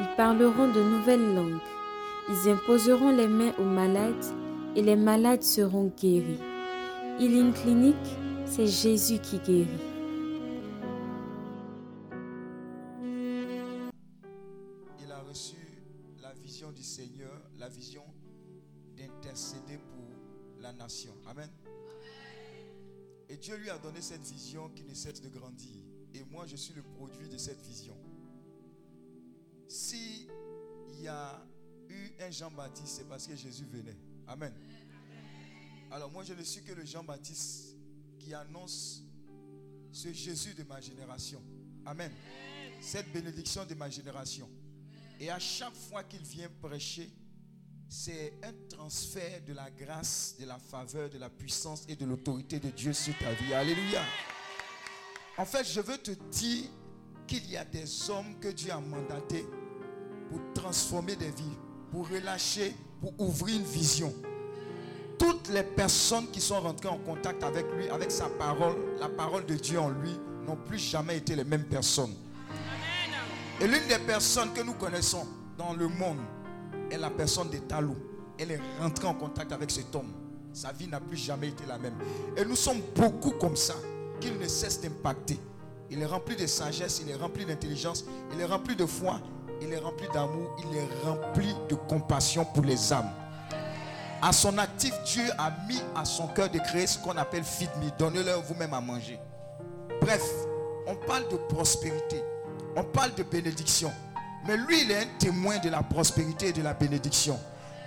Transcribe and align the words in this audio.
ils 0.00 0.16
parleront 0.16 0.72
de 0.72 0.82
nouvelles 0.82 1.34
langues, 1.34 1.60
ils 2.28 2.48
imposeront 2.50 3.10
les 3.10 3.28
mains 3.28 3.52
aux 3.58 3.64
malades 3.64 4.24
et 4.76 4.82
les 4.82 4.96
malades 4.96 5.42
seront 5.42 5.92
guéris. 5.96 6.40
Healing 7.20 7.52
Clinic, 7.52 7.96
c'est 8.44 8.66
Jésus 8.66 9.18
qui 9.20 9.38
guérit. 9.38 9.68
Il 15.00 15.12
a 15.12 15.20
reçu 15.20 15.56
la 16.20 16.32
vision 16.32 16.72
du 16.72 16.82
Seigneur, 16.82 17.40
la 17.58 17.68
vision 17.68 18.02
d'intercéder 18.96 19.78
pour 19.78 20.08
la 20.60 20.72
nation. 20.72 21.12
Amen. 21.26 21.50
Et 23.28 23.36
Dieu 23.36 23.56
lui 23.56 23.70
a 23.70 23.78
donné 23.78 24.00
cette 24.00 24.22
vision 24.22 24.70
qui 24.74 24.84
ne 24.84 24.94
cesse 24.94 25.20
de 25.20 25.28
grandir. 25.28 25.76
Et 26.14 26.24
moi, 26.30 26.46
je 26.46 26.56
suis 26.56 26.74
le 26.74 26.82
produit 26.82 27.28
de 27.28 27.36
cette 27.38 27.60
vision. 27.62 27.94
Si 29.74 30.28
il 30.88 31.02
y 31.02 31.08
a 31.08 31.44
eu 31.88 32.12
un 32.20 32.30
Jean-Baptiste, 32.30 32.98
c'est 32.98 33.08
parce 33.08 33.26
que 33.26 33.34
Jésus 33.34 33.64
venait. 33.64 33.96
Amen. 34.28 34.54
Alors 35.90 36.12
moi, 36.12 36.22
je 36.22 36.32
ne 36.32 36.44
suis 36.44 36.62
que 36.62 36.72
le 36.72 36.84
Jean-Baptiste 36.84 37.74
qui 38.20 38.32
annonce 38.34 39.02
ce 39.90 40.12
Jésus 40.12 40.54
de 40.54 40.62
ma 40.62 40.80
génération. 40.80 41.42
Amen. 41.84 42.12
Cette 42.80 43.12
bénédiction 43.12 43.64
de 43.66 43.74
ma 43.74 43.90
génération. 43.90 44.48
Et 45.18 45.28
à 45.28 45.40
chaque 45.40 45.74
fois 45.74 46.04
qu'il 46.04 46.22
vient 46.22 46.48
prêcher, 46.62 47.10
c'est 47.88 48.38
un 48.44 48.52
transfert 48.68 49.42
de 49.44 49.54
la 49.54 49.72
grâce, 49.72 50.36
de 50.38 50.46
la 50.46 50.60
faveur, 50.60 51.10
de 51.10 51.18
la 51.18 51.30
puissance 51.30 51.84
et 51.88 51.96
de 51.96 52.04
l'autorité 52.04 52.60
de 52.60 52.70
Dieu 52.70 52.92
sur 52.92 53.18
ta 53.18 53.32
vie. 53.32 53.52
Alléluia. 53.52 54.04
En 55.36 55.44
fait, 55.44 55.64
je 55.64 55.80
veux 55.80 55.98
te 55.98 56.12
dire 56.30 56.70
qu'il 57.26 57.50
y 57.50 57.56
a 57.56 57.64
des 57.64 58.08
hommes 58.08 58.38
que 58.38 58.48
Dieu 58.48 58.70
a 58.70 58.78
mandatés 58.78 59.44
pour 60.30 60.40
transformer 60.54 61.16
des 61.16 61.30
vies, 61.30 61.56
pour 61.90 62.08
relâcher, 62.08 62.74
pour 63.00 63.12
ouvrir 63.18 63.56
une 63.56 63.64
vision. 63.64 64.12
Toutes 65.18 65.48
les 65.50 65.62
personnes 65.62 66.26
qui 66.30 66.40
sont 66.40 66.60
rentrées 66.60 66.88
en 66.88 66.98
contact 66.98 67.42
avec 67.44 67.66
lui, 67.76 67.88
avec 67.88 68.10
sa 68.10 68.28
parole, 68.28 68.76
la 68.98 69.08
parole 69.08 69.46
de 69.46 69.54
Dieu 69.54 69.78
en 69.78 69.90
lui, 69.90 70.18
n'ont 70.46 70.56
plus 70.56 70.78
jamais 70.78 71.18
été 71.18 71.36
les 71.36 71.44
mêmes 71.44 71.64
personnes. 71.64 72.14
Et 73.60 73.66
l'une 73.66 73.86
des 73.88 73.98
personnes 74.00 74.52
que 74.52 74.62
nous 74.62 74.74
connaissons 74.74 75.26
dans 75.56 75.72
le 75.74 75.86
monde 75.88 76.18
est 76.90 76.98
la 76.98 77.10
personne 77.10 77.48
de 77.50 77.58
Talou. 77.58 77.96
Elle 78.38 78.50
est 78.50 78.60
rentrée 78.80 79.06
en 79.06 79.14
contact 79.14 79.52
avec 79.52 79.70
cet 79.70 79.94
homme. 79.94 80.12
Sa 80.52 80.72
vie 80.72 80.88
n'a 80.88 81.00
plus 81.00 81.16
jamais 81.16 81.48
été 81.48 81.64
la 81.66 81.78
même. 81.78 81.94
Et 82.36 82.44
nous 82.44 82.56
sommes 82.56 82.80
beaucoup 82.94 83.30
comme 83.32 83.56
ça, 83.56 83.74
qu'il 84.20 84.38
ne 84.38 84.46
cesse 84.48 84.80
d'impacter. 84.80 85.38
Il 85.90 86.00
est 86.00 86.06
rempli 86.06 86.34
de 86.34 86.46
sagesse, 86.46 87.02
il 87.04 87.10
est 87.10 87.16
rempli 87.16 87.44
d'intelligence, 87.44 88.04
il 88.32 88.40
est 88.40 88.44
rempli 88.44 88.74
de 88.74 88.86
foi, 88.86 89.20
il 89.60 89.72
est 89.72 89.78
rempli 89.78 90.06
d'amour, 90.12 90.56
il 90.58 90.76
est 90.76 90.88
rempli 91.04 91.54
de 91.68 91.74
compassion 91.74 92.44
pour 92.44 92.64
les 92.64 92.92
âmes. 92.92 93.10
À 94.22 94.32
son 94.32 94.56
actif, 94.58 94.94
Dieu 95.04 95.24
a 95.38 95.52
mis 95.68 95.80
à 95.94 96.04
son 96.04 96.28
cœur 96.28 96.48
de 96.48 96.58
créer 96.58 96.86
ce 96.86 96.98
qu'on 96.98 97.16
appelle 97.16 97.44
feed 97.44 97.68
me. 97.82 97.90
Donnez-leur 97.98 98.40
vous-même 98.42 98.72
à 98.72 98.80
manger. 98.80 99.18
Bref, 100.00 100.22
on 100.86 100.94
parle 100.94 101.28
de 101.28 101.36
prospérité. 101.36 102.22
On 102.76 102.84
parle 102.84 103.14
de 103.14 103.22
bénédiction. 103.22 103.92
Mais 104.46 104.56
lui, 104.56 104.82
il 104.82 104.90
est 104.90 105.02
un 105.02 105.06
témoin 105.18 105.58
de 105.58 105.68
la 105.68 105.82
prospérité 105.82 106.48
et 106.48 106.52
de 106.52 106.62
la 106.62 106.74
bénédiction. 106.74 107.38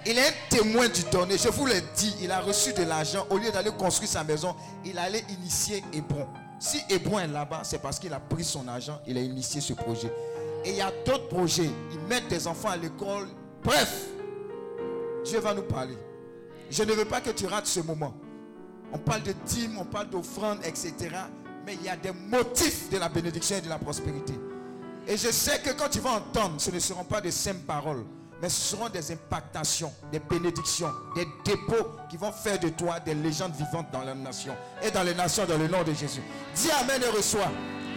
Il 0.06 0.18
est 0.18 0.28
un 0.28 0.32
témoin 0.50 0.88
du 0.88 1.04
donner. 1.12 1.38
Je 1.38 1.50
vous 1.50 1.66
l'ai 1.66 1.82
dit, 1.96 2.16
il 2.22 2.32
a 2.32 2.40
reçu 2.40 2.72
de 2.74 2.84
l'argent. 2.84 3.26
Au 3.30 3.38
lieu 3.38 3.52
d'aller 3.52 3.72
construire 3.72 4.10
sa 4.10 4.24
maison, 4.24 4.56
il 4.86 4.98
allait 4.98 5.26
initier 5.30 5.84
Hébron. 5.92 6.28
Si 6.60 6.82
Hébron 6.90 7.20
est 7.20 7.28
là-bas, 7.28 7.62
c'est 7.64 7.82
parce 7.82 8.00
qu'il 8.00 8.14
a 8.14 8.20
pris 8.20 8.44
son 8.44 8.68
argent, 8.68 9.00
il 9.06 9.18
a 9.18 9.22
initié 9.22 9.62
ce 9.62 9.74
projet. 9.74 10.12
Et 10.66 10.72
il 10.72 10.76
y 10.76 10.82
a 10.82 10.92
d'autres 11.06 11.28
projets. 11.28 11.70
Ils 11.92 12.00
mettent 12.08 12.28
des 12.28 12.48
enfants 12.48 12.70
à 12.70 12.78
l'école. 12.78 13.28
Bref, 13.64 14.06
Dieu 15.24 15.40
va 15.40 15.54
nous 15.54 15.64
parler. 15.64 15.98
Je 16.70 16.84
ne 16.84 16.94
veux 16.94 17.06
pas 17.06 17.22
que 17.22 17.30
tu 17.30 17.46
rates 17.46 17.68
ce 17.68 17.80
moment. 17.80 18.14
On 18.92 18.98
parle 18.98 19.24
de 19.24 19.34
dîmes, 19.46 19.78
on 19.80 19.86
parle 19.86 20.10
d'offrandes, 20.10 20.60
etc. 20.64 20.94
Mais 21.66 21.76
il 21.76 21.84
y 21.84 21.90
a 21.90 21.98
des 21.98 22.12
motifs 22.12 22.90
de 22.90 22.98
la 22.98 23.10
bénédiction 23.10 23.58
et 23.58 23.62
de 23.62 23.70
la 23.70 23.78
prospérité. 23.78 24.34
Et 25.08 25.16
je 25.18 25.32
sais 25.32 25.60
que 25.60 25.72
quand 25.72 25.90
tu 25.90 26.00
vas 26.00 26.12
entendre, 26.12 26.56
ce 26.60 26.72
ne 26.72 26.80
seront 26.80 27.04
pas 27.04 27.22
des 27.22 27.32
simples 27.32 27.66
paroles, 27.66 28.04
mais 28.42 28.50
ce 28.50 28.76
seront 28.76 28.90
des 28.90 29.12
impactations, 29.12 29.92
des 30.12 30.20
bénédictions, 30.20 30.92
des 31.16 31.26
dépôts 31.46 31.92
qui 32.10 32.18
vont 32.18 32.32
faire 32.32 32.60
de 32.60 32.70
toi 32.70 33.00
des 33.00 33.14
légendes 33.16 33.54
vivantes 33.54 33.88
dans 33.92 34.04
la 34.04 34.14
nation 34.14 34.54
et 34.82 34.92
dans 34.92 35.04
les 35.04 35.16
nations 35.16 35.46
dans 35.46 35.58
le 35.58 35.68
nom 35.68 35.84
de 35.84 35.94
Jésus. 35.94 36.22
Dis 36.56 36.70
Amen 36.72 37.02
et 37.02 37.16
reçois. 37.16 37.50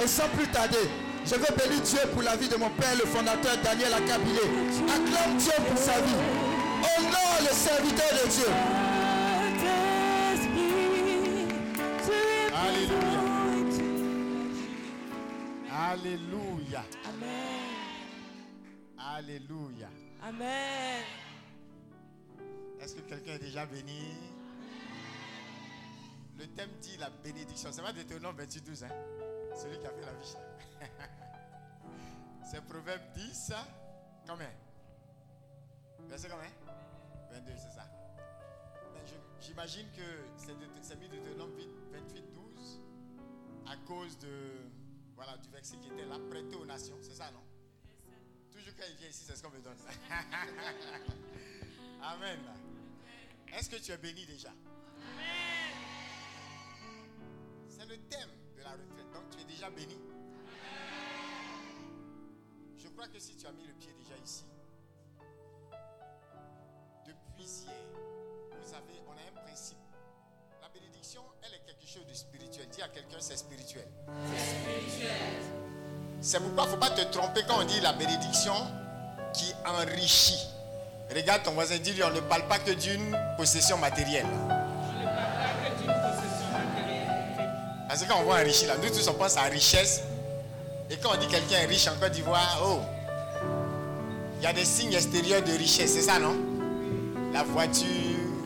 Et 0.03 0.07
sans 0.07 0.29
plus 0.29 0.47
tarder, 0.49 0.79
je 1.27 1.35
veux 1.35 1.57
bénir 1.57 1.81
Dieu 1.83 2.01
pour 2.13 2.23
la 2.23 2.37
vie 2.37 2.49
de 2.49 2.57
mon 2.57 2.71
père, 2.71 2.95
le 2.97 3.07
fondateur 3.07 3.57
Daniel 3.63 3.93
Akabilé. 3.93 4.41
Acclame 4.89 5.37
Dieu 5.39 5.53
pour 5.69 5.79
sa 5.79 6.01
vie. 6.01 6.15
Honore 6.99 7.41
le 7.41 7.55
serviteur 7.55 8.11
de 8.13 8.29
Dieu. 8.29 8.51
Alléluia. 12.55 13.21
Alléluia. 15.73 16.85
Amen. 17.09 17.61
Alléluia. 18.99 19.89
Amen. 20.23 21.05
Est-ce 22.81 22.95
que 22.95 23.01
quelqu'un 23.01 23.35
est 23.35 23.39
déjà 23.39 23.67
béni? 23.67 24.15
Le 26.39 26.47
thème 26.47 26.71
dit 26.81 26.97
la 26.99 27.11
bénédiction. 27.11 27.71
C'est 27.73 27.83
pas 27.83 27.93
Deutéronome 27.93 28.37
28, 28.37 28.65
12, 28.65 28.85
hein? 28.85 28.89
Celui 29.55 29.79
qui 29.79 29.87
a 29.87 29.91
fait 29.91 30.07
la 30.07 30.13
vie. 30.15 30.37
C'est 32.51 32.61
Proverbe 32.65 33.03
10. 33.15 33.53
Combien? 34.27 34.51
Verset 36.09 36.29
combien? 36.29 36.51
22, 37.31 37.53
c'est 37.57 37.71
ça. 37.75 37.87
Ben, 38.93 39.03
J'imagine 39.41 39.87
que 39.93 40.03
c'est 40.83 40.97
mis 40.97 41.09
Deutéronome 41.09 41.53
28, 41.93 42.25
12 42.33 42.81
à 43.67 43.77
cause 43.87 44.19
de, 44.19 44.29
voilà, 45.15 45.37
du 45.37 45.49
verset 45.51 45.77
qui 45.77 45.89
était 45.89 46.07
là, 46.07 46.17
prêté 46.29 46.57
aux 46.57 46.67
nations. 46.67 46.97
C'est 47.01 47.15
ça, 47.15 47.31
non? 47.31 47.43
Toujours 48.51 48.75
quand 48.77 48.85
il 48.91 48.97
vient 48.97 49.09
ici, 49.09 49.25
c'est 49.25 49.37
ce 49.37 49.43
qu'on 49.43 49.51
me 49.51 49.61
donne. 49.61 49.77
Amen. 52.03 52.41
Est-ce 53.55 53.71
que 53.71 53.77
tu 53.77 53.93
es 53.93 53.97
béni 53.99 54.27
déjà? 54.27 54.51
C'est 57.69 57.87
le 57.87 57.97
thème 58.09 58.31
retraite. 58.73 59.11
Donc 59.13 59.23
tu 59.31 59.41
es 59.41 59.45
déjà 59.45 59.71
béni. 59.71 59.97
Je 62.77 62.89
crois 62.89 63.09
que 63.09 63.19
si 63.19 63.37
tu 63.37 63.47
as 63.47 63.53
mis 63.53 63.67
le 63.67 63.75
pied 63.75 63.95
déjà 63.99 64.17
ici, 64.25 64.45
depuis 67.07 67.45
hier, 67.45 67.73
vous 68.61 68.69
savez, 68.69 69.03
on 69.07 69.13
a 69.13 69.41
un 69.41 69.45
principe. 69.45 69.79
La 70.61 70.69
bénédiction, 70.69 71.23
elle 71.43 71.55
est 71.55 71.65
quelque 71.67 71.87
chose 71.87 72.07
de 72.07 72.15
spirituel. 72.15 72.69
Dis 72.71 72.83
à 72.83 72.89
quelqu'un, 72.89 73.19
c'est 73.21 73.37
spirituel. 73.37 73.87
C'est 76.21 76.39
pourquoi 76.41 76.65
il 76.65 76.67
ne 76.67 76.73
faut 76.73 76.81
pas 76.81 76.91
te 76.91 77.03
tromper 77.13 77.43
quand 77.49 77.61
on 77.61 77.65
dit 77.65 77.81
la 77.81 77.95
bénédiction 77.95 78.55
qui 79.33 79.53
enrichit. 79.67 80.47
Regarde 81.15 81.43
ton 81.43 81.53
voisin, 81.53 81.79
dis-lui, 81.79 82.05
on 82.05 82.11
ne 82.11 82.21
parle 82.21 82.47
pas 82.47 82.59
que 82.59 82.73
d'une 82.73 83.17
possession 83.37 83.79
matérielle. 83.79 84.27
Parce 87.91 88.05
que 88.05 88.09
quand 88.09 88.21
on 88.21 88.23
voit 88.23 88.37
enrichir, 88.37 88.69
là, 88.69 88.77
nous 88.81 88.89
tous 88.89 89.09
on 89.09 89.15
pense 89.15 89.37
à 89.37 89.43
richesse. 89.43 90.03
Et 90.89 90.97
quand 90.99 91.11
on 91.13 91.17
dit 91.19 91.27
quelqu'un 91.27 91.57
est 91.57 91.67
riche 91.67 91.89
en 91.89 91.97
Côte 92.01 92.13
d'Ivoire, 92.13 92.63
oh, 92.65 92.79
il 94.39 94.45
y 94.45 94.47
a 94.47 94.53
des 94.53 94.65
signes 94.65 94.93
extérieurs 94.93 95.43
de 95.43 95.51
richesse, 95.51 95.95
c'est 95.95 96.03
ça, 96.03 96.21
non? 96.21 96.37
La 97.33 97.43
voiture, 97.43 97.87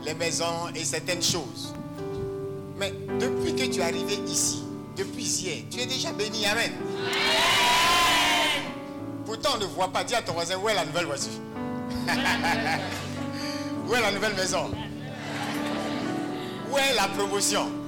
les 0.03 0.15
maisons 0.15 0.71
et 0.75 0.83
certaines 0.83 1.23
choses. 1.23 1.75
Mais 2.79 2.95
depuis 3.21 3.55
que 3.55 3.67
tu 3.71 3.81
es 3.81 3.83
arrivé 3.83 4.19
ici, 4.27 4.65
depuis 4.97 5.25
hier, 5.25 5.65
tu 5.71 5.79
es 5.79 5.85
déjà 5.85 6.11
béni, 6.13 6.47
Amen. 6.47 6.73
Pourtant, 9.27 9.51
on 9.57 9.59
ne 9.59 9.67
voit 9.67 9.93
pas. 9.93 10.05
Dis 10.05 10.15
à 10.15 10.23
ton 10.23 10.33
voisin, 10.33 10.57
où 10.57 10.71
est 10.71 10.75
la 10.75 10.87
nouvelle 10.87 11.05
voiture? 11.05 11.33
Où 13.87 13.95
est 13.95 14.01
la 14.01 14.11
nouvelle 14.11 14.37
maison? 14.37 14.71
Où 16.73 16.79
est 16.79 16.95
la 16.95 17.09
promotion? 17.09 17.84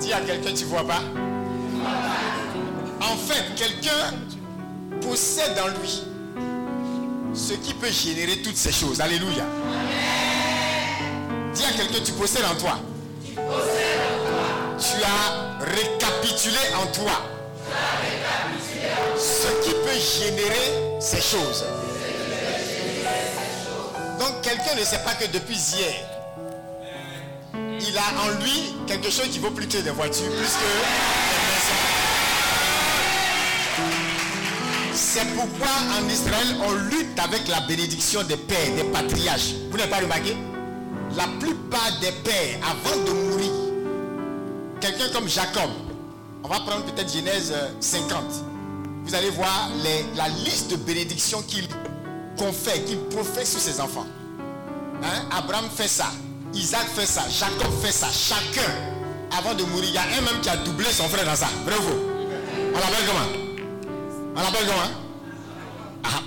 Dis 0.00 0.12
à 0.12 0.20
quelqu'un, 0.20 0.54
tu 0.54 0.64
vois 0.64 0.86
pas? 0.86 1.02
En 3.00 3.16
fait, 3.16 3.54
quelqu'un 3.54 4.14
possède 5.00 5.58
en 5.58 5.68
lui 5.80 6.02
ce 7.34 7.52
qui 7.54 7.74
peut 7.74 7.90
générer 7.90 8.42
toutes 8.42 8.56
ces 8.56 8.72
choses. 8.72 9.00
Alléluia. 9.00 9.44
Dis 11.54 11.64
à 11.64 11.72
quelqu'un, 11.72 12.02
tu 12.04 12.12
possèdes 12.12 12.44
en 12.44 12.54
toi. 12.56 12.78
Tu 13.34 15.02
as 15.02 15.64
récapitulé 15.64 16.58
en 16.82 16.86
toi 16.86 17.12
ce 19.16 19.48
qui 19.64 19.72
peut 19.72 20.24
générer 20.24 20.98
ces 21.00 21.20
choses. 21.20 21.64
Donc 24.18 24.40
quelqu'un 24.42 24.74
ne 24.78 24.84
sait 24.84 25.02
pas 25.04 25.14
que 25.14 25.26
depuis 25.26 25.56
hier, 25.56 26.09
il 27.80 27.96
a 27.96 28.22
en 28.22 28.28
lui 28.42 28.74
quelque 28.86 29.10
chose 29.10 29.28
qui 29.28 29.38
vaut 29.38 29.50
plus 29.50 29.66
que 29.66 29.78
des 29.78 29.90
voitures, 29.90 30.30
plus. 30.30 30.56
C'est 34.94 35.26
pourquoi 35.34 35.68
en 35.98 36.08
Israël, 36.08 36.56
on 36.62 36.72
lutte 36.72 37.18
avec 37.18 37.48
la 37.48 37.60
bénédiction 37.62 38.22
des 38.22 38.36
pères, 38.36 38.74
des 38.76 38.84
patriarches. 38.84 39.54
Vous 39.70 39.76
n'avez 39.76 39.90
pas 39.90 39.98
remarqué? 39.98 40.36
La 41.16 41.26
plupart 41.40 41.98
des 42.00 42.12
pères, 42.12 42.60
avant 42.62 42.96
de 43.04 43.10
mourir, 43.10 43.50
quelqu'un 44.80 45.08
comme 45.12 45.28
Jacob, 45.28 45.70
on 46.44 46.48
va 46.48 46.60
prendre 46.60 46.84
peut-être 46.84 47.12
Genèse 47.12 47.52
50. 47.80 48.22
Vous 49.04 49.14
allez 49.14 49.30
voir 49.30 49.70
la 50.14 50.28
liste 50.28 50.70
de 50.70 50.76
bénédictions 50.76 51.42
qu'il 51.42 51.66
confère, 52.38 52.84
qu'il 52.84 52.98
professe 53.06 53.50
sur 53.50 53.60
ses 53.60 53.80
enfants. 53.80 54.06
Hein? 55.02 55.26
Abraham 55.32 55.68
fait 55.74 55.88
ça, 55.88 56.12
Isaac 56.54 56.86
fait 56.94 57.06
ça, 57.06 57.22
Jacob 57.28 57.72
fait 57.82 57.92
ça. 57.92 58.08
Chacun, 58.12 58.70
avant 59.36 59.54
de 59.54 59.62
mourir, 59.64 59.88
il 59.88 59.94
y 59.94 59.98
a 59.98 60.02
un 60.02 60.20
même 60.22 60.40
qui 60.40 60.48
a 60.48 60.56
doublé 60.56 60.86
son 60.86 61.08
frère 61.08 61.24
dans 61.24 61.36
ça. 61.36 61.48
Vrai 61.64 61.76
ou 61.76 61.82
faux 61.82 62.00
On 62.74 62.78
comment 64.34 64.50
comment? 64.52 64.90
Ah, 66.04 66.22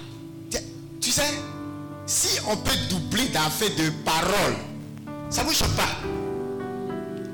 Tu 1.01 1.11
sais, 1.11 1.33
si 2.05 2.39
on 2.47 2.55
peut 2.57 2.75
doubler 2.89 3.29
fait 3.49 3.69
de 3.69 3.89
paroles, 4.05 4.57
ça 5.29 5.43
ne 5.43 5.47
vous 5.47 5.53
choque 5.53 5.75
pas? 5.75 5.89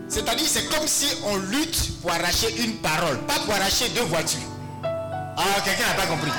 C'est-à-dire, 0.08 0.48
c'est 0.48 0.66
comme 0.70 0.88
si 0.88 1.08
on 1.24 1.38
lutte 1.38 2.02
pour 2.02 2.12
arracher 2.12 2.56
une 2.64 2.78
parole, 2.78 3.20
pas 3.28 3.40
pour 3.46 3.54
arracher 3.54 3.90
deux 3.90 4.04
voitures. 4.04 4.40
Ah, 4.84 5.62
quelqu'un 5.64 5.88
n'a 5.88 5.94
pas 5.94 6.08
compris. 6.08 6.32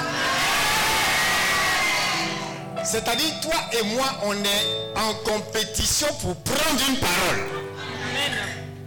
C'est-à-dire, 2.85 3.41
toi 3.43 3.55
et 3.73 3.85
moi, 3.95 4.07
on 4.25 4.33
est 4.33 4.97
en 4.97 5.15
compétition 5.25 6.09
pour 6.21 6.35
prendre 6.37 6.81
une 6.89 6.97
parole. 6.97 7.61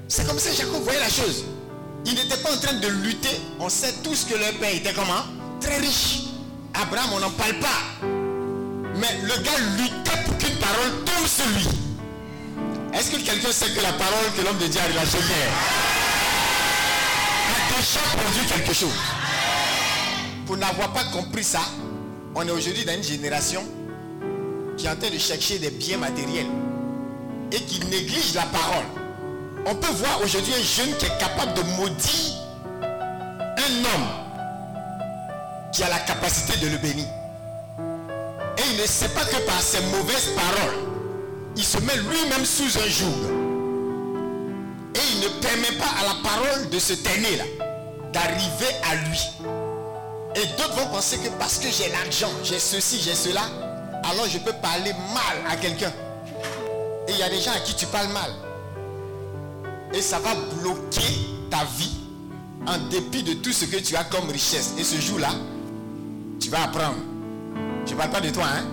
C'est 0.08 0.28
comme 0.28 0.40
ça 0.40 0.50
que 0.50 0.56
Jacob 0.58 0.82
voyait 0.84 1.00
la 1.00 1.10
chose. 1.10 1.46
Il 2.06 2.16
n'était 2.16 2.38
pas 2.38 2.54
en 2.54 2.58
train 2.58 2.74
de 2.74 2.88
lutter. 2.88 3.40
On 3.60 3.70
sait 3.70 3.94
tous 4.04 4.26
que 4.26 4.36
leur 4.36 4.54
père 4.54 4.76
était 4.76 4.94
comment? 4.94 5.24
Très 5.62 5.78
riche. 5.78 6.24
Abraham, 6.74 7.14
on 7.14 7.20
n'en 7.20 7.30
parle 7.32 7.60
pas. 7.60 8.08
Mais 8.96 9.20
le 9.22 9.42
gars 9.42 9.58
luttait 9.78 10.24
pour 10.26 10.38
qu'une 10.38 10.58
parole 10.58 11.04
tombe 11.06 11.28
sur 11.28 11.46
lui. 11.48 11.68
Est-ce 12.94 13.12
que 13.12 13.18
quelqu'un 13.18 13.52
sait 13.52 13.72
que 13.72 13.82
la 13.82 13.94
parole 13.94 14.26
que 14.38 14.42
l'homme 14.44 14.58
de 14.58 14.68
Dieu 14.68 14.82
a 14.82 14.86
relâchée 14.86 15.18
hier? 15.18 15.52
A 17.50 17.76
déjà 17.76 18.00
produit 18.00 18.46
quelque 18.48 18.74
chose 18.74 18.94
Pour 20.46 20.58
n'avoir 20.58 20.94
pas 20.94 21.04
compris 21.06 21.44
ça, 21.44 21.62
on 22.36 22.48
est 22.48 22.52
aujourd'hui 22.52 22.86
dans 22.86 22.94
une 22.94 23.04
génération 23.04 23.64
qui 24.78 24.86
est 24.86 24.90
en 24.90 24.96
train 24.96 25.10
de 25.10 25.18
chercher 25.18 25.60
des 25.60 25.70
biens 25.70 25.98
matériels 25.98 26.48
et 27.52 27.60
qui 27.60 27.80
néglige 27.86 28.34
la 28.34 28.44
parole. 28.44 28.86
On 29.66 29.76
peut 29.76 29.92
voir 29.94 30.20
aujourd'hui 30.24 30.54
un 30.54 30.64
jeune 30.64 30.98
qui 30.98 31.06
est 31.06 31.18
capable 31.20 31.54
de 31.54 31.62
maudire 31.78 32.44
un 33.64 33.86
homme 33.86 34.08
qui 35.72 35.84
a 35.84 35.90
la 35.90 36.00
capacité 36.00 36.58
de 36.60 36.70
le 36.70 36.78
bénir. 36.78 37.06
Et 38.58 38.62
il 38.72 38.82
ne 38.82 38.86
sait 38.86 39.10
pas 39.10 39.26
que 39.26 39.38
par 39.46 39.62
ses 39.62 39.82
mauvaises 39.82 40.30
paroles, 40.36 40.76
il 41.56 41.64
se 41.64 41.78
met 41.80 41.96
lui-même 41.96 42.46
sous 42.46 42.78
un 42.78 42.88
joug. 42.88 43.08
Et 44.96 45.00
il 45.14 45.20
ne 45.22 45.42
permet 45.42 45.78
pas 45.78 45.90
à 46.00 46.04
la 46.04 46.30
parole 46.30 46.70
de 46.70 46.80
ce 46.80 46.94
dernier-là 46.94 47.46
d'arriver 48.12 48.74
à 48.92 48.96
lui. 49.08 49.20
Et 50.36 50.46
d'autres 50.58 50.76
vont 50.76 50.88
penser 50.88 51.18
que 51.18 51.30
parce 51.40 51.58
que 51.58 51.68
j'ai 51.70 51.90
l'argent, 51.90 52.30
j'ai 52.44 52.60
ceci, 52.60 53.00
j'ai 53.02 53.16
cela, 53.16 53.42
alors 54.04 54.28
je 54.28 54.38
peux 54.40 54.54
parler 54.54 54.92
mal 55.14 55.52
à 55.52 55.56
quelqu'un. 55.56 55.92
Et 57.08 57.12
il 57.12 57.18
y 57.18 57.24
a 57.24 57.30
des 57.30 57.40
gens 57.40 57.52
à 57.52 57.60
qui 57.60 57.76
tu 57.76 57.86
parles 57.88 58.12
mal. 58.12 58.32
Et 59.94 60.02
ça 60.02 60.20
va 60.20 60.36
bloquer 60.60 61.14
ta 61.50 61.64
vie 61.78 61.98
en 62.66 62.78
dépit 62.90 63.24
de 63.24 63.34
tout 63.34 63.52
ce 63.52 63.66
que 63.66 63.78
tu 63.78 63.96
as 63.96 64.04
comme 64.06 64.30
richesse. 64.30 64.74
Et 64.78 64.84
ce 64.84 65.00
jour-là, 65.00 65.30
tu 66.40 66.50
vas 66.50 66.64
apprendre. 66.64 66.98
Je 67.86 67.94
ne 67.94 67.98
parle 67.98 68.10
pas 68.10 68.22
de 68.22 68.30
toi, 68.30 68.46
hein. 68.46 68.64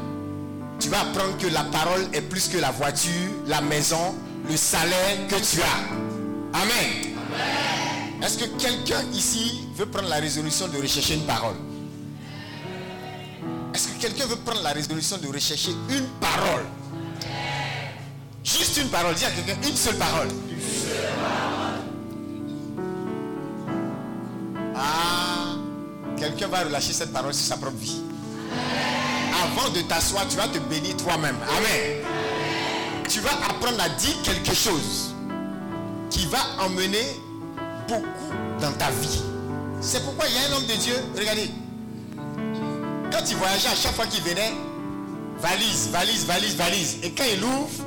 Tu 0.78 0.88
vas 0.88 1.00
apprendre 1.00 1.36
que 1.38 1.46
la 1.48 1.64
parole 1.64 2.08
est 2.12 2.22
plus 2.22 2.48
que 2.48 2.56
la 2.56 2.70
voiture, 2.70 3.30
la 3.46 3.60
maison, 3.60 4.14
le 4.48 4.56
salaire 4.56 5.26
que 5.28 5.34
tu 5.34 5.60
as. 5.60 6.58
Amen. 6.58 7.10
Est-ce 8.22 8.38
que 8.38 8.44
quelqu'un 8.58 9.02
ici 9.12 9.66
veut 9.76 9.86
prendre 9.86 10.08
la 10.08 10.16
résolution 10.16 10.68
de 10.68 10.80
rechercher 10.80 11.14
une 11.14 11.26
parole? 11.26 11.56
Est-ce 13.74 13.88
que 13.88 14.00
quelqu'un 14.00 14.26
veut 14.26 14.36
prendre 14.36 14.62
la 14.62 14.70
résolution 14.70 15.16
de 15.18 15.28
rechercher 15.28 15.70
une 15.88 16.06
parole? 16.20 16.64
Juste 18.42 18.78
une 18.78 18.88
parole. 18.88 19.14
Dis 19.14 19.24
à 19.24 19.30
quelqu'un 19.30 19.56
une 19.68 19.76
seule 19.76 19.96
parole. 19.96 20.28
Ah, 24.74 25.54
quelqu'un 26.16 26.48
va 26.48 26.60
relâcher 26.60 26.92
cette 26.92 27.12
parole 27.12 27.34
sur 27.34 27.46
sa 27.46 27.56
propre 27.56 27.76
vie. 27.76 28.02
Avant 29.42 29.70
de 29.70 29.80
t'asseoir, 29.82 30.26
tu 30.28 30.36
vas 30.36 30.48
te 30.48 30.58
bénir 30.58 30.96
toi-même. 30.96 31.36
Amen. 31.56 32.04
Tu 33.08 33.20
vas 33.20 33.32
apprendre 33.48 33.80
à 33.80 33.88
dire 33.88 34.16
quelque 34.22 34.54
chose 34.54 35.14
qui 36.10 36.26
va 36.26 36.38
emmener 36.64 37.20
beaucoup 37.88 38.32
dans 38.60 38.72
ta 38.72 38.90
vie. 38.90 39.20
C'est 39.80 40.04
pourquoi 40.04 40.26
il 40.28 40.34
y 40.34 40.38
a 40.38 40.48
un 40.48 40.56
homme 40.56 40.66
de 40.66 40.74
Dieu, 40.74 40.94
regardez, 41.16 41.50
quand 43.10 43.22
il 43.28 43.36
voyageait, 43.36 43.68
à 43.68 43.76
chaque 43.76 43.94
fois 43.94 44.06
qu'il 44.06 44.22
venait, 44.22 44.52
valise, 45.38 45.88
valise, 45.90 46.26
valise, 46.26 46.56
valise. 46.56 46.98
Et 47.02 47.10
quand 47.10 47.24
il 47.32 47.42
ouvre, 47.42 47.84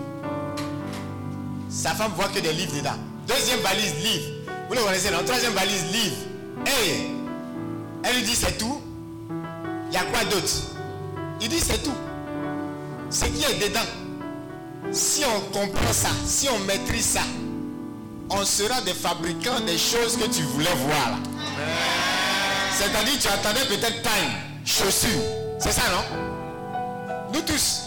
sa 1.69 1.91
femme 1.91 2.11
voit 2.15 2.27
que 2.29 2.39
des 2.39 2.53
livres 2.53 2.75
dedans. 2.75 2.97
Deuxième 3.27 3.59
valise, 3.59 3.93
livre. 4.03 4.25
Vous 4.67 4.75
le 4.75 4.81
connaissez, 4.81 5.11
non? 5.11 5.23
Troisième 5.25 5.53
valise, 5.53 5.85
livre. 5.91 6.15
Et 6.65 7.07
elle 8.03 8.15
lui 8.17 8.23
dit, 8.23 8.35
c'est 8.35 8.57
tout. 8.57 8.81
Il 9.89 9.93
y 9.93 9.97
a 9.97 10.03
quoi 10.03 10.23
d'autre? 10.25 10.53
Il 11.41 11.49
dit, 11.49 11.59
c'est 11.59 11.81
tout. 11.83 11.95
Ce 13.09 13.25
qui 13.25 13.43
est 13.43 13.69
dedans. 13.69 13.79
Si 14.91 15.23
on 15.25 15.39
comprend 15.51 15.93
ça, 15.93 16.09
si 16.25 16.47
on 16.49 16.59
maîtrise 16.59 17.05
ça, 17.05 17.21
on 18.29 18.45
sera 18.45 18.81
des 18.81 18.93
fabricants 18.93 19.59
des 19.65 19.77
choses 19.77 20.17
que 20.17 20.25
tu 20.25 20.43
voulais 20.43 20.73
voir. 20.87 21.17
C'est-à-dire, 22.71 23.19
tu 23.19 23.27
attendais 23.27 23.65
peut-être 23.65 24.01
pain, 24.01 24.09
chaussures. 24.65 25.09
C'est 25.59 25.71
ça, 25.71 25.83
non? 25.91 27.33
Nous 27.33 27.41
tous. 27.41 27.83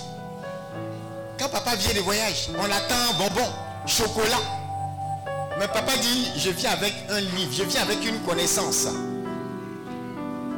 Quand 1.38 1.48
papa 1.48 1.74
vient 1.76 1.94
de 1.94 2.00
voyage, 2.00 2.48
on 2.58 2.64
attend 2.64 3.18
bonbon, 3.18 3.48
chocolat. 3.86 4.40
Mais 5.58 5.68
papa 5.68 5.96
dit, 5.96 6.30
je 6.36 6.50
viens 6.50 6.70
avec 6.70 6.94
un 7.10 7.20
livre, 7.20 7.52
je 7.52 7.62
viens 7.64 7.82
avec 7.82 8.04
une 8.04 8.18
connaissance. 8.20 8.86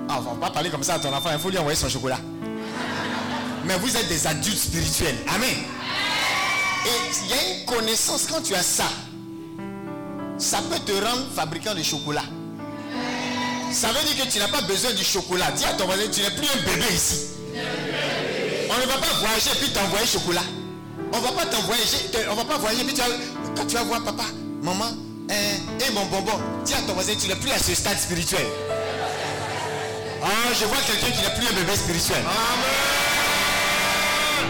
Ah, 0.09 0.21
on 0.21 0.35
va 0.35 0.47
pas 0.47 0.51
parler 0.51 0.71
comme 0.71 0.83
ça 0.83 0.95
à 0.95 0.99
ton 0.99 1.13
enfant, 1.13 1.31
il 1.33 1.39
faut 1.39 1.51
lui 1.51 1.59
envoyer 1.59 1.77
son 1.77 1.89
chocolat. 1.89 2.19
Mais 3.65 3.77
vous 3.79 3.97
êtes 3.97 4.09
des 4.09 4.27
adultes 4.27 4.59
spirituels. 4.59 5.17
Amen. 5.35 5.57
Et 6.87 7.11
il 7.25 7.31
y 7.31 7.33
a 7.33 7.59
une 7.59 7.67
connaissance 7.67 8.27
quand 8.27 8.41
tu 8.43 8.55
as 8.55 8.63
ça. 8.63 8.87
Ça 10.39 10.59
peut 10.63 10.79
te 10.79 10.93
rendre 10.93 11.27
fabricant 11.35 11.75
de 11.75 11.83
chocolat. 11.83 12.23
Ça 13.71 13.89
veut 13.89 14.05
dire 14.05 14.25
que 14.25 14.31
tu 14.31 14.39
n'as 14.39 14.49
pas 14.49 14.63
besoin 14.63 14.93
du 14.93 15.05
chocolat. 15.05 15.51
Dis 15.53 15.65
à 15.65 15.73
ton 15.75 15.87
voisin, 15.87 16.03
tu 16.13 16.21
n'es 16.21 16.31
plus 16.31 16.47
un 16.47 16.63
bébé 16.65 16.87
ici. 16.93 17.27
On 18.71 18.81
ne 18.81 18.87
va 18.87 18.99
pas 18.99 19.13
voyager 19.21 19.51
et 19.53 19.59
puis 19.59 19.69
t'envoyer 19.71 20.07
chocolat. 20.07 20.43
On 21.13 21.19
va 21.19 21.33
pas 21.33 21.47
t'envoyer, 21.47 21.83
on 22.31 22.35
va 22.35 22.45
pas 22.45 22.59
voyager 22.59 22.85
puis 22.85 22.95
tu 22.95 23.01
vas, 23.01 23.07
quand 23.57 23.67
tu 23.67 23.75
vas 23.75 23.83
voir 23.85 24.03
papa, 24.03 24.25
maman, 24.63 24.91
eh, 25.31 25.85
et 25.85 25.91
mon 25.93 26.05
bonbon, 26.07 26.39
dis 26.65 26.75
à 26.75 26.83
ton 26.83 26.93
voisin, 26.93 27.13
tu 27.19 27.29
n'es 27.29 27.37
plus 27.37 27.51
à 27.51 27.59
ce 27.59 27.75
stade 27.75 27.99
spirituel. 27.99 28.47
Ah, 30.23 30.29
je 30.59 30.65
vois 30.67 30.79
quelqu'un 30.87 31.11
qui 31.11 31.23
n'est 31.23 31.35
plus 31.35 31.47
un 31.47 31.61
bébé 31.61 31.77
spirituel. 31.77 32.23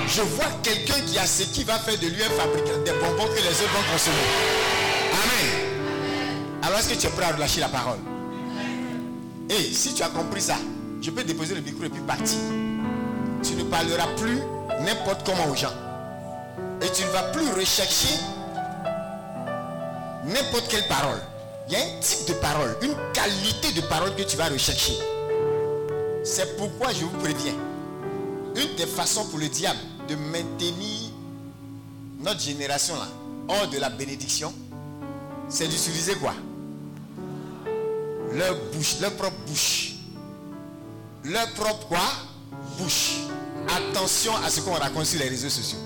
Je 0.08 0.22
vois 0.22 0.50
quelqu'un 0.62 1.00
qui 1.06 1.18
a 1.18 1.26
ce 1.26 1.42
qui 1.42 1.64
va 1.64 1.78
faire 1.78 1.98
de 1.98 2.06
lui 2.06 2.22
un 2.22 2.30
fabricant 2.30 2.78
des 2.84 2.92
bonbons 2.92 3.26
que 3.26 3.40
les 3.40 3.50
autres 3.50 3.72
vont 3.72 3.92
consommer. 3.92 4.16
Amen. 5.12 6.62
Alors 6.62 6.78
est-ce 6.78 6.88
que 6.88 6.94
tu 6.94 7.06
es 7.06 7.10
prêt 7.10 7.26
à 7.26 7.34
relâcher 7.34 7.60
la 7.60 7.68
parole? 7.68 7.98
Et 9.50 9.72
si 9.72 9.94
tu 9.94 10.02
as 10.02 10.08
compris 10.08 10.42
ça, 10.42 10.56
je 11.00 11.10
peux 11.10 11.24
déposer 11.24 11.54
le 11.54 11.60
micro 11.60 11.84
et 11.84 11.88
puis 11.88 12.02
partir. 12.02 12.38
Tu 13.42 13.54
ne 13.54 13.64
parleras 13.64 14.06
plus 14.16 14.38
n'importe 14.84 15.24
comment 15.24 15.50
aux 15.50 15.56
gens. 15.56 15.72
Et 16.82 16.90
tu 16.92 17.02
ne 17.02 17.08
vas 17.08 17.22
plus 17.32 17.48
rechercher 17.52 18.14
n'importe 20.26 20.68
quelle 20.68 20.86
parole. 20.86 21.20
Il 21.68 21.74
y 21.74 21.76
a 21.76 21.80
un 21.80 22.00
type 22.00 22.28
de 22.28 22.32
parole, 22.34 22.76
une 22.82 22.94
qualité 23.12 23.72
de 23.72 23.86
parole 23.86 24.14
que 24.14 24.22
tu 24.22 24.36
vas 24.36 24.48
rechercher. 24.48 24.94
C'est 26.24 26.56
pourquoi 26.56 26.92
je 26.92 27.04
vous 27.04 27.18
préviens. 27.18 27.54
Une 28.54 28.74
des 28.76 28.86
façons 28.86 29.26
pour 29.26 29.38
le 29.38 29.48
diable 29.48 29.78
de 30.08 30.14
maintenir 30.14 31.10
notre 32.20 32.40
génération 32.40 32.94
là 32.96 33.06
hors 33.48 33.68
de 33.68 33.78
la 33.78 33.88
bénédiction, 33.88 34.52
c'est 35.48 35.68
d'utiliser 35.68 36.14
quoi? 36.16 36.34
Leur 38.32 38.56
bouche, 38.72 39.00
leur 39.00 39.12
propre 39.12 39.36
bouche. 39.46 39.94
Leur 41.24 41.52
propre 41.54 41.86
quoi? 41.88 42.00
Bouche. 42.78 43.16
Attention 43.68 44.34
à 44.36 44.50
ce 44.50 44.60
qu'on 44.60 44.72
raconte 44.72 45.06
sur 45.06 45.18
les 45.20 45.28
réseaux 45.28 45.50
sociaux. 45.50 45.78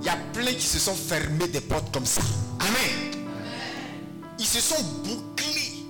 Il 0.00 0.06
y 0.06 0.08
a 0.08 0.16
plein 0.32 0.52
qui 0.52 0.66
se 0.66 0.78
sont 0.78 0.94
fermés 0.94 1.48
des 1.48 1.60
portes 1.60 1.92
comme 1.92 2.06
ça. 2.06 2.22
Amen. 2.60 3.24
Ils 4.38 4.46
se 4.46 4.60
sont 4.60 4.82
bouclés. 5.04 5.86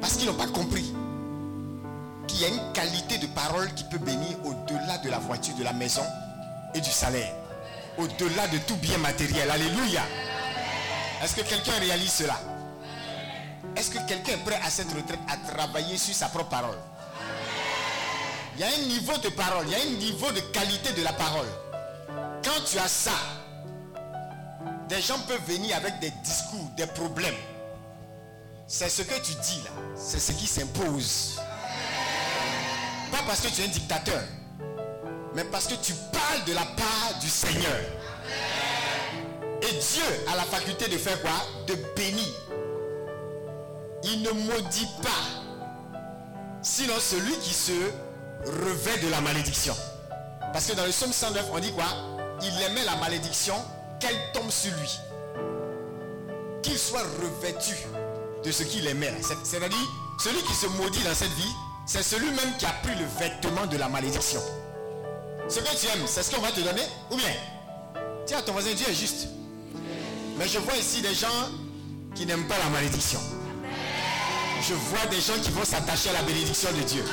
Parce 0.00 0.14
qu'ils 0.14 0.26
n'ont 0.26 0.34
pas 0.34 0.46
compris 0.46 0.92
qu'il 2.26 2.40
y 2.40 2.44
a 2.44 2.48
une 2.48 2.72
qualité 2.72 3.18
de 3.18 3.26
parole 3.26 3.72
qui 3.74 3.84
peut 3.84 3.98
bénir 3.98 4.36
au-delà 4.44 4.98
de 4.98 5.10
la 5.10 5.18
voiture, 5.18 5.54
de 5.56 5.64
la 5.64 5.72
maison 5.72 6.04
et 6.74 6.80
du 6.80 6.90
salaire. 6.90 7.34
Au-delà 7.98 8.46
de 8.48 8.58
tout 8.66 8.76
bien 8.76 8.98
matériel. 8.98 9.50
Alléluia. 9.50 10.02
Est-ce 11.22 11.34
que 11.34 11.40
quelqu'un 11.40 11.78
réalise 11.80 12.12
cela? 12.12 12.40
Est-ce 13.78 13.90
que 13.90 13.98
quelqu'un 14.08 14.32
est 14.32 14.44
prêt 14.44 14.58
à 14.64 14.70
cette 14.70 14.92
retraite 14.92 15.20
à 15.28 15.36
travailler 15.52 15.96
sur 15.96 16.12
sa 16.12 16.26
propre 16.26 16.48
parole? 16.50 16.78
Il 18.56 18.60
y 18.60 18.64
a 18.64 18.66
un 18.66 18.86
niveau 18.88 19.16
de 19.18 19.28
parole, 19.28 19.66
il 19.68 19.72
y 19.72 19.74
a 19.76 19.78
un 19.78 19.96
niveau 19.98 20.32
de 20.32 20.40
qualité 20.40 20.92
de 20.94 21.04
la 21.04 21.12
parole. 21.12 21.46
Quand 22.42 22.64
tu 22.66 22.76
as 22.76 22.88
ça, 22.88 23.12
des 24.88 25.00
gens 25.00 25.20
peuvent 25.28 25.44
venir 25.46 25.76
avec 25.76 26.00
des 26.00 26.10
discours, 26.24 26.68
des 26.76 26.88
problèmes. 26.88 27.36
C'est 28.66 28.88
ce 28.88 29.02
que 29.02 29.14
tu 29.14 29.32
dis 29.44 29.62
là. 29.62 29.70
C'est 29.94 30.18
ce 30.18 30.32
qui 30.32 30.48
s'impose. 30.48 31.38
Pas 33.12 33.22
parce 33.28 33.40
que 33.40 33.48
tu 33.48 33.62
es 33.62 33.64
un 33.64 33.68
dictateur, 33.68 34.24
mais 35.36 35.44
parce 35.44 35.68
que 35.68 35.74
tu 35.74 35.92
parles 36.12 36.44
de 36.48 36.52
la 36.52 36.64
part 36.64 37.20
du 37.20 37.28
Seigneur. 37.28 37.80
Et 39.62 39.72
Dieu 39.72 40.24
a 40.32 40.34
la 40.34 40.42
faculté 40.42 40.88
de 40.88 40.98
faire 40.98 41.20
quoi? 41.20 41.30
De 41.68 41.74
bénir. 41.94 42.47
Il 44.04 44.22
ne 44.22 44.30
maudit 44.30 44.88
pas. 45.02 45.98
Sinon, 46.62 46.94
celui 46.98 47.36
qui 47.38 47.52
se 47.54 47.72
revêt 48.44 48.98
de 48.98 49.08
la 49.10 49.20
malédiction. 49.20 49.74
Parce 50.52 50.66
que 50.66 50.74
dans 50.74 50.84
le 50.84 50.90
psaume 50.90 51.12
109, 51.12 51.46
on 51.52 51.58
dit 51.58 51.72
quoi? 51.72 51.86
Il 52.42 52.62
aimait 52.62 52.84
la 52.84 52.96
malédiction 52.96 53.54
qu'elle 54.00 54.16
tombe 54.32 54.50
sur 54.50 54.72
lui. 54.76 54.98
Qu'il 56.62 56.78
soit 56.78 57.04
revêtu 57.20 57.74
de 58.44 58.50
ce 58.50 58.62
qu'il 58.62 58.86
aimait. 58.86 59.14
C'est-à-dire, 59.44 59.78
celui 60.18 60.42
qui 60.42 60.54
se 60.54 60.66
maudit 60.66 61.02
dans 61.02 61.14
cette 61.14 61.32
vie, 61.32 61.54
c'est 61.86 62.02
celui-même 62.02 62.56
qui 62.58 62.66
a 62.66 62.72
pris 62.82 62.94
le 62.94 63.06
vêtement 63.18 63.66
de 63.66 63.76
la 63.76 63.88
malédiction. 63.88 64.40
Ce 65.48 65.60
que 65.60 65.76
tu 65.76 65.86
aimes, 65.86 66.06
c'est 66.06 66.22
ce 66.22 66.34
qu'on 66.34 66.42
va 66.42 66.52
te 66.52 66.60
donner 66.60 66.82
Ou 67.10 67.16
bien? 67.16 67.32
Tiens, 68.26 68.42
ton 68.42 68.52
voisin, 68.52 68.74
Dieu 68.74 68.86
est 68.88 68.94
juste. 68.94 69.28
Mais 70.36 70.46
je 70.46 70.58
vois 70.58 70.76
ici 70.76 71.00
des 71.00 71.14
gens 71.14 71.26
qui 72.14 72.26
n'aiment 72.26 72.46
pas 72.46 72.58
la 72.58 72.68
malédiction. 72.68 73.18
Je 74.60 74.74
vois 74.74 75.06
des 75.06 75.20
gens 75.20 75.40
qui 75.42 75.50
vont 75.50 75.64
s'attacher 75.64 76.10
à 76.10 76.14
la 76.14 76.22
bénédiction 76.22 76.70
de 76.72 76.82
Dieu. 76.82 77.04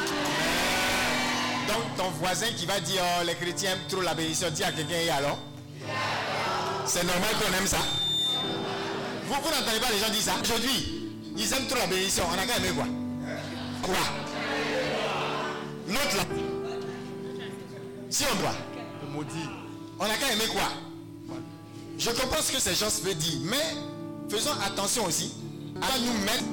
Donc 1.68 1.96
ton 1.98 2.10
voisin 2.20 2.48
qui 2.58 2.66
va 2.66 2.80
dire 2.80 3.02
oh, 3.02 3.24
les 3.26 3.36
chrétiens 3.36 3.72
aiment 3.72 3.88
trop 3.88 4.02
la 4.02 4.14
bénédiction, 4.14 4.50
dis 4.52 4.64
à 4.64 4.72
quelqu'un 4.72 4.96
et 4.96 5.10
alors 5.10 5.38
C'est 6.86 7.04
normal 7.04 7.30
qu'on 7.40 7.54
aime 7.58 7.68
ça. 7.68 7.78
Vous, 9.28 9.34
vous 9.34 9.50
n'entendez 9.50 9.80
pas 9.80 9.92
les 9.92 10.00
gens 10.00 10.10
dire 10.12 10.22
ça 10.22 10.34
Aujourd'hui, 10.42 11.12
ils 11.38 11.54
aiment 11.54 11.68
trop 11.68 11.80
la 11.80 11.88
bénédiction. 11.88 12.24
On 12.30 12.34
a 12.34 12.46
qu'à 12.46 12.58
aimer 12.58 12.74
quoi? 12.76 12.86
Quoi? 13.84 13.96
L'autre 15.88 16.18
là. 16.18 16.24
Si 18.10 18.24
on 18.32 18.36
doit. 18.42 18.56
On 20.00 20.04
a 20.06 20.16
qu'à 20.16 20.34
aimer 20.34 20.48
quoi? 20.52 20.72
Je 21.98 22.10
comprends 22.12 22.42
ce 22.42 22.52
que 22.52 22.60
ces 22.60 22.76
gens 22.76 22.90
se 22.90 23.02
veulent 23.02 23.16
dire, 23.16 23.40
mais 23.44 23.76
faisons 24.30 24.52
attention 24.66 25.06
aussi 25.06 25.34
à 25.82 25.98
nous 26.00 26.14
mettre 26.26 26.44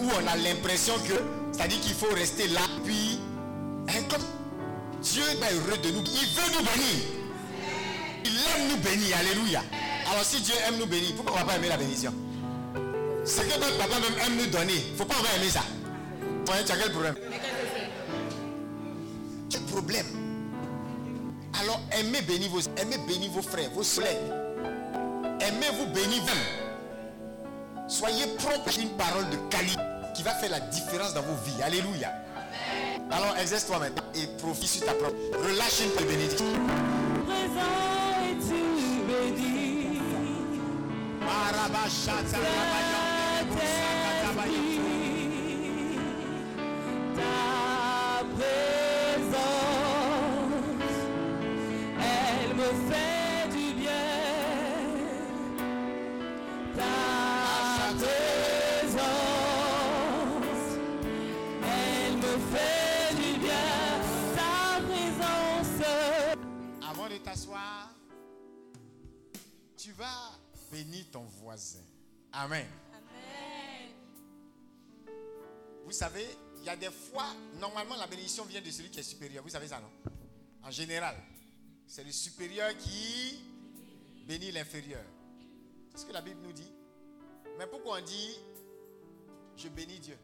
où 0.00 0.04
on 0.04 0.26
a 0.26 0.36
l'impression 0.36 0.94
que, 0.98 1.14
c'est-à-dire 1.52 1.80
qu'il 1.80 1.94
faut 1.94 2.14
rester 2.14 2.46
là, 2.48 2.60
puis, 2.84 3.18
hein, 3.88 4.02
comme 4.08 4.22
Dieu 5.02 5.22
est 5.22 5.54
heureux 5.54 5.78
de 5.82 5.90
nous, 5.90 6.04
il 6.04 6.26
veut 6.34 6.52
nous 6.52 6.64
bénir. 6.64 7.18
Il 8.24 8.30
aime 8.30 8.68
nous 8.70 8.76
bénir, 8.76 9.16
alléluia. 9.16 9.62
Alors 10.10 10.24
si 10.24 10.40
Dieu 10.40 10.54
aime 10.66 10.78
nous 10.78 10.86
bénir, 10.86 11.14
pourquoi 11.16 11.32
on 11.32 11.36
ne 11.36 11.40
va 11.40 11.52
pas 11.52 11.56
aimer 11.56 11.68
la 11.68 11.76
bénédiction? 11.76 12.14
Ce 13.24 13.40
que 13.40 13.60
notre 13.60 13.76
papa 13.78 13.94
même 14.00 14.18
aime 14.26 14.36
nous 14.36 14.46
donner, 14.50 14.74
il 14.74 14.92
ne 14.92 14.96
faut 14.96 15.04
pas 15.04 15.16
on 15.18 15.22
va 15.22 15.36
aimer 15.36 15.50
ça. 15.50 15.62
tu 16.46 16.72
as 16.72 16.76
quel 16.76 16.92
problème? 16.92 17.14
Quel 19.50 19.62
problème? 19.62 20.06
Alors 21.60 21.80
aimez 21.98 22.22
bénir 22.22 22.50
vos, 22.50 22.60
aimez 22.60 22.98
bénir 23.06 23.30
vos 23.30 23.42
frères, 23.42 23.70
vos 23.70 23.82
soeurs. 23.82 24.06
Aimez-vous 25.40 25.86
bénir 25.86 26.22
vous. 26.22 26.67
Soyez 27.88 28.26
propre 28.36 28.68
à 28.68 28.80
une 28.80 28.90
parole 28.90 29.30
de 29.30 29.36
qualité 29.48 29.80
qui 30.14 30.22
va 30.22 30.32
faire 30.32 30.50
la 30.50 30.60
différence 30.60 31.14
dans 31.14 31.22
vos 31.22 31.34
vies. 31.46 31.62
Alléluia. 31.62 32.12
Alors 33.10 33.34
exerce-toi 33.38 33.78
maintenant 33.78 34.04
et 34.14 34.26
profite 34.36 34.68
sur 34.68 34.84
ta 34.84 34.92
propre. 34.92 35.16
Relâche 35.42 35.80
une 35.80 36.06
bénédiction. 36.06 36.44
Vas 69.98 70.32
bénir 70.70 71.04
ton 71.10 71.24
voisin. 71.42 71.82
Amen. 72.32 72.66
Vous 75.84 75.92
savez, 75.92 76.26
il 76.58 76.64
y 76.64 76.68
a 76.68 76.76
des 76.76 76.90
fois, 76.90 77.26
normalement 77.58 77.96
la 77.96 78.06
bénédiction 78.06 78.44
vient 78.44 78.60
de 78.60 78.70
celui 78.70 78.90
qui 78.90 79.00
est 79.00 79.02
supérieur. 79.02 79.42
Vous 79.42 79.50
savez 79.50 79.68
ça, 79.68 79.80
non? 79.80 80.12
En 80.62 80.70
général, 80.70 81.16
c'est 81.86 82.04
le 82.04 82.12
supérieur 82.12 82.76
qui 82.78 83.40
bénit 84.26 84.52
l'inférieur. 84.52 85.02
C'est 85.90 86.02
ce 86.02 86.06
que 86.06 86.12
la 86.12 86.20
Bible 86.20 86.40
nous 86.42 86.52
dit. 86.52 86.70
Mais 87.58 87.66
pourquoi 87.66 87.98
on 87.98 88.04
dit 88.04 88.38
je 89.56 89.68
bénis 89.68 89.98
Dieu? 89.98 90.16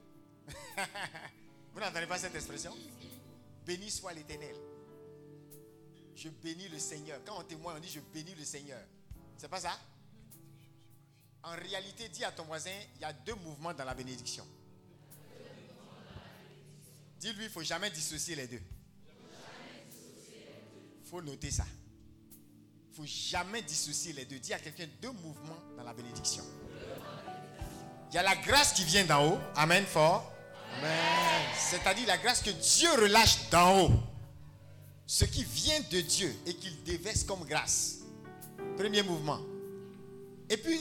Vous 1.75 1.81
n'entendez 1.81 2.07
pas 2.07 2.19
cette 2.19 2.35
expression? 2.35 2.77
Béni 3.67 3.91
soit 3.91 4.13
l'éternel. 4.13 4.55
Je 6.15 6.29
bénis 6.29 6.69
le 6.69 6.79
Seigneur. 6.79 7.19
Quand 7.25 7.41
on 7.41 7.43
témoigne, 7.43 7.79
on 7.79 7.81
dit 7.81 7.89
je 7.89 8.01
bénis 8.13 8.35
le 8.37 8.45
Seigneur. 8.45 8.81
C'est 9.45 9.51
pas 9.51 9.61
ça? 9.61 9.79
En 11.43 11.51
réalité, 11.51 12.09
dis 12.09 12.25
à 12.25 12.33
ton 12.33 12.45
voisin, 12.45 12.71
il 12.97 13.03
y 13.03 13.05
a 13.05 13.13
deux 13.13 13.35
mouvements 13.35 13.75
dans 13.75 13.85
la 13.85 13.93
bénédiction. 13.93 14.47
Dis-lui, 17.21 17.45
il 17.45 17.49
ne 17.49 17.53
faut 17.53 17.63
jamais 17.63 17.91
dissocier 17.91 18.37
les 18.37 18.47
deux. 18.47 18.63
Il 21.03 21.11
faut 21.11 21.21
noter 21.21 21.51
ça. 21.51 21.67
Il 21.69 22.91
ne 22.93 22.97
faut 22.97 23.05
jamais 23.07 23.61
dissocier 23.61 24.15
les 24.15 24.25
deux. 24.25 24.39
Dis 24.39 24.55
à 24.55 24.59
quelqu'un 24.59 24.87
deux 25.03 25.13
mouvements 25.13 25.61
dans 25.77 25.85
la 25.85 25.93
bénédiction. 25.93 26.45
Il 28.13 28.15
y 28.15 28.19
a 28.19 28.23
la 28.23 28.37
grâce 28.37 28.73
qui 28.73 28.85
vient 28.85 29.05
d'en 29.05 29.29
haut. 29.29 29.39
Amen 29.57 29.85
fort. 29.85 30.33
Amen. 30.79 31.51
C'est-à-dire 31.55 32.07
la 32.07 32.17
grâce 32.17 32.41
que 32.41 32.49
Dieu 32.49 32.91
relâche 32.93 33.51
d'en 33.51 33.83
haut. 33.83 33.93
Ce 35.07 35.27
qui 35.27 35.45
vient 35.45 35.81
de 35.91 36.01
Dieu 36.01 36.35
et 36.47 36.57
qu'il 36.57 36.83
déverse 36.83 37.25
comme 37.25 37.45
grâce. 37.45 38.04
Premier 38.77 39.03
mouvement. 39.03 39.41
Et 40.51 40.57
puis, 40.57 40.81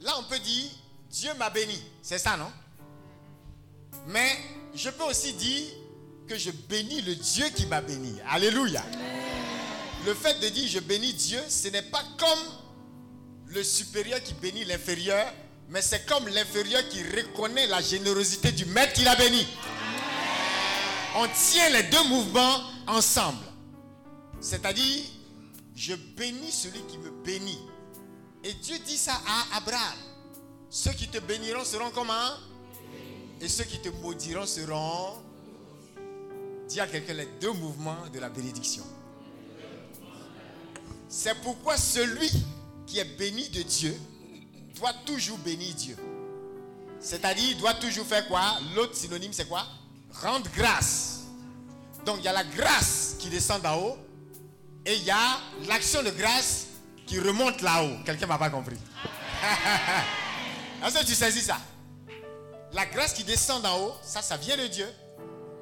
là, 0.00 0.14
on 0.18 0.24
peut 0.24 0.38
dire, 0.38 0.70
Dieu 1.10 1.30
m'a 1.38 1.50
béni. 1.50 1.80
C'est 2.02 2.18
ça, 2.18 2.36
non? 2.36 2.50
Mais 4.06 4.36
je 4.74 4.90
peux 4.90 5.04
aussi 5.04 5.32
dire 5.32 5.68
que 6.28 6.36
je 6.36 6.50
bénis 6.50 7.02
le 7.02 7.14
Dieu 7.14 7.46
qui 7.54 7.66
m'a 7.66 7.80
béni. 7.80 8.16
Alléluia. 8.28 8.82
Le 10.04 10.14
fait 10.14 10.38
de 10.40 10.48
dire 10.48 10.68
je 10.68 10.80
bénis 10.80 11.14
Dieu, 11.14 11.40
ce 11.48 11.68
n'est 11.68 11.82
pas 11.82 12.02
comme 12.18 12.38
le 13.48 13.62
supérieur 13.62 14.22
qui 14.22 14.34
bénit 14.34 14.64
l'inférieur, 14.64 15.32
mais 15.68 15.82
c'est 15.82 16.06
comme 16.06 16.28
l'inférieur 16.28 16.88
qui 16.88 17.02
reconnaît 17.02 17.66
la 17.66 17.80
générosité 17.80 18.52
du 18.52 18.64
maître 18.66 18.92
qui 18.92 19.02
l'a 19.02 19.16
béni. 19.16 19.46
On 21.16 21.26
tient 21.28 21.70
les 21.70 21.84
deux 21.84 22.04
mouvements 22.04 22.60
ensemble. 22.86 23.44
C'est-à-dire, 24.40 25.02
je 25.76 25.94
bénis 25.94 26.50
celui 26.50 26.80
qui 26.88 26.96
me 26.96 27.10
bénit. 27.22 27.60
Et 28.42 28.54
Dieu 28.54 28.78
dit 28.78 28.96
ça 28.96 29.20
à 29.26 29.58
Abraham. 29.58 29.98
Ceux 30.70 30.92
qui 30.92 31.06
te 31.06 31.18
béniront 31.18 31.64
seront 31.64 31.90
comment? 31.90 32.32
Et 33.40 33.48
ceux 33.48 33.64
qui 33.64 33.78
te 33.78 33.90
maudiront 33.90 34.46
seront... 34.46 35.22
Dis 36.66 36.80
à 36.80 36.86
quelqu'un 36.86 37.12
les 37.12 37.28
deux 37.40 37.52
mouvements 37.52 38.08
de 38.12 38.18
la 38.18 38.28
bénédiction. 38.28 38.84
C'est 41.08 41.40
pourquoi 41.42 41.76
celui 41.76 42.30
qui 42.86 42.98
est 42.98 43.16
béni 43.16 43.48
de 43.50 43.62
Dieu 43.62 43.96
doit 44.74 44.94
toujours 45.04 45.38
bénir 45.38 45.74
Dieu. 45.74 45.96
C'est-à-dire, 46.98 47.50
il 47.50 47.58
doit 47.58 47.74
toujours 47.74 48.06
faire 48.06 48.26
quoi? 48.26 48.58
L'autre 48.74 48.96
synonyme, 48.96 49.32
c'est 49.32 49.46
quoi? 49.46 49.66
Rendre 50.22 50.48
grâce. 50.56 51.20
Donc, 52.04 52.16
il 52.18 52.24
y 52.24 52.28
a 52.28 52.32
la 52.32 52.44
grâce 52.44 53.16
qui 53.18 53.28
descend 53.28 53.62
d'en 53.62 53.78
haut 53.78 53.96
et 54.86 54.94
il 54.94 55.04
y 55.04 55.10
a 55.10 55.40
l'action 55.66 56.02
de 56.02 56.10
grâce 56.10 56.68
qui 57.06 57.18
remonte 57.18 57.60
là-haut. 57.60 57.96
Quelqu'un 58.04 58.26
m'a 58.26 58.38
pas 58.38 58.50
compris. 58.50 58.76
Est-ce 60.84 61.00
que 61.00 61.04
tu 61.04 61.14
saisis 61.14 61.42
ça? 61.42 61.58
La 62.72 62.86
grâce 62.86 63.12
qui 63.12 63.24
descend 63.24 63.62
d'en 63.62 63.80
haut, 63.80 63.94
ça, 64.02 64.22
ça 64.22 64.36
vient 64.36 64.56
de 64.56 64.68
Dieu. 64.68 64.86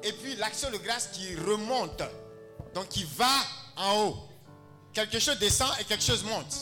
Et 0.03 0.13
puis 0.13 0.35
l'action 0.35 0.69
de 0.69 0.77
grâce 0.77 1.09
qui 1.11 1.35
remonte, 1.35 2.03
donc 2.75 2.87
qui 2.89 3.03
va 3.17 3.31
en 3.75 4.03
haut. 4.03 4.17
Quelque 4.93 5.17
chose 5.17 5.39
descend 5.39 5.71
et 5.79 5.83
quelque 5.83 6.03
chose 6.03 6.23
monte. 6.23 6.55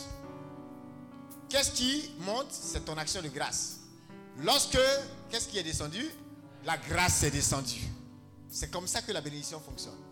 Qu'est-ce 1.49 1.71
qui 1.71 2.11
monte? 2.19 2.47
C'est 2.49 2.85
ton 2.85 2.97
action 2.97 3.21
de 3.21 3.27
grâce. 3.27 3.79
Lorsque, 4.39 4.79
qu'est-ce 5.29 5.49
qui 5.49 5.59
est 5.59 5.63
descendu? 5.63 6.09
La 6.63 6.77
grâce 6.77 7.23
est 7.23 7.31
descendue. 7.31 7.83
C'est 8.49 8.71
comme 8.71 8.87
ça 8.87 9.01
que 9.01 9.11
la 9.11 9.19
bénédiction 9.19 9.59
fonctionne. 9.59 10.02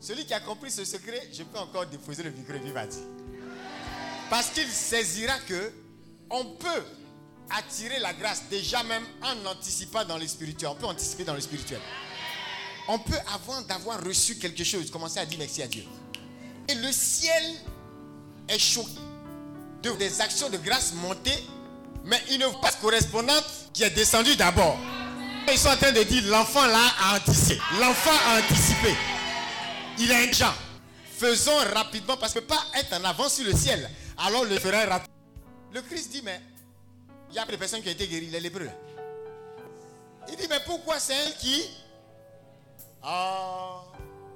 Celui 0.00 0.24
qui 0.24 0.32
a 0.32 0.40
compris 0.40 0.70
ce 0.70 0.84
secret, 0.84 1.28
je 1.32 1.42
peux 1.42 1.58
encore 1.58 1.86
déposer 1.86 2.22
le 2.22 2.30
micro 2.30 2.54
et 2.54 2.58
dire. 2.58 2.74
Parce 4.30 4.48
qu'il 4.48 4.68
saisira 4.68 5.38
que 5.40 5.72
on 6.30 6.44
peut 6.44 6.84
attirer 7.50 7.98
la 7.98 8.14
grâce 8.14 8.44
déjà 8.48 8.82
même 8.82 9.04
en 9.22 9.50
anticipant 9.50 10.04
dans 10.04 10.16
le 10.16 10.26
spirituel. 10.26 10.70
On 10.70 10.74
peut 10.76 10.86
anticiper 10.86 11.24
dans 11.24 11.34
le 11.34 11.40
spirituel. 11.40 11.80
On 12.88 12.98
peut, 12.98 13.18
avant 13.34 13.60
d'avoir 13.62 14.02
reçu 14.02 14.36
quelque 14.36 14.64
chose, 14.64 14.90
commencer 14.90 15.18
à 15.18 15.26
dire 15.26 15.38
merci 15.38 15.62
à 15.62 15.66
Dieu. 15.66 15.84
Et 16.68 16.74
le 16.74 16.92
ciel 16.92 17.42
est 18.48 18.58
choqué 18.58 18.88
de 19.82 19.90
des 19.92 20.20
actions 20.20 20.48
de 20.48 20.56
grâce 20.58 20.94
montées, 20.94 21.46
mais 22.04 22.20
une 22.30 22.44
passe 22.60 22.76
correspondante 22.76 23.44
qui 23.72 23.82
est 23.82 23.90
descendue 23.90 24.36
d'abord. 24.36 24.78
Ils 25.50 25.58
sont 25.58 25.68
en 25.68 25.76
train 25.76 25.92
de 25.92 26.02
dire 26.04 26.22
l'enfant 26.26 26.64
là 26.66 26.86
a 27.02 27.16
anticipé. 27.16 27.60
L'enfant 27.80 28.10
a 28.28 28.38
anticipé. 28.38 28.94
Il 30.00 30.10
est 30.10 30.32
gens. 30.32 30.54
Faisons 31.18 31.58
rapidement 31.74 32.16
parce 32.16 32.32
que 32.32 32.38
pas 32.38 32.64
être 32.74 32.94
en 32.94 33.04
avance 33.04 33.34
sur 33.34 33.44
le 33.44 33.54
ciel. 33.54 33.88
Alors 34.16 34.46
le 34.46 34.58
ferai 34.58 34.84
rapidement. 34.84 35.14
Le 35.72 35.82
Christ 35.82 36.10
dit, 36.10 36.22
mais 36.24 36.40
il 37.28 37.36
y 37.36 37.38
a 37.38 37.44
des 37.44 37.58
personnes 37.58 37.82
qui 37.82 37.88
ont 37.88 37.92
été 37.92 38.08
guéries, 38.08 38.30
les 38.30 38.40
lépreux. 38.40 38.70
Il 40.30 40.36
dit, 40.36 40.46
mais 40.48 40.60
pourquoi 40.64 40.98
c'est 40.98 41.14
elle 41.14 41.34
qui? 41.36 41.64
Oh, 43.04 43.82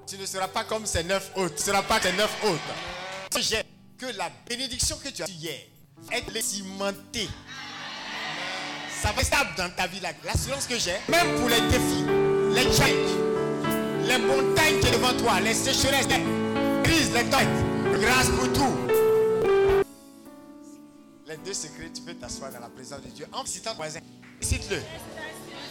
tu 0.06 0.18
ne 0.18 0.26
seras 0.26 0.48
pas 0.48 0.64
comme 0.64 0.84
ces 0.84 1.02
neuf 1.02 1.30
autres. 1.34 1.54
Tu 1.54 1.62
ne 1.62 1.66
seras 1.66 1.82
pas 1.82 1.98
tes 1.98 2.12
neuf 2.12 2.30
autres. 2.44 3.40
J'ai 3.40 3.62
que 3.96 4.06
la 4.18 4.30
bénédiction 4.46 4.98
que 4.98 5.08
tu 5.08 5.22
as 5.22 5.28
hier 5.30 5.60
est 6.12 6.42
cimentée. 6.42 7.28
Ça 9.02 9.12
va 9.12 9.22
être 9.22 9.26
stable 9.26 9.50
dans 9.56 9.70
ta 9.74 9.86
vie. 9.86 10.00
L'assurance 10.24 10.66
que 10.66 10.78
j'ai, 10.78 10.96
même 11.08 11.34
pour 11.40 11.48
les 11.48 11.60
défis, 11.62 12.04
les 12.52 12.70
challenges, 12.70 13.33
les 14.06 14.18
montagnes 14.18 14.80
qui 14.80 14.86
sont 14.86 14.92
devant 14.94 15.16
toi, 15.16 15.40
les 15.40 15.54
sécheresses, 15.54 16.06
les 16.08 16.82
crises, 16.82 17.12
les 17.12 17.24
têtes, 17.24 17.48
grâce 18.00 18.28
pour 18.28 18.52
tout. 18.52 18.76
Les 21.26 21.36
deux 21.38 21.54
secrets, 21.54 21.90
tu 21.94 22.02
peux 22.02 22.14
t'asseoir 22.14 22.52
dans 22.52 22.60
la 22.60 22.68
présence 22.68 23.02
de 23.02 23.08
Dieu 23.08 23.26
en 23.32 23.44
citant 23.44 23.70
ton 23.70 23.76
voisin. 23.76 24.00
Félicite-le. 24.40 24.82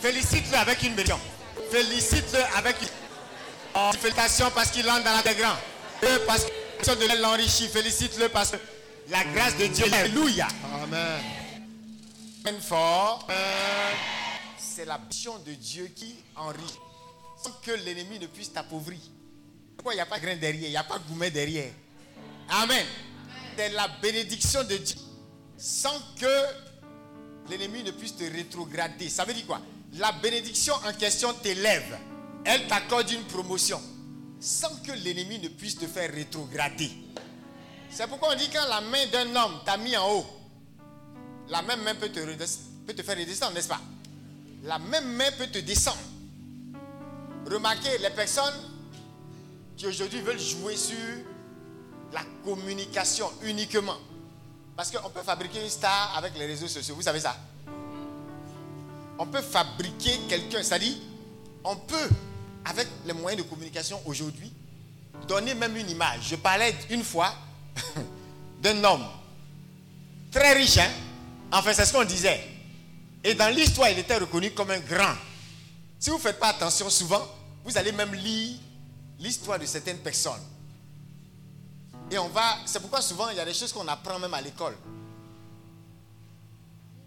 Félicite-le 0.02 0.58
avec 0.58 0.82
une 0.84 0.94
bénédiction. 0.94 1.20
Félicite-le 1.72 2.40
avec 2.58 2.82
une 2.82 2.88
oh, 3.76 3.92
félicitations 4.00 4.52
parce 4.54 4.72
qu'il 4.72 4.90
entre 4.90 5.04
dans 5.04 5.14
la 5.14 5.22
des 5.22 5.40
grands. 5.40 5.58
Parce 6.28 6.46
que 6.46 6.96
de 6.96 7.22
l'enrichit. 7.22 7.68
Félicite-le 7.68 8.30
parce 8.30 8.52
que 8.52 8.58
la 9.10 9.24
grâce 9.26 9.56
de 9.58 9.68
Dieu. 9.68 9.86
Alléluia. 9.94 10.48
Amen. 10.84 12.60
Fort. 12.60 13.28
C'est 14.58 14.86
la 14.86 14.98
mission 14.98 15.38
de 15.46 15.54
Dieu 15.54 15.90
qui 15.96 16.16
enrichit. 16.36 16.80
Sans 17.44 17.52
que 17.62 17.72
l'ennemi 17.72 18.20
ne 18.20 18.28
puisse 18.28 18.54
t'appauvrir. 18.54 19.00
Pourquoi 19.76 19.94
il 19.94 19.98
n'y 19.98 20.02
a 20.02 20.06
pas 20.06 20.20
grain 20.20 20.36
derrière 20.36 20.68
Il 20.68 20.72
n'y 20.72 20.78
a 20.78 20.84
pas 20.84 21.00
gourmet 21.00 21.30
derrière? 21.30 21.72
Amen. 22.50 22.86
C'est 23.58 23.70
la 23.70 23.88
bénédiction 24.02 24.64
de 24.64 24.78
Dieu. 24.78 24.96
Sans 25.58 26.00
que 26.20 27.50
l'ennemi 27.50 27.84
ne 27.84 27.92
puisse 27.92 28.16
te 28.16 28.24
rétrograder. 28.24 29.10
Ça 29.10 29.26
veut 29.26 29.34
dire 29.34 29.46
quoi? 29.46 29.62
La 29.94 30.12
bénédiction 30.14 30.74
en 30.88 30.94
question 30.94 31.34
t'élève. 31.34 31.98
Elle 32.46 32.68
t'accorde 32.68 33.12
une 33.12 33.24
promotion. 33.24 33.82
Sans 34.40 34.74
que 34.78 34.92
l'ennemi 34.92 35.40
ne 35.40 35.50
puisse 35.50 35.78
te 35.78 35.86
faire 35.86 36.12
rétrograder. 36.12 36.92
C'est 37.90 38.08
pourquoi 38.08 38.34
on 38.34 38.36
dit 38.38 38.50
quand 38.50 38.68
la 38.68 38.82
main 38.82 39.06
d'un 39.08 39.36
homme 39.36 39.60
t'a 39.66 39.78
mis 39.78 39.96
en 39.96 40.10
haut, 40.12 40.26
la 41.50 41.62
même 41.62 41.82
main 41.84 41.94
peut 41.96 42.10
te, 42.10 42.20
peut 42.20 42.94
te 42.94 43.04
faire 43.04 43.18
redescendre, 43.18 43.54
n'est-ce 43.54 43.68
pas? 43.68 43.82
La 44.64 44.80
même 44.80 45.14
main 45.14 45.30
peut 45.38 45.48
te 45.48 45.60
descendre. 45.60 46.00
Remarquez, 47.54 48.00
les 48.00 48.10
personnes 48.10 48.54
qui 49.78 49.86
aujourd'hui 49.86 50.22
veulent 50.22 50.40
jouer 50.40 50.76
sur 50.76 50.98
la 52.12 52.22
communication 52.44 53.32
uniquement. 53.44 53.98
Parce 54.76 54.90
qu'on 54.90 55.10
peut 55.12 55.22
fabriquer 55.22 55.62
une 55.62 55.70
star 55.70 56.18
avec 56.18 56.36
les 56.36 56.48
réseaux 56.48 56.68
sociaux. 56.68 56.96
Vous 56.96 57.04
savez 57.04 57.20
ça? 57.20 57.38
On 59.20 59.28
peut 59.28 59.42
fabriquer 59.44 60.18
quelqu'un. 60.28 60.64
C'est-à-dire, 60.64 60.96
on 61.64 61.76
peut, 61.76 62.10
avec 62.66 62.88
les 63.06 63.14
moyens 63.14 63.44
de 63.44 63.48
communication 63.48 64.02
aujourd'hui, 64.08 64.52
donner 65.28 65.54
même 65.54 65.78
une 65.78 65.92
image. 65.92 66.30
Je 66.30 66.36
parlais 66.38 66.74
une 66.90 67.04
fois 67.04 67.36
d'un 68.64 68.84
homme 68.84 69.06
très 70.32 70.54
riche. 70.54 70.80
Hein? 70.80 70.90
Enfin, 71.52 71.72
c'est 71.72 71.86
ce 71.86 71.94
qu'on 71.94 72.04
disait. 72.04 72.42
Et 73.24 73.36
dans 73.36 73.54
l'histoire, 73.56 73.90
il 73.90 74.00
était 74.00 74.18
reconnu 74.18 74.52
comme 74.52 74.72
un 74.72 74.80
grand. 74.80 75.14
Si 76.00 76.10
vous 76.10 76.18
ne 76.18 76.22
faites 76.22 76.40
pas 76.40 76.48
attention 76.48 76.90
souvent, 76.90 77.22
vous 77.64 77.78
allez 77.78 77.92
même 77.92 78.14
lire 78.14 78.58
l'histoire 79.20 79.60
de 79.60 79.66
certaines 79.66 80.00
personnes. 80.00 80.42
Et 82.12 82.18
on 82.18 82.28
va. 82.30 82.58
C'est 82.66 82.80
pourquoi 82.80 83.02
souvent 83.02 83.30
il 83.30 83.38
y 83.38 83.40
a 83.40 83.46
des 83.46 83.54
choses 83.54 83.72
qu'on 83.72 83.88
apprend 83.88 84.20
même 84.20 84.34
à 84.34 84.42
l'école. 84.42 84.76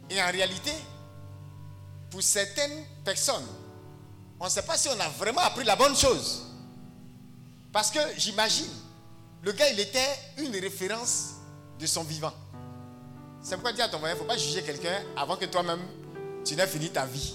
Et 0.08 0.20
en 0.22 0.30
réalité, 0.30 0.72
pour 2.10 2.22
certaines 2.22 2.84
personnes, 3.04 3.46
on 4.38 4.44
ne 4.44 4.50
sait 4.50 4.62
pas 4.62 4.76
si 4.76 4.88
on 4.88 5.00
a 5.00 5.08
vraiment 5.10 5.42
appris 5.42 5.64
la 5.64 5.76
bonne 5.76 5.96
chose. 5.96 6.44
Parce 7.72 7.90
que 7.90 8.00
j'imagine, 8.16 8.70
le 9.42 9.52
gars, 9.52 9.68
il 9.70 9.80
était 9.80 10.18
une 10.38 10.52
référence 10.52 11.34
de 11.78 11.86
son 11.86 12.04
vivant. 12.04 12.32
C'est 13.42 13.54
pourquoi 13.56 13.72
dire 13.72 13.84
à 13.84 13.88
ton 13.88 13.98
voisin, 13.98 14.14
il 14.14 14.18
ne 14.18 14.22
faut 14.22 14.28
pas 14.28 14.38
juger 14.38 14.62
quelqu'un 14.62 15.02
avant 15.16 15.36
que 15.36 15.44
toi-même, 15.44 15.82
tu 16.44 16.56
n'aies 16.56 16.66
fini 16.66 16.90
ta 16.90 17.04
vie. 17.04 17.34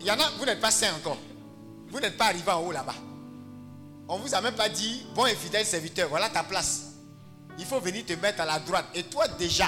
Il 0.00 0.06
y 0.06 0.10
en 0.10 0.18
a, 0.18 0.30
vous 0.38 0.44
n'êtes 0.44 0.60
pas 0.60 0.70
sain 0.70 0.94
encore. 0.94 1.18
Vous 1.96 2.02
n'êtes 2.02 2.18
pas 2.18 2.26
arrivé 2.26 2.52
en 2.52 2.60
haut 2.60 2.72
là-bas. 2.72 2.94
On 4.06 4.18
ne 4.18 4.22
vous 4.22 4.34
a 4.34 4.42
même 4.42 4.54
pas 4.54 4.68
dit, 4.68 5.06
bon 5.14 5.24
et 5.24 5.34
fidèle 5.34 5.64
serviteur, 5.64 6.10
voilà 6.10 6.28
ta 6.28 6.42
place. 6.42 6.88
Il 7.58 7.64
faut 7.64 7.80
venir 7.80 8.04
te 8.04 8.12
mettre 8.12 8.42
à 8.42 8.44
la 8.44 8.58
droite. 8.58 8.84
Et 8.94 9.04
toi 9.04 9.26
déjà, 9.28 9.66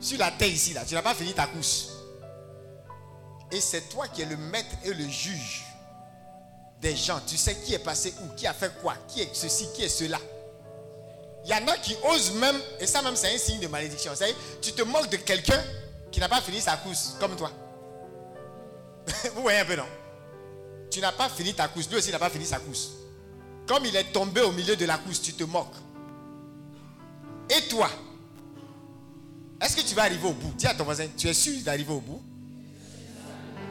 sur 0.00 0.18
la 0.18 0.30
terre 0.30 0.48
ici, 0.48 0.72
là, 0.72 0.86
tu 0.86 0.94
n'as 0.94 1.02
pas 1.02 1.12
fini 1.12 1.34
ta 1.34 1.46
course. 1.48 1.90
Et 3.50 3.60
c'est 3.60 3.90
toi 3.90 4.08
qui 4.08 4.22
es 4.22 4.24
le 4.24 4.38
maître 4.38 4.74
et 4.84 4.94
le 4.94 5.06
juge 5.06 5.64
des 6.80 6.96
gens. 6.96 7.20
Tu 7.26 7.36
sais 7.36 7.56
qui 7.56 7.74
est 7.74 7.84
passé 7.84 8.14
où, 8.22 8.34
qui 8.34 8.46
a 8.46 8.54
fait 8.54 8.72
quoi, 8.80 8.94
qui 9.06 9.20
est 9.20 9.34
ceci, 9.34 9.68
qui 9.74 9.82
est 9.82 9.90
cela. 9.90 10.18
Il 11.44 11.50
y 11.50 11.54
en 11.54 11.68
a 11.68 11.76
qui 11.76 11.94
osent 12.10 12.32
même, 12.36 12.56
et 12.80 12.86
ça 12.86 13.02
même 13.02 13.16
c'est 13.16 13.34
un 13.34 13.36
signe 13.36 13.60
de 13.60 13.68
malédiction. 13.68 14.12
Tu 14.62 14.72
te 14.72 14.80
moques 14.80 15.10
de 15.10 15.18
quelqu'un 15.18 15.62
qui 16.10 16.20
n'a 16.20 16.28
pas 16.30 16.40
fini 16.40 16.62
sa 16.62 16.78
course, 16.78 17.16
comme 17.20 17.36
toi. 17.36 17.50
Vous 19.34 19.42
voyez 19.42 19.58
un 19.58 19.66
peu, 19.66 19.76
non? 19.76 19.84
Tu 20.92 21.00
n'as 21.00 21.10
pas 21.10 21.30
fini 21.30 21.54
ta 21.54 21.68
course, 21.68 21.88
lui 21.88 21.96
aussi 21.96 22.12
n'a 22.12 22.18
pas 22.18 22.28
fini 22.28 22.44
sa 22.44 22.58
course. 22.58 22.90
Comme 23.66 23.86
il 23.86 23.96
est 23.96 24.12
tombé 24.12 24.42
au 24.42 24.52
milieu 24.52 24.76
de 24.76 24.84
la 24.84 24.98
course, 24.98 25.22
tu 25.22 25.32
te 25.32 25.42
moques. 25.44 25.74
Et 27.48 27.66
toi 27.68 27.88
Est-ce 29.58 29.74
que 29.74 29.80
tu 29.80 29.94
vas 29.94 30.02
arriver 30.02 30.28
au 30.28 30.34
bout? 30.34 30.52
Dis 30.54 30.66
à 30.66 30.74
ton 30.74 30.84
voisin, 30.84 31.06
tu 31.16 31.28
es 31.28 31.32
sûr 31.32 31.54
d'arriver 31.62 31.92
au 31.92 32.00
bout? 32.00 32.22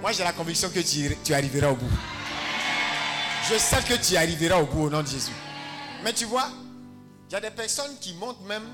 Moi 0.01 0.11
j'ai 0.13 0.23
la 0.23 0.33
conviction 0.33 0.69
que 0.69 0.79
tu, 0.79 1.15
tu 1.23 1.33
arriveras 1.35 1.69
au 1.69 1.75
bout. 1.75 1.91
Je 3.51 3.57
sais 3.59 3.83
que 3.83 3.93
tu 4.03 4.17
arriveras 4.17 4.59
au 4.59 4.65
bout 4.65 4.85
au 4.85 4.89
nom 4.89 5.03
de 5.03 5.07
Jésus. 5.07 5.31
Mais 6.03 6.13
tu 6.13 6.25
vois, 6.25 6.49
il 7.29 7.33
y 7.33 7.35
a 7.35 7.39
des 7.39 7.51
personnes 7.51 7.95
qui 7.99 8.15
montrent 8.15 8.41
même 8.41 8.65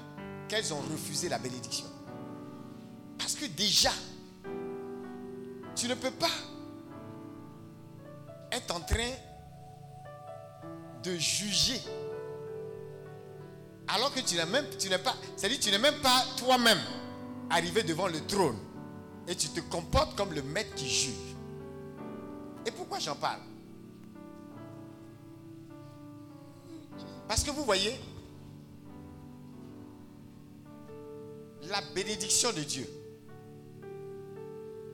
qu'elles 0.47 0.73
ont 0.73 0.81
refusé 0.89 1.27
la 1.27 1.37
bénédiction. 1.37 1.87
Parce 3.17 3.35
que 3.35 3.45
déjà, 3.45 3.91
tu 5.75 5.89
ne 5.89 5.95
peux 5.95 6.11
pas 6.11 6.29
être 8.51 8.75
en 8.75 8.79
train 8.81 9.11
de 11.03 11.15
juger. 11.17 11.81
Alors 13.87 14.13
que 14.13 14.19
tu 14.19 14.35
n'es 14.35 14.45
même, 14.45 14.65
tu 14.77 14.89
n'es 14.89 14.97
pas, 14.97 15.15
c'est-à-dire 15.35 15.59
tu 15.59 15.71
n'es 15.71 15.77
même 15.77 16.01
pas 16.01 16.23
toi-même 16.37 16.79
arrivé 17.49 17.83
devant 17.83 18.07
le 18.07 18.25
trône. 18.25 18.57
et 19.27 19.35
tu 19.35 19.49
te 19.49 19.59
comportes 19.59 20.15
comme 20.15 20.33
le 20.33 20.41
maître 20.41 20.73
qui 20.75 20.89
juge. 20.89 21.35
Et 22.65 22.71
pourquoi 22.71 22.99
j'en 22.99 23.15
parle? 23.15 23.41
Parce 27.27 27.43
que 27.43 27.51
vous 27.51 27.63
voyez, 27.63 27.99
la 31.63 31.81
bénédiction 31.93 32.53
de 32.53 32.61
Dieu, 32.61 32.87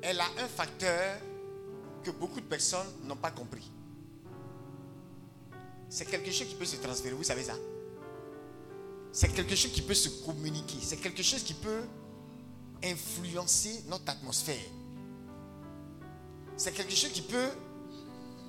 elle 0.02 0.20
a 0.20 0.26
un 0.40 0.48
facteur 0.48 1.18
que 2.04 2.12
beaucoup 2.12 2.40
de 2.40 2.46
personnes 2.46 2.88
n'ont 3.04 3.16
pas 3.16 3.32
compris. 3.32 3.72
C'est 5.90 6.06
quelque 6.06 6.32
chose 6.32 6.48
qui 6.48 6.56
peut 6.56 6.66
se 6.66 6.78
transférer, 6.78 7.16
vous 7.16 7.24
savez 7.24 7.44
ça? 7.44 7.56
C'est 9.12 9.30
quelque 9.30 9.56
chose 9.56 9.72
qui 9.72 9.82
peut 9.82 9.94
se 9.94 10.10
communiquer, 10.26 10.78
c'est 10.82 10.98
quelque 10.98 11.22
chose 11.22 11.44
qui 11.44 11.54
peut 11.54 11.84
influencer 12.84 13.84
notre 13.88 14.10
atmosphère. 14.10 14.66
C'est 16.58 16.72
quelque 16.72 16.96
chose 16.96 17.12
qui 17.12 17.22
peut 17.22 17.50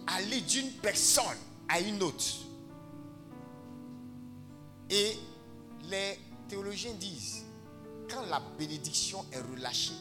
aller 0.07 0.41
d'une 0.41 0.71
personne 0.73 1.37
à 1.69 1.81
une 1.81 2.03
autre. 2.03 2.25
Et 4.91 5.17
les 5.91 6.19
théologiens 6.49 6.95
disent, 6.95 7.45
quand 8.11 8.23
la 8.27 8.41
bénédiction 8.59 9.25
est 9.33 9.41
relâchée, 9.41 9.95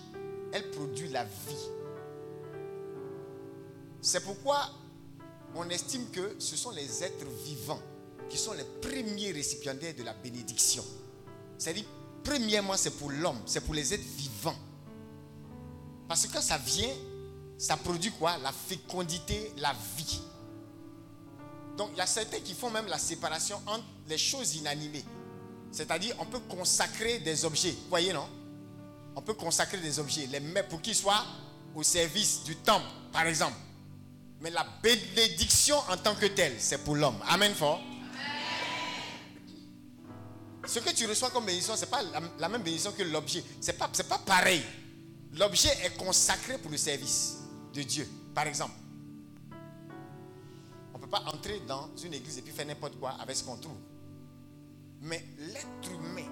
elle 0.52 0.70
produit 0.72 1.10
la 1.10 1.24
vie. 1.24 1.83
C'est 4.04 4.20
pourquoi 4.20 4.70
on 5.56 5.70
estime 5.70 6.10
que 6.12 6.36
ce 6.38 6.58
sont 6.58 6.72
les 6.72 7.04
êtres 7.06 7.26
vivants 7.46 7.80
qui 8.30 8.38
sont 8.38 8.52
les 8.52 8.66
premiers 8.82 9.32
récipiendaires 9.32 9.96
de 9.96 10.04
la 10.04 10.14
bénédiction. 10.14 10.84
C'est-à-dire, 11.58 11.86
premièrement, 12.22 12.76
c'est 12.76 12.92
pour 12.92 13.10
l'homme, 13.12 13.40
c'est 13.46 13.62
pour 13.62 13.74
les 13.74 13.94
êtres 13.94 14.04
vivants. 14.18 14.58
Parce 16.10 16.28
que 16.28 16.34
quand 16.34 16.42
ça 16.42 16.58
vient, 16.58 16.94
ça 17.58 17.78
produit 17.78 18.12
quoi? 18.12 18.38
La 18.40 18.52
fécondité, 18.52 19.54
la 19.58 19.74
vie. 19.96 20.20
Donc 21.78 21.92
il 21.94 21.98
y 21.98 22.02
a 22.02 22.06
certains 22.06 22.42
qui 22.42 22.54
font 22.54 22.70
même 22.70 22.88
la 22.88 23.00
séparation 23.00 23.62
entre 23.66 23.86
les 24.10 24.18
choses 24.18 24.56
inanimées. 24.56 25.06
C'est-à-dire, 25.72 26.14
on 26.20 26.26
peut 26.26 26.42
consacrer 26.50 27.20
des 27.20 27.46
objets. 27.46 27.72
Vous 27.72 27.90
voyez, 27.90 28.12
non? 28.12 28.28
On 29.16 29.22
peut 29.22 29.34
consacrer 29.34 29.78
des 29.78 29.98
objets, 29.98 30.28
les 30.28 30.42
mettre 30.42 30.68
pour 30.68 30.82
qu'ils 30.82 30.94
soient 30.94 31.24
au 31.74 31.84
service 31.84 32.44
du 32.44 32.58
temple, 32.58 32.86
par 33.14 33.26
exemple. 33.28 33.56
Mais 34.44 34.50
la 34.50 34.66
bénédiction 34.84 35.78
en 35.90 35.96
tant 35.96 36.16
que 36.16 36.26
telle, 36.26 36.56
c'est 36.60 36.84
pour 36.84 36.98
l'homme. 36.98 37.16
Amen 37.30 37.54
fort. 37.56 37.80
Ce 40.66 40.80
que 40.80 40.90
tu 40.94 41.06
reçois 41.08 41.30
comme 41.30 41.46
bénédiction, 41.46 41.78
ce 41.78 41.86
n'est 41.86 41.90
pas 41.90 42.02
la, 42.38 42.50
même 42.50 42.62
bénédiction 42.62 42.92
que 42.92 43.04
l'objet. 43.04 43.42
Ce 43.62 43.68
n'est 43.68 43.78
pas, 43.78 43.88
pas 43.88 44.18
pareil. 44.18 44.62
L'objet 45.36 45.70
est 45.86 45.96
consacré 45.98 46.58
pour 46.58 46.70
le 46.72 46.76
service 46.76 47.38
de 47.74 47.84
Dieu, 47.84 48.06
par 48.36 48.46
exemple. 48.46 48.74
On 50.94 50.98
ne 50.98 51.04
peut 51.04 51.10
pas 51.10 51.24
entrer 51.34 51.62
dans 51.66 51.90
une 52.04 52.14
église 52.14 52.38
et 52.38 52.42
puis 52.42 52.52
faire 52.52 52.66
n'importe 52.66 53.00
quoi 53.00 53.12
avec 53.22 53.38
ce 53.38 53.46
qu'on 53.46 53.56
trouve. 53.56 53.78
Mais 55.00 55.24
l'être 55.38 55.90
humain, 55.90 56.28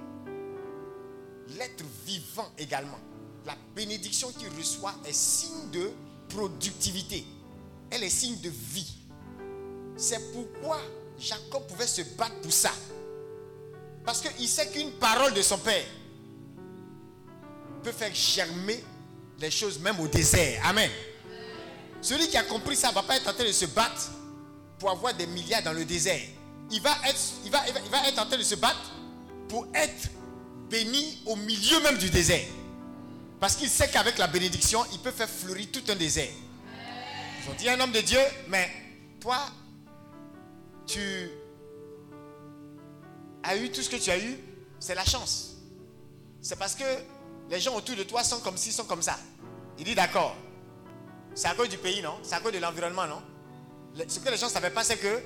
l'être 1.57 1.83
vivant 2.05 2.49
également, 2.57 2.99
la 3.45 3.55
bénédiction 3.73 4.33
qu'il 4.33 4.49
reçoit 4.49 4.95
est 5.05 5.13
signe 5.13 5.71
de 5.71 5.91
productivité. 6.27 7.25
Elle 7.91 8.03
est 8.03 8.09
signe 8.09 8.39
de 8.39 8.49
vie. 8.49 8.91
C'est 9.97 10.31
pourquoi 10.31 10.79
Jacob 11.19 11.67
pouvait 11.67 11.87
se 11.87 12.01
battre 12.17 12.39
pour 12.41 12.51
ça. 12.51 12.71
Parce 14.03 14.21
qu'il 14.21 14.47
sait 14.47 14.67
qu'une 14.69 14.91
parole 14.93 15.33
de 15.33 15.41
son 15.41 15.57
père 15.59 15.85
peut 17.83 17.91
faire 17.91 18.13
germer 18.13 18.83
les 19.39 19.51
choses 19.51 19.79
même 19.79 19.99
au 19.99 20.07
désert. 20.07 20.61
Amen. 20.65 20.89
Celui 22.01 22.27
qui 22.27 22.37
a 22.37 22.43
compris 22.43 22.75
ça 22.75 22.89
ne 22.89 22.95
va 22.95 23.03
pas 23.03 23.17
être 23.17 23.29
en 23.29 23.33
train 23.33 23.45
de 23.45 23.51
se 23.51 23.65
battre 23.65 24.11
pour 24.79 24.89
avoir 24.89 25.13
des 25.13 25.27
milliards 25.27 25.61
dans 25.63 25.73
le 25.73 25.85
désert. 25.85 26.21
Il 26.71 26.81
va 26.81 26.95
être, 27.07 27.19
il 27.45 27.51
va, 27.51 27.61
il 27.67 27.91
va 27.91 28.07
être 28.07 28.19
en 28.19 28.25
train 28.25 28.37
de 28.37 28.43
se 28.43 28.55
battre 28.55 28.91
pour 29.47 29.67
être 29.73 30.09
béni 30.69 31.21
au 31.25 31.35
milieu 31.35 31.81
même 31.81 31.97
du 31.97 32.09
désert. 32.09 32.47
Parce 33.39 33.55
qu'il 33.55 33.69
sait 33.69 33.89
qu'avec 33.89 34.17
la 34.17 34.27
bénédiction, 34.27 34.83
il 34.93 34.99
peut 34.99 35.11
faire 35.11 35.29
fleurir 35.29 35.67
tout 35.71 35.83
un 35.89 35.95
désert. 35.95 36.29
Ils 37.43 37.49
ont 37.49 37.55
dit 37.55 37.69
un 37.69 37.79
homme 37.79 37.91
de 37.91 38.01
Dieu, 38.01 38.19
mais 38.49 38.69
toi, 39.19 39.37
tu 40.85 41.29
as 43.43 43.57
eu 43.57 43.71
tout 43.71 43.81
ce 43.81 43.89
que 43.89 43.95
tu 43.95 44.11
as 44.11 44.19
eu, 44.19 44.37
c'est 44.79 44.95
la 44.95 45.05
chance. 45.05 45.55
C'est 46.41 46.57
parce 46.57 46.75
que 46.75 46.83
les 47.49 47.59
gens 47.59 47.75
autour 47.75 47.95
de 47.95 48.03
toi 48.03 48.23
sont 48.23 48.39
comme 48.39 48.57
ci, 48.57 48.71
sont 48.71 48.85
comme 48.85 49.01
ça. 49.01 49.17
Il 49.77 49.85
dit 49.85 49.95
d'accord. 49.95 50.35
C'est 51.33 51.47
à 51.47 51.55
cause 51.55 51.69
du 51.69 51.77
pays, 51.77 52.01
non? 52.01 52.19
C'est 52.21 52.35
à 52.35 52.39
cause 52.39 52.51
de 52.51 52.59
l'environnement, 52.59 53.07
non? 53.07 53.21
Ce 54.07 54.19
que 54.19 54.29
les 54.29 54.37
gens 54.37 54.47
ne 54.47 54.51
savaient 54.51 54.69
pas, 54.69 54.83
c'est 54.83 54.97
que 54.97 55.21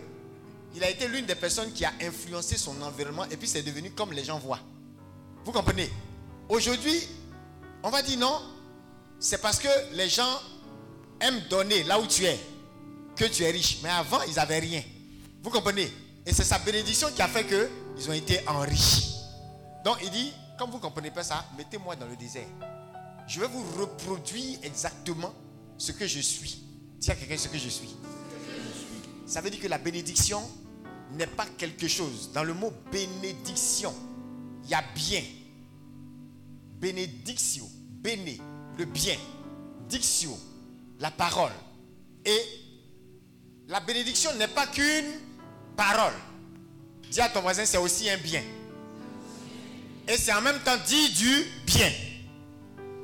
il 0.73 0.83
a 0.83 0.89
été 0.89 1.07
l'une 1.07 1.25
des 1.25 1.35
personnes 1.35 1.71
qui 1.71 1.85
a 1.85 1.91
influencé 2.01 2.57
son 2.57 2.81
environnement 2.81 3.25
et 3.25 3.37
puis 3.37 3.47
c'est 3.47 3.63
devenu 3.63 3.91
comme 3.91 4.11
les 4.11 4.23
gens 4.23 4.39
voient. 4.39 4.59
Vous 5.43 5.51
comprenez? 5.51 5.89
Aujourd'hui, 6.49 7.07
on 7.83 7.89
va 7.89 8.01
dire 8.01 8.19
non, 8.19 8.41
c'est 9.19 9.41
parce 9.41 9.59
que 9.59 9.69
les 9.93 10.09
gens 10.09 10.39
donner 11.49 11.83
là 11.83 11.99
où 11.99 12.07
tu 12.07 12.25
es 12.25 12.39
que 13.15 13.25
tu 13.25 13.43
es 13.43 13.51
riche. 13.51 13.79
Mais 13.83 13.89
avant, 13.89 14.21
ils 14.23 14.35
n'avaient 14.35 14.59
rien. 14.59 14.81
Vous 15.41 15.49
comprenez? 15.49 15.91
Et 16.25 16.33
c'est 16.33 16.43
sa 16.43 16.59
bénédiction 16.59 17.09
qui 17.15 17.21
a 17.21 17.27
fait 17.27 17.45
qu'ils 17.45 18.09
ont 18.09 18.13
été 18.13 18.39
enrichis. 18.47 19.15
Donc 19.83 19.97
il 20.03 20.09
dit, 20.09 20.31
comme 20.57 20.71
vous 20.71 20.77
ne 20.77 20.81
comprenez 20.81 21.11
pas 21.11 21.23
ça, 21.23 21.45
mettez-moi 21.57 21.95
dans 21.95 22.07
le 22.07 22.15
désert. 22.15 22.47
Je 23.27 23.39
vais 23.39 23.47
vous 23.47 23.63
reproduire 23.79 24.57
exactement 24.63 25.33
ce 25.77 25.91
que 25.91 26.07
je 26.07 26.19
suis. 26.19 26.63
Dis 26.99 27.11
à 27.11 27.15
quelqu'un 27.15 27.37
ce 27.37 27.47
que 27.47 27.57
je 27.57 27.69
suis. 27.69 27.95
Ça 29.25 29.41
veut 29.41 29.49
dire 29.49 29.59
que 29.59 29.67
la 29.67 29.77
bénédiction 29.77 30.41
n'est 31.13 31.27
pas 31.27 31.45
quelque 31.57 31.87
chose. 31.87 32.31
Dans 32.33 32.43
le 32.43 32.53
mot 32.53 32.71
bénédiction, 32.91 33.93
il 34.63 34.69
y 34.69 34.73
a 34.73 34.83
bien. 34.93 35.21
Bénédiction, 36.79 37.69
béné, 38.01 38.39
le 38.77 38.85
bien. 38.85 39.15
Diction, 39.87 40.37
la 40.99 41.11
parole. 41.11 41.51
Et 42.25 42.41
la 43.67 43.79
bénédiction 43.79 44.33
n'est 44.35 44.47
pas 44.47 44.67
qu'une 44.67 45.11
parole. 45.75 46.13
Dis 47.09 47.21
à 47.21 47.29
ton 47.29 47.41
voisin, 47.41 47.65
c'est 47.65 47.77
aussi 47.77 48.09
un 48.09 48.17
bien. 48.17 48.43
Et 50.07 50.17
c'est 50.17 50.33
en 50.33 50.41
même 50.41 50.59
temps 50.59 50.77
dire 50.85 51.09
du 51.15 51.45
bien. 51.65 51.91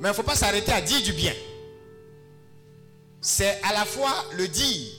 Mais 0.00 0.08
il 0.08 0.10
ne 0.10 0.12
faut 0.12 0.22
pas 0.22 0.36
s'arrêter 0.36 0.72
à 0.72 0.80
dire 0.80 1.02
du 1.02 1.12
bien. 1.12 1.32
C'est 3.20 3.60
à 3.62 3.72
la 3.72 3.84
fois 3.84 4.12
le 4.32 4.48
dire, 4.48 4.90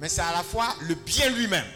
mais 0.00 0.08
c'est 0.08 0.20
à 0.20 0.32
la 0.32 0.42
fois 0.42 0.68
le 0.82 0.94
bien 0.94 1.30
lui-même. 1.30 1.66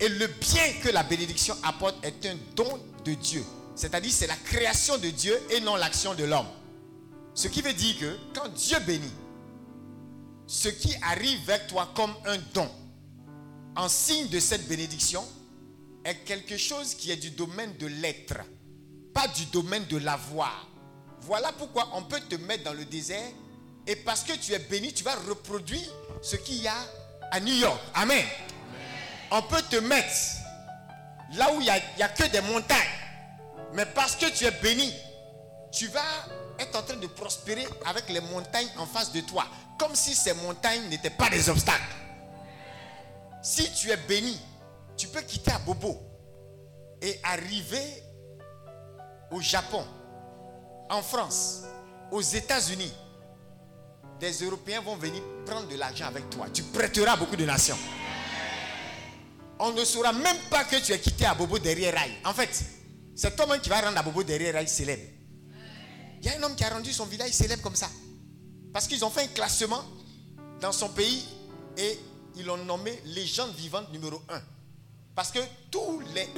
Et 0.00 0.08
le 0.08 0.26
bien 0.26 0.72
que 0.82 0.88
la 0.88 1.02
bénédiction 1.02 1.54
apporte 1.62 2.04
est 2.04 2.26
un 2.26 2.36
don 2.56 2.80
de 3.04 3.14
Dieu. 3.14 3.44
C'est-à-dire 3.74 4.12
c'est 4.12 4.26
la 4.26 4.36
création 4.36 4.98
de 4.98 5.08
Dieu 5.10 5.38
et 5.50 5.60
non 5.60 5.76
l'action 5.76 6.14
de 6.14 6.24
l'homme. 6.24 6.48
Ce 7.34 7.48
qui 7.48 7.62
veut 7.62 7.72
dire 7.72 7.98
que 7.98 8.16
quand 8.34 8.48
Dieu 8.48 8.78
bénit, 8.86 9.12
ce 10.52 10.68
qui 10.68 10.94
arrive 11.00 11.42
vers 11.46 11.66
toi 11.66 11.90
comme 11.94 12.14
un 12.26 12.36
don, 12.52 12.70
en 13.74 13.88
signe 13.88 14.28
de 14.28 14.38
cette 14.38 14.68
bénédiction, 14.68 15.26
est 16.04 16.16
quelque 16.26 16.58
chose 16.58 16.94
qui 16.94 17.10
est 17.10 17.16
du 17.16 17.30
domaine 17.30 17.74
de 17.78 17.86
l'être, 17.86 18.34
pas 19.14 19.26
du 19.28 19.46
domaine 19.46 19.86
de 19.86 19.96
l'avoir. 19.96 20.68
Voilà 21.22 21.52
pourquoi 21.52 21.88
on 21.94 22.02
peut 22.02 22.20
te 22.20 22.34
mettre 22.34 22.64
dans 22.64 22.74
le 22.74 22.84
désert 22.84 23.30
et 23.86 23.96
parce 23.96 24.24
que 24.24 24.34
tu 24.34 24.52
es 24.52 24.58
béni, 24.58 24.92
tu 24.92 25.02
vas 25.02 25.14
reproduire 25.26 25.90
ce 26.20 26.36
qu'il 26.36 26.60
y 26.60 26.68
a 26.68 26.76
à 27.30 27.40
New 27.40 27.54
York. 27.54 27.80
Amen. 27.94 28.26
On 29.30 29.40
peut 29.40 29.62
te 29.70 29.76
mettre 29.76 30.14
là 31.32 31.50
où 31.54 31.60
il 31.60 31.64
n'y 31.64 31.70
a, 31.70 31.80
a 32.04 32.08
que 32.08 32.30
des 32.30 32.42
montagnes. 32.42 32.76
Mais 33.72 33.86
parce 33.86 34.16
que 34.16 34.26
tu 34.26 34.44
es 34.44 34.50
béni, 34.50 34.92
tu 35.72 35.86
vas 35.86 36.26
être 36.62 36.78
en 36.78 36.82
train 36.82 36.96
de 36.96 37.06
prospérer 37.06 37.66
avec 37.84 38.08
les 38.08 38.20
montagnes 38.20 38.70
en 38.78 38.86
face 38.86 39.12
de 39.12 39.20
toi 39.20 39.46
comme 39.78 39.94
si 39.94 40.14
ces 40.14 40.32
montagnes 40.34 40.88
n'étaient 40.88 41.10
pas 41.10 41.28
des 41.28 41.48
obstacles. 41.48 41.82
Si 43.42 43.70
tu 43.72 43.90
es 43.90 43.96
béni, 43.96 44.38
tu 44.96 45.08
peux 45.08 45.22
quitter 45.22 45.50
à 45.50 45.58
Bobo 45.58 46.00
et 47.00 47.18
arriver 47.24 48.02
au 49.32 49.40
Japon, 49.40 49.84
en 50.88 51.02
France, 51.02 51.62
aux 52.12 52.20
États-Unis. 52.20 52.92
Des 54.20 54.32
Européens 54.44 54.80
vont 54.82 54.94
venir 54.94 55.20
prendre 55.44 55.66
de 55.66 55.76
l'argent 55.76 56.06
avec 56.06 56.30
toi. 56.30 56.46
Tu 56.54 56.62
prêteras 56.62 57.16
beaucoup 57.16 57.34
de 57.34 57.44
nations. 57.44 57.78
On 59.58 59.72
ne 59.72 59.84
saura 59.84 60.12
même 60.12 60.38
pas 60.48 60.64
que 60.64 60.76
tu 60.76 60.92
es 60.92 61.00
quitté 61.00 61.24
à 61.24 61.34
Bobo 61.34 61.58
derrière 61.58 61.94
Rail. 61.94 62.12
En 62.24 62.32
fait, 62.32 62.64
c'est 63.16 63.34
toi-même 63.34 63.60
qui 63.60 63.68
va 63.68 63.80
rendre 63.80 63.98
à 63.98 64.02
Bobo 64.02 64.22
derrière 64.22 64.54
Rail 64.54 64.68
célèbre. 64.68 65.21
Il 66.22 66.26
y 66.26 66.28
a 66.30 66.38
un 66.38 66.42
homme 66.44 66.54
qui 66.54 66.62
a 66.62 66.70
rendu 66.70 66.92
son 66.92 67.04
village 67.06 67.32
célèbre 67.32 67.62
comme 67.62 67.74
ça. 67.74 67.90
Parce 68.72 68.86
qu'ils 68.86 69.04
ont 69.04 69.10
fait 69.10 69.24
un 69.24 69.28
classement 69.28 69.82
dans 70.60 70.72
son 70.72 70.88
pays 70.88 71.24
et 71.76 71.98
ils 72.36 72.46
l'ont 72.46 72.64
nommé 72.64 73.02
légende 73.06 73.52
vivante 73.56 73.92
numéro 73.92 74.22
1. 74.28 74.40
Parce 75.14 75.32
que 75.32 75.40
tous 75.70 76.00
les 76.14 76.28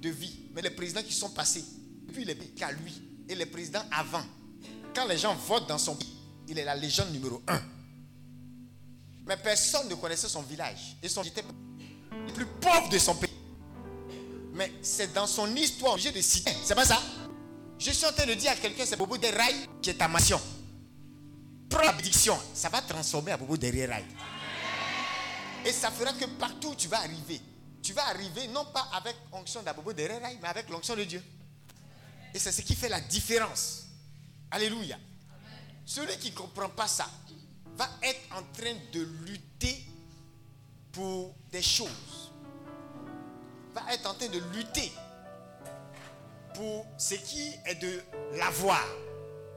de 0.00 0.08
vie, 0.08 0.48
mais 0.52 0.62
les 0.62 0.70
présidents 0.70 1.02
qui 1.02 1.12
sont 1.12 1.30
passés, 1.30 1.64
depuis 2.08 2.24
les 2.24 2.34
qu'à 2.34 2.72
lui 2.72 3.00
et 3.28 3.34
les 3.36 3.46
présidents 3.46 3.84
avant, 3.92 4.24
quand 4.94 5.06
les 5.06 5.18
gens 5.18 5.34
votent 5.34 5.68
dans 5.68 5.78
son 5.78 5.94
pays, 5.94 6.16
il 6.48 6.58
est 6.58 6.64
la 6.64 6.74
légende 6.74 7.12
numéro 7.12 7.40
un. 7.46 7.62
Mais 9.26 9.36
personne 9.36 9.88
ne 9.88 9.94
connaissait 9.94 10.28
son 10.28 10.42
village. 10.42 10.96
Et 11.02 11.08
son 11.08 11.22
était 11.22 11.44
le 12.10 12.32
plus 12.32 12.46
pauvre 12.46 12.88
de 12.88 12.98
son 12.98 13.14
pays. 13.14 13.30
Mais 14.54 14.72
c'est 14.82 15.12
dans 15.12 15.26
son 15.26 15.54
histoire 15.54 15.92
obligé 15.92 16.10
de 16.10 16.20
citer. 16.20 16.52
C'est 16.64 16.74
pas 16.74 16.84
ça? 16.84 17.00
Je 17.84 17.90
suis 17.90 18.06
en 18.06 18.12
train 18.12 18.26
de 18.26 18.34
dire 18.34 18.52
à 18.52 18.54
quelqu'un, 18.54 18.86
c'est 18.86 18.96
Bobo 18.96 19.16
des 19.18 19.30
rails 19.30 19.66
qui 19.82 19.90
est 19.90 19.94
ta 19.94 20.06
mission. 20.06 20.40
Prends 21.68 21.82
la 21.82 21.90
bénédiction. 21.90 22.38
Ça 22.54 22.68
va 22.68 22.80
transformer 22.80 23.32
à 23.32 23.36
Bobo 23.36 23.56
des 23.56 23.86
rails. 23.86 24.04
Et 25.64 25.72
ça 25.72 25.90
fera 25.90 26.12
que 26.12 26.26
partout 26.26 26.68
où 26.68 26.74
tu 26.76 26.86
vas 26.86 26.98
arriver, 27.00 27.40
tu 27.82 27.92
vas 27.92 28.06
arriver 28.06 28.46
non 28.48 28.66
pas 28.66 28.88
avec 28.92 29.16
l'onction 29.32 29.62
d'Abobo 29.62 29.92
de 29.92 30.02
Rail, 30.04 30.38
mais 30.40 30.48
avec 30.48 30.68
l'onction 30.68 30.94
de 30.94 31.02
Dieu. 31.02 31.22
Et 32.32 32.38
c'est 32.38 32.52
ce 32.52 32.62
qui 32.62 32.76
fait 32.76 32.88
la 32.88 33.00
différence. 33.00 33.86
Alléluia. 34.52 34.96
Celui 35.84 36.16
qui 36.18 36.30
ne 36.30 36.36
comprend 36.36 36.68
pas 36.68 36.86
ça 36.86 37.08
va 37.76 37.88
être 38.02 38.20
en 38.36 38.42
train 38.56 38.74
de 38.92 39.00
lutter 39.26 39.84
pour 40.92 41.34
des 41.50 41.62
choses. 41.62 42.30
Va 43.74 43.92
être 43.92 44.08
en 44.08 44.14
train 44.14 44.28
de 44.28 44.38
lutter 44.54 44.92
pour 46.54 46.86
ce 46.98 47.14
qui 47.14 47.54
est 47.66 47.74
de 47.76 48.02
l'avoir. 48.36 48.84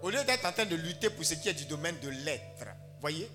Au 0.01 0.10
lieu 0.10 0.23
d'être 0.23 0.45
en 0.45 0.51
train 0.51 0.65
de 0.65 0.75
lutter 0.75 1.10
pour 1.10 1.25
ce 1.25 1.34
qui 1.36 1.49
est 1.49 1.53
du 1.53 1.65
domaine 1.65 1.99
de 1.99 2.10
l'être. 2.10 2.65
Voyez 3.01 3.29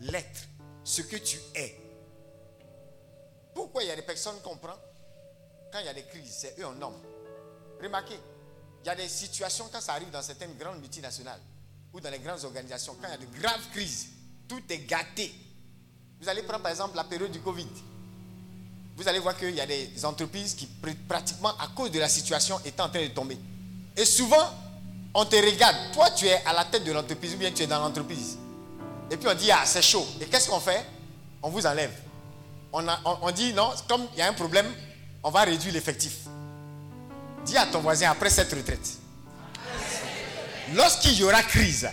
L'être. 0.00 0.40
Ce 0.84 1.02
que 1.02 1.16
tu 1.16 1.38
es. 1.54 1.76
Pourquoi 3.54 3.82
il 3.82 3.88
y 3.88 3.90
a 3.90 3.96
des 3.96 4.02
personnes 4.02 4.40
qu'on 4.42 4.56
prend 4.56 4.76
quand 5.72 5.78
il 5.80 5.86
y 5.86 5.88
a 5.88 5.94
des 5.94 6.04
crises? 6.04 6.36
C'est 6.38 6.58
eux 6.58 6.66
en 6.66 6.72
nombre. 6.72 7.00
Remarquez, 7.82 8.18
il 8.82 8.86
y 8.86 8.90
a 8.90 8.94
des 8.94 9.08
situations 9.08 9.68
quand 9.72 9.80
ça 9.80 9.92
arrive 9.92 10.10
dans 10.10 10.22
certaines 10.22 10.56
grandes 10.56 10.80
multinationales 10.80 11.40
ou 11.92 12.00
dans 12.00 12.10
les 12.10 12.18
grandes 12.18 12.44
organisations, 12.44 12.96
quand 13.00 13.08
il 13.08 13.10
y 13.10 13.14
a 13.14 13.18
de 13.18 13.40
graves 13.40 13.68
crises, 13.72 14.08
tout 14.48 14.62
est 14.70 14.78
gâté. 14.78 15.32
Vous 16.20 16.28
allez 16.28 16.42
prendre 16.42 16.62
par 16.62 16.70
exemple 16.70 16.96
la 16.96 17.04
période 17.04 17.30
du 17.30 17.40
Covid. 17.40 17.68
Vous 19.00 19.08
allez 19.08 19.18
voir 19.18 19.34
qu'il 19.34 19.54
y 19.54 19.60
a 19.62 19.66
des 19.66 20.04
entreprises 20.04 20.54
qui 20.54 20.68
pratiquement 21.08 21.56
à 21.58 21.68
cause 21.74 21.90
de 21.90 21.98
la 21.98 22.06
situation 22.06 22.60
étaient 22.66 22.82
en 22.82 22.90
train 22.90 23.00
de 23.00 23.08
tomber. 23.08 23.38
Et 23.96 24.04
souvent, 24.04 24.50
on 25.14 25.24
te 25.24 25.36
regarde. 25.36 25.74
Toi, 25.94 26.10
tu 26.10 26.26
es 26.26 26.44
à 26.44 26.52
la 26.52 26.66
tête 26.66 26.84
de 26.84 26.92
l'entreprise 26.92 27.32
ou 27.32 27.38
bien 27.38 27.50
tu 27.50 27.62
es 27.62 27.66
dans 27.66 27.80
l'entreprise. 27.80 28.36
Et 29.10 29.16
puis 29.16 29.26
on 29.26 29.34
dit, 29.34 29.50
ah, 29.50 29.62
c'est 29.64 29.80
chaud. 29.80 30.06
Et 30.20 30.26
qu'est-ce 30.26 30.50
qu'on 30.50 30.60
fait? 30.60 30.84
On 31.42 31.48
vous 31.48 31.64
enlève 31.64 31.92
on, 32.72 33.30
dit 33.32 33.54
non, 33.54 33.72
comme 33.88 34.06
il 34.12 34.18
y 34.18 34.22
a 34.22 34.28
un 34.28 34.34
problème, 34.34 34.66
on 35.22 35.30
va 35.30 35.40
réduire 35.40 35.72
l'effectif. 35.72 36.12
Dis 37.46 37.56
à 37.56 37.66
ton 37.66 37.80
voisin 37.80 38.10
après 38.10 38.28
cette 38.28 38.52
retraite. 38.52 38.98
Lorsqu'il 40.74 41.14
y 41.14 41.24
aura 41.24 41.42
crise, 41.42 41.88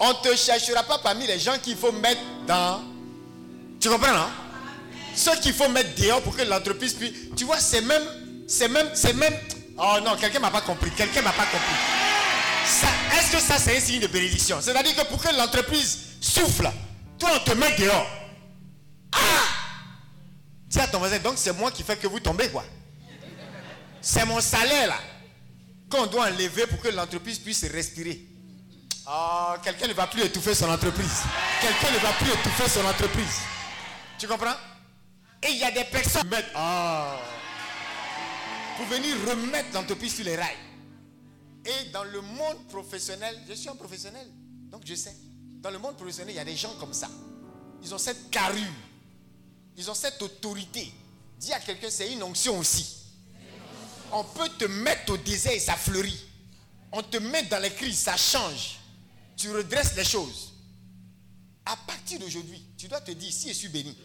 on 0.00 0.08
ne 0.08 0.14
te 0.14 0.36
cherchera 0.36 0.82
pas 0.82 0.98
parmi 0.98 1.28
les 1.28 1.38
gens 1.38 1.56
qu'il 1.62 1.76
faut 1.76 1.92
mettre 1.92 2.20
dans. 2.46 2.82
Tu 3.80 3.88
comprends, 3.88 4.12
non? 4.12 4.47
Ceux 5.18 5.34
qu'il 5.40 5.52
faut 5.52 5.68
mettre 5.68 6.00
dehors 6.00 6.22
pour 6.22 6.36
que 6.36 6.42
l'entreprise 6.42 6.94
puisse. 6.94 7.12
Tu 7.36 7.44
vois, 7.44 7.58
c'est 7.58 7.80
même. 7.80 8.02
C'est 8.46 8.68
même. 8.68 8.88
C'est 8.94 9.14
même. 9.14 9.34
Oh 9.76 9.96
non, 10.04 10.16
quelqu'un 10.16 10.38
m'a 10.38 10.50
pas 10.50 10.60
compris. 10.60 10.92
Quelqu'un 10.92 11.22
m'a 11.22 11.32
pas 11.32 11.46
compris. 11.46 11.74
Est-ce 13.18 13.32
que 13.32 13.40
ça, 13.40 13.58
c'est 13.58 13.76
un 13.76 13.80
signe 13.80 13.98
de 13.98 14.06
bénédiction? 14.06 14.58
C'est-à-dire 14.60 14.94
que 14.94 15.04
pour 15.08 15.20
que 15.20 15.34
l'entreprise 15.34 15.98
souffle, 16.20 16.70
toi, 17.18 17.30
on 17.34 17.38
te 17.40 17.52
met 17.56 17.74
dehors. 17.76 18.06
Ah 19.10 19.18
Dis 20.68 20.78
à 20.78 20.86
ton 20.86 20.98
voisin, 20.98 21.18
donc 21.18 21.34
c'est 21.36 21.52
moi 21.52 21.72
qui 21.72 21.82
fais 21.82 21.96
que 21.96 22.06
vous 22.06 22.20
tombez, 22.20 22.48
quoi. 22.50 22.64
C'est 24.00 24.24
mon 24.24 24.40
salaire, 24.40 24.86
là, 24.86 24.98
qu'on 25.90 26.06
doit 26.06 26.26
enlever 26.28 26.68
pour 26.68 26.80
que 26.80 26.88
l'entreprise 26.88 27.40
puisse 27.40 27.64
respirer. 27.64 28.20
Oh, 29.08 29.54
quelqu'un 29.64 29.88
ne 29.88 29.94
va 29.94 30.06
plus 30.06 30.22
étouffer 30.22 30.54
son 30.54 30.70
entreprise. 30.70 31.22
Quelqu'un 31.60 31.92
ne 31.92 31.98
va 31.98 32.12
plus 32.12 32.30
étouffer 32.30 32.68
son 32.68 32.86
entreprise. 32.86 33.40
Tu 34.16 34.28
comprends? 34.28 34.54
Et 35.42 35.50
il 35.50 35.58
y 35.58 35.64
a 35.64 35.70
des 35.70 35.84
personnes 35.84 36.28
oh, 36.56 37.16
pour 38.76 38.86
venir 38.86 39.14
remettre 39.28 39.68
l'entreprise 39.74 40.14
sur 40.14 40.24
les 40.24 40.36
rails. 40.36 40.56
Et 41.64 41.90
dans 41.90 42.04
le 42.04 42.20
monde 42.20 42.66
professionnel, 42.68 43.36
je 43.48 43.54
suis 43.54 43.68
un 43.68 43.76
professionnel, 43.76 44.26
donc 44.70 44.82
je 44.84 44.94
sais. 44.94 45.14
Dans 45.60 45.70
le 45.70 45.78
monde 45.78 45.96
professionnel, 45.96 46.34
il 46.34 46.36
y 46.36 46.40
a 46.40 46.44
des 46.44 46.56
gens 46.56 46.74
comme 46.78 46.92
ça. 46.92 47.08
Ils 47.82 47.94
ont 47.94 47.98
cette 47.98 48.30
carrure. 48.30 48.72
Ils 49.76 49.90
ont 49.90 49.94
cette 49.94 50.20
autorité. 50.22 50.92
Dis 51.38 51.52
à 51.52 51.60
quelqu'un, 51.60 51.90
c'est 51.90 52.12
une 52.12 52.22
onction 52.22 52.58
aussi. 52.58 52.96
On 54.10 54.24
peut 54.24 54.48
te 54.58 54.64
mettre 54.64 55.12
au 55.12 55.16
désert 55.16 55.52
et 55.52 55.60
ça 55.60 55.76
fleurit. 55.76 56.18
On 56.90 57.02
te 57.02 57.18
met 57.18 57.44
dans 57.44 57.62
les 57.62 57.70
crises, 57.70 57.98
ça 57.98 58.16
change. 58.16 58.78
Tu 59.36 59.50
redresses 59.50 59.94
les 59.94 60.04
choses. 60.04 60.54
À 61.64 61.76
partir 61.76 62.18
d'aujourd'hui, 62.18 62.64
tu 62.76 62.88
dois 62.88 63.00
te 63.00 63.10
dire, 63.10 63.32
si 63.32 63.48
je 63.48 63.54
suis 63.54 63.68
béni, 63.68 63.96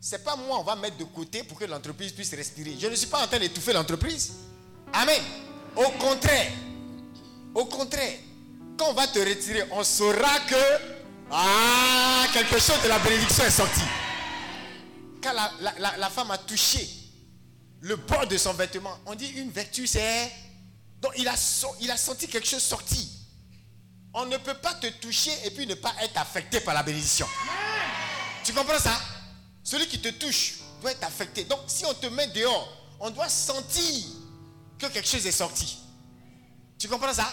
c'est 0.00 0.24
pas 0.24 0.36
moi, 0.36 0.58
on 0.60 0.62
va 0.62 0.76
mettre 0.76 0.96
de 0.96 1.04
côté 1.04 1.42
pour 1.42 1.58
que 1.58 1.64
l'entreprise 1.64 2.12
puisse 2.12 2.32
respirer. 2.34 2.76
Je 2.78 2.86
ne 2.86 2.94
suis 2.94 3.06
pas 3.06 3.22
en 3.22 3.26
train 3.26 3.38
d'étouffer 3.38 3.72
l'entreprise. 3.72 4.32
Amen. 4.92 5.20
Au 5.76 5.90
contraire, 5.90 6.50
au 7.54 7.66
contraire, 7.66 8.18
quand 8.78 8.90
on 8.90 8.94
va 8.94 9.06
te 9.06 9.18
retirer, 9.18 9.64
on 9.72 9.84
saura 9.84 10.40
que 10.48 10.56
ah, 11.30 12.26
quelque 12.32 12.58
chose 12.58 12.82
de 12.82 12.88
la 12.88 12.98
bénédiction 12.98 13.44
est 13.44 13.50
sorti 13.50 13.82
quand 15.22 15.32
la, 15.78 16.10
femme 16.10 16.30
a 16.30 16.38
touché 16.38 16.88
le 17.80 17.96
bord 17.96 18.26
de 18.26 18.36
son 18.36 18.52
vêtement, 18.52 18.98
on 19.06 19.14
dit 19.14 19.28
une 19.28 19.50
vertu, 19.50 19.86
c'est... 19.86 20.30
Donc 21.00 21.12
il 21.16 21.26
a, 21.26 21.34
il 21.80 21.90
a 21.90 21.96
senti 21.96 22.28
quelque 22.28 22.46
chose 22.46 22.62
sorti. 22.62 23.08
On 24.12 24.26
ne 24.26 24.36
peut 24.36 24.54
pas 24.54 24.74
te 24.74 24.86
toucher 24.88 25.32
et 25.44 25.50
puis 25.50 25.66
ne 25.66 25.74
pas 25.74 25.94
être 26.02 26.18
affecté 26.20 26.60
par 26.60 26.74
la 26.74 26.82
bénédiction. 26.82 27.26
Tu 28.44 28.52
comprends 28.52 28.78
ça? 28.78 29.00
Celui 29.62 29.86
qui 29.86 30.00
te 30.00 30.08
touche 30.08 30.54
doit 30.80 30.92
être 30.92 31.04
affecté. 31.04 31.44
Donc 31.44 31.60
si 31.66 31.84
on 31.84 31.94
te 31.94 32.06
met 32.06 32.28
dehors, 32.28 32.68
on 33.00 33.10
doit 33.10 33.28
sentir 33.28 34.04
que 34.78 34.86
quelque 34.86 35.08
chose 35.08 35.26
est 35.26 35.32
sorti. 35.32 35.78
Tu 36.78 36.88
comprends 36.88 37.12
ça? 37.12 37.32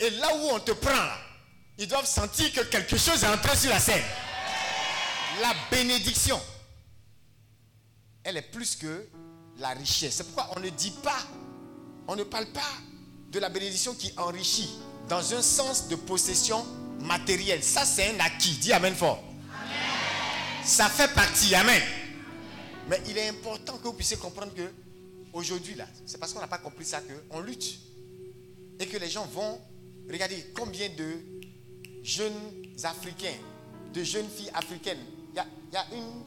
Et 0.00 0.10
là 0.10 0.34
où 0.34 0.48
on 0.54 0.60
te 0.60 0.72
prend, 0.72 1.08
ils 1.76 1.88
doivent 1.88 2.06
sentir 2.06 2.52
que 2.52 2.62
quelque 2.62 2.96
chose 2.96 3.22
est 3.22 3.28
entré 3.28 3.56
sur 3.56 3.70
la 3.70 3.80
scène. 3.80 4.04
La 5.40 5.54
bénédiction 5.70 6.40
elle 8.28 8.36
est 8.36 8.42
plus 8.42 8.76
que 8.76 9.06
la 9.58 9.70
richesse. 9.70 10.16
C'est 10.16 10.24
pourquoi 10.24 10.50
on 10.54 10.60
ne 10.60 10.68
dit 10.68 10.92
pas, 11.02 11.18
on 12.06 12.14
ne 12.14 12.24
parle 12.24 12.46
pas 12.46 12.60
de 13.30 13.38
la 13.38 13.48
bénédiction 13.48 13.94
qui 13.94 14.12
enrichit 14.18 14.68
dans 15.08 15.34
un 15.34 15.40
sens 15.40 15.88
de 15.88 15.96
possession 15.96 16.64
matérielle. 17.00 17.62
Ça, 17.62 17.86
c'est 17.86 18.14
un 18.14 18.20
acquis. 18.20 18.52
Dis 18.60 18.72
Amen 18.72 18.94
fort. 18.94 19.22
Ça 20.68 20.90
fait 20.90 21.12
partie. 21.14 21.54
Amen. 21.54 21.82
Mais 22.90 23.00
il 23.08 23.16
est 23.16 23.28
important 23.28 23.78
que 23.78 23.84
vous 23.84 23.94
puissiez 23.94 24.18
comprendre 24.18 24.52
que 24.54 24.70
aujourd'hui, 25.32 25.74
là, 25.74 25.86
c'est 26.04 26.18
parce 26.18 26.34
qu'on 26.34 26.40
n'a 26.40 26.46
pas 26.46 26.58
compris 26.58 26.84
ça 26.84 27.00
qu'on 27.00 27.40
lutte. 27.40 27.78
Et 28.78 28.86
que 28.86 28.98
les 28.98 29.08
gens 29.08 29.24
vont 29.24 29.58
regarder 30.10 30.52
combien 30.54 30.90
de 30.90 31.20
jeunes 32.02 32.34
Africains, 32.84 33.34
de 33.94 34.04
jeunes 34.04 34.28
filles 34.28 34.50
africaines. 34.52 35.00
Il 35.32 35.42
y 35.72 35.76
a 35.76 35.86
une 35.92 36.22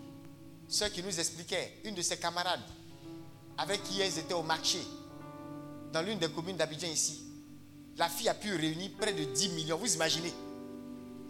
ce 0.67 0.85
qui 0.85 1.03
nous 1.03 1.19
expliquait, 1.19 1.77
une 1.83 1.93
de 1.93 2.01
ses 2.01 2.17
camarades, 2.17 2.63
avec 3.59 3.83
qui 3.83 4.01
elles 4.01 4.17
étaient 4.17 4.33
au 4.33 4.41
marché, 4.43 4.79
dans 5.93 6.01
l'une 6.01 6.17
des 6.17 6.29
communes 6.31 6.57
d'Abidjan 6.57 6.87
ici. 6.87 7.21
La 7.95 8.09
fille 8.09 8.27
a 8.27 8.33
pu 8.33 8.55
réunir 8.55 8.89
près 8.99 9.13
de 9.13 9.23
10 9.23 9.49
millions. 9.49 9.77
Vous 9.77 9.93
imaginez 9.93 10.33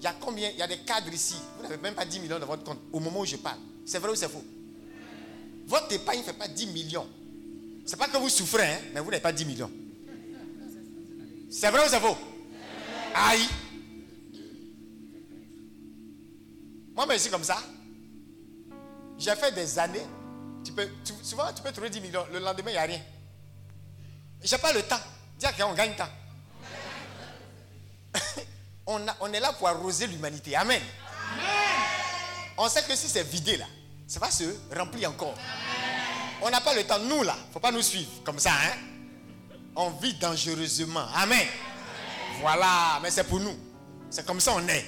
Il 0.01 0.05
y 0.05 0.07
a 0.07 0.13
combien? 0.19 0.49
Il 0.49 0.57
y 0.57 0.63
a 0.63 0.67
des 0.67 0.79
cadres 0.79 1.13
ici. 1.13 1.35
Vous 1.57 1.61
n'avez 1.61 1.77
même 1.77 1.93
pas 1.93 2.05
10 2.05 2.21
millions 2.21 2.39
dans 2.39 2.47
votre 2.47 2.63
compte 2.63 2.79
au 2.91 2.99
moment 2.99 3.19
où 3.19 3.25
je 3.25 3.35
parle. 3.35 3.59
C'est 3.85 3.99
vrai 3.99 4.09
ou 4.09 4.15
c'est 4.15 4.27
faux? 4.27 4.43
Votre 5.67 5.93
épargne 5.93 6.17
ne 6.17 6.23
fait 6.23 6.33
pas 6.33 6.47
10 6.47 6.67
millions. 6.67 7.07
Ce 7.85 7.91
n'est 7.91 7.97
pas 7.99 8.07
que 8.07 8.17
vous 8.17 8.27
souffrez, 8.27 8.65
hein, 8.65 8.79
mais 8.95 8.99
vous 8.99 9.11
n'avez 9.11 9.21
pas 9.21 9.31
10 9.31 9.45
millions. 9.45 9.69
C'est 11.51 11.69
vrai 11.69 11.85
ou 11.85 11.89
c'est 11.89 11.99
faux? 11.99 12.17
Aïe. 13.13 13.47
Moi, 16.95 17.05
mais 17.05 17.19
c'est 17.19 17.29
comme 17.29 17.43
ça. 17.43 17.61
J'ai 19.19 19.35
fait 19.35 19.51
des 19.51 19.77
années. 19.77 20.07
Tu 20.63 20.71
peux, 20.71 20.87
souvent, 21.21 21.53
tu 21.55 21.61
peux 21.61 21.71
trouver 21.71 21.91
10 21.91 22.01
millions. 22.01 22.25
Le 22.33 22.39
lendemain, 22.39 22.71
il 22.71 22.73
n'y 22.73 22.77
a 22.79 22.83
rien. 22.83 23.01
Je 24.43 24.51
n'ai 24.51 24.59
pas 24.59 24.73
le 24.73 24.81
temps. 24.81 24.99
Dis 25.37 25.45
à 25.45 25.67
on 25.67 25.75
gagne 25.75 25.93
temps. 25.95 26.09
on, 28.91 29.05
on, 29.21 29.33
est 29.33 29.39
là 29.39 29.53
pour 29.53 29.67
arroser 29.67 30.07
l'humanité. 30.07 30.55
Amen. 30.55 30.81
On 32.57 32.69
sait 32.69 32.83
que 32.83 32.95
si 32.95 33.07
c'est 33.07 33.23
vidé 33.23 33.57
là, 33.57 33.65
ça 34.07 34.19
va 34.19 34.29
se 34.29 34.43
remplir 34.75 35.09
encore. 35.09 35.35
On 36.41 36.49
n'a 36.49 36.61
pas 36.61 36.75
le 36.75 36.83
temps. 36.83 36.99
Nous 36.99 37.23
là, 37.23 37.35
il 37.37 37.47
ne 37.47 37.53
faut 37.53 37.59
pas 37.59 37.71
nous 37.71 37.81
suivre 37.81 38.09
comme 38.23 38.39
ça. 38.39 38.51
Hein? 38.51 38.77
On 39.75 39.91
vit 39.91 40.13
dangereusement. 40.15 41.05
Amen. 41.15 41.47
Voilà, 42.41 42.99
mais 43.01 43.11
c'est 43.11 43.23
pour 43.23 43.39
nous. 43.39 43.57
C'est 44.09 44.25
comme 44.25 44.39
ça 44.39 44.53
on 44.55 44.67
est. 44.67 44.85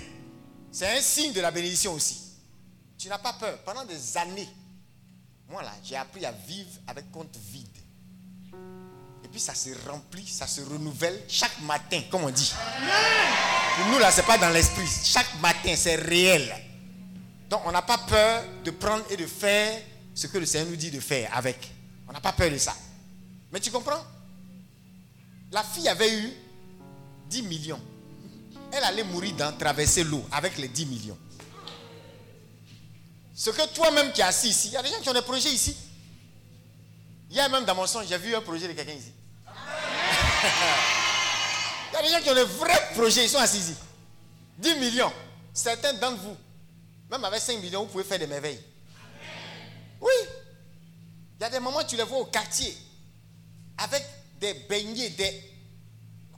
C'est 0.72 0.98
un 0.98 1.02
signe 1.02 1.34
de 1.34 1.42
la 1.42 1.52
bénédiction 1.52 1.94
aussi. 1.94 2.20
Tu 2.98 3.08
n'as 3.08 3.20
pas 3.20 3.34
peur. 3.34 3.58
Pendant 3.60 3.86
des 3.86 4.18
années, 4.18 4.50
moi 5.48 5.62
là, 5.62 5.72
j'ai 5.84 5.96
appris 5.96 6.26
à 6.26 6.32
vivre 6.32 6.72
avec 6.88 7.12
compte 7.12 7.36
vide. 7.38 7.68
Et 9.24 9.28
puis 9.28 9.40
ça 9.40 9.56
se 9.56 9.70
remplit, 9.88 10.28
ça 10.28 10.48
se 10.48 10.62
renouvelle 10.62 11.24
chaque 11.28 11.60
matin, 11.62 12.02
comme 12.12 12.24
on 12.24 12.30
dit. 12.30 12.54
Pour 13.78 13.86
nous, 13.88 14.00
là, 14.00 14.12
c'est 14.12 14.26
pas 14.26 14.38
dans 14.38 14.50
l'esprit. 14.50 14.88
Chaque 15.04 15.40
matin, 15.42 15.74
c'est 15.76 15.96
réel. 15.96 16.54
Donc, 17.50 17.62
on 17.66 17.72
n'a 17.72 17.82
pas 17.82 17.98
peur 18.00 18.44
de 18.64 18.72
prendre 18.72 19.04
et 19.10 19.18
de 19.18 19.26
faire 19.26 19.82
ce 20.14 20.28
que 20.28 20.38
le 20.38 20.46
Seigneur 20.46 20.70
nous 20.70 20.76
dit 20.76 20.92
de 20.92 21.00
faire 21.00 21.30
avec. 21.36 21.72
On 22.08 22.14
n'a 22.14 22.20
pas 22.20 22.34
peur 22.34 22.52
de 22.52 22.58
ça. 22.58 22.76
Mais 23.52 23.60
tu 23.60 23.72
comprends? 23.72 24.04
La 25.52 25.64
fille 25.64 25.88
avait 25.88 26.12
eu 26.12 26.34
10 27.30 27.44
millions. 27.44 27.82
Elle 28.72 28.84
allait 28.84 29.04
mourir 29.04 29.36
dans 29.36 29.56
traverser 29.56 30.04
l'eau 30.04 30.26
avec 30.32 30.58
les 30.58 30.68
10 30.68 30.86
millions. 30.88 31.18
Ce 33.36 33.50
que 33.50 33.68
toi-même 33.74 34.12
qui 34.12 34.22
es 34.22 34.24
assis 34.24 34.50
ici, 34.50 34.68
il 34.70 34.74
y 34.74 34.78
a 34.78 34.84
des 34.84 34.90
gens 34.90 35.00
qui 35.02 35.10
ont 35.10 35.14
des 35.14 35.22
projets 35.22 35.52
ici. 35.52 35.76
A 37.40 37.50
même 37.50 37.66
dans 37.66 37.76
mon 37.76 37.88
son, 37.88 38.04
j'ai 38.04 38.18
vu 38.18 38.36
un 38.36 38.42
projet 38.42 38.68
de 38.68 38.74
quelqu'un 38.74 38.94
ici. 38.94 39.12
il 41.92 41.94
y 41.94 41.98
a 41.98 42.02
des 42.02 42.10
gens 42.10 42.22
qui 42.22 42.30
ont 42.30 42.36
des 42.36 42.44
vrais 42.44 42.90
projets, 42.94 43.26
ils 43.26 43.30
sont 43.30 43.40
assis 43.40 43.58
ici. 43.58 43.76
10 44.60 44.76
millions. 44.76 45.12
Certains 45.54 45.94
d'entre 45.94 46.22
vous, 46.22 46.38
même 47.10 47.24
avec 47.26 47.42
5 47.42 47.60
millions, 47.60 47.84
vous 47.84 47.92
pouvez 47.92 48.04
faire 48.04 48.20
des 48.20 48.28
merveilles. 48.28 48.64
Oui. 50.02 50.12
Il 51.40 51.44
y 51.44 51.46
a 51.46 51.50
des 51.50 51.60
moments, 51.60 51.84
tu 51.84 51.96
les 51.96 52.04
vois 52.04 52.20
au 52.20 52.26
quartier, 52.26 52.76
avec 53.78 54.04
des 54.40 54.54
beignets, 54.54 55.10
des... 55.10 55.52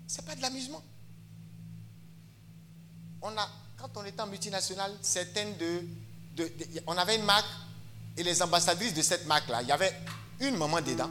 C'est 0.07 0.25
pas 0.25 0.35
de 0.35 0.41
l'amusement. 0.41 0.83
On 3.21 3.35
a, 3.37 3.49
quand 3.77 3.89
on 3.97 4.05
était 4.05 4.21
en 4.21 4.27
multinationale, 4.27 4.93
certaines 5.01 5.57
de, 5.57 5.83
de- 6.35 6.51
On 6.87 6.97
avait 6.97 7.15
une 7.15 7.23
marque, 7.25 7.45
et 8.17 8.23
les 8.23 8.41
ambassadrices 8.41 8.93
de 8.93 9.01
cette 9.01 9.25
marque-là, 9.25 9.61
il 9.61 9.67
y 9.67 9.71
avait 9.71 9.93
une 10.39 10.57
maman 10.57 10.81
dedans. 10.81 11.09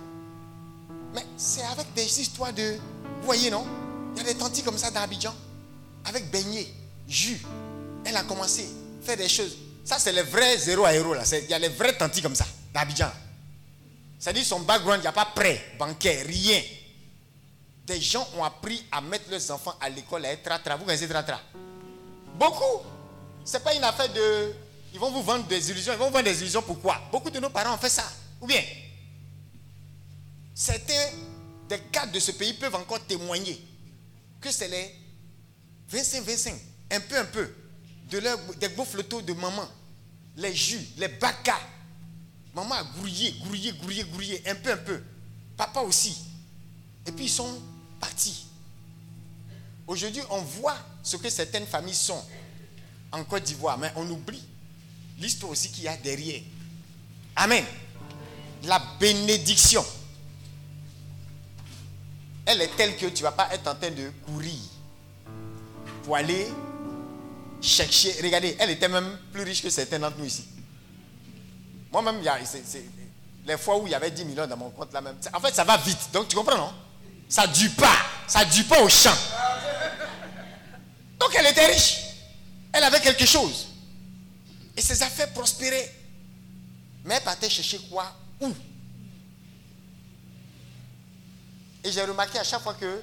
Mais 1.14 1.24
c'est 1.36 1.62
avec 1.62 1.92
des 1.94 2.20
histoires 2.20 2.52
de... 2.52 2.76
Vous 3.20 3.26
voyez, 3.26 3.50
non? 3.50 3.66
Il 4.14 4.18
y 4.18 4.20
a 4.20 4.32
des 4.32 4.38
tantis 4.38 4.62
comme 4.62 4.78
ça 4.78 4.90
dans 4.90 5.00
Abidjan, 5.00 5.34
avec 6.04 6.30
beignets, 6.30 6.68
jus. 7.08 7.40
Elle 8.04 8.16
a 8.16 8.22
commencé 8.22 8.68
à 9.02 9.06
faire 9.06 9.16
des 9.16 9.28
choses. 9.28 9.56
Ça, 9.84 9.98
c'est 9.98 10.12
les 10.12 10.22
vrais 10.22 10.56
zéro 10.58 10.84
à 10.84 10.94
héros. 10.94 11.14
Là. 11.14 11.22
Il 11.32 11.50
y 11.50 11.54
a 11.54 11.58
les 11.58 11.68
vrais 11.68 11.96
tantis 11.96 12.22
comme 12.22 12.34
ça, 12.34 12.46
dans 12.72 12.80
Abidjan. 12.80 13.10
C'est-à-dire 14.18 14.44
son 14.44 14.60
background, 14.60 15.00
il 15.00 15.02
n'y 15.02 15.08
a 15.08 15.12
pas 15.12 15.26
prêt, 15.26 15.74
bancaire, 15.78 16.26
rien. 16.26 16.60
Des 17.86 18.00
gens 18.00 18.26
ont 18.38 18.44
appris 18.44 18.82
à 18.90 19.00
mettre 19.00 19.30
leurs 19.30 19.50
enfants 19.50 19.74
à 19.80 19.88
l'école 19.90 20.24
à 20.24 20.32
être 20.32 20.42
tratra. 20.42 20.76
Vous 20.76 20.84
connaissez 20.84 21.08
tratra 21.08 21.40
Beaucoup. 22.38 22.82
Ce 23.44 23.52
n'est 23.56 23.62
pas 23.62 23.74
une 23.74 23.84
affaire 23.84 24.10
de... 24.10 24.52
Ils 24.94 24.98
vont 24.98 25.10
vous 25.10 25.22
vendre 25.22 25.44
des 25.44 25.70
illusions. 25.70 25.92
Ils 25.92 25.98
vont 25.98 26.06
vous 26.06 26.12
vendre 26.12 26.24
des 26.24 26.40
illusions 26.40 26.62
pourquoi 26.62 26.98
Beaucoup 27.12 27.28
de 27.28 27.38
nos 27.38 27.50
parents 27.50 27.74
ont 27.74 27.78
fait 27.78 27.90
ça. 27.90 28.04
Ou 28.40 28.46
bien 28.46 28.62
Certains 30.54 31.10
des 31.68 31.80
cadres 31.90 32.12
de 32.12 32.20
ce 32.20 32.30
pays 32.30 32.52
peuvent 32.54 32.74
encore 32.74 33.04
témoigner 33.06 33.60
que 34.40 34.52
c'est 34.52 34.68
les 34.68 34.94
25-25, 35.90 36.52
un 36.92 37.00
peu, 37.00 37.18
un 37.18 37.24
peu, 37.24 37.54
de 38.10 38.18
leur, 38.18 38.38
des 38.56 38.68
beaux 38.68 38.84
photos 38.84 39.24
de 39.24 39.32
maman, 39.32 39.66
les 40.36 40.54
jus, 40.54 40.86
les 40.98 41.08
bacas. 41.08 41.60
Maman 42.54 42.74
a 42.74 42.84
grouillé, 42.84 43.32
grouillé, 43.42 43.72
grouillé, 43.72 44.04
grouillé, 44.04 44.42
un 44.48 44.54
peu, 44.54 44.72
un 44.72 44.76
peu. 44.76 45.02
Papa 45.56 45.80
aussi. 45.80 46.16
Et 47.06 47.12
puis 47.12 47.24
ils 47.24 47.30
sont 47.30 47.60
partis. 48.00 48.46
Aujourd'hui, 49.86 50.22
on 50.30 50.40
voit 50.42 50.76
ce 51.02 51.16
que 51.16 51.28
certaines 51.30 51.66
familles 51.66 51.94
sont 51.94 52.22
en 53.12 53.24
Côte 53.24 53.44
d'Ivoire, 53.44 53.78
mais 53.78 53.92
on 53.96 54.08
oublie 54.10 54.42
l'histoire 55.18 55.52
aussi 55.52 55.70
qu'il 55.70 55.84
y 55.84 55.88
a 55.88 55.96
derrière. 55.96 56.42
Amen. 57.36 57.64
La 58.64 58.80
bénédiction. 59.00 59.84
Elle 62.46 62.60
est 62.62 62.76
telle 62.76 62.96
que 62.96 63.06
tu 63.06 63.22
ne 63.22 63.28
vas 63.28 63.32
pas 63.32 63.48
être 63.52 63.66
en 63.66 63.74
train 63.74 63.90
de 63.90 64.10
courir 64.26 64.60
pour 66.04 66.16
aller 66.16 66.46
chercher. 67.60 68.14
Regardez, 68.22 68.56
elle 68.58 68.70
était 68.70 68.88
même 68.88 69.18
plus 69.32 69.42
riche 69.42 69.62
que 69.62 69.70
certains 69.70 69.98
d'entre 69.98 70.18
nous 70.18 70.26
ici. 70.26 70.44
Moi-même, 71.90 72.20
les 73.46 73.56
fois 73.56 73.78
où 73.78 73.86
il 73.86 73.90
y 73.90 73.94
avait 73.94 74.10
10 74.10 74.24
millions 74.24 74.46
dans 74.46 74.56
mon 74.56 74.70
compte 74.70 74.92
là. 74.92 75.02
En 75.32 75.40
fait, 75.40 75.54
ça 75.54 75.64
va 75.64 75.76
vite. 75.76 76.10
Donc, 76.12 76.28
tu 76.28 76.36
comprends, 76.36 76.56
non? 76.56 76.72
Ça 77.28 77.46
ne 77.46 77.52
dure 77.52 77.72
pas. 77.76 77.96
Ça 78.26 78.44
ne 78.44 78.50
dure 78.50 78.66
pas 78.66 78.82
au 78.82 78.88
champ. 78.88 79.16
Donc, 81.18 81.34
elle 81.38 81.46
était 81.46 81.66
riche. 81.66 81.98
Elle 82.72 82.84
avait 82.84 83.00
quelque 83.00 83.24
chose. 83.26 83.68
Et 84.76 84.82
ses 84.82 85.02
affaires 85.02 85.32
prospéraient. 85.32 85.94
Mais 87.04 87.14
elle 87.14 87.22
partait 87.22 87.48
chercher 87.48 87.78
quoi? 87.90 88.12
Où? 88.40 88.52
Et 91.84 91.92
j'ai 91.92 92.02
remarqué 92.02 92.38
à 92.38 92.44
chaque 92.44 92.62
fois 92.62 92.72
que 92.74 93.02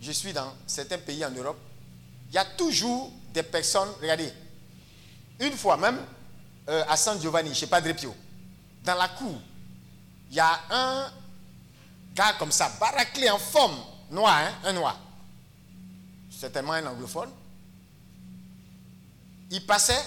je 0.00 0.10
suis 0.10 0.32
dans 0.32 0.52
certains 0.66 0.98
pays 0.98 1.24
en 1.24 1.30
Europe, 1.30 1.58
il 2.28 2.34
y 2.34 2.38
a 2.38 2.44
toujours 2.44 3.12
des 3.32 3.44
personnes, 3.44 3.88
regardez, 4.00 4.32
une 5.38 5.56
fois 5.56 5.76
même 5.76 5.98
euh, 6.68 6.84
à 6.88 6.96
San 6.96 7.20
Giovanni, 7.20 7.54
chez 7.54 7.68
Padre 7.68 7.92
Pio, 7.92 8.14
dans 8.84 8.96
la 8.96 9.08
cour, 9.08 9.40
il 10.30 10.36
y 10.36 10.40
a 10.40 10.60
un 10.70 11.12
gars 12.12 12.34
comme 12.38 12.50
ça, 12.50 12.72
baraqué 12.80 13.30
en 13.30 13.38
forme, 13.38 13.76
noir, 14.10 14.36
hein, 14.36 14.52
un 14.64 14.72
noir, 14.72 14.98
certainement 16.28 16.72
un 16.72 16.86
anglophone. 16.86 17.30
Il 19.52 19.64
passait 19.64 20.04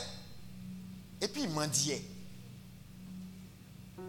et 1.22 1.28
puis 1.30 1.44
il 1.44 1.50
mendiait. 1.50 2.04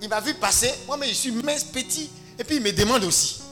Il 0.02 0.08
m'a 0.08 0.20
vu 0.20 0.34
passer, 0.34 0.72
moi 0.86 0.96
mais 0.96 1.08
je 1.08 1.14
suis 1.14 1.30
mince, 1.30 1.62
petit, 1.64 2.10
et 2.36 2.42
puis 2.42 2.56
il 2.56 2.62
me 2.62 2.72
demande 2.72 3.04
aussi. 3.04 3.43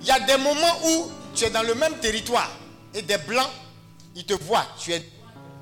Il 0.00 0.06
y 0.06 0.10
a 0.10 0.20
des 0.20 0.36
moments 0.36 0.86
où 0.86 1.10
tu 1.34 1.44
es 1.44 1.50
dans 1.50 1.62
le 1.62 1.74
même 1.74 1.98
territoire 1.98 2.50
et 2.94 3.02
des 3.02 3.18
blancs, 3.18 3.50
ils 4.14 4.24
te 4.24 4.34
voient, 4.34 4.66
tu 4.78 4.92
es 4.92 5.04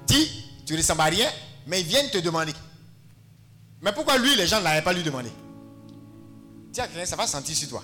dit, 0.07 0.44
tu 0.64 0.72
ne 0.72 0.79
ressembles 0.79 1.01
à 1.03 1.05
rien, 1.05 1.29
mais 1.66 1.81
ils 1.81 1.87
viennent 1.87 2.11
te 2.11 2.18
demander. 2.18 2.55
Mais 3.81 3.92
pourquoi 3.92 4.18
lui, 4.18 4.35
les 4.37 4.46
gens 4.46 4.61
n'avaient 4.61 4.83
pas 4.83 4.92
lui 4.92 5.03
demander? 5.03 5.31
Tiens, 6.72 6.87
ça 7.05 7.16
va 7.16 7.27
sentir 7.27 7.57
sur 7.57 7.68
toi. 7.68 7.83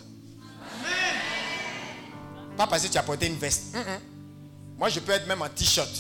Pas 2.57 2.67
parce 2.67 2.85
que 2.85 2.89
tu 2.89 2.99
as 2.99 3.03
porté 3.03 3.27
une 3.27 3.37
veste. 3.37 3.75
Mm-mm. 3.75 4.01
Moi, 4.79 4.89
je 4.89 5.01
peux 5.01 5.13
être 5.13 5.27
même 5.27 5.43
en 5.43 5.49
t-shirt. 5.49 5.91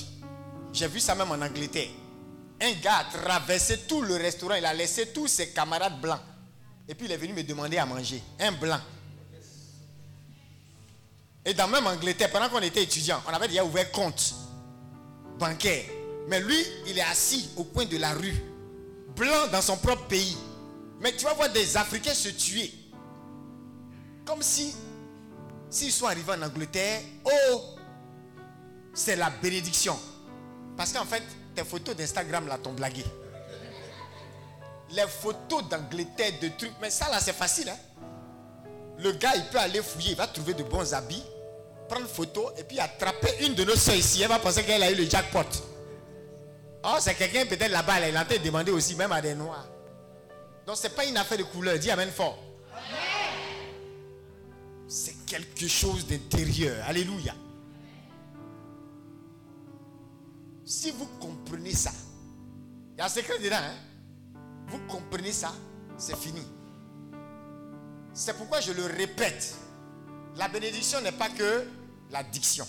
J'ai 0.72 0.88
vu 0.88 1.00
ça 1.00 1.14
même 1.14 1.30
en 1.30 1.40
Angleterre. 1.40 1.88
Un 2.60 2.72
gars 2.74 2.98
a 2.98 3.04
traversé 3.04 3.78
tout 3.88 4.02
le 4.02 4.14
restaurant, 4.14 4.54
il 4.54 4.64
a 4.64 4.72
laissé 4.72 5.08
tous 5.08 5.26
ses 5.26 5.50
camarades 5.50 6.00
blancs. 6.00 6.20
Et 6.88 6.94
puis 6.94 7.06
il 7.06 7.12
est 7.12 7.16
venu 7.16 7.32
me 7.32 7.42
demander 7.42 7.78
à 7.78 7.86
manger. 7.86 8.22
Un 8.38 8.52
blanc. 8.52 8.80
Et 11.44 11.52
dans 11.54 11.68
même 11.68 11.86
Angleterre, 11.86 12.30
pendant 12.30 12.48
qu'on 12.48 12.60
était 12.62 12.82
étudiant, 12.82 13.22
on 13.28 13.32
avait 13.32 13.48
déjà 13.48 13.64
ouvert 13.64 13.90
compte 13.92 14.34
bancaire. 15.38 15.84
Mais 16.28 16.40
lui, 16.40 16.56
il 16.86 16.98
est 16.98 17.02
assis 17.02 17.50
au 17.56 17.64
coin 17.64 17.84
de 17.84 17.98
la 17.98 18.12
rue, 18.12 18.34
blanc 19.14 19.48
dans 19.52 19.60
son 19.60 19.76
propre 19.76 20.06
pays. 20.06 20.36
Mais 21.00 21.14
tu 21.14 21.24
vas 21.24 21.34
voir 21.34 21.50
des 21.50 21.76
Africains 21.76 22.14
se 22.14 22.30
tuer. 22.30 22.72
Comme 24.24 24.42
si, 24.42 24.74
s'ils 25.68 25.92
sont 25.92 26.06
arrivés 26.06 26.32
en 26.32 26.42
Angleterre, 26.42 27.02
oh, 27.24 27.60
c'est 28.94 29.16
la 29.16 29.28
bénédiction. 29.28 29.98
Parce 30.78 30.92
qu'en 30.92 31.04
fait, 31.04 31.22
tes 31.54 31.64
photos 31.64 31.94
d'Instagram 31.94 32.48
là 32.48 32.56
t'ont 32.56 32.72
blagué. 32.72 33.04
Les 34.90 35.06
photos 35.06 35.68
d'Angleterre, 35.68 36.32
de 36.40 36.48
trucs, 36.56 36.72
mais 36.80 36.90
ça 36.90 37.10
là 37.10 37.20
c'est 37.20 37.34
facile. 37.34 37.68
Hein? 37.68 37.76
Le 38.98 39.12
gars 39.12 39.34
il 39.36 39.44
peut 39.46 39.58
aller 39.58 39.82
fouiller, 39.82 40.12
il 40.12 40.16
va 40.16 40.26
trouver 40.26 40.54
de 40.54 40.62
bons 40.62 40.94
habits, 40.94 41.24
prendre 41.88 42.06
photo 42.06 42.50
et 42.58 42.64
puis 42.64 42.78
attraper 42.80 43.44
une 43.44 43.54
de 43.54 43.64
nos 43.64 43.76
soeurs 43.76 43.96
ici. 43.96 44.22
Elle 44.22 44.28
va 44.28 44.38
penser 44.38 44.64
qu'elle 44.64 44.82
a 44.82 44.90
eu 44.90 44.94
le 44.94 45.08
jackpot. 45.08 45.46
Oh, 46.84 46.96
c'est 47.00 47.14
quelqu'un 47.14 47.46
peut-être 47.46 47.70
là-bas, 47.70 48.00
là, 48.00 48.08
il 48.08 48.14
est 48.14 48.18
en 48.18 48.24
train 48.24 48.36
de 48.36 48.42
demander 48.42 48.70
aussi, 48.70 48.94
même 48.94 49.12
à 49.12 49.22
des 49.22 49.34
noirs. 49.34 49.66
Donc 50.66 50.76
c'est 50.76 50.94
pas 50.94 51.04
une 51.04 51.16
affaire 51.16 51.38
de 51.38 51.44
couleur. 51.44 51.78
Dis 51.78 51.90
Amen 51.90 52.10
fort. 52.10 52.38
C'est 54.86 55.24
quelque 55.26 55.66
chose 55.66 56.06
d'intérieur. 56.06 56.84
Alléluia. 56.86 57.34
Si 60.64 60.90
vous 60.90 61.06
comprenez 61.20 61.74
ça, 61.74 61.90
il 62.92 62.98
y 62.98 63.00
a 63.02 63.06
un 63.06 63.08
secret 63.08 63.38
dedans. 63.38 63.56
Hein? 63.56 63.74
Vous 64.68 64.78
comprenez 64.86 65.32
ça, 65.32 65.52
c'est 65.96 66.16
fini. 66.16 66.42
C'est 68.12 68.36
pourquoi 68.36 68.60
je 68.60 68.72
le 68.72 68.86
répète. 68.86 69.54
La 70.36 70.48
bénédiction 70.48 71.00
n'est 71.00 71.12
pas 71.12 71.28
que 71.28 71.64
la 72.10 72.22
diction. 72.22 72.66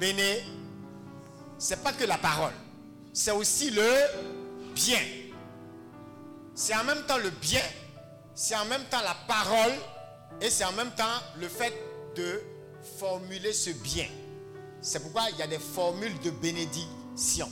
Béné, 0.00 0.44
c'est 1.58 1.82
pas 1.82 1.92
que 1.92 2.04
la 2.04 2.18
parole. 2.18 2.52
C'est 3.12 3.30
aussi 3.30 3.70
le 3.70 3.90
bien. 4.74 5.00
C'est 6.54 6.74
en 6.74 6.84
même 6.84 7.02
temps 7.06 7.18
le 7.18 7.30
bien, 7.30 7.62
c'est 8.34 8.56
en 8.56 8.64
même 8.64 8.84
temps 8.84 9.02
la 9.02 9.14
parole 9.26 9.72
et 10.40 10.50
c'est 10.50 10.64
en 10.64 10.72
même 10.72 10.90
temps 10.94 11.04
le 11.38 11.48
fait 11.48 11.72
de 12.14 12.42
formuler 12.98 13.52
ce 13.52 13.70
bien. 13.70 14.08
C'est 14.80 15.00
pourquoi 15.00 15.22
il 15.32 15.36
y 15.38 15.42
a 15.42 15.46
des 15.46 15.58
formules 15.58 16.18
de 16.20 16.30
bénédiction. 16.30 17.50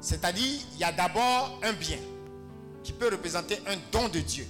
C'est-à-dire, 0.00 0.60
il 0.72 0.78
y 0.78 0.84
a 0.84 0.90
d'abord 0.90 1.60
un 1.62 1.72
bien 1.74 1.98
qui 2.82 2.92
peut 2.92 3.08
représenter 3.08 3.60
un 3.66 3.76
don 3.92 4.08
de 4.08 4.18
Dieu. 4.18 4.46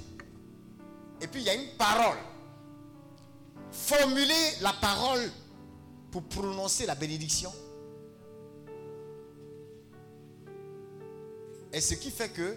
Et 1.21 1.27
puis 1.27 1.41
il 1.41 1.47
y 1.47 1.51
a 1.51 1.55
une 1.55 1.77
parole. 1.77 2.17
Formuler 3.73 4.61
la 4.61 4.75
parole 4.75 5.31
pour 6.11 6.23
prononcer 6.25 6.87
la 6.87 6.95
bénédiction. 6.95 7.53
Et 11.73 11.81
ce 11.81 11.95
qui 11.95 12.11
fait 12.11 12.29
que 12.29 12.57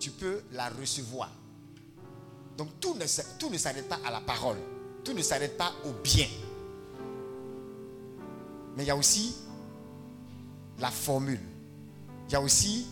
tu 0.00 0.10
peux 0.10 0.42
la 0.52 0.68
recevoir. 0.70 1.30
Donc 2.58 2.80
tout 2.80 2.94
ne, 2.94 3.04
tout 3.38 3.48
ne 3.48 3.58
s'arrête 3.58 3.88
pas 3.88 4.00
à 4.04 4.10
la 4.10 4.20
parole. 4.20 4.58
Tout 5.04 5.12
ne 5.12 5.22
s'arrête 5.22 5.56
pas 5.56 5.72
au 5.84 5.92
bien. 6.02 6.26
Mais 8.76 8.82
il 8.82 8.86
y 8.86 8.90
a 8.90 8.96
aussi 8.96 9.36
la 10.78 10.90
formule. 10.90 11.40
Il 12.28 12.32
y 12.32 12.34
a 12.34 12.40
aussi 12.40 12.86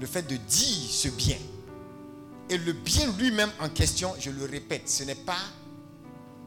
le 0.00 0.06
fait 0.06 0.22
de 0.22 0.36
dire 0.36 0.90
ce 0.90 1.08
bien. 1.08 1.36
Et 2.48 2.56
le 2.56 2.72
bien 2.72 3.12
lui-même 3.18 3.50
en 3.60 3.68
question, 3.68 4.14
je 4.18 4.30
le 4.30 4.44
répète, 4.44 4.88
ce 4.88 5.02
n'est 5.02 5.14
pas 5.14 5.36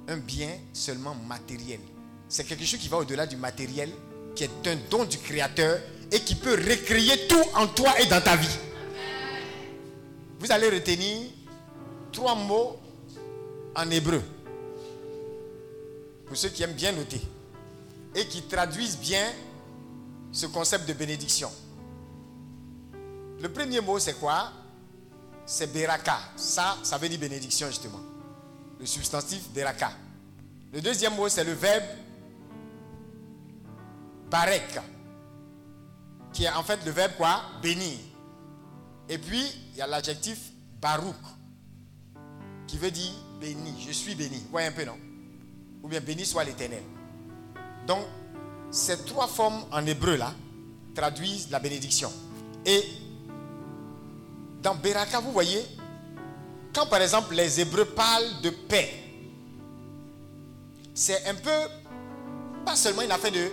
un 0.08 0.18
bien 0.18 0.58
seulement 0.74 1.16
matériel. 1.16 1.80
C'est 2.28 2.43
quelque 2.43 2.66
chose 2.66 2.80
qui 2.80 2.88
va 2.88 2.97
au-delà 2.97 3.28
du 3.28 3.36
matériel, 3.36 3.89
qui 4.36 4.43
est 4.43 4.68
un 4.68 4.78
don 4.89 5.06
du 5.06 5.18
Créateur 5.18 5.80
et 6.12 6.20
qui 6.20 6.36
peut 6.36 6.56
recréer 6.56 7.28
tout 7.28 7.43
en 7.56 7.68
toi 7.68 7.99
et 8.02 8.06
dans 8.06 8.22
ta 8.22 8.36
vie. 8.36 8.58
Vous 10.39 10.52
allez 10.52 10.70
retenir 10.70 11.30
trois 12.12 12.36
mots 12.36 12.78
en 13.76 13.89
hébreu. 13.89 14.22
Pour 16.26 16.38
ceux 16.38 16.49
qui 16.49 16.64
aiment 16.64 16.74
bien 16.74 16.91
noter. 16.91 17.22
Et 18.16 18.26
qui 18.26 18.41
traduisent 18.43 18.97
bien 18.97 19.32
ce 20.32 20.45
concept 20.47 20.88
de 20.88 20.93
bénédiction. 20.93 21.52
Le 23.41 23.49
premier 23.49 23.82
mot, 23.82 23.99
c'est 23.99 24.20
quoi? 24.20 24.52
C'est 25.45 25.72
beraka. 25.72 26.18
Ça, 26.36 26.78
ça 26.84 26.97
veut 26.97 27.10
dire 27.10 27.20
bénédiction, 27.20 27.68
justement. 27.68 27.99
Le 28.82 28.88
substantif 28.88 29.48
beraka. 29.54 29.92
Le 30.74 30.82
deuxième 30.82 31.16
mot, 31.16 31.30
c'est 31.30 31.44
le 31.44 31.54
verbe 31.54 31.84
barek. 34.32 34.80
Qui 36.34 36.46
est 36.46 36.50
en 36.50 36.64
fait 36.64 36.84
le 36.84 36.92
verbe 36.92 37.12
quoi? 37.16 37.44
Bénir. 37.62 38.00
Et 39.08 39.20
puis, 39.20 39.44
il 39.74 39.78
y 39.78 39.82
a 39.82 39.88
l'adjectif 39.88 40.52
barouk. 40.82 41.16
Qui 42.66 42.80
veut 42.80 42.90
dire 42.90 43.12
béni. 43.40 43.86
Je 43.86 43.92
suis 43.92 44.16
béni. 44.16 44.38
Vous 44.38 44.52
voyez 44.52 44.70
un 44.70 44.72
peu, 44.72 44.84
non? 44.84 44.98
Ou 45.84 45.88
bien 45.88 46.02
béni 46.02 46.26
soit 46.26 46.44
l'éternel. 46.44 46.84
Donc, 47.86 48.04
ces 48.72 49.06
trois 49.06 49.28
formes 49.28 49.64
en 49.72 49.86
hébreu 49.86 50.16
là 50.16 50.34
traduisent 50.96 51.52
la 51.52 51.60
bénédiction. 51.60 52.12
Et 52.66 52.84
dans 54.64 54.76
Beraka, 54.76 55.20
vous 55.20 55.32
voyez, 55.32 55.64
quand 56.74 56.86
par 56.86 57.02
exemple 57.02 57.34
les 57.34 57.60
Hébreux 57.60 57.86
parlent 57.86 58.42
de 58.42 58.50
paix, 58.50 58.94
c'est 60.94 61.26
un 61.28 61.36
peu, 61.36 61.50
pas 62.66 62.76
seulement 62.76 63.02
une 63.02 63.12
affaire 63.12 63.32
de, 63.32 63.50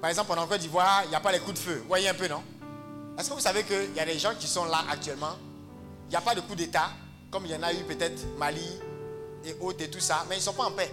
par 0.00 0.10
exemple 0.10 0.32
en 0.38 0.46
Côte 0.46 0.60
d'Ivoire, 0.60 1.02
il 1.04 1.10
n'y 1.10 1.16
a 1.16 1.20
pas 1.20 1.32
les 1.32 1.40
coups 1.40 1.54
de 1.54 1.58
feu. 1.58 1.78
Vous 1.82 1.88
voyez 1.88 2.08
un 2.08 2.14
peu, 2.14 2.28
non? 2.28 2.42
Est-ce 3.18 3.30
que 3.30 3.34
vous 3.34 3.40
savez 3.40 3.64
qu'il 3.64 3.94
y 3.96 4.00
a 4.00 4.04
des 4.04 4.18
gens 4.18 4.34
qui 4.38 4.46
sont 4.46 4.64
là 4.64 4.84
actuellement, 4.90 5.36
il 6.06 6.10
n'y 6.10 6.16
a 6.16 6.20
pas 6.20 6.34
de 6.34 6.40
coup 6.40 6.54
d'État, 6.54 6.90
comme 7.30 7.46
il 7.46 7.52
y 7.52 7.54
en 7.54 7.62
a 7.62 7.72
eu 7.72 7.82
peut-être 7.84 8.22
Mali 8.36 8.66
et 9.44 9.56
autres 9.60 9.82
et 9.82 9.90
tout 9.90 10.00
ça, 10.00 10.24
mais 10.28 10.36
ils 10.36 10.38
ne 10.38 10.44
sont 10.44 10.52
pas 10.52 10.64
en 10.64 10.70
paix. 10.72 10.92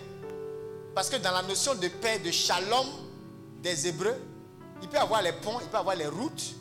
Parce 0.94 1.10
que 1.10 1.18
dans 1.18 1.32
la 1.32 1.42
notion 1.44 1.76
de 1.76 1.88
paix, 1.88 2.20
de 2.20 2.32
shalom 2.32 2.88
des 3.62 3.88
Hébreux, 3.88 4.16
il 4.82 4.88
peut 4.88 4.98
avoir 4.98 5.22
les 5.22 5.34
ponts, 5.34 5.60
il 5.62 5.68
peut 5.68 5.78
avoir 5.78 5.96
les 5.96 6.08
routes, 6.08 6.54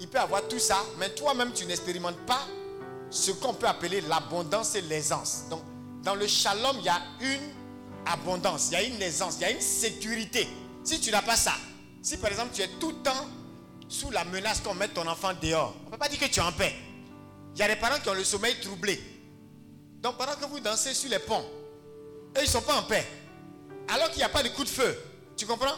il 0.00 0.08
peut 0.08 0.18
avoir 0.18 0.46
tout 0.48 0.58
ça, 0.58 0.78
mais 0.98 1.08
toi-même, 1.10 1.52
tu 1.52 1.64
n'expérimentes 1.64 2.18
pas 2.26 2.46
ce 3.10 3.30
qu'on 3.32 3.54
peut 3.54 3.66
appeler 3.66 4.00
l'abondance 4.02 4.74
et 4.74 4.82
l'aisance. 4.82 5.44
Donc, 5.50 5.62
dans 6.02 6.14
le 6.14 6.26
shalom, 6.26 6.76
il 6.78 6.84
y 6.84 6.88
a 6.88 7.00
une 7.20 7.50
abondance, 8.06 8.68
il 8.70 8.72
y 8.72 8.76
a 8.76 8.82
une 8.82 9.00
aisance, 9.02 9.36
il 9.38 9.42
y 9.42 9.44
a 9.44 9.50
une 9.50 9.60
sécurité. 9.60 10.46
Si 10.84 11.00
tu 11.00 11.10
n'as 11.10 11.22
pas 11.22 11.36
ça, 11.36 11.54
si 12.02 12.16
par 12.16 12.30
exemple 12.30 12.50
tu 12.54 12.62
es 12.62 12.68
tout 12.78 12.90
le 12.90 13.02
temps 13.02 13.26
sous 13.88 14.10
la 14.10 14.24
menace 14.24 14.60
qu'on 14.60 14.74
mette 14.74 14.94
ton 14.94 15.06
enfant 15.08 15.32
dehors, 15.42 15.74
on 15.82 15.86
ne 15.86 15.90
peut 15.90 15.98
pas 15.98 16.08
dire 16.08 16.20
que 16.20 16.26
tu 16.26 16.38
es 16.38 16.42
en 16.42 16.52
paix. 16.52 16.74
Il 17.54 17.58
y 17.58 17.62
a 17.62 17.68
des 17.68 17.76
parents 17.76 17.98
qui 17.98 18.08
ont 18.08 18.14
le 18.14 18.22
sommeil 18.22 18.54
troublé. 18.60 19.00
Donc 20.00 20.16
pendant 20.16 20.34
que 20.34 20.44
vous 20.46 20.60
dansez 20.60 20.94
sur 20.94 21.10
les 21.10 21.18
ponts, 21.18 21.44
eux, 22.36 22.40
ils 22.40 22.42
ne 22.42 22.46
sont 22.46 22.62
pas 22.62 22.76
en 22.76 22.84
paix. 22.84 23.04
Alors 23.88 24.08
qu'il 24.10 24.18
n'y 24.18 24.24
a 24.24 24.28
pas 24.28 24.42
de 24.42 24.48
coup 24.50 24.62
de 24.62 24.68
feu. 24.68 24.96
Tu 25.36 25.46
comprends? 25.46 25.74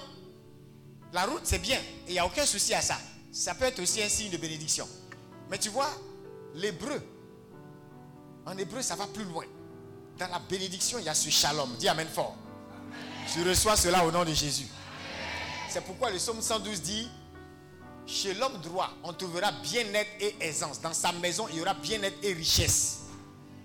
La 1.12 1.24
route, 1.24 1.43
c'est 1.45 1.61
bien. 1.61 1.79
Et 1.79 2.09
il 2.09 2.12
n'y 2.12 2.18
a 2.18 2.26
aucun 2.26 2.45
souci 2.45 2.74
à 2.74 2.83
ça. 2.83 2.99
Ça 3.33 3.55
peut 3.55 3.64
être 3.64 3.81
aussi 3.81 4.03
un 4.03 4.09
signe 4.09 4.31
de 4.31 4.37
bénédiction. 4.37 4.89
Mais 5.51 5.59
tu 5.59 5.68
vois, 5.68 5.91
l'hébreu, 6.55 7.01
en 8.49 8.57
hébreu, 8.57 8.82
ça 8.82 8.96
va 8.96 9.07
plus 9.07 9.24
loin. 9.24 9.44
Dans 10.18 10.28
la 10.28 10.38
bénédiction, 10.38 10.99
il 10.99 11.05
y 11.05 11.09
a 11.09 11.14
ce 11.14 11.28
shalom. 11.30 11.76
Dis 11.78 11.88
Amen 11.88 12.09
fort. 12.09 12.34
Tu 13.32 13.46
reçois 13.46 13.76
cela 13.76 14.05
au 14.07 14.11
nom 14.11 14.24
de 14.24 14.32
Jésus. 14.32 14.66
C'est 15.68 15.82
pourquoi 15.82 16.11
le 16.11 16.16
psaume 16.16 16.40
112 16.40 16.80
dit 16.80 17.09
Chez 18.07 18.32
l'homme 18.34 18.59
droit, 18.62 18.90
on 19.05 19.12
trouvera 19.12 19.53
bien-être 19.53 20.11
et 20.18 20.34
aisance. 20.40 20.80
Dans 20.80 20.94
sa 20.94 21.12
maison, 21.12 21.46
il 21.51 21.59
y 21.59 21.61
aura 21.61 21.74
bien-être 21.74 22.16
et 22.22 22.32
richesse. 22.32 23.01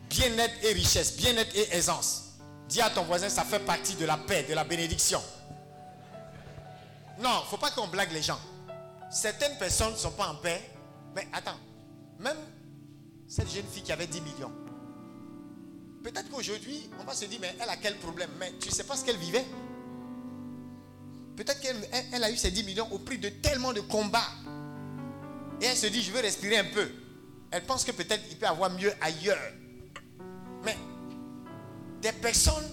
Bien-être 0.10 0.54
et 0.64 0.74
richesse, 0.74 1.16
bien-être 1.16 1.56
et 1.56 1.74
aisance. 1.76 2.34
Dis 2.68 2.82
à 2.82 2.90
ton 2.90 3.04
voisin, 3.04 3.30
ça 3.30 3.44
fait 3.46 3.60
partie 3.60 3.96
de 3.96 4.06
la 4.06 4.18
paix, 4.18 4.44
de 4.44 4.54
la 4.54 4.66
bénédiction. 4.66 5.22
Non, 7.20 7.30
il 7.40 7.44
ne 7.44 7.50
faut 7.50 7.58
pas 7.58 7.72
qu'on 7.72 7.88
blague 7.88 8.12
les 8.12 8.22
gens. 8.22 8.40
Certaines 9.10 9.58
personnes 9.58 9.94
ne 9.94 9.98
sont 9.98 10.12
pas 10.12 10.28
en 10.28 10.36
paix. 10.36 10.62
Mais 11.16 11.28
attends, 11.32 11.58
même 12.20 12.38
cette 13.28 13.52
jeune 13.52 13.66
fille 13.66 13.84
qui 13.84 13.92
avait 13.92 14.08
10 14.08 14.22
millions, 14.22 14.52
peut-être 16.04 16.30
qu'aujourd'hui, 16.30 16.90
on 17.00 17.04
va 17.04 17.14
se 17.14 17.26
dire, 17.26 17.40
mais 17.42 17.56
elle 17.62 17.70
a 17.70 17.78
quel 17.78 17.98
problème? 17.98 18.30
Mais 18.40 18.54
tu 18.60 18.70
ne 18.70 18.74
sais 18.74 18.84
pas 18.84 18.96
ce 18.96 19.06
qu'elle 19.06 19.18
vivait? 19.18 19.46
Peut-être 21.36 21.60
qu'elle 21.62 21.78
elle- 21.92 22.06
elle 22.14 22.24
a 22.24 22.30
eu 22.32 22.38
ces 22.38 22.52
10 22.52 22.64
millions 22.64 22.88
au 22.92 23.00
prix 23.00 23.18
de 23.18 23.30
tellement 23.30 23.74
de 23.74 23.82
combats. 23.82 24.30
Et 25.62 25.66
elle 25.66 25.78
se 25.78 25.88
dit, 25.88 26.02
je 26.02 26.12
veux 26.12 26.20
respirer 26.20 26.58
un 26.58 26.66
peu. 26.66 26.88
Elle 27.52 27.64
pense 27.66 27.84
que 27.84 27.92
peut-être 27.92 28.24
il 28.30 28.38
peut 28.38 28.48
avoir 28.48 28.70
mieux 28.72 28.92
ailleurs. 29.02 29.40
Mais 30.64 30.78
des 32.02 32.12
personnes 32.12 32.70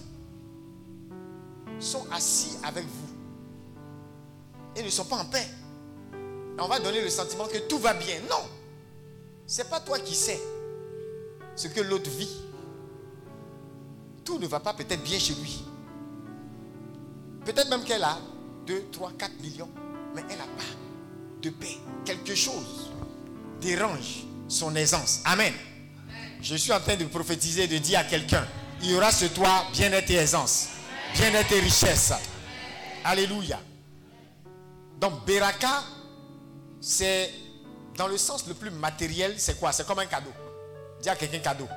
sont 1.79 2.05
assis 2.11 2.57
avec 2.63 2.85
vous 2.85 3.09
et 4.75 4.83
ne 4.83 4.89
sont 4.89 5.05
pas 5.05 5.17
en 5.17 5.25
paix. 5.25 5.47
Et 6.13 6.61
on 6.61 6.67
va 6.67 6.79
donner 6.79 7.01
le 7.01 7.09
sentiment 7.09 7.47
que 7.47 7.57
tout 7.67 7.79
va 7.79 7.93
bien. 7.93 8.19
Non. 8.29 8.47
C'est 9.47 9.69
pas 9.69 9.79
toi 9.79 9.99
qui 9.99 10.13
sais 10.15 10.39
ce 11.55 11.67
que 11.67 11.81
l'autre 11.81 12.09
vit. 12.09 12.29
Tout 14.31 14.39
ne 14.39 14.47
va 14.47 14.61
pas 14.61 14.73
peut-être 14.73 15.03
bien 15.03 15.19
chez 15.19 15.33
lui. 15.33 15.61
Peut-être 17.43 17.69
même 17.69 17.83
qu'elle 17.83 18.01
a 18.01 18.17
2, 18.65 18.85
3, 18.89 19.11
4 19.19 19.41
millions, 19.41 19.69
mais 20.15 20.23
elle 20.29 20.37
n'a 20.37 20.45
pas 20.45 20.63
de 21.41 21.49
paix. 21.49 21.77
Quelque 22.05 22.33
chose 22.33 22.91
dérange 23.59 24.23
son 24.47 24.73
aisance. 24.73 25.19
Amen. 25.25 25.53
Je 26.41 26.55
suis 26.55 26.71
en 26.71 26.79
train 26.79 26.95
de 26.95 27.03
prophétiser, 27.07 27.67
de 27.67 27.77
dire 27.79 27.99
à 27.99 28.03
quelqu'un, 28.05 28.47
il 28.81 28.91
y 28.91 28.95
aura 28.95 29.11
ce 29.11 29.25
toi 29.25 29.65
bien-être 29.73 30.09
et 30.09 30.15
aisance, 30.15 30.69
bien-être 31.13 31.51
et 31.51 31.59
richesse. 31.59 32.13
Alléluia. 33.03 33.59
Donc, 34.97 35.25
Beraka, 35.25 35.83
c'est 36.79 37.33
dans 37.97 38.07
le 38.07 38.17
sens 38.17 38.47
le 38.47 38.53
plus 38.53 38.71
matériel, 38.71 39.35
c'est 39.37 39.59
quoi? 39.59 39.73
C'est 39.73 39.85
comme 39.85 39.99
un 39.99 40.05
cadeau. 40.05 40.31
Dis 41.01 41.09
à 41.09 41.17
quelqu'un 41.17 41.39
cadeau. 41.39 41.67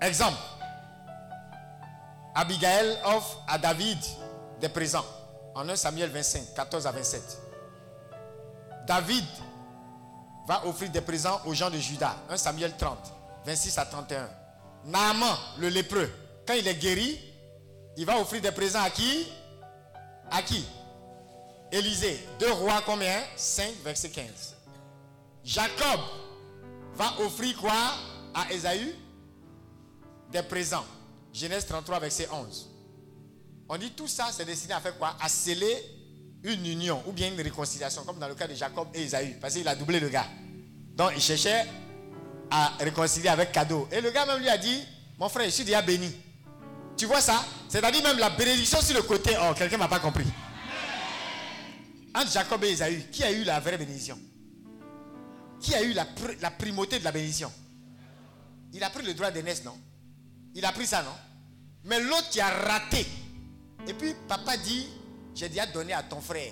Exemple. 0.00 0.38
Abigail 2.34 2.98
offre 3.04 3.42
à 3.48 3.58
David 3.58 3.98
des 4.60 4.68
présents. 4.68 5.04
En 5.54 5.66
1 5.68 5.76
Samuel 5.76 6.10
25, 6.10 6.54
14 6.54 6.86
à 6.86 6.92
27. 6.92 7.22
David 8.86 9.24
va 10.46 10.66
offrir 10.66 10.90
des 10.90 11.00
présents 11.00 11.40
aux 11.46 11.54
gens 11.54 11.70
de 11.70 11.78
Juda. 11.78 12.14
1 12.28 12.36
Samuel 12.36 12.76
30, 12.76 12.98
26 13.46 13.78
à 13.78 13.86
31. 13.86 14.28
Naaman, 14.84 15.34
le 15.58 15.68
lépreux, 15.68 16.12
quand 16.46 16.54
il 16.54 16.68
est 16.68 16.74
guéri, 16.74 17.18
il 17.96 18.04
va 18.04 18.18
offrir 18.20 18.42
des 18.42 18.52
présents 18.52 18.82
à 18.82 18.90
qui? 18.90 19.26
À 20.30 20.42
qui? 20.42 20.64
Élisée, 21.72 22.24
2 22.38 22.52
rois 22.52 22.82
combien? 22.84 23.18
5, 23.34 23.76
verset 23.82 24.10
15. 24.10 24.54
Jacob 25.42 26.00
va 26.94 27.12
offrir 27.20 27.56
quoi 27.56 27.72
à 28.34 28.52
Ésaü? 28.52 28.94
Des 30.32 30.42
présents. 30.42 30.84
Genèse 31.32 31.66
33, 31.66 32.00
verset 32.00 32.28
11. 32.30 32.70
On 33.68 33.76
dit 33.76 33.90
tout 33.92 34.08
ça, 34.08 34.28
c'est 34.32 34.44
destiné 34.44 34.74
à 34.74 34.80
faire 34.80 34.96
quoi? 34.96 35.16
À 35.20 35.28
sceller 35.28 35.76
une 36.42 36.64
union 36.66 37.02
ou 37.06 37.12
bien 37.12 37.28
une 37.32 37.40
réconciliation, 37.40 38.04
comme 38.04 38.18
dans 38.18 38.28
le 38.28 38.34
cas 38.34 38.46
de 38.46 38.54
Jacob 38.54 38.88
et 38.94 39.02
Esaü, 39.04 39.36
parce 39.40 39.54
qu'il 39.54 39.66
a 39.66 39.74
doublé 39.74 39.98
le 40.00 40.08
gars. 40.08 40.26
Donc 40.94 41.10
il 41.14 41.20
cherchait 41.20 41.66
à 42.50 42.72
réconcilier 42.78 43.28
avec 43.28 43.52
cadeau. 43.52 43.88
Et 43.90 44.00
le 44.00 44.10
gars 44.10 44.24
même 44.24 44.38
lui 44.40 44.48
a 44.48 44.56
dit, 44.56 44.82
mon 45.18 45.28
frère, 45.28 45.46
je 45.46 45.50
suis 45.50 45.64
déjà 45.64 45.82
béni. 45.82 46.14
Tu 46.96 47.06
vois 47.06 47.20
ça? 47.20 47.44
C'est-à-dire 47.68 48.02
même 48.02 48.18
la 48.18 48.30
bénédiction 48.30 48.80
sur 48.80 48.94
le 48.96 49.02
côté. 49.02 49.36
Oh, 49.40 49.52
quelqu'un 49.54 49.76
m'a 49.76 49.88
pas 49.88 49.98
compris. 50.00 50.26
Entre 52.14 52.30
Jacob 52.32 52.62
et 52.64 52.70
Esaü, 52.70 53.10
qui 53.10 53.22
a 53.24 53.32
eu 53.32 53.44
la 53.44 53.60
vraie 53.60 53.76
bénédiction? 53.76 54.18
Qui 55.60 55.74
a 55.74 55.82
eu 55.82 55.92
la, 55.92 56.04
pr- 56.04 56.40
la 56.40 56.50
primauté 56.50 56.98
de 56.98 57.04
la 57.04 57.12
bénédiction? 57.12 57.52
Il 58.72 58.82
a 58.82 58.90
pris 58.90 59.04
le 59.04 59.12
droit 59.12 59.30
d'aînesse, 59.30 59.64
non? 59.64 59.76
Il 60.56 60.64
a 60.64 60.72
pris 60.72 60.86
ça, 60.86 61.02
non? 61.02 61.14
Mais 61.84 62.00
l'autre 62.00 62.30
qui 62.30 62.40
a 62.40 62.48
raté. 62.48 63.06
Et 63.86 63.92
puis 63.92 64.14
papa 64.26 64.56
dit, 64.56 64.88
j'ai 65.34 65.50
déjà 65.50 65.66
donné 65.66 65.92
à 65.92 66.02
ton 66.02 66.22
frère. 66.22 66.50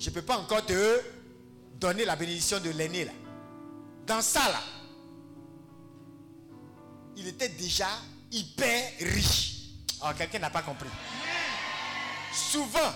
Je 0.00 0.10
ne 0.10 0.14
peux 0.14 0.22
pas 0.22 0.36
encore 0.36 0.66
te 0.66 1.00
donner 1.76 2.04
la 2.04 2.16
bénédiction 2.16 2.58
de 2.58 2.70
l'aîné 2.70 3.04
là. 3.04 3.12
Dans 4.04 4.20
ça 4.20 4.40
là, 4.50 4.60
il 7.16 7.28
était 7.28 7.48
déjà 7.50 7.86
hyper 8.32 8.90
riche. 8.98 9.70
Alors 10.00 10.10
Ah, 10.10 10.14
quelqu'un 10.18 10.40
n'a 10.40 10.50
pas 10.50 10.62
compris. 10.62 10.88
Souvent, 12.32 12.92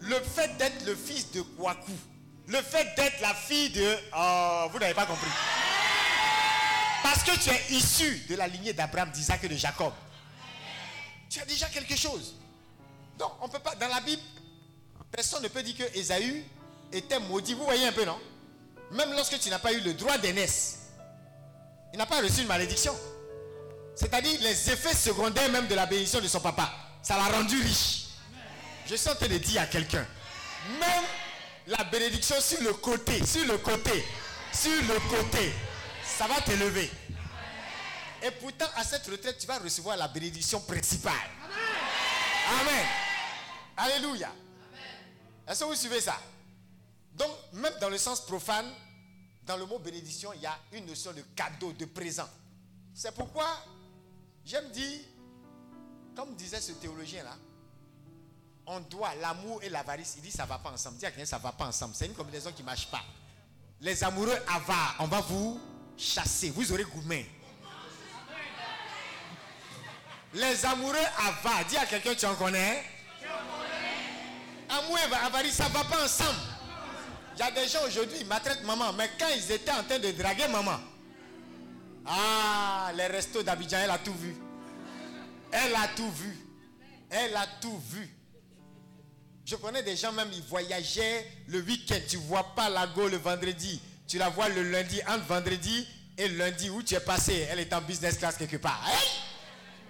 le 0.00 0.20
fait 0.20 0.56
d'être 0.58 0.84
le 0.84 0.94
fils 0.94 1.32
de 1.32 1.40
Kwaku, 1.40 1.92
le 2.48 2.60
fait 2.60 2.94
d'être 2.96 3.18
la 3.22 3.32
fille 3.32 3.70
de... 3.70 3.96
Oh, 4.14 4.66
vous 4.70 4.78
n'avez 4.78 4.94
pas 4.94 5.06
compris. 5.06 5.30
Parce 7.04 7.22
que 7.22 7.38
tu 7.38 7.50
es 7.50 7.76
issu 7.76 8.24
de 8.30 8.34
la 8.34 8.48
lignée 8.48 8.72
d'Abraham, 8.72 9.10
d'Isaac 9.10 9.44
et 9.44 9.48
de 9.48 9.56
Jacob. 9.56 9.92
Tu 11.28 11.38
as 11.38 11.44
déjà 11.44 11.66
quelque 11.66 11.94
chose. 11.94 12.34
Donc, 13.18 13.30
on 13.42 13.48
peut 13.48 13.58
pas... 13.58 13.74
Dans 13.74 13.88
la 13.88 14.00
Bible, 14.00 14.22
personne 15.12 15.42
ne 15.42 15.48
peut 15.48 15.62
dire 15.62 15.76
que 15.76 15.98
Ésaü 15.98 16.42
était 16.90 17.18
maudit. 17.18 17.52
Vous 17.52 17.64
voyez 17.64 17.86
un 17.86 17.92
peu, 17.92 18.06
non? 18.06 18.18
Même 18.92 19.12
lorsque 19.12 19.38
tu 19.38 19.50
n'as 19.50 19.58
pas 19.58 19.74
eu 19.74 19.80
le 19.80 19.92
droit 19.92 20.16
d'aînesse, 20.16 20.78
il 21.92 21.98
n'a 21.98 22.06
pas 22.06 22.22
reçu 22.22 22.40
une 22.40 22.46
malédiction. 22.46 22.96
C'est-à-dire 23.94 24.40
les 24.40 24.70
effets 24.70 24.94
secondaires 24.94 25.50
même 25.50 25.66
de 25.66 25.74
la 25.74 25.84
bénédiction 25.84 26.22
de 26.22 26.28
son 26.28 26.40
papa. 26.40 26.72
Ça 27.02 27.18
l'a 27.18 27.36
rendu 27.36 27.60
riche. 27.60 28.04
Je 28.86 28.94
suis 28.94 29.10
en 29.10 29.14
de 29.14 29.38
dire 29.38 29.60
à 29.60 29.66
quelqu'un, 29.66 30.06
même 30.80 31.04
la 31.66 31.84
bénédiction 31.84 32.40
sur 32.40 32.62
le 32.62 32.72
côté, 32.72 33.26
sur 33.26 33.44
le 33.44 33.58
côté, 33.58 34.04
sur 34.54 34.82
le 34.88 34.98
côté, 35.10 35.52
ça 36.16 36.26
va 36.26 36.40
t'élever. 36.40 36.90
Et 38.22 38.30
pourtant, 38.30 38.66
à 38.76 38.84
cette 38.84 39.06
retraite, 39.06 39.38
tu 39.38 39.46
vas 39.46 39.58
recevoir 39.58 39.96
la 39.96 40.08
bénédiction 40.08 40.60
principale. 40.60 41.12
Amen. 42.60 42.86
Alléluia. 43.76 44.32
Est-ce 45.46 45.60
que 45.60 45.64
vous 45.64 45.74
suivez 45.74 46.00
ça? 46.00 46.18
Donc, 47.14 47.30
même 47.52 47.74
dans 47.80 47.90
le 47.90 47.98
sens 47.98 48.20
profane, 48.24 48.66
dans 49.44 49.56
le 49.56 49.66
mot 49.66 49.78
bénédiction, 49.78 50.32
il 50.32 50.40
y 50.40 50.46
a 50.46 50.58
une 50.72 50.86
notion 50.86 51.12
de 51.12 51.20
cadeau, 51.36 51.72
de 51.72 51.84
présent. 51.84 52.28
C'est 52.94 53.14
pourquoi 53.14 53.46
j'aime 54.44 54.70
dire, 54.70 55.00
comme 56.16 56.34
disait 56.34 56.60
ce 56.60 56.72
théologien-là, 56.72 57.36
on 58.66 58.80
doit 58.80 59.14
l'amour 59.16 59.62
et 59.62 59.68
l'avarice. 59.68 60.14
Il 60.16 60.22
dit 60.22 60.30
ça 60.30 60.44
ne 60.44 60.48
va 60.48 60.58
pas 60.58 60.70
ensemble. 60.70 60.96
Dis 60.96 61.04
à 61.04 61.10
quelqu'un 61.10 61.26
ça 61.26 61.38
ne 61.38 61.42
va 61.42 61.52
pas 61.52 61.66
ensemble. 61.66 61.94
C'est 61.94 62.06
une 62.06 62.14
combinaison 62.14 62.52
qui 62.52 62.62
ne 62.62 62.66
marche 62.66 62.86
pas. 62.86 63.02
Les 63.80 64.02
amoureux 64.02 64.38
avares, 64.48 64.96
on 65.00 65.06
va 65.06 65.20
vous 65.20 65.60
chasser. 65.96 66.50
Vous 66.50 66.72
aurez 66.72 66.84
gourmet. 66.84 67.26
Les 70.34 70.66
amoureux 70.66 70.96
avares, 71.16 71.64
dis 71.68 71.76
à 71.76 71.86
quelqu'un 71.86 72.14
tu 72.14 72.26
en 72.26 72.34
connais? 72.34 72.82
Amour 74.68 74.98
et 74.98 75.14
avarice, 75.14 75.54
ça 75.54 75.68
ne 75.68 75.74
va 75.74 75.84
pas 75.84 76.04
ensemble. 76.04 76.40
Il 77.36 77.40
y 77.40 77.42
a 77.42 77.50
des 77.50 77.68
gens 77.68 77.84
aujourd'hui, 77.86 78.18
ils 78.20 78.26
maltraitent 78.26 78.64
maman, 78.64 78.92
mais 78.92 79.10
quand 79.18 79.28
ils 79.36 79.52
étaient 79.52 79.70
en 79.70 79.84
train 79.84 79.98
de 79.98 80.10
draguer 80.12 80.48
maman, 80.48 80.78
ah, 82.06 82.92
les 82.96 83.06
restos 83.06 83.42
d'Abidjan, 83.42 83.78
elle 83.84 83.90
a 83.90 83.98
tout 83.98 84.14
vu. 84.14 84.36
Elle 85.52 85.74
a 85.74 85.88
tout 85.96 86.10
vu. 86.10 86.36
Elle 87.10 87.36
a 87.36 87.46
tout 87.60 87.80
vu. 87.90 88.08
Je 89.44 89.56
connais 89.56 89.82
des 89.82 89.96
gens 89.96 90.12
même, 90.12 90.30
ils 90.32 90.42
voyageaient 90.42 91.26
le 91.48 91.60
week-end. 91.60 92.00
Tu 92.08 92.16
vois 92.16 92.54
pas 92.54 92.68
la 92.68 92.86
go 92.86 93.08
le 93.08 93.18
vendredi. 93.18 93.80
Tu 94.06 94.18
la 94.18 94.28
vois 94.28 94.48
le 94.48 94.62
lundi, 94.70 95.00
entre 95.08 95.24
vendredi 95.24 95.88
et 96.16 96.28
lundi 96.28 96.70
où 96.70 96.82
tu 96.82 96.94
es 96.94 97.00
passé. 97.00 97.46
Elle 97.50 97.60
est 97.60 97.72
en 97.72 97.80
business 97.80 98.18
class 98.18 98.36
quelque 98.36 98.58
part. 98.58 98.82
Hein? 98.86 98.98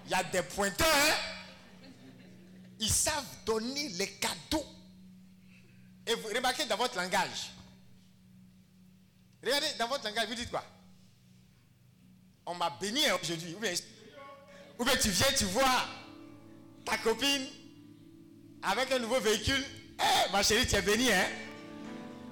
Il 0.07 0.11
y 0.13 0.15
a 0.15 0.23
des 0.25 0.43
pointeurs. 0.43 0.87
hein? 0.87 1.89
Ils 2.79 2.91
savent 2.91 3.25
donner 3.45 3.89
les 3.91 4.11
cadeaux. 4.13 4.65
Et 6.07 6.15
vous 6.15 6.29
remarquez 6.29 6.67
dans 6.67 6.77
votre 6.77 6.97
langage. 6.97 7.51
Regardez 9.43 9.67
dans 9.79 9.89
votre 9.89 10.05
langage, 10.05 10.29
vous 10.29 10.35
dites 10.35 10.51
quoi? 10.51 10.65
On 12.47 12.55
m'a 12.55 12.71
béni 12.81 13.07
hein, 13.07 13.17
aujourd'hui. 13.23 13.57
Ou 14.79 14.85
bien, 14.85 14.97
tu 14.97 15.11
viens, 15.11 15.33
tu 15.37 15.45
vois 15.47 15.87
ta 16.85 16.99
copine 16.99 17.47
avec 18.63 18.93
un 18.93 18.99
nouveau 18.99 19.21
véhicule. 19.21 19.65
Eh, 19.99 20.33
ma 20.33 20.43
chérie, 20.43 20.67
tu 20.67 20.75
es 20.75 20.83
bénie, 20.83 21.13
hein? 21.13 21.27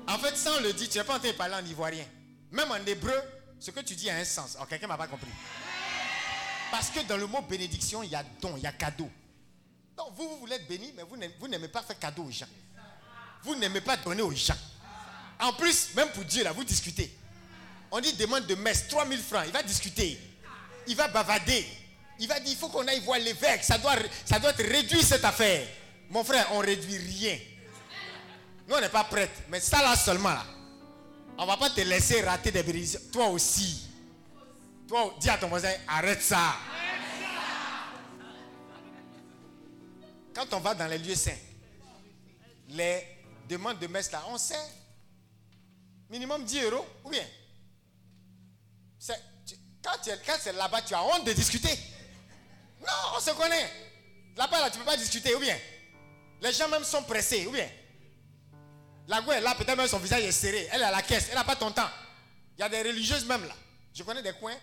En 0.09 0.19
fait, 0.19 0.37
ça, 0.37 0.53
on 0.59 0.61
le 0.63 0.73
dit, 0.73 0.89
tu 0.89 0.99
n'es 0.99 1.05
pas 1.05 1.17
en 1.17 1.19
train 1.19 1.29
de 1.29 1.33
parler 1.37 1.55
en 1.55 1.65
ivoirien. 1.65 2.05
Même 2.51 2.71
en 2.71 2.77
hébreu, 2.87 3.15
ce 3.59 3.71
que 3.71 3.81
tu 3.81 3.95
dis 3.95 4.11
a 4.11 4.17
un 4.17 4.25
sens. 4.25 4.57
Oh, 4.61 4.65
quelqu'un 4.69 4.87
m'a 4.87 4.97
pas 4.97 5.07
compris. 5.07 5.31
Parce 6.71 6.89
que 6.91 7.01
dans 7.01 7.17
le 7.17 7.27
mot 7.27 7.43
bénédiction, 7.43 8.03
il 8.03 8.11
y 8.11 8.15
a 8.15 8.25
don, 8.41 8.55
il 8.57 8.63
y 8.63 8.67
a 8.67 8.73
cadeau. 8.73 9.09
Donc, 9.97 10.09
vous, 10.17 10.29
vous 10.29 10.39
voulez 10.39 10.57
être 10.57 10.67
béni, 10.69 10.93
mais 10.97 11.03
vous 11.39 11.49
n'aimez- 11.49 11.69
pas 11.69 11.83
faire 11.83 11.99
cadeau 11.99 12.25
aux 12.25 12.31
gens. 12.31 12.47
Vous 13.43 13.55
n'aimez 13.57 13.81
pas 13.81 13.97
donner 13.97 14.23
aux 14.23 14.33
gens. 14.33 14.57
En 15.41 15.53
plus, 15.53 15.95
même 15.95 16.09
pour 16.11 16.25
Dieu, 16.25 16.45
là, 16.45 16.53
vous 16.53 16.65
discutez. 16.65 17.17
On 17.91 18.01
dit 18.01 18.13
demande 18.15 18.47
de 18.47 18.55
messe 18.55 18.89
3000 18.89 19.21
francs. 19.21 19.45
Il 19.47 19.53
va 19.53 19.63
discuter. 19.63 20.19
Il 20.87 20.97
va 20.97 21.09
bavader. 21.09 21.67
Il 22.19 22.29
va 22.29 22.39
dire 22.41 22.53
il 22.53 22.57
faut 22.57 22.69
qu'on 22.69 22.87
aille 22.87 23.01
voir 23.01 23.19
l'évêque. 23.19 23.65
Ça 23.65 23.77
doit, 23.79 23.95
ça 24.25 24.39
doit 24.39 24.51
être 24.51 24.63
réduit 24.63 25.03
cette 25.03 25.25
affaire. 25.25 25.67
Mon 26.09 26.25
frère, 26.25 26.47
on 26.53 26.59
réduit 26.59 26.97
rien. 26.97 27.39
On 28.75 28.81
n'est 28.81 28.89
pas 28.89 29.05
prêts. 29.05 29.31
Mais 29.51 29.61
ça 29.61 29.83
là 29.83 29.95
seulement 29.97 30.31
là. 30.31 30.45
On 31.37 31.45
va 31.45 31.57
pas 31.57 31.71
te 31.71 31.81
laisser 31.83 32.23
rater 32.23 32.51
des 32.51 32.63
bénédictions. 32.63 33.01
Toi 33.13 33.27
aussi. 33.27 33.89
Toi, 34.89 35.15
dis 35.21 35.29
à 35.29 35.37
ton 35.37 35.49
voisin, 35.49 35.73
arrête 35.87 36.23
ça. 36.23 36.55
Quand 40.35 40.53
on 40.55 40.61
va 40.61 40.75
dans 40.75 40.87
les 40.87 40.99
lieux 40.99 41.15
saints, 41.15 41.37
les 42.69 43.07
demandes 43.49 43.79
de 43.79 43.87
messe 43.87 44.11
là, 44.11 44.25
on 44.29 44.39
sait. 44.39 44.55
Minimum 46.09 46.45
10 46.45 46.65
euros, 46.65 46.87
ou 47.05 47.11
bien 47.11 47.25
Quand, 49.83 49.93
quand 50.27 50.37
c'est 50.41 50.53
là-bas, 50.53 50.83
tu 50.83 50.95
as 50.95 51.03
honte 51.03 51.25
de 51.27 51.33
discuter. 51.33 51.77
Non, 52.81 53.17
on 53.17 53.21
se 53.21 53.31
connaît. 53.31 53.71
Là-bas, 54.37 54.61
là, 54.61 54.71
tu 54.71 54.79
ne 54.79 54.85
peux 54.85 54.91
pas 54.91 54.97
discuter, 54.97 55.35
ou 55.35 55.41
bien 55.41 55.59
Les 56.41 56.53
gens 56.53 56.69
même 56.69 56.85
sont 56.85 57.03
pressés, 57.03 57.47
ou 57.47 57.51
bien 57.51 57.69
La 59.09 59.19
est 59.19 59.41
là, 59.41 59.55
peut-être 59.55 59.77
même 59.77 59.89
son 59.89 59.99
visage 59.99 60.23
est 60.23 60.33
serré. 60.33 60.69
Elle 60.73 60.81
est 60.83 60.85
à 60.85 60.91
la 60.91 61.03
caisse, 61.03 61.27
elle 61.31 61.35
n'a 61.37 61.45
pas 61.45 61.57
ton 61.57 61.71
temps. 61.73 61.89
Il 62.57 62.61
y 62.61 62.65
a 62.65 62.69
des 62.69 62.83
religieuses 62.83 63.27
même 63.27 63.45
là. 63.45 63.55
Je 63.95 64.03
connais 64.03 64.23
des 64.23 64.33
coins. 64.35 64.55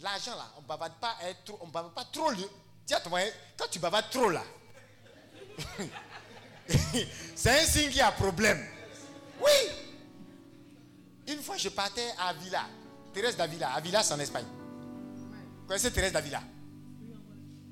L'argent 0.00 0.34
là, 0.36 0.50
on 0.58 0.62
ne 0.62 0.66
bavarde 0.66 0.94
pas, 1.00 1.16
trop- 1.44 1.58
on 1.60 1.68
bavarde 1.68 1.94
pas 1.94 2.04
trop. 2.04 2.32
Dis 2.32 2.94
à 2.94 3.00
ton 3.00 3.10
quand 3.56 3.66
tu 3.70 3.78
bavardes 3.78 4.10
trop 4.10 4.28
là, 4.28 4.42
c'est 7.36 7.50
un 7.50 7.64
signe 7.64 7.88
qu'il 7.88 7.96
y 7.96 8.00
a 8.00 8.10
problème. 8.12 8.64
Oui. 9.40 9.50
Une 11.28 11.42
fois, 11.42 11.56
je 11.56 11.68
partais 11.68 12.08
à 12.18 12.28
Avila. 12.28 12.64
Thérèse 13.12 13.36
d'Avila. 13.36 13.72
Avila, 13.72 14.02
c'est 14.02 14.14
en 14.14 14.20
Espagne. 14.20 14.46
Vous 15.60 15.66
connaissez 15.66 15.92
Thérèse 15.92 16.12
d'Avila? 16.12 16.42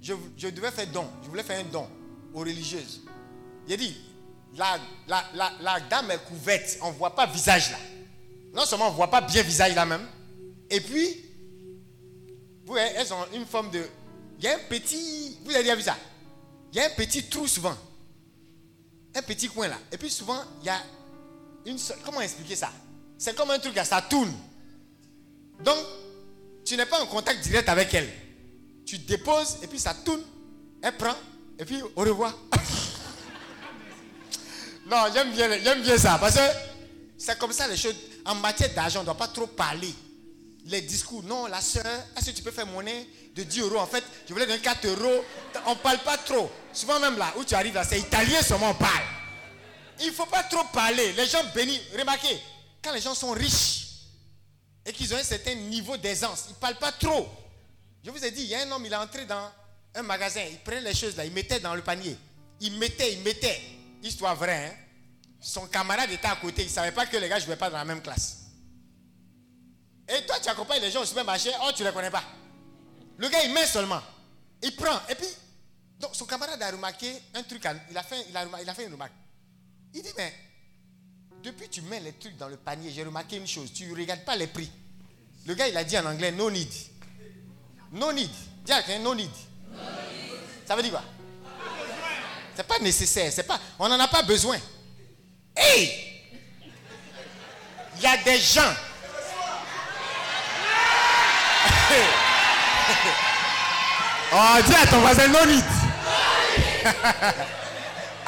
Je, 0.01 0.15
je 0.37 0.49
devais 0.49 0.71
faire 0.71 0.87
don. 0.89 1.09
Je 1.23 1.29
voulais 1.29 1.43
faire 1.43 1.59
un 1.61 1.69
don 1.69 1.89
aux 2.33 2.41
religieuses. 2.41 3.03
J'ai 3.67 3.77
dit, 3.77 3.97
la, 4.57 4.79
la, 5.09 5.53
la, 5.61 5.81
dame 5.81 6.11
est 6.11 6.25
couverte. 6.25 6.79
On 6.83 6.89
ne 6.89 6.97
voit 6.97 7.15
pas 7.15 7.27
visage 7.27 7.71
là. 7.71 7.79
Non 8.53 8.65
seulement 8.65 8.89
on 8.89 8.91
ne 8.91 8.97
voit 8.97 9.11
pas 9.11 9.21
bien 9.21 9.43
visage 9.43 9.75
là 9.75 9.87
même. 9.87 10.07
Et 10.69 10.81
puis, 10.81 11.25
vous 12.65 12.73
voyez, 12.73 12.91
elles 12.97 13.13
ont 13.13 13.27
une 13.35 13.47
forme 13.47 13.71
de... 13.71 13.85
Il 14.39 14.45
y 14.45 14.49
a 14.49 14.55
un 14.55 14.59
petit... 14.69 15.39
Vous 15.45 15.51
avez 15.51 15.63
déjà 15.63 15.75
vu 15.75 15.83
ça? 15.83 15.97
Il 16.73 16.77
y 16.77 16.81
a 16.81 16.87
un 16.87 16.91
petit 16.91 17.25
trou 17.25 17.47
souvent. 17.47 17.77
Un 19.15 19.23
petit 19.23 19.49
coin 19.49 19.69
là. 19.69 19.79
Et 19.91 19.99
puis 19.99 20.11
souvent, 20.11 20.41
il 20.61 20.67
y 20.67 20.71
a 20.71 20.81
une. 21.67 21.77
Comment 22.05 22.21
expliquer 22.21 22.55
ça? 22.57 22.71
C'est 23.19 23.35
comme 23.37 23.51
un 23.51 23.59
truc 23.59 23.75
là, 23.75 23.85
ça 23.85 24.01
tourne. 24.03 24.33
Donc, 25.65 25.77
tu 26.65 26.77
n'es 26.77 26.87
pas 26.87 27.03
en 27.03 27.07
contact 27.07 27.43
direct 27.43 27.69
avec 27.69 27.93
elle. 27.93 28.09
Tu 28.87 28.99
déposes 28.99 29.59
et 29.63 29.67
puis 29.67 29.81
ça 29.81 29.95
tourne. 29.95 30.23
Elle 30.83 30.97
prend 30.97 31.17
et 31.59 31.65
puis 31.65 31.83
au 31.83 32.03
revoir. 32.03 32.37
non, 34.91 35.05
j'aime 35.15 35.33
bien, 35.33 35.49
j'aime 35.63 35.83
bien 35.83 35.97
ça 35.97 36.19
parce 36.19 36.35
que 36.35 36.41
c'est 37.17 37.39
comme 37.39 37.53
ça 37.53 37.69
les 37.69 37.77
choses. 37.77 37.95
En 38.25 38.35
matière 38.35 38.75
d'argent, 38.75 38.99
on 38.99 39.03
ne 39.03 39.07
doit 39.07 39.17
pas 39.17 39.29
trop 39.29 39.47
parler. 39.47 39.95
Les 40.67 40.83
discours, 40.83 41.23
non, 41.23 41.47
la 41.47 41.61
soeur, 41.61 41.87
est-ce 42.17 42.31
que 42.31 42.37
tu 42.37 42.43
peux 42.43 42.51
faire 42.51 42.67
monnaie 42.67 43.07
de 43.35 43.43
10 43.43 43.61
euros? 43.61 43.79
En 43.79 43.87
fait, 43.87 44.05
je 44.29 44.33
voulais 44.33 44.47
donner 44.47 44.61
4 44.61 44.87
euros. 44.87 45.25
On 45.67 45.71
ne 45.71 45.77
parle 45.77 45.99
pas 45.99 46.19
trop. 46.19 46.51
Souvent 46.73 47.01
même 47.01 47.17
là 47.17 47.33
où 47.39 47.45
tu 47.45 47.55
arrives 47.55 47.75
là, 47.75 47.85
c'est 47.85 47.99
italien 47.99 48.43
seulement 48.43 48.71
on 48.71 48.75
parle. 48.75 49.05
Il 50.01 50.09
ne 50.09 50.13
faut 50.13 50.27
pas 50.27 50.43
trop 50.43 50.65
parler. 50.73 51.13
Les 51.13 51.27
gens 51.27 51.43
bénis. 51.55 51.81
Remarquez, 51.99 52.39
quand 52.83 52.93
les 52.93 53.01
gens 53.01 53.15
sont 53.15 53.31
riches 53.31 53.87
et 54.85 54.93
qu'ils 54.93 55.13
ont 55.15 55.19
un 55.19 55.23
certain 55.23 55.55
niveau 55.55 55.97
d'aisance, 55.97 56.45
ils 56.49 56.53
ne 56.53 56.57
parlent 56.57 56.79
pas 56.79 56.93
trop. 56.93 57.29
Je 58.05 58.11
vous 58.11 58.25
ai 58.25 58.31
dit, 58.31 58.43
il 58.43 58.49
y 58.49 58.55
a 58.55 58.63
un 58.63 58.71
homme, 58.71 58.85
il 58.85 58.93
est 58.93 58.97
entré 58.97 59.27
dans 59.27 59.51
un 59.95 60.03
magasin, 60.03 60.43
il 60.51 60.59
prenait 60.59 60.81
les 60.81 60.95
choses 60.95 61.17
là, 61.17 61.25
il 61.25 61.33
mettait 61.33 61.61
dans 61.61 61.75
le 61.75 61.83
panier. 61.83 62.17
Il 62.61 62.73
mettait, 62.79 63.13
il 63.13 63.21
mettait. 63.21 63.61
Histoire 64.03 64.37
vraie, 64.37 64.67
hein. 64.67 64.77
Son 65.41 65.67
camarade 65.67 66.11
était 66.11 66.27
à 66.27 66.37
côté, 66.37 66.63
il 66.63 66.67
ne 66.67 66.71
savait 66.71 66.93
pas 66.93 67.07
que 67.07 67.17
les 67.17 67.29
gars 67.29 67.39
ne 67.39 67.45
jouaient 67.45 67.57
pas 67.57 67.71
dans 67.71 67.79
la 67.79 67.85
même 67.85 68.03
classe. 68.03 68.41
Et 70.09 70.27
toi, 70.27 70.37
tu 70.43 70.49
accompagnes 70.49 70.83
les 70.83 70.91
gens 70.91 71.03
au 71.03 71.07
supermarché, 71.07 71.51
oh, 71.63 71.71
tu 71.75 71.83
ne 71.83 71.89
les 71.89 71.95
connais 71.95 72.11
pas. 72.11 72.25
Le 73.17 73.29
gars, 73.29 73.43
il 73.45 73.53
met 73.53 73.67
seulement. 73.67 74.01
Il 74.63 74.75
prend. 74.75 75.01
Et 75.09 75.15
puis, 75.15 75.27
donc 75.99 76.15
son 76.15 76.27
camarade 76.27 76.61
a 76.61 76.71
remarqué 76.71 77.13
un 77.35 77.43
truc. 77.43 77.67
Il 77.91 77.97
a 77.97 78.03
fait, 78.03 78.27
il 78.29 78.37
a, 78.37 78.75
fait 78.75 78.87
une 78.87 78.93
remarque. 78.93 79.13
Il 79.95 80.03
dit, 80.03 80.09
mais 80.17 80.35
depuis 81.43 81.69
que 81.69 81.73
tu 81.73 81.83
mets 81.83 82.01
les 82.01 82.13
trucs 82.13 82.37
dans 82.37 82.49
le 82.49 82.57
panier, 82.57 82.91
j'ai 82.91 83.05
remarqué 83.05 83.37
une 83.37 83.47
chose. 83.47 83.73
Tu 83.73 83.87
ne 83.87 83.95
regardes 83.95 84.25
pas 84.25 84.37
les 84.37 84.47
prix. 84.47 84.71
Le 85.47 85.55
gars, 85.55 85.69
il 85.69 85.77
a 85.77 85.85
dit 85.85 85.99
en 85.99 86.07
anglais, 86.07 86.33
no 86.33 86.51
need. 86.51 86.73
No 87.93 88.13
need. 88.13 88.31
Dis 88.65 88.73
à 88.73 88.83
quelqu'un, 88.83 89.03
no 89.03 89.15
need. 89.15 89.31
Ça 90.67 90.77
veut 90.77 90.83
dire 90.83 90.93
quoi? 90.93 91.05
C'est 92.57 92.67
pas 92.67 92.79
nécessaire. 92.81 93.31
C'est 93.33 93.45
pas, 93.45 93.61
on 93.79 93.89
n'en 93.89 94.01
a 94.01 94.09
pas 94.09 94.23
besoin. 94.23 94.59
Hey 95.57 96.23
Il 97.97 98.03
y 98.03 98.07
a 98.07 98.17
des 98.19 98.39
gens. 98.39 98.75
oh, 104.33 104.59
dis 104.67 104.75
à 104.75 104.87
ton 104.87 105.01
voisin, 105.01 105.29
no 105.29 105.45
need. 105.47 105.65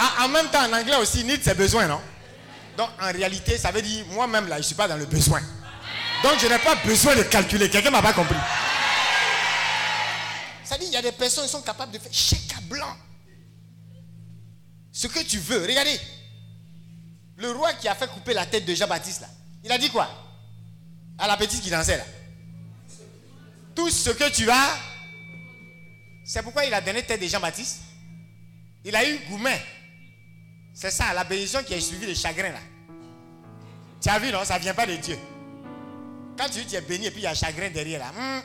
Ah, 0.04 0.24
en 0.24 0.28
même 0.28 0.48
temps, 0.48 0.64
en 0.64 0.72
anglais 0.72 0.96
aussi, 0.96 1.22
need, 1.22 1.40
c'est 1.44 1.54
besoin, 1.54 1.86
non? 1.86 2.00
Donc, 2.76 2.88
en 3.00 3.12
réalité, 3.12 3.56
ça 3.56 3.70
veut 3.70 3.82
dire, 3.82 4.04
moi-même, 4.08 4.48
là, 4.48 4.56
je 4.56 4.62
ne 4.62 4.64
suis 4.64 4.74
pas 4.74 4.88
dans 4.88 4.96
le 4.96 5.04
besoin. 5.04 5.40
Donc, 6.24 6.40
je 6.40 6.48
n'ai 6.48 6.58
pas 6.58 6.74
besoin 6.76 7.14
de 7.14 7.22
calculer. 7.22 7.70
Quelqu'un 7.70 7.90
ne 7.90 7.96
m'a 7.96 8.02
pas 8.02 8.12
compris. 8.12 8.34
Ça 10.64 10.76
dit, 10.76 10.86
il 10.86 10.92
y 10.92 10.96
a 10.96 11.02
des 11.02 11.12
personnes 11.12 11.44
qui 11.44 11.50
sont 11.50 11.62
capables 11.62 11.92
de 11.92 11.98
faire 11.98 12.12
chèque 12.12 12.52
à 12.56 12.60
blanc. 12.62 12.96
Ce 14.92 15.06
que 15.06 15.22
tu 15.24 15.38
veux. 15.38 15.62
Regardez. 15.62 15.98
Le 17.38 17.50
roi 17.50 17.72
qui 17.74 17.88
a 17.88 17.94
fait 17.94 18.08
couper 18.08 18.34
la 18.34 18.46
tête 18.46 18.64
de 18.64 18.74
Jean-Baptiste, 18.74 19.22
là, 19.22 19.28
il 19.64 19.72
a 19.72 19.78
dit 19.78 19.88
quoi? 19.90 20.08
À 21.18 21.26
la 21.26 21.36
petite 21.36 21.62
qui 21.62 21.70
dansait, 21.70 21.96
là. 21.96 22.04
Tout 23.74 23.90
ce 23.90 24.10
que 24.10 24.30
tu 24.30 24.50
as, 24.50 24.78
c'est 26.24 26.42
pourquoi 26.42 26.66
il 26.66 26.74
a 26.74 26.80
donné 26.80 27.02
tête 27.02 27.20
de 27.20 27.26
Jean-Baptiste. 27.26 27.80
Il 28.84 28.94
a 28.94 29.08
eu 29.08 29.18
Goumet. 29.30 29.60
C'est 30.74 30.90
ça, 30.90 31.12
la 31.14 31.24
bénédiction 31.24 31.62
qui 31.64 31.74
a 31.74 31.80
suivi 31.80 32.06
le 32.06 32.14
chagrin, 32.14 32.50
là. 32.50 32.60
Tu 34.00 34.08
as 34.08 34.18
vu, 34.18 34.30
non? 34.30 34.44
Ça 34.44 34.58
ne 34.58 34.62
vient 34.62 34.74
pas 34.74 34.86
de 34.86 34.96
Dieu. 34.96 35.18
Quand 36.36 36.48
tu 36.48 36.64
tu 36.66 36.74
es 36.74 36.80
béni 36.80 37.06
et 37.06 37.10
puis 37.10 37.20
il 37.20 37.24
y 37.24 37.26
a 37.26 37.34
chagrin 37.34 37.70
derrière, 37.70 38.00
là. 38.00 38.12
hmm. 38.12 38.42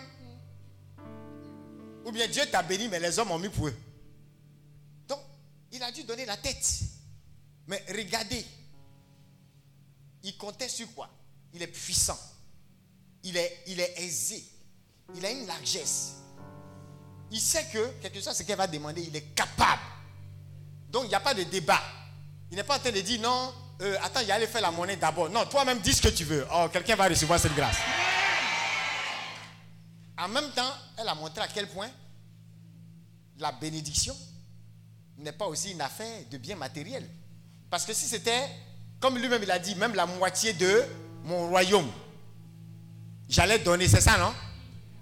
Ou 2.05 2.11
bien 2.11 2.27
Dieu 2.27 2.43
t'a 2.49 2.61
béni, 2.63 2.87
mais 2.87 2.99
les 2.99 3.19
hommes 3.19 3.31
ont 3.31 3.39
mis 3.39 3.49
pour 3.49 3.67
eux. 3.67 3.75
Il 5.71 5.83
a 5.83 5.91
dû 5.91 6.03
donner 6.03 6.25
la 6.25 6.37
tête. 6.37 6.79
Mais 7.67 7.83
regardez, 7.89 8.45
il 10.23 10.37
comptait 10.37 10.69
sur 10.69 10.93
quoi? 10.93 11.09
Il 11.53 11.61
est 11.61 11.67
puissant. 11.67 12.17
Il 13.23 13.35
est, 13.37 13.93
aisé. 13.97 14.43
Il 15.15 15.25
a 15.25 15.31
une 15.31 15.45
largesse. 15.45 16.13
Il 17.31 17.41
sait 17.41 17.65
que, 17.71 17.91
quelque 18.01 18.21
chose, 18.21 18.35
ce 18.35 18.43
qu'elle 18.43 18.57
va 18.57 18.67
demander, 18.67 19.03
il 19.03 19.15
est 19.15 19.35
capable. 19.35 19.81
Donc, 20.89 21.05
il 21.05 21.09
n'y 21.09 21.15
a 21.15 21.19
pas 21.19 21.33
de 21.33 21.43
débat. 21.43 21.81
Il 22.49 22.55
n'est 22.55 22.63
pas 22.63 22.77
en 22.77 22.79
train 22.79 22.91
de 22.91 23.01
dire 23.01 23.19
non, 23.19 23.53
euh, 23.81 23.97
attends, 24.01 24.21
il 24.21 24.31
a 24.31 24.35
aller 24.35 24.47
faire 24.47 24.61
la 24.61 24.71
monnaie 24.71 24.95
d'abord. 24.95 25.29
Non, 25.29 25.45
toi-même, 25.45 25.79
dis 25.79 25.93
ce 25.93 26.01
que 26.01 26.07
tu 26.07 26.23
veux. 26.23 26.47
Oh, 26.53 26.67
quelqu'un 26.71 26.95
va 26.95 27.07
recevoir 27.07 27.39
cette 27.39 27.53
grâce. 27.53 27.77
En 30.17 30.29
même 30.29 30.51
temps, 30.51 30.73
elle 30.97 31.07
a 31.07 31.15
montré 31.15 31.41
à 31.41 31.47
quel 31.47 31.67
point 31.67 31.89
la 33.37 33.51
bénédiction 33.51 34.15
n'est 35.17 35.31
pas 35.31 35.47
aussi 35.47 35.71
une 35.71 35.81
affaire 35.81 36.23
de 36.29 36.37
bien 36.37 36.55
matériel. 36.55 37.07
Parce 37.69 37.85
que 37.85 37.93
si 37.93 38.05
c'était, 38.05 38.47
comme 38.99 39.17
lui-même 39.17 39.43
il 39.43 39.51
a 39.51 39.59
dit, 39.59 39.75
même 39.75 39.95
la 39.95 40.05
moitié 40.05 40.53
de 40.53 40.83
mon 41.23 41.49
royaume, 41.49 41.91
j'allais 43.27 43.59
donner, 43.59 43.87
c'est 43.87 44.01
ça, 44.01 44.17
non? 44.17 44.33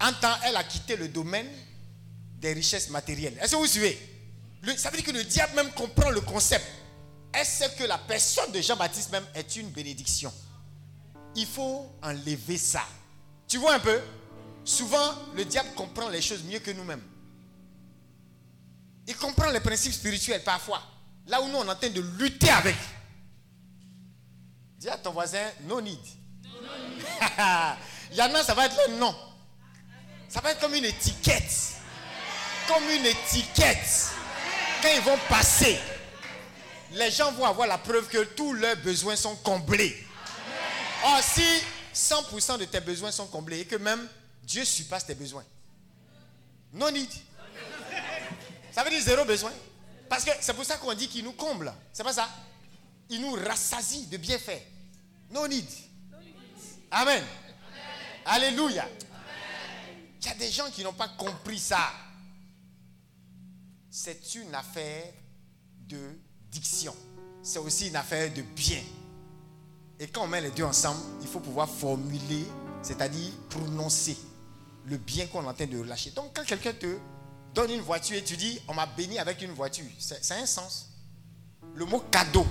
En 0.00 0.12
temps, 0.12 0.36
elle 0.44 0.56
a 0.56 0.64
quitté 0.64 0.96
le 0.96 1.08
domaine 1.08 1.48
des 2.38 2.52
richesses 2.52 2.90
matérielles. 2.90 3.38
Est-ce 3.40 3.52
que 3.52 3.56
vous 3.56 3.66
suivez? 3.66 3.98
Ça 4.76 4.90
veut 4.90 4.96
dire 4.96 5.06
que 5.06 5.12
le 5.12 5.24
diable 5.24 5.54
même 5.54 5.70
comprend 5.72 6.10
le 6.10 6.20
concept. 6.20 6.64
Est-ce 7.32 7.76
que 7.76 7.84
la 7.84 7.98
personne 7.98 8.50
de 8.52 8.60
Jean-Baptiste 8.60 9.12
même 9.12 9.24
est 9.34 9.56
une 9.56 9.70
bénédiction 9.70 10.32
Il 11.34 11.46
faut 11.46 11.92
enlever 12.02 12.58
ça. 12.58 12.82
Tu 13.46 13.58
vois 13.58 13.74
un 13.74 13.78
peu? 13.78 14.00
Souvent, 14.64 15.14
le 15.34 15.44
diable 15.44 15.68
comprend 15.76 16.08
les 16.08 16.20
choses 16.20 16.42
mieux 16.42 16.58
que 16.58 16.72
nous-mêmes. 16.72 17.02
Il 19.06 19.16
comprend 19.16 19.50
les 19.50 19.60
principes 19.60 19.92
spirituels 19.92 20.42
parfois. 20.42 20.82
Là 21.26 21.40
où 21.40 21.48
nous, 21.48 21.58
on 21.58 21.66
est 21.66 21.70
en 21.70 21.76
train 21.76 21.90
de 21.90 22.00
lutter 22.18 22.50
avec. 22.50 22.76
Dis 24.78 24.88
à 24.88 24.96
ton 24.96 25.12
voisin, 25.12 25.44
no 25.62 25.80
need. 25.80 25.98
Il 28.10 28.16
y 28.16 28.22
en 28.22 28.34
a, 28.34 28.42
ça 28.42 28.54
va 28.54 28.66
être 28.66 28.76
le 28.88 28.96
non. 28.96 29.14
Ça 30.28 30.40
va 30.40 30.52
être 30.52 30.60
comme 30.60 30.74
une 30.74 30.84
étiquette. 30.84 31.74
Comme 32.68 32.84
une 32.90 33.06
étiquette. 33.06 34.10
Quand 34.82 34.90
ils 34.94 35.02
vont 35.02 35.18
passer, 35.28 35.78
les 36.92 37.10
gens 37.10 37.32
vont 37.32 37.46
avoir 37.46 37.66
la 37.66 37.78
preuve 37.78 38.08
que 38.08 38.24
tous 38.24 38.52
leurs 38.52 38.76
besoins 38.76 39.16
sont 39.16 39.36
comblés. 39.36 40.06
Or, 41.04 41.20
si 41.22 41.44
100% 41.94 42.58
de 42.58 42.64
tes 42.66 42.80
besoins 42.80 43.12
sont 43.12 43.26
comblés 43.26 43.60
et 43.60 43.64
que 43.64 43.76
même 43.76 44.06
Dieu 44.42 44.64
surpasse 44.64 45.06
tes 45.06 45.14
besoins, 45.14 45.44
no 46.72 46.90
need. 46.90 47.10
Ça 48.76 48.84
veut 48.84 48.90
dire 48.90 49.00
zéro 49.00 49.24
besoin. 49.24 49.52
Parce 50.06 50.22
que 50.22 50.32
c'est 50.38 50.52
pour 50.52 50.66
ça 50.66 50.76
qu'on 50.76 50.92
dit 50.92 51.08
qu'il 51.08 51.24
nous 51.24 51.32
comble. 51.32 51.72
C'est 51.94 52.04
pas 52.04 52.12
ça 52.12 52.28
Il 53.08 53.22
nous 53.22 53.32
rassasie 53.32 54.06
de 54.08 54.18
bienfaits. 54.18 54.60
No 55.30 55.48
need. 55.48 55.64
Amen. 56.90 57.24
Alléluia. 58.26 58.86
Il 60.20 60.26
y 60.26 60.28
a 60.28 60.34
des 60.34 60.50
gens 60.50 60.70
qui 60.70 60.84
n'ont 60.84 60.92
pas 60.92 61.08
compris 61.08 61.58
ça. 61.58 61.90
C'est 63.88 64.34
une 64.34 64.54
affaire 64.54 65.10
de 65.88 66.20
diction. 66.50 66.94
C'est 67.42 67.60
aussi 67.60 67.88
une 67.88 67.96
affaire 67.96 68.30
de 68.30 68.42
bien. 68.42 68.82
Et 69.98 70.06
quand 70.08 70.24
on 70.24 70.28
met 70.28 70.42
les 70.42 70.50
deux 70.50 70.64
ensemble, 70.64 71.00
il 71.22 71.28
faut 71.28 71.40
pouvoir 71.40 71.66
formuler, 71.66 72.44
c'est-à-dire 72.82 73.32
prononcer 73.48 74.18
le 74.84 74.98
bien 74.98 75.28
qu'on 75.28 75.44
est 75.44 75.48
en 75.48 75.54
train 75.54 75.64
de 75.64 75.78
relâcher. 75.78 76.10
Donc 76.10 76.36
quand 76.36 76.44
quelqu'un 76.44 76.74
te 76.74 76.98
donne 77.56 77.70
une 77.70 77.80
voiture 77.80 78.16
et 78.18 78.22
tu 78.22 78.36
dis, 78.36 78.60
on 78.68 78.74
m'a 78.74 78.84
béni 78.86 79.18
avec 79.18 79.40
une 79.40 79.52
voiture, 79.52 79.86
c'est 79.98 80.22
ça 80.22 80.34
a 80.34 80.38
un 80.38 80.46
sens. 80.46 80.90
Le 81.74 81.86
mot 81.86 82.00
cadeau 82.10 82.46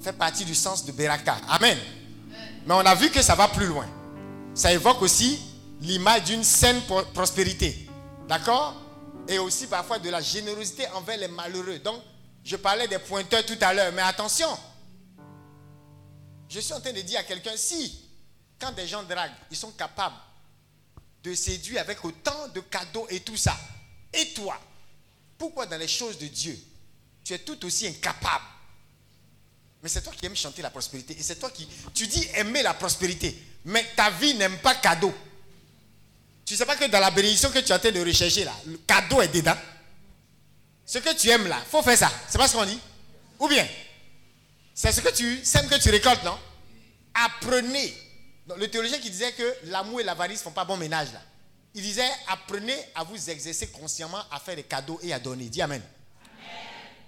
fait 0.00 0.12
partie 0.12 0.44
du 0.44 0.54
sens 0.56 0.84
de 0.84 0.90
Beraka. 0.92 1.36
Amen. 1.48 1.78
Mais 2.66 2.74
on 2.74 2.80
a 2.80 2.94
vu 2.96 3.10
que 3.10 3.22
ça 3.22 3.34
va 3.36 3.46
plus 3.48 3.66
loin. 3.66 3.86
Ça 4.54 4.72
évoque 4.72 5.00
aussi 5.02 5.40
l'image 5.80 6.24
d'une 6.24 6.42
saine 6.44 6.80
pro- 6.82 7.04
prospérité. 7.14 7.88
D'accord? 8.28 8.74
Et 9.28 9.38
aussi 9.38 9.66
parfois 9.68 9.98
de 10.00 10.10
la 10.10 10.20
générosité 10.20 10.86
envers 10.94 11.16
les 11.18 11.28
malheureux. 11.28 11.78
Donc, 11.78 12.02
je 12.44 12.56
parlais 12.56 12.88
des 12.88 12.98
pointeurs 12.98 13.46
tout 13.46 13.58
à 13.60 13.72
l'heure, 13.72 13.92
mais 13.92 14.02
attention. 14.02 14.48
Je 16.48 16.60
suis 16.60 16.72
en 16.72 16.80
train 16.80 16.92
de 16.92 17.00
dire 17.02 17.20
à 17.20 17.22
quelqu'un, 17.22 17.56
si, 17.56 18.00
quand 18.58 18.72
des 18.72 18.86
gens 18.88 19.02
draguent, 19.04 19.30
ils 19.50 19.56
sont 19.56 19.70
capables 19.72 20.16
de 21.22 21.34
séduire 21.34 21.80
avec 21.80 22.04
autant 22.04 22.48
de 22.54 22.60
cadeaux 22.60 23.06
et 23.10 23.20
tout 23.20 23.36
ça, 23.36 23.56
et 24.12 24.32
toi, 24.34 24.58
pourquoi 25.36 25.66
dans 25.66 25.78
les 25.78 25.88
choses 25.88 26.18
de 26.18 26.26
Dieu, 26.26 26.58
tu 27.24 27.32
es 27.34 27.38
tout 27.38 27.64
aussi 27.64 27.86
incapable? 27.86 28.44
Mais 29.82 29.88
c'est 29.88 30.02
toi 30.02 30.12
qui 30.16 30.26
aimes 30.26 30.36
chanter 30.36 30.62
la 30.62 30.70
prospérité. 30.70 31.16
Et 31.18 31.22
c'est 31.22 31.36
toi 31.36 31.50
qui. 31.50 31.68
Tu 31.94 32.06
dis 32.06 32.26
aimer 32.34 32.62
la 32.62 32.74
prospérité. 32.74 33.36
Mais 33.64 33.84
ta 33.94 34.10
vie 34.10 34.34
n'aime 34.34 34.58
pas 34.58 34.74
cadeau. 34.74 35.14
Tu 36.44 36.54
ne 36.54 36.58
sais 36.58 36.66
pas 36.66 36.76
que 36.76 36.86
dans 36.86 36.98
la 36.98 37.10
bénédiction 37.10 37.50
que 37.50 37.58
tu 37.58 37.70
es 37.70 37.74
en 37.74 37.78
train 37.78 37.92
de 37.92 38.00
rechercher 38.00 38.44
là, 38.44 38.54
le 38.66 38.78
cadeau 38.78 39.20
est 39.20 39.28
dedans. 39.28 39.56
Ce 40.84 40.98
que 40.98 41.14
tu 41.14 41.28
aimes 41.28 41.46
là, 41.46 41.62
faut 41.70 41.82
faire 41.82 41.98
ça. 41.98 42.10
C'est 42.28 42.38
pas 42.38 42.48
ce 42.48 42.56
qu'on 42.56 42.64
dit? 42.64 42.80
Ou 43.38 43.46
bien 43.48 43.68
C'est 44.74 44.90
ce 44.90 45.00
que 45.00 45.14
tu 45.14 45.44
sèmes 45.44 45.68
que 45.68 45.78
tu 45.78 45.90
récoltes, 45.90 46.24
non? 46.24 46.38
Apprenez. 47.14 47.94
Le 48.56 48.66
théologien 48.68 48.98
qui 48.98 49.10
disait 49.10 49.32
que 49.32 49.56
l'amour 49.64 50.00
et 50.00 50.04
l'avarice 50.04 50.40
font 50.40 50.50
pas 50.50 50.64
bon 50.64 50.78
ménage 50.78 51.12
là. 51.12 51.20
Il 51.74 51.82
disait 51.82 52.10
apprenez 52.28 52.76
à 52.94 53.04
vous 53.04 53.30
exercer 53.30 53.68
consciemment 53.68 54.22
à 54.30 54.40
faire 54.40 54.56
des 54.56 54.62
cadeaux 54.62 54.98
et 55.02 55.12
à 55.12 55.18
donner. 55.18 55.44
Dis 55.44 55.62
Amen. 55.62 55.82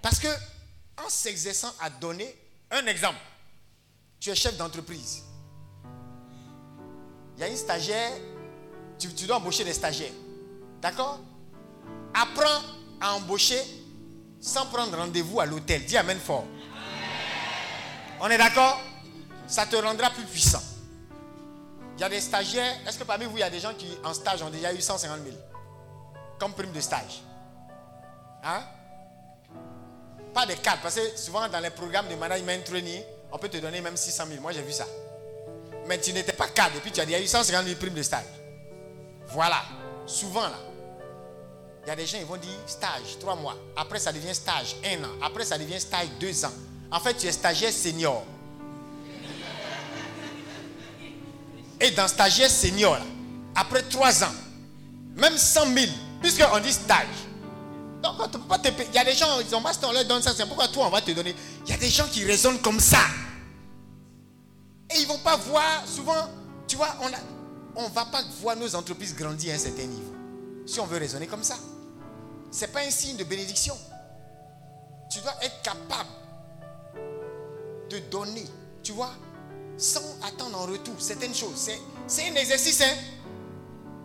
Parce 0.01 0.19
que 0.19 0.27
en 0.97 1.09
s'exerçant 1.09 1.73
à 1.79 1.89
donner, 1.89 2.35
un 2.69 2.85
exemple, 2.85 3.19
tu 4.19 4.29
es 4.29 4.35
chef 4.35 4.55
d'entreprise. 4.57 5.23
Il 7.35 7.41
y 7.41 7.43
a 7.43 7.47
une 7.47 7.57
stagiaire, 7.57 8.11
tu, 8.99 9.13
tu 9.13 9.25
dois 9.25 9.37
embaucher 9.37 9.63
des 9.63 9.73
stagiaires. 9.73 10.13
D'accord? 10.81 11.19
Apprends 12.13 12.61
à 12.99 13.15
embaucher 13.15 13.61
sans 14.39 14.65
prendre 14.67 14.95
rendez-vous 14.97 15.39
à 15.39 15.45
l'hôtel. 15.45 15.85
Dis 15.85 15.97
Amen 15.97 16.19
fort. 16.19 16.45
On 18.19 18.29
est 18.29 18.37
d'accord? 18.37 18.79
Ça 19.47 19.65
te 19.65 19.75
rendra 19.75 20.11
plus 20.11 20.25
puissant. 20.25 20.61
Il 21.97 22.01
y 22.01 22.03
a 22.03 22.09
des 22.09 22.21
stagiaires. 22.21 22.75
Est-ce 22.87 22.97
que 22.97 23.03
parmi 23.03 23.25
vous, 23.25 23.37
il 23.37 23.41
y 23.41 23.43
a 23.43 23.49
des 23.49 23.59
gens 23.59 23.73
qui, 23.73 23.87
en 24.03 24.13
stage, 24.13 24.41
ont 24.41 24.49
déjà 24.49 24.73
eu 24.73 24.81
150 24.81 25.19
000 25.23 25.35
comme 26.39 26.53
prime 26.53 26.71
de 26.71 26.79
stage? 26.79 27.21
Hein? 28.43 28.63
Pas 30.33 30.45
des 30.45 30.55
cadres, 30.55 30.81
parce 30.81 30.95
que 30.95 31.17
souvent 31.17 31.47
dans 31.49 31.59
les 31.59 31.69
programmes 31.69 32.07
de 32.07 32.15
management 32.15 32.63
training, 32.63 33.03
on 33.31 33.37
peut 33.37 33.49
te 33.49 33.57
donner 33.57 33.81
même 33.81 33.97
600 33.97 34.25
000. 34.27 34.41
Moi, 34.41 34.51
j'ai 34.51 34.61
vu 34.61 34.71
ça. 34.71 34.85
Mais 35.87 35.99
tu 35.99 36.13
n'étais 36.13 36.33
pas 36.33 36.47
cadre 36.47 36.77
et 36.77 36.79
puis 36.79 36.91
tu 36.91 37.01
as 37.01 37.05
déjà 37.05 37.19
eu 37.19 37.27
150 37.27 37.65
000 37.65 37.75
primes 37.77 37.93
de 37.93 38.03
stage. 38.03 38.25
Voilà. 39.27 39.61
Souvent, 40.05 40.41
là. 40.41 40.59
Il 41.83 41.87
y 41.87 41.91
a 41.91 41.95
des 41.95 42.05
gens, 42.05 42.17
ils 42.19 42.25
vont 42.25 42.37
dire 42.37 42.51
stage, 42.67 43.17
trois 43.19 43.35
mois. 43.35 43.55
Après, 43.75 43.99
ça 43.99 44.11
devient 44.13 44.35
stage, 44.35 44.75
un 44.85 45.03
an. 45.03 45.09
Après, 45.21 45.43
ça 45.43 45.57
devient 45.57 45.79
stage, 45.79 46.07
deux 46.19 46.45
ans. 46.45 46.51
En 46.91 46.99
fait, 46.99 47.15
tu 47.15 47.27
es 47.27 47.31
stagiaire 47.31 47.71
senior. 47.71 48.23
Et 51.81 51.91
dans 51.91 52.07
stagiaire 52.07 52.49
senior, 52.49 52.97
après 53.55 53.81
trois 53.83 54.23
ans, 54.23 54.33
même 55.15 55.37
100 55.37 55.65
000, 55.65 55.87
puisqu'on 56.21 56.59
dit 56.59 56.71
stage. 56.71 57.07
Donc, 58.01 58.13
on 58.19 58.29
peut 58.29 58.39
pas 58.39 58.59
te 58.59 58.69
payer. 58.69 58.87
Il 58.89 58.95
y 58.95 58.99
a 58.99 59.03
des 59.03 59.13
gens, 59.13 59.39
ils 59.39 59.55
ont 59.55 59.61
master, 59.61 59.89
on 59.89 59.91
leur 59.91 60.05
donne 60.05 60.21
ça. 60.21 60.33
C'est 60.35 60.45
pourquoi 60.45 60.67
toi, 60.67 60.87
on 60.87 60.89
va 60.89 61.01
te 61.01 61.11
donner. 61.11 61.35
Il 61.65 61.71
y 61.71 61.73
a 61.73 61.77
des 61.77 61.89
gens 61.89 62.07
qui 62.07 62.23
raisonnent 62.23 62.59
comme 62.59 62.79
ça. 62.79 62.99
Et 64.89 64.99
ils 64.99 65.03
ne 65.03 65.07
vont 65.07 65.19
pas 65.19 65.35
voir, 65.37 65.83
souvent, 65.85 66.29
tu 66.67 66.75
vois, 66.75 66.95
on 67.75 67.83
ne 67.83 67.93
va 67.93 68.05
pas 68.05 68.23
voir 68.41 68.55
nos 68.55 68.75
entreprises 68.75 69.15
grandir 69.15 69.53
à 69.53 69.55
un 69.55 69.59
certain 69.59 69.85
niveau. 69.85 70.13
Si 70.65 70.79
on 70.79 70.85
veut 70.85 70.97
raisonner 70.97 71.27
comme 71.27 71.43
ça. 71.43 71.55
Ce 72.51 72.61
n'est 72.61 72.71
pas 72.71 72.81
un 72.81 72.91
signe 72.91 73.17
de 73.17 73.23
bénédiction. 73.23 73.77
Tu 75.09 75.19
dois 75.19 75.33
être 75.41 75.61
capable 75.61 76.09
de 77.89 77.99
donner, 78.09 78.45
tu 78.81 78.93
vois, 78.93 79.11
sans 79.81 80.15
attendre 80.21 80.61
en 80.61 80.65
retour 80.67 80.93
certaines 80.99 81.33
choses. 81.33 81.69
C'est 82.07 82.29
un 82.29 82.35
exercice. 82.35 82.81
Hein? 82.81 82.93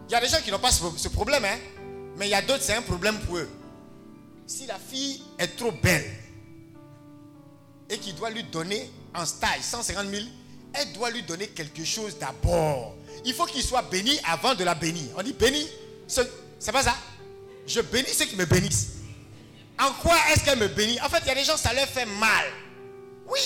Il 0.09 0.13
y 0.13 0.15
a 0.15 0.21
des 0.21 0.29
gens 0.29 0.41
qui 0.43 0.51
n'ont 0.51 0.59
pas 0.59 0.71
ce, 0.73 1.09
problème, 1.09 1.45
hein? 1.45 1.59
mais 2.17 2.29
il 2.29 2.31
y 2.31 2.35
a 2.35 2.41
d'autres, 2.41 2.63
c'est 2.63 2.75
un 2.75 2.83
problème 2.83 3.19
pour 3.21 3.37
eux. 3.37 3.49
Si 4.47 4.67
la 4.67 4.79
fille 4.79 5.23
est 5.39 5.57
trop 5.57 5.73
belle 5.73 6.11
et 7.91 7.99
qu'il 7.99 8.15
doit 8.15 8.31
lui 8.31 8.45
donner 8.45 8.91
en 9.15 9.27
stage 9.27 9.61
150 9.63 10.09
000, 10.09 10.23
elle 10.73 10.93
doit 10.93 11.11
lui 11.11 11.23
donner 11.23 11.49
quelque 11.49 11.85
chose 11.85 12.17
d'abord. 12.19 12.95
Il 13.25 13.35
faut 13.35 13.45
qu'il 13.47 13.63
soit 13.63 13.83
béni 13.83 14.19
avant 14.25 14.55
de 14.55 14.65
la 14.65 14.75
bénir. 14.75 15.11
On 15.17 15.23
dit 15.23 15.33
béni, 15.33 15.67
c'est 16.07 16.73
pas 16.73 16.85
ça 16.85 16.95
Je 17.67 17.81
bénis 17.81 18.09
ceux 18.09 18.25
qui 18.27 18.37
me 18.37 18.47
bénissent. 18.47 18.93
En 19.79 19.93
quoi 20.01 20.17
est-ce 20.33 20.43
qu'elle 20.45 20.59
me 20.59 20.69
bénit? 20.69 20.99
En 21.03 21.09
fait, 21.09 21.19
il 21.23 21.27
y 21.29 21.31
a 21.31 21.35
des 21.35 21.45
gens, 21.45 21.57
ça 21.57 21.75
leur 21.75 21.87
fait 21.87 22.07
mal. 22.07 22.47
Oui. 23.29 23.41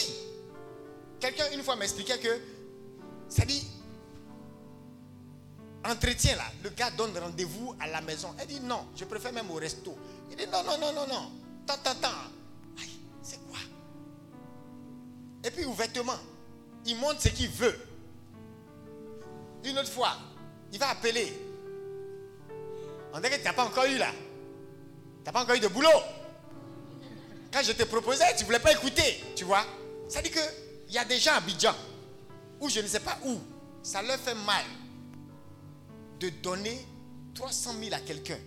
Quelqu'un, 1.21 1.51
une 1.53 1.63
fois, 1.63 1.77
m'expliquait 1.77 2.19
que, 2.19 2.41
ça 3.29 3.45
dit, 3.45 3.67
entretien 5.85 6.37
là, 6.37 6.45
le 6.63 6.71
gars 6.71 6.91
donne 6.91 7.17
rendez-vous 7.17 7.75
à 7.81 7.87
la 7.87 8.01
maison. 8.01 8.35
Elle 8.39 8.47
dit 8.47 8.61
non, 8.61 8.87
je 8.97 9.05
préfère 9.05 9.33
même 9.33 9.51
au 9.51 9.55
resto. 9.55 9.97
Il 10.31 10.37
dit 10.37 10.47
non, 10.47 10.63
non, 10.65 10.79
non, 10.79 10.93
non, 10.93 11.07
non. 11.07 11.33
Tant, 11.67 11.77
tant, 11.83 11.95
tant. 11.95 12.09
c'est 13.23 13.39
quoi? 13.49 13.59
Et 15.45 15.51
puis 15.51 15.65
ouvertement, 15.65 16.19
il 16.87 16.97
montre 16.97 17.21
ce 17.21 17.29
qu'il 17.29 17.49
veut. 17.49 17.79
Une 19.65 19.79
autre 19.79 19.91
fois, 19.91 20.17
il 20.73 20.79
va 20.79 20.91
appeler. 20.91 21.33
On 23.13 23.21
dirait 23.21 23.37
que 23.37 23.43
tu 23.43 23.45
n'as 23.45 23.53
pas 23.53 23.65
encore 23.65 23.85
eu 23.85 23.99
là. 23.99 24.11
Tu 24.13 25.25
n'as 25.27 25.33
pas 25.33 25.43
encore 25.43 25.55
eu 25.55 25.61
de 25.61 25.69
boulot. 25.69 25.89
Quand 27.53 27.63
je 27.63 27.73
te 27.73 27.83
proposais, 27.83 28.25
tu 28.37 28.43
ne 28.43 28.47
voulais 28.47 28.61
pas 28.61 28.73
écouter. 28.73 29.23
Tu 29.35 29.45
vois 29.45 29.65
Ça 30.09 30.23
dit 30.23 30.31
qu'il 30.91 30.97
y 30.97 30.99
a 30.99 31.05
des 31.05 31.21
gens 31.21 31.31
à 31.31 31.37
Abidjan, 31.37 31.73
où 32.59 32.69
je 32.69 32.81
ne 32.81 32.89
sais 32.89 32.99
pas 32.99 33.17
où, 33.25 33.39
ça 33.81 34.03
leur 34.03 34.19
fait 34.19 34.35
mal 34.35 34.65
de 36.19 36.31
donner 36.43 36.85
300 37.33 37.75
000 37.81 37.95
à 37.95 38.01
quelqu'un, 38.01 38.39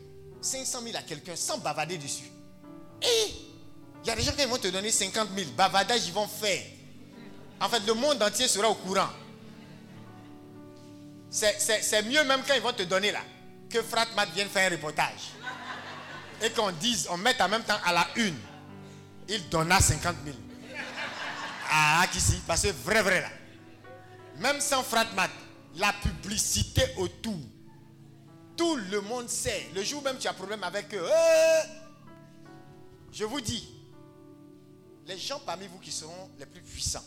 500 0.42 0.82
000 0.84 0.98
à 0.98 1.04
quelqu'un 1.04 1.38
sans 1.38 1.58
bavader 1.60 1.98
dessus. 1.98 2.30
Et 3.02 3.32
il 4.04 4.08
y 4.08 4.12
a 4.12 4.16
des 4.16 4.24
gens 4.24 4.34
qui 4.34 4.44
vont 4.44 4.58
te 4.58 4.68
donner 4.68 4.92
50 4.92 5.30
000, 5.34 5.52
bavardage 5.52 6.06
ils 6.06 6.12
vont 6.12 6.28
faire. 6.28 6.62
En 7.62 7.70
fait, 7.70 7.80
le 7.88 7.94
monde 7.94 8.22
entier 8.22 8.50
sera 8.50 8.68
au 8.68 8.76
courant. 8.76 9.10
C'est 11.30 12.02
mieux 12.04 12.26
même 12.26 12.42
quand 12.46 12.56
ils 12.56 12.62
vont 12.62 12.74
te 12.74 12.84
donner 12.84 13.14
là, 13.14 13.22
que 13.70 13.82
Fratmat 13.82 14.26
vienne 14.26 14.50
faire 14.50 14.70
un 14.70 14.76
reportage. 14.76 15.32
Et 16.42 16.50
qu'on 16.50 16.72
dise, 16.72 17.08
on 17.10 17.16
mette 17.16 17.40
en 17.40 17.48
même 17.48 17.64
temps 17.64 17.80
à 17.86 17.94
la 17.94 18.06
une, 18.18 18.38
il 19.30 19.48
donna 19.48 19.80
50 19.80 20.18
000. 20.26 20.36
Ah, 21.76 22.06
ici, 22.14 22.40
parce 22.46 22.62
que 22.62 22.68
vrai, 22.68 23.02
vrai 23.02 23.22
là. 23.22 23.30
Même 24.38 24.62
sans 24.62 24.84
Fratmat, 24.84 25.32
la 25.76 25.92
publicité 25.92 26.84
autour, 26.98 27.40
tout 28.56 28.76
le 28.76 29.02
monde 29.02 29.28
sait. 29.28 29.72
Le 29.74 29.84
jour 29.84 30.04
même 30.04 30.20
tu 30.20 30.28
as 30.28 30.34
problème 30.34 30.64
avec 30.64 30.94
eux, 30.94 31.04
euh, 31.04 31.62
je 33.12 33.26
vous 33.26 33.42
dis, 33.42 33.68
les 35.08 35.18
gens 35.18 35.40
parmi 35.44 35.66
vous 35.66 35.80
qui 35.80 35.92
seront 35.92 36.30
les 36.38 36.46
plus 36.46 36.62
puissants, 36.62 37.04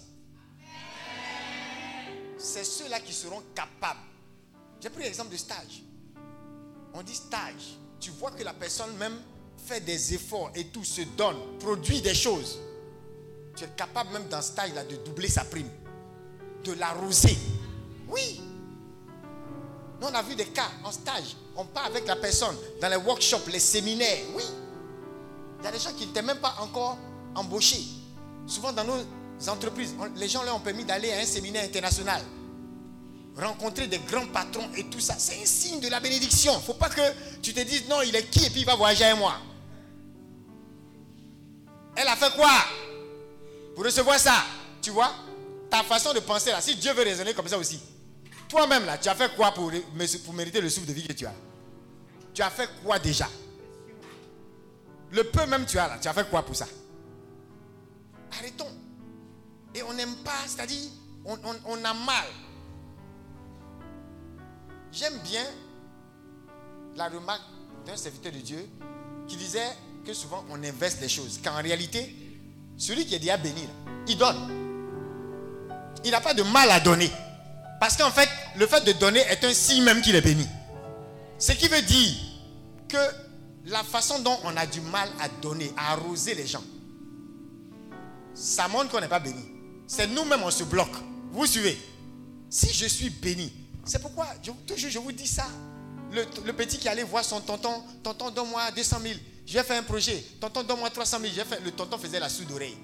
c'est 2.37 2.65
ceux-là 2.65 2.99
qui 2.99 3.13
seront 3.13 3.45
capables. 3.55 4.01
J'ai 4.81 4.91
pris 4.91 5.05
l'exemple 5.05 5.31
de 5.31 5.37
stage. 5.37 5.85
On 6.93 7.05
dit 7.05 7.15
stage. 7.15 7.79
Tu 8.01 8.11
vois 8.11 8.33
que 8.33 8.43
la 8.43 8.53
personne 8.53 8.97
même 8.97 9.23
fait 9.65 9.81
des 9.81 10.15
efforts 10.15 10.51
et 10.57 10.67
tout, 10.67 10.85
se 10.85 11.03
donne, 11.03 11.37
produit 11.61 12.03
des 12.03 12.15
choses. 12.15 12.59
Tu 13.57 13.65
es 13.65 13.69
capable 13.69 14.13
même 14.13 14.29
dans 14.29 14.43
stage-là 14.43 14.85
de 14.85 14.97
doubler 14.97 15.29
sa 15.29 15.45
prime, 15.45 15.71
de 16.63 16.73
l'arroser. 16.75 17.39
Oui. 18.09 18.41
Nous, 20.01 20.07
on 20.07 20.15
a 20.15 20.23
vu 20.23 20.35
des 20.35 20.45
cas 20.47 20.71
en 20.85 20.93
stage. 20.93 21.37
On 21.57 21.65
part 21.65 21.87
avec 21.87 22.07
la 22.07 22.17
personne 22.17 22.55
dans 22.81 22.89
les 22.89 22.97
workshops, 22.97 23.49
les 23.51 23.59
séminaires. 23.59 24.25
Oui. 24.35 24.45
Il 25.59 25.65
y 25.65 25.69
a 25.69 25.73
des 25.73 25.79
gens 25.79 25.93
qui 25.93 26.07
n'étaient 26.07 26.21
même 26.23 26.39
pas 26.39 26.55
encore 26.61 26.99
embauchés. 27.35 27.83
Souvent 28.47 28.73
dans 28.73 28.85
nos 28.85 29.49
entreprises, 29.49 29.95
les 30.17 30.29
gens 30.29 30.43
leur 30.43 30.57
ont 30.57 30.61
permis 30.61 30.85
d'aller 30.85 31.13
à 31.13 31.21
un 31.21 31.25
séminaire 31.25 31.65
international. 31.65 32.21
Rencontrer 33.37 33.87
des 33.87 33.99
grands 34.01 34.27
patrons 34.27 34.69
et 34.77 34.85
tout 34.85 35.01
ça. 35.01 35.15
C'est 35.19 35.43
un 35.43 35.47
signe 35.47 35.81
de 35.81 35.89
la 35.89 36.01
bénédiction. 36.01 36.53
Il 36.53 36.57
ne 36.57 36.63
faut 36.63 36.75
pas 36.75 36.91
que 36.91 37.41
tu 37.41 37.55
te 37.55 37.61
dises 37.61 37.89
non, 37.89 38.03
il 38.03 38.15
est 38.15 38.29
qui 38.31 38.45
et 38.45 38.51
puis 38.51 38.61
il 38.61 38.67
va 38.67 38.77
voyager 38.77 39.05
avec 39.05 39.19
moi. 39.19 39.35
Elle 41.97 42.09
a 42.09 42.17
fait 42.17 42.35
quoi? 42.35 42.51
Pour 43.77 43.85
recevoir 43.85 44.19
ça. 44.19 44.43
Tu 44.81 44.91
vois 44.91 45.15
Ta 45.71 45.83
façon 45.83 46.15
de 46.15 46.21
penser 46.21 46.51
là, 46.51 46.61
si 46.61 46.77
Dieu 46.77 46.93
veut 46.93 47.03
raisonner 47.03 47.35
comme 47.35 47.47
ça 47.47 47.59
aussi. 47.59 47.81
Toi-même 48.49 48.87
là, 48.87 48.97
tu 48.97 49.09
as 49.09 49.15
fait 49.15 49.35
quoi 49.37 49.53
pour, 49.53 49.71
pour 50.25 50.35
mériter 50.35 50.61
le 50.61 50.71
souffle 50.71 50.87
de 50.87 50.93
vie 50.93 51.07
que 51.07 51.13
tu 51.13 51.27
as? 51.27 51.35
Tu 52.33 52.41
as 52.41 52.51
fait 52.51 52.69
quoi 52.83 52.99
déjà? 52.99 53.29
Le 55.11 55.25
peu 55.25 55.45
même 55.47 55.67
tu 55.67 55.79
as 55.79 55.89
là, 55.89 55.99
tu 56.01 56.09
as 56.09 56.15
fait 56.15 56.29
quoi 56.31 56.43
pour 56.43 56.57
ça? 56.57 56.67
Arrêtons. 58.39 58.71
Et 59.75 59.83
on 59.83 59.93
n'aime 59.93 60.15
pas, 60.17 60.47
c'est-à-dire, 60.47 60.91
on, 61.25 61.85
a 61.85 61.95
mal. 61.95 62.27
J'aime 64.93 65.19
bien 65.19 65.45
la 66.95 67.09
remarque 67.09 67.43
d'un 67.85 67.97
serviteur 67.97 68.33
de 68.33 68.39
Dieu 68.39 68.69
qui 69.27 69.37
disait 69.37 69.73
que 70.05 70.15
souvent 70.15 70.45
on 70.49 70.63
inverse 70.63 71.01
les 71.01 71.09
choses. 71.09 71.41
Qu'en 71.43 71.61
réalité, 71.61 72.26
celui 72.77 73.07
qui 73.07 73.15
est 73.15 73.19
déjà 73.19 73.37
béni, 73.37 73.69
il 74.09 74.17
donne. 74.17 74.37
Il 76.05 76.11
n'a 76.11 76.21
pas 76.21 76.35
de 76.35 76.43
mal 76.43 76.71
à 76.71 76.81
donner. 76.81 77.11
Parce 77.81 77.97
qu'en 77.97 78.11
fait, 78.11 78.29
le 78.57 78.67
fait 78.67 78.85
de 78.85 78.93
donner 78.93 79.21
est 79.21 79.45
un 79.45 79.53
signe 79.53 79.83
même 79.83 80.01
qu'il 80.01 80.15
est 80.15 80.21
béni. 80.21 80.47
Ce 81.39 81.53
qui 81.53 81.69
veut 81.69 81.83
dire 81.83 82.15
que 82.89 82.97
la 83.67 83.83
façon 83.83 84.21
dont 84.21 84.39
on 84.45 84.57
a 84.57 84.67
du 84.67 84.81
mal 84.81 85.09
à 85.21 85.29
donner, 85.29 85.73
à 85.77 85.93
arroser 85.93 86.35
les 86.35 86.47
gens, 86.47 86.63
ça 88.35 88.69
montre 88.69 88.91
qu'on 88.91 89.01
n'est 89.01 89.09
pas 89.09 89.19
béni. 89.19 89.45
C'est 89.87 90.07
nous-mêmes, 90.07 90.43
on 90.43 90.51
se 90.51 90.65
bloque. 90.65 90.97
Vous 91.33 91.47
suivez 91.47 91.79
Si 92.49 92.73
je 92.73 92.87
suis 92.87 93.11
béni, 93.11 93.53
c'est 93.85 94.01
pourquoi, 94.01 94.27
toujours 94.67 94.91
je 94.91 94.99
vous 94.99 95.13
dis 95.13 95.27
ça. 95.27 95.47
Le, 96.13 96.53
petit 96.53 96.79
qui 96.79 96.89
allait 96.89 97.03
voir 97.03 97.25
son 97.25 97.41
tonton, 97.41 97.83
tonton, 98.03 98.31
donne-moi 98.31 98.71
200 98.73 98.97
000. 99.03 99.15
Je 99.47 99.53
vais 99.53 99.63
faire 99.63 99.79
un 99.79 99.85
projet. 99.85 100.25
Tonton, 100.41 100.65
donne-moi 100.65 100.91
300 100.91 101.19
000. 101.21 101.33
Fait, 101.49 101.61
le 101.65 101.71
tonton 101.71 101.97
faisait 101.99 102.19
la 102.19 102.29
soude 102.29 102.49
d'oreille. 102.49 102.77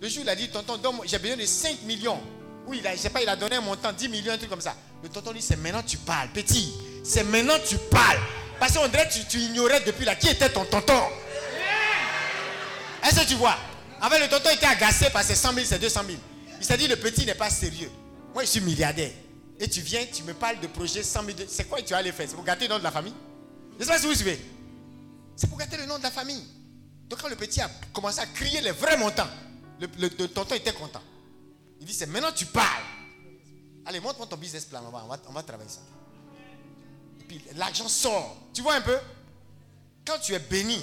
Le 0.00 0.08
jour, 0.08 0.22
il 0.24 0.28
a 0.28 0.34
dit, 0.34 0.48
tonton, 0.48 0.76
donne-moi, 0.76 1.04
j'ai 1.06 1.18
besoin 1.18 1.36
de 1.36 1.46
5 1.46 1.82
millions. 1.82 2.20
Oui, 2.66 2.78
il 2.80 2.86
a, 2.86 2.96
sais 2.96 3.10
pas, 3.10 3.22
il 3.22 3.28
a 3.28 3.36
donné 3.36 3.56
un 3.56 3.60
montant, 3.60 3.92
10 3.92 4.08
millions, 4.08 4.32
un 4.32 4.38
truc 4.38 4.50
comme 4.50 4.60
ça. 4.60 4.74
Le 5.02 5.08
tonton 5.08 5.32
dit, 5.32 5.40
c'est 5.42 5.56
maintenant 5.56 5.82
tu 5.86 5.96
parles, 5.98 6.28
petit. 6.30 6.72
C'est 7.04 7.22
maintenant 7.24 7.54
tu 7.66 7.76
parles. 7.90 8.18
Parce 8.58 8.76
qu'on 8.76 8.88
dirait 8.88 9.08
que 9.08 9.30
tu, 9.30 9.38
ignorais 9.38 9.80
depuis 9.80 10.04
là 10.04 10.16
qui 10.16 10.28
était 10.28 10.50
ton 10.50 10.64
tonton? 10.64 11.00
Est-ce 13.02 13.20
que 13.20 13.26
tu 13.26 13.34
vois? 13.34 13.56
Fait, 14.10 14.18
le 14.18 14.28
tonton 14.28 14.50
était 14.50 14.66
agacé 14.66 15.10
par 15.10 15.22
ses 15.22 15.34
100 15.34 15.54
000, 15.54 15.66
ses 15.66 15.78
200 15.78 16.00
000. 16.06 16.18
Il 16.58 16.64
s'est 16.64 16.76
dit, 16.76 16.88
le 16.88 16.96
petit 16.96 17.24
n'est 17.24 17.34
pas 17.34 17.50
sérieux. 17.50 17.90
Moi, 18.34 18.44
je 18.44 18.48
suis 18.48 18.60
milliardaire. 18.60 19.10
Et 19.58 19.68
tu 19.68 19.80
viens, 19.80 20.04
tu 20.12 20.22
me 20.24 20.34
parles 20.34 20.58
de 20.60 20.66
projet 20.66 21.02
100 21.02 21.24
000. 21.24 21.38
C'est 21.48 21.68
quoi 21.68 21.78
que 21.78 21.84
tu 21.84 21.90
vas 21.90 21.98
aller 21.98 22.12
faire? 22.12 22.26
C'est 22.28 22.34
pour 22.34 22.44
gâter 22.44 22.66
le 22.66 22.70
nom 22.74 22.78
de 22.78 22.84
la 22.84 22.90
famille? 22.90 23.14
Je 23.78 23.84
ne 23.84 23.84
sais 23.84 23.90
pas 23.90 23.98
si 23.98 24.06
vous 24.06 24.14
suivez. 24.14 24.38
C'est 25.40 25.46
pour 25.46 25.56
gâter 25.56 25.78
le 25.78 25.86
nom 25.86 25.96
de 25.96 26.02
la 26.02 26.10
famille. 26.10 26.44
Donc, 27.08 27.22
quand 27.22 27.28
le 27.28 27.34
petit 27.34 27.62
a 27.62 27.70
commencé 27.94 28.20
à 28.20 28.26
crier 28.26 28.60
les 28.60 28.72
vrais 28.72 28.98
montants, 28.98 29.26
le, 29.80 30.08
tonton 30.28 30.54
était 30.54 30.74
content. 30.74 31.00
Il 31.80 31.86
dit, 31.86 31.94
c'est 31.94 32.04
maintenant 32.04 32.30
tu 32.30 32.44
parles. 32.44 32.84
Allez, 33.86 34.00
montre-moi 34.00 34.26
ton 34.26 34.36
business 34.36 34.66
plan. 34.66 34.82
On 34.86 34.90
va, 34.90 35.18
on 35.28 35.32
va 35.32 35.42
travailler 35.42 35.70
ça. 35.70 35.80
Et 37.20 37.24
puis, 37.24 37.42
l'argent 37.56 37.88
sort. 37.88 38.36
Tu 38.52 38.60
vois 38.60 38.74
un 38.74 38.82
peu? 38.82 38.98
Quand 40.06 40.18
tu 40.18 40.34
es 40.34 40.38
béni 40.38 40.78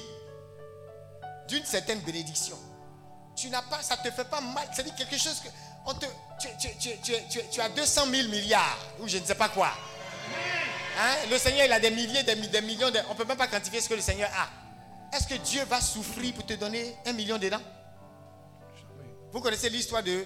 d'une 1.48 1.64
certaine 1.64 2.00
bénédiction, 2.00 2.58
tu 3.36 3.52
n'as 3.52 3.62
pas, 3.62 3.84
ça 3.84 3.96
ne 3.98 4.10
te 4.10 4.16
fait 4.16 4.26
pas 4.26 4.42
mal. 4.42 4.68
C'est-à-dire 4.74 4.96
quelque 4.96 5.20
chose 5.20 5.40
que. 5.40 5.50
On 5.86 5.94
te, 5.94 6.08
tu, 7.52 7.62
as 7.62 7.70
200 7.70 8.08
000 8.08 8.30
milliards, 8.30 8.80
ou 9.00 9.08
je 9.08 9.20
ne 9.20 9.24
sais 9.24 9.36
pas 9.36 9.50
quoi. 9.50 9.72
Hein? 11.00 11.16
Le 11.30 11.38
Seigneur, 11.38 11.66
il 11.66 11.72
a 11.72 11.80
des 11.80 11.92
milliers, 11.92 12.24
des, 12.24 12.36
mi- 12.36 12.48
des 12.48 12.62
millions. 12.62 12.90
De... 12.90 13.00
On 13.10 13.14
ne 13.14 13.18
peut 13.18 13.26
même 13.26 13.38
pas 13.38 13.48
quantifier 13.48 13.82
ce 13.82 13.90
que 13.90 13.94
le 13.94 14.02
Seigneur 14.02 14.30
a. 14.36 15.16
Est-ce 15.16 15.28
que 15.28 15.36
Dieu 15.36 15.64
va 15.66 15.80
souffrir 15.80 16.34
pour 16.34 16.46
te 16.46 16.54
donner 16.54 16.96
un 17.06 17.14
million 17.14 17.38
dedans? 17.38 17.62
Vous 19.32 19.42
connaissez 19.42 19.70
l'histoire 19.70 20.04
de 20.04 20.26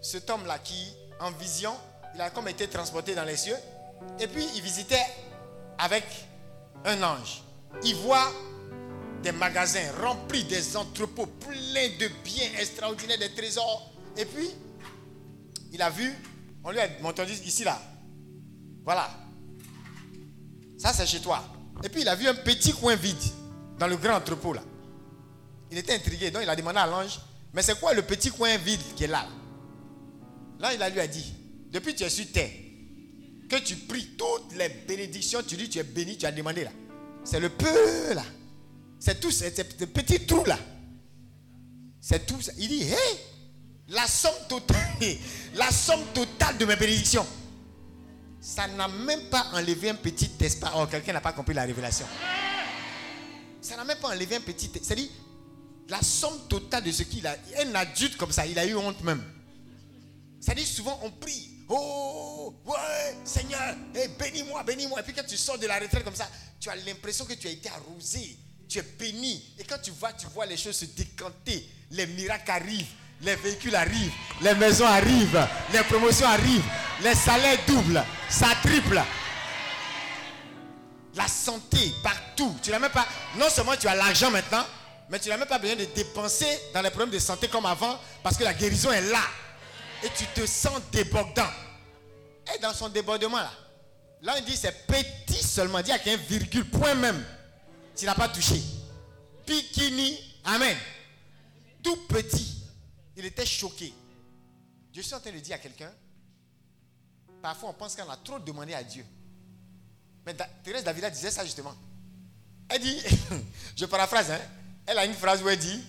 cet 0.00 0.30
homme-là 0.30 0.58
qui, 0.58 0.94
en 1.20 1.30
vision, 1.32 1.74
il 2.14 2.20
a 2.20 2.30
comme 2.30 2.48
été 2.48 2.68
transporté 2.68 3.14
dans 3.14 3.24
les 3.24 3.36
cieux. 3.36 3.56
Et 4.18 4.26
puis, 4.26 4.46
il 4.54 4.62
visitait 4.62 5.06
avec 5.78 6.04
un 6.84 7.02
ange. 7.02 7.42
Il 7.82 7.94
voit 7.96 8.32
des 9.22 9.32
magasins 9.32 9.92
remplis, 10.00 10.44
des 10.44 10.76
entrepôts 10.76 11.26
pleins 11.26 11.88
de 11.98 12.08
biens 12.24 12.48
extraordinaires, 12.58 13.18
des 13.18 13.34
trésors. 13.34 13.92
Et 14.16 14.24
puis, 14.24 14.48
il 15.72 15.82
a 15.82 15.90
vu, 15.90 16.14
on 16.64 16.70
lui 16.70 16.80
a 16.80 16.88
montré 17.00 17.24
ici 17.30 17.64
là. 17.64 17.80
Voilà. 18.88 19.10
Ça, 20.78 20.94
c'est 20.94 21.04
chez 21.04 21.20
toi. 21.20 21.44
Et 21.84 21.90
puis, 21.90 22.00
il 22.00 22.08
a 22.08 22.14
vu 22.14 22.26
un 22.26 22.34
petit 22.36 22.72
coin 22.72 22.96
vide 22.96 23.18
dans 23.78 23.86
le 23.86 23.98
grand 23.98 24.14
entrepôt 24.14 24.54
là. 24.54 24.62
Il 25.70 25.76
était 25.76 25.94
intrigué, 25.94 26.30
donc 26.30 26.40
il 26.42 26.48
a 26.48 26.56
demandé 26.56 26.78
à 26.78 26.86
l'ange, 26.86 27.20
mais 27.52 27.60
c'est 27.60 27.78
quoi 27.78 27.92
le 27.92 28.00
petit 28.00 28.30
coin 28.30 28.56
vide 28.56 28.80
qui 28.96 29.04
est 29.04 29.08
là 29.08 29.26
Là, 30.58 30.72
il 30.72 30.94
lui 30.94 31.00
a 31.00 31.06
dit, 31.06 31.34
depuis 31.70 31.92
que 31.92 31.98
tu 31.98 32.04
es 32.04 32.08
sur 32.08 32.32
terre, 32.32 32.48
que 33.50 33.56
tu 33.56 33.76
pries 33.76 34.16
toutes 34.16 34.56
les 34.56 34.70
bénédictions, 34.70 35.42
tu 35.46 35.56
dis 35.56 35.68
tu 35.68 35.78
es 35.78 35.82
béni, 35.82 36.16
tu 36.16 36.24
as 36.24 36.32
demandé 36.32 36.64
là. 36.64 36.70
C'est 37.24 37.40
le 37.40 37.50
peu 37.50 38.14
là. 38.14 38.24
C'est 38.98 39.20
tout, 39.20 39.30
c'est 39.30 39.54
ce 39.54 39.84
petit 39.84 40.20
trou 40.24 40.46
là. 40.46 40.58
C'est 42.00 42.24
tout. 42.24 42.38
Il 42.56 42.68
dit, 42.68 42.84
hé, 42.84 42.96
la 43.88 44.06
somme 44.06 44.32
totale, 44.48 44.78
la 45.56 45.70
somme 45.70 46.06
totale 46.14 46.56
de 46.56 46.64
mes 46.64 46.76
bénédictions. 46.76 47.26
Ça 48.48 48.66
n'a 48.66 48.88
même 48.88 49.28
pas 49.28 49.46
enlevé 49.52 49.90
un 49.90 49.94
petit 49.94 50.30
espace. 50.40 50.70
Oh, 50.74 50.86
quelqu'un 50.86 51.12
n'a 51.12 51.20
pas 51.20 51.34
compris 51.34 51.52
la 51.52 51.64
révélation. 51.64 52.06
Ça 53.60 53.76
n'a 53.76 53.84
même 53.84 53.98
pas 53.98 54.08
enlevé 54.08 54.36
un 54.36 54.40
petit. 54.40 54.70
C'est-à-dire, 54.72 55.10
la 55.86 56.00
somme 56.00 56.48
totale 56.48 56.82
de 56.82 56.90
ce 56.90 57.02
qu'il 57.02 57.26
a. 57.26 57.36
Un 57.58 57.74
adulte 57.74 58.16
comme 58.16 58.32
ça, 58.32 58.46
il 58.46 58.58
a 58.58 58.64
eu 58.64 58.74
honte 58.74 59.04
même. 59.04 59.22
C'est-à-dire, 60.40 60.66
souvent, 60.66 60.98
on 61.02 61.10
prie. 61.10 61.58
Oh, 61.68 62.54
ouais, 62.64 63.18
Seigneur, 63.22 63.76
eh, 63.94 64.08
bénis-moi, 64.18 64.62
bénis-moi. 64.64 65.00
Et 65.00 65.02
puis, 65.02 65.12
quand 65.12 65.26
tu 65.28 65.36
sors 65.36 65.58
de 65.58 65.66
la 65.66 65.78
retraite 65.78 66.02
comme 66.02 66.16
ça, 66.16 66.30
tu 66.58 66.70
as 66.70 66.76
l'impression 66.76 67.26
que 67.26 67.34
tu 67.34 67.48
as 67.48 67.50
été 67.50 67.68
arrosé. 67.68 68.38
Tu 68.66 68.78
es 68.78 68.82
béni. 68.98 69.44
Et 69.58 69.64
quand 69.64 69.78
tu 69.82 69.90
vas, 69.90 70.14
tu 70.14 70.26
vois 70.28 70.46
les 70.46 70.56
choses 70.56 70.76
se 70.76 70.86
décanter. 70.86 71.68
Les 71.90 72.06
miracles 72.06 72.50
arrivent. 72.50 72.94
Les 73.22 73.34
véhicules 73.36 73.74
arrivent. 73.74 74.12
Les 74.40 74.54
maisons 74.54 74.86
arrivent. 74.86 75.46
Les 75.72 75.82
promotions 75.82 76.26
arrivent. 76.26 76.64
Les 77.02 77.14
salaires 77.14 77.58
doublent. 77.66 78.04
Ça 78.28 78.48
triple. 78.62 79.00
La 81.14 81.26
santé 81.26 81.92
partout. 82.02 82.56
Tu 82.62 82.70
n'as 82.70 82.78
même 82.78 82.90
pas. 82.90 83.06
Non 83.36 83.48
seulement 83.50 83.76
tu 83.76 83.88
as 83.88 83.94
l'argent 83.94 84.30
maintenant, 84.30 84.64
mais 85.10 85.18
tu 85.18 85.28
n'as 85.28 85.36
même 85.36 85.48
pas 85.48 85.58
besoin 85.58 85.76
de 85.76 85.84
dépenser 85.86 86.46
dans 86.72 86.82
les 86.82 86.90
problèmes 86.90 87.10
de 87.10 87.18
santé 87.18 87.48
comme 87.48 87.66
avant 87.66 87.98
parce 88.22 88.36
que 88.36 88.44
la 88.44 88.54
guérison 88.54 88.92
est 88.92 89.10
là. 89.10 89.22
Et 90.04 90.08
tu 90.16 90.24
te 90.26 90.46
sens 90.46 90.80
débordant. 90.92 91.50
Et 92.54 92.58
dans 92.60 92.72
son 92.72 92.88
débordement 92.88 93.38
là, 93.38 93.50
là 94.22 94.34
on 94.38 94.44
dit 94.44 94.56
c'est 94.56 94.86
petit 94.86 95.44
seulement. 95.44 95.80
Dis 95.80 95.90
à 95.90 95.98
qu'un 95.98 96.16
virgule, 96.16 96.68
point 96.70 96.94
même. 96.94 97.24
Tu 97.96 98.04
n'as 98.06 98.14
pas 98.14 98.28
touché. 98.28 98.62
Bikini, 99.44 100.16
Amen. 100.44 100.76
Tout 101.82 101.96
petit. 102.08 102.57
Il 103.18 103.26
était 103.26 103.44
choqué. 103.44 103.92
Je 104.94 105.00
suis 105.00 105.12
en 105.12 105.18
train 105.20 105.32
de 105.32 105.40
dire 105.40 105.56
à 105.56 105.58
quelqu'un, 105.58 105.90
parfois 107.42 107.70
on 107.70 107.72
pense 107.72 107.96
qu'on 107.96 108.08
a 108.08 108.16
trop 108.16 108.38
demandé 108.38 108.74
à 108.74 108.82
Dieu. 108.84 109.04
Mais 110.24 110.36
Thérèse 110.62 110.84
Davila 110.84 111.10
disait 111.10 111.32
ça 111.32 111.44
justement. 111.44 111.74
Elle 112.68 112.80
dit, 112.80 113.02
je 113.76 113.86
paraphrase, 113.86 114.30
hein, 114.30 114.38
elle 114.86 114.98
a 114.98 115.04
une 115.04 115.14
phrase 115.14 115.42
où 115.42 115.48
elle 115.48 115.58
dit, 115.58 115.82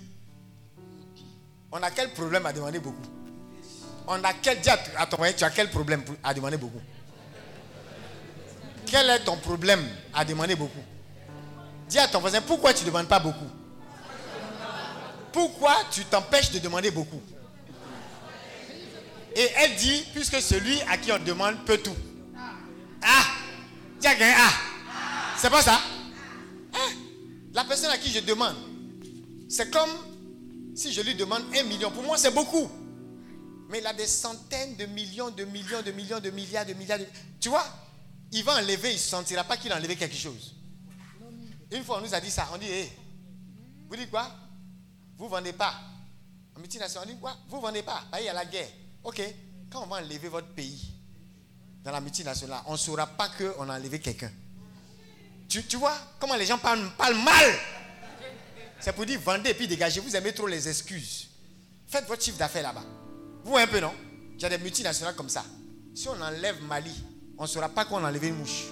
on 1.72 1.82
a 1.84 1.92
quel 1.92 2.12
problème 2.14 2.48
à 2.48 2.54
demander 2.54 2.80
beaucoup? 2.80 3.08
On 4.08 4.24
a 4.24 4.34
quel, 4.34 4.60
dis 4.60 4.70
à 4.70 5.06
ton 5.06 5.18
tu 5.38 5.44
as 5.44 5.52
quel 5.52 5.70
problème 5.70 6.04
à 6.24 6.34
demander 6.34 6.58
beaucoup? 6.58 6.82
Quel 8.88 9.08
est 9.08 9.24
ton 9.24 9.38
problème 9.38 9.88
à 10.16 10.26
demander 10.26 10.56
beaucoup? 10.56 10.84
Dis 11.88 12.00
à 12.00 12.08
ton 12.08 12.22
voisin, 12.22 12.42
pourquoi 12.42 12.74
tu 12.74 12.82
ne 12.86 12.88
demandes 12.90 13.08
pas 13.08 13.20
beaucoup? 13.20 13.59
Pourquoi 15.32 15.76
tu 15.92 16.04
t'empêches 16.06 16.52
de 16.52 16.60
demander 16.60 16.92
beaucoup 16.92 17.22
Et 19.36 19.48
elle 19.58 19.76
dit, 19.76 20.04
puisque 20.14 20.42
celui 20.42 20.80
à 20.84 20.98
qui 20.98 21.12
on 21.12 21.20
demande 21.20 21.64
peut 21.66 21.78
tout. 21.78 21.96
Ah 23.02 23.24
Dis 24.00 24.08
à 24.08 24.16
quelqu'un, 24.16 24.34
ah 24.38 24.54
C'est 25.38 25.50
pas 25.50 25.62
ça 25.62 25.80
Hein? 26.74 26.96
La 27.54 27.64
personne 27.64 27.90
à 27.90 27.98
qui 27.98 28.12
je 28.12 28.20
demande, 28.20 28.56
c'est 29.50 29.72
comme 29.72 29.90
si 30.76 30.94
je 30.94 31.02
lui 31.02 31.16
demande 31.16 31.44
un 31.58 31.64
million. 31.64 31.90
Pour 31.92 32.04
moi, 32.04 32.18
c'est 32.18 32.34
beaucoup. 32.34 32.70
Mais 33.70 33.80
il 33.80 33.88
a 33.88 33.94
des 33.94 34.08
centaines 34.08 34.76
de 34.78 34.86
millions, 34.86 35.30
de 35.32 35.44
millions, 35.46 35.82
de 35.82 35.92
millions, 35.92 36.20
de 36.20 36.30
milliards, 36.32 36.66
de 36.66 36.74
milliards. 36.74 37.00
de- 37.00 37.06
Tu 37.40 37.50
vois, 37.50 37.66
il 38.32 38.44
va 38.44 38.56
enlever, 38.58 38.92
il 38.92 38.94
ne 38.96 38.98
sentira 39.00 39.44
pas 39.44 39.58
qu'il 39.58 39.72
a 39.72 39.78
enlevé 39.78 39.96
quelque 39.96 40.16
chose. 40.16 40.56
Une 41.72 41.84
fois, 41.84 41.98
on 42.00 42.02
nous 42.06 42.14
a 42.14 42.20
dit 42.20 42.32
ça. 42.32 42.48
On 42.54 42.58
dit, 42.58 42.68
hé, 42.68 42.90
vous 43.90 43.96
dites 43.96 44.10
quoi? 44.10 44.32
Vous 45.20 45.26
ne 45.26 45.30
vendez 45.32 45.52
pas. 45.52 45.74
En 46.56 46.60
multinationale, 46.62 47.08
on 47.08 47.12
dit 47.14 47.20
quoi 47.20 47.36
Vous 47.50 47.58
ne 47.58 47.62
vendez 47.62 47.84
pas. 47.84 48.04
Ah, 48.10 48.22
Il 48.22 48.26
y 48.26 48.30
a 48.30 48.34
la 48.34 48.46
guerre. 48.46 48.70
Ok, 49.04 49.22
quand 49.70 49.84
on 49.84 49.88
va 49.88 49.98
enlever 49.98 50.30
votre 50.30 50.48
pays 50.48 50.94
dans 51.84 51.92
la 51.92 52.00
multinationale, 52.00 52.62
on 52.68 52.72
ne 52.72 52.78
saura 52.78 53.06
pas 53.06 53.28
qu'on 53.30 53.70
a 53.70 53.78
enlevé 53.78 54.00
quelqu'un. 54.00 54.32
Tu, 55.50 55.62
vois 55.78 55.96
comment 56.20 56.36
les 56.36 56.46
gens 56.46 56.58
parlent, 56.58 56.90
mal 57.00 57.54
C'est 58.80 58.94
pour 58.94 59.06
dire 59.06 59.20
vendez 59.20 59.50
et 59.50 59.54
puis 59.54 59.68
dégagez. 59.68 60.00
Vous 60.00 60.16
aimez 60.16 60.32
trop 60.32 60.48
les 60.48 60.70
excuses. 60.70 61.28
Faites 61.88 62.08
votre 62.08 62.24
chiffre 62.24 62.38
d'affaires 62.38 62.64
là-bas. 62.64 62.84
Vous 63.44 63.58
un 63.58 63.68
peu, 63.68 63.80
non? 63.80 63.94
Il 64.36 64.42
y 64.42 64.46
a 64.46 64.50
des 64.50 64.58
multinationales 64.60 65.16
comme 65.16 65.30
ça. 65.30 65.44
Si 65.96 66.08
on 66.08 66.22
enlève 66.22 66.62
Mali, 66.64 66.94
on 67.38 67.44
ne 67.44 67.48
saura 67.48 67.68
pas 67.68 67.84
qu'on 67.84 68.06
a 68.06 68.10
enlevé 68.10 68.30
une 68.30 68.36
mouche. 68.36 68.68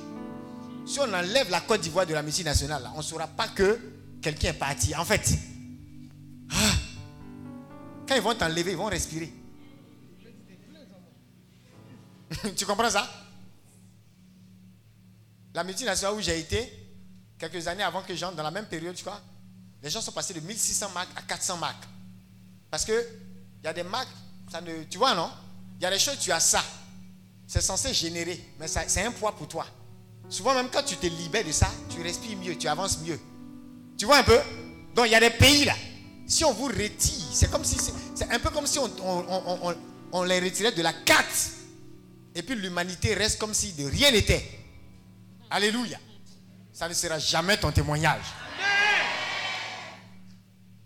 Si 0.86 1.00
on 1.00 1.12
enlève 1.14 1.50
la 1.50 1.62
Côte 1.62 1.82
d'Ivoire 1.82 2.06
de 2.06 2.14
la 2.14 2.22
multinationale, 2.22 2.90
on 2.94 3.00
ne 3.00 3.04
saura 3.04 3.28
pas 3.28 3.50
que 3.50 3.80
quelqu'un 4.22 4.50
est 4.50 4.54
parti. 4.54 4.96
En 4.96 5.04
fait, 5.04 5.34
ah, 6.52 6.74
quand 8.08 8.16
ils 8.16 8.22
vont 8.22 8.36
t'enlever, 8.36 8.72
ils 8.72 8.78
vont 8.78 8.86
respirer. 8.86 9.34
tu 12.56 12.66
comprends 12.66 12.90
ça? 12.90 13.10
La 15.54 15.64
multinationale 15.64 16.16
où 16.16 16.22
j'ai 16.22 16.40
été, 16.40 16.72
quelques 17.38 17.68
années 17.68 17.84
avant 17.84 18.02
que 18.02 18.16
j'entre 18.16 18.36
dans 18.36 18.44
la 18.44 18.52
même 18.52 18.68
période, 18.68 18.96
tu 18.96 19.04
vois, 19.04 19.22
les 19.82 19.90
gens 19.90 20.02
sont 20.02 20.12
passés 20.12 20.34
de 20.34 20.40
1600 20.40 20.90
marques 20.92 21.10
à 21.16 21.22
400 21.22 21.58
marques. 21.58 21.88
Parce 22.70 22.86
que 22.86 23.08
il 23.62 23.66
y 23.66 23.68
a 23.68 23.74
des 23.74 23.84
marques, 23.84 24.10
ça 24.52 24.62
ne, 24.62 24.84
tu 24.84 24.98
vois, 24.98 25.16
non? 25.16 25.32
Il 25.80 25.84
y 25.84 25.86
a 25.86 25.92
des 25.92 26.00
choses, 26.00 26.20
tu 26.20 26.32
as 26.32 26.40
ça. 26.40 26.64
C'est 27.48 27.62
censé 27.62 27.94
générer, 27.94 28.40
mais 28.60 28.68
c'est 28.68 29.04
un 29.04 29.12
poids 29.12 29.36
pour 29.36 29.48
toi. 29.48 29.66
Souvent, 30.30 30.54
même 30.54 30.70
quand 30.70 30.84
tu 30.84 30.98
te 30.98 31.08
libères 31.08 31.46
de 31.46 31.52
ça, 31.52 31.70
tu 31.90 32.02
respires 32.02 32.38
mieux, 32.38 32.58
tu 32.58 32.68
avances 32.68 33.00
mieux. 33.00 33.20
Tu 33.98 34.06
vois 34.06 34.18
un 34.18 34.24
peu? 34.24 34.40
Donc, 34.94 35.06
il 35.06 35.12
y 35.12 35.16
a 35.16 35.20
des 35.20 35.30
pays 35.30 35.66
là. 35.66 35.76
Si 36.28 36.44
on 36.44 36.52
vous 36.54 36.66
retire, 36.68 37.24
c'est 37.32 37.48
un 38.32 38.40
peu 38.40 38.50
comme 38.50 38.68
si 38.68 38.78
on- 38.80 39.76
on 40.12 40.24
les 40.24 40.40
retirait 40.40 40.74
de 40.74 40.82
la 40.82 40.94
carte. 40.94 41.52
Et 42.36 42.44
puis 42.44 42.56
l'humanité 42.56 43.14
reste 43.16 43.40
comme 43.40 43.54
si 43.54 43.72
de 43.74 43.86
rien 43.86 44.12
n'était. 44.12 44.46
Alléluia. 45.50 45.98
Ça 46.74 46.88
ne 46.88 46.94
sera 46.94 47.18
jamais 47.18 47.58
ton 47.58 47.72
témoignage. 47.72 48.22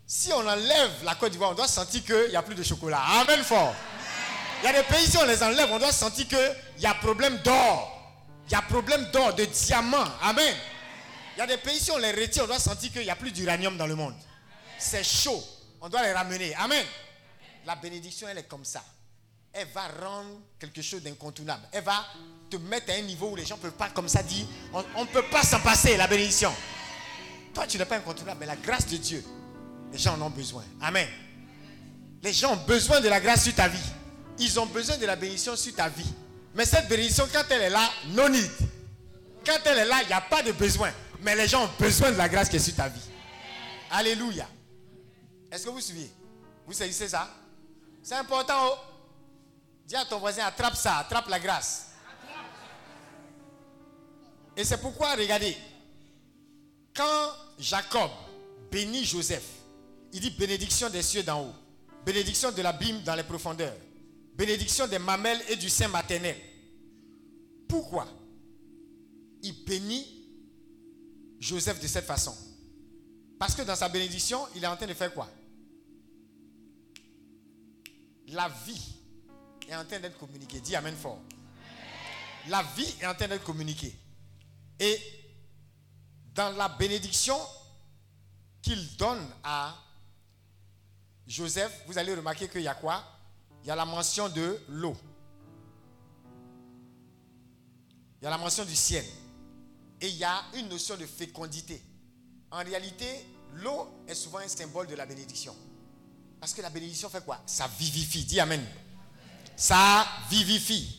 Si 0.05 0.31
on 0.33 0.39
enlève 0.47 0.91
la 1.03 1.15
Côte 1.15 1.31
d'Ivoire, 1.31 1.51
on 1.51 1.55
doit 1.55 1.67
sentir 1.67 2.03
qu'il 2.03 2.29
n'y 2.29 2.35
a 2.35 2.41
plus 2.43 2.55
de 2.55 2.63
chocolat. 2.63 3.01
Amen 3.21 3.41
fort. 3.43 3.73
Il 4.61 4.65
y 4.65 4.69
a 4.69 4.73
des 4.73 4.87
pays, 4.87 5.05
si 5.07 5.17
on 5.17 5.25
les 5.25 5.41
enlève, 5.41 5.69
on 5.71 5.79
doit 5.79 5.91
sentir 5.91 6.27
qu'il 6.27 6.55
y 6.79 6.85
a 6.85 6.93
problème 6.93 7.37
d'or. 7.43 7.97
Il 8.47 8.51
y 8.51 8.55
a 8.55 8.61
problème 8.61 9.09
d'or, 9.11 9.33
de 9.33 9.45
diamant. 9.45 10.03
Amen. 10.21 10.53
Il 11.35 11.39
y 11.39 11.41
a 11.41 11.47
des 11.47 11.57
pays, 11.57 11.79
si 11.79 11.89
on 11.91 11.97
les 11.97 12.11
retire, 12.11 12.43
on 12.43 12.47
doit 12.47 12.59
sentir 12.59 12.91
qu'il 12.91 13.01
n'y 13.03 13.09
a 13.09 13.15
plus 13.15 13.31
d'uranium 13.31 13.77
dans 13.77 13.87
le 13.87 13.95
monde. 13.95 14.13
C'est 14.82 15.03
chaud. 15.03 15.43
On 15.79 15.89
doit 15.89 16.03
les 16.03 16.11
ramener. 16.11 16.53
Amen. 16.55 16.86
La 17.65 17.75
bénédiction, 17.75 18.27
elle 18.27 18.39
est 18.39 18.47
comme 18.47 18.65
ça. 18.65 18.84
Elle 19.53 19.67
va 19.67 19.88
rendre 19.88 20.39
quelque 20.59 20.82
chose 20.82 21.03
d'incontournable. 21.03 21.63
Elle 21.71 21.84
va 21.84 22.05
te 22.49 22.57
mettre 22.57 22.91
à 22.91 22.95
un 22.95 23.01
niveau 23.01 23.29
où 23.29 23.36
les 23.36 23.45
gens 23.45 23.57
ne 23.57 23.61
peuvent 23.61 23.73
pas 23.73 23.89
comme 23.89 24.09
ça 24.09 24.23
dire, 24.23 24.45
on 24.73 25.01
ne 25.01 25.09
peut 25.09 25.25
pas 25.29 25.43
s'en 25.43 25.59
passer, 25.59 25.97
la 25.97 26.07
bénédiction. 26.07 26.51
Toi, 27.53 27.67
tu 27.67 27.77
n'es 27.77 27.86
pas 27.86 27.97
incontournable, 27.97 28.39
mais 28.39 28.45
la 28.45 28.55
grâce 28.55 28.88
de 28.88 28.97
Dieu, 28.97 29.23
les 29.91 29.97
gens 29.97 30.15
en 30.15 30.21
ont 30.21 30.29
besoin. 30.29 30.63
Amen. 30.82 31.07
Les 32.23 32.34
gens 32.34 32.53
ont 32.53 32.65
besoin 32.65 33.01
de 33.01 33.09
la 33.09 33.19
grâce 33.19 33.43
sur 33.43 33.53
ta 33.53 33.67
vie. 33.67 33.77
Ils 34.39 34.59
ont 34.59 34.65
besoin 34.65 34.97
de 34.97 35.05
la 35.05 35.15
bénédiction 35.15 35.55
sur 35.55 35.75
ta 35.75 35.89
vie. 35.89 36.11
Mais 36.55 36.65
cette 36.65 36.88
bénédiction, 36.88 37.27
quand 37.32 37.43
elle 37.49 37.61
est 37.63 37.69
là, 37.69 37.89
no 38.07 38.29
need. 38.29 38.49
Quand 39.45 39.57
elle 39.65 39.79
est 39.79 39.86
là, 39.86 40.01
il 40.01 40.07
n'y 40.07 40.13
a 40.13 40.21
pas 40.21 40.41
de 40.43 40.51
besoin. 40.53 40.91
Mais 41.21 41.36
les 41.36 41.47
gens 41.47 41.65
ont 41.65 41.69
besoin 41.79 42.11
de 42.11 42.17
la 42.17 42.29
grâce 42.29 42.49
qui 42.49 42.55
est 42.55 42.59
sur 42.59 42.75
ta 42.75 42.88
vie. 42.88 43.01
Alléluia. 43.91 44.47
Est-ce 45.51 45.65
que 45.65 45.69
vous 45.69 45.81
suivez? 45.81 46.09
Vous 46.65 46.73
saisissez 46.73 47.09
ça? 47.09 47.29
C'est 48.01 48.15
important. 48.15 48.53
Oh. 48.71 48.75
Dis 49.85 49.95
à 49.95 50.05
ton 50.05 50.19
voisin, 50.19 50.45
attrape 50.45 50.75
ça, 50.75 50.97
attrape 50.97 51.27
la 51.27 51.39
grâce. 51.39 51.87
Et 54.55 54.63
c'est 54.63 54.77
pourquoi, 54.77 55.15
regardez, 55.15 55.57
quand 56.95 57.29
Jacob 57.59 58.09
bénit 58.71 59.03
Joseph, 59.03 59.43
il 60.13 60.21
dit 60.21 60.31
bénédiction 60.31 60.89
des 60.89 61.01
cieux 61.01 61.23
d'en 61.23 61.41
haut, 61.41 61.53
bénédiction 62.05 62.51
de 62.51 62.61
l'abîme 62.61 63.01
dans 63.03 63.15
les 63.15 63.23
profondeurs, 63.23 63.75
bénédiction 64.35 64.87
des 64.87 64.99
mamelles 64.99 65.41
et 65.49 65.55
du 65.55 65.69
sein 65.69 65.87
maternel. 65.87 66.37
Pourquoi 67.67 68.07
il 69.41 69.63
bénit 69.65 70.05
Joseph 71.39 71.79
de 71.81 71.87
cette 71.87 72.05
façon? 72.05 72.35
Parce 73.39 73.55
que 73.55 73.61
dans 73.63 73.75
sa 73.75 73.89
bénédiction, 73.89 74.47
il 74.55 74.63
est 74.63 74.67
en 74.67 74.75
train 74.75 74.87
de 74.87 74.93
faire 74.93 75.13
quoi? 75.13 75.29
La 78.32 78.47
vie 78.65 78.95
est 79.67 79.75
en 79.75 79.86
train 79.86 79.99
d'être 79.99 80.17
communiquée. 80.17 80.59
Dis 80.61 80.75
Amen 80.75 80.95
fort. 80.95 81.19
La 82.47 82.63
vie 82.75 82.95
est 82.99 83.05
en 83.05 83.13
train 83.13 83.27
d'être 83.27 83.43
communiquée. 83.43 83.93
Et 84.79 84.99
dans 86.34 86.55
la 86.55 86.69
bénédiction 86.69 87.38
qu'il 88.61 88.95
donne 88.95 89.25
à 89.43 89.75
Joseph, 91.27 91.84
vous 91.88 91.97
allez 91.97 92.15
remarquer 92.15 92.47
qu'il 92.47 92.61
y 92.61 92.67
a 92.67 92.75
quoi? 92.75 93.03
Il 93.63 93.67
y 93.67 93.71
a 93.71 93.75
la 93.75 93.86
mention 93.86 94.29
de 94.29 94.59
l'eau. 94.69 94.95
Il 98.21 98.25
y 98.25 98.27
a 98.27 98.29
la 98.29 98.38
mention 98.38 98.65
du 98.65 98.75
ciel. 98.75 99.05
Et 99.99 100.07
il 100.07 100.15
y 100.15 100.23
a 100.23 100.41
une 100.55 100.69
notion 100.69 100.95
de 100.95 101.05
fécondité. 101.05 101.82
En 102.49 102.63
réalité, 102.63 103.25
l'eau 103.55 103.88
est 104.07 104.15
souvent 104.15 104.39
un 104.39 104.47
symbole 104.47 104.88
de 104.88 104.95
la 104.95 105.05
bénédiction. 105.05 105.55
Parce 106.41 106.53
que 106.55 106.61
la 106.63 106.71
bénédiction 106.71 107.07
fait 107.07 107.23
quoi? 107.23 107.39
Ça 107.45 107.69
vivifie. 107.79 108.25
Dis 108.25 108.39
Amen. 108.39 108.65
Ça 109.55 110.07
vivifie. 110.31 110.97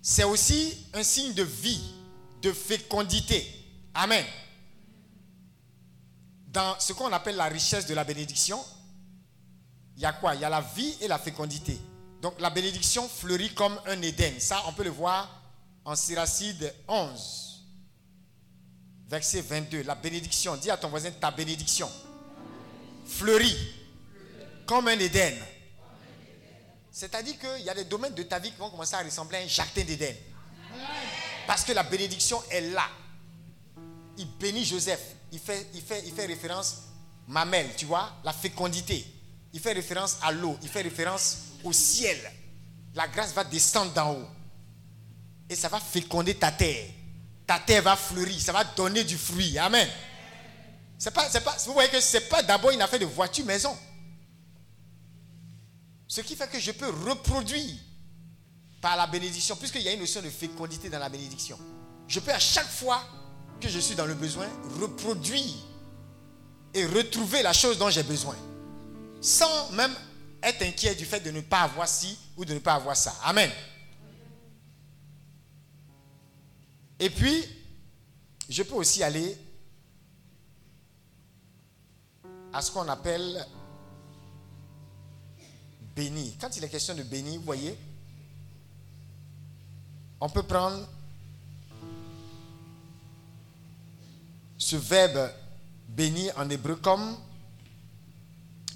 C'est 0.00 0.24
aussi 0.24 0.86
un 0.94 1.02
signe 1.02 1.34
de 1.34 1.42
vie, 1.42 1.82
de 2.40 2.50
fécondité. 2.50 3.46
Amen. 3.92 4.24
Dans 6.46 6.80
ce 6.80 6.94
qu'on 6.94 7.12
appelle 7.12 7.36
la 7.36 7.44
richesse 7.44 7.84
de 7.84 7.92
la 7.92 8.04
bénédiction, 8.04 8.64
il 9.96 10.02
y 10.02 10.06
a 10.06 10.14
quoi? 10.14 10.34
Il 10.34 10.40
y 10.40 10.44
a 10.44 10.48
la 10.48 10.62
vie 10.62 10.96
et 11.02 11.08
la 11.08 11.18
fécondité. 11.18 11.78
Donc 12.22 12.40
la 12.40 12.48
bénédiction 12.48 13.06
fleurit 13.06 13.52
comme 13.52 13.78
un 13.84 14.00
Éden. 14.00 14.40
Ça, 14.40 14.62
on 14.66 14.72
peut 14.72 14.84
le 14.84 14.90
voir 14.90 15.42
en 15.84 15.94
Siracide 15.94 16.74
11, 16.88 17.66
verset 19.08 19.42
22. 19.42 19.82
La 19.82 19.94
bénédiction, 19.94 20.56
dis 20.56 20.70
à 20.70 20.78
ton 20.78 20.88
voisin 20.88 21.10
ta 21.10 21.30
bénédiction. 21.30 21.90
Fleurit 23.06 23.56
comme 24.66 24.88
un 24.88 24.98
Éden. 24.98 25.34
C'est-à-dire 26.90 27.38
qu'il 27.38 27.64
y 27.64 27.70
a 27.70 27.74
des 27.74 27.84
domaines 27.84 28.14
de 28.14 28.22
ta 28.22 28.38
vie 28.38 28.50
qui 28.50 28.58
vont 28.58 28.70
commencer 28.70 28.94
à 28.94 29.02
ressembler 29.02 29.38
à 29.38 29.40
un 29.42 29.46
jardin 29.46 29.84
d'Éden. 29.84 30.14
Parce 31.46 31.62
que 31.64 31.72
la 31.72 31.82
bénédiction 31.82 32.42
est 32.50 32.62
là. 32.72 32.88
Il 34.18 34.26
bénit 34.38 34.64
Joseph. 34.64 35.00
Il 35.32 35.38
fait, 35.38 35.66
il 35.74 35.82
fait, 35.82 36.02
il 36.06 36.12
fait 36.12 36.26
référence 36.26 36.82
mamelle, 37.28 37.68
tu 37.76 37.84
vois, 37.84 38.12
la 38.24 38.32
fécondité. 38.32 39.04
Il 39.52 39.60
fait 39.60 39.72
référence 39.72 40.18
à 40.22 40.32
l'eau. 40.32 40.56
Il 40.62 40.68
fait 40.68 40.82
référence 40.82 41.38
au 41.64 41.72
ciel. 41.72 42.18
La 42.94 43.08
grâce 43.08 43.32
va 43.32 43.44
descendre 43.44 43.92
d'en 43.92 44.12
haut. 44.14 44.28
Et 45.48 45.54
ça 45.54 45.68
va 45.68 45.78
féconder 45.78 46.34
ta 46.34 46.50
terre. 46.50 46.88
Ta 47.46 47.58
terre 47.58 47.82
va 47.82 47.96
fleurir. 47.96 48.40
Ça 48.40 48.52
va 48.52 48.64
donner 48.64 49.04
du 49.04 49.16
fruit. 49.16 49.58
Amen. 49.58 49.88
C'est 50.98 51.12
pas, 51.12 51.28
pas, 51.28 51.56
vous 51.66 51.74
voyez 51.74 51.90
que 51.90 52.00
ce 52.00 52.16
n'est 52.16 52.24
pas 52.24 52.42
d'abord 52.42 52.70
une 52.70 52.80
affaire 52.82 52.98
de 52.98 53.04
voiture 53.04 53.44
maison. 53.44 53.76
Ce 56.08 56.20
qui 56.20 56.36
fait 56.36 56.50
que 56.50 56.60
je 56.60 56.72
peux 56.72 56.88
reproduire 57.08 57.74
par 58.80 58.96
la 58.96 59.06
bénédiction, 59.06 59.56
puisqu'il 59.56 59.82
y 59.82 59.88
a 59.88 59.92
une 59.92 60.00
notion 60.00 60.22
de 60.22 60.30
fécondité 60.30 60.88
dans 60.88 60.98
la 60.98 61.08
bénédiction. 61.08 61.58
Je 62.06 62.20
peux 62.20 62.32
à 62.32 62.38
chaque 62.38 62.68
fois 62.68 63.02
que 63.60 63.68
je 63.68 63.78
suis 63.78 63.94
dans 63.94 64.06
le 64.06 64.14
besoin 64.14 64.46
reproduire 64.80 65.54
et 66.72 66.86
retrouver 66.86 67.42
la 67.42 67.52
chose 67.52 67.78
dont 67.78 67.90
j'ai 67.90 68.02
besoin. 68.02 68.36
Sans 69.20 69.70
même 69.72 69.94
être 70.42 70.62
inquiet 70.62 70.94
du 70.94 71.04
fait 71.04 71.20
de 71.20 71.30
ne 71.30 71.40
pas 71.40 71.62
avoir 71.62 71.88
ci 71.88 72.16
ou 72.36 72.44
de 72.44 72.54
ne 72.54 72.58
pas 72.58 72.74
avoir 72.74 72.96
ça. 72.96 73.14
Amen. 73.24 73.50
Et 76.98 77.10
puis, 77.10 77.44
je 78.48 78.62
peux 78.62 78.74
aussi 78.74 79.02
aller 79.02 79.36
à 82.52 82.62
ce 82.62 82.70
qu'on 82.70 82.88
appelle 82.88 83.44
béni. 85.96 86.36
Quand 86.38 86.54
il 86.56 86.62
est 86.62 86.68
question 86.68 86.94
de 86.94 87.02
béni, 87.02 87.38
vous 87.38 87.44
voyez, 87.44 87.76
on 90.20 90.28
peut 90.28 90.42
prendre 90.42 90.86
ce 94.58 94.76
verbe 94.76 95.32
béni 95.88 96.30
en 96.36 96.48
hébreu 96.50 96.76
comme 96.76 97.16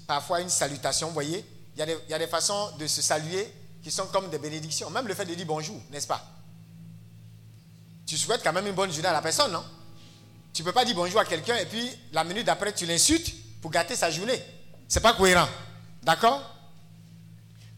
parfois 0.07 0.41
une 0.41 0.49
salutation, 0.49 1.07
vous 1.07 1.13
voyez. 1.13 1.45
Il 1.75 1.79
y, 1.79 1.83
a 1.83 1.85
des, 1.85 1.97
il 2.07 2.11
y 2.11 2.13
a 2.13 2.19
des 2.19 2.27
façons 2.27 2.75
de 2.77 2.87
se 2.87 3.01
saluer 3.01 3.47
qui 3.81 3.91
sont 3.91 4.07
comme 4.07 4.29
des 4.29 4.39
bénédictions. 4.39 4.89
Même 4.89 5.07
le 5.07 5.13
fait 5.13 5.25
de 5.25 5.33
dire 5.35 5.45
bonjour, 5.45 5.79
n'est-ce 5.91 6.07
pas? 6.07 6.25
Tu 8.05 8.17
souhaites 8.17 8.43
quand 8.43 8.51
même 8.51 8.67
une 8.67 8.75
bonne 8.75 8.91
journée 8.91 9.07
à 9.07 9.13
la 9.13 9.21
personne, 9.21 9.51
non? 9.51 9.63
Tu 10.53 10.63
ne 10.63 10.67
peux 10.67 10.73
pas 10.73 10.83
dire 10.83 10.95
bonjour 10.95 11.19
à 11.19 11.25
quelqu'un 11.25 11.55
et 11.57 11.65
puis 11.65 11.89
la 12.11 12.23
minute 12.23 12.45
d'après 12.45 12.73
tu 12.73 12.85
l'insultes 12.85 13.33
pour 13.61 13.71
gâter 13.71 13.95
sa 13.95 14.11
journée. 14.11 14.41
C'est 14.87 14.99
pas 14.99 15.13
cohérent. 15.13 15.47
D'accord? 16.03 16.41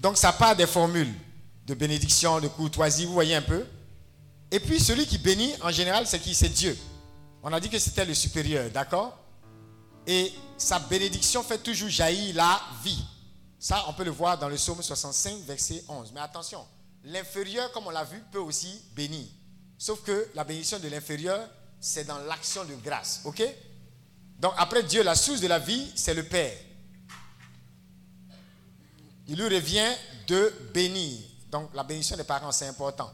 Donc 0.03 0.17
ça 0.17 0.33
part 0.33 0.53
des 0.53 0.67
formules 0.67 1.13
de 1.65 1.73
bénédiction, 1.73 2.41
de 2.41 2.49
courtoisie, 2.49 3.05
vous 3.05 3.13
voyez 3.13 3.35
un 3.35 3.41
peu. 3.41 3.65
Et 4.51 4.59
puis 4.59 4.77
celui 4.79 5.07
qui 5.07 5.17
bénit, 5.17 5.53
en 5.61 5.71
général, 5.71 6.05
c'est 6.05 6.19
qui? 6.19 6.35
C'est 6.35 6.49
Dieu. 6.49 6.77
On 7.41 7.53
a 7.53 7.59
dit 7.59 7.69
que 7.69 7.79
c'était 7.79 8.03
le 8.03 8.13
supérieur, 8.13 8.69
d'accord? 8.69 9.17
Et 10.05 10.33
sa 10.57 10.77
bénédiction 10.79 11.41
fait 11.41 11.57
toujours 11.57 11.87
jaillir 11.87 12.35
la 12.35 12.61
vie. 12.83 13.01
Ça, 13.57 13.85
on 13.87 13.93
peut 13.93 14.03
le 14.03 14.11
voir 14.11 14.37
dans 14.37 14.49
le 14.49 14.57
psaume 14.57 14.83
65, 14.83 15.37
verset 15.45 15.85
11. 15.87 16.11
Mais 16.13 16.19
attention, 16.19 16.65
l'inférieur, 17.05 17.71
comme 17.71 17.87
on 17.87 17.91
l'a 17.91 18.03
vu, 18.03 18.21
peut 18.29 18.39
aussi 18.39 18.83
bénir. 18.93 19.25
Sauf 19.77 20.03
que 20.03 20.27
la 20.35 20.43
bénédiction 20.43 20.79
de 20.79 20.89
l'inférieur, 20.89 21.49
c'est 21.79 22.03
dans 22.03 22.19
l'action 22.19 22.65
de 22.65 22.75
grâce. 22.83 23.21
OK? 23.23 23.41
Donc 24.37 24.51
après 24.57 24.83
Dieu, 24.83 25.01
la 25.01 25.15
source 25.15 25.39
de 25.39 25.47
la 25.47 25.59
vie, 25.59 25.89
c'est 25.95 26.13
le 26.13 26.23
Père. 26.23 26.51
Il 29.27 29.37
lui 29.37 29.55
revient 29.55 29.91
de 30.27 30.53
bénir. 30.73 31.19
Donc 31.49 31.73
la 31.73 31.83
bénédiction 31.83 32.17
des 32.17 32.23
parents, 32.23 32.51
c'est 32.51 32.67
important. 32.67 33.11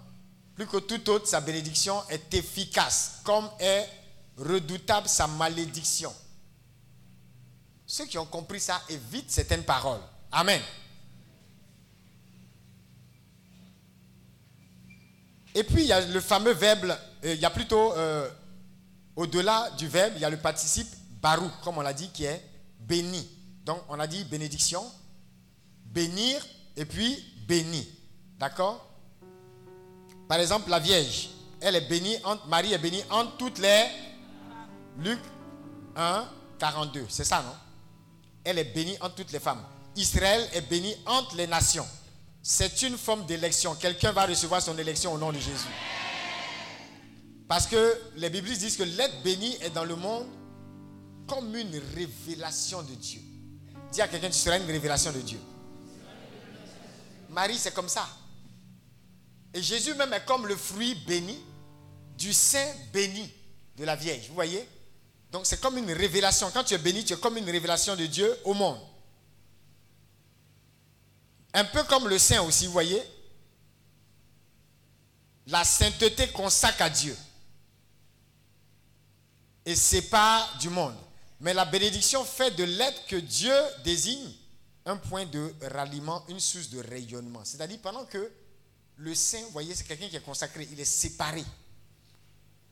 Plus 0.55 0.67
que 0.67 0.77
tout 0.77 1.09
autre, 1.09 1.27
sa 1.27 1.41
bénédiction 1.41 2.01
est 2.09 2.33
efficace, 2.33 3.19
comme 3.23 3.49
est 3.59 3.87
redoutable 4.37 5.07
sa 5.07 5.27
malédiction. 5.27 6.13
Ceux 7.85 8.05
qui 8.05 8.17
ont 8.17 8.25
compris 8.25 8.59
ça 8.59 8.81
évitent 8.89 9.31
certaines 9.31 9.63
paroles. 9.63 10.01
Amen. 10.31 10.61
Et 15.55 15.63
puis 15.63 15.81
il 15.83 15.87
y 15.87 15.91
a 15.91 16.01
le 16.01 16.21
fameux 16.21 16.53
verbe, 16.53 16.95
euh, 17.25 17.33
il 17.33 17.39
y 17.39 17.45
a 17.45 17.49
plutôt, 17.49 17.93
euh, 17.93 18.29
au-delà 19.15 19.71
du 19.71 19.87
verbe, 19.87 20.13
il 20.15 20.21
y 20.21 20.25
a 20.25 20.29
le 20.29 20.37
participe 20.37 20.87
barou, 21.21 21.49
comme 21.63 21.77
on 21.79 21.81
l'a 21.81 21.93
dit, 21.93 22.09
qui 22.09 22.25
est 22.25 22.41
béni. 22.79 23.27
Donc 23.65 23.81
on 23.89 23.99
a 23.99 24.07
dit 24.07 24.23
bénédiction, 24.23 24.85
bénir 25.93 26.45
et 26.75 26.85
puis 26.85 27.23
béni. 27.47 27.87
D'accord? 28.37 28.85
Par 30.27 30.39
exemple, 30.39 30.69
la 30.69 30.79
Vierge, 30.79 31.29
elle 31.61 31.75
est 31.75 31.89
bénie, 31.89 32.15
Marie 32.47 32.73
est 32.73 32.77
bénie 32.77 33.03
entre 33.09 33.37
toutes 33.37 33.57
les... 33.59 33.85
Luc 34.97 35.19
1, 35.95 36.27
42, 36.59 37.05
c'est 37.09 37.23
ça, 37.23 37.41
non? 37.41 37.53
Elle 38.43 38.59
est 38.59 38.73
bénie 38.75 38.97
entre 39.01 39.15
toutes 39.15 39.31
les 39.31 39.39
femmes. 39.39 39.63
Israël 39.95 40.47
est 40.53 40.61
béni 40.61 40.95
entre 41.05 41.35
les 41.35 41.47
nations. 41.47 41.87
C'est 42.41 42.81
une 42.83 42.97
forme 42.97 43.25
d'élection. 43.25 43.75
Quelqu'un 43.75 44.11
va 44.11 44.25
recevoir 44.25 44.61
son 44.61 44.77
élection 44.77 45.13
au 45.13 45.17
nom 45.17 45.31
de 45.31 45.39
Jésus. 45.39 45.67
Parce 47.47 47.65
que 47.65 47.99
les 48.15 48.29
Biblistes 48.29 48.61
disent 48.61 48.77
que 48.77 48.83
l'être 48.83 49.23
béni 49.23 49.55
est 49.61 49.71
dans 49.71 49.83
le 49.83 49.95
monde 49.95 50.27
comme 51.27 51.55
une 51.55 51.81
révélation 51.95 52.83
de 52.83 52.93
Dieu. 52.93 53.21
Dis 53.91 54.01
à 54.01 54.07
quelqu'un, 54.07 54.29
tu 54.29 54.37
seras 54.37 54.57
une 54.57 54.65
révélation 54.65 55.11
de 55.11 55.19
Dieu. 55.19 55.39
Marie, 57.29 57.57
c'est 57.57 57.73
comme 57.73 57.89
ça. 57.89 58.07
Et 59.53 59.61
Jésus 59.61 59.93
même 59.93 60.13
est 60.13 60.25
comme 60.25 60.47
le 60.47 60.55
fruit 60.55 60.95
béni 60.95 61.37
du 62.17 62.33
sein 62.33 62.73
béni 62.91 63.31
de 63.77 63.85
la 63.85 63.95
Vierge. 63.95 64.27
Vous 64.27 64.35
voyez? 64.35 64.67
Donc 65.31 65.45
c'est 65.45 65.61
comme 65.61 65.77
une 65.77 65.91
révélation. 65.91 66.49
Quand 66.51 66.63
tu 66.63 66.73
es 66.73 66.77
béni, 66.77 67.03
tu 67.05 67.13
es 67.13 67.17
comme 67.17 67.37
une 67.37 67.49
révélation 67.49 67.95
de 67.95 68.05
Dieu 68.05 68.37
au 68.43 68.53
monde. 68.53 68.79
Un 71.53 71.65
peu 71.65 71.83
comme 71.83 72.07
le 72.07 72.19
saint 72.19 72.41
aussi, 72.41 72.67
vous 72.67 72.73
voyez? 72.73 73.01
La 75.47 75.63
sainteté 75.63 76.27
consacre 76.29 76.83
à 76.83 76.89
Dieu. 76.89 77.17
Et 79.65 79.75
sépare 79.75 80.57
du 80.59 80.69
monde. 80.69 80.95
Mais 81.39 81.53
la 81.53 81.65
bénédiction 81.65 82.23
fait 82.23 82.51
de 82.51 82.63
l'être 82.63 83.07
que 83.07 83.15
Dieu 83.15 83.53
désigne 83.83 84.31
un 84.85 84.97
point 84.97 85.25
de 85.25 85.53
ralliement, 85.61 86.23
une 86.29 86.39
source 86.39 86.69
de 86.69 86.79
rayonnement. 86.79 87.41
C'est-à-dire 87.43 87.79
pendant 87.81 88.05
que 88.05 88.31
le 88.97 89.15
saint, 89.15 89.41
vous 89.43 89.51
voyez, 89.51 89.73
c'est 89.75 89.87
quelqu'un 89.87 90.07
qui 90.07 90.15
est 90.15 90.23
consacré, 90.23 90.67
il 90.71 90.79
est 90.79 90.85
séparé. 90.85 91.43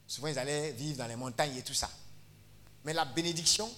Souvent, 0.07 0.27
ils 0.27 0.39
allaient 0.39 0.71
vivre 0.71 0.97
dans 0.97 1.07
les 1.07 1.15
montagnes 1.15 1.55
et 1.57 1.61
tout 1.61 1.73
ça. 1.73 1.89
Mais 2.83 2.93
la 2.93 3.05
bénédiction, 3.05 3.69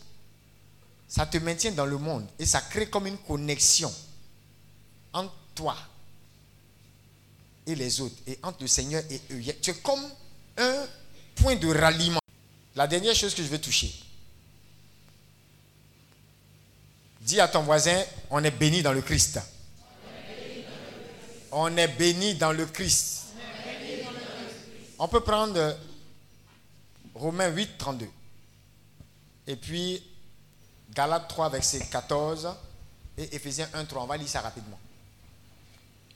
ça 1.08 1.26
te 1.26 1.38
maintient 1.38 1.72
dans 1.72 1.86
le 1.86 1.98
monde 1.98 2.28
et 2.38 2.46
ça 2.46 2.62
crée 2.62 2.90
comme 2.90 3.08
une 3.08 3.18
connexion 3.18 3.94
entre 5.14 5.34
toi 5.56 5.76
et 7.66 7.76
les 7.76 8.02
autres 8.02 8.16
et 8.28 8.38
entre 8.44 8.62
le 8.62 8.68
Seigneur 8.68 9.04
et 9.10 9.22
eux. 9.32 9.42
Tu 9.62 9.72
es 9.72 9.76
comme 9.76 10.04
un 10.58 10.86
point 11.36 11.56
de 11.56 11.68
ralliement. 11.68 12.20
La 12.76 12.88
dernière 12.88 13.16
chose 13.16 13.34
que 13.34 13.44
je 13.44 13.48
veux 13.48 13.60
toucher. 13.60 13.92
Dis 17.30 17.40
à 17.40 17.48
ton 17.48 17.62
voisin, 17.62 18.04
on 18.32 18.44
est 18.44 18.50
béni 18.50 18.82
dans 18.82 18.92
le 18.92 19.04
Christ. 19.04 19.40
On 21.52 21.78
est 21.78 21.88
béni 21.88 22.34
dans 22.34 22.52
le 22.52 22.66
Christ. 22.66 23.26
On 24.98 25.08
peut 25.08 25.20
prendre 25.20 25.78
Romains 27.14 27.50
8, 27.50 27.78
32. 27.78 28.10
Et 29.46 29.56
puis 29.56 30.02
Galates 30.92 31.28
3, 31.28 31.50
verset 31.50 31.86
14. 31.92 32.50
Et 33.16 33.36
Ephésiens 33.36 33.70
1, 33.76 33.86
3. 33.86 34.02
On 34.02 34.08
va 34.08 34.18
lire 34.18 34.28
ça 34.28 34.42
rapidement. 34.42 34.80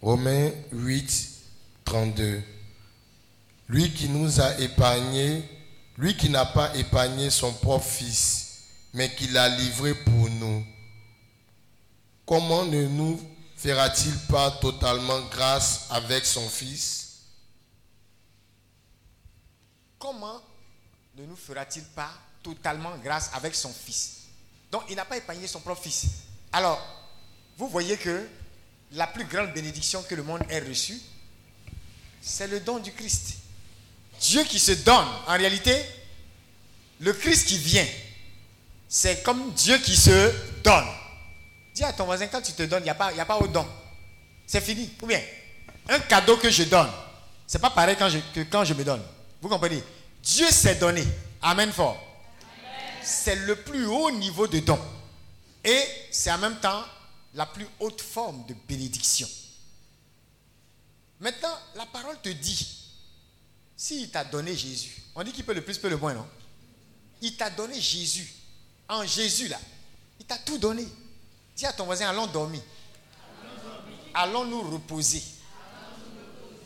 Romains 0.02 0.50
8, 0.72 1.30
32. 1.86 2.42
Lui 3.70 3.94
qui 3.94 4.10
nous 4.10 4.42
a 4.42 4.58
épargné, 4.58 5.48
lui 5.96 6.18
qui 6.18 6.30
n'a 6.30 6.46
pas 6.46 6.76
épargné 6.76 7.30
son 7.30 7.54
propre 7.54 7.86
fils, 7.86 8.64
mais 8.96 9.14
qui 9.14 9.28
l'a 9.28 9.48
livré 9.50 9.94
pour 9.94 10.28
nous, 10.32 10.66
comment 12.26 12.66
ne 12.66 12.86
nous 12.88 13.22
fera-t-il 13.58 14.18
pas 14.28 14.52
totalement 14.52 15.22
grâce 15.30 15.88
avec 15.90 16.26
son 16.26 16.48
fils? 16.50 17.22
Comment 20.00 20.42
ne 21.16 21.26
nous 21.26 21.36
fera-t-il 21.36 21.86
pas 21.86 22.12
totalement 22.42 22.98
grâce 22.98 23.30
avec 23.34 23.56
son 23.56 23.72
fils? 23.72 24.24
Donc 24.72 24.84
il 24.90 24.96
n'a 24.96 25.06
pas 25.06 25.18
épargné 25.18 25.48
son 25.48 25.60
propre 25.60 25.82
fils. 25.82 26.06
Alors, 26.52 26.82
vous 27.58 27.68
voyez 27.70 27.98
que 27.98 28.28
la 28.94 29.08
plus 29.08 29.26
grande 29.26 29.54
bénédiction 29.54 30.04
que 30.04 30.16
le 30.16 30.24
monde 30.24 30.44
ait 30.50 30.60
reçue, 30.60 31.00
c'est 32.22 32.48
le 32.48 32.60
don 32.60 32.80
du 32.80 32.92
Christ. 32.92 33.38
Dieu 34.20 34.44
qui 34.44 34.60
se 34.60 34.72
donne, 34.72 35.08
en 35.28 35.38
réalité, 35.38 35.86
le 37.00 37.12
Christ 37.14 37.48
qui 37.48 37.58
vient, 37.58 37.88
c'est 38.88 39.24
comme 39.24 39.52
Dieu 39.54 39.78
qui 39.80 39.96
se 39.96 40.34
donne. 40.64 40.88
Dis 41.74 41.84
à 41.84 41.92
ton 41.92 42.06
voisin, 42.06 42.28
quand 42.28 42.42
tu 42.42 42.54
te 42.54 42.64
donnes, 42.64 42.84
il 42.84 42.86
n'y 42.86 42.90
a, 43.20 43.26
pas, 43.26 43.38
au 43.38 43.48
don. 43.48 43.66
C'est 44.46 44.62
fini. 44.62 44.92
Ou 45.02 45.08
bien, 45.08 45.22
un 45.90 46.00
cadeau 46.00 46.38
que 46.38 46.50
je 46.50 46.64
donne, 46.64 46.90
c'est 47.48 47.60
pas 47.60 47.72
pareil 47.72 47.96
quand 47.98 48.10
je, 48.10 48.20
que 48.34 48.42
quand 48.42 48.64
je 48.64 48.74
me 48.74 48.84
donne. 48.84 49.02
Vous 49.42 49.50
comprenez? 49.50 49.82
Dieu 50.22 50.50
s'est 50.52 50.76
donné. 50.76 51.04
Amen 51.42 51.72
fort. 51.72 52.02
C'est 53.02 53.36
le 53.36 53.56
plus 53.56 53.86
haut 53.86 54.12
niveau 54.12 54.48
de 54.48 54.60
don. 54.60 54.80
Et 55.64 55.84
c'est 56.12 56.32
en 56.32 56.38
même 56.38 56.60
temps 56.60 56.84
la 57.34 57.46
plus 57.46 57.68
haute 57.80 58.02
forme 58.02 58.46
de 58.46 58.56
bénédiction. 58.68 59.28
Maintenant, 61.20 61.58
la 61.76 61.86
parole 61.86 62.20
te 62.22 62.30
dit, 62.30 62.92
s'il 63.76 64.10
t'a 64.12 64.24
donné 64.24 64.56
Jésus, 64.56 65.02
on 65.16 65.24
dit 65.24 65.32
qu'il 65.32 65.46
peut 65.46 65.54
le 65.54 65.64
plus, 65.64 65.78
peut 65.78 65.90
le 65.90 65.98
moins, 65.98 66.14
non? 66.14 66.28
Il 67.22 67.36
t'a 67.36 67.50
donné 67.50 67.80
Jésus. 67.80 68.32
En 68.88 69.06
Jésus, 69.06 69.48
là, 69.48 69.60
il 70.20 70.26
t'a 70.26 70.38
tout 70.38 70.58
donné. 70.58 70.86
Dis 71.56 71.66
à 71.66 71.74
ton 71.74 71.86
voisin, 71.86 72.10
allons 72.10 72.28
dormir. 72.28 72.62
Allons 74.14 74.46
nous 74.46 74.62
reposer. 74.62 75.22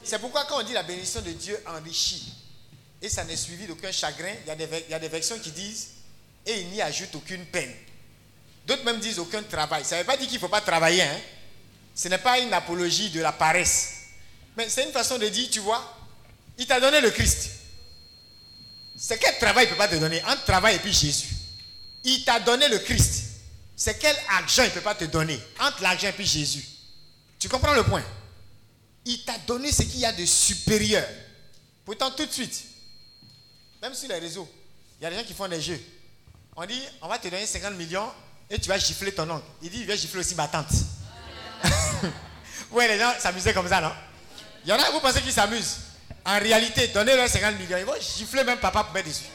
C'est 0.04 0.20
pourquoi 0.20 0.46
quand 0.46 0.60
on 0.60 0.64
dit 0.64 0.74
la 0.74 0.84
bénédiction 0.84 1.22
de 1.22 1.32
Dieu 1.32 1.62
enrichit, 1.68 2.34
et 3.02 3.10
ça 3.10 3.24
n'est 3.26 3.36
suivi 3.36 3.68
d'aucun 3.68 3.92
chagrin, 3.92 4.34
il 4.44 4.48
y, 4.48 4.94
a 4.94 5.00
des, 5.00 5.08
versions 5.08 5.38
qui 5.38 5.52
disent, 5.52 5.90
et 6.46 6.62
il 6.62 6.70
n'y 6.70 6.82
ajoute 6.82 7.14
aucune 7.16 7.46
peine. 7.46 7.74
D'autres 8.66 8.84
même 8.84 9.00
disent 9.00 9.20
aucun 9.20 9.44
travail. 9.44 9.86
Ça 9.86 9.96
ne 9.96 10.02
veut 10.02 10.08
pas 10.08 10.18
dire 10.18 10.28
qu'il 10.28 10.36
ne 10.36 10.42
faut 10.42 10.48
pas 10.48 10.62
travailler. 10.62 11.04
Hein? 11.04 11.20
Ce 11.94 12.08
n'est 12.08 12.18
pas 12.18 12.40
une 12.40 12.54
apologie 12.54 13.10
de 13.10 13.22
la 13.22 13.32
paresse. 13.32 13.96
Mais 14.56 14.68
c'est 14.70 14.86
une 14.86 14.92
façon 14.92 15.18
de 15.18 15.28
dire, 15.28 15.50
tu 15.50 15.60
vois, 15.60 15.96
il 16.58 16.66
t'a 16.66 16.80
donné 16.80 17.02
le 17.02 17.12
Christ. 17.12 17.52
C'est 18.98 19.20
quel 19.20 19.38
travail 19.38 19.66
il 19.66 19.70
ne 19.70 19.74
peut 19.74 19.78
pas 19.78 19.88
te 19.88 19.96
donner? 19.96 20.24
Entre 20.24 20.44
travail 20.46 20.76
et 20.76 20.80
puis 20.80 20.94
Jésus. 20.94 21.28
Il 22.04 22.24
t'a 22.26 22.40
donné 22.40 22.68
le 22.68 22.80
Christ. 22.80 23.27
C'est 23.80 24.00
quel 24.00 24.16
argent 24.30 24.64
il 24.64 24.70
ne 24.70 24.74
peut 24.74 24.82
pas 24.82 24.96
te 24.96 25.06
donner 25.06 25.40
Entre 25.60 25.84
l'argent 25.84 26.12
et 26.18 26.24
Jésus. 26.26 26.66
Tu 27.38 27.48
comprends 27.48 27.74
le 27.74 27.84
point? 27.84 28.04
Il 29.06 29.24
t'a 29.24 29.38
donné 29.46 29.72
ce 29.72 29.84
qu'il 29.84 30.00
y 30.00 30.06
a 30.06 30.12
de 30.12 30.26
supérieur. 30.26 31.08
Pourtant, 31.86 32.10
tout 32.10 32.26
de 32.26 32.32
suite, 32.32 32.66
même 33.80 33.94
sur 33.94 34.10
les 34.10 34.18
réseaux, 34.18 34.50
il 35.00 35.04
y 35.04 35.06
a 35.06 35.12
des 35.12 35.18
gens 35.18 35.24
qui 35.24 35.36
font 35.36 35.48
des 35.48 35.62
jeux. 35.62 35.80
On 36.56 36.66
dit, 36.66 36.82
on 37.04 37.08
va 37.08 37.20
te 37.20 37.28
donner 37.28 37.46
50 37.46 37.76
millions 37.76 38.12
et 38.50 38.60
tu 38.60 38.68
vas 38.68 38.80
gifler 38.80 39.14
ton 39.14 39.30
oncle. 39.30 39.46
Il 39.62 39.70
dit, 39.70 39.82
il 39.82 39.88
va 39.88 39.96
gifler 39.96 40.22
aussi 40.22 40.34
ma 40.34 40.48
tante. 40.48 40.72
ouais, 42.72 42.88
les 42.88 42.98
gens 42.98 43.14
s'amusaient 43.20 43.54
comme 43.54 43.70
ça, 43.70 43.80
non? 43.80 43.92
Il 44.66 44.70
y 44.70 44.74
en 44.74 44.80
a, 44.80 44.90
vous 44.90 45.00
pensez 45.00 45.22
qu'ils 45.22 45.32
s'amusent? 45.32 45.78
En 46.26 46.40
réalité, 46.40 46.88
donnez-leur 46.88 47.30
50 47.30 47.60
millions. 47.60 47.78
Ils 47.78 47.86
vont 47.86 48.02
gifler 48.02 48.44
même 48.44 48.60
papa 48.60 48.84
pour 48.86 48.94
mettre 48.94 49.08
dessus. 49.08 49.26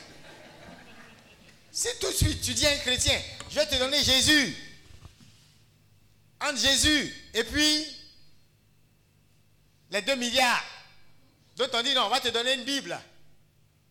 C'est 1.71 1.99
tout 2.01 2.09
de 2.09 2.17
suite. 2.17 2.43
Tu 2.43 2.53
dis 2.55 2.67
à 2.67 2.71
un 2.71 2.77
chrétien, 2.79 3.19
je 3.53 3.61
vais 3.61 3.67
te 3.67 3.75
donner 3.77 4.03
Jésus. 4.03 4.57
Entre 6.41 6.59
Jésus 6.59 7.15
et 7.35 7.45
puis 7.45 7.87
les 9.91 10.01
2 10.01 10.17
milliards. 10.17 10.65
D'autres 11.57 11.79
ont 11.79 11.83
dit 11.83 11.95
non, 11.95 12.07
on 12.07 12.09
va 12.09 12.21
te 12.21 12.29
donner 12.29 12.55
une 12.55 12.65
Bible. 12.65 12.99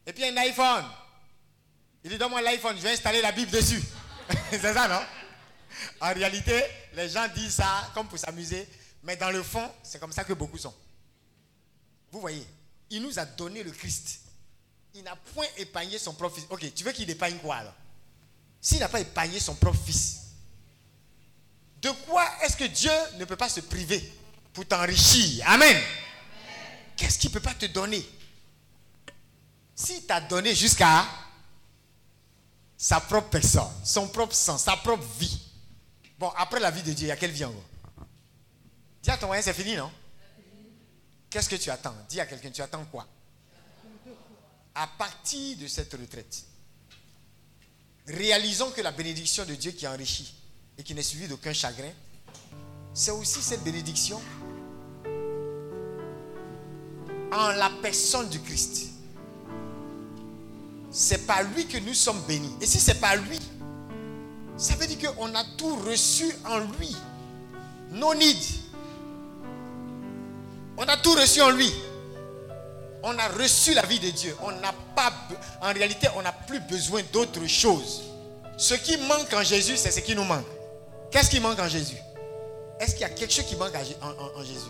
Et 0.07 0.13
puis 0.13 0.25
un 0.25 0.35
iPhone. 0.37 0.83
Il 2.03 2.09
dit 2.09 2.17
donne-moi 2.17 2.41
l'iPhone, 2.41 2.75
je 2.75 2.81
vais 2.81 2.93
installer 2.93 3.21
la 3.21 3.31
Bible 3.31 3.51
dessus. 3.51 3.81
C'est 4.49 4.73
ça, 4.73 4.87
non? 4.87 5.05
En 5.99 6.11
réalité, 6.13 6.63
les 6.93 7.09
gens 7.09 7.27
disent 7.27 7.53
ça 7.55 7.91
comme 7.93 8.07
pour 8.07 8.17
s'amuser, 8.17 8.67
mais 9.03 9.15
dans 9.15 9.29
le 9.29 9.41
fond, 9.43 9.71
c'est 9.83 9.99
comme 9.99 10.11
ça 10.11 10.23
que 10.23 10.33
beaucoup 10.33 10.57
sont. 10.57 10.73
Vous 12.11 12.19
voyez, 12.19 12.45
il 12.89 13.01
nous 13.01 13.17
a 13.17 13.25
donné 13.25 13.63
le 13.63 13.71
Christ. 13.71 14.21
Il 14.93 15.03
n'a 15.03 15.15
point 15.15 15.45
épargné 15.57 15.97
son 15.97 16.13
propre. 16.13 16.39
Ok, 16.49 16.73
tu 16.73 16.83
veux 16.83 16.91
qu'il 16.91 17.09
épargne 17.09 17.37
quoi 17.37 17.57
alors? 17.57 17.73
S'il 18.61 18.79
n'a 18.79 18.89
pas 18.89 18.99
épargné 18.99 19.39
son 19.39 19.55
propre 19.55 19.79
fils, 19.83 20.19
de 21.81 21.89
quoi 22.07 22.23
est-ce 22.43 22.55
que 22.55 22.65
Dieu 22.65 22.91
ne 23.17 23.25
peut 23.25 23.35
pas 23.35 23.49
se 23.49 23.59
priver 23.59 24.13
pour 24.53 24.67
t'enrichir? 24.67 25.43
Amen. 25.49 25.81
Qu'est-ce 26.95 27.17
qu'il 27.17 27.31
ne 27.31 27.33
peut 27.33 27.39
pas 27.39 27.55
te 27.55 27.65
donner? 27.65 28.07
S'il 29.73 30.05
t'a 30.05 30.21
donné 30.21 30.53
jusqu'à 30.53 31.07
sa 32.77 32.99
propre 32.99 33.29
personne, 33.29 33.71
son 33.83 34.07
propre 34.09 34.35
sang, 34.35 34.59
sa 34.59 34.77
propre 34.77 35.03
vie. 35.17 35.41
Bon, 36.19 36.29
après 36.37 36.59
la 36.59 36.69
vie 36.69 36.83
de 36.83 36.93
Dieu, 36.93 37.07
il 37.07 37.09
y 37.09 37.11
a 37.11 37.15
quelle 37.15 37.31
vie 37.31 37.45
encore? 37.45 37.65
Dis 39.01 39.09
à 39.09 39.17
ton 39.17 39.25
moyen, 39.25 39.41
c'est 39.41 39.53
fini, 39.53 39.75
non? 39.75 39.91
Qu'est-ce 41.31 41.49
que 41.49 41.55
tu 41.55 41.71
attends? 41.71 41.95
Dis 42.07 42.19
à 42.19 42.27
quelqu'un, 42.27 42.51
tu 42.51 42.61
attends 42.61 42.85
quoi? 42.85 43.07
À 44.75 44.85
partir 44.85 45.57
de 45.57 45.67
cette 45.67 45.91
retraite, 45.93 46.43
réalisons 48.11 48.71
que 48.71 48.81
la 48.81 48.91
bénédiction 48.91 49.45
de 49.45 49.55
Dieu 49.55 49.71
qui 49.71 49.87
enrichit 49.87 50.33
et 50.77 50.83
qui 50.83 50.93
n'est 50.93 51.01
suivie 51.03 51.27
d'aucun 51.27 51.53
chagrin, 51.53 51.91
c'est 52.93 53.11
aussi 53.11 53.41
cette 53.41 53.63
bénédiction 53.63 54.21
en 57.31 57.47
la 57.51 57.71
personne 57.81 58.29
du 58.29 58.39
Christ. 58.41 58.89
C'est 60.91 61.25
par 61.25 61.43
lui 61.43 61.65
que 61.67 61.77
nous 61.77 61.93
sommes 61.93 62.21
bénis. 62.27 62.53
Et 62.59 62.65
si 62.65 62.79
c'est 62.79 62.99
par 62.99 63.15
lui, 63.15 63.39
ça 64.57 64.75
veut 64.75 64.87
dire 64.87 65.15
qu'on 65.15 65.33
a 65.33 65.43
tout 65.57 65.75
reçu 65.77 66.25
en 66.45 66.59
lui. 66.59 66.95
No 67.91 68.13
need. 68.13 68.37
On 70.77 70.83
a 70.83 70.97
tout 70.97 71.13
reçu 71.13 71.41
en 71.41 71.51
lui. 71.51 71.71
On 73.03 73.17
a 73.17 73.27
reçu 73.29 73.73
la 73.73 73.81
vie 73.83 73.99
de 73.99 74.09
Dieu. 74.09 74.35
On 74.41 74.51
n'a 74.51 74.73
pas, 74.95 75.11
en 75.61 75.73
réalité, 75.73 76.07
on 76.15 76.21
n'a 76.21 76.31
plus 76.31 76.59
besoin 76.59 77.01
d'autre 77.11 77.45
chose. 77.47 78.03
Ce 78.57 78.75
qui 78.75 78.97
manque 78.97 79.33
en 79.33 79.43
Jésus, 79.43 79.77
c'est 79.77 79.91
ce 79.91 79.99
qui 80.01 80.15
nous 80.15 80.23
manque. 80.23 80.45
Qu'est-ce 81.09 81.29
qui 81.29 81.39
manque 81.39 81.59
en 81.59 81.67
Jésus? 81.67 81.97
Est-ce 82.79 82.91
qu'il 82.91 83.01
y 83.01 83.05
a 83.05 83.09
quelque 83.09 83.33
chose 83.33 83.45
qui 83.45 83.55
manque 83.55 83.73
en, 83.75 84.43
Jésus? 84.43 84.69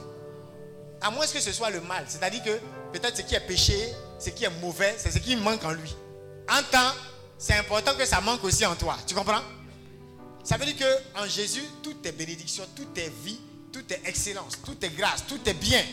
À 1.02 1.12
moins 1.12 1.28
que 1.28 1.40
ce 1.40 1.52
soit 1.52 1.70
le 1.70 1.82
mal. 1.82 2.06
C'est-à-dire 2.08 2.44
que 2.44 2.60
peut-être 2.94 3.18
ce 3.18 3.22
qui 3.22 3.36
est 3.36 3.40
péché, 3.42 3.78
ce 4.20 4.30
qui 4.30 4.46
est 4.46 4.62
mauvais, 4.62 4.96
c'est 4.98 5.12
ce 5.12 5.20
qui 5.20 5.36
manque 5.36 5.64
en 5.64 5.72
lui. 5.72 5.96
En 6.50 6.64
temps, 6.64 6.94
c'est 7.38 7.56
important 7.56 7.96
que 7.96 8.06
ça 8.06 8.22
manque 8.22 8.44
aussi 8.44 8.66
en 8.66 8.76
toi. 8.76 8.98
Tu 9.06 9.14
comprends? 9.14 9.42
Ça 10.44 10.58
veut 10.58 10.66
dire 10.66 10.78
que 10.78 11.28
Jésus, 11.28 11.64
tout 11.84 11.96
est 12.04 12.12
bénédiction, 12.12 12.64
tout 12.76 12.88
est 12.96 13.12
vie, 13.24 13.40
tout 13.72 13.84
est 13.92 14.02
excellence, 14.06 14.58
tout 14.66 14.78
est 14.84 14.90
grâce, 14.90 15.26
tout 15.28 15.40
est 15.46 15.54
bien, 15.54 15.84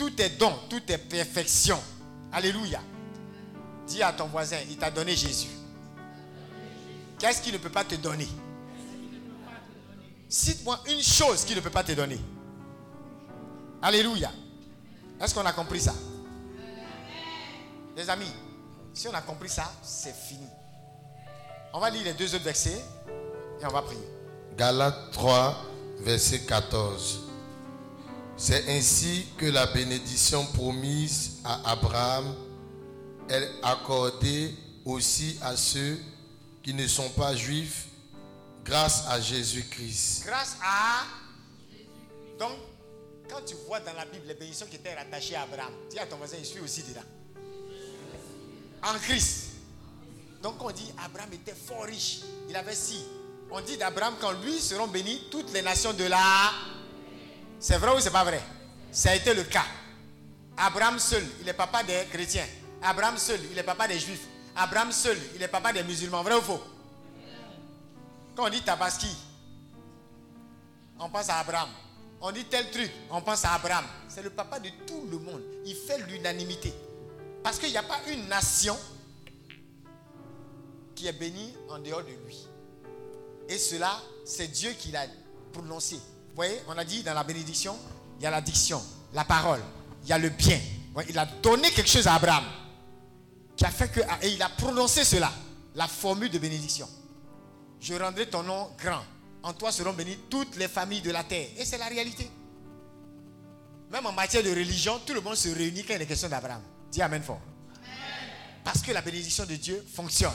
tout 0.00 0.22
est 0.22 0.38
don, 0.38 0.50
tout 0.70 0.80
est 0.90 0.96
perfection. 0.96 1.78
Alléluia. 2.32 2.80
Dis 3.86 4.02
à 4.02 4.14
ton 4.14 4.28
voisin, 4.28 4.56
il 4.70 4.78
t'a 4.78 4.90
donné 4.90 5.14
Jésus. 5.14 5.50
Qu'est-ce 7.18 7.42
qu'il 7.42 7.52
ne 7.52 7.58
peut 7.58 7.68
pas 7.68 7.84
te 7.84 7.96
donner? 7.96 8.26
Cite-moi 10.26 10.80
une 10.88 11.02
chose 11.02 11.44
qu'il 11.44 11.54
ne 11.54 11.60
peut 11.60 11.68
pas 11.68 11.84
te 11.84 11.92
donner. 11.92 12.18
Alléluia. 13.82 14.30
Est-ce 15.20 15.34
qu'on 15.34 15.44
a 15.44 15.52
compris 15.52 15.80
ça? 15.80 15.94
Les 17.94 18.08
amis, 18.08 18.32
Si 18.94 19.06
on 19.06 19.12
a 19.12 19.20
compris 19.20 19.50
ça, 19.50 19.70
c'est 19.82 20.14
fini. 20.14 20.46
On 21.74 21.78
va 21.78 21.90
lire 21.90 22.04
les 22.04 22.14
deux 22.14 22.34
autres 22.34 22.44
versets 22.44 22.82
et 23.60 23.66
on 23.66 23.68
va 23.70 23.82
prier. 23.82 24.08
Galates 24.56 25.10
3, 25.12 25.62
verset 26.00 26.40
14. 26.46 27.29
C'est 28.42 28.70
ainsi 28.70 29.26
que 29.36 29.44
la 29.44 29.66
bénédiction 29.66 30.46
promise 30.46 31.40
à 31.44 31.72
Abraham 31.72 32.34
est 33.28 33.46
accordée 33.62 34.54
aussi 34.86 35.38
à 35.42 35.54
ceux 35.58 35.98
qui 36.62 36.72
ne 36.72 36.86
sont 36.86 37.10
pas 37.10 37.36
juifs 37.36 37.88
grâce 38.64 39.06
à 39.08 39.20
Jésus-Christ. 39.20 40.22
Grâce 40.24 40.56
à. 40.64 41.04
Donc, 42.38 42.52
quand 43.28 43.42
tu 43.44 43.56
vois 43.68 43.80
dans 43.80 43.92
la 43.92 44.06
Bible 44.06 44.24
les 44.26 44.32
bénédictions 44.32 44.66
qui 44.70 44.76
étaient 44.76 44.94
rattachées 44.94 45.36
à 45.36 45.42
Abraham, 45.42 45.74
dis 45.90 45.98
à 45.98 46.06
ton 46.06 46.16
voisin, 46.16 46.38
je 46.40 46.46
suis 46.46 46.60
aussi 46.60 46.82
dedans. 46.84 47.04
En 48.82 48.98
Christ. 49.00 49.48
Donc, 50.42 50.54
on 50.64 50.70
dit 50.70 50.90
Abraham 51.04 51.30
était 51.34 51.54
fort 51.54 51.84
riche. 51.84 52.20
Il 52.48 52.56
avait 52.56 52.74
si. 52.74 53.04
On 53.50 53.60
dit 53.60 53.76
d'Abraham, 53.76 54.14
quand 54.18 54.32
lui 54.42 54.58
seront 54.58 54.88
bénis, 54.88 55.24
toutes 55.30 55.52
les 55.52 55.60
nations 55.60 55.92
de 55.92 56.04
la. 56.04 56.79
C'est 57.60 57.76
vrai 57.76 57.94
ou 57.94 58.00
c'est 58.00 58.10
pas 58.10 58.24
vrai? 58.24 58.42
Ça 58.90 59.10
a 59.10 59.14
été 59.14 59.34
le 59.34 59.44
cas. 59.44 59.66
Abraham 60.56 60.98
seul, 60.98 61.22
il 61.42 61.48
est 61.48 61.52
papa 61.52 61.82
des 61.82 62.06
chrétiens. 62.10 62.46
Abraham 62.82 63.18
seul, 63.18 63.38
il 63.52 63.58
est 63.58 63.62
papa 63.62 63.86
des 63.86 63.98
juifs. 63.98 64.26
Abraham 64.56 64.90
seul, 64.90 65.18
il 65.34 65.42
est 65.42 65.48
papa 65.48 65.70
des 65.72 65.82
musulmans. 65.82 66.22
Vrai 66.22 66.34
ou 66.34 66.40
faux? 66.40 66.62
Quand 68.34 68.46
on 68.46 68.48
dit 68.48 68.62
Tabaski, 68.62 69.14
on 70.98 71.10
pense 71.10 71.28
à 71.28 71.38
Abraham. 71.38 71.68
On 72.22 72.32
dit 72.32 72.44
tel 72.44 72.70
truc, 72.70 72.90
on 73.10 73.20
pense 73.20 73.44
à 73.44 73.52
Abraham. 73.52 73.84
C'est 74.08 74.22
le 74.22 74.30
papa 74.30 74.58
de 74.58 74.70
tout 74.86 75.06
le 75.10 75.18
monde. 75.18 75.42
Il 75.66 75.74
fait 75.74 75.98
l'unanimité. 76.06 76.72
Parce 77.42 77.58
qu'il 77.58 77.70
n'y 77.70 77.76
a 77.76 77.82
pas 77.82 78.00
une 78.08 78.26
nation 78.28 78.76
qui 80.94 81.06
est 81.06 81.12
bénie 81.12 81.54
en 81.68 81.78
dehors 81.78 82.02
de 82.02 82.12
lui. 82.26 82.46
Et 83.48 83.58
cela, 83.58 84.00
c'est 84.24 84.48
Dieu 84.48 84.70
qui 84.72 84.92
l'a 84.92 85.06
prononcé. 85.52 85.98
Vous 86.40 86.46
voyez, 86.46 86.62
on 86.68 86.78
a 86.78 86.84
dit 86.86 87.02
dans 87.02 87.12
la 87.12 87.22
bénédiction, 87.22 87.76
il 88.18 88.22
y 88.22 88.26
a 88.26 88.30
la 88.30 88.40
diction, 88.40 88.82
la 89.12 89.24
parole, 89.24 89.60
il 90.04 90.08
y 90.08 90.12
a 90.14 90.16
le 90.16 90.30
bien. 90.30 90.58
Il 91.06 91.18
a 91.18 91.26
donné 91.26 91.70
quelque 91.70 91.90
chose 91.90 92.06
à 92.06 92.14
Abraham 92.14 92.44
qui 93.54 93.66
a 93.66 93.70
fait 93.70 93.88
que. 93.88 94.00
Et 94.22 94.30
il 94.30 94.40
a 94.40 94.48
prononcé 94.48 95.04
cela, 95.04 95.30
la 95.74 95.86
formule 95.86 96.30
de 96.30 96.38
bénédiction. 96.38 96.88
Je 97.78 97.92
rendrai 97.92 98.24
ton 98.24 98.42
nom 98.42 98.70
grand. 98.82 99.02
En 99.42 99.52
toi 99.52 99.70
seront 99.70 99.92
bénies 99.92 100.16
toutes 100.30 100.56
les 100.56 100.68
familles 100.68 101.02
de 101.02 101.10
la 101.10 101.24
terre. 101.24 101.46
Et 101.58 101.66
c'est 101.66 101.76
la 101.76 101.88
réalité. 101.88 102.30
Même 103.90 104.06
en 104.06 104.12
matière 104.12 104.42
de 104.42 104.48
religion, 104.48 104.98
tout 105.04 105.12
le 105.12 105.20
monde 105.20 105.36
se 105.36 105.50
réunit 105.50 105.84
quand 105.84 105.92
il 105.94 106.00
est 106.00 106.06
question 106.06 106.30
d'Abraham. 106.30 106.62
Dis 106.90 107.02
Amen 107.02 107.22
fort. 107.22 107.42
Parce 108.64 108.80
que 108.80 108.92
la 108.92 109.02
bénédiction 109.02 109.44
de 109.44 109.56
Dieu 109.56 109.84
fonctionne. 109.94 110.32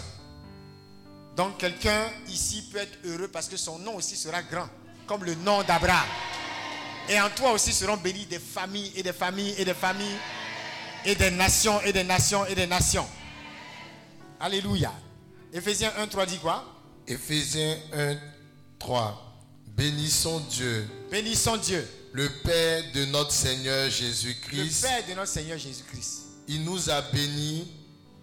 Donc 1.35 1.57
quelqu'un 1.57 2.11
ici 2.27 2.69
peut 2.71 2.77
être 2.77 2.99
heureux 3.05 3.27
parce 3.27 3.47
que 3.47 3.57
son 3.57 3.79
nom 3.79 3.95
aussi 3.95 4.15
sera 4.15 4.43
grand, 4.43 4.69
comme 5.07 5.23
le 5.23 5.35
nom 5.35 5.63
d'Abraham. 5.63 6.07
Et 7.07 7.19
en 7.19 7.29
toi 7.29 7.51
aussi 7.51 7.71
seront 7.71 7.97
bénies 7.97 8.25
des 8.25 8.39
familles 8.39 8.91
et 8.95 9.03
des 9.03 9.13
familles 9.13 9.53
et 9.57 9.65
des 9.65 9.73
familles 9.73 10.17
et 11.05 11.15
des 11.15 11.31
nations 11.31 11.79
et 11.81 11.93
des 11.93 12.03
nations 12.03 12.45
et 12.45 12.55
des 12.55 12.67
nations. 12.67 13.07
Alléluia. 14.39 14.91
Éphésiens 15.53 15.93
1, 15.97 16.07
3 16.07 16.25
dit 16.25 16.39
quoi? 16.39 16.65
Éphésiens 17.07 17.77
1, 17.93 18.17
3. 18.79 19.21
Bénissons 19.67 20.39
Dieu, 20.49 20.87
Bénissons 21.11 21.57
Dieu, 21.57 21.85
le 22.13 22.29
Père 22.29 22.81
de 22.93 23.05
notre 23.05 23.31
Seigneur 23.31 23.85
le 23.85 23.89
Jésus-Christ. 23.89 24.81
Père 24.81 25.05
de 25.07 25.13
notre 25.13 25.27
Seigneur 25.27 25.57
Jésus-Christ. 25.57 26.21
Il 26.47 26.63
nous 26.63 26.89
a 26.89 27.01
bénis 27.01 27.67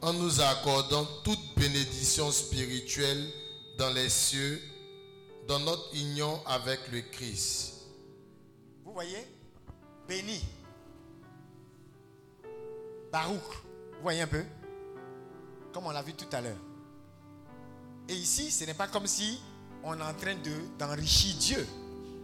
en 0.00 0.12
nous 0.14 0.40
accordant 0.40 1.04
toute 1.24 1.54
bénédiction 1.56 2.32
spirituelle 2.32 3.28
dans 3.78 3.90
les 3.90 4.08
cieux, 4.08 4.62
dans 5.48 5.58
notre 5.60 5.94
union 5.94 6.40
avec 6.46 6.80
le 6.92 7.00
Christ. 7.00 7.72
Vous 8.84 8.92
voyez? 8.92 9.26
Béni. 10.08 10.40
Baruch. 13.10 13.40
Vous 13.96 14.02
voyez 14.02 14.22
un 14.22 14.26
peu? 14.26 14.44
Comme 15.72 15.86
on 15.86 15.90
l'a 15.90 16.02
vu 16.02 16.14
tout 16.14 16.26
à 16.32 16.40
l'heure. 16.40 16.56
Et 18.08 18.14
ici, 18.14 18.50
ce 18.50 18.64
n'est 18.64 18.74
pas 18.74 18.88
comme 18.88 19.06
si 19.06 19.40
on 19.84 19.98
est 19.98 20.02
en 20.02 20.14
train 20.14 20.34
de- 20.34 20.78
d'enrichir 20.78 21.34
Dieu 21.36 21.66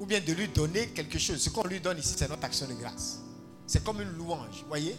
ou 0.01 0.07
bien 0.07 0.20
de 0.20 0.32
lui 0.32 0.49
donner 0.49 0.89
quelque 0.89 1.19
chose. 1.19 1.40
Ce 1.40 1.51
qu'on 1.51 1.65
lui 1.66 1.81
donne 1.81 1.99
ici, 1.99 2.15
c'est 2.16 2.28
notre 2.28 2.45
action 2.45 2.66
de 2.66 2.74
grâce. 2.74 3.20
C'est 3.66 3.82
comme 3.85 4.01
une 4.01 4.11
louange, 4.16 4.65
voyez? 4.69 4.97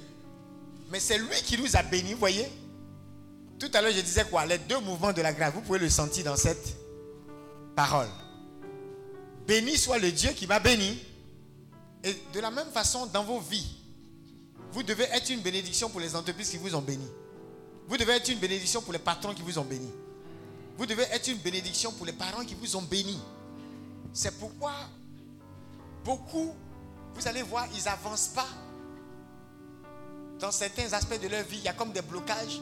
Mais 0.92 1.00
c'est 1.00 1.18
lui 1.18 1.36
qui 1.44 1.58
nous 1.58 1.76
a 1.76 1.84
bénis, 1.84 2.14
voyez? 2.14 2.48
Tout 3.60 3.70
à 3.74 3.82
l'heure, 3.82 3.92
je 3.92 4.02
disais 4.02 4.26
quoi? 4.26 4.46
Les 4.46 4.58
deux 4.58 4.80
mouvements 4.80 5.12
de 5.14 5.22
la 5.22 5.34
grâce, 5.34 5.54
vous 5.54 5.62
pouvez 5.62 5.80
le 5.80 5.90
sentir 5.90 6.26
dans 6.26 6.36
cette 6.36 6.76
parole. 7.80 8.10
Béni 9.48 9.78
soit 9.78 10.00
le 10.00 10.12
Dieu 10.12 10.32
qui 10.32 10.46
m'a 10.48 10.60
béni. 10.60 11.00
Et 12.04 12.14
de 12.34 12.40
la 12.42 12.52
même 12.52 12.68
façon, 12.72 13.06
dans 13.06 13.24
vos 13.24 13.40
vies, 13.40 13.78
vous 14.74 14.84
devez 14.84 15.06
être 15.06 15.30
une 15.30 15.40
bénédiction 15.40 15.90
pour 15.90 16.02
les 16.02 16.14
entreprises 16.14 16.50
qui 16.50 16.58
vous 16.58 16.76
ont 16.76 16.82
béni. 16.82 17.08
Vous 17.88 17.96
devez 17.96 18.14
être 18.14 18.28
une 18.28 18.40
bénédiction 18.40 18.82
pour 18.82 18.92
les 18.92 19.00
patrons 19.00 19.34
qui 19.34 19.42
vous 19.44 19.58
ont 19.58 19.64
béni. 19.64 19.90
Vous 20.78 20.86
devez 20.86 21.04
être 21.04 21.30
une 21.30 21.38
bénédiction 21.38 21.94
pour 21.94 22.06
les 22.06 22.12
parents 22.12 22.44
qui 22.44 22.54
vous 22.54 22.76
ont 22.76 22.82
béni. 22.82 23.18
C'est 24.12 24.38
pourquoi 24.38 24.74
beaucoup, 26.04 26.54
vous 27.16 27.28
allez 27.30 27.44
voir, 27.44 27.66
ils 27.74 27.84
n'avancent 27.86 28.34
pas. 28.36 28.48
Dans 30.38 30.52
certains 30.52 30.92
aspects 30.92 31.22
de 31.22 31.30
leur 31.30 31.44
vie, 31.46 31.60
il 31.60 31.64
y 31.64 31.70
a 31.70 31.74
comme 31.74 31.94
des 31.94 32.02
blocages 32.02 32.60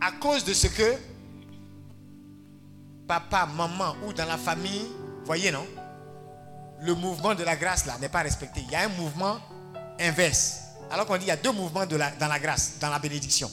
à 0.00 0.10
cause 0.10 0.42
de 0.42 0.54
ce 0.54 0.66
que 0.66 0.96
papa, 3.10 3.44
maman 3.44 3.96
ou 4.06 4.12
dans 4.12 4.24
la 4.24 4.38
famille, 4.38 4.86
voyez 5.24 5.50
non? 5.50 5.66
Le 6.82 6.94
mouvement 6.94 7.34
de 7.34 7.42
la 7.42 7.56
grâce 7.56 7.84
là 7.84 7.98
n'est 7.98 8.08
pas 8.08 8.22
respecté. 8.22 8.60
Il 8.60 8.70
y 8.70 8.76
a 8.76 8.84
un 8.84 8.88
mouvement 8.88 9.38
inverse. 9.98 10.60
Alors 10.92 11.06
qu'on 11.06 11.16
dit 11.16 11.24
il 11.24 11.28
y 11.28 11.32
a 11.32 11.36
deux 11.36 11.50
mouvements 11.50 11.86
dans 11.86 12.28
la 12.28 12.38
grâce, 12.38 12.78
dans 12.80 12.88
la 12.88 13.00
bénédiction. 13.00 13.50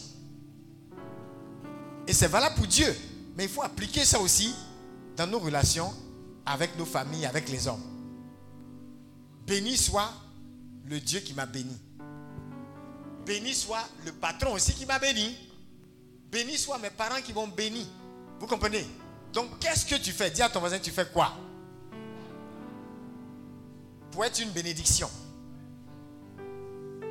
Et 2.05 2.13
c'est 2.13 2.27
valable 2.27 2.55
pour 2.55 2.67
Dieu. 2.67 2.95
Mais 3.35 3.45
il 3.45 3.49
faut 3.49 3.63
appliquer 3.63 4.05
ça 4.05 4.19
aussi 4.19 4.53
dans 5.15 5.25
nos 5.25 5.39
relations 5.39 5.91
avec 6.45 6.77
nos 6.77 6.85
familles, 6.85 7.25
avec 7.25 7.49
les 7.49 7.67
hommes. 7.67 7.84
Béni 9.47 9.75
soit 9.75 10.11
le 10.85 10.99
Dieu 10.99 11.19
qui 11.19 11.34
m'a 11.34 11.47
béni. 11.47 11.75
Béni 13.25 13.55
soit 13.55 13.84
le 14.05 14.11
patron 14.11 14.53
aussi 14.53 14.73
qui 14.73 14.85
m'a 14.85 14.99
béni. 14.99 15.35
Béni 16.31 16.57
soit 16.57 16.77
mes 16.77 16.91
parents 16.91 17.21
qui 17.25 17.34
m'ont 17.34 17.47
béni. 17.47 17.88
Vous 18.39 18.45
comprenez? 18.45 18.85
Donc 19.38 19.59
qu'est-ce 19.59 19.85
que 19.85 19.93
tu 19.93 20.11
fais? 20.14 20.31
Dis 20.31 20.41
à 20.41 20.49
ton 20.49 20.59
voisin, 20.59 20.80
tu 20.80 20.89
fais 20.89 21.05
quoi? 21.05 21.31
Pour 24.09 24.26
être 24.26 24.39
une 24.39 24.49
bénédiction. 24.49 25.07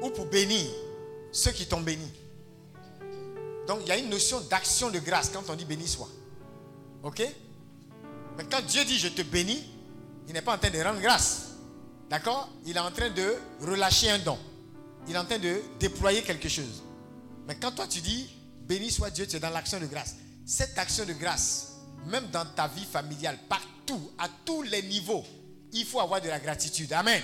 Ou 0.03 0.11
pour 0.11 0.27
bénir 0.27 0.69
ceux 1.31 1.53
qui 1.53 1.67
t'ont 1.67 1.83
béni. 1.83 2.13
Donc 3.69 3.79
il 3.83 3.87
y 3.87 3.93
a 3.93 3.97
une 3.97 4.11
notion 4.11 4.41
d'action 4.41 4.91
de 4.91 4.99
grâce 4.99 5.29
quand 5.29 5.49
on 5.49 5.55
dit 5.55 5.65
béni 5.65 5.87
soit. 5.87 6.09
Ok? 7.05 7.23
Mais 8.37 8.45
quand 8.51 8.67
Dieu 8.67 8.85
dit 8.85 8.99
je 8.99 9.07
te 9.07 9.23
bénis, 9.23 9.65
il 10.27 10.33
n'est 10.33 10.43
pas 10.43 10.57
en 10.57 10.59
train 10.59 10.71
de 10.71 10.83
rendre 10.83 11.01
grâce. 11.01 11.53
D'accord? 12.11 12.49
Il 12.65 12.77
est 12.77 12.81
en 12.81 12.91
train 12.91 13.11
de 13.11 13.37
relâcher 13.61 14.11
un 14.11 14.19
don. 14.19 14.37
Il 15.07 15.15
est 15.15 15.19
en 15.19 15.25
train 15.25 15.39
de 15.39 15.63
déployer 15.79 16.23
quelque 16.23 16.49
chose. 16.49 16.83
Mais 17.47 17.55
quand 17.55 17.71
toi 17.71 17.87
tu 17.87 18.01
dis 18.01 18.29
béni 18.63 18.91
soit 18.91 19.11
Dieu, 19.11 19.29
tu 19.29 19.37
es 19.37 19.39
dans 19.39 19.51
l'action 19.51 19.79
de 19.79 19.87
grâce. 19.87 20.17
Cette 20.45 20.77
action 20.77 21.05
de 21.05 21.13
grâce, 21.13 21.76
même 22.07 22.29
dans 22.29 22.45
ta 22.45 22.69
vie 22.69 22.85
familiale, 22.85 23.37
partout, 23.49 24.13
à 24.19 24.29
tous 24.45 24.63
les 24.63 24.83
niveaux, 24.83 25.25
il 25.73 25.85
faut 25.85 26.01
avoir 26.01 26.21
de 26.21 26.29
la 26.29 26.39
gratitude. 26.39 26.93
Amen. 26.93 27.23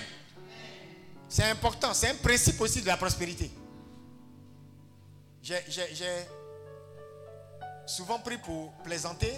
C'est 1.27 1.49
important. 1.49 1.93
C'est 1.93 2.09
un 2.09 2.15
principe 2.15 2.59
aussi 2.61 2.81
de 2.81 2.87
la 2.87 2.97
prospérité. 2.97 3.51
J'ai 5.41 5.57
souvent 7.85 8.19
pris 8.19 8.37
pour 8.37 8.71
plaisanter 8.83 9.33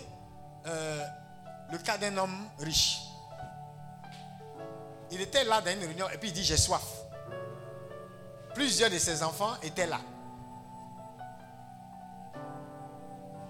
euh, 0.68 1.06
le 1.72 1.78
cas 1.78 1.98
d'un 1.98 2.16
homme 2.18 2.50
riche. 2.60 3.00
Il 5.12 5.22
était 5.22 5.44
là 5.44 5.62
dans 5.62 5.72
une 5.72 5.80
réunion 5.80 6.10
et 6.10 6.18
puis 6.18 6.30
il 6.30 6.34
dit 6.34 6.44
j'ai 6.44 6.58
soif. 6.58 6.84
Plusieurs 8.54 8.90
de 8.90 8.98
ses 8.98 9.24
enfants 9.24 9.56
étaient 9.62 9.88
là. 9.88 10.00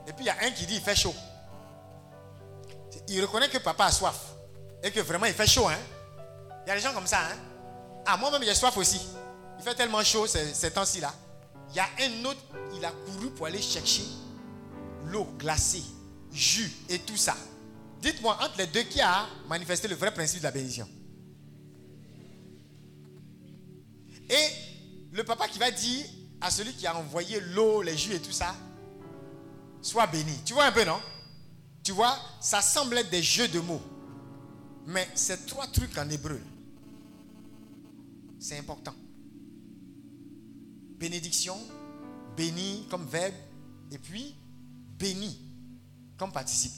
Et 0.08 0.14
puis 0.14 0.26
il 0.26 0.28
y 0.28 0.30
a 0.30 0.38
un 0.44 0.52
qui 0.52 0.66
dit 0.66 0.76
il 0.76 0.82
fait 0.82 0.96
chaud. 0.96 1.16
Il 3.08 3.22
reconnaît 3.22 3.50
que 3.50 3.58
papa 3.58 3.86
a 3.86 3.92
soif. 3.92 4.16
Et 4.84 4.92
que 4.92 5.00
vraiment 5.00 5.26
il 5.26 5.34
fait 5.34 5.48
chaud. 5.48 5.68
Hein? 5.68 5.78
Il 6.66 6.70
y 6.70 6.72
a 6.72 6.76
des 6.76 6.82
gens 6.82 6.94
comme 6.94 7.08
ça. 7.08 7.20
Hein? 7.20 7.38
Ah, 8.06 8.18
moi-même 8.18 8.44
j'ai 8.44 8.56
soif 8.56 8.76
aussi. 8.78 9.02
Il 9.58 9.64
fait 9.64 9.76
tellement 9.76 10.04
chaud 10.04 10.28
ces, 10.28 10.72
temps-ci 10.72 11.00
là. 11.00 11.14
Il 11.70 11.76
y 11.76 11.80
a 11.80 11.88
un 12.02 12.26
autre, 12.26 12.42
il 12.76 12.86
a 12.86 12.92
couru 12.92 13.32
pour 13.32 13.48
aller 13.48 13.62
chercher 13.62 14.04
l'eau 15.06 15.26
glacée, 15.38 15.84
jus 16.32 16.72
et 16.90 17.00
tout 17.00 17.18
ça. 17.18 17.36
Dites-moi, 18.00 18.38
entre 18.42 18.58
les 18.58 18.68
deux, 18.68 18.84
qui 18.84 19.02
a 19.02 19.26
manifesté 19.48 19.88
le 19.88 19.96
vrai 19.96 20.14
principe 20.14 20.40
de 20.40 20.44
la 20.44 20.52
bénédiction? 20.52 20.88
Et 24.30 24.50
le 25.12 25.24
papa 25.24 25.48
qui 25.48 25.58
va 25.58 25.72
dire 25.72 26.06
à 26.42 26.52
celui 26.52 26.74
qui 26.74 26.86
a 26.86 26.96
envoyé 26.96 27.40
l'eau, 27.40 27.82
les 27.82 27.98
jus 27.98 28.14
et 28.14 28.20
tout 28.20 28.32
ça, 28.32 28.56
Sois 29.86 30.08
béni. 30.08 30.36
Tu 30.44 30.56
vois 30.56 30.66
un 30.66 30.72
peu, 30.72 30.84
non? 30.84 31.00
Tu 31.86 31.92
vois, 31.92 32.18
ça 32.42 32.64
semble 32.64 32.98
être 32.98 33.12
des 33.12 33.22
jeux 33.22 33.48
de 33.48 33.60
mots. 33.60 33.82
Mais 34.88 35.08
c'est 35.14 35.46
trois 35.46 35.68
trucs 35.68 35.96
en 36.00 36.10
hébreu. 36.10 36.42
C'est 38.40 38.58
important. 38.58 38.94
Bénédiction, 40.98 41.56
béni 42.36 42.88
comme 42.90 43.06
verbe, 43.06 43.36
et 43.92 44.00
puis 44.00 44.36
béni 44.98 45.40
comme 46.18 46.32
participe. 46.32 46.74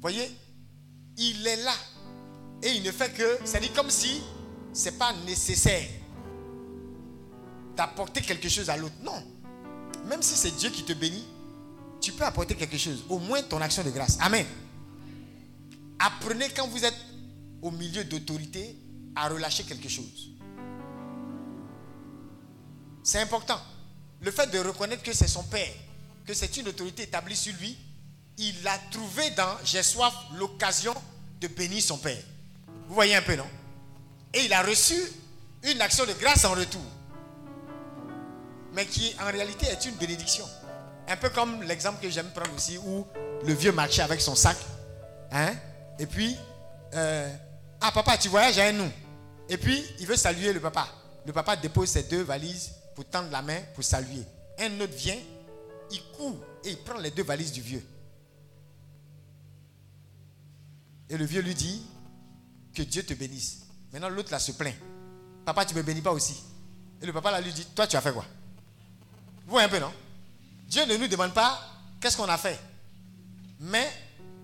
Voyez, 0.00 0.28
il 1.16 1.46
est 1.46 1.62
là. 1.62 1.74
Et 2.60 2.72
il 2.72 2.82
ne 2.82 2.90
fait 2.90 3.14
que, 3.14 3.60
dit 3.60 3.70
comme 3.70 3.90
si 3.90 4.20
c'est 4.72 4.98
pas 4.98 5.12
nécessaire 5.24 5.88
d'apporter 7.76 8.22
quelque 8.22 8.48
chose 8.48 8.68
à 8.68 8.76
l'autre. 8.76 8.96
Non. 9.04 9.22
Même 10.06 10.22
si 10.22 10.34
c'est 10.34 10.50
Dieu 10.50 10.70
qui 10.70 10.82
te 10.82 10.94
bénit, 10.94 11.24
tu 12.00 12.12
peux 12.12 12.24
apporter 12.24 12.54
quelque 12.54 12.78
chose. 12.78 13.04
Au 13.08 13.18
moins 13.18 13.42
ton 13.42 13.60
action 13.60 13.82
de 13.82 13.90
grâce. 13.90 14.18
Amen. 14.20 14.46
Apprenez 15.98 16.48
quand 16.50 16.68
vous 16.68 16.84
êtes 16.84 16.94
au 17.62 17.70
milieu 17.70 18.04
d'autorité 18.04 18.76
à 19.16 19.28
relâcher 19.28 19.64
quelque 19.64 19.88
chose. 19.88 20.30
C'est 23.02 23.20
important. 23.20 23.60
Le 24.20 24.30
fait 24.30 24.48
de 24.50 24.58
reconnaître 24.58 25.02
que 25.02 25.12
c'est 25.12 25.28
son 25.28 25.42
père, 25.44 25.72
que 26.26 26.34
c'est 26.34 26.56
une 26.56 26.68
autorité 26.68 27.04
établie 27.04 27.36
sur 27.36 27.54
lui, 27.60 27.76
il 28.36 28.66
a 28.66 28.78
trouvé 28.90 29.30
dans 29.30 29.56
J'ai 29.64 29.82
soif 29.82 30.14
l'occasion 30.36 30.94
de 31.40 31.48
bénir 31.48 31.82
son 31.82 31.98
père. 31.98 32.22
Vous 32.88 32.94
voyez 32.94 33.16
un 33.16 33.22
peu, 33.22 33.34
non? 33.34 33.46
Et 34.32 34.44
il 34.44 34.52
a 34.52 34.62
reçu 34.62 34.94
une 35.62 35.80
action 35.80 36.04
de 36.04 36.12
grâce 36.12 36.44
en 36.44 36.52
retour. 36.52 36.82
Mais 38.74 38.86
qui 38.86 39.14
en 39.20 39.30
réalité 39.32 39.66
est 39.66 39.84
une 39.86 39.94
bénédiction. 39.94 40.44
Un 41.08 41.16
peu 41.16 41.30
comme 41.30 41.62
l'exemple 41.62 42.00
que 42.02 42.10
j'aime 42.10 42.30
prendre 42.30 42.54
aussi, 42.54 42.78
où 42.78 43.06
le 43.44 43.52
vieux 43.54 43.72
marchait 43.72 44.02
avec 44.02 44.20
son 44.20 44.34
sac. 44.34 44.56
Hein? 45.32 45.54
Et 45.98 46.06
puis, 46.06 46.36
euh, 46.94 47.34
ah 47.80 47.90
papa, 47.92 48.18
tu 48.18 48.28
voyages 48.28 48.58
avec 48.58 48.76
nous. 48.76 48.90
Et 49.48 49.56
puis, 49.56 49.84
il 49.98 50.06
veut 50.06 50.16
saluer 50.16 50.52
le 50.52 50.60
papa. 50.60 50.86
Le 51.24 51.32
papa 51.32 51.56
dépose 51.56 51.88
ses 51.88 52.02
deux 52.04 52.22
valises 52.22 52.72
pour 52.94 53.06
tendre 53.06 53.30
la 53.30 53.40
main 53.40 53.58
pour 53.74 53.82
saluer. 53.82 54.24
Un 54.58 54.80
autre 54.80 54.94
vient, 54.94 55.16
il 55.90 56.02
court 56.16 56.36
et 56.64 56.70
il 56.70 56.78
prend 56.78 56.98
les 56.98 57.10
deux 57.10 57.22
valises 57.22 57.52
du 57.52 57.62
vieux. 57.62 57.84
Et 61.08 61.16
le 61.16 61.24
vieux 61.24 61.40
lui 61.40 61.54
dit, 61.54 61.86
que 62.74 62.82
Dieu 62.82 63.02
te 63.02 63.14
bénisse. 63.14 63.60
Maintenant, 63.92 64.10
l'autre 64.10 64.30
là 64.30 64.38
se 64.38 64.52
plaint. 64.52 64.74
Papa, 65.44 65.64
tu 65.64 65.74
ne 65.74 65.78
me 65.78 65.84
bénis 65.84 66.02
pas 66.02 66.12
aussi. 66.12 66.42
Et 67.00 67.06
le 67.06 67.12
papa 67.12 67.30
là 67.30 67.40
lui 67.40 67.52
dit, 67.52 67.64
toi, 67.74 67.86
tu 67.86 67.96
as 67.96 68.00
fait 68.00 68.12
quoi? 68.12 68.26
Vous 69.46 69.52
voyez 69.52 69.66
un 69.66 69.70
peu, 69.70 69.78
non? 69.78 69.92
Dieu 70.68 70.84
ne 70.84 70.96
nous 70.96 71.08
demande 71.08 71.32
pas 71.32 71.58
qu'est-ce 72.00 72.16
qu'on 72.16 72.28
a 72.28 72.36
fait. 72.36 72.58
Mais 73.60 73.90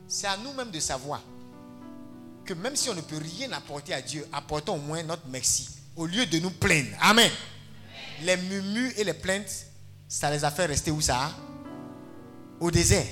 c'est 0.08 0.26
à 0.26 0.36
nous-mêmes 0.38 0.70
de 0.70 0.80
savoir 0.80 1.20
que 2.44 2.54
même 2.54 2.76
si 2.76 2.88
on 2.90 2.94
ne 2.94 3.00
peut 3.00 3.18
rien 3.18 3.52
apporter 3.52 3.94
à 3.94 4.00
Dieu, 4.02 4.26
apportons 4.32 4.74
au 4.74 4.78
moins 4.78 5.02
notre 5.02 5.26
merci. 5.28 5.68
Au 5.96 6.06
lieu 6.06 6.26
de 6.26 6.38
nous 6.38 6.50
plaindre. 6.50 6.90
Amen. 7.00 7.30
Les 8.22 8.36
murmures 8.36 8.92
et 8.96 9.04
les 9.04 9.14
plaintes, 9.14 9.66
ça 10.08 10.30
les 10.30 10.44
a 10.44 10.50
fait 10.50 10.66
rester 10.66 10.90
où 10.90 11.00
ça 11.00 11.30
Au 12.58 12.70
désert. 12.70 13.06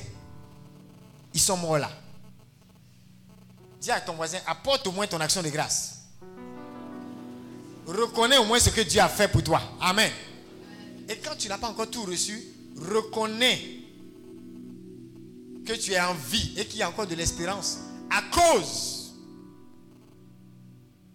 Ils 1.35 1.41
sont 1.41 1.57
morts 1.57 1.79
là. 1.79 1.91
Dis 3.81 3.91
à 3.91 4.01
ton 4.01 4.15
voisin, 4.15 4.39
apporte 4.47 4.87
au 4.87 4.93
moins 4.93 5.07
ton 5.07 5.21
action 5.21 5.43
de 5.43 5.49
grâce. 5.49 5.99
Reconnais 7.87 8.39
au 8.39 8.45
moins 8.45 8.61
ce 8.61 8.71
que 8.71 8.81
Dieu 8.81 9.01
a 9.01 9.09
fait 9.09 9.29
pour 9.29 9.43
toi. 9.43 9.61
Amen. 9.81 10.11
Et 11.09 11.17
quand 11.19 11.37
tu 11.37 11.49
n'as 11.49 11.59
pas 11.59 11.69
encore 11.69 11.91
tout 11.91 12.05
reçu, 12.05 12.52
reconnais 12.83 13.79
que 15.65 15.73
tu 15.75 15.93
es 15.93 16.01
en 16.01 16.15
vie 16.15 16.55
et 16.57 16.67
qu'il 16.67 16.79
y 16.79 16.83
a 16.83 16.89
encore 16.89 17.07
de 17.07 17.15
l'espérance 17.15 17.79
à 18.11 18.23
cause 18.31 19.15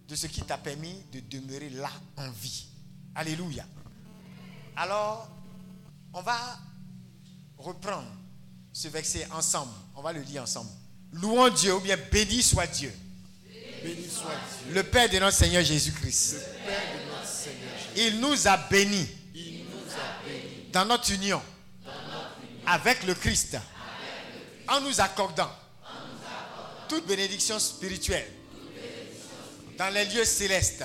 de 0.08 0.14
ce 0.14 0.26
qui 0.26 0.40
t'a 0.42 0.56
permis 0.58 0.94
de 1.12 1.20
demeurer 1.20 1.70
là 1.70 1.90
en 2.16 2.30
vie. 2.30 2.66
Alléluia. 3.14 3.64
Alors, 4.76 5.28
on 6.14 6.22
va 6.22 6.58
reprendre 7.58 8.08
ce 8.72 8.88
verset 8.88 9.26
ensemble. 9.32 9.72
On 9.94 10.02
va 10.02 10.12
le 10.12 10.20
lire 10.22 10.42
ensemble. 10.42 10.70
Louons 11.12 11.48
Dieu 11.50 11.74
ou 11.74 11.80
bien 11.80 11.96
béni 12.10 12.42
soit 12.42 12.66
Dieu. 12.66 12.92
Béni 13.82 14.08
soit 14.08 14.30
Dieu. 14.64 14.74
Le 14.74 14.82
Père 14.82 15.08
de 15.10 15.18
notre 15.18 15.36
Seigneur 15.36 15.62
Jésus-Christ. 15.62 16.36
Nous 18.20 18.46
a 18.46 18.56
bénis 18.56 19.08
Il 19.34 19.64
nous 19.64 19.92
a 19.92 20.24
bénis 20.26 20.70
dans 20.72 20.84
notre 20.84 21.12
union 21.12 21.42
avec 22.68 23.04
le 23.04 23.14
Christ 23.14 23.56
en 24.68 24.80
nous 24.80 25.00
accordant 25.00 25.50
toute 26.88 27.06
bénédiction 27.06 27.58
spirituelle 27.58 28.30
dans 29.76 29.92
les 29.92 30.04
lieux 30.06 30.24
célestes. 30.24 30.84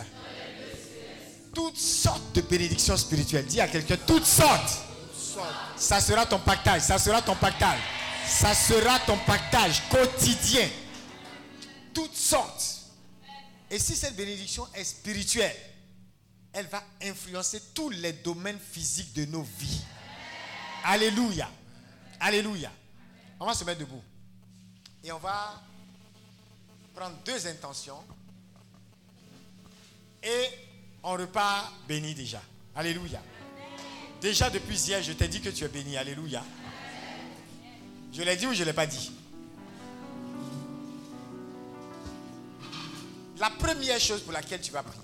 Toutes 1.53 1.77
sortes 1.77 2.33
de 2.33 2.41
bénédictions 2.41 2.97
spirituelles. 2.97 3.45
Dis 3.45 3.61
à 3.61 3.67
quelqu'un, 3.67 3.97
toutes 4.07 4.25
sortes. 4.25 4.81
Ça 5.75 5.99
sera 6.01 6.25
ton 6.25 6.39
pactage, 6.39 6.81
ça 6.81 6.97
sera 6.97 7.21
ton 7.21 7.35
pactage. 7.35 7.79
Ça 8.27 8.53
sera 8.55 8.99
ton 8.99 9.17
pactage 9.17 9.81
quotidien. 9.89 10.67
Toutes 11.93 12.15
sortes. 12.15 12.79
Et 13.69 13.77
si 13.77 13.95
cette 13.95 14.15
bénédiction 14.15 14.67
est 14.73 14.83
spirituelle, 14.83 15.55
elle 16.53 16.67
va 16.67 16.83
influencer 17.03 17.61
tous 17.73 17.89
les 17.89 18.13
domaines 18.13 18.59
physiques 18.71 19.13
de 19.13 19.25
nos 19.25 19.45
vies. 19.59 19.81
Alléluia. 20.83 21.49
Alléluia. 22.25 22.71
On 23.37 23.45
va 23.45 23.53
se 23.53 23.65
mettre 23.65 23.81
debout. 23.81 24.01
Et 25.03 25.11
on 25.11 25.17
va 25.17 25.61
prendre 26.95 27.17
deux 27.25 27.47
intentions. 27.47 28.01
Et 30.23 30.47
on 31.03 31.11
repart 31.11 31.73
béni 31.85 32.15
déjà. 32.15 32.41
Alléluia. 32.75 33.21
Déjà 34.21 34.49
depuis 34.49 34.79
hier, 34.79 35.03
je 35.03 35.11
t'ai 35.11 35.27
dit 35.27 35.41
que 35.41 35.49
tu 35.49 35.65
es 35.65 35.67
béni. 35.67 35.97
Alléluia. 35.97 36.45
Je 38.13 38.21
l'ai 38.21 38.37
dit 38.37 38.47
ou 38.47 38.53
je 38.53 38.61
ne 38.61 38.67
l'ai 38.67 38.73
pas 38.73 38.87
dit? 38.87 39.11
La 43.37 43.49
première 43.49 43.99
chose 43.99 44.21
pour 44.21 44.31
laquelle 44.31 44.61
tu 44.61 44.71
vas 44.71 44.83
prier, 44.83 45.01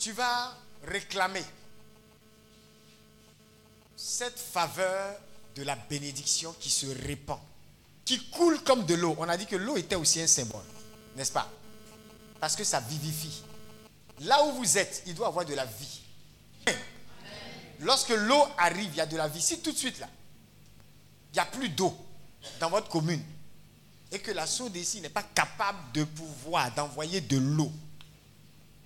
tu 0.00 0.10
vas 0.10 0.58
réclamer 0.84 1.44
cette 3.98 4.38
faveur 4.38 5.16
de 5.56 5.64
la 5.64 5.74
bénédiction 5.74 6.54
qui 6.60 6.70
se 6.70 6.86
répand, 6.86 7.40
qui 8.04 8.30
coule 8.30 8.62
comme 8.62 8.86
de 8.86 8.94
l'eau. 8.94 9.16
On 9.18 9.28
a 9.28 9.36
dit 9.36 9.46
que 9.46 9.56
l'eau 9.56 9.76
était 9.76 9.96
aussi 9.96 10.20
un 10.20 10.28
symbole, 10.28 10.62
n'est-ce 11.16 11.32
pas? 11.32 11.50
Parce 12.38 12.54
que 12.54 12.62
ça 12.62 12.78
vivifie. 12.78 13.42
Là 14.20 14.44
où 14.44 14.52
vous 14.52 14.78
êtes, 14.78 15.02
il 15.06 15.14
doit 15.14 15.26
avoir 15.26 15.44
de 15.44 15.54
la 15.54 15.64
vie. 15.64 16.00
Lorsque 17.80 18.10
l'eau 18.10 18.44
arrive, 18.56 18.90
il 18.92 18.96
y 18.96 19.00
a 19.00 19.06
de 19.06 19.16
la 19.16 19.26
vie. 19.26 19.42
Si 19.42 19.58
tout 19.58 19.72
de 19.72 19.76
suite, 19.76 19.98
là, 19.98 20.08
il 21.32 21.34
n'y 21.34 21.40
a 21.40 21.46
plus 21.46 21.68
d'eau 21.68 21.96
dans 22.60 22.70
votre 22.70 22.88
commune 22.88 23.22
et 24.12 24.20
que 24.20 24.30
la 24.30 24.44
ici 24.76 25.00
n'est 25.00 25.08
pas 25.08 25.24
capable 25.24 25.78
de 25.92 26.04
pouvoir 26.04 26.72
d'envoyer 26.72 27.20
de 27.20 27.36
l'eau, 27.36 27.72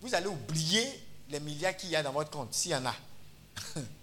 vous 0.00 0.14
allez 0.14 0.26
oublier 0.26 0.86
les 1.28 1.38
milliards 1.38 1.76
qu'il 1.76 1.90
y 1.90 1.96
a 1.96 2.02
dans 2.02 2.12
votre 2.12 2.30
compte, 2.30 2.54
s'il 2.54 2.70
y 2.70 2.74
en 2.74 2.86
a. 2.86 2.94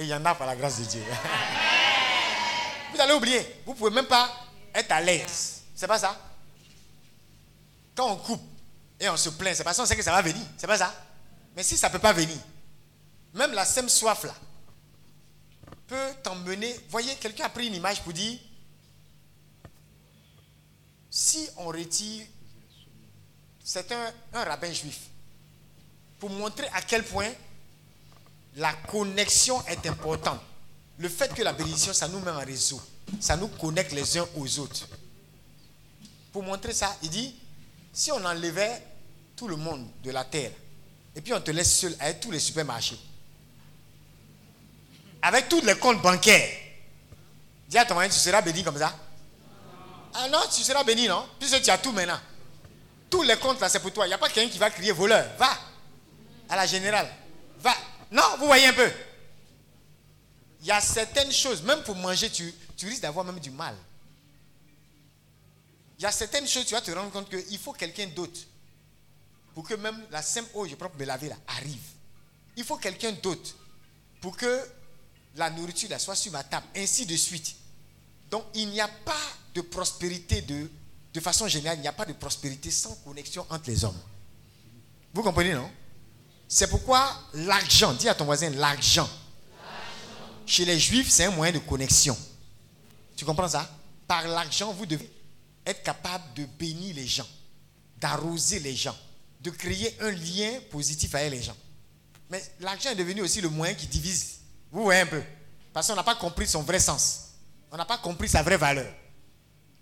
Et 0.00 0.04
il 0.04 0.08
y 0.08 0.14
en 0.14 0.24
a 0.24 0.34
par 0.34 0.46
la 0.46 0.56
grâce 0.56 0.78
de 0.78 0.84
Dieu. 0.86 1.04
Vous 2.94 2.98
allez 2.98 3.12
oublier. 3.12 3.60
Vous 3.66 3.74
ne 3.74 3.76
pouvez 3.76 3.90
même 3.90 4.06
pas 4.06 4.30
être 4.74 4.90
à 4.92 5.00
l'aise. 5.02 5.60
C'est 5.74 5.86
pas 5.86 5.98
ça? 5.98 6.18
Quand 7.94 8.10
on 8.10 8.16
coupe 8.16 8.42
et 8.98 9.10
on 9.10 9.16
se 9.18 9.28
plaint, 9.28 9.54
c'est 9.54 9.62
parce 9.62 9.76
qu'on 9.76 9.84
sait 9.84 9.96
que 9.96 10.02
ça 10.02 10.12
va 10.12 10.22
venir. 10.22 10.42
C'est 10.56 10.66
pas 10.66 10.78
ça? 10.78 10.94
Mais 11.54 11.62
si 11.62 11.76
ça 11.76 11.88
ne 11.88 11.92
peut 11.92 11.98
pas 11.98 12.14
venir, 12.14 12.38
même 13.34 13.52
la 13.52 13.66
sème 13.66 13.90
soif 13.90 14.24
là 14.24 14.34
peut 15.86 16.14
t'emmener. 16.22 16.74
Voyez, 16.88 17.14
quelqu'un 17.16 17.44
a 17.44 17.48
pris 17.50 17.66
une 17.66 17.74
image 17.74 18.00
pour 18.00 18.14
dire 18.14 18.38
si 21.10 21.46
on 21.58 21.66
retire. 21.66 22.24
C'est 23.62 23.92
un, 23.92 24.14
un 24.32 24.44
rabbin 24.44 24.72
juif. 24.72 24.98
Pour 26.18 26.30
montrer 26.30 26.68
à 26.72 26.80
quel 26.80 27.04
point 27.04 27.30
la 28.56 28.72
connexion 28.72 29.64
est 29.66 29.86
importante. 29.86 30.40
Le 30.98 31.08
fait 31.08 31.32
que 31.34 31.42
la 31.42 31.52
bénédiction, 31.52 31.92
ça 31.92 32.08
nous 32.08 32.20
met 32.20 32.30
en 32.30 32.40
réseau. 32.40 32.80
Ça 33.20 33.36
nous 33.36 33.48
connecte 33.48 33.92
les 33.92 34.18
uns 34.18 34.26
aux 34.36 34.58
autres. 34.58 34.86
Pour 36.32 36.42
montrer 36.42 36.72
ça, 36.72 36.96
il 37.02 37.10
dit, 37.10 37.34
si 37.92 38.12
on 38.12 38.24
enlevait 38.24 38.82
tout 39.34 39.48
le 39.48 39.56
monde 39.56 39.86
de 40.04 40.10
la 40.10 40.24
terre, 40.24 40.52
et 41.16 41.20
puis 41.20 41.32
on 41.32 41.40
te 41.40 41.50
laisse 41.50 41.80
seul 41.80 41.96
avec 41.98 42.20
tous 42.20 42.30
les 42.30 42.38
supermarchés, 42.38 42.98
avec 45.22 45.48
tous 45.48 45.60
les 45.62 45.76
comptes 45.76 46.00
bancaires, 46.00 46.50
dis 47.68 47.78
à 47.78 47.84
ton 47.84 47.94
mari, 47.94 48.08
tu 48.08 48.16
seras 48.18 48.42
béni 48.42 48.62
comme 48.62 48.78
ça? 48.78 48.94
Ah 50.14 50.28
non, 50.28 50.40
tu 50.54 50.62
seras 50.62 50.84
béni, 50.84 51.08
non? 51.08 51.26
Puisque 51.38 51.62
tu 51.62 51.70
as 51.70 51.78
tout 51.78 51.92
maintenant. 51.92 52.18
Tous 53.08 53.22
les 53.22 53.36
comptes 53.36 53.60
là, 53.60 53.68
c'est 53.68 53.80
pour 53.80 53.92
toi. 53.92 54.06
Il 54.06 54.08
n'y 54.08 54.14
a 54.14 54.18
pas 54.18 54.28
quelqu'un 54.28 54.50
qui 54.50 54.58
va 54.58 54.70
crier 54.70 54.92
voleur. 54.92 55.26
Va 55.38 55.50
à 56.48 56.56
la 56.56 56.66
générale. 56.66 57.08
Va. 57.60 57.74
Non, 58.10 58.36
vous 58.38 58.46
voyez 58.46 58.66
un 58.66 58.72
peu. 58.72 58.90
Il 60.60 60.66
y 60.66 60.70
a 60.70 60.80
certaines 60.80 61.32
choses, 61.32 61.62
même 61.62 61.82
pour 61.82 61.96
manger, 61.96 62.30
tu, 62.30 62.52
risques 62.82 63.02
d'avoir 63.02 63.24
même 63.24 63.38
du 63.38 63.50
mal. 63.50 63.74
Il 65.98 66.02
y 66.02 66.06
a 66.06 66.12
certaines 66.12 66.48
choses, 66.48 66.66
tu 66.66 66.74
vas 66.74 66.80
te 66.80 66.90
rendre 66.90 67.10
compte 67.10 67.28
qu'il 67.28 67.58
faut 67.58 67.72
quelqu'un 67.72 68.06
d'autre 68.08 68.40
pour 69.54 69.66
que 69.66 69.74
même 69.74 70.00
la 70.10 70.22
simple 70.22 70.50
eau, 70.54 70.66
je 70.66 70.74
pour 70.74 70.90
me 70.98 71.04
laver 71.04 71.28
là, 71.28 71.36
arrive. 71.46 71.82
Il 72.56 72.64
faut 72.64 72.76
quelqu'un 72.76 73.12
d'autre 73.12 73.54
pour 74.20 74.36
que 74.36 74.60
la 75.36 75.50
nourriture 75.50 75.88
soit 76.00 76.16
sur 76.16 76.32
ma 76.32 76.42
table, 76.42 76.66
ainsi 76.76 77.06
de 77.06 77.16
suite. 77.16 77.54
Donc 78.30 78.44
il 78.54 78.68
n'y 78.68 78.80
a 78.80 78.88
pas 78.88 79.20
de 79.54 79.60
prospérité 79.60 80.42
de, 80.42 80.70
de 81.12 81.20
façon 81.20 81.48
générale, 81.48 81.78
il 81.78 81.82
n'y 81.82 81.88
a 81.88 81.92
pas 81.92 82.06
de 82.06 82.12
prospérité 82.12 82.70
sans 82.70 82.94
connexion 82.96 83.44
entre 83.50 83.68
les 83.68 83.84
hommes. 83.84 84.00
Vous 85.12 85.22
comprenez, 85.22 85.54
non? 85.54 85.70
C'est 86.52 86.66
pourquoi 86.66 87.08
l'argent, 87.32 87.92
dis 87.92 88.08
à 88.08 88.14
ton 88.14 88.24
voisin 88.24 88.50
l'argent. 88.50 89.08
Chez 90.44 90.64
les 90.64 90.80
juifs, 90.80 91.08
c'est 91.08 91.26
un 91.26 91.30
moyen 91.30 91.52
de 91.52 91.60
connexion. 91.60 92.18
Tu 93.14 93.24
comprends 93.24 93.46
ça? 93.46 93.70
Par 94.08 94.26
l'argent, 94.26 94.72
vous 94.72 94.84
devez 94.84 95.08
être 95.64 95.84
capable 95.84 96.24
de 96.34 96.44
bénir 96.46 96.96
les 96.96 97.06
gens, 97.06 97.26
d'arroser 97.98 98.58
les 98.58 98.74
gens, 98.74 98.96
de 99.40 99.50
créer 99.50 99.96
un 100.00 100.10
lien 100.10 100.58
positif 100.72 101.14
avec 101.14 101.30
les 101.30 101.40
gens. 101.40 101.56
Mais 102.28 102.42
l'argent 102.58 102.90
est 102.90 102.96
devenu 102.96 103.20
aussi 103.22 103.40
le 103.40 103.48
moyen 103.48 103.74
qui 103.74 103.86
divise. 103.86 104.40
Vous 104.72 104.82
voyez 104.82 105.02
un 105.02 105.06
peu 105.06 105.22
Parce 105.72 105.86
qu'on 105.86 105.94
n'a 105.94 106.02
pas 106.02 106.16
compris 106.16 106.48
son 106.48 106.62
vrai 106.62 106.80
sens. 106.80 107.28
On 107.70 107.76
n'a 107.76 107.84
pas 107.84 107.98
compris 107.98 108.28
sa 108.28 108.42
vraie 108.42 108.56
valeur. 108.56 108.92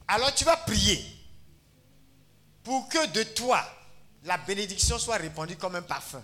Alors 0.07 0.35
tu 0.35 0.45
vas 0.45 0.59
prier 0.59 1.03
pour 2.63 2.87
que 2.91 3.07
de 3.07 3.23
toi, 3.23 3.65
la 4.25 4.37
bénédiction 4.37 4.99
soit 4.99 5.17
répandue 5.17 5.57
comme 5.57 5.75
un 5.75 5.83
parfum. 5.83 6.23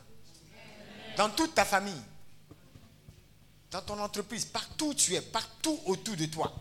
Dans 1.17 1.31
toute 1.31 1.55
ta 1.55 1.65
famille, 1.65 2.03
dans 3.71 3.83
ton 3.83 3.99
entreprise, 4.01 4.45
partout 4.45 4.87
où 4.89 4.95
tu 4.95 5.15
es, 5.15 5.21
partout 5.21 5.81
autour 5.87 6.17
de 6.17 6.27
toi. 6.27 6.53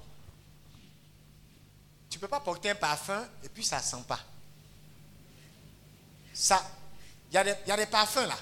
Tu 2.10 2.18
ne 2.18 2.22
peux 2.22 2.28
pas 2.28 2.40
porter 2.40 2.70
un 2.72 2.76
parfum 2.76 3.26
et 3.44 3.50
puis 3.50 3.64
ça 3.64 3.78
ne 3.78 3.84
sent 3.84 4.04
pas. 4.08 4.20
Ça, 6.34 6.64
il 7.32 7.36
y, 7.36 7.38
a 7.38 7.44
des- 7.44 7.56
il 7.66 7.70
y 7.70 7.72
a 7.72 7.78
des 7.78 7.86
parfums 7.86 8.28
là, 8.28 8.38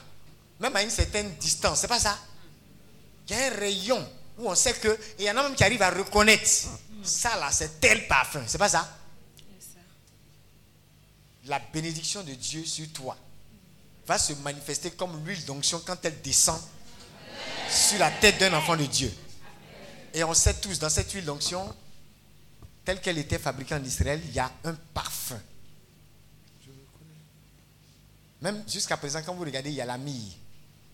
même 0.59 0.75
à 0.75 0.83
une 0.83 0.89
certaine 0.89 1.33
distance, 1.35 1.79
c'est 1.79 1.87
pas 1.87 1.99
ça? 1.99 2.17
Il 3.27 3.35
y 3.35 3.39
a 3.39 3.47
un 3.47 3.55
rayon 3.55 4.09
où 4.37 4.49
on 4.49 4.55
sait 4.55 4.73
que, 4.73 4.89
et 4.89 4.99
il 5.19 5.25
y 5.25 5.31
en 5.31 5.37
a 5.37 5.43
même 5.43 5.55
qui 5.55 5.63
arrivent 5.63 5.81
à 5.81 5.89
reconnaître, 5.89 6.49
ça 7.03 7.37
là, 7.37 7.51
c'est 7.51 7.79
tel 7.79 8.07
parfum, 8.07 8.43
c'est 8.47 8.57
pas 8.57 8.69
ça? 8.69 8.97
La 11.45 11.59
bénédiction 11.59 12.23
de 12.23 12.33
Dieu 12.33 12.65
sur 12.65 12.91
toi 12.93 13.17
va 14.07 14.17
se 14.17 14.33
manifester 14.33 14.91
comme 14.91 15.25
l'huile 15.25 15.45
d'onction 15.45 15.81
quand 15.85 15.97
elle 16.03 16.21
descend 16.21 16.59
sur 17.69 17.99
la 17.99 18.11
tête 18.11 18.39
d'un 18.39 18.53
enfant 18.53 18.75
de 18.75 18.85
Dieu. 18.85 19.11
Et 20.13 20.23
on 20.23 20.33
sait 20.33 20.55
tous, 20.55 20.79
dans 20.79 20.89
cette 20.89 21.11
huile 21.11 21.25
d'onction, 21.25 21.73
telle 22.83 22.99
qu'elle 22.99 23.17
était 23.17 23.39
fabriquée 23.39 23.75
en 23.75 23.83
Israël, 23.83 24.21
il 24.25 24.33
y 24.33 24.39
a 24.39 24.51
un 24.65 24.73
parfum. 24.93 25.39
Même 28.41 28.63
jusqu'à 28.67 28.97
présent, 28.97 29.21
quand 29.25 29.35
vous 29.35 29.43
regardez, 29.43 29.69
il 29.69 29.75
y 29.75 29.81
a 29.81 29.85
la. 29.85 29.97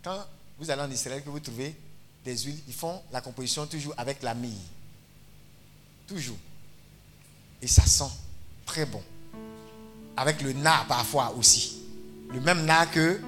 Quand 0.04 0.26
vous 0.60 0.70
allez 0.70 0.82
en 0.82 0.92
Israël, 0.92 1.24
que 1.24 1.30
vous 1.30 1.40
trouvez 1.40 1.76
des 2.24 2.38
huiles, 2.38 2.60
ils 2.68 2.74
font 2.74 3.02
la 3.12 3.22
composition 3.22 3.66
toujours 3.66 3.94
avec 3.98 4.22
la. 4.22 4.36
Toujours. 6.08 6.38
Et 7.62 7.68
ça 7.68 7.86
sent 7.86 8.12
très 8.66 8.86
bon. 8.86 9.02
Avec 10.16 10.42
le 10.42 10.54
nard 10.54 10.86
parfois 10.88 11.34
aussi. 11.38 11.87
Le 12.34 12.42
même 12.42 12.66
nard 12.66 12.92
que 12.92 13.20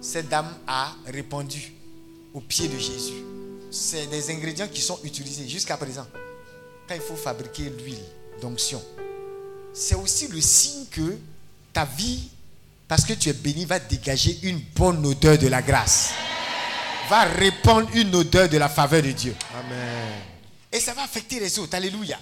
cette 0.00 0.28
dame 0.28 0.52
a 0.66 0.94
répandu 1.06 1.72
au 2.34 2.40
pied 2.40 2.68
de 2.68 2.78
Jésus. 2.78 3.24
C'est 3.70 4.06
des 4.06 4.30
ingrédients 4.30 4.68
qui 4.68 4.80
sont 4.80 4.98
utilisés 5.04 5.48
jusqu'à 5.48 5.76
présent. 5.76 6.06
Quand 6.88 6.94
il 6.94 7.00
faut 7.00 7.16
fabriquer 7.16 7.70
l'huile 7.70 8.02
d'onction. 8.40 8.82
C'est 9.72 9.94
aussi 9.94 10.28
le 10.28 10.40
signe 10.40 10.86
que 10.90 11.18
ta 11.72 11.84
vie, 11.84 12.28
parce 12.88 13.04
que 13.04 13.12
tu 13.12 13.28
es 13.28 13.32
béni, 13.32 13.64
va 13.64 13.78
dégager 13.78 14.38
une 14.42 14.60
bonne 14.74 15.04
odeur 15.04 15.38
de 15.38 15.48
la 15.48 15.62
grâce. 15.62 16.12
Va 17.08 17.24
répandre 17.24 17.88
une 17.94 18.14
odeur 18.14 18.48
de 18.48 18.58
la 18.58 18.68
faveur 18.68 19.02
de 19.02 19.12
Dieu. 19.12 19.34
Amen. 19.54 20.22
Et 20.72 20.80
ça 20.80 20.94
va 20.94 21.02
affecter 21.02 21.40
les 21.40 21.58
autres. 21.58 21.74
Alléluia. 21.74 22.18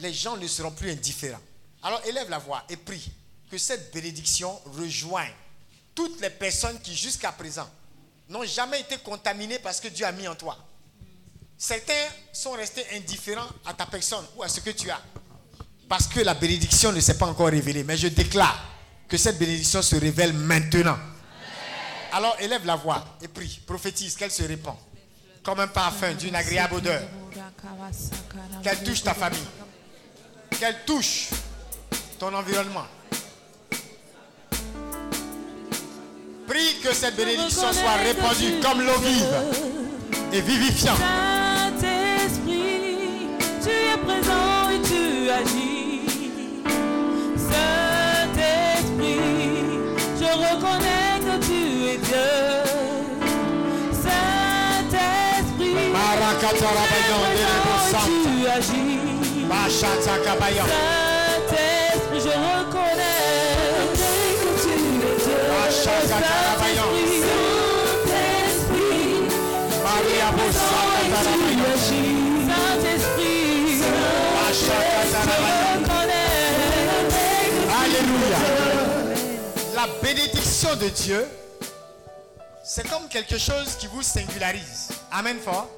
Les 0.00 0.12
gens 0.12 0.36
ne 0.36 0.46
seront 0.46 0.70
plus 0.70 0.90
indifférents. 0.90 1.40
Alors 1.82 2.00
élève 2.06 2.28
la 2.30 2.38
voix 2.38 2.62
et 2.68 2.76
prie 2.76 3.10
que 3.50 3.58
cette 3.58 3.92
bénédiction 3.92 4.58
rejoigne 4.78 5.32
toutes 5.94 6.20
les 6.20 6.30
personnes 6.30 6.80
qui 6.80 6.96
jusqu'à 6.96 7.32
présent 7.32 7.68
n'ont 8.28 8.44
jamais 8.44 8.80
été 8.80 8.96
contaminées 8.98 9.58
parce 9.58 9.80
que 9.80 9.88
Dieu 9.88 10.06
a 10.06 10.12
mis 10.12 10.28
en 10.28 10.34
toi. 10.34 10.56
Certains 11.58 11.92
sont 12.32 12.52
restés 12.52 12.84
indifférents 12.94 13.48
à 13.66 13.74
ta 13.74 13.86
personne 13.86 14.24
ou 14.36 14.42
à 14.42 14.48
ce 14.48 14.60
que 14.60 14.70
tu 14.70 14.90
as. 14.90 15.00
Parce 15.88 16.06
que 16.06 16.20
la 16.20 16.34
bénédiction 16.34 16.92
ne 16.92 17.00
s'est 17.00 17.18
pas 17.18 17.26
encore 17.26 17.48
révélée. 17.48 17.82
Mais 17.84 17.96
je 17.96 18.08
déclare 18.08 18.64
que 19.08 19.16
cette 19.16 19.38
bénédiction 19.38 19.82
se 19.82 19.96
révèle 19.96 20.32
maintenant. 20.32 20.96
Alors 22.12 22.36
élève 22.40 22.64
la 22.64 22.76
voix 22.76 23.04
et 23.20 23.28
prie, 23.28 23.60
prophétise 23.66 24.16
qu'elle 24.16 24.30
se 24.30 24.42
répand 24.42 24.76
comme 25.42 25.60
un 25.60 25.68
parfum 25.68 26.12
d'une 26.14 26.34
agréable 26.34 26.76
odeur. 26.76 27.02
Qu'elle 28.62 28.82
touche 28.82 29.02
ta 29.02 29.14
famille. 29.14 29.38
Qu'elle 30.58 30.84
touche 30.84 31.30
ton 32.18 32.32
environnement. 32.34 32.86
Prie 36.50 36.82
que 36.82 36.92
cette 36.92 37.14
bénédiction 37.14 37.72
soit 37.72 37.94
répandue 38.04 38.58
comme 38.60 38.82
l'eau 38.84 38.98
vive 39.04 39.24
et 40.32 40.40
vivifiante. 40.40 40.98
Saint-Esprit, 40.98 43.28
tu 43.62 43.70
es 43.70 43.96
présent 44.04 44.68
et 44.74 44.80
tu 44.82 45.30
agis. 45.30 46.00
Saint-Esprit, 47.36 49.20
je 50.18 50.24
reconnais 50.24 51.20
que 51.20 51.38
tu 51.46 51.60
es 51.86 51.98
Dieu. 51.98 52.32
Saint-Esprit, 53.92 55.60
tu 55.60 55.68
es 55.68 55.70
présent 56.90 57.22
et 58.06 58.10
tu 58.24 58.34
agis. 58.48 58.98
La 79.74 79.86
bénédiction 80.02 80.76
de 80.76 80.88
Dieu, 80.88 81.26
c'est 82.64 82.88
comme 82.88 83.08
quelque 83.08 83.38
chose 83.38 83.76
qui 83.78 83.86
vous 83.86 84.02
singularise. 84.02 84.88
Amen 85.10 85.38
fort. 85.38 85.68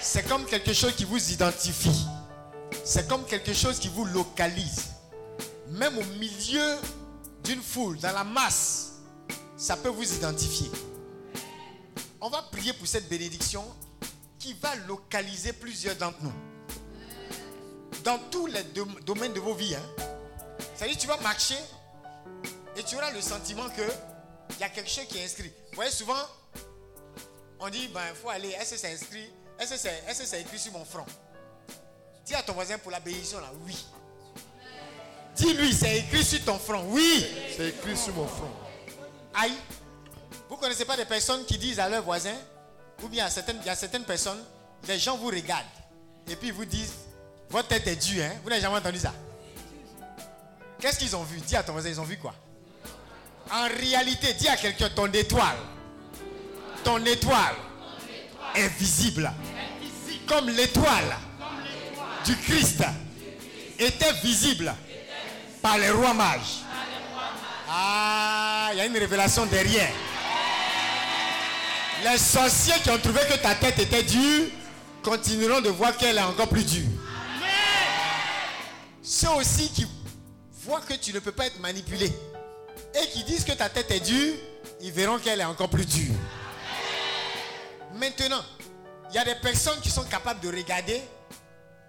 C'est 0.00 0.26
comme 0.28 0.44
quelque 0.46 0.72
chose 0.72 0.94
qui 0.96 1.04
vous 1.04 1.32
identifie. 1.32 2.06
C'est 2.84 3.08
comme 3.08 3.24
quelque 3.24 3.52
chose 3.52 3.78
qui 3.78 3.88
vous 3.88 4.04
localise. 4.04 4.84
Même 5.68 5.98
au 5.98 6.04
milieu 6.18 6.76
d'une 7.44 7.62
foule, 7.62 7.98
dans 7.98 8.12
la 8.12 8.24
masse, 8.24 8.89
ça 9.60 9.76
peut 9.76 9.90
vous 9.90 10.10
identifier. 10.14 10.70
On 12.20 12.30
va 12.30 12.40
prier 12.42 12.72
pour 12.72 12.86
cette 12.86 13.08
bénédiction 13.10 13.62
qui 14.38 14.54
va 14.54 14.74
localiser 14.88 15.52
plusieurs 15.52 15.96
d'entre 15.96 16.16
nous. 16.22 16.32
Dans 18.02 18.18
tous 18.30 18.46
les 18.46 18.62
dom- 18.74 18.98
domaines 19.04 19.34
de 19.34 19.40
vos 19.40 19.52
vies. 19.54 19.74
hein. 19.74 20.04
C'est-à-dire 20.74 20.96
tu 20.96 21.06
vas 21.06 21.18
marcher 21.18 21.58
et 22.74 22.82
tu 22.82 22.96
auras 22.96 23.10
le 23.10 23.20
sentiment 23.20 23.68
que 23.68 23.82
il 24.52 24.60
y 24.60 24.64
a 24.64 24.70
quelque 24.70 24.88
chose 24.90 25.04
qui 25.06 25.18
est 25.18 25.24
inscrit. 25.24 25.52
Vous 25.70 25.76
voyez, 25.76 25.90
souvent, 25.90 26.14
on 27.60 27.68
dit, 27.68 27.88
ben, 27.88 28.00
il 28.10 28.16
faut 28.16 28.30
aller, 28.30 28.48
est-ce 28.50 28.70
que 28.72 28.76
c'est 28.78 28.92
inscrit 28.92 29.30
est-ce 29.58 30.20
que 30.20 30.26
c'est 30.26 30.40
écrit 30.40 30.58
sur 30.58 30.72
mon 30.72 30.86
front? 30.86 31.04
Dis 32.24 32.34
à 32.34 32.42
ton 32.42 32.54
voisin 32.54 32.78
pour 32.78 32.90
la 32.90 32.98
bénédiction 32.98 33.38
là, 33.40 33.52
oui. 33.66 33.76
Dis-lui, 35.36 35.74
c'est 35.74 35.98
écrit 35.98 36.24
sur 36.24 36.42
ton 36.46 36.58
front, 36.58 36.82
oui. 36.88 37.26
C'est 37.54 37.68
écrit 37.68 37.94
sur 37.94 38.14
mon 38.14 38.26
front. 38.26 38.50
Aïe. 39.34 39.52
Vous 40.48 40.56
ne 40.56 40.60
connaissez 40.60 40.84
pas 40.84 40.96
des 40.96 41.04
personnes 41.04 41.44
qui 41.44 41.58
disent 41.58 41.78
à 41.78 41.88
leurs 41.88 42.02
voisins, 42.02 42.36
ou 43.02 43.08
bien 43.08 43.26
à 43.26 43.30
certaines, 43.30 43.60
a 43.68 43.74
certaines 43.74 44.04
personnes, 44.04 44.42
les 44.88 44.98
gens 44.98 45.16
vous 45.16 45.28
regardent 45.28 45.64
et 46.28 46.36
puis 46.36 46.50
vous 46.50 46.64
disent, 46.64 46.92
votre 47.48 47.68
tête 47.68 47.86
est 47.86 47.96
due, 47.96 48.22
hein? 48.22 48.32
Vous 48.42 48.50
n'avez 48.50 48.60
jamais 48.60 48.76
entendu 48.76 48.98
ça? 48.98 49.12
Qu'est-ce 50.78 50.98
qu'ils 50.98 51.14
ont 51.16 51.22
vu? 51.22 51.38
Dis 51.40 51.56
à 51.56 51.62
ton 51.62 51.72
voisin, 51.72 51.88
ils 51.88 52.00
ont 52.00 52.04
vu 52.04 52.16
quoi? 52.16 52.34
En 53.52 53.66
réalité, 53.68 54.34
dis 54.34 54.48
à 54.48 54.56
quelqu'un, 54.56 54.88
ton 54.90 55.06
étoile, 55.12 55.56
ton 56.84 57.04
étoile 57.04 57.56
est 58.54 58.68
visible. 58.78 59.30
Comme 60.26 60.48
l'étoile 60.48 61.16
du 62.24 62.36
Christ 62.36 62.82
était 63.78 64.12
visible 64.22 64.72
par 65.60 65.78
les 65.78 65.90
rois 65.90 66.14
mages. 66.14 66.62
Ah, 67.72 68.70
il 68.72 68.78
y 68.78 68.80
a 68.80 68.86
une 68.86 68.98
révélation 68.98 69.46
derrière. 69.46 69.92
Les 72.02 72.18
sorciers 72.18 72.74
qui 72.82 72.90
ont 72.90 72.98
trouvé 72.98 73.20
que 73.30 73.36
ta 73.36 73.54
tête 73.54 73.78
était 73.78 74.02
dure 74.02 74.48
continueront 75.04 75.60
de 75.60 75.68
voir 75.68 75.96
qu'elle 75.96 76.18
est 76.18 76.22
encore 76.22 76.48
plus 76.48 76.64
dure. 76.64 76.88
Ceux 79.02 79.30
aussi 79.30 79.68
qui 79.70 79.86
voient 80.64 80.80
que 80.80 80.94
tu 80.94 81.12
ne 81.12 81.20
peux 81.20 81.30
pas 81.30 81.46
être 81.46 81.60
manipulé 81.60 82.12
et 82.94 83.06
qui 83.12 83.22
disent 83.22 83.44
que 83.44 83.52
ta 83.52 83.68
tête 83.68 83.90
est 83.92 84.00
dure, 84.00 84.34
ils 84.80 84.90
verront 84.90 85.18
qu'elle 85.18 85.40
est 85.40 85.44
encore 85.44 85.70
plus 85.70 85.86
dure. 85.86 86.14
Maintenant, 87.94 88.42
il 89.10 89.14
y 89.14 89.18
a 89.18 89.24
des 89.24 89.36
personnes 89.36 89.80
qui 89.80 89.90
sont 89.90 90.04
capables 90.04 90.40
de 90.40 90.48
regarder 90.48 91.00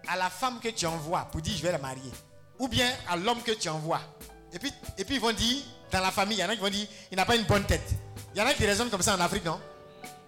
à 0.08 0.16
la 0.16 0.30
femme 0.30 0.60
que 0.60 0.70
tu 0.70 0.86
envoies 0.86 1.28
pour 1.32 1.42
dire 1.42 1.56
je 1.58 1.64
vais 1.64 1.72
la 1.72 1.80
marier. 1.80 2.12
Ou 2.60 2.68
bien 2.68 2.88
à 3.10 3.16
l'homme 3.16 3.42
que 3.42 3.54
tu 3.54 3.68
envoies. 3.68 4.02
Et 4.54 4.60
puis, 4.60 4.74
et 4.98 5.06
puis 5.06 5.16
ils 5.16 5.22
vont 5.22 5.32
dire, 5.32 5.64
dans 5.92 6.02
la 6.02 6.12
famille, 6.12 6.38
il 6.38 6.42
y 6.42 6.44
en 6.44 6.50
a 6.50 6.56
qui 6.56 6.62
vont 6.62 6.70
dire, 6.70 6.88
il 7.12 7.16
n'a 7.16 7.26
pas 7.26 7.36
une 7.36 7.44
bonne 7.44 7.66
tête. 7.66 7.90
Il 8.34 8.40
y 8.40 8.42
en 8.42 8.48
a 8.48 8.54
qui 8.54 8.66
raisonnent 8.66 8.90
comme 8.90 9.02
ça 9.02 9.16
en 9.16 9.20
Afrique, 9.20 9.46
non? 9.46 9.60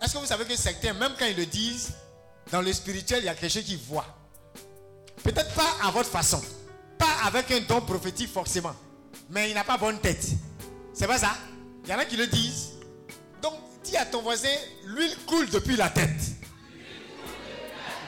Est-ce 0.02 0.14
que 0.14 0.18
vous 0.18 0.26
savez 0.26 0.46
que 0.46 0.56
certains, 0.56 0.94
même 0.94 1.14
quand 1.18 1.26
ils 1.26 1.36
le 1.36 1.46
disent, 1.46 1.94
dans 2.52 2.62
le 2.62 2.72
spirituel, 2.74 3.20
il 3.24 3.26
y 3.26 3.30
a 3.30 3.36
quelque 3.36 3.52
chose 3.52 3.64
qu'ils 3.64 3.78
voient? 3.78 4.06
Peut-être 5.24 5.54
pas 5.54 5.78
à 5.82 5.92
votre 5.92 6.10
façon. 6.10 6.42
Pas 6.98 7.26
avec 7.26 7.50
un 7.52 7.62
don 7.62 7.82
prophétique 7.82 8.32
forcément. 8.32 8.76
Mais 9.30 9.50
il 9.50 9.54
n'a 9.54 9.64
pas 9.64 9.78
bonne 9.78 10.00
tête. 10.00 10.26
C'est 10.94 11.08
pas 11.08 11.18
ça? 11.18 11.36
Il 11.86 11.90
y 11.90 11.94
en 11.94 12.00
a 12.00 12.06
qui 12.06 12.18
le 12.18 12.28
disent. 12.28 12.72
Donc, 13.42 13.56
dis 13.84 13.96
à 13.96 14.06
ton 14.06 14.22
voisin, 14.22 14.54
l'huile 14.86 15.16
coule 15.26 15.50
depuis 15.50 15.76
la 15.78 15.90
tête. 15.90 16.22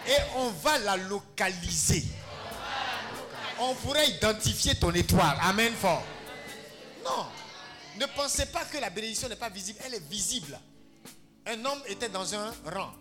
Et 0.07 0.17
on 0.37 0.49
va 0.49 0.77
la 0.79 0.97
localiser. 0.97 2.05
On 3.59 3.73
pourrait 3.75 4.09
identifier 4.09 4.75
ton 4.75 4.91
étoile. 4.91 5.37
Amen 5.41 5.73
fort. 5.73 6.03
Non. 7.03 7.25
Ne 7.99 8.05
pensez 8.07 8.47
pas 8.47 8.65
que 8.65 8.77
la 8.77 8.89
bénédiction 8.89 9.29
n'est 9.29 9.35
pas 9.35 9.49
visible. 9.49 9.79
Elle 9.85 9.95
est 9.95 10.09
visible. 10.09 10.59
Un 11.45 11.63
homme 11.63 11.81
était 11.87 12.09
dans 12.09 12.35
un 12.35 12.53
rang. 12.65 12.91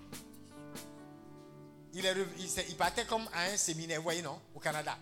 Il, 1.94 2.76
partait 2.76 3.05
comme 3.05 3.26
à 3.32 3.44
un 3.44 3.56
séminaire, 3.56 3.98
vous 3.98 4.05
voyez, 4.05 4.22
non 4.22 4.40
Au 4.55 4.59
Canada. 4.59 4.97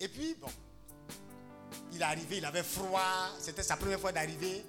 Et 0.00 0.08
puis, 0.08 0.34
bon, 0.40 0.48
il 1.92 2.00
est 2.00 2.04
arrivé, 2.04 2.38
il 2.38 2.44
avait 2.44 2.62
froid. 2.62 3.28
C'était 3.38 3.62
sa 3.62 3.76
première 3.76 4.00
fois 4.00 4.10
d'arriver 4.10 4.64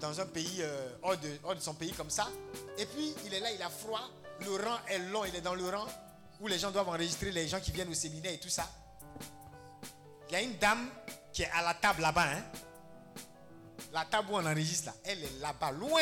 dans 0.00 0.18
un 0.20 0.26
pays 0.26 0.60
euh, 0.60 1.16
de, 1.16 1.38
hors 1.42 1.56
de 1.56 1.60
son 1.60 1.74
pays 1.74 1.92
comme 1.92 2.10
ça. 2.10 2.28
Et 2.78 2.86
puis, 2.86 3.14
il 3.26 3.34
est 3.34 3.40
là, 3.40 3.50
il 3.52 3.62
a 3.62 3.68
froid. 3.68 4.08
Le 4.40 4.50
rang 4.52 4.78
est 4.88 4.98
long, 4.98 5.24
il 5.24 5.34
est 5.34 5.40
dans 5.40 5.54
le 5.54 5.68
rang 5.68 5.86
où 6.40 6.48
les 6.48 6.58
gens 6.58 6.70
doivent 6.70 6.88
enregistrer 6.88 7.30
les 7.30 7.48
gens 7.48 7.60
qui 7.60 7.72
viennent 7.72 7.90
au 7.90 7.94
séminaire 7.94 8.32
et 8.32 8.40
tout 8.40 8.48
ça. 8.48 8.68
Il 10.32 10.36
y 10.36 10.38
a 10.38 10.42
une 10.44 10.56
dame 10.56 10.88
qui 11.30 11.42
est 11.42 11.50
à 11.50 11.60
la 11.60 11.74
table 11.74 12.00
là-bas. 12.00 12.24
Hein? 12.24 12.42
La 13.92 14.06
table 14.06 14.30
où 14.30 14.36
on 14.36 14.46
enregistre 14.46 14.86
là, 14.86 14.94
elle 15.04 15.22
est 15.22 15.40
là-bas, 15.40 15.72
loin. 15.72 16.00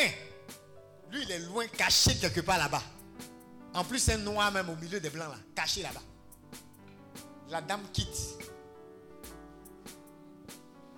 Lui, 1.11 1.23
il 1.23 1.31
est 1.31 1.39
loin, 1.39 1.67
caché 1.67 2.15
quelque 2.15 2.39
part 2.39 2.57
là-bas. 2.57 2.81
En 3.73 3.83
plus, 3.83 3.99
c'est 3.99 4.17
noir 4.17 4.49
même 4.53 4.69
au 4.69 4.77
milieu 4.77 5.01
des 5.01 5.09
blancs 5.09 5.27
là, 5.27 5.37
caché 5.53 5.81
là-bas. 5.81 6.01
La 7.49 7.59
dame 7.59 7.81
quitte. 7.91 8.37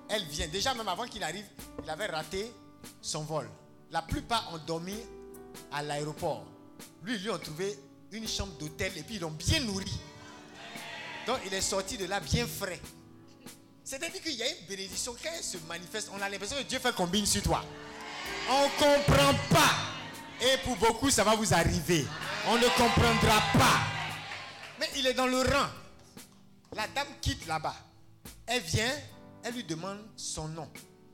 Elle 0.10 0.26
vient. 0.26 0.47
Déjà, 0.49 0.76
même 0.76 0.88
avant 0.88 1.07
qu'il 1.07 1.23
arrive, 1.23 1.47
il 1.84 1.89
avait 1.89 2.05
raté 2.05 2.53
son 3.01 3.23
vol. 3.23 3.49
La 3.89 4.03
plupart 4.03 4.53
ont 4.53 4.60
dormi 4.60 4.95
à 5.72 5.81
l'aéroport. 5.81 6.45
Lui, 7.01 7.18
lui, 7.18 7.31
ont 7.31 7.39
trouvé 7.39 7.80
une 8.11 8.27
chambre 8.27 8.55
d'hôtel 8.60 8.95
et 8.95 9.01
puis 9.01 9.15
ils 9.15 9.22
l'ont 9.22 9.31
bien 9.31 9.60
nourri. 9.61 9.91
Donc, 11.26 11.39
il 11.47 11.53
est 11.55 11.61
sorti 11.61 11.97
de 11.97 12.05
là 12.05 12.19
bien 12.19 12.45
frais. 12.45 12.80
C'est-à-dire 13.84 14.22
qu'il 14.22 14.34
y 14.34 14.43
a 14.43 14.49
une 14.49 14.65
bénédiction. 14.68 15.15
Quand 15.22 15.30
elle 15.35 15.43
se 15.43 15.57
manifeste, 15.68 16.10
on 16.14 16.22
a 16.22 16.30
l'impression 16.30 16.57
que 16.57 16.64
Dieu 16.64 16.80
fait 16.80 16.95
combine 16.95 17.26
sur 17.26 17.41
toi. 17.41 17.64
On 18.49 18.64
ne 18.64 18.69
comprend 18.69 19.34
pas. 19.49 19.76
Et 20.41 20.57
pour 20.64 20.76
beaucoup, 20.77 21.10
ça 21.10 21.23
va 21.23 21.35
vous 21.35 21.53
arriver. 21.53 22.05
On 22.47 22.57
ne 22.57 22.68
comprendra 22.69 23.41
pas. 23.53 23.80
Mais 24.80 24.89
il 24.95 25.07
est 25.07 25.14
dans 25.14 25.27
le 25.27 25.41
rang. 25.41 25.68
La 26.76 26.88
dame 26.88 27.07
quitte 27.22 27.45
là-bas. 27.45 27.76
Elle 28.47 28.61
vient, 28.61 28.91
elle 29.43 29.53
lui 29.53 29.64
demande 29.64 29.99
son 30.15 30.47
nom. 30.47 30.69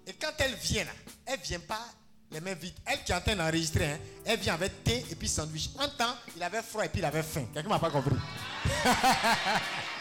Et 0.07 0.13
quand 0.13 0.31
elle 0.39 0.55
vient 0.55 0.85
là, 0.85 0.91
elle 1.25 1.39
vient 1.39 1.59
pas 1.59 1.85
les 2.31 2.39
mains 2.39 2.53
vides. 2.53 2.73
Elle 2.85 3.03
qui 3.03 3.11
est 3.11 3.15
en 3.15 3.21
train 3.21 3.35
d'enregistrer, 3.35 3.85
hein, 3.85 3.99
elle 4.25 4.39
vient 4.39 4.53
avec 4.53 4.83
thé 4.83 5.05
et 5.09 5.15
puis 5.15 5.27
sandwich. 5.27 5.69
En 5.77 5.87
temps, 5.89 6.15
il 6.35 6.43
avait 6.43 6.61
froid 6.61 6.85
et 6.85 6.89
puis 6.89 6.99
il 6.99 7.05
avait 7.05 7.23
faim. 7.23 7.45
Quelqu'un 7.53 7.69
m'a 7.69 7.79
pas 7.79 7.91
compris. 7.91 8.15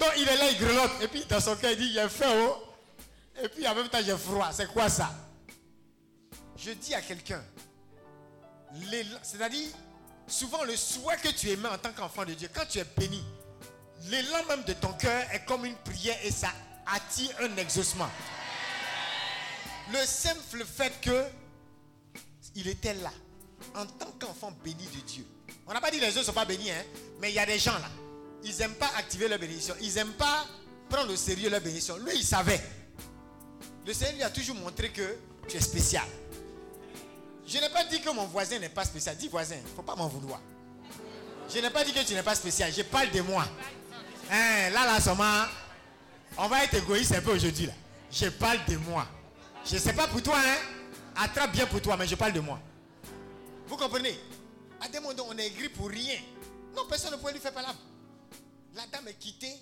Donc 0.00 0.12
il 0.16 0.26
est 0.26 0.36
là, 0.36 0.50
il 0.50 0.58
grelotte. 0.58 1.02
Et 1.02 1.08
puis 1.08 1.24
dans 1.26 1.40
son 1.40 1.54
cœur, 1.56 1.72
il 1.72 1.78
dit, 1.78 1.92
j'ai 1.92 2.08
faim, 2.08 2.32
oh. 2.48 2.64
Et 3.42 3.48
puis 3.48 3.66
en 3.68 3.74
même 3.74 3.88
temps, 3.88 4.00
j'ai 4.04 4.16
froid. 4.16 4.50
C'est 4.52 4.72
quoi 4.72 4.88
ça? 4.88 5.10
Je 6.56 6.72
dis 6.72 6.94
à 6.94 7.00
quelqu'un, 7.00 7.42
c'est-à-dire, 9.22 9.68
souvent 10.26 10.62
le 10.64 10.76
souhait 10.76 11.16
que 11.16 11.28
tu 11.28 11.48
émets 11.48 11.68
en 11.68 11.78
tant 11.78 11.92
qu'enfant 11.92 12.24
de 12.24 12.34
Dieu, 12.34 12.50
quand 12.54 12.66
tu 12.68 12.78
es 12.78 12.84
béni, 12.96 13.24
l'élan 14.08 14.44
même 14.48 14.62
de 14.64 14.72
ton 14.74 14.92
cœur 14.92 15.22
est 15.32 15.44
comme 15.44 15.64
une 15.64 15.76
prière 15.76 16.18
et 16.22 16.30
ça 16.30 16.52
attire 16.86 17.34
un 17.40 17.56
exaucement. 17.56 18.10
Le 19.92 20.04
simple 20.04 20.64
fait 20.64 20.92
que 21.00 21.24
il 22.54 22.68
était 22.68 22.94
là, 22.94 23.12
en 23.74 23.86
tant 23.86 24.10
qu'enfant 24.18 24.52
béni 24.62 24.84
de 24.86 25.00
Dieu. 25.00 25.26
On 25.66 25.72
n'a 25.72 25.80
pas 25.80 25.90
dit 25.90 26.00
les 26.00 26.08
autres 26.08 26.18
ne 26.18 26.24
sont 26.24 26.32
pas 26.32 26.44
bénis, 26.44 26.70
hein, 26.70 26.84
mais 27.20 27.30
il 27.30 27.34
y 27.34 27.38
a 27.38 27.46
des 27.46 27.58
gens 27.58 27.78
là. 27.78 27.88
Ils 28.44 28.56
n'aiment 28.56 28.74
pas 28.74 28.90
activer 28.96 29.28
leur 29.28 29.38
bénédiction. 29.38 29.74
Ils 29.80 29.94
n'aiment 29.94 30.12
pas 30.12 30.46
prendre 30.88 31.12
au 31.12 31.16
sérieux 31.16 31.50
leur 31.50 31.60
bénédiction. 31.60 31.96
Lui, 31.98 32.12
il 32.16 32.24
savait. 32.24 32.60
Le 33.86 33.92
Seigneur 33.92 34.14
lui 34.14 34.22
a 34.22 34.30
toujours 34.30 34.56
montré 34.56 34.90
que 34.90 35.16
tu 35.48 35.56
es 35.56 35.60
spécial. 35.60 36.06
Je 37.46 37.58
n'ai 37.58 37.68
pas 37.68 37.84
dit 37.84 38.00
que 38.00 38.10
mon 38.10 38.26
voisin 38.26 38.58
n'est 38.58 38.68
pas 38.68 38.84
spécial. 38.84 39.16
Dis 39.16 39.28
voisin, 39.28 39.56
il 39.56 39.62
ne 39.62 39.76
faut 39.76 39.82
pas 39.82 39.96
m'en 39.96 40.08
vouloir. 40.08 40.40
Je 41.52 41.58
n'ai 41.58 41.70
pas 41.70 41.84
dit 41.84 41.92
que 41.92 42.04
tu 42.04 42.14
n'es 42.14 42.22
pas 42.22 42.34
spécial. 42.34 42.72
Je 42.72 42.82
parle 42.82 43.10
de 43.10 43.20
moi. 43.22 43.44
Hein, 44.30 44.70
là, 44.70 44.86
là, 44.86 45.00
seulement, 45.00 45.44
on 46.38 46.46
va 46.46 46.64
être 46.64 46.74
égoïste 46.74 47.12
un 47.14 47.20
peu 47.20 47.32
aujourd'hui. 47.32 47.66
Là. 47.66 47.72
Je 48.10 48.28
parle 48.28 48.60
de 48.68 48.76
moi. 48.76 49.06
Je 49.64 49.74
ne 49.74 49.80
sais 49.80 49.92
pas 49.92 50.06
pour 50.06 50.22
toi, 50.22 50.36
hein. 50.38 50.56
Attrape 51.16 51.52
bien 51.52 51.66
pour 51.66 51.82
toi, 51.82 51.96
mais 51.96 52.06
je 52.06 52.14
parle 52.14 52.32
de 52.32 52.40
moi. 52.40 52.60
Vous 53.66 53.76
comprenez? 53.76 54.18
À 54.80 54.88
des 54.88 55.00
moments, 55.00 55.26
on 55.28 55.36
est 55.36 55.46
aigri 55.46 55.68
pour 55.68 55.88
rien. 55.88 56.18
Non, 56.74 56.82
personne 56.88 57.12
ne 57.12 57.16
peut 57.16 57.32
lui 57.32 57.40
faire 57.40 57.52
palabre. 57.52 57.78
La 58.74 58.86
dame 58.86 59.08
est 59.08 59.14
quittée. 59.14 59.54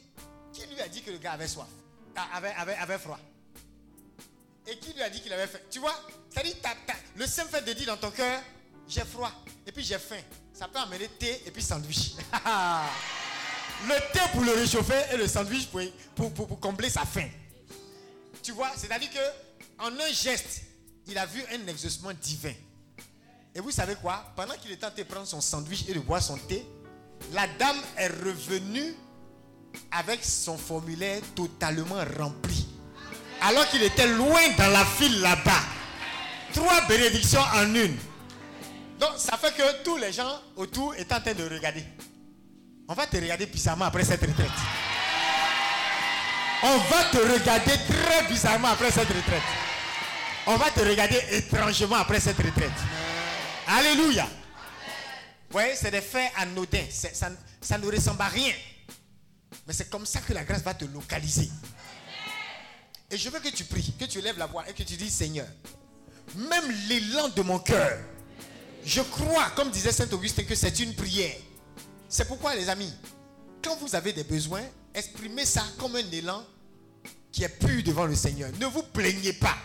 Qui 0.53 0.67
lui 0.67 0.81
a 0.81 0.89
dit 0.89 1.03
que 1.03 1.11
le 1.11 1.19
gars 1.19 1.33
avait 1.33 1.49
soif? 1.49 1.69
Avait, 2.35 2.53
avait, 2.55 2.75
avait 2.75 2.99
froid 2.99 3.19
Et 4.67 4.77
qui 4.79 4.93
lui 4.93 5.03
a 5.03 5.11
dit 5.11 5.21
qu'il 5.21 5.33
avait 5.33 5.47
faim? 5.47 5.59
Tu 5.71 5.79
vois 5.79 5.95
dit, 6.43 6.55
le 7.17 7.27
simple 7.27 7.51
fait 7.51 7.63
de 7.63 7.73
dire 7.73 7.87
dans 7.87 7.97
ton 7.97 8.11
cœur, 8.11 8.43
j'ai 8.89 9.05
froid 9.05 9.33
et 9.67 9.73
puis 9.73 9.85
j'ai 9.85 9.99
faim. 9.99 10.21
Ça 10.53 10.67
peut 10.69 10.79
amener 10.79 11.09
thé 11.09 11.43
et 11.47 11.51
puis 11.51 11.63
sandwich. 11.63 12.15
le 13.87 14.13
thé 14.13 14.21
pour 14.33 14.43
le 14.43 14.53
réchauffer 14.53 15.01
et 15.13 15.17
le 15.17 15.29
sandwich 15.29 15.69
pour, 16.15 16.33
pour, 16.33 16.61
combler 16.61 16.91
sa 16.91 17.05
faim. 17.05 17.29
Tu 18.43 18.53
vois 18.53 18.73
C'est-à-dire 18.77 19.11
que 19.11 19.83
en 19.83 19.93
un 19.99 20.13
geste, 20.13 20.63
il 21.07 21.17
a 21.17 21.27
vu 21.27 21.45
un 21.53 21.67
exaucement 21.69 22.13
divin. 22.13 22.55
Et 23.55 23.61
vous 23.61 23.71
savez 23.71 23.95
quoi? 23.97 24.33
Pendant 24.37 24.55
qu'il 24.55 24.73
en 24.73 24.77
train 24.77 24.91
de 24.91 25.03
prendre 25.05 25.27
son 25.27 25.41
sandwich 25.41 25.85
et 25.89 25.95
de 25.95 26.01
boire 26.01 26.23
son 26.23 26.37
thé, 26.37 26.67
la 27.33 27.47
dame 27.59 27.77
est 27.97 28.09
revenue 28.09 28.95
avec 29.91 30.25
son 30.25 30.57
formulaire 30.57 31.21
totalement 31.35 32.03
rempli. 32.19 32.67
Alors 33.41 33.69
qu'il 33.69 33.83
était 33.83 34.07
loin 34.07 34.41
dans 34.57 34.71
la 34.71 34.85
file 34.85 35.21
là-bas. 35.21 35.63
Trois 36.53 36.81
bénédictions 36.89 37.41
en 37.55 37.75
une. 37.75 37.97
Donc 38.99 39.11
ça 39.17 39.37
fait 39.37 39.55
que 39.55 39.83
tous 39.85 39.97
les 39.97 40.13
gens 40.13 40.41
autour 40.57 40.95
étaient 40.97 41.15
en 41.15 41.21
train 41.21 41.35
de 41.35 41.45
regarder. 41.45 41.85
On 42.89 42.95
va 42.95 43.07
te 43.07 43.17
regarder 43.17 43.47
bizarrement 43.47 43.85
après 43.85 44.05
cette 44.05 44.21
retraite. 44.21 44.51
On 46.63 46.77
va 46.79 47.05
te 47.13 47.19
regarder 47.19 47.73
très 47.87 48.27
bizarrement 48.29 48.69
après 48.69 48.91
cette 48.91 49.09
retraite. 49.09 49.43
On 50.47 50.57
va 50.57 50.71
te 50.71 50.81
regarder 50.81 51.23
étrangement 51.31 51.97
après 51.97 52.19
cette 52.19 52.39
retraite. 52.39 52.73
Alléluia. 53.67 54.27
Vous 55.49 55.53
voyez, 55.53 55.75
c'est 55.75 55.91
des 55.91 56.03
faits 56.03 56.31
anodins. 56.37 56.87
Ça, 56.91 57.31
ça 57.61 57.79
ne 57.79 57.87
ressemble 57.87 58.21
à 58.21 58.29
rien. 58.29 58.53
Mais 59.67 59.73
c'est 59.73 59.89
comme 59.89 60.05
ça 60.05 60.21
que 60.21 60.33
la 60.33 60.45
grâce 60.45 60.63
va 60.63 60.75
te 60.75 60.85
localiser. 60.85 61.51
Et 63.11 63.17
je 63.17 63.31
veux 63.31 63.41
que 63.41 63.49
tu 63.49 63.65
pries, 63.65 63.95
que 63.99 64.05
tu 64.05 64.21
lèves 64.21 64.39
la 64.39 64.47
voix 64.47 64.69
et 64.69 64.75
que 64.75 64.83
tu 64.83 64.97
dis 64.97 65.11
Seigneur, 65.11 65.47
même 66.35 66.71
l'élan 66.89 67.29
de 67.31 67.41
mon 67.43 67.59
cœur, 67.59 67.99
je 68.85 69.01
crois, 69.01 69.51
comme 69.57 69.71
disait 69.71 69.93
Saint 69.93 70.11
Augustin, 70.13 70.45
que 70.45 70.55
c'est 70.55 70.79
une 70.81 70.95
prière. 70.95 71.37
C'est 72.09 72.27
pourquoi, 72.27 72.55
les 72.55 72.69
amis, 72.69 72.93
quand 73.63 73.77
vous 73.77 73.95
avez 73.95 74.13
des 74.13 74.25
besoins, 74.25 74.63
exprimez 74.95 75.47
ça 75.47 75.65
comme 75.79 75.97
un 75.97 76.11
élan 76.11 76.45
qui 77.33 77.45
est 77.45 77.49
pur 77.49 77.83
devant 77.83 78.05
le 78.05 78.15
Seigneur. 78.15 78.51
Ne 78.61 78.67
vous 78.67 78.83
plaignez 78.83 79.33
pas. 79.33 79.57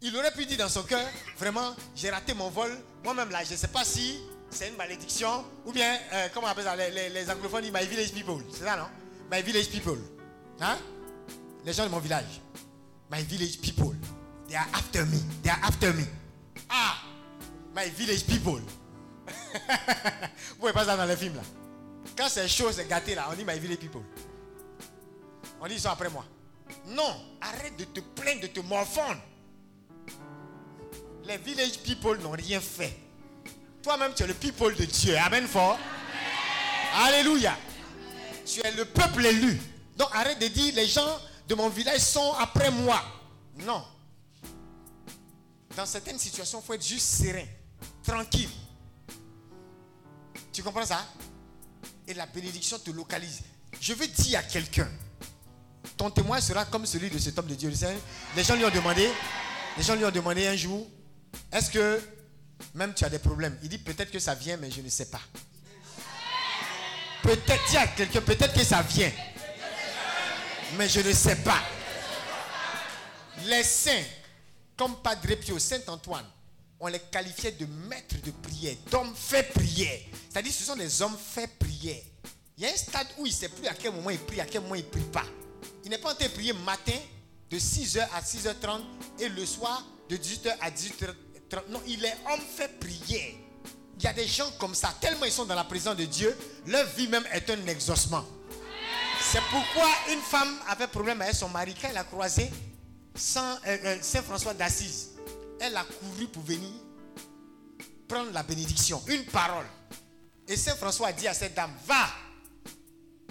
Il 0.00 0.14
aurait 0.16 0.32
pu 0.32 0.44
dire 0.46 0.58
dans 0.58 0.68
son 0.68 0.82
cœur, 0.82 1.06
vraiment, 1.38 1.74
j'ai 1.94 2.10
raté 2.10 2.34
mon 2.34 2.50
vol. 2.50 2.70
Moi-même 3.02 3.30
là, 3.30 3.44
je 3.44 3.52
ne 3.52 3.56
sais 3.56 3.68
pas 3.68 3.84
si 3.84 4.18
c'est 4.54 4.68
une 4.68 4.76
malédiction. 4.76 5.44
Ou 5.66 5.72
bien, 5.72 5.98
euh, 6.12 6.28
comment 6.32 6.46
on 6.46 6.50
appelle 6.50 6.64
ça 6.64 6.76
les, 6.76 7.30
anglophones 7.30 7.62
disent 7.62 7.72
My 7.72 7.86
village 7.86 8.12
people. 8.12 8.42
C'est 8.52 8.64
ça, 8.64 8.76
non? 8.76 8.86
My 9.30 9.42
village 9.42 9.68
people. 9.68 9.98
Hein? 10.60 10.78
Les 11.64 11.72
gens 11.72 11.84
de 11.84 11.90
mon 11.90 11.98
village. 11.98 12.40
My 13.10 13.22
village 13.22 13.58
people. 13.60 13.96
They 14.48 14.56
are 14.56 14.66
after 14.72 15.04
me. 15.04 15.18
They 15.42 15.50
are 15.50 15.58
after 15.62 15.92
me. 15.92 16.04
Ah 16.70 16.96
My 17.74 17.90
village 17.90 18.24
people. 18.24 18.60
Vous 19.26 20.60
voyez 20.60 20.74
pas 20.74 20.84
ça 20.84 20.96
dans 20.96 21.06
les 21.06 21.16
films 21.16 21.36
là? 21.36 21.42
Quand 22.16 22.28
c'est 22.28 22.46
chaud, 22.46 22.70
c'est 22.70 22.86
gâté 22.86 23.14
là, 23.14 23.28
on 23.30 23.34
dit 23.34 23.44
my 23.44 23.58
village 23.58 23.78
people. 23.78 24.02
On 25.60 25.66
dit 25.66 25.74
ils 25.74 25.80
sont 25.80 25.88
après 25.88 26.10
moi. 26.10 26.24
Non, 26.86 27.16
arrête 27.40 27.76
de 27.76 27.84
te 27.84 28.00
plaindre, 28.00 28.42
de 28.42 28.46
te 28.48 28.60
morfondre. 28.60 29.20
Les 31.24 31.38
village 31.38 31.78
people 31.78 32.18
n'ont 32.18 32.32
rien 32.32 32.60
fait. 32.60 33.03
Toi-même, 33.84 34.14
tu 34.14 34.22
es 34.22 34.26
le 34.26 34.32
people 34.32 34.74
de 34.74 34.86
Dieu. 34.86 35.14
Amen 35.18 35.46
fort. 35.46 35.78
Alléluia. 36.94 37.54
Tu 38.46 38.60
es 38.64 38.72
le 38.72 38.86
peuple 38.86 39.26
élu. 39.26 39.60
Donc 39.94 40.08
arrête 40.14 40.38
de 40.38 40.48
dire 40.48 40.74
les 40.74 40.88
gens 40.88 41.20
de 41.46 41.54
mon 41.54 41.68
village 41.68 42.00
sont 42.00 42.32
après 42.40 42.70
moi. 42.70 42.98
Non. 43.58 43.84
Dans 45.76 45.84
certaines 45.84 46.18
situations, 46.18 46.62
il 46.62 46.66
faut 46.66 46.72
être 46.72 46.86
juste 46.86 47.22
serein, 47.22 47.44
tranquille. 48.02 48.48
Tu 50.50 50.62
comprends 50.62 50.86
ça? 50.86 51.04
Et 52.06 52.14
la 52.14 52.24
bénédiction 52.24 52.78
te 52.78 52.90
localise. 52.90 53.42
Je 53.82 53.92
veux 53.92 54.06
dire 54.06 54.38
à 54.38 54.44
quelqu'un, 54.44 54.88
ton 55.98 56.10
témoin 56.10 56.40
sera 56.40 56.64
comme 56.64 56.86
celui 56.86 57.10
de 57.10 57.18
cet 57.18 57.38
homme 57.38 57.48
de 57.48 57.54
Dieu. 57.54 57.70
Les 58.34 58.44
gens 58.44 58.56
lui 58.56 58.64
ont 58.64 58.70
demandé, 58.70 59.10
les 59.76 59.82
gens 59.82 59.94
lui 59.94 60.06
ont 60.06 60.10
demandé 60.10 60.46
un 60.46 60.56
jour, 60.56 60.86
est-ce 61.52 61.70
que 61.70 62.00
même 62.74 62.94
tu 62.94 63.04
as 63.04 63.10
des 63.10 63.18
problèmes 63.18 63.58
Il 63.62 63.68
dit 63.68 63.78
peut-être 63.78 64.10
que 64.10 64.18
ça 64.18 64.34
vient, 64.34 64.56
mais 64.56 64.70
je 64.70 64.80
ne 64.80 64.88
sais 64.88 65.06
pas. 65.06 65.20
Peut-être, 67.22 67.62
il 67.70 67.74
y 67.74 67.76
a 67.78 67.86
quelqu'un, 67.86 68.20
peut-être 68.20 68.52
que 68.52 68.64
ça 68.64 68.82
vient. 68.82 69.10
Mais 70.76 70.88
je 70.88 71.00
ne 71.00 71.12
sais 71.12 71.36
pas. 71.36 71.62
Les 73.46 73.62
saints, 73.62 74.04
comme 74.76 74.96
Padre 74.96 75.34
Pio, 75.36 75.58
Saint 75.58 75.80
Antoine, 75.86 76.26
on 76.80 76.88
les 76.88 76.98
qualifiait 76.98 77.52
de 77.52 77.66
maîtres 77.66 78.20
de 78.22 78.30
prière, 78.30 78.76
d'hommes 78.90 79.14
faits 79.14 79.52
prière. 79.54 80.00
C'est-à-dire 80.28 80.52
ce 80.52 80.64
sont 80.64 80.76
des 80.76 81.00
hommes 81.02 81.16
faits 81.16 81.58
prière. 81.58 82.02
Il 82.56 82.64
y 82.64 82.66
a 82.66 82.70
un 82.70 82.76
stade 82.76 83.06
où 83.18 83.26
il 83.26 83.30
ne 83.30 83.34
sait 83.34 83.48
plus 83.48 83.66
à 83.66 83.74
quel 83.74 83.92
moment 83.92 84.10
il 84.10 84.18
prie, 84.18 84.40
à 84.40 84.46
quel 84.46 84.60
moment 84.60 84.74
il 84.74 84.84
ne 84.84 84.88
prie 84.90 85.00
pas. 85.02 85.24
Il 85.84 85.90
n'est 85.90 85.98
pas 85.98 86.12
en 86.12 86.14
train 86.14 86.26
de 86.26 86.30
prier 86.30 86.52
matin 86.52 86.98
de 87.50 87.58
6h 87.58 88.06
à 88.14 88.20
6h30 88.20 88.82
et 89.18 89.28
le 89.28 89.44
soir 89.46 89.82
de 90.08 90.16
18h 90.16 90.56
à 90.60 90.70
18h30. 90.70 91.23
Non, 91.68 91.80
il 91.86 92.04
est 92.04 92.16
homme 92.30 92.40
fait 92.40 92.78
prière. 92.78 93.34
Il 93.96 94.02
y 94.02 94.06
a 94.06 94.12
des 94.12 94.26
gens 94.26 94.50
comme 94.58 94.74
ça, 94.74 94.94
tellement 95.00 95.24
ils 95.24 95.32
sont 95.32 95.44
dans 95.44 95.54
la 95.54 95.64
présence 95.64 95.96
de 95.96 96.04
Dieu, 96.04 96.36
leur 96.66 96.84
vie 96.88 97.08
même 97.08 97.24
est 97.32 97.48
un 97.48 97.66
exaucement. 97.66 98.24
C'est 99.20 99.42
pourquoi 99.50 99.88
une 100.12 100.20
femme 100.20 100.58
avait 100.68 100.88
problème 100.88 101.22
avec 101.22 101.34
son 101.34 101.48
mari. 101.48 101.74
Quand 101.80 101.88
elle 101.88 101.96
a 101.96 102.04
croisé 102.04 102.50
Saint, 103.14 103.58
euh, 103.66 103.78
euh, 103.84 103.98
Saint 104.02 104.22
François 104.22 104.52
d'Assise, 104.52 105.12
elle 105.60 105.76
a 105.76 105.84
couru 105.84 106.26
pour 106.26 106.42
venir 106.42 106.70
prendre 108.08 108.32
la 108.32 108.42
bénédiction, 108.42 109.02
une 109.06 109.24
parole. 109.26 109.66
Et 110.46 110.56
Saint 110.56 110.74
François 110.76 111.08
a 111.08 111.12
dit 111.12 111.26
à 111.26 111.34
cette 111.34 111.54
dame, 111.54 111.72
va 111.86 112.08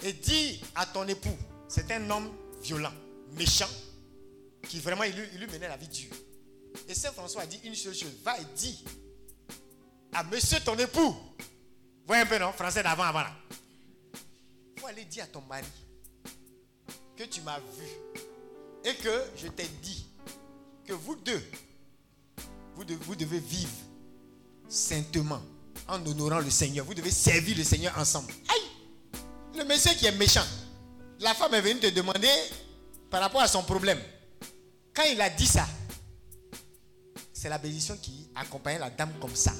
et 0.02 0.12
dis 0.12 0.60
à 0.74 0.86
ton 0.86 1.06
époux, 1.06 1.36
c'est 1.68 1.90
un 1.92 2.10
homme 2.10 2.30
violent, 2.62 2.92
méchant, 3.36 3.68
qui 4.68 4.80
vraiment, 4.80 5.04
il 5.04 5.14
lui, 5.14 5.26
lui 5.38 5.46
menait 5.46 5.68
la 5.68 5.76
vie 5.76 5.88
dure. 5.88 6.14
Et 6.88 6.94
Saint 6.94 7.12
François 7.12 7.42
a 7.42 7.46
dit 7.46 7.60
une 7.64 7.74
seule 7.74 7.94
chose, 7.94 8.12
va 8.22 8.38
et 8.38 8.44
dis 8.56 8.84
à 10.12 10.22
monsieur 10.24 10.60
ton 10.60 10.76
époux, 10.76 11.16
voyez 12.06 12.22
un 12.22 12.26
peu 12.26 12.38
non, 12.38 12.52
français 12.52 12.82
d'avant, 12.82 13.04
avant 13.04 13.20
là. 13.20 13.32
faut 14.78 14.86
aller 14.86 15.04
dire 15.04 15.24
à 15.24 15.26
ton 15.26 15.40
mari 15.42 15.66
que 17.16 17.24
tu 17.24 17.40
m'as 17.40 17.58
vu 17.58 17.86
et 18.84 18.94
que 18.96 19.24
je 19.36 19.48
t'ai 19.48 19.66
dit 19.82 20.06
que 20.84 20.92
vous 20.92 21.16
deux, 21.16 21.42
vous 22.76 22.84
devez, 22.84 23.04
vous 23.04 23.16
devez 23.16 23.40
vivre 23.40 23.72
saintement 24.68 25.40
en 25.88 26.04
honorant 26.06 26.40
le 26.40 26.50
Seigneur. 26.50 26.84
Vous 26.84 26.94
devez 26.94 27.10
servir 27.10 27.56
le 27.56 27.64
Seigneur 27.64 27.96
ensemble. 27.98 28.32
Aïe! 28.48 29.20
Le 29.56 29.64
monsieur 29.64 29.92
qui 29.94 30.06
est 30.06 30.12
méchant, 30.12 30.44
la 31.20 31.34
femme 31.34 31.54
est 31.54 31.60
venue 31.60 31.80
te 31.80 31.86
demander 31.86 32.28
par 33.10 33.20
rapport 33.20 33.40
à 33.40 33.48
son 33.48 33.62
problème. 33.62 34.00
Quand 34.92 35.04
il 35.04 35.20
a 35.20 35.30
dit 35.30 35.46
ça, 35.46 35.66
c'est 37.44 37.50
la 37.50 37.58
bénédiction 37.58 37.98
qui 38.00 38.26
accompagnait 38.34 38.78
la 38.78 38.88
dame 38.88 39.12
comme 39.20 39.36
ça. 39.36 39.52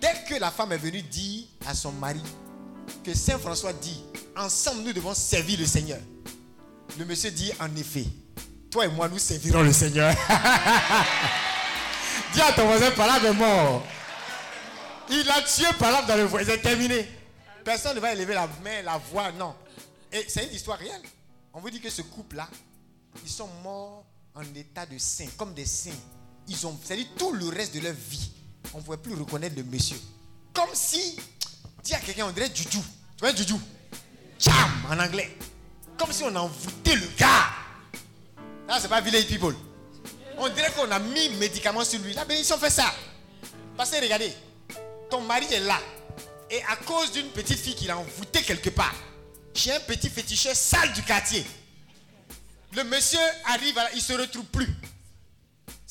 Dès 0.00 0.24
que 0.26 0.40
la 0.40 0.50
femme 0.50 0.72
est 0.72 0.78
venue 0.78 1.02
dire 1.02 1.44
à 1.66 1.74
son 1.74 1.92
mari 1.92 2.22
que 3.04 3.12
Saint 3.12 3.38
François 3.38 3.74
dit, 3.74 4.02
ensemble 4.34 4.84
nous 4.84 4.94
devons 4.94 5.12
servir 5.12 5.60
le 5.60 5.66
Seigneur. 5.66 5.98
Le 6.98 7.04
monsieur 7.04 7.30
dit, 7.30 7.52
en 7.60 7.76
effet, 7.76 8.06
toi 8.70 8.86
et 8.86 8.88
moi 8.88 9.06
nous 9.10 9.18
servirons 9.18 9.62
le 9.62 9.70
Seigneur. 9.70 10.14
Dis 12.32 12.40
à 12.40 12.54
ton 12.54 12.64
voisin, 12.64 12.90
parle 12.92 13.22
de 13.22 13.32
mort. 13.32 13.84
Il 15.10 15.28
a 15.28 15.42
tué 15.42 15.66
par 15.78 16.06
dans 16.06 16.16
le 16.16 16.24
voisin, 16.24 16.56
terminé. 16.56 17.06
Personne 17.62 17.96
ne 17.96 18.00
va 18.00 18.14
élever 18.14 18.32
la 18.32 18.48
main, 18.64 18.80
la 18.82 18.96
voix, 18.96 19.30
non. 19.32 19.54
Et 20.10 20.24
c'est 20.26 20.46
une 20.46 20.54
histoire 20.54 20.78
réelle. 20.78 21.02
On 21.52 21.60
vous 21.60 21.68
dit 21.68 21.82
que 21.82 21.90
ce 21.90 22.00
couple-là, 22.00 22.48
ils 23.22 23.30
sont 23.30 23.48
morts 23.62 24.06
en 24.34 24.40
état 24.54 24.86
de 24.86 24.96
saint, 24.96 25.28
comme 25.36 25.52
des 25.52 25.66
saints. 25.66 25.90
Ils 26.48 26.66
ont, 26.66 26.78
c'est-à-dire 26.84 27.06
tout 27.16 27.32
le 27.32 27.48
reste 27.48 27.74
de 27.74 27.80
leur 27.80 27.92
vie, 27.92 28.30
on 28.74 28.78
ne 28.78 28.82
pouvait 28.82 28.96
plus 28.96 29.14
reconnaître 29.14 29.56
le 29.56 29.64
monsieur. 29.64 29.96
Comme 30.52 30.70
si, 30.74 31.16
dis 31.82 31.94
à 31.94 32.00
quelqu'un, 32.00 32.26
on 32.26 32.32
dirait 32.32 32.50
Juju. 32.54 32.70
Tu 32.70 32.80
vois 33.20 33.34
Juju 33.34 33.54
Cham 34.38 34.70
en 34.90 34.98
anglais. 34.98 35.36
Comme 35.98 36.12
si 36.12 36.22
on 36.24 36.34
envoûtait 36.34 36.96
le 36.96 37.06
gars. 37.18 37.50
Là, 38.66 38.78
c'est 38.80 38.88
pas 38.88 39.00
village 39.00 39.26
people. 39.26 39.54
On 40.38 40.48
dirait 40.48 40.72
qu'on 40.72 40.90
a 40.90 40.98
mis 40.98 41.28
médicaments 41.30 41.84
sur 41.84 42.00
lui. 42.00 42.14
La 42.14 42.24
bénédiction 42.24 42.56
fait 42.58 42.70
ça. 42.70 42.94
Parce 43.76 43.90
que 43.90 44.00
regardez, 44.00 44.32
ton 45.10 45.20
mari 45.20 45.46
est 45.52 45.60
là. 45.60 45.78
Et 46.50 46.62
à 46.64 46.76
cause 46.76 47.12
d'une 47.12 47.28
petite 47.28 47.58
fille 47.58 47.74
qu'il 47.74 47.90
a 47.90 47.98
envoûtée 47.98 48.42
quelque 48.42 48.70
part, 48.70 48.94
j'ai 49.54 49.72
un 49.72 49.80
petit 49.80 50.08
féticheur 50.08 50.54
sale 50.56 50.92
du 50.92 51.02
quartier. 51.02 51.44
Le 52.72 52.84
monsieur 52.84 53.18
arrive, 53.46 53.78
il 53.92 53.96
ne 53.96 54.02
se 54.02 54.12
retrouve 54.14 54.44
plus. 54.46 54.68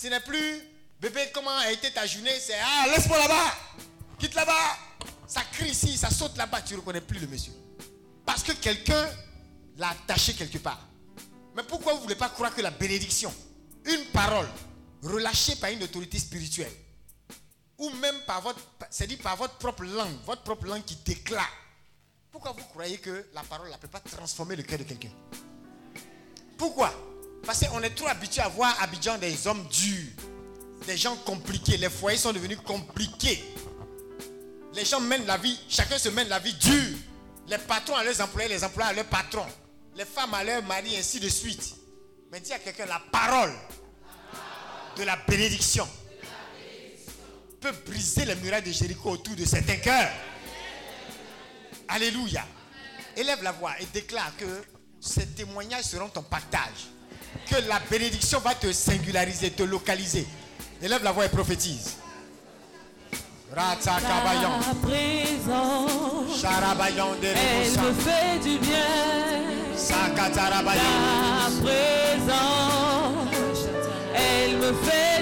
Ce 0.02 0.08
n'est 0.08 0.22
plus, 0.22 0.62
bébé, 1.02 1.30
comment 1.34 1.58
a 1.58 1.74
été 1.74 1.92
ta 1.92 2.06
journée 2.06 2.32
C'est, 2.40 2.56
ah, 2.58 2.86
laisse-moi 2.88 3.18
là-bas. 3.18 3.54
Quitte 4.18 4.34
là-bas. 4.34 4.78
Ça 5.28 5.42
crie 5.52 5.72
ici, 5.72 5.98
ça 5.98 6.10
saute 6.10 6.38
là-bas. 6.38 6.62
Tu 6.62 6.74
ne 6.76 6.80
reconnais 6.80 7.02
plus 7.02 7.20
le 7.20 7.28
monsieur. 7.28 7.52
Parce 8.26 8.42
que 8.42 8.54
quelqu'un 8.54 9.10
l'a 9.76 9.90
attaché 9.90 10.36
quelque 10.36 10.60
part. 10.60 10.88
Mais 11.54 11.64
pourquoi 11.64 11.92
vous 11.92 11.98
ne 11.98 12.04
voulez 12.04 12.16
pas 12.16 12.30
croire 12.30 12.56
que 12.56 12.62
la 12.62 12.72
bénédiction, 12.72 13.34
une 13.84 14.06
parole 14.14 14.48
relâchée 15.04 15.58
par 15.58 15.70
une 15.70 15.84
autorité 15.84 16.18
spirituelle, 16.18 16.72
ou 17.78 17.90
même 17.90 18.22
par 18.22 18.40
votre, 18.40 18.62
c'est 18.90 19.08
dit 19.08 19.18
par 19.18 19.36
votre 19.36 19.58
propre 19.58 19.84
langue, 19.84 20.16
votre 20.26 20.44
propre 20.44 20.68
langue 20.68 20.86
qui 20.86 20.96
déclare, 20.96 21.52
pourquoi 22.32 22.54
vous 22.54 22.64
croyez 22.70 23.00
que 23.00 23.26
la 23.34 23.44
parole 23.44 23.70
ne 23.70 23.76
peut 23.76 23.90
pas 23.90 24.00
transformer 24.00 24.56
le 24.56 24.64
cœur 24.64 24.80
de 24.80 24.86
quelqu'un? 24.86 25.12
Pourquoi? 26.58 26.94
Parce 27.46 27.66
qu'on 27.66 27.82
est 27.82 27.90
trop 27.92 28.08
habitué 28.08 28.42
à 28.42 28.48
voir 28.50 28.76
à 28.80 28.84
Abidjan 28.84 29.18
des 29.18 29.48
hommes 29.48 29.68
durs, 29.68 30.08
des 30.86 30.98
gens 30.98 31.16
compliqués. 31.18 31.78
Les 31.78 31.90
foyers 31.90 32.18
sont 32.18 32.34
devenus 32.34 32.60
compliqués. 32.66 33.44
Les 34.74 34.86
gens 34.86 35.00
mènent 35.00 35.26
la 35.26 35.38
vie, 35.38 35.60
chacun 35.68 35.98
se 35.98 36.10
mène 36.10 36.28
la 36.28 36.40
vie 36.40 36.54
dure. 36.54 36.98
Les 37.48 37.58
patrons 37.58 37.96
à 37.96 38.04
leurs 38.04 38.22
employés, 38.22 38.50
les 38.50 38.64
employés 38.64 38.92
à 38.92 38.94
leurs 38.94 39.06
patrons. 39.06 39.46
Les 39.96 40.06
femmes 40.06 40.34
à 40.34 40.44
leurs 40.44 40.64
maris, 40.64 40.96
ainsi 40.96 41.20
de 41.20 41.28
suite. 41.28 41.76
Mais 42.32 42.40
dis 42.40 42.54
à 42.54 42.60
quelqu'un, 42.60 42.86
la 42.86 43.02
parole 43.12 43.52
de 44.96 45.04
la 45.04 45.16
bénédiction 45.16 45.88
peut 47.60 47.74
briser 47.86 48.26
les 48.26 48.36
murailles 48.36 48.64
de 48.64 48.72
Jéricho 48.72 49.10
autour 49.12 49.36
de 49.36 49.46
certains 49.46 49.78
cœurs. 49.78 50.12
Alléluia. 51.88 52.46
Élève 53.18 53.44
la 53.44 53.52
voix 53.52 53.74
et 53.80 53.86
déclare 53.88 54.32
que 54.38 54.46
ces 55.02 55.26
témoignages 55.28 55.86
seront 55.86 56.10
ton 56.10 56.22
partage. 56.22 56.88
Que 57.50 57.56
la 57.68 57.80
bénédiction 57.90 58.40
va 58.40 58.54
te 58.56 58.72
singulariser, 58.72 59.52
te 59.52 59.64
localiser. 59.64 60.28
Élève 60.82 61.04
la 61.04 61.12
voix 61.12 61.26
et 61.26 61.30
prophétise. 61.30 61.98
Ratsakabayan. 63.56 64.60
Charabayan 66.40 67.16
de 67.22 67.28
elle 67.28 67.72
me 67.72 67.94
fait 67.94 68.40
du 68.44 68.58
bien. 68.60 68.86
Sakatarabayan. 69.76 70.82
Ta 71.40 71.50
présence, 71.64 73.30
elle 74.14 74.58
me 74.58 74.74
fait 74.74 75.19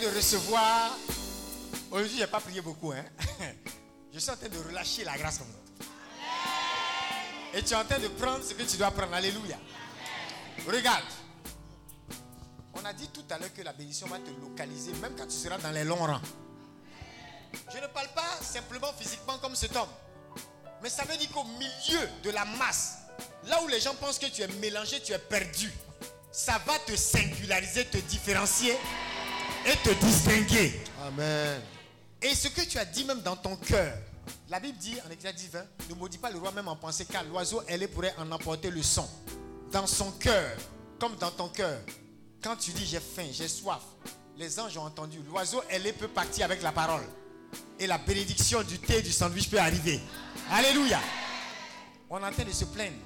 de 0.00 0.06
recevoir. 0.08 0.96
Aujourd'hui, 1.90 2.16
je 2.16 2.22
n'ai 2.22 2.26
pas 2.26 2.40
prié 2.40 2.60
beaucoup. 2.60 2.92
Hein? 2.92 3.04
Je 4.12 4.18
suis 4.18 4.30
en 4.30 4.36
train 4.36 4.48
de 4.48 4.58
relâcher 4.58 5.04
la 5.04 5.16
grâce 5.16 5.38
comme 5.38 5.46
ça. 5.46 5.86
Et 7.52 7.62
tu 7.62 7.72
es 7.72 7.76
en 7.76 7.84
train 7.84 7.98
de 7.98 8.08
prendre 8.08 8.42
ce 8.42 8.54
que 8.54 8.62
tu 8.62 8.76
dois 8.76 8.90
prendre. 8.90 9.12
Alléluia. 9.14 9.58
Regarde. 10.66 11.04
On 12.74 12.84
a 12.84 12.92
dit 12.92 13.08
tout 13.08 13.24
à 13.30 13.38
l'heure 13.38 13.52
que 13.52 13.62
la 13.62 13.72
bénédiction 13.72 14.06
va 14.06 14.18
te 14.18 14.30
localiser 14.30 14.92
même 14.94 15.14
quand 15.16 15.26
tu 15.26 15.36
seras 15.36 15.58
dans 15.58 15.70
les 15.70 15.84
longs 15.84 16.06
rangs. 16.06 16.20
Je 17.72 17.78
ne 17.78 17.86
parle 17.88 18.08
pas 18.14 18.38
simplement 18.40 18.92
physiquement 18.98 19.38
comme 19.38 19.54
cet 19.54 19.76
homme. 19.76 19.88
Mais 20.82 20.88
ça 20.88 21.04
veut 21.04 21.16
dire 21.16 21.30
qu'au 21.30 21.44
milieu 21.44 22.08
de 22.22 22.30
la 22.30 22.44
masse, 22.44 22.98
là 23.44 23.62
où 23.62 23.68
les 23.68 23.80
gens 23.80 23.94
pensent 23.96 24.18
que 24.18 24.26
tu 24.26 24.42
es 24.42 24.48
mélangé, 24.48 25.02
tu 25.02 25.12
es 25.12 25.18
perdu, 25.18 25.70
ça 26.32 26.58
va 26.66 26.78
te 26.78 26.96
singulariser, 26.96 27.84
te 27.86 27.98
différencier 27.98 28.76
et 29.66 29.76
te 29.76 30.04
distinguer. 30.04 30.80
Amen. 31.06 31.60
Et 32.22 32.34
ce 32.34 32.48
que 32.48 32.62
tu 32.62 32.78
as 32.78 32.84
dit 32.84 33.04
même 33.04 33.20
dans 33.20 33.36
ton 33.36 33.56
cœur, 33.56 33.96
la 34.48 34.60
Bible 34.60 34.78
dit 34.78 34.96
en 35.06 35.10
Exode 35.10 35.34
20, 35.52 35.64
ne 35.90 35.94
maudis 35.94 36.18
pas 36.18 36.30
le 36.30 36.38
roi 36.38 36.52
même 36.52 36.68
en 36.68 36.76
pensée 36.76 37.06
car 37.06 37.24
l'oiseau, 37.24 37.62
elle 37.66 37.88
pourrait 37.88 38.14
en 38.18 38.30
emporter 38.30 38.70
le 38.70 38.82
son. 38.82 39.08
Dans 39.72 39.86
son 39.86 40.10
cœur, 40.12 40.56
comme 40.98 41.16
dans 41.16 41.30
ton 41.30 41.48
cœur, 41.48 41.78
quand 42.42 42.56
tu 42.56 42.72
dis 42.72 42.86
j'ai 42.86 43.00
faim, 43.00 43.28
j'ai 43.32 43.48
soif, 43.48 43.82
les 44.36 44.58
anges 44.58 44.76
ont 44.76 44.84
entendu. 44.84 45.20
L'oiseau, 45.28 45.62
elle 45.68 45.92
peut 45.94 46.08
partir 46.08 46.46
avec 46.46 46.62
la 46.62 46.72
parole. 46.72 47.04
Et 47.78 47.86
la 47.86 47.98
bénédiction 47.98 48.62
du 48.62 48.78
thé 48.78 48.98
et 48.98 49.02
du 49.02 49.12
sandwich 49.12 49.48
peut 49.48 49.58
arriver. 49.58 50.00
Alléluia. 50.50 51.00
On 52.08 52.18
est 52.18 52.26
en 52.26 52.32
train 52.32 52.44
de 52.44 52.52
se 52.52 52.64
plaindre. 52.64 52.96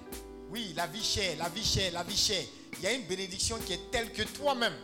Oui, 0.51 0.73
la 0.77 0.87
vie 0.87 1.03
chère, 1.03 1.37
la 1.39 1.49
vie 1.49 1.65
chère, 1.65 1.93
la 1.93 2.03
vie 2.03 2.17
chère. 2.17 2.45
Il 2.79 2.85
y 2.85 2.87
a 2.87 2.93
une 2.93 3.05
bénédiction 3.05 3.59
qui 3.59 3.73
est 3.73 3.91
telle 3.91 4.13
que 4.13 4.23
toi-même, 4.23 4.75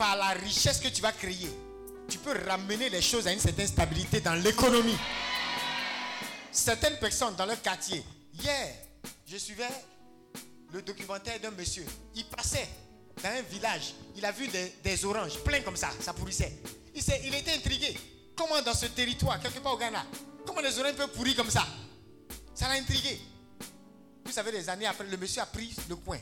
par 0.00 0.16
la 0.16 0.28
richesse 0.28 0.80
que 0.80 0.88
tu 0.88 1.02
vas 1.02 1.12
créer, 1.12 1.50
tu 2.08 2.16
peux 2.16 2.34
ramener 2.48 2.88
les 2.88 3.02
choses 3.02 3.26
à 3.26 3.34
une 3.34 3.38
certaine 3.38 3.66
stabilité 3.66 4.22
dans 4.22 4.32
l'économie. 4.32 4.96
Certaines 6.50 6.98
personnes 6.98 7.36
dans 7.36 7.44
leur 7.44 7.60
quartier, 7.60 8.02
hier, 8.32 8.74
je 9.26 9.36
suivais 9.36 9.68
le 10.72 10.80
documentaire 10.80 11.38
d'un 11.38 11.50
monsieur. 11.50 11.84
Il 12.14 12.24
passait 12.24 12.66
dans 13.22 13.28
un 13.28 13.42
village, 13.42 13.92
il 14.16 14.24
a 14.24 14.32
vu 14.32 14.48
des, 14.48 15.04
oranges 15.04 15.38
pleins 15.44 15.60
comme 15.60 15.76
ça, 15.76 15.90
ça 16.00 16.14
pourrissait. 16.14 16.62
Il, 16.94 17.02
il 17.26 17.34
était 17.34 17.52
intrigué. 17.52 17.94
Comment 18.34 18.62
dans 18.62 18.72
ce 18.72 18.86
territoire, 18.86 19.38
quelque 19.38 19.58
part 19.58 19.74
au 19.74 19.76
Ghana, 19.76 20.06
comment 20.46 20.62
les 20.62 20.78
oranges 20.78 20.94
peuvent 20.94 21.12
pourrir 21.12 21.36
comme 21.36 21.50
ça? 21.50 21.66
Ça 22.54 22.68
l'a 22.68 22.74
intrigué. 22.80 23.20
Vous 24.24 24.32
savez, 24.32 24.50
des 24.50 24.66
années 24.70 24.86
après, 24.86 25.04
le 25.04 25.16
monsieur 25.18 25.42
a 25.42 25.46
pris 25.46 25.76
le 25.90 25.96
coin. 25.96 26.18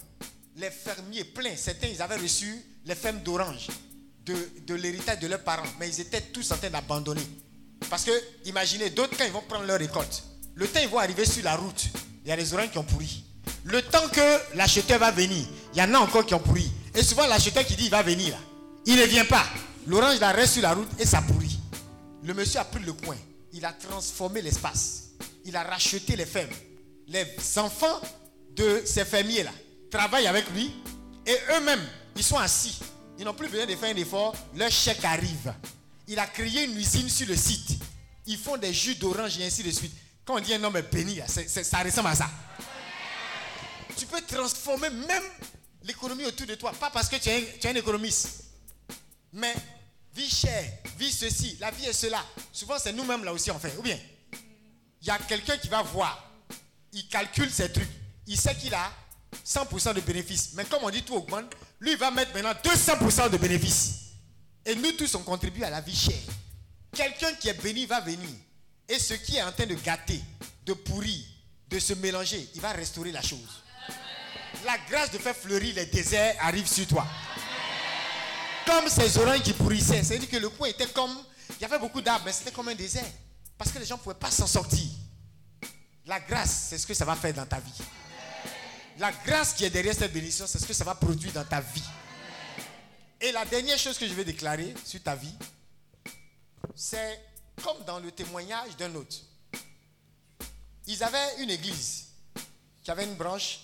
Les 0.59 0.71
fermiers 0.71 1.23
pleins, 1.23 1.55
certains, 1.57 1.87
ils 1.87 2.03
avaient 2.03 2.17
reçu 2.17 2.53
les 2.85 2.97
fermes 2.97 3.21
d'oranges 3.21 3.69
de, 4.27 4.35
de 4.67 4.75
l'héritage 4.75 5.21
de 5.21 5.29
leurs 5.29 5.45
parents, 5.45 5.63
mais 5.79 5.89
ils 5.89 6.01
étaient 6.01 6.21
tous 6.21 6.51
en 6.51 6.57
train 6.57 6.69
d'abandonner. 6.69 7.23
Parce 7.89 8.03
que, 8.03 8.11
imaginez, 8.45 8.91
d'autres, 8.91 9.17
quand 9.17 9.25
ils 9.25 9.31
vont 9.31 9.43
prendre 9.43 9.67
leur 9.67 9.79
récolte, 9.79 10.25
le 10.57 10.67
temps 10.67 10.81
ils 10.83 10.89
vont 10.89 10.99
arriver 10.99 11.25
sur 11.27 11.45
la 11.45 11.55
route, 11.55 11.85
il 12.25 12.29
y 12.29 12.33
a 12.33 12.37
des 12.37 12.53
oranges 12.53 12.73
qui 12.73 12.79
ont 12.79 12.83
pourri. 12.85 13.23
Le 13.63 13.81
temps 13.83 14.09
que 14.09 14.57
l'acheteur 14.57 14.99
va 14.99 15.13
venir, 15.13 15.47
il 15.75 15.79
y 15.79 15.83
en 15.83 15.95
a 15.95 15.99
encore 15.99 16.27
qui 16.27 16.35
ont 16.35 16.41
pourri. 16.41 16.69
Et 16.93 17.05
souvent, 17.05 17.29
l'acheteur 17.29 17.65
qui 17.65 17.77
dit 17.77 17.85
il 17.85 17.91
va 17.91 18.03
venir, 18.03 18.31
là, 18.33 18.39
il 18.85 18.97
ne 18.97 19.05
vient 19.05 19.27
pas. 19.27 19.45
L'orange 19.87 20.19
la 20.19 20.33
reste 20.33 20.55
sur 20.55 20.63
la 20.63 20.75
route 20.75 20.91
et 20.99 21.07
ça 21.07 21.23
pourrit. 21.23 21.57
Le 22.25 22.35
monsieur 22.35 22.59
a 22.59 22.65
pris 22.65 22.83
le 22.83 22.95
coin. 22.95 23.17
Il 23.53 23.65
a 23.65 23.73
transformé 23.73 24.43
l'espace. 24.43 25.11
Il 25.45 25.55
a 25.55 25.63
racheté 25.63 26.17
les 26.17 26.27
fermes. 26.27 26.51
Les 27.07 27.25
enfants 27.59 28.01
de 28.57 28.83
ces 28.85 29.05
fermiers-là 29.05 29.53
travaillent 29.91 30.27
avec 30.27 30.49
lui 30.51 30.73
et 31.27 31.37
eux-mêmes, 31.57 31.87
ils 32.17 32.25
sont 32.25 32.39
assis. 32.39 32.79
Ils 33.19 33.25
n'ont 33.25 33.35
plus 33.35 33.49
besoin 33.49 33.67
de 33.67 33.75
faire 33.75 33.95
un 33.95 33.99
effort. 33.99 34.35
Leur 34.55 34.71
chèque 34.71 35.05
arrive. 35.05 35.53
Il 36.07 36.19
a 36.19 36.27
créé 36.27 36.65
une 36.65 36.77
usine 36.77 37.09
sur 37.09 37.27
le 37.27 37.37
site. 37.37 37.79
Ils 38.27 38.39
font 38.39 38.57
des 38.57 38.73
jus 38.73 38.95
d'orange 38.95 39.39
et 39.39 39.47
ainsi 39.47 39.63
de 39.63 39.71
suite. 39.71 39.93
Quand 40.25 40.37
on 40.37 40.41
dit 40.41 40.55
un 40.55 40.63
homme 40.63 40.77
est 40.77 40.93
béni, 40.93 41.21
ça 41.27 41.83
ressemble 41.83 42.09
à 42.09 42.15
ça. 42.15 42.31
Tu 43.97 44.07
peux 44.07 44.21
transformer 44.21 44.91
même 44.91 45.23
l'économie 45.83 46.25
autour 46.25 46.47
de 46.47 46.55
toi. 46.55 46.73
Pas 46.73 46.91
parce 46.91 47.09
que 47.09 47.17
tu 47.17 47.29
es, 47.29 47.67
un, 47.67 47.75
économiste. 47.75 48.45
Mais 49.33 49.55
vie 50.15 50.31
chère, 50.31 50.65
vie 50.97 51.11
ceci, 51.11 51.57
la 51.61 51.71
vie 51.71 51.87
est 51.87 51.93
cela. 51.93 52.25
Souvent, 52.53 52.77
c'est 52.79 52.93
nous-mêmes 52.93 53.25
là 53.25 53.33
aussi, 53.33 53.51
en 53.51 53.59
fait. 53.59 53.75
Ou 53.79 53.83
bien, 53.83 53.99
il 55.03 55.07
y 55.07 55.11
a 55.11 55.19
quelqu'un 55.19 55.57
qui 55.57 55.69
va 55.69 55.83
voir. 55.83 56.31
Il 56.93 57.09
calcule 57.09 57.51
ses 57.51 57.73
trucs. 57.73 57.89
Il 58.27 58.39
sait 58.39 58.55
qu'il 58.55 58.75
a 58.75 58.93
100% 59.47 59.95
de 59.95 60.01
bénéfices. 60.01 60.51
Mais 60.55 60.65
comme 60.65 60.85
on 60.85 60.91
dit 60.91 61.03
tout 61.03 61.15
augmente, 61.15 61.53
lui, 61.81 61.93
il 61.93 61.99
va 61.99 62.11
mettre 62.11 62.33
maintenant 62.35 62.53
200% 62.63 63.31
de 63.31 63.37
bénéfices. 63.37 64.07
Et 64.65 64.75
nous 64.75 64.93
tous, 64.93 65.15
on 65.15 65.23
contribue 65.23 65.63
à 65.65 65.71
la 65.71 65.81
vie 65.81 65.97
chère. 65.97 66.15
Quelqu'un 66.93 67.33
qui 67.35 67.49
est 67.49 67.63
béni 67.63 67.87
va 67.87 68.01
venir. 68.01 68.29
Et 68.89 68.99
ce 68.99 69.15
qui 69.15 69.37
est 69.37 69.43
en 69.43 69.53
train 69.53 69.67
de 69.67 69.75
gâter, 69.75 70.21
de 70.65 70.73
pourrir, 70.73 71.25
de 71.69 71.79
se 71.79 71.95
mélanger, 71.95 72.49
il 72.55 72.61
va 72.61 72.73
restaurer 72.73 73.13
la 73.13 73.23
chose 73.23 73.63
la 74.65 74.77
grâce 74.89 75.11
de 75.11 75.19
faire 75.19 75.37
fleurir 75.37 75.75
les 75.75 75.87
déserts 75.87 76.37
arrive 76.41 76.67
sur 76.67 76.87
toi. 76.87 77.07
Comme 78.67 78.89
ces 78.89 79.17
oranges 79.19 79.43
qui 79.43 79.53
pourrissaient. 79.53 80.03
C'est-à-dire 80.03 80.29
que 80.29 80.37
le 80.37 80.49
coin 80.51 80.69
était 80.69 80.87
comme. 80.87 81.17
Il 81.59 81.63
y 81.63 81.65
avait 81.65 81.79
beaucoup 81.79 82.01
d'arbres, 82.01 82.25
mais 82.27 82.33
c'était 82.33 82.51
comme 82.51 82.69
un 82.69 82.75
désert. 82.75 83.11
Parce 83.57 83.71
que 83.71 83.79
les 83.79 83.87
gens 83.87 83.97
ne 83.97 84.03
pouvaient 84.03 84.15
pas 84.15 84.31
s'en 84.31 84.47
sortir. 84.47 84.87
La 86.07 86.21
grâce, 86.21 86.67
c'est 86.69 86.79
ce 86.79 86.87
que 86.87 86.95
ça 86.95 87.05
va 87.05 87.17
faire 87.17 87.35
dans 87.35 87.47
ta 87.47 87.59
vie. 87.59 87.73
La 88.99 89.13
grâce 89.13 89.55
qui 89.55 89.65
est 89.65 89.71
derrière 89.71 89.95
cette 89.95 90.13
bénédiction, 90.13 90.47
c'est 90.47 90.59
ce 90.59 90.67
que 90.67 90.73
ça 90.73 90.85
va 90.85 90.95
produire 90.95 91.33
dans 91.33 91.45
ta 91.45 91.61
vie. 91.61 91.85
Et 93.21 93.31
la 93.31 93.45
dernière 93.45 93.79
chose 93.79 93.97
que 93.97 94.07
je 94.07 94.13
vais 94.15 94.25
déclarer 94.25 94.75
sur 94.85 95.01
ta 95.03 95.15
vie, 95.15 95.35
c'est 96.75 97.21
comme 97.63 97.85
dans 97.87 98.01
le 98.01 98.11
témoignage 98.11 98.77
d'un 98.77 98.93
autre. 98.97 99.17
Ils 100.87 101.03
avaient 101.03 101.43
une 101.43 101.51
église 101.51 102.07
qui 102.83 102.91
avait 102.91 103.05
une 103.05 103.15
branche 103.15 103.61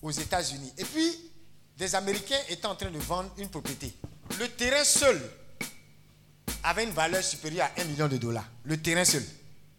aux 0.00 0.10
États-Unis. 0.10 0.72
Et 0.78 0.84
puis, 0.84 1.32
des 1.76 1.94
Américains 1.94 2.40
étaient 2.48 2.66
en 2.66 2.76
train 2.76 2.90
de 2.90 2.98
vendre 2.98 3.30
une 3.38 3.48
propriété. 3.48 3.92
Le 4.38 4.48
terrain 4.48 4.84
seul 4.84 5.20
avait 6.62 6.84
une 6.84 6.90
valeur 6.90 7.24
supérieure 7.24 7.68
à 7.76 7.80
1 7.80 7.84
million 7.84 8.08
de 8.08 8.16
dollars. 8.16 8.48
Le 8.64 8.80
terrain 8.80 9.04
seul. 9.04 9.24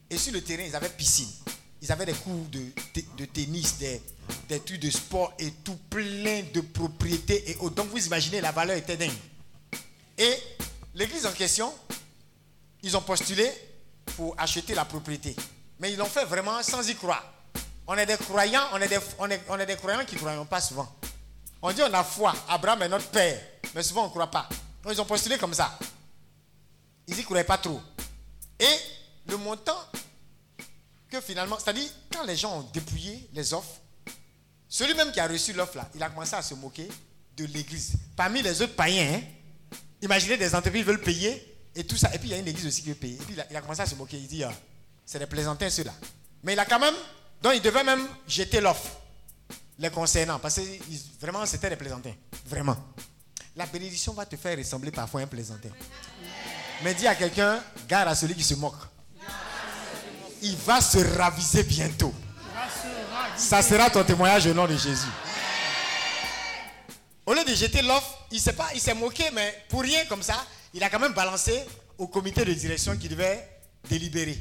Et 0.10 0.18
sur 0.18 0.34
le 0.34 0.41
terrain, 0.41 0.64
ils 0.64 0.76
avaient 0.76 0.89
piscine. 0.89 1.30
Ils 1.84 1.91
avaient 1.91 2.05
des 2.05 2.14
cours 2.14 2.45
de, 2.49 2.61
de 3.18 3.26
tennis, 3.26 3.77
des, 3.77 4.01
des, 4.47 4.61
trucs 4.61 4.80
de 4.80 4.89
sport 4.89 5.34
et 5.38 5.51
tout 5.65 5.77
plein 5.89 6.41
de 6.53 6.61
propriétés. 6.61 7.51
Et 7.51 7.55
donc, 7.55 7.89
vous 7.89 8.05
imaginez, 8.05 8.39
la 8.39 8.53
valeur 8.53 8.77
était 8.77 8.95
dingue. 8.95 9.11
Et 10.18 10.34
l'église 10.95 11.26
en 11.26 11.34
question, 11.34 11.73
ils 12.84 12.95
ont 12.95 13.01
postulé 13.01 13.51
pour 14.15 14.34
acheter 14.38 14.73
la 14.73 14.85
propriété. 14.85 15.35
Mais 15.81 15.91
ils 15.91 15.97
l'ont 15.97 16.05
fait 16.05 16.23
vraiment 16.23 16.64
sans 16.64 16.88
y 16.88 16.95
croire. 16.95 17.22
On 17.85 17.95
est 17.95 18.05
des 18.05 18.15
croyants, 18.15 18.64
on 18.72 18.77
est 18.80 18.88
des, 18.88 18.99
on 19.19 19.30
est, 19.30 19.41
on 19.49 19.60
est 19.60 19.65
des 19.65 19.76
croyants 19.76 20.05
qui 20.05 20.15
ne 20.15 20.19
croyons 20.22 20.45
pas 20.45 20.61
souvent. 20.61 20.89
On 21.61 21.73
dit 21.73 21.81
on 21.81 21.93
a 21.93 22.03
foi, 22.05 22.34
Abraham 22.47 22.84
est 22.84 22.89
notre 22.89 23.10
père, 23.10 23.41
mais 23.76 23.84
souvent 23.84 24.03
on 24.03 24.05
ne 24.05 24.11
croit 24.11 24.31
pas. 24.31 24.47
Donc 24.84 24.93
ils 24.93 25.01
ont 25.01 25.05
postulé 25.05 25.38
comme 25.38 25.53
ça. 25.53 25.77
Ils 27.07 27.15
n'y 27.18 27.23
croyaient 27.23 27.43
pas 27.43 27.57
trop. 27.57 27.81
Et 28.57 28.73
le 29.27 29.35
montant 29.35 29.77
que 31.19 31.22
finalement, 31.22 31.57
c'est-à-dire 31.60 31.90
quand 32.11 32.23
les 32.23 32.35
gens 32.35 32.60
ont 32.60 32.69
dépouillé 32.73 33.30
les 33.34 33.53
offres, 33.53 33.80
celui 34.68 34.94
même 34.95 35.11
qui 35.11 35.19
a 35.19 35.27
reçu 35.27 35.53
l'offre 35.53 35.77
là, 35.77 35.90
il 35.95 36.02
a 36.02 36.10
commencé 36.10 36.35
à 36.35 36.41
se 36.41 36.53
moquer 36.56 36.88
de 37.38 37.45
l'église. 37.45 37.94
Parmi 38.15 38.41
les 38.41 38.61
autres 38.61 38.76
païens, 38.76 39.15
hein, 39.15 39.22
imaginez 40.02 40.38
des 40.38 40.53
entreprises 40.56 40.85
veulent 40.85 41.02
payer 41.02 41.56
et 41.76 41.84
tout 41.84 41.98
ça. 41.98 42.14
Et 42.14 42.18
puis 42.18 42.30
il 42.30 42.31
y 42.31 42.35
a 42.35 42.38
une 42.38 42.48
église 42.48 42.65
aussi 42.65 42.81
qui 42.81 42.90
veut 42.90 42.95
payer. 42.95 43.15
Et 43.15 43.23
puis 43.26 43.35
il 43.49 43.56
a, 43.56 43.61
commencé 43.61 43.81
à 43.81 43.85
se 43.85 43.95
moquer. 43.95 44.18
Il 44.18 44.27
dit, 44.27 44.44
ah, 44.44 44.53
c'est 45.06 45.19
des 45.19 45.26
plaisantins 45.27 45.69
ceux-là. 45.69 45.94
Mais 46.44 46.53
il 46.53 46.60
a 46.60 46.65
quand 46.65 46.80
même 46.80 46.95
donc 47.44 47.53
il 47.56 47.61
devait 47.61 47.84
même 47.84 48.07
jeter 48.26 48.61
l'offre 48.61 48.90
les 49.77 49.90
concernant. 49.90 50.40
Parce 50.40 50.56
que 50.56 50.61
vraiment, 51.19 51.45
c'était 51.45 51.69
des 51.69 51.76
plaisantins. 51.76 52.14
Vraiment. 52.45 52.77
La 53.56 53.65
bénédiction 53.65 54.14
va 54.14 54.26
te 54.26 54.38
faire 54.38 54.57
ressembler 54.57 54.91
parfois 54.91 55.22
à 55.22 55.23
un 55.26 55.27
plaisantin. 55.27 55.69
Mais 56.84 56.94
dis 56.94 57.06
à 57.06 57.15
quelqu'un, 57.15 57.61
garde 57.88 58.07
à 58.07 58.15
celui 58.15 58.34
qui 58.34 58.44
se 58.44 58.56
moque. 58.56 58.92
Il 60.43 60.57
va 60.57 60.81
se 60.81 60.97
raviser 61.17 61.63
bientôt. 61.63 62.13
Ça 63.37 63.61
sera 63.61 63.89
ton 63.89 64.03
témoignage 64.03 64.45
au 64.47 64.53
nom 64.53 64.67
de 64.67 64.75
Jésus. 64.75 65.07
Au 67.25 67.33
lieu 67.33 67.45
de 67.45 67.55
jeter 67.55 67.81
l'offre, 67.81 68.27
il 68.29 68.41
s'est 68.41 68.53
pas, 68.53 68.67
il 68.75 68.81
s'est 68.81 68.93
moqué, 68.93 69.23
mais 69.33 69.65
pour 69.69 69.81
rien 69.81 70.05
comme 70.05 70.21
ça, 70.21 70.45
il 70.73 70.83
a 70.83 70.89
quand 70.89 70.99
même 70.99 71.13
balancé 71.13 71.63
au 71.97 72.07
comité 72.07 72.43
de 72.43 72.53
direction 72.53 72.97
qui 72.97 73.07
devait 73.07 73.47
délibérer. 73.89 74.37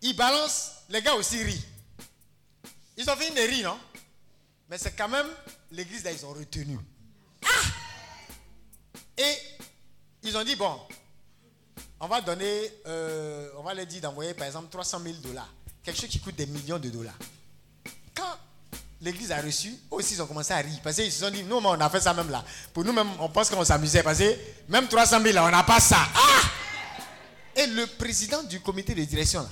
Il 0.00 0.14
balance, 0.14 0.70
les 0.88 1.02
gars 1.02 1.14
aussi 1.14 1.42
rient. 1.42 1.64
Ils 2.96 3.10
ont 3.10 3.16
fini 3.16 3.34
de 3.34 3.40
rire, 3.40 3.70
non? 3.70 3.80
Mais 4.68 4.78
c'est 4.78 4.92
quand 4.92 5.08
même 5.08 5.26
l'église 5.72 6.04
là, 6.04 6.12
ils 6.12 6.24
ont 6.24 6.32
retenu. 6.32 6.78
Ah 7.44 7.48
Et 9.18 9.34
ils 10.22 10.36
ont 10.36 10.44
dit, 10.44 10.54
bon, 10.54 10.78
on 12.00 12.08
va 12.08 12.20
donner, 12.20 12.72
euh, 12.86 13.50
on 13.58 13.62
va 13.62 13.74
leur 13.74 13.86
dire 13.86 14.00
d'envoyer 14.00 14.34
par 14.34 14.46
exemple 14.46 14.68
300 14.70 15.00
000 15.02 15.16
dollars. 15.22 15.52
Quelque 15.82 16.00
chose 16.00 16.08
qui 16.08 16.18
coûte 16.18 16.34
des 16.34 16.46
millions 16.46 16.78
de 16.78 16.88
dollars. 16.88 17.14
Quand 18.14 18.38
l'église 19.00 19.30
a 19.32 19.40
reçu, 19.40 19.68
eux 19.68 19.96
aussi 19.96 20.14
ils 20.14 20.22
ont 20.22 20.26
commencé 20.26 20.52
à 20.52 20.56
rire. 20.58 20.78
Parce 20.82 20.96
qu'ils 20.96 21.12
se 21.12 21.20
sont 21.20 21.30
dit, 21.30 21.42
nous, 21.44 21.56
on 21.56 21.80
a 21.80 21.90
fait 21.90 22.00
ça 22.00 22.14
même 22.14 22.30
là. 22.30 22.44
Pour 22.72 22.84
nous-mêmes, 22.84 23.10
on 23.18 23.28
pense 23.28 23.50
qu'on 23.50 23.64
s'amusait. 23.64 24.02
Parce 24.02 24.18
que 24.18 24.36
même 24.68 24.88
300 24.88 25.20
000 25.20 25.34
là, 25.34 25.44
on 25.44 25.50
n'a 25.50 25.62
pas 25.62 25.80
ça. 25.80 25.98
Ah 26.14 27.60
Et 27.60 27.66
le 27.66 27.86
président 27.86 28.42
du 28.44 28.60
comité 28.60 28.94
de 28.94 29.04
direction 29.04 29.42
là, 29.42 29.48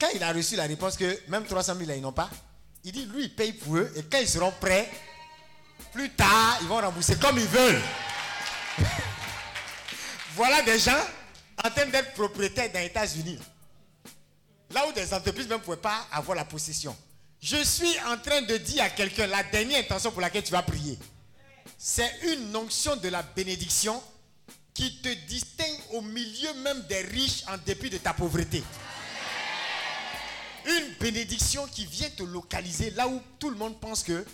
quand 0.00 0.08
il 0.14 0.22
a 0.22 0.32
reçu 0.32 0.56
la 0.56 0.64
réponse 0.64 0.96
que 0.96 1.18
même 1.28 1.44
300 1.44 1.74
000 1.74 1.88
là, 1.88 1.96
ils 1.96 2.02
n'ont 2.02 2.12
pas, 2.12 2.30
il 2.84 2.92
dit, 2.92 3.04
lui, 3.06 3.24
il 3.24 3.34
paye 3.34 3.52
pour 3.52 3.76
eux. 3.76 3.92
Et 3.96 4.02
quand 4.04 4.18
ils 4.18 4.28
seront 4.28 4.52
prêts, 4.60 4.88
Plus 5.92 6.10
tard, 6.10 6.58
ils 6.60 6.68
vont 6.68 6.80
rembourser 6.80 7.16
comme 7.16 7.38
ils 7.38 7.46
veulent. 7.46 7.80
voilà 10.34 10.62
des 10.62 10.78
gens 10.78 10.92
en 11.64 11.70
train 11.70 11.86
d'être 11.86 12.12
propriétaires 12.14 12.70
dans 12.72 12.80
les 12.80 12.86
États-Unis. 12.86 13.38
Là 14.70 14.86
où 14.88 14.92
des 14.92 15.12
entreprises 15.12 15.48
ne 15.48 15.56
pouvaient 15.56 15.76
pas 15.76 16.06
avoir 16.12 16.36
la 16.36 16.44
possession. 16.44 16.96
Je 17.40 17.62
suis 17.62 17.98
en 18.06 18.18
train 18.18 18.42
de 18.42 18.56
dire 18.56 18.82
à 18.82 18.90
quelqu'un 18.90 19.26
la 19.26 19.42
dernière 19.44 19.80
intention 19.80 20.10
pour 20.10 20.20
laquelle 20.20 20.42
tu 20.42 20.52
vas 20.52 20.62
prier. 20.62 20.98
C'est 21.78 22.10
une 22.32 22.54
onction 22.56 22.96
de 22.96 23.08
la 23.08 23.22
bénédiction 23.22 24.02
qui 24.74 25.00
te 25.00 25.08
distingue 25.26 25.80
au 25.92 26.00
milieu 26.00 26.52
même 26.62 26.82
des 26.82 27.02
riches 27.02 27.42
en 27.48 27.56
dépit 27.58 27.90
de 27.90 27.98
ta 27.98 28.12
pauvreté. 28.12 28.62
Une 30.66 30.94
bénédiction 31.00 31.66
qui 31.66 31.86
vient 31.86 32.10
te 32.10 32.22
localiser 32.22 32.90
là 32.90 33.08
où 33.08 33.22
tout 33.38 33.50
le 33.50 33.56
monde 33.56 33.80
pense 33.80 34.02
que 34.02 34.24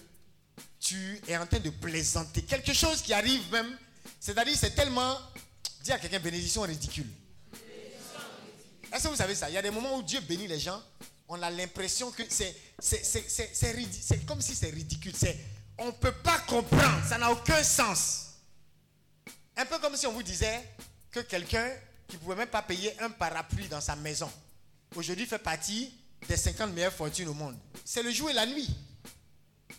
tu 0.80 1.20
es 1.28 1.36
en 1.36 1.46
train 1.46 1.60
de 1.60 1.70
plaisanter. 1.70 2.42
Quelque 2.42 2.72
chose 2.72 3.01
qui 3.01 3.14
arrive 3.14 3.51
même, 3.52 3.78
c'est-à-dire 4.20 4.55
c'est 4.56 4.74
tellement, 4.74 5.16
dis 5.85 5.93
à 5.93 5.98
quelqu'un 5.98 6.19
bénédiction 6.19 6.62
ridicule. 6.62 7.06
Est-ce 8.90 9.05
que 9.05 9.09
vous 9.09 9.16
savez 9.16 9.35
ça? 9.35 9.51
Il 9.51 9.52
y 9.52 9.59
a 9.59 9.62
des 9.62 9.70
moments 9.70 9.97
où 9.97 10.02
Dieu 10.02 10.20
bénit 10.20 10.47
les 10.48 10.59
gens, 10.59 10.82
on 11.28 11.40
a 11.43 11.51
l'impression 11.51 12.11
que 12.11 12.23
c'est, 12.28 12.56
c'est, 12.78 14.27
comme 14.27 14.40
si 14.40 14.55
c'est 14.55 14.70
ridicule. 14.70 15.12
C'est, 15.15 15.39
on 15.77 15.86
ne 15.86 15.90
peut 15.90 16.12
pas 16.12 16.39
comprendre, 16.40 17.06
ça 17.06 17.19
n'a 17.19 17.31
aucun 17.31 17.62
sens. 17.62 18.31
Un 19.56 19.66
peu 19.66 19.78
comme 19.78 19.94
si 19.97 20.06
on 20.06 20.12
vous 20.12 20.23
disait 20.23 20.62
que 21.11 21.20
quelqu'un 21.20 21.70
qui 22.09 22.16
ne 22.16 22.20
pouvait 22.20 22.36
même 22.36 22.48
pas 22.48 22.62
payer 22.62 22.98
un 23.02 23.11
parapluie 23.11 23.69
dans 23.69 23.81
sa 23.81 23.94
maison, 23.94 24.31
aujourd'hui 24.97 25.27
fait 25.27 25.39
partie 25.39 25.93
des 26.27 26.36
50 26.36 26.73
meilleures 26.73 26.93
fortunes 26.93 27.28
au 27.28 27.35
monde. 27.35 27.59
C'est 27.85 28.02
le 28.02 28.11
jour 28.11 28.31
et 28.31 28.32
la 28.32 28.47
nuit. 28.47 28.74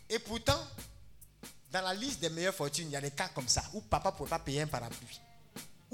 Et 0.10 0.20
pourtant, 0.20 0.68
dans 1.72 1.82
la 1.82 1.96
liste 1.96 2.20
des 2.20 2.30
meilleures 2.30 2.54
fortunes, 2.54 2.90
il 2.90 2.92
y 2.92 2.96
a 2.96 3.02
des 3.02 3.12
cas 3.12 3.30
comme 3.30 3.48
ça, 3.48 3.64
où 3.74 3.82
papa 3.82 4.12
ne 4.12 4.18
pouvait 4.18 4.30
pas 4.30 4.40
payer 4.40 4.62
un 4.62 4.68
parapluie. 4.68 5.20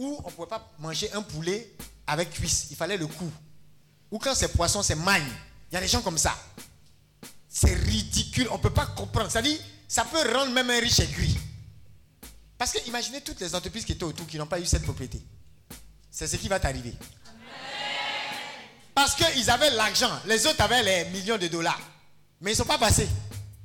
Où 0.01 0.19
on 0.23 0.29
ne 0.29 0.33
pouvait 0.33 0.47
pas 0.47 0.67
manger 0.79 1.13
un 1.13 1.21
poulet 1.21 1.71
avec 2.07 2.31
cuisse, 2.31 2.65
il 2.71 2.75
fallait 2.75 2.97
le 2.97 3.05
coup. 3.05 3.31
Ou 4.09 4.17
quand 4.17 4.33
c'est 4.33 4.47
poisson, 4.47 4.81
c'est 4.81 4.95
magne. 4.95 5.31
Il 5.69 5.75
y 5.75 5.77
a 5.77 5.79
des 5.79 5.87
gens 5.87 6.01
comme 6.01 6.17
ça. 6.17 6.35
C'est 7.47 7.75
ridicule, 7.75 8.47
on 8.49 8.57
ne 8.57 8.63
peut 8.63 8.71
pas 8.71 8.87
comprendre. 8.87 9.29
Ça 9.29 9.43
dit, 9.43 9.61
ça 9.87 10.03
peut 10.03 10.35
rendre 10.35 10.51
même 10.53 10.71
un 10.71 10.79
riche 10.79 10.99
aigri. 11.01 11.37
Parce 12.57 12.71
que 12.71 12.79
imaginez 12.87 13.21
toutes 13.21 13.39
les 13.41 13.53
entreprises 13.53 13.85
qui 13.85 13.91
étaient 13.91 14.03
autour 14.03 14.25
qui 14.25 14.39
n'ont 14.39 14.47
pas 14.47 14.59
eu 14.59 14.65
cette 14.65 14.81
propriété. 14.81 15.21
C'est 16.09 16.25
ce 16.25 16.35
qui 16.35 16.47
va 16.47 16.59
t'arriver. 16.59 16.95
Parce 18.95 19.13
qu'ils 19.13 19.51
avaient 19.51 19.69
l'argent, 19.69 20.19
les 20.25 20.47
autres 20.47 20.61
avaient 20.61 20.81
les 20.81 21.11
millions 21.11 21.37
de 21.37 21.47
dollars. 21.47 21.79
Mais 22.39 22.49
ils 22.49 22.53
ne 22.55 22.57
sont 22.57 22.65
pas 22.65 22.79
passés. 22.79 23.07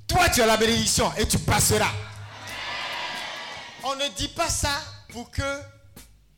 Toi, 0.06 0.28
tu 0.28 0.42
as 0.42 0.46
la 0.46 0.58
bénédiction 0.58 1.10
et 1.16 1.26
tu 1.26 1.38
passeras. 1.38 1.92
On 3.84 3.94
ne 3.94 4.08
dit 4.18 4.28
pas 4.28 4.50
ça 4.50 4.82
pour 5.08 5.30
que 5.30 5.75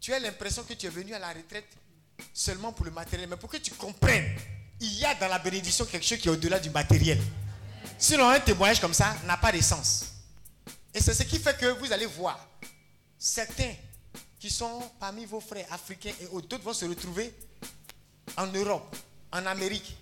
tu 0.08 0.14
aies 0.14 0.20
l'impression 0.20 0.64
que 0.64 0.72
tu 0.72 0.86
es 0.86 0.88
venu 0.88 1.12
à 1.12 1.18
la 1.18 1.28
retraite 1.28 1.68
seulement 2.32 2.72
pour 2.72 2.86
le 2.86 2.90
matériel, 2.90 3.28
mais 3.28 3.36
pour 3.36 3.50
que 3.50 3.58
tu 3.58 3.72
comprennes, 3.72 4.38
il 4.80 4.94
y 4.94 5.04
a 5.04 5.14
dans 5.14 5.28
la 5.28 5.38
bénédiction 5.38 5.84
quelque 5.84 6.06
chose 6.06 6.16
qui 6.16 6.28
est 6.28 6.30
au-delà 6.30 6.58
du 6.58 6.70
matériel. 6.70 7.20
Sinon, 7.98 8.30
un 8.30 8.40
témoignage 8.40 8.80
comme 8.80 8.94
ça 8.94 9.14
n'a 9.26 9.36
pas 9.36 9.52
de 9.52 9.60
sens. 9.60 10.06
Et 10.94 11.00
c'est 11.02 11.12
ce 11.12 11.24
qui 11.24 11.38
fait 11.38 11.54
que 11.58 11.66
vous 11.78 11.92
allez 11.92 12.06
voir 12.06 12.42
certains 13.18 13.74
qui 14.40 14.48
sont 14.48 14.80
parmi 14.98 15.26
vos 15.26 15.40
frères 15.40 15.66
africains 15.70 16.14
et 16.22 16.24
d'autres 16.24 16.62
vont 16.62 16.72
se 16.72 16.86
retrouver 16.86 17.34
en 18.38 18.46
Europe, 18.46 18.96
en 19.30 19.44
Amérique, 19.44 19.94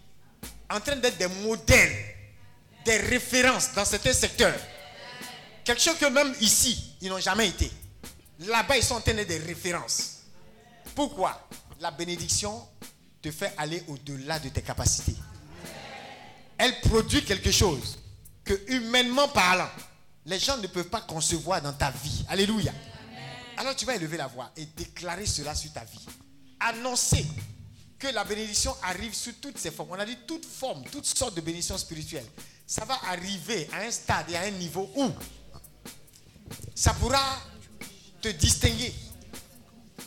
en 0.70 0.78
train 0.78 0.94
d'être 0.94 1.18
des 1.18 1.26
modèles, 1.26 2.14
des 2.84 2.98
références 2.98 3.72
dans 3.74 3.84
certains 3.84 4.12
secteurs. 4.12 4.54
Quelque 5.64 5.82
chose 5.82 5.98
que 5.98 6.06
même 6.06 6.32
ici, 6.40 6.94
ils 7.00 7.08
n'ont 7.08 7.18
jamais 7.18 7.48
été. 7.48 7.72
Là-bas, 8.40 8.76
ils 8.76 8.82
sont 8.82 9.00
d'être 9.00 9.26
des 9.26 9.38
références. 9.38 10.18
Pourquoi? 10.94 11.48
La 11.80 11.90
bénédiction 11.90 12.66
te 13.22 13.30
fait 13.30 13.52
aller 13.56 13.82
au-delà 13.88 14.38
de 14.38 14.48
tes 14.48 14.62
capacités. 14.62 15.14
Elle 16.58 16.80
produit 16.80 17.24
quelque 17.24 17.50
chose 17.50 17.98
que, 18.44 18.54
humainement 18.68 19.28
parlant, 19.28 19.68
les 20.24 20.38
gens 20.38 20.56
ne 20.58 20.66
peuvent 20.66 20.88
pas 20.88 21.02
concevoir 21.02 21.60
dans 21.62 21.72
ta 21.72 21.90
vie. 21.90 22.24
Alléluia. 22.28 22.72
Alors 23.56 23.74
tu 23.74 23.84
vas 23.86 23.94
élever 23.94 24.16
la 24.16 24.26
voix 24.26 24.50
et 24.56 24.66
déclarer 24.66 25.26
cela 25.26 25.54
sur 25.54 25.72
ta 25.72 25.84
vie. 25.84 26.06
Annoncer 26.60 27.26
que 27.98 28.08
la 28.08 28.24
bénédiction 28.24 28.74
arrive 28.82 29.14
sous 29.14 29.32
toutes 29.32 29.58
ses 29.58 29.70
formes. 29.70 29.90
On 29.92 29.98
a 29.98 30.04
dit 30.04 30.18
toutes 30.26 30.44
formes, 30.44 30.84
toutes 30.90 31.06
sortes 31.06 31.34
de 31.34 31.40
bénédictions 31.40 31.78
spirituelles. 31.78 32.26
Ça 32.66 32.84
va 32.84 32.98
arriver 33.08 33.68
à 33.72 33.80
un 33.80 33.90
stade 33.90 34.30
et 34.30 34.36
à 34.36 34.42
un 34.42 34.50
niveau 34.50 34.90
où 34.96 35.10
ça 36.74 36.92
pourra 36.94 37.22
te 38.20 38.28
distinguer 38.28 38.92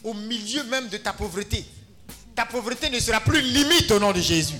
au 0.03 0.13
milieu 0.13 0.63
même 0.65 0.87
de 0.87 0.97
ta 0.97 1.13
pauvreté. 1.13 1.65
Ta 2.35 2.45
pauvreté 2.45 2.89
ne 2.89 2.99
sera 2.99 3.19
plus 3.19 3.41
limite 3.41 3.91
au 3.91 3.99
nom 3.99 4.11
de 4.11 4.21
Jésus. 4.21 4.55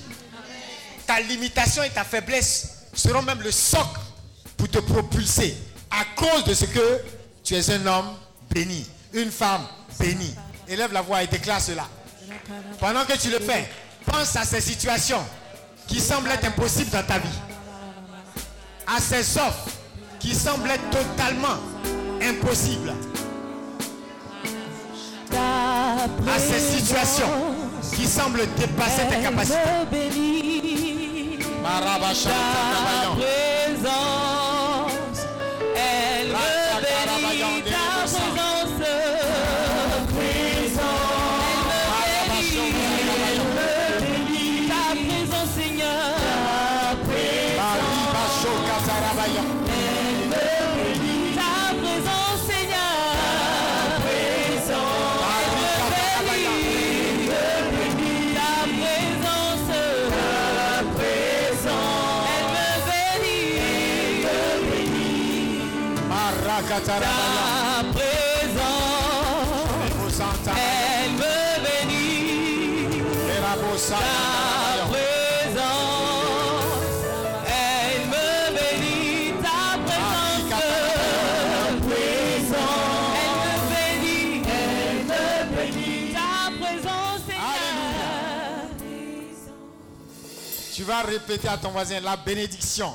Ta 1.06 1.20
limitation 1.20 1.82
et 1.82 1.90
ta 1.90 2.04
faiblesse 2.04 2.86
seront 2.94 3.22
même 3.22 3.40
le 3.40 3.50
socle 3.50 4.00
pour 4.56 4.68
te 4.68 4.78
propulser 4.78 5.56
à 5.90 6.04
cause 6.14 6.44
de 6.44 6.54
ce 6.54 6.66
que 6.66 7.00
tu 7.42 7.54
es 7.54 7.70
un 7.70 7.86
homme 7.86 8.14
béni, 8.50 8.86
une 9.12 9.30
femme 9.30 9.66
bénie. 9.98 10.34
Élève 10.68 10.92
la 10.92 11.02
voix 11.02 11.22
et 11.22 11.26
déclare 11.26 11.60
cela. 11.60 11.88
Pendant 12.78 13.04
que 13.04 13.16
tu 13.16 13.30
le 13.30 13.40
fais, 13.40 13.68
pense 14.06 14.36
à 14.36 14.44
ces 14.44 14.60
situations 14.60 15.24
qui 15.86 16.00
semblent 16.00 16.30
être 16.30 16.44
impossibles 16.44 16.90
dans 16.90 17.02
ta 17.02 17.18
vie. 17.18 17.38
À 18.86 19.00
ces 19.00 19.36
offres 19.38 19.68
qui 20.20 20.34
semblent 20.34 20.70
être 20.70 20.90
totalement 20.90 21.58
impossibles. 22.22 22.92
À 25.36 26.38
ces 26.38 26.60
situations 26.78 27.26
qui 27.94 28.06
semblent 28.06 28.46
dépasser 28.58 29.02
tes 29.08 29.22
capacités. 29.22 29.58
Ta 29.64 29.80
Répéter 91.02 91.48
à 91.48 91.56
ton 91.56 91.70
voisin 91.70 92.00
la 92.00 92.16
bénédiction. 92.16 92.92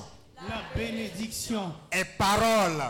La 0.48 0.62
bénédiction 0.76 1.74
est 1.92 2.06
parole. 2.18 2.84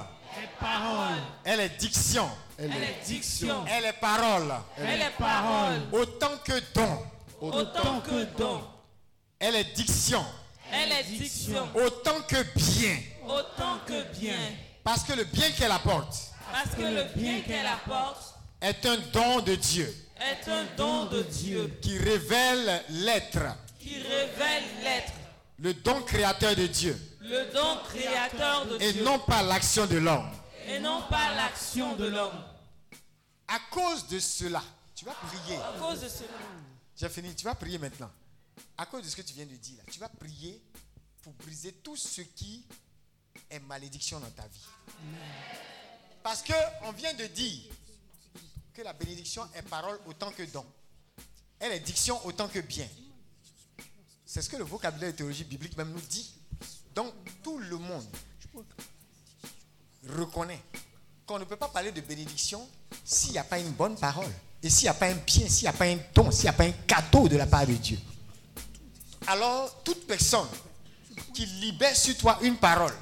Parole. 0.60 1.18
Elle 1.44 1.60
est 1.62 1.78
diction. 1.78 2.30
Elle, 2.58 2.72
est 2.72 3.06
diction. 3.06 3.66
Elle 3.68 3.86
est 3.86 3.94
parole. 3.94 4.54
Elle, 4.78 5.02
est 5.02 5.14
parole. 5.18 5.82
Autant 5.92 6.38
que 6.44 6.54
don. 6.74 7.00
Autant 7.42 8.02
que 8.02 8.24
don. 8.38 8.62
Elle 9.40 9.56
est 9.56 9.76
diction. 9.76 10.24
Elle 10.72 10.92
est 10.92 11.04
diction. 11.04 11.68
Autant 11.76 12.22
que 12.28 12.42
bien. 12.56 12.98
Autant 13.28 13.80
que 13.86 14.04
bien. 14.18 14.38
Parce 14.84 15.04
que 15.04 15.14
le 15.14 15.24
bien 15.26 15.52
qu'elle 15.52 15.72
apporte. 15.72 16.16
Parce 16.52 16.76
que 16.76 16.82
le 16.82 17.04
bien 17.16 17.42
qu'elle 17.42 17.66
apporte. 17.66 18.36
Est 18.62 18.86
un 18.86 18.98
don 19.14 19.42
de 19.42 19.56
Dieu. 19.56 19.94
Est 20.20 20.50
un 20.50 20.66
don 20.78 21.06
de 21.06 21.22
Dieu. 21.24 21.78
Qui 21.82 21.98
révèle 21.98 22.84
l'être. 22.90 23.40
Qui 23.86 24.02
révèle 24.02 24.64
l'être. 24.82 25.14
Le 25.60 25.72
don 25.76 26.02
créateur 26.02 26.56
de 26.56 26.66
Dieu. 26.66 27.00
Le 27.22 27.54
don 27.54 27.78
créateur 27.88 28.66
de 28.66 28.76
Et 28.82 28.94
Dieu. 28.94 29.02
Et 29.02 29.06
non 29.06 29.20
pas 29.20 29.44
l'action 29.44 29.86
de 29.86 29.98
l'homme. 29.98 30.28
Et 30.68 30.80
non 30.80 31.04
pas 31.08 31.36
l'action 31.36 31.96
de 31.96 32.06
l'homme. 32.08 32.44
À 33.48 33.60
cause 33.70 34.08
de 34.08 34.18
cela, 34.18 34.64
tu 34.96 35.06
vas 35.06 35.14
prier. 35.14 35.58
À 35.58 35.76
cause 35.80 36.02
de 36.02 36.08
cela. 36.10 36.30
J'ai 36.98 37.10
fini, 37.10 37.36
tu 37.36 37.46
vas 37.46 37.54
prier 37.54 37.78
maintenant. 37.78 38.10
À 38.76 38.88
cause 38.88 39.04
de 39.04 39.08
ce 39.08 39.16
que 39.16 39.22
tu 39.22 39.36
viens 39.36 39.46
de 39.46 39.56
dire, 39.56 39.78
là, 39.78 39.84
tu 39.92 40.00
vas 40.00 40.10
prier 40.10 40.60
pour 41.22 41.34
briser 41.34 41.72
tout 41.74 41.96
ce 41.96 42.22
qui 42.22 42.66
est 43.52 43.60
malédiction 43.60 44.20
dans 44.20 44.32
ta 44.32 44.48
vie. 44.48 44.66
Parce 46.24 46.42
que 46.42 46.54
on 46.86 46.92
vient 46.92 47.14
de 47.14 47.28
dire 47.28 47.72
que 48.74 48.82
la 48.82 48.94
bénédiction 48.94 49.48
est 49.54 49.62
parole 49.62 50.00
autant 50.08 50.32
que 50.32 50.42
don. 50.42 50.66
Elle 51.60 51.74
est 51.74 51.80
diction 51.82 52.26
autant 52.26 52.48
que 52.48 52.60
bien. 52.62 52.88
C'est 54.36 54.42
ce 54.42 54.50
que 54.50 54.58
le 54.58 54.66
vocabulaire 54.66 55.14
de 55.14 55.16
théologie 55.16 55.46
biblique 55.46 55.78
même 55.78 55.92
nous 55.92 56.02
dit. 56.10 56.30
Donc 56.94 57.14
tout 57.42 57.58
le 57.58 57.78
monde 57.78 58.04
reconnaît 60.10 60.60
qu'on 61.26 61.40
ne 61.40 61.46
peut 61.46 61.56
pas 61.56 61.70
parler 61.70 61.94
de 61.94 62.02
bénédiction 62.02 62.68
s'il 63.06 63.32
n'y 63.32 63.38
a 63.38 63.46
pas 63.46 63.60
une 63.60 63.72
bonne 63.72 63.96
parole. 63.96 64.30
Et 64.62 64.70
s'il 64.70 64.88
n'y 64.88 64.90
a 64.90 64.94
pas 64.94 65.06
un 65.06 65.16
bien, 65.16 65.48
s'il 65.48 65.64
n'y 65.64 65.70
a 65.70 65.72
pas 65.72 65.86
un 65.86 65.98
don, 66.14 66.32
s'il 66.32 66.44
n'y 66.44 66.50
a 66.50 66.52
pas 66.54 66.66
un 66.66 66.74
cadeau 66.86 67.30
de 67.30 67.38
la 67.38 67.46
part 67.46 67.66
de 67.66 67.76
Dieu. 67.76 67.98
Alors, 69.28 69.82
toute 69.86 70.06
personne 70.06 70.50
qui 71.34 71.46
libère 71.46 71.96
sur 71.96 72.18
toi 72.18 72.38
une 72.42 72.58
parole, 72.58 72.94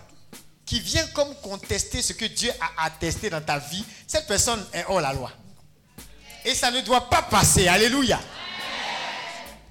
qui 0.68 0.82
vient 0.82 1.08
comme 1.16 1.34
contester 1.42 2.04
ce 2.04 2.14
que 2.14 2.26
Dieu 2.26 2.52
a 2.62 2.86
attesté 2.86 3.32
dans 3.32 3.42
ta 3.42 3.58
vie, 3.58 3.84
cette 4.06 4.28
personne 4.28 4.64
est 4.72 4.86
hors 4.88 5.02
la 5.02 5.14
loi. 5.14 5.32
Et 6.46 6.54
ça 6.54 6.70
ne 6.70 6.82
doit 6.82 7.10
pas 7.10 7.24
passer. 7.24 7.68
Alléluia. 7.68 8.20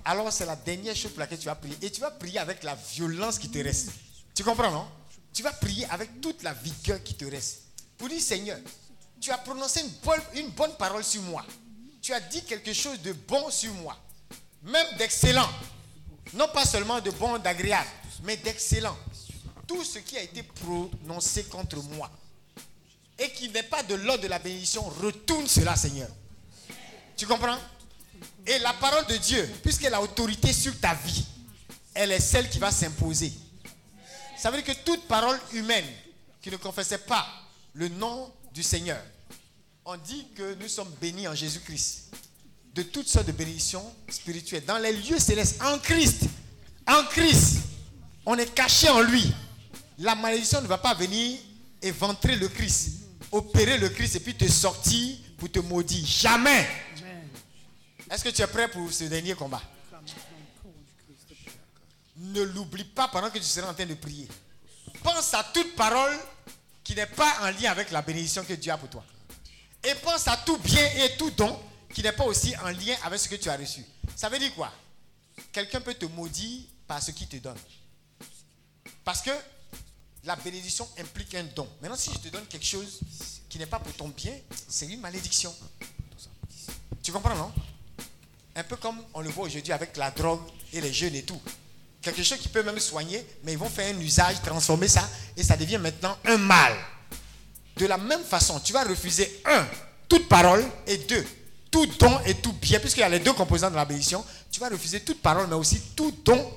Alors 0.05 0.33
c'est 0.33 0.47
la 0.47 0.57
dernière 0.57 0.97
chose 0.97 1.13
pour 1.13 1.21
laquelle 1.21 1.39
tu 1.39 1.47
vas 1.47 1.55
prier. 1.55 1.77
Et 1.81 1.91
tu 1.91 2.01
vas 2.01 2.11
prier 2.11 2.39
avec 2.39 2.63
la 2.63 2.75
violence 2.75 3.39
qui 3.39 3.49
te 3.49 3.59
reste. 3.59 3.91
Tu 4.35 4.43
comprends, 4.43 4.71
non? 4.71 4.87
Tu 5.33 5.43
vas 5.43 5.53
prier 5.53 5.87
avec 5.91 6.21
toute 6.21 6.43
la 6.43 6.53
vigueur 6.53 7.03
qui 7.03 7.15
te 7.15 7.25
reste. 7.25 7.63
Pour 7.97 8.09
dire, 8.09 8.21
Seigneur, 8.21 8.59
tu 9.21 9.31
as 9.31 9.39
prononcé 9.39 9.85
une 10.35 10.49
bonne, 10.51 10.75
parole 10.77 11.05
sur 11.05 11.23
moi. 11.23 11.45
Tu 12.01 12.13
as 12.13 12.21
dit 12.21 12.43
quelque 12.43 12.73
chose 12.73 13.01
de 13.01 13.13
bon 13.13 13.51
sur 13.51 13.73
moi. 13.75 13.97
Même 14.63 14.87
d'excellent. 14.99 15.49
Non 16.35 16.49
pas 16.49 16.65
seulement 16.65 17.01
de 17.01 17.11
bon, 17.13 17.39
d'agréable, 17.39 17.89
mais 18.25 18.37
d'excellent. 18.37 18.97
Tout 19.67 19.85
ce 19.85 20.01
qui 20.01 20.17
a 20.19 20.23
été 20.23 20.43
prononcé 20.43 21.45
contre 21.45 21.77
moi 21.83 22.11
et 23.19 23.31
qui 23.31 23.49
n'est 23.49 23.63
pas 23.63 23.83
de 23.83 23.95
l'ordre 23.95 24.23
de 24.23 24.29
la 24.29 24.39
bénédiction, 24.39 24.83
retourne 24.83 25.47
cela, 25.47 25.77
Seigneur. 25.77 26.09
Tu 27.17 27.27
comprends? 27.27 27.59
Et 28.47 28.59
la 28.59 28.73
parole 28.75 29.07
de 29.07 29.17
Dieu, 29.17 29.49
puisqu'elle 29.63 29.95
a 29.95 30.03
autorité 30.03 30.53
sur 30.53 30.79
ta 30.81 30.95
vie, 30.95 31.25
elle 31.95 32.13
est 32.13 32.21
celle 32.21 32.49
qui 32.49 32.59
va 32.59 32.71
s'imposer. 32.71 33.33
Ça 34.37 34.51
veut 34.51 34.61
dire 34.61 34.75
que 34.75 34.81
toute 34.85 35.07
parole 35.07 35.39
humaine 35.53 35.85
qui 36.41 36.51
ne 36.51 36.57
confessait 36.57 36.99
pas 36.99 37.27
le 37.75 37.89
nom 37.89 38.33
du 38.53 38.63
Seigneur, 38.63 39.01
on 39.85 39.97
dit 39.97 40.27
que 40.35 40.55
nous 40.55 40.69
sommes 40.69 40.93
bénis 41.01 41.29
en 41.29 41.35
Jésus-Christ. 41.35 42.11
De 42.75 42.83
toutes 42.83 43.09
sortes 43.09 43.27
de 43.27 43.33
bénédictions 43.33 43.85
spirituelles. 44.09 44.65
Dans 44.65 44.79
les 44.79 44.93
lieux 44.93 45.19
célestes, 45.19 45.63
en 45.63 45.79
Christ. 45.79 46.23
En 46.87 47.05
Christ. 47.05 47.59
On 48.25 48.39
est 48.39 48.53
caché 48.55 48.89
en 48.89 49.03
lui. 49.03 49.33
La 49.99 50.15
malédiction 50.15 50.63
ne 50.63 50.67
va 50.67 50.79
pas 50.79 50.95
venir 50.95 51.39
éventrer 51.83 52.37
le 52.37 52.49
Christ, 52.49 53.01
opérer 53.31 53.77
le 53.79 53.89
Christ 53.89 54.17
et 54.17 54.21
puis 54.21 54.35
te 54.35 54.49
sortir 54.49 55.17
pour 55.37 55.51
te 55.51 55.59
maudire. 55.59 56.05
Jamais. 56.07 56.67
Est-ce 58.13 58.25
que 58.25 58.29
tu 58.29 58.43
es 58.43 58.47
prêt 58.47 58.69
pour 58.69 58.93
ce 58.93 59.05
dernier 59.05 59.35
combat? 59.35 59.63
Ne 62.19 62.43
l'oublie 62.43 62.85
pas 62.85 63.09
pendant 63.09 63.31
que 63.31 63.39
tu 63.39 63.45
seras 63.45 63.71
en 63.71 63.75
train 63.75 63.87
de 63.87 63.95
prier. 63.95 64.29
Pense 65.03 65.33
à 65.33 65.43
toute 65.45 65.75
parole 65.75 66.15
qui 66.85 66.95
n'est 66.95 67.07
pas 67.07 67.39
en 67.41 67.51
lien 67.59 67.71
avec 67.71 67.91
la 67.91 68.03
bénédiction 68.03 68.45
que 68.45 68.53
Dieu 68.53 68.71
a 68.71 68.77
pour 68.77 68.91
toi. 68.91 69.03
Et 69.83 69.95
pense 69.95 70.29
à 70.29 70.37
tout 70.37 70.59
bien 70.59 70.85
et 70.99 71.17
tout 71.17 71.31
don 71.31 71.59
qui 71.95 72.03
n'est 72.03 72.13
pas 72.13 72.25
aussi 72.25 72.55
en 72.59 72.69
lien 72.69 72.95
avec 73.03 73.19
ce 73.19 73.31
que 73.31 73.37
tu 73.37 73.49
as 73.49 73.57
reçu. 73.57 73.83
Ça 74.15 74.29
veut 74.29 74.39
dire 74.39 74.55
quoi? 74.55 74.71
Quelqu'un 75.51 75.81
peut 75.81 75.95
te 75.95 76.05
maudire 76.05 76.65
par 76.87 77.03
ce 77.03 77.13
qu'il 77.13 77.29
te 77.29 77.37
donne. 77.37 77.59
Parce 79.05 79.23
que 79.23 79.31
la 80.25 80.37
bénédiction 80.37 80.87
implique 80.99 81.35
un 81.35 81.45
don. 81.45 81.67
Maintenant, 81.81 81.97
si 81.97 82.13
je 82.13 82.19
te 82.19 82.29
donne 82.29 82.45
quelque 82.45 82.67
chose 82.67 83.01
qui 83.49 83.59
n'est 83.59 83.65
pas 83.65 83.79
pour 83.79 83.95
ton 83.95 84.09
bien, 84.09 84.35
c'est 84.69 84.87
une 84.87 85.01
malédiction. 85.01 85.55
Tu 87.03 87.11
comprends, 87.11 87.35
non? 87.35 87.51
Un 88.55 88.65
peu 88.65 88.77
comme 88.77 88.99
on 89.15 89.21
le 89.21 89.31
voit 89.31 89.47
aujourd'hui 89.47 89.73
avec 89.73 89.97
la 89.97 90.11
drogue 90.11 90.43
et 90.73 90.81
les 90.81 90.93
jeunes 90.93 91.15
et 91.15 91.23
tout. 91.23 91.41
Quelque 92.01 92.23
chose 92.23 92.39
qui 92.39 92.49
peut 92.49 92.63
même 92.63 92.79
soigner, 92.81 93.25
mais 93.45 93.53
ils 93.53 93.59
vont 93.59 93.69
faire 93.69 93.95
un 93.95 94.01
usage, 94.01 94.43
transformer 94.43 94.89
ça, 94.89 95.09
et 95.37 95.43
ça 95.43 95.57
devient 95.57 95.79
maintenant 95.79 96.17
un 96.25 96.37
mal. 96.37 96.75
De 97.77 97.87
la 97.87 97.97
même 97.97 98.25
façon, 98.25 98.61
tu 98.61 98.73
vas 98.73 98.85
refuser, 98.85 99.41
un, 99.47 99.67
toute 100.09 100.29
parole, 100.29 100.65
et 100.87 100.99
deux, 100.99 101.25
tout 101.71 101.87
don 101.87 102.21
et 102.27 102.35
tout 102.35 102.53
bien, 102.55 102.81
puisqu'il 102.81 103.01
y 103.01 103.05
a 103.05 103.09
les 103.09 103.21
deux 103.21 103.33
composants 103.33 103.71
de 103.71 103.77
la 103.77 103.85
bénédiction, 103.85 104.25
tu 104.51 104.61
vas 104.61 104.69
refuser 104.69 105.01
toute 105.01 105.23
parole, 105.23 105.47
mais 105.47 105.55
aussi 105.55 105.81
tout 105.97 106.13
don 106.25 106.53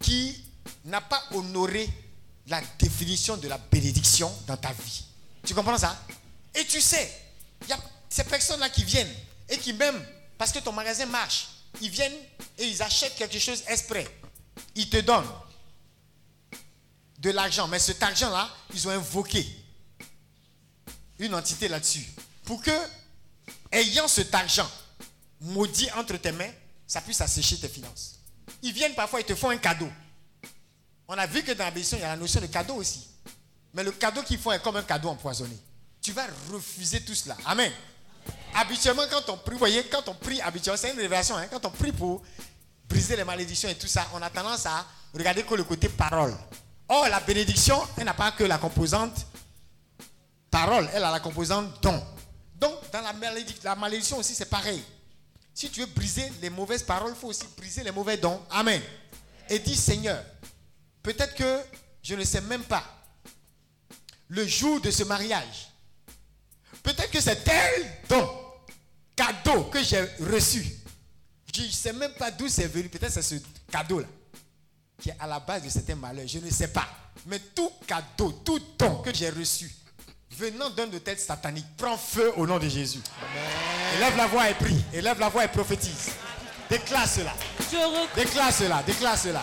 qui 0.00 0.42
n'a 0.84 1.00
pas 1.00 1.22
honoré 1.32 1.88
la 2.48 2.60
définition 2.78 3.36
de 3.36 3.48
la 3.48 3.58
bénédiction 3.58 4.32
dans 4.46 4.56
ta 4.56 4.72
vie. 4.72 5.04
Tu 5.44 5.54
comprends 5.54 5.78
ça? 5.78 5.96
Et 6.54 6.64
tu 6.64 6.80
sais, 6.80 7.10
il 7.62 7.68
y 7.68 7.72
a 7.72 7.78
ces 8.08 8.24
personnes-là 8.24 8.70
qui 8.70 8.84
viennent 8.84 9.12
et 9.48 9.58
qui 9.58 9.72
même, 9.72 10.02
parce 10.38 10.52
que 10.52 10.60
ton 10.60 10.72
magasin 10.72 11.06
marche, 11.06 11.48
ils 11.80 11.90
viennent 11.90 12.16
et 12.56 12.66
ils 12.66 12.82
achètent 12.82 13.16
quelque 13.16 13.38
chose 13.38 13.62
exprès. 13.66 14.06
Ils 14.74 14.88
te 14.88 14.98
donnent 14.98 15.28
de 17.18 17.30
l'argent, 17.30 17.66
mais 17.66 17.80
cet 17.80 18.02
argent-là, 18.02 18.48
ils 18.72 18.86
ont 18.86 18.92
invoqué 18.92 19.46
une 21.18 21.34
entité 21.34 21.68
là-dessus. 21.68 22.06
Pour 22.44 22.62
que, 22.62 22.70
ayant 23.72 24.06
cet 24.06 24.32
argent 24.34 24.70
maudit 25.40 25.90
entre 25.92 26.16
tes 26.16 26.32
mains, 26.32 26.52
ça 26.86 27.00
puisse 27.00 27.20
assécher 27.20 27.58
tes 27.58 27.68
finances. 27.68 28.20
Ils 28.62 28.72
viennent 28.72 28.94
parfois, 28.94 29.20
ils 29.20 29.26
te 29.26 29.34
font 29.34 29.50
un 29.50 29.58
cadeau. 29.58 29.90
On 31.08 31.18
a 31.18 31.26
vu 31.26 31.42
que 31.42 31.52
dans 31.52 31.64
la 31.64 31.70
bénédiction, 31.70 31.98
il 31.98 32.02
y 32.02 32.04
a 32.04 32.08
la 32.08 32.16
notion 32.16 32.40
de 32.40 32.46
cadeau 32.46 32.76
aussi. 32.76 33.06
Mais 33.74 33.82
le 33.82 33.92
cadeau 33.92 34.22
qu'ils 34.22 34.38
font 34.38 34.52
est 34.52 34.62
comme 34.62 34.76
un 34.76 34.82
cadeau 34.82 35.08
empoisonné. 35.08 35.56
Tu 36.00 36.12
vas 36.12 36.26
refuser 36.50 37.02
tout 37.02 37.14
cela. 37.14 37.36
Amen. 37.44 37.72
Habituellement, 38.54 39.04
quand 39.10 39.30
on 39.30 39.36
prie, 39.36 39.52
vous 39.52 39.58
voyez, 39.58 39.84
quand 39.84 40.08
on 40.08 40.14
prie 40.14 40.40
habituellement, 40.40 40.80
c'est 40.80 40.90
une 40.90 40.96
révélation, 40.98 41.36
hein, 41.36 41.46
quand 41.50 41.64
on 41.64 41.70
prie 41.70 41.92
pour 41.92 42.22
briser 42.88 43.16
les 43.16 43.24
malédictions 43.24 43.68
et 43.68 43.74
tout 43.74 43.86
ça, 43.86 44.06
on 44.14 44.22
a 44.22 44.30
tendance 44.30 44.66
à 44.66 44.84
regarder 45.14 45.42
que 45.42 45.54
le 45.54 45.64
côté 45.64 45.88
parole. 45.88 46.34
Or, 46.88 47.08
la 47.08 47.20
bénédiction, 47.20 47.80
elle 47.96 48.04
n'a 48.04 48.14
pas 48.14 48.32
que 48.32 48.44
la 48.44 48.58
composante 48.58 49.26
parole, 50.50 50.88
elle 50.92 51.04
a 51.04 51.10
la 51.10 51.20
composante 51.20 51.82
don. 51.82 52.02
Donc, 52.58 52.90
dans 52.90 53.02
la, 53.02 53.12
malédiction, 53.12 53.60
la 53.64 53.76
malédiction 53.76 54.18
aussi, 54.18 54.34
c'est 54.34 54.48
pareil. 54.48 54.82
Si 55.54 55.70
tu 55.70 55.80
veux 55.80 55.86
briser 55.86 56.32
les 56.40 56.50
mauvaises 56.50 56.82
paroles, 56.82 57.12
il 57.14 57.20
faut 57.20 57.28
aussi 57.28 57.46
briser 57.56 57.84
les 57.84 57.90
mauvais 57.90 58.16
dons. 58.16 58.40
Amen. 58.50 58.80
Et 59.48 59.58
dis, 59.58 59.76
Seigneur, 59.76 60.22
peut-être 61.02 61.34
que 61.34 61.60
je 62.02 62.14
ne 62.14 62.24
sais 62.24 62.40
même 62.40 62.62
pas 62.62 62.84
le 64.28 64.46
jour 64.46 64.80
de 64.80 64.90
ce 64.90 65.04
mariage. 65.04 65.67
Peut-être 66.82 67.10
que 67.10 67.20
c'est 67.20 67.44
tel 67.44 67.86
don, 68.08 68.28
cadeau 69.14 69.64
que 69.64 69.82
j'ai 69.82 70.02
reçu. 70.30 70.64
Je 71.54 71.62
ne 71.62 71.68
sais 71.68 71.92
même 71.92 72.12
pas 72.12 72.30
d'où 72.30 72.48
c'est 72.48 72.66
venu. 72.66 72.88
Peut-être 72.88 73.12
c'est 73.12 73.22
ce 73.22 73.34
cadeau-là 73.70 74.06
qui 75.00 75.10
est 75.10 75.16
à 75.18 75.26
la 75.26 75.40
base 75.40 75.62
de 75.62 75.68
certains 75.68 75.94
malheurs. 75.94 76.26
Je 76.26 76.38
ne 76.38 76.50
sais 76.50 76.68
pas. 76.68 76.86
Mais 77.26 77.38
tout 77.54 77.70
cadeau, 77.86 78.32
tout 78.44 78.60
don 78.78 78.96
que 79.02 79.12
j'ai 79.14 79.30
reçu 79.30 79.70
venant 80.38 80.70
d'un 80.70 80.92
hôtel 80.92 81.18
satanique 81.18 81.66
prend 81.76 81.96
feu 81.96 82.32
au 82.36 82.46
nom 82.46 82.58
de 82.58 82.68
Jésus. 82.68 83.00
Élève 83.96 84.16
la 84.16 84.26
voix 84.26 84.48
et 84.48 84.54
prie. 84.54 84.84
Élève 84.92 85.18
la 85.18 85.28
voix 85.28 85.44
et 85.44 85.48
prophétise. 85.48 86.10
Déclare 86.70 87.08
cela. 87.08 87.34
Déclare 88.14 88.52
cela. 88.52 88.82
Déclare 88.86 89.18
cela. 89.18 89.42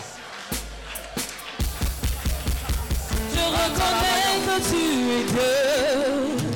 je 3.34 3.40
reconnais 3.40 4.40
que 4.46 4.56
tu 4.68 4.76
es 5.12 5.24
Dieu. 5.32 6.55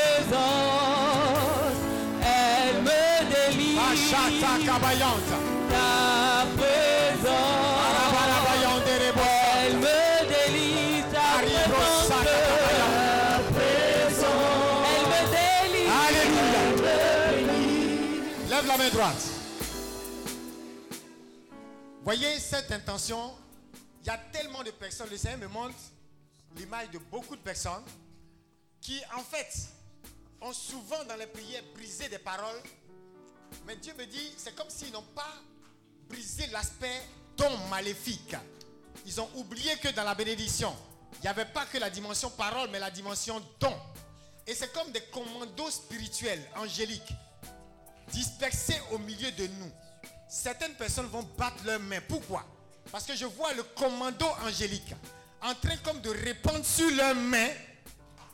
Ta 4.79 4.87
présence, 4.87 5.21
elle 9.61 9.75
me 9.75 10.27
délivre. 10.27 11.07
Ta 11.11 11.19
présence, 11.39 12.11
elle 14.85 15.05
me 15.11 15.19
délivre. 15.35 15.93
Alléluia. 16.07 16.61
Lève 18.49 18.67
la 18.67 18.77
main 18.77 18.89
droite. 18.89 19.23
Voyez 22.03 22.39
cette 22.39 22.71
intention. 22.71 23.35
Il 24.01 24.07
y 24.07 24.09
a 24.09 24.17
tellement 24.31 24.63
de 24.63 24.71
personnes. 24.71 25.09
Le 25.11 25.17
Seigneur 25.17 25.39
me 25.39 25.47
montre 25.47 25.75
l'image 26.55 26.89
de 26.91 26.97
beaucoup 26.97 27.35
de 27.35 27.41
personnes 27.41 27.83
qui, 28.81 28.99
en 29.15 29.21
fait, 29.21 29.69
ont 30.41 30.53
souvent 30.53 31.03
dans 31.07 31.17
les 31.17 31.27
prières 31.27 31.63
brisé 31.75 32.07
des 32.09 32.17
paroles. 32.17 32.61
Mais 33.65 33.75
Dieu 33.75 33.93
me 33.97 34.05
dit, 34.05 34.33
c'est 34.37 34.55
comme 34.55 34.69
s'ils 34.69 34.91
n'ont 34.91 35.01
pas 35.15 35.33
brisé 36.09 36.47
l'aspect 36.47 37.01
don 37.37 37.57
maléfique. 37.69 38.35
Ils 39.05 39.21
ont 39.21 39.29
oublié 39.35 39.75
que 39.77 39.89
dans 39.89 40.03
la 40.03 40.15
bénédiction, 40.15 40.75
il 41.15 41.21
n'y 41.21 41.27
avait 41.27 41.45
pas 41.45 41.65
que 41.65 41.77
la 41.77 41.89
dimension 41.89 42.29
parole, 42.31 42.69
mais 42.71 42.79
la 42.79 42.91
dimension 42.91 43.41
don. 43.59 43.73
Et 44.47 44.55
c'est 44.55 44.73
comme 44.73 44.91
des 44.91 45.01
commandos 45.11 45.69
spirituels, 45.69 46.43
angéliques, 46.55 47.13
dispersés 48.11 48.79
au 48.91 48.97
milieu 48.97 49.31
de 49.31 49.47
nous. 49.47 49.71
Certaines 50.27 50.73
personnes 50.73 51.07
vont 51.07 51.23
battre 51.37 51.63
leurs 51.65 51.79
mains. 51.79 52.01
Pourquoi? 52.07 52.45
Parce 52.91 53.05
que 53.05 53.15
je 53.15 53.25
vois 53.25 53.53
le 53.53 53.63
commando 53.63 54.25
angélique 54.45 54.93
en 55.41 55.53
train 55.55 55.77
comme 55.77 56.01
de 56.01 56.09
répandre 56.09 56.65
sur 56.65 56.89
leurs 56.91 57.15
mains 57.15 57.49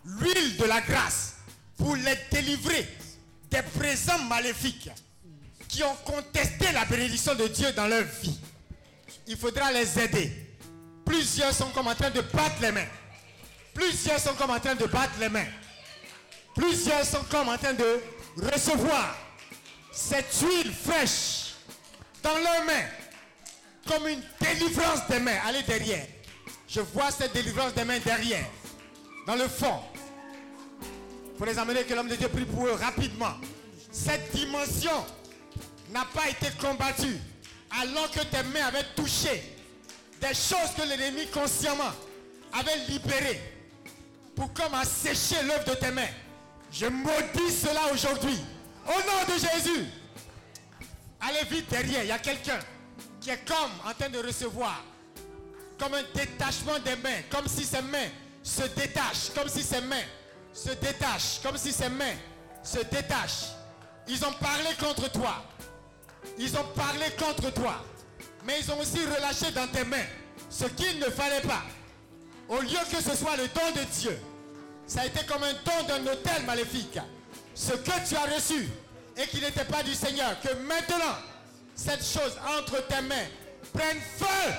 l'huile 0.06 0.58
de 0.58 0.66
la 0.66 0.82
grâce 0.82 1.36
pour 1.78 1.96
les 1.96 2.16
délivrer 2.32 2.88
des 3.50 3.62
présents 3.62 4.20
maléfiques 4.20 4.90
qui 5.76 5.84
ont 5.84 5.96
contesté 6.06 6.72
la 6.72 6.86
bénédiction 6.86 7.36
de 7.36 7.48
Dieu 7.48 7.70
dans 7.74 7.88
leur 7.88 8.04
vie. 8.04 8.40
Il 9.28 9.36
faudra 9.36 9.74
les 9.74 10.00
aider. 10.00 10.32
Plusieurs 11.06 11.54
sont 11.54 11.70
comme 11.72 11.88
en 11.88 11.96
train 11.96 12.12
de 12.12 12.22
battre 12.22 12.62
les 12.62 12.72
mains. 12.72 12.88
Plusieurs 13.74 14.20
sont 14.20 14.34
comme 14.36 14.52
en 14.52 14.60
train 14.60 14.76
de 14.76 14.86
battre 14.86 15.12
les 15.20 15.28
mains. 15.28 15.48
Plusieurs 16.56 17.04
sont 17.04 17.24
comme 17.30 17.50
en 17.50 17.58
train 17.58 17.74
de 17.74 18.00
recevoir 18.38 19.18
cette 19.92 20.34
huile 20.42 20.72
fraîche 20.72 21.56
dans 22.24 22.38
leurs 22.38 22.64
mains 22.66 22.88
comme 23.86 24.08
une 24.08 24.22
délivrance 24.40 25.06
des 25.10 25.20
mains. 25.20 25.40
Allez 25.46 25.64
derrière. 25.64 26.08
Je 26.70 26.80
vois 26.80 27.12
cette 27.12 27.34
délivrance 27.34 27.74
des 27.74 27.84
mains 27.84 28.00
derrière, 28.00 28.46
dans 29.28 29.36
le 29.36 29.48
fond. 29.50 29.82
Il 31.34 31.38
faut 31.38 31.46
les 31.46 31.60
amener 31.60 31.84
que 31.84 31.94
l'homme 31.94 32.08
de 32.08 32.16
Dieu 32.16 32.30
prie 32.30 32.46
pour 32.46 32.66
eux 32.66 32.72
rapidement. 32.72 33.34
Cette 33.92 34.34
dimension 34.34 35.06
n'a 35.96 36.04
pas 36.04 36.28
été 36.28 36.52
combattue 36.60 37.18
alors 37.82 38.12
que 38.12 38.20
tes 38.20 38.44
mains 38.44 38.66
avaient 38.68 38.84
touché 38.98 39.56
des 40.20 40.34
choses 40.34 40.74
que 40.76 40.82
l'ennemi 40.82 41.26
consciemment 41.28 41.92
avait 42.52 42.78
libérées 42.90 43.42
pour 44.36 44.52
comme 44.54 44.74
assécher 44.74 45.42
l'œuvre 45.44 45.64
de 45.64 45.76
tes 45.76 45.92
mains. 45.92 46.14
Je 46.70 46.88
maudis 46.88 47.62
cela 47.62 47.94
aujourd'hui. 47.94 48.38
Au 48.86 48.92
nom 48.92 49.34
de 49.34 49.40
Jésus. 49.40 49.86
Allez 51.22 51.46
vite 51.50 51.70
derrière. 51.70 52.04
Il 52.04 52.10
y 52.10 52.12
a 52.12 52.20
quelqu'un 52.20 52.60
qui 53.22 53.30
est 53.30 53.48
comme 53.48 53.72
en 53.90 53.94
train 53.94 54.10
de 54.10 54.20
recevoir. 54.20 54.84
Comme 55.80 55.94
un 55.94 56.04
détachement 56.14 56.78
des 56.80 56.98
mains. 56.98 57.22
Comme 57.30 57.48
si 57.48 57.64
ses 57.64 57.82
mains 57.82 58.10
se 58.44 58.64
détachent. 58.64 59.30
Comme 59.34 59.48
si 59.48 59.64
ses 59.64 59.82
mains 59.82 60.04
se 60.54 60.72
détachent. 60.72 61.40
Comme 61.42 61.58
si 61.58 61.72
ses 61.72 61.90
mains 61.90 62.16
se 62.62 62.80
détachent. 62.80 63.54
Ils 64.10 64.24
ont 64.26 64.34
parlé 64.34 64.70
contre 64.78 65.10
toi. 65.10 65.46
Ils 66.38 66.56
ont 66.58 66.66
parlé 66.76 67.06
contre 67.18 67.54
toi. 67.54 67.84
Mais 68.46 68.60
ils 68.60 68.72
ont 68.72 68.80
aussi 68.80 69.00
relâché 69.06 69.52
dans 69.52 69.68
tes 69.68 69.84
mains 69.84 70.06
ce 70.50 70.66
qu'il 70.66 71.00
ne 71.00 71.06
fallait 71.06 71.42
pas. 71.42 71.64
Au 72.48 72.62
lieu 72.62 72.78
que 72.92 73.02
ce 73.02 73.16
soit 73.16 73.36
le 73.38 73.48
don 73.48 73.82
de 73.82 73.84
Dieu, 74.00 74.18
ça 74.86 75.02
a 75.02 75.06
été 75.06 75.26
comme 75.26 75.44
un 75.44 75.54
don 75.54 75.88
d'un 75.88 76.12
hôtel 76.12 76.44
maléfique. 76.46 77.00
Ce 77.56 77.72
que 77.74 78.08
tu 78.08 78.16
as 78.16 78.36
reçu 78.36 78.70
et 79.18 79.28
qui 79.28 79.42
n'était 79.42 79.66
pas 79.66 79.82
du 79.82 79.94
Seigneur, 79.94 80.40
que 80.42 80.54
maintenant, 80.68 81.16
cette 81.76 82.06
chose 82.06 82.38
entre 82.58 82.86
tes 82.88 83.02
mains 83.02 83.28
prenne 83.74 84.00
feu. 84.18 84.54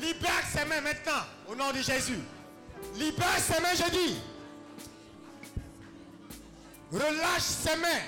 Libère 0.00 0.42
ses 0.52 0.64
mains 0.66 0.80
maintenant, 0.80 1.22
au 1.48 1.54
nom 1.54 1.72
de 1.72 1.80
Jésus. 1.80 2.18
Libère 2.96 3.38
ses 3.38 3.60
mains, 3.60 3.74
je 3.74 3.90
dis. 3.90 4.16
Relâche 6.92 7.42
ses 7.42 7.76
mains. 7.76 8.02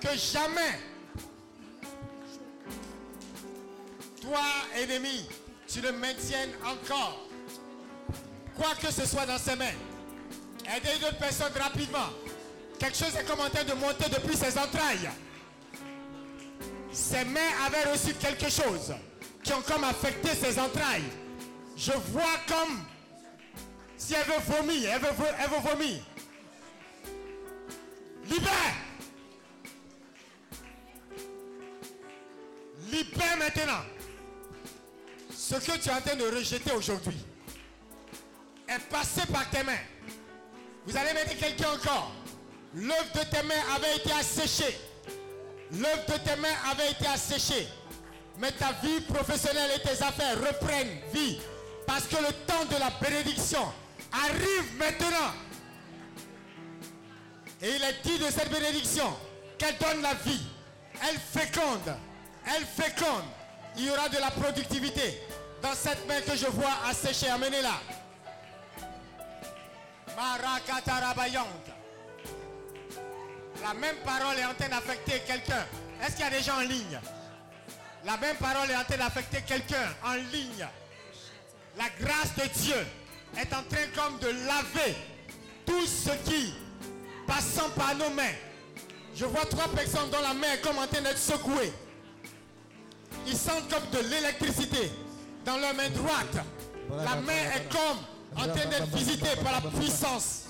Que 0.00 0.16
jamais, 0.16 0.78
toi, 4.22 4.40
ennemi, 4.76 5.28
tu 5.66 5.80
le 5.80 5.92
maintiennes 5.92 6.52
encore. 6.64 7.26
Quoi 8.56 8.74
que 8.80 8.92
ce 8.92 9.06
soit 9.06 9.26
dans 9.26 9.38
ses 9.38 9.56
mains. 9.56 9.74
Aidez 10.66 10.98
d'autres 11.00 11.18
personnes 11.18 11.52
rapidement. 11.58 12.10
Quelque 12.78 12.96
chose 12.96 13.14
est 13.16 13.24
comme 13.24 13.40
en 13.40 13.50
train 13.50 13.64
de 13.64 13.72
monter 13.74 14.08
depuis 14.08 14.36
ses 14.36 14.56
entrailles. 14.56 15.10
Ses 16.92 17.24
mains 17.24 17.40
avaient 17.66 17.90
reçu 17.90 18.14
quelque 18.14 18.50
chose 18.50 18.94
qui 19.42 19.52
ont 19.52 19.62
comme 19.62 19.84
affecté 19.84 20.30
ses 20.34 20.58
entrailles. 20.58 21.10
Je 21.76 21.92
vois 21.92 22.38
comme 22.46 22.84
si 23.96 24.14
elle 24.14 24.26
veut 24.26 24.56
vomir, 24.56 24.90
elle 24.92 25.00
veut, 25.00 25.26
elle 25.38 25.50
veut 25.50 25.70
vomir. 25.70 26.00
Libère. 28.24 28.87
Libère 32.90 33.36
maintenant. 33.38 33.82
Ce 35.36 35.54
que 35.54 35.78
tu 35.78 35.88
es 35.88 35.92
en 35.92 36.00
train 36.00 36.16
de 36.16 36.24
rejeter 36.24 36.72
aujourd'hui 36.72 37.16
est 38.68 38.78
passé 38.90 39.22
par 39.32 39.48
tes 39.50 39.62
mains. 39.62 39.72
Vous 40.86 40.96
allez 40.96 41.12
mettre 41.12 41.36
quelqu'un 41.36 41.70
encore. 41.72 42.12
L'œuvre 42.74 43.12
de 43.14 43.20
tes 43.20 43.42
mains 43.42 43.74
avait 43.74 43.96
été 43.96 44.12
asséchée. 44.12 44.78
L'œuvre 45.72 46.06
de 46.06 46.18
tes 46.18 46.36
mains 46.36 46.56
avait 46.70 46.90
été 46.90 47.06
asséchée. 47.06 47.68
Mais 48.38 48.52
ta 48.52 48.72
vie 48.82 49.00
professionnelle 49.02 49.70
et 49.76 49.80
tes 49.80 50.02
affaires 50.02 50.38
reprennent 50.38 50.98
vie. 51.12 51.38
Parce 51.86 52.06
que 52.06 52.16
le 52.16 52.32
temps 52.46 52.64
de 52.70 52.76
la 52.78 52.90
bénédiction 53.00 53.64
arrive 54.12 54.76
maintenant. 54.78 55.32
Et 57.60 57.70
il 57.70 57.82
est 57.82 58.02
dit 58.04 58.18
de 58.18 58.30
cette 58.30 58.50
bénédiction 58.50 59.14
qu'elle 59.58 59.76
donne 59.78 60.02
la 60.02 60.14
vie. 60.14 60.42
Elle 61.02 61.18
féconde. 61.18 61.96
Elle 62.54 62.64
féconde. 62.64 63.24
Il 63.76 63.84
y 63.84 63.90
aura 63.90 64.08
de 64.08 64.18
la 64.18 64.30
productivité 64.30 65.20
dans 65.62 65.74
cette 65.74 66.06
main 66.06 66.20
que 66.20 66.36
je 66.36 66.46
vois 66.46 66.72
asséchée. 66.88 67.28
Amenez-la. 67.28 67.74
La 73.62 73.74
même 73.74 73.96
parole 74.04 74.38
est 74.38 74.44
en 74.44 74.54
train 74.54 74.68
d'affecter 74.68 75.20
quelqu'un. 75.26 75.66
Est-ce 76.02 76.12
qu'il 76.12 76.24
y 76.24 76.28
a 76.28 76.30
des 76.30 76.42
gens 76.42 76.56
en 76.56 76.60
ligne? 76.60 76.98
La 78.04 78.16
même 78.16 78.36
parole 78.36 78.70
est 78.70 78.76
en 78.76 78.84
train 78.84 78.96
d'affecter 78.96 79.42
quelqu'un 79.42 79.88
en 80.04 80.14
ligne. 80.14 80.66
La 81.76 81.84
grâce 82.00 82.34
de 82.36 82.48
Dieu 82.60 82.86
est 83.36 83.52
en 83.52 83.62
train 83.62 83.86
comme 83.94 84.18
de 84.18 84.28
laver 84.46 84.96
tout 85.66 85.86
ce 85.86 86.10
qui, 86.28 86.54
passant 87.26 87.68
par 87.70 87.94
nos 87.94 88.10
mains, 88.10 88.34
je 89.14 89.24
vois 89.26 89.44
trois 89.44 89.68
personnes 89.68 90.10
dont 90.10 90.20
la 90.22 90.34
main 90.34 90.56
comme 90.62 90.78
en 90.78 90.86
train 90.86 91.02
d'être 91.02 91.18
secouée. 91.18 91.72
Ils 93.28 93.36
sentent 93.36 93.68
comme 93.70 93.88
de 93.92 93.98
l'électricité 94.08 94.90
dans 95.44 95.58
leur 95.58 95.74
main 95.74 95.90
droite. 95.90 96.44
La 96.90 97.16
main 97.16 97.42
est 97.54 97.68
comme 97.70 97.98
en 98.36 98.42
train 98.48 98.66
d'être 98.70 98.86
visitée 98.96 99.36
par 99.44 99.52
la 99.62 99.70
puissance 99.78 100.44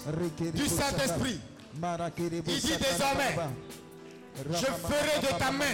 du 0.53 0.69
Saint-Esprit. 0.69 1.41
Il 2.47 2.61
dit 2.61 2.77
désormais, 2.79 3.37
je 4.51 4.67
ferai 4.67 5.19
de 5.21 5.27
ta 5.39 5.51
main 5.51 5.65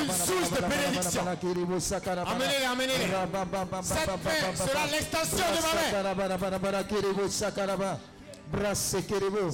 une 0.00 0.10
source 0.12 0.50
de 0.50 0.60
bénédiction. 0.66 1.22
Amenez-les, 2.26 2.64
amenez-les. 2.64 3.08
Cette 3.82 4.06
main 4.08 4.56
sera 4.56 4.86
l'extension 4.90 5.46
de 5.52 5.60
ma 5.62 5.72
main. 5.74 5.90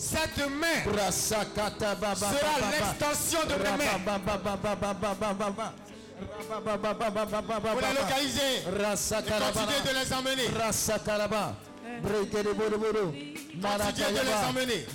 Cette 0.06 0.46
main 0.48 0.78
sera 2.14 2.54
l'extension 2.70 3.40
de 3.48 3.54
mes 3.62 3.70
mains. 3.76 3.98
Pour 7.72 7.80
les 7.80 7.94
localiser. 8.00 8.62
Et 9.18 9.30
continuer 9.52 9.80
de 9.84 9.98
les 9.98 10.12
emmener. 10.12 10.48
Continuez 13.86 14.12
de 14.12 14.26
les 14.26 14.32
emmener. 14.48 14.86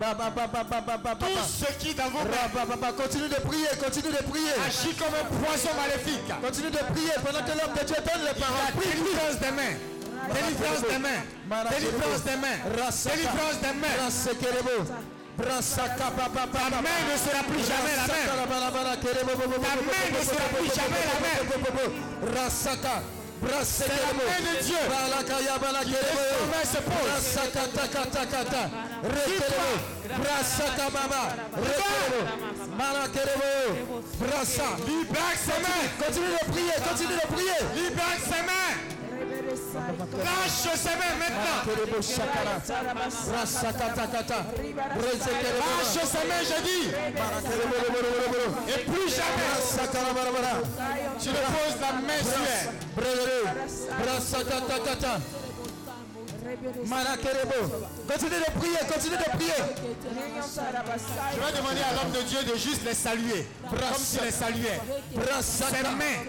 Tout 0.00 1.38
ce 1.46 1.72
qui 1.78 1.94
dans 1.94 2.08
vos 2.10 2.24
mains 2.24 2.92
Continue 2.92 3.28
de 3.28 3.40
prier, 3.46 3.68
continue 3.82 4.12
de 4.12 4.22
prier. 4.30 4.50
agit 4.66 4.94
comme 4.94 5.14
un 5.14 5.24
poison 5.42 5.70
maléfique. 5.78 6.28
Continue 6.42 6.70
de 6.70 6.82
prier 6.92 7.14
pendant 7.24 7.44
que 7.44 7.52
l'homme 7.58 7.74
de 7.78 7.84
Dieu 7.84 7.96
donne 8.02 8.22
les 8.26 8.34
paroles. 8.40 8.74
Délivrance 8.74 9.38
des 9.40 9.50
mains. 9.54 9.76
Délivrance 10.34 10.82
des 10.88 10.98
mains. 10.98 11.22
Délivrance 11.70 12.22
des 12.24 12.36
mains. 12.36 12.58
Délivrance 12.74 13.58
des 13.62 13.74
mains. 13.78 13.94
Ta 15.36 15.42
main 16.82 17.00
ne 17.10 17.16
sera 17.18 17.42
plus 17.42 17.64
jamais 17.66 17.94
la 17.96 18.06
même. 18.06 18.28
Ta 18.28 18.46
main 18.46 20.06
ne 20.10 20.22
sera 20.24 20.46
plus 20.54 20.70
jamais 20.74 21.04
la 21.06 21.18
même. 21.22 23.14
C'est 23.64 23.88
la 23.88 24.12
main 24.12 24.40
de 24.40 24.62
Dieu. 24.62 24.76
Libère 34.86 35.36
ses 35.36 35.60
mains. 35.62 35.84
Continue 36.06 36.26
de 36.32 36.50
prier, 36.52 36.72
continue 36.88 37.14
de 37.14 37.26
prier. 37.34 37.60
Libère 37.74 38.18
ses 38.24 38.42
mains. 38.42 38.93
Lâche 39.74 40.70
ses 40.76 40.88
mains 40.90 41.16
maintenant. 41.18 41.60
Lâche 43.32 43.54
ses 46.04 46.24
mains, 46.28 46.44
je 46.44 46.58
dis. 46.62 46.86
Et 48.68 48.78
plus 48.84 49.08
jamais. 49.08 49.52
Tu 51.20 51.28
ne 51.28 51.34
poses 51.34 51.80
la 51.80 51.92
main 51.92 52.20
sur 52.22 52.44
elle. 52.44 52.74
Continue 58.08 58.38
de 58.38 58.50
prier, 58.58 58.78
continue 58.92 59.16
de 59.16 59.24
prier. 59.36 59.60
Je 61.34 61.40
vais 61.40 61.52
demander 61.56 61.80
à 61.80 61.92
l'homme 61.94 62.12
de 62.12 62.22
Dieu 62.22 62.42
de 62.44 62.54
juste 62.56 62.84
les 62.84 62.94
saluer. 62.94 63.46
Comme 63.68 64.24
les 64.24 64.30
saluait. 64.30 64.80
Ses 65.40 65.82
mains 65.82 66.20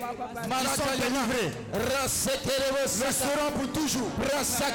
qui 0.59 0.67
sont 0.67 0.95
délivrées. 0.97 1.51
Le 1.73 2.07
seront 3.11 3.51
pour 3.55 3.67
toujours. 3.73 4.09
Ses 4.43 4.71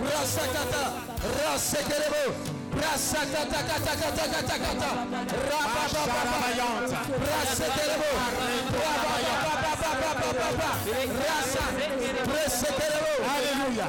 Brasakata. 0.00 0.84
Rasekerebo. 1.44 2.24
Brasakata 2.70 3.60
kata 3.68 3.92
kata 3.96 4.24
kata 4.32 4.56
kata. 4.58 4.90
Rababababa. 5.50 6.68
Brasekerebo. 7.20 8.10
Rabababababababa. 8.80 10.70
Rasa. 11.28 11.64
Brasekerebo. 12.26 13.14
Alléluia. 13.34 13.86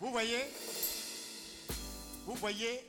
Vous 0.00 0.10
voyez? 0.10 0.44
Vous 2.26 2.34
voyez 2.34 2.80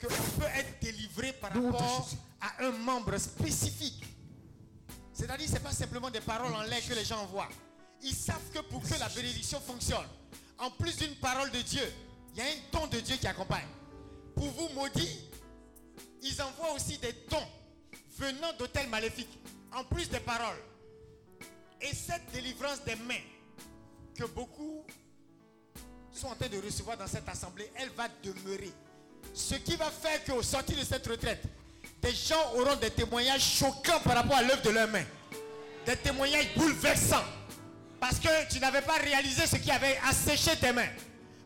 qu'on 0.00 0.40
peut 0.40 0.52
être 0.58 0.80
délivré 0.80 1.32
par 1.32 1.52
rapport 1.52 2.08
à 2.40 2.64
un 2.64 2.70
membre 2.72 3.16
spécifique. 3.18 4.04
C'est-à-dire, 5.22 5.46
ce 5.46 5.52
n'est 5.52 5.60
pas 5.60 5.70
simplement 5.70 6.10
des 6.10 6.20
paroles 6.20 6.52
en 6.52 6.62
l'air 6.62 6.80
que 6.84 6.94
les 6.94 7.04
gens 7.04 7.20
envoient. 7.22 7.48
Ils 8.02 8.12
savent 8.12 8.50
que 8.52 8.58
pour 8.58 8.82
que 8.82 8.98
la 8.98 9.08
bénédiction 9.08 9.60
fonctionne, 9.60 10.08
en 10.58 10.68
plus 10.72 10.96
d'une 10.96 11.14
parole 11.14 11.48
de 11.52 11.60
Dieu, 11.60 11.92
il 12.32 12.38
y 12.38 12.40
a 12.40 12.44
un 12.46 12.56
don 12.72 12.88
de 12.88 12.98
Dieu 12.98 13.14
qui 13.16 13.28
accompagne. 13.28 13.68
Pour 14.34 14.46
vous 14.46 14.68
maudire, 14.70 15.16
ils 16.22 16.42
envoient 16.42 16.72
aussi 16.72 16.98
des 16.98 17.12
dons 17.30 17.46
venant 18.18 18.52
d'hôtels 18.58 18.88
maléfiques, 18.88 19.38
en 19.72 19.84
plus 19.84 20.10
des 20.10 20.18
paroles. 20.18 20.58
Et 21.80 21.94
cette 21.94 22.28
délivrance 22.32 22.82
des 22.82 22.96
mains 22.96 23.14
que 24.16 24.24
beaucoup 24.24 24.84
sont 26.10 26.26
en 26.26 26.34
train 26.34 26.48
de 26.48 26.58
recevoir 26.58 26.96
dans 26.96 27.06
cette 27.06 27.28
assemblée, 27.28 27.70
elle 27.76 27.90
va 27.90 28.08
demeurer. 28.24 28.72
Ce 29.32 29.54
qui 29.54 29.76
va 29.76 29.88
faire 29.88 30.24
qu'au 30.24 30.42
sortir 30.42 30.76
de 30.76 30.84
cette 30.84 31.06
retraite, 31.06 31.44
des 32.02 32.12
gens 32.12 32.52
auront 32.56 32.76
des 32.76 32.90
témoignages 32.90 33.58
choquants 33.58 34.00
par 34.04 34.16
rapport 34.16 34.36
à 34.36 34.42
l'œuvre 34.42 34.62
de 34.62 34.70
leurs 34.70 34.88
mains. 34.88 35.04
Des 35.86 35.96
témoignages 35.96 36.52
bouleversants. 36.56 37.24
Parce 38.00 38.18
que 38.18 38.52
tu 38.52 38.58
n'avais 38.58 38.82
pas 38.82 38.94
réalisé 38.94 39.46
ce 39.46 39.56
qui 39.56 39.70
avait 39.70 39.98
asséché 40.08 40.56
tes 40.56 40.72
mains. 40.72 40.90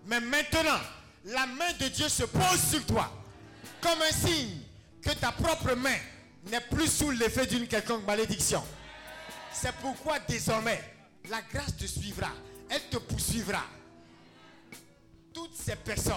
Mais 0.06 0.20
maintenant, 0.20 0.80
la 1.26 1.46
main 1.46 1.72
de 1.78 1.88
Dieu 1.88 2.08
se 2.08 2.24
pose 2.24 2.60
sur 2.70 2.84
toi. 2.86 3.12
Comme 3.82 4.00
un 4.00 4.12
signe 4.12 4.60
que 5.02 5.10
ta 5.10 5.32
propre 5.32 5.74
main 5.74 5.96
n'est 6.50 6.62
plus 6.62 6.90
sous 6.90 7.10
l'effet 7.10 7.46
d'une 7.46 7.68
quelconque 7.68 8.06
malédiction. 8.06 8.64
C'est 9.52 9.74
pourquoi 9.76 10.18
désormais, 10.20 10.82
la 11.28 11.42
grâce 11.42 11.76
te 11.76 11.84
suivra. 11.84 12.30
Elle 12.70 12.82
te 12.88 12.96
poursuivra. 12.96 13.62
Toutes 15.34 15.54
ces 15.54 15.76
personnes 15.76 16.14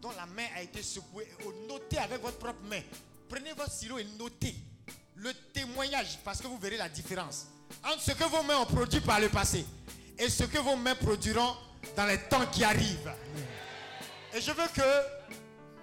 dont 0.00 0.12
la 0.12 0.26
main 0.26 0.46
a 0.56 0.62
été 0.62 0.82
secouée, 0.82 1.28
notez 1.68 1.98
avec 1.98 2.22
votre 2.22 2.38
propre 2.38 2.62
main. 2.70 2.80
Prenez 3.28 3.52
votre 3.52 3.72
stylo 3.72 3.98
et 3.98 4.04
notez 4.18 4.54
le 5.16 5.32
témoignage 5.52 6.18
parce 6.24 6.40
que 6.40 6.46
vous 6.46 6.58
verrez 6.58 6.76
la 6.76 6.88
différence 6.88 7.46
entre 7.84 8.00
ce 8.00 8.12
que 8.12 8.24
vos 8.24 8.42
mains 8.42 8.58
ont 8.58 8.66
produit 8.66 9.00
par 9.00 9.20
le 9.20 9.28
passé 9.28 9.64
et 10.18 10.28
ce 10.28 10.44
que 10.44 10.58
vos 10.58 10.76
mains 10.76 10.94
produiront 10.94 11.56
dans 11.96 12.06
les 12.06 12.18
temps 12.18 12.46
qui 12.46 12.64
arrivent. 12.64 13.12
Et 14.34 14.40
je 14.40 14.50
veux 14.50 14.68
que 14.74 14.82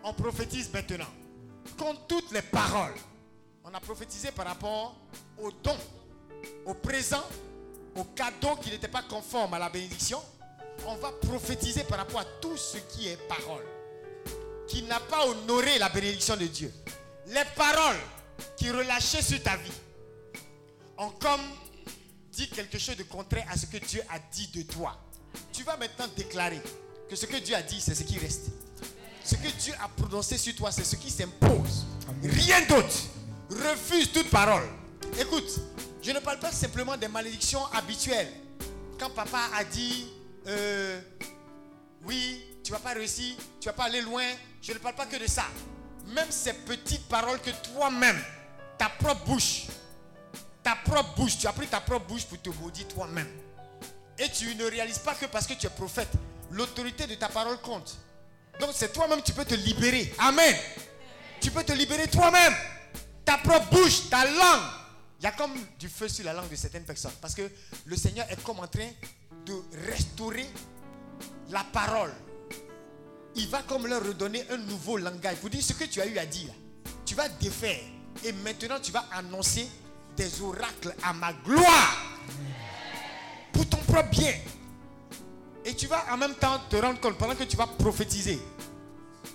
on 0.04 0.14
prophétise 0.14 0.72
maintenant. 0.72 1.08
Contre 1.78 2.08
toutes 2.08 2.32
les 2.32 2.42
paroles, 2.42 2.94
on 3.64 3.74
a 3.74 3.80
prophétisé 3.80 4.32
par 4.32 4.46
rapport 4.46 4.96
aux 5.42 5.52
dons, 5.52 5.78
au 6.66 6.74
présent, 6.74 7.24
aux 7.96 8.04
cadeaux 8.04 8.56
qui 8.62 8.70
n'étaient 8.70 8.88
pas 8.88 9.04
conformes 9.04 9.54
à 9.54 9.60
la 9.60 9.70
bénédiction. 9.70 10.22
On 10.86 10.96
va 10.96 11.12
prophétiser 11.12 11.84
par 11.84 12.00
rapport 12.00 12.20
à 12.20 12.26
tout 12.42 12.58
ce 12.58 12.78
qui 12.78 13.08
est 13.08 13.18
parole, 13.28 13.64
qui 14.68 14.84
n'a 14.84 15.00
pas 15.00 15.26
honoré 15.26 15.80
la 15.80 15.90
bénédiction 15.90 16.36
de 16.36 16.46
Dieu. 16.46 16.72
Les 17.28 17.44
paroles 17.56 18.00
qui 18.58 18.70
relâchaient 18.70 19.22
sur 19.22 19.42
ta 19.42 19.56
vie 19.58 19.72
ont 20.98 21.10
comme 21.12 21.42
dit 22.32 22.50
quelque 22.50 22.78
chose 22.78 22.98
de 22.98 23.04
contraire 23.04 23.46
à 23.50 23.58
ce 23.58 23.66
que 23.66 23.78
Dieu 23.78 24.02
a 24.10 24.20
dit 24.32 24.48
de 24.48 24.64
toi. 24.64 25.00
Tu 25.52 25.64
vas 25.64 25.78
maintenant 25.78 26.08
déclarer 26.16 26.62
que 27.10 27.16
ce 27.16 27.26
que 27.26 27.38
Dieu 27.38 27.56
a 27.56 27.62
dit, 27.62 27.80
c'est 27.80 27.96
ce 27.96 28.04
qui 28.04 28.18
reste. 28.18 28.48
Ce 29.24 29.36
que 29.36 29.48
Dieu 29.62 29.74
a 29.82 29.88
prononcé 29.88 30.38
sur 30.38 30.54
toi, 30.56 30.72
c'est 30.72 30.84
ce 30.84 30.96
qui 30.96 31.10
s'impose. 31.10 31.86
Rien 32.24 32.62
d'autre. 32.66 32.96
Refuse 33.50 34.12
toute 34.12 34.30
parole. 34.30 34.68
Écoute, 35.20 35.60
je 36.02 36.12
ne 36.12 36.20
parle 36.20 36.40
pas 36.40 36.52
simplement 36.52 36.98
des 36.98 37.08
malédictions 37.08 37.66
habituelles. 37.68 38.32
Quand 39.00 39.10
papa 39.10 39.50
a 39.56 39.64
dit, 39.64 40.08
euh, 40.48 41.00
oui, 42.06 42.44
tu 42.64 42.72
vas 42.72 42.80
pas 42.80 42.94
réussir, 42.94 43.36
tu 43.60 43.68
vas 43.68 43.74
pas 43.74 43.86
aller 43.86 44.02
loin, 44.02 44.26
je 44.62 44.74
ne 44.74 44.78
parle 44.80 44.96
pas 44.96 45.06
que 45.06 45.18
de 45.18 45.28
ça. 45.28 45.46
Même 46.08 46.30
ces 46.30 46.54
petites 46.54 47.08
paroles 47.08 47.40
que 47.40 47.52
toi-même, 47.74 48.22
ta 48.78 48.90
propre 48.90 49.26
bouche, 49.26 49.68
ta 50.62 50.76
propre 50.76 51.16
bouche, 51.16 51.38
tu 51.38 51.48
as 51.48 51.54
pris 51.54 51.68
ta 51.68 51.82
propre 51.82 52.08
bouche 52.08 52.26
pour 52.26 52.42
te 52.42 52.50
maudire 52.50 52.88
toi-même. 52.88 53.30
Et 54.18 54.30
tu 54.30 54.54
ne 54.56 54.66
réalises 54.66 55.00
pas 55.00 55.16
que 55.16 55.26
parce 55.26 55.48
que 55.48 55.54
tu 55.54 55.66
es 55.66 55.70
prophète, 55.70 56.10
l'autorité 56.52 57.08
de 57.08 57.16
ta 57.16 57.30
parole 57.30 57.60
compte. 57.62 57.98
Donc 58.60 58.72
c'est 58.74 58.94
toi-même 58.94 59.22
tu 59.22 59.34
peux 59.34 59.46
te 59.46 59.56
libérer. 59.56 60.14
Amen. 60.20 60.56
Tu 61.42 61.52
peux 61.52 61.64
te 61.64 61.74
libérer 61.74 62.08
toi-même. 62.08 62.54
Ta 63.26 63.38
propre 63.38 63.70
bouche, 63.72 64.10
ta 64.10 64.26
langue. 64.26 64.64
Il 65.20 65.24
y 65.24 65.28
a 65.28 65.32
comme 65.32 65.54
du 65.80 65.88
feu 65.88 66.08
sur 66.08 66.26
la 66.26 66.34
langue 66.34 66.50
de 66.50 66.56
certaines 66.56 66.84
personnes. 66.84 67.14
Parce 67.22 67.34
que 67.34 67.50
le 67.86 67.96
Seigneur 67.96 68.26
est 68.30 68.42
comme 68.44 68.60
en 68.60 68.68
train 68.68 68.90
de 69.46 69.54
restaurer 69.88 70.46
la 71.50 71.64
parole. 71.64 72.14
Il 73.36 73.48
va 73.48 73.62
comme 73.64 73.88
leur 73.88 74.04
redonner 74.04 74.44
un 74.50 74.58
nouveau 74.58 74.98
langage. 74.98 75.38
Pour 75.38 75.50
dire 75.50 75.64
ce 75.64 75.74
que 75.74 75.86
tu 75.86 76.02
as 76.02 76.06
eu 76.06 76.18
à 76.18 76.26
dire. 76.26 76.50
Tu 77.06 77.16
vas 77.16 77.30
défaire. 77.30 77.82
Et 78.24 78.32
maintenant 78.32 78.80
tu 78.82 78.92
vas 78.92 79.06
annoncer 79.12 79.68
des 80.16 80.42
oracles 80.42 80.96
à 81.04 81.14
ma 81.14 81.34
gloire. 81.34 81.98
Pour 83.52 83.68
ton 83.68 83.78
propre 83.78 84.10
bien. 84.10 84.34
Et 85.66 85.76
tu 85.76 85.88
vas 85.88 86.06
en 86.12 86.18
même 86.18 86.36
temps 86.36 86.60
te 86.70 86.76
rendre 86.76 87.00
compte, 87.00 87.18
pendant 87.18 87.36
que 87.36 87.46
tu 87.46 87.56
vas 87.56 87.68
prophétiser, 87.68 88.38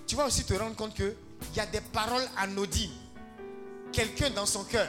tu 0.06 0.14
vas 0.14 0.26
aussi 0.26 0.44
te 0.44 0.52
rendre 0.52 0.76
compte 0.76 0.94
qu'il 0.94 1.14
y 1.56 1.60
a 1.60 1.66
des 1.66 1.80
paroles 1.80 2.26
anodines. 2.36 2.92
Quelqu'un 3.92 4.28
dans 4.30 4.44
son 4.44 4.64
cœur 4.64 4.88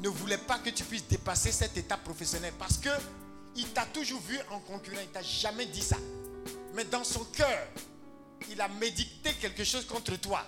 ne 0.00 0.08
voulait 0.08 0.38
pas 0.38 0.58
que 0.58 0.70
tu 0.70 0.82
puisses 0.84 1.06
dépasser 1.06 1.52
cet 1.52 1.76
état 1.76 1.98
professionnel 1.98 2.54
parce 2.58 2.78
que 2.78 2.88
il 3.56 3.68
t'a 3.68 3.84
toujours 3.86 4.20
vu 4.22 4.38
en 4.50 4.60
concurrent, 4.60 5.00
il 5.00 5.08
t'a 5.08 5.22
jamais 5.22 5.66
dit 5.66 5.82
ça. 5.82 5.96
Mais 6.74 6.84
dans 6.84 7.04
son 7.04 7.24
cœur, 7.24 7.68
il 8.50 8.60
a 8.60 8.68
médité 8.68 9.32
quelque 9.40 9.64
chose 9.64 9.86
contre 9.86 10.16
toi 10.16 10.44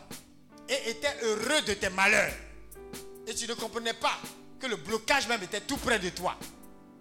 et 0.69 0.91
était 0.91 1.17
heureux 1.23 1.63
de 1.63 1.75
tes 1.75 1.89
malheurs. 1.89 2.33
Et 3.27 3.35
tu 3.35 3.47
ne 3.47 3.55
comprenais 3.55 3.95
pas 3.95 4.19
que 4.61 4.67
le 4.67 4.77
blocage 4.77 5.29
même 5.29 5.43
était 5.43 5.61
tout 5.61 5.77
près 5.77 5.99
de 5.99 6.09
toi. 6.11 6.37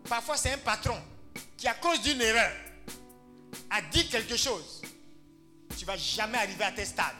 Parfois, 0.07 0.37
c'est 0.37 0.53
un 0.53 0.57
patron 0.59 0.97
qui, 1.57 1.67
à 1.67 1.73
cause 1.73 2.01
d'une 2.01 2.21
erreur, 2.21 2.51
a 3.71 3.81
dit 3.81 4.07
quelque 4.07 4.37
chose. 4.37 4.81
Tu 5.75 5.83
ne 5.83 5.87
vas 5.87 5.97
jamais 5.97 6.37
arriver 6.37 6.63
à 6.63 6.71
tes 6.71 6.85
stades. 6.85 7.15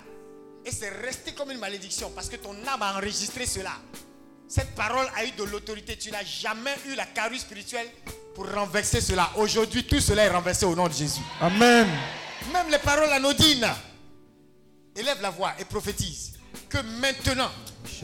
Et 0.64 0.72
c'est 0.72 0.90
resté 0.90 1.34
comme 1.34 1.52
une 1.52 1.60
malédiction 1.60 2.12
parce 2.12 2.30
que 2.30 2.36
ton 2.36 2.56
âme 2.68 2.82
a 2.82 2.98
enregistré 2.98 3.46
cela. 3.46 3.74
Cette 4.48 4.76
parole 4.76 5.08
a 5.16 5.26
eu 5.26 5.32
de 5.32 5.44
l'autorité. 5.44 5.98
Tu 5.98 6.12
n'as 6.12 6.24
jamais 6.24 6.76
eu 6.88 6.96
la 6.96 7.06
carrure 7.06 7.40
spirituelle 7.40 7.90
pour 8.36 8.52
renverser 8.54 9.00
cela. 9.02 9.32
Aujourd'hui, 9.38 9.86
tout 9.86 10.02
cela 10.02 10.26
est 10.26 10.30
renversé 10.30 10.66
au 10.66 10.76
nom 10.76 10.88
de 10.88 10.94
Jésus. 10.94 11.22
Amen. 11.42 11.88
Même 12.54 12.68
les 12.70 12.78
paroles 12.80 13.12
anodines. 13.12 13.68
Élève 14.96 15.22
la 15.22 15.30
voix 15.30 15.54
et 15.60 15.66
prophétise 15.66 16.34
que 16.70 16.78
maintenant, 17.02 17.50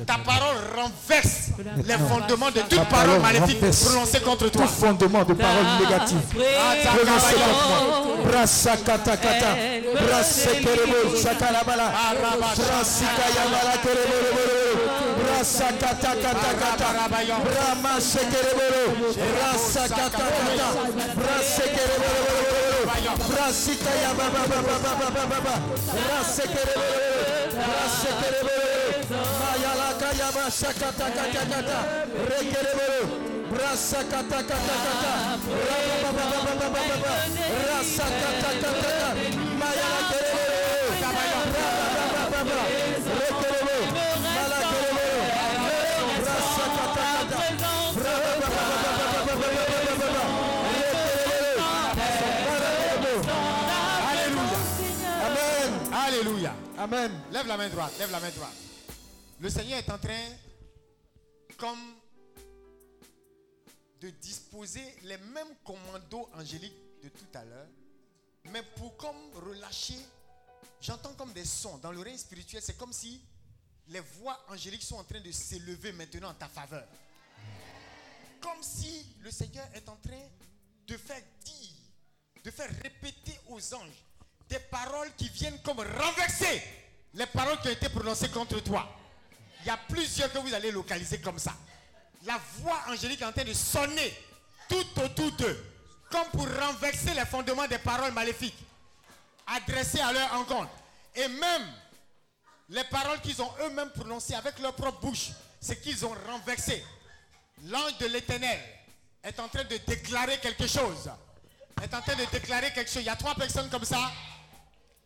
ta 0.06 0.18
parole 0.18 0.58
renverse 0.76 1.52
les 1.86 1.98
fondements 1.98 2.52
de 2.52 2.60
toute 2.62 2.84
parole 2.90 3.20
parole 3.20 3.22
maléfique 3.22 3.60
prononcée 3.60 4.20
contre 4.20 4.50
toi. 4.50 4.64
Tout 4.64 4.68
fondement 4.68 5.24
de 5.24 5.34
paroles 5.34 5.66
négatives. 5.80 6.20
Prononcé 6.28 7.34
contre 7.36 7.68
moi. 7.70 8.46
Kata 8.86 9.18
kata. 9.18 9.58
Yamala. 11.56 11.92
Rasa 15.42 15.74
kata 15.74 16.14
kata 16.22 16.54
kata. 16.54 16.90
Brahma 17.42 17.98
sekereboro. 17.98 18.94
Rasa 19.42 19.90
kata 19.90 20.22
kata. 20.22 20.68
Brasa 21.18 21.66
kereboro. 21.66 22.86
Brasita 23.26 23.90
ya 24.06 24.14
ba 24.14 24.30
ba 24.30 24.44
ba 24.46 24.60
ba 24.62 24.76
ba 24.86 24.94
ba 25.02 25.08
ba 25.10 25.24
ba 25.26 25.40
ba. 25.42 25.56
Rasa 25.98 26.46
kereboro. 26.46 27.58
Rasa 27.58 28.10
kereboro. 28.22 29.02
Maya 29.42 29.72
la 29.82 29.90
kaya 29.98 30.30
ba 30.30 30.46
sakata 30.46 31.10
kata 31.10 31.42
kata. 31.50 31.80
Rekereboro. 32.30 33.02
Rasa 33.50 34.06
kata 34.14 34.40
kata 34.46 34.76
kata. 34.86 35.14
Rasa 37.66 38.06
kata 38.06 38.50
kata 38.62 38.70
kata. 38.78 39.10
Amen. 56.82 57.12
Lève 57.32 57.46
la 57.46 57.58
main 57.58 57.70
droite, 57.70 57.94
lève 58.00 58.10
la 58.10 58.20
main 58.20 58.32
droite. 58.32 58.56
Le 59.40 59.52
Seigneur 59.52 59.78
est 59.78 59.92
en 59.92 60.00
train, 60.00 60.30
comme 61.56 61.78
de 64.00 64.10
disposer 64.10 64.84
les 65.04 65.20
mêmes 65.20 65.56
commandos 65.64 66.28
angéliques 66.34 66.74
de 67.04 67.10
tout 67.10 67.28
à 67.36 67.46
l'heure, 67.46 67.68
mais 68.46 68.64
pour 68.78 68.98
comme 68.98 69.32
relâcher, 69.46 70.00
j'entends 70.82 71.14
comme 71.14 71.32
des 71.34 71.46
sons 71.46 71.78
dans 71.78 71.92
le 71.92 72.00
règne 72.00 72.18
spirituel, 72.18 72.64
c'est 72.64 72.80
comme 72.80 72.94
si 72.94 73.22
les 73.90 74.00
voix 74.00 74.44
angéliques 74.50 74.82
sont 74.82 74.98
en 74.98 75.04
train 75.04 75.22
de 75.22 75.32
s'élever 75.32 75.92
maintenant 75.92 76.30
en 76.32 76.34
ta 76.34 76.48
faveur. 76.48 76.88
Comme 78.40 78.64
si 78.64 79.06
le 79.20 79.30
Seigneur 79.30 79.68
est 79.76 79.88
en 79.88 79.98
train 79.98 80.28
de 80.88 80.98
faire 80.98 81.22
dire, 81.46 81.76
de 82.44 82.50
faire 82.50 82.72
répéter 82.82 83.40
aux 83.50 83.74
anges 83.76 84.04
des 84.52 84.60
paroles 84.60 85.10
qui 85.18 85.30
viennent 85.30 85.58
comme 85.64 85.80
renverser 85.80 86.62
les 87.14 87.26
paroles 87.26 87.60
qui 87.62 87.70
ont 87.70 87.72
été 87.72 87.88
prononcées 87.88 88.30
contre 88.30 88.60
toi. 88.60 88.88
Il 89.62 89.68
y 89.68 89.70
a 89.70 89.78
plusieurs 89.78 90.32
que 90.32 90.40
vous 90.40 90.54
allez 90.54 90.72
localiser 90.72 91.22
comme 91.22 91.40
ça. 91.40 91.54
La 92.26 92.38
voix 92.58 92.80
angélique 92.90 93.22
est 93.22 93.26
en 93.26 93.32
train 93.32 93.46
de 93.46 93.54
sonner 93.54 94.14
tout 94.68 95.02
autour 95.02 95.32
d'eux, 95.32 95.66
comme 96.10 96.28
pour 96.32 96.48
renverser 96.60 97.14
les 97.14 97.26
fondements 97.26 97.68
des 97.68 97.78
paroles 97.78 98.12
maléfiques 98.12 98.58
adressées 99.48 100.02
à 100.02 100.12
leur 100.12 100.34
encontre. 100.34 100.72
Et 101.16 101.28
même 101.28 101.74
les 102.70 102.84
paroles 102.86 103.22
qu'ils 103.22 103.42
ont 103.42 103.52
eux-mêmes 103.64 103.92
prononcées 103.92 104.36
avec 104.36 104.60
leur 104.60 104.76
propre 104.76 105.00
bouche, 105.00 105.30
c'est 105.62 105.82
qu'ils 105.82 106.06
ont 106.06 106.16
renversé. 106.28 106.84
L'ange 107.66 107.98
de 108.00 108.08
l'éternel 108.08 108.60
est 109.24 109.40
en 109.40 109.48
train 109.48 109.64
de 109.64 109.78
déclarer 109.78 110.40
quelque 110.40 110.68
chose. 110.68 111.10
Est 111.82 111.94
en 111.94 112.02
train 112.02 112.16
de 112.16 112.26
déclarer 112.32 112.72
quelque 112.74 112.92
chose. 112.92 113.04
Il 113.04 113.08
y 113.08 113.10
a 113.10 113.16
trois 113.16 113.36
personnes 113.36 113.70
comme 113.70 113.86
ça. 113.86 114.12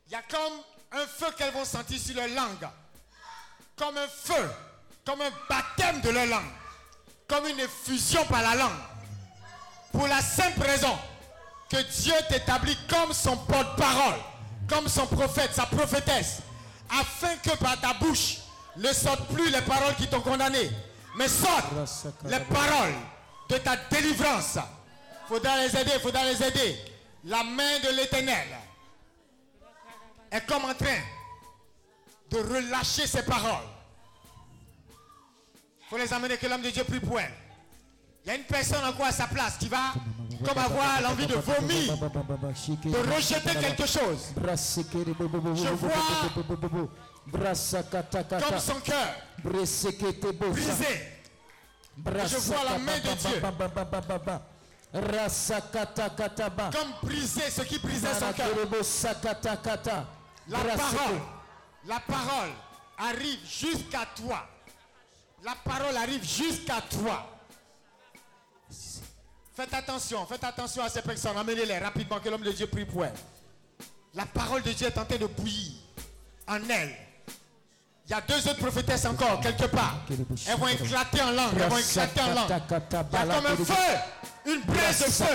Il 0.07 0.11
y 0.11 0.15
a 0.15 0.21
comme 0.21 0.53
un 0.91 1.07
feu 1.07 1.27
qu'elles 1.37 1.53
vont 1.53 1.65
sentir 1.65 1.99
sur 1.99 2.15
leur 2.15 2.27
langue. 2.27 2.69
Comme 3.75 3.97
un 3.97 4.07
feu. 4.07 4.51
Comme 5.03 5.21
un 5.21 5.31
baptême 5.49 6.01
de 6.01 6.09
leur 6.09 6.27
langue. 6.27 6.51
Comme 7.27 7.47
une 7.47 7.59
effusion 7.59 8.23
par 8.25 8.41
la 8.41 8.55
langue. 8.55 8.71
Pour 9.91 10.07
la 10.07 10.21
simple 10.21 10.61
raison 10.61 10.95
que 11.69 11.81
Dieu 12.01 12.13
t'établit 12.29 12.77
comme 12.87 13.13
son 13.13 13.35
porte-parole. 13.37 14.19
Comme 14.69 14.87
son 14.87 15.07
prophète, 15.07 15.53
sa 15.53 15.65
prophétesse. 15.65 16.39
Afin 16.89 17.35
que 17.37 17.55
par 17.57 17.79
ta 17.81 17.93
bouche 17.93 18.37
ne 18.77 18.93
sortent 18.93 19.27
plus 19.33 19.49
les 19.49 19.61
paroles 19.61 19.95
qui 19.95 20.07
t'ont 20.07 20.21
condamné. 20.21 20.69
Mais 21.17 21.27
sortent 21.27 21.73
les 22.25 22.39
paroles 22.41 22.93
de 23.49 23.57
ta 23.57 23.75
délivrance. 23.89 24.59
Faudra 25.27 25.57
les 25.57 25.75
aider, 25.75 25.99
faudra 25.99 26.23
les 26.25 26.43
aider. 26.43 26.79
La 27.23 27.43
main 27.43 27.79
de 27.79 27.95
l'éternel 27.95 28.47
est 30.31 30.45
comme 30.45 30.65
en 30.65 30.73
train 30.73 30.99
de 32.29 32.37
relâcher 32.37 33.07
ses 33.07 33.23
paroles. 33.23 33.67
Il 35.81 35.85
faut 35.89 35.97
les 35.97 36.11
amener 36.13 36.37
que 36.37 36.47
l'homme 36.47 36.61
de 36.63 36.69
Dieu 36.71 36.83
prie 36.83 36.99
pour 36.99 37.19
elle. 37.19 37.31
Il 38.25 38.29
y 38.29 38.31
a 38.31 38.35
une 38.35 38.43
personne 38.43 38.83
encore 38.83 39.05
à 39.05 39.11
sa 39.11 39.27
place 39.27 39.57
qui 39.57 39.67
va 39.67 39.93
comme 40.43 40.57
avoir 40.57 40.99
l'envie 41.01 41.27
de 41.27 41.35
vomir, 41.35 41.95
de 41.97 43.15
rejeter 43.15 43.53
quelque 43.59 43.85
chose. 43.85 44.33
Je 44.35 45.69
vois 45.69 45.91
comme 48.49 48.59
son 48.59 48.79
cœur 48.81 49.07
brisé. 49.43 51.11
Je 51.97 52.37
vois 52.37 52.63
la 52.63 52.77
main 52.79 52.97
de 52.97 53.13
Dieu 53.15 53.41
comme 56.71 56.93
briser 57.03 57.49
ce 57.49 57.61
qui 57.63 57.79
brisait 57.79 58.13
son 58.13 58.31
cœur. 58.33 58.47
La 60.47 60.59
parole, 60.59 61.21
la 61.85 61.99
parole 61.99 62.51
arrive 62.97 63.39
jusqu'à 63.45 64.05
toi. 64.15 64.47
La 65.43 65.55
parole 65.55 65.97
arrive 65.97 66.23
jusqu'à 66.23 66.81
toi. 66.81 67.27
Faites 69.55 69.73
attention, 69.73 70.25
faites 70.25 70.43
attention 70.43 70.83
à 70.83 70.89
ces 70.89 71.01
personnes. 71.01 71.37
Amenez-les 71.37 71.77
rapidement 71.77 72.19
que 72.19 72.29
l'homme 72.29 72.43
de 72.43 72.51
Dieu 72.51 72.67
prie 72.67 72.85
pour 72.85 73.05
elles. 73.05 73.13
La 74.13 74.25
parole 74.25 74.61
de 74.63 74.71
Dieu 74.71 74.87
est 74.87 74.97
en 74.97 75.05
train 75.05 75.17
de 75.17 75.27
bouillir 75.27 75.73
en 76.47 76.59
elle. 76.69 76.95
Il 78.07 78.11
y 78.11 78.13
a 78.13 78.21
deux 78.21 78.47
autres 78.47 78.59
prophétesses 78.59 79.05
encore, 79.05 79.39
quelque 79.41 79.65
part. 79.65 80.01
Elles 80.47 80.57
vont 80.57 80.67
éclater 80.67 81.21
en 81.21 81.31
langue. 81.31 81.53
Elles 81.59 81.69
vont 81.69 81.77
éclater 81.77 82.21
en 82.21 82.33
langue. 82.35 82.49
Il 82.49 83.13
y 83.13 83.17
a 83.17 83.35
comme 83.35 83.45
un 83.47 83.55
feu, 83.55 83.73
une 84.45 84.61
braise 84.61 84.99
de 84.99 85.05
feu 85.05 85.25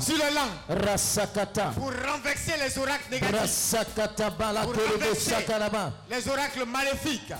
sur 0.00 0.16
les 0.16 0.30
langues 0.34 1.74
pour 1.74 1.92
renverser 1.92 2.52
les 2.58 2.78
oracles 2.78 3.10
négatifs. 3.10 3.74
Pour 3.74 4.74
renverser 4.74 5.46
les 6.10 6.28
oracles 6.28 6.64
maléfiques. 6.66 7.32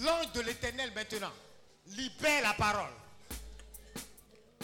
L'ange 0.00 0.32
de 0.34 0.40
l'éternel 0.40 0.90
maintenant 0.94 1.32
libère 1.86 2.42
la 2.42 2.54
parole. 2.54 2.90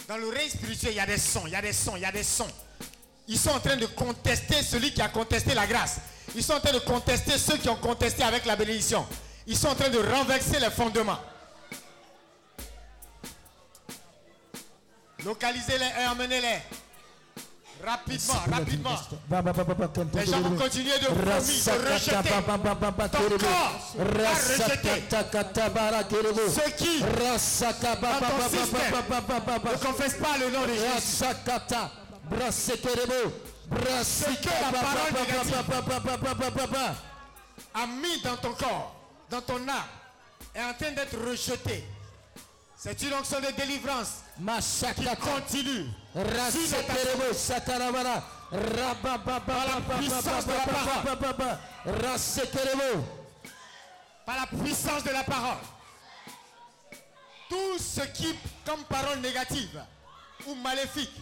Dans 0.07 0.17
le 0.17 0.29
règne 0.29 0.49
spirituel, 0.49 0.93
il 0.93 0.97
y 0.97 0.99
a 0.99 1.05
des 1.05 1.17
sons, 1.17 1.43
il 1.45 1.53
y 1.53 1.55
a 1.55 1.61
des 1.61 1.73
sons, 1.73 1.95
il 1.95 2.01
y 2.01 2.05
a 2.05 2.11
des 2.11 2.23
sons. 2.23 2.47
Ils 3.27 3.37
sont 3.37 3.51
en 3.51 3.59
train 3.59 3.77
de 3.77 3.85
contester 3.85 4.61
celui 4.61 4.93
qui 4.93 5.01
a 5.01 5.09
contesté 5.09 5.53
la 5.53 5.67
grâce. 5.67 5.97
Ils 6.35 6.43
sont 6.43 6.53
en 6.53 6.59
train 6.59 6.73
de 6.73 6.79
contester 6.79 7.37
ceux 7.37 7.57
qui 7.57 7.69
ont 7.69 7.75
contesté 7.75 8.23
avec 8.23 8.45
la 8.45 8.55
bénédiction. 8.55 9.05
Ils 9.47 9.57
sont 9.57 9.69
en 9.69 9.75
train 9.75 9.89
de 9.89 9.99
renverser 9.99 10.59
les 10.59 10.69
fondements. 10.69 11.19
Localisez-les 15.25 15.91
et 16.01 16.07
emmenez-les. 16.07 16.61
Rapidement, 17.83 18.33
rapidement. 18.51 18.99
Les 20.13 20.25
gens 20.25 20.41
vont 20.41 20.55
continuer 20.55 20.99
de 20.99 21.07
vomir, 21.07 21.25
de 21.25 21.71
rejeter. 21.93 22.29
Ton 23.09 23.37
corps 23.39 23.95
rejeter. 23.97 25.03
Ceux 26.53 26.71
qui, 26.77 26.99
dans 27.01 27.07
ton 28.19 28.49
système, 28.49 28.93
ne 29.63 29.77
confessent 29.83 30.19
pas 30.21 30.37
le 30.37 30.47
nom 30.51 30.61
de 30.61 30.73
Jésus. 30.73 31.17
Ce 34.03 34.25
que 34.35 34.49
la 34.49 34.71
parole 34.79 35.11
négative 35.13 35.55
a 37.73 37.87
mis 37.87 38.21
dans 38.21 38.37
ton 38.37 38.53
corps, 38.53 38.95
dans 39.31 39.41
ton 39.41 39.55
âme, 39.67 39.89
est 40.53 40.61
en 40.61 40.73
train 40.73 40.91
d'être 40.91 41.17
rejeté. 41.27 41.83
C'est 42.83 42.99
une 43.03 43.13
onction 43.13 43.39
de 43.39 43.51
délivrance 43.51 44.23
qui 44.95 45.05
continue. 45.17 45.85
Par 54.25 54.35
la 54.35 54.47
puissance 54.47 55.03
de 55.03 55.11
la 55.11 55.23
parole. 55.23 55.57
Tout 57.47 57.77
ce 57.77 58.01
qui, 58.01 58.35
comme 58.65 58.83
parole 58.85 59.19
négative 59.19 59.79
ou 60.47 60.55
maléfique, 60.55 61.13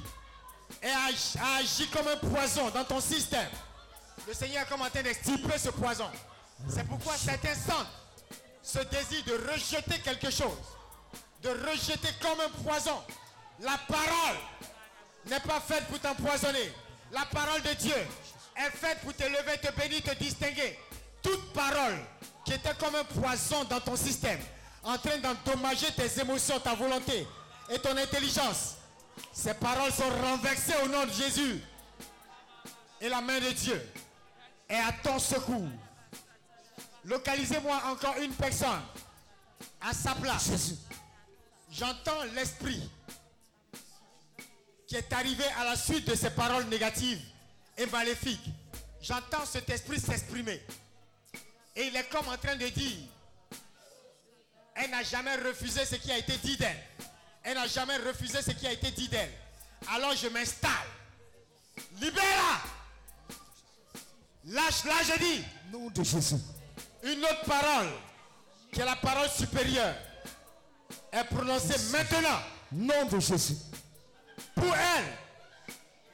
a 0.81 1.57
agi 1.57 1.87
comme 1.87 2.07
un 2.07 2.15
poison 2.15 2.69
dans 2.69 2.85
ton 2.85 3.01
système. 3.01 3.49
Le 4.25 4.33
Seigneur 4.33 4.63
est 4.63 4.69
comme 4.69 4.81
en 4.81 4.89
train 4.89 5.01
d'extirper 5.01 5.57
ce 5.57 5.71
poison. 5.71 6.09
C'est 6.69 6.87
pourquoi 6.87 7.17
certains 7.17 7.55
sentent 7.55 7.87
ce 8.63 8.79
désir 8.79 9.25
de 9.25 9.51
rejeter 9.51 9.99
quelque 9.99 10.29
chose, 10.31 10.57
de 11.41 11.49
rejeter 11.49 12.09
comme 12.21 12.39
un 12.39 12.63
poison. 12.63 13.01
La 13.59 13.77
parole 13.87 14.37
n'est 15.25 15.39
pas 15.39 15.59
faite 15.59 15.85
pour 15.87 15.99
t'empoisonner. 15.99 16.71
La 17.11 17.25
parole 17.25 17.61
de 17.61 17.73
Dieu 17.73 17.95
est 18.55 18.71
faite 18.71 18.99
pour 19.01 19.13
te 19.15 19.23
lever, 19.23 19.57
te 19.61 19.71
bénir, 19.79 20.01
te 20.03 20.15
distinguer. 20.15 20.77
toute 21.21 21.53
parole 21.53 21.97
qui 22.45 22.53
était 22.53 22.73
comme 22.79 22.95
un 22.95 23.03
poison 23.03 23.63
dans 23.65 23.79
ton 23.79 23.95
système, 23.95 24.39
en 24.83 24.97
train 24.97 25.17
d'endommager 25.17 25.91
tes 25.95 26.21
émotions, 26.21 26.59
ta 26.59 26.73
volonté 26.73 27.27
et 27.69 27.79
ton 27.79 27.95
intelligence, 27.97 28.75
ces 29.33 29.53
paroles 29.53 29.91
sont 29.91 30.09
renversées 30.09 30.75
au 30.83 30.87
nom 30.87 31.05
de 31.05 31.11
Jésus. 31.11 31.61
Et 33.01 33.09
la 33.09 33.21
main 33.21 33.39
de 33.39 33.51
Dieu 33.51 33.81
est 34.67 34.75
à 34.75 34.91
ton 35.03 35.19
secours. 35.19 35.69
Localisez-moi 37.05 37.81
encore 37.91 38.15
une 38.21 38.33
personne 38.33 38.81
à 39.81 39.93
sa 39.93 40.13
place. 40.15 40.49
J'entends 41.71 42.23
l'esprit 42.35 42.89
qui 44.87 44.95
est 44.95 45.13
arrivé 45.13 45.43
à 45.59 45.65
la 45.65 45.75
suite 45.75 46.07
de 46.07 46.15
ces 46.15 46.31
paroles 46.31 46.65
négatives 46.65 47.21
et 47.77 47.85
maléfiques. 47.85 48.49
J'entends 49.01 49.45
cet 49.45 49.69
esprit 49.69 49.99
s'exprimer. 49.99 50.61
Et 51.75 51.87
il 51.87 51.95
est 51.95 52.09
comme 52.09 52.27
en 52.27 52.37
train 52.37 52.55
de 52.55 52.67
dire, 52.67 52.97
elle 54.75 54.89
n'a 54.89 55.03
jamais 55.03 55.35
refusé 55.35 55.85
ce 55.85 55.95
qui 55.95 56.11
a 56.11 56.17
été 56.17 56.37
dit 56.37 56.57
d'elle. 56.57 56.83
Elle 57.43 57.55
n'a 57.55 57.67
jamais 57.67 57.97
refusé 57.97 58.41
ce 58.41 58.51
qui 58.51 58.65
a 58.65 58.71
été 58.71 58.91
dit 58.91 59.07
d'elle. 59.07 59.31
Alors 59.93 60.15
je 60.15 60.27
m'installe. 60.27 60.71
Libère-la. 62.01 62.79
Lâche-la, 64.45 65.03
je 65.03 65.19
dis. 65.19 65.43
Nom 65.71 65.89
de 65.89 66.03
Jésus. 66.03 66.35
Une 67.03 67.23
autre 67.23 67.45
parole, 67.45 67.89
qui 68.71 68.81
est 68.81 68.85
la 68.85 68.95
parole 68.95 69.29
supérieure, 69.29 69.95
est 71.11 71.23
prononcée 71.25 71.91
maintenant. 71.91 72.39
Nom 72.71 73.05
de 73.05 73.19
Jésus. 73.19 73.55
Pour 74.55 74.75
elle, 74.75 75.05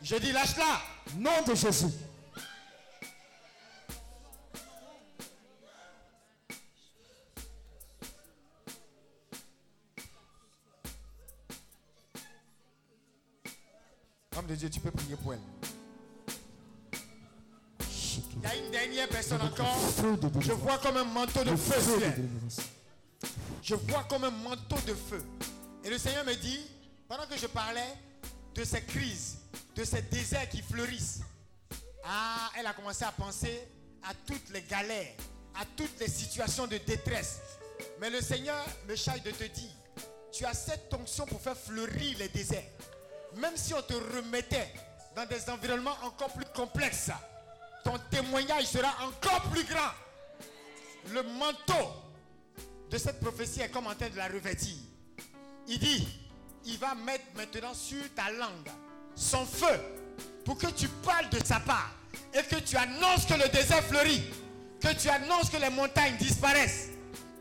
je 0.02 0.16
dis 0.16 0.32
lâche-la. 0.32 0.82
Nom 1.18 1.42
de 1.48 1.54
Jésus. 1.56 1.88
Homme 14.38 14.48
de 14.48 14.56
Dieu, 14.56 14.70
tu 14.70 14.80
peux 14.80 14.92
prier 14.92 15.16
pour 15.16 15.34
elle. 15.34 15.40
Il 18.38 18.42
y 18.44 18.46
a 18.46 18.56
une 18.56 18.72
dernière 18.72 19.08
personne 19.08 19.42
encore. 19.42 19.78
Je 20.40 20.52
vois 20.52 20.78
comme 20.78 20.98
un 20.98 21.04
manteau 21.06 21.44
de 21.44 21.56
feu. 21.56 21.82
Je 23.66 23.74
vois 23.74 24.04
comme 24.04 24.24
un 24.24 24.30
manteau 24.30 24.76
de 24.86 24.94
feu. 24.94 25.26
Et 25.84 25.90
le 25.90 25.98
Seigneur 25.98 26.24
me 26.24 26.36
dit, 26.36 26.60
pendant 27.08 27.26
que 27.26 27.36
je 27.36 27.48
parlais 27.48 27.96
de 28.54 28.64
ces 28.64 28.84
crises, 28.84 29.40
de 29.76 29.84
ces 29.84 30.04
déserts 30.04 30.48
qui 30.50 30.62
fleurissent, 30.62 31.22
ah, 32.04 32.52
elle 32.60 32.68
a 32.68 32.74
commencé 32.74 33.04
à 33.06 33.12
penser 33.12 33.68
à 34.04 34.14
toutes 34.28 34.52
les 34.52 34.62
galères, 34.62 35.16
à 35.60 35.66
toutes 35.76 36.00
les 36.00 36.08
situations 36.08 36.68
de 36.68 36.78
détresse. 36.78 37.40
Mais 38.00 38.12
le 38.12 38.22
Seigneur 38.22 38.64
me 38.88 38.96
charge 38.96 39.24
de 39.24 39.32
te 39.32 39.46
dire, 39.46 39.72
tu 40.32 40.46
as 40.46 40.54
cette 40.54 40.94
onction 40.94 41.26
pour 41.26 41.42
faire 41.42 41.58
fleurir 41.58 42.20
les 42.20 42.30
déserts. 42.30 42.70
Même 43.38 43.58
si 43.58 43.74
on 43.74 43.82
te 43.82 43.96
remettait 44.16 44.72
dans 45.16 45.26
des 45.26 45.50
environnements 45.50 45.98
encore 46.04 46.32
plus 46.34 46.46
complexes, 46.54 47.10
ton 47.84 47.98
témoignage 48.12 48.68
sera 48.68 48.94
encore 49.08 49.42
plus 49.50 49.64
grand. 49.64 49.92
Le 51.12 51.24
manteau 51.24 52.05
de 52.90 52.98
cette 52.98 53.20
prophétie 53.20 53.62
est 53.62 53.70
comme 53.70 53.88
en 53.88 53.96
train 53.96 54.10
de 54.10 54.18
la 54.18 54.28
revêtir. 54.28 54.76
Il 55.68 55.80
dit, 55.80 56.08
il 56.66 56.78
va 56.78 56.96
mettre 56.96 57.26
maintenant 57.36 57.74
sur 57.74 58.04
ta 58.16 58.32
langue 58.32 58.70
son 59.16 59.46
feu 59.46 59.80
pour 60.44 60.58
que 60.58 60.68
tu 60.68 60.88
parles 60.88 61.30
de 61.30 61.44
sa 61.44 61.60
part 61.60 61.92
et 62.34 62.44
que 62.44 62.60
tu 62.60 62.76
annonces 62.76 63.26
que 63.26 63.34
le 63.34 63.48
désert 63.50 63.84
fleurit, 63.84 64.24
que 64.80 64.94
tu 64.94 65.10
annonces 65.10 65.50
que 65.50 65.58
les 65.58 65.70
montagnes 65.70 66.18
disparaissent, 66.18 66.90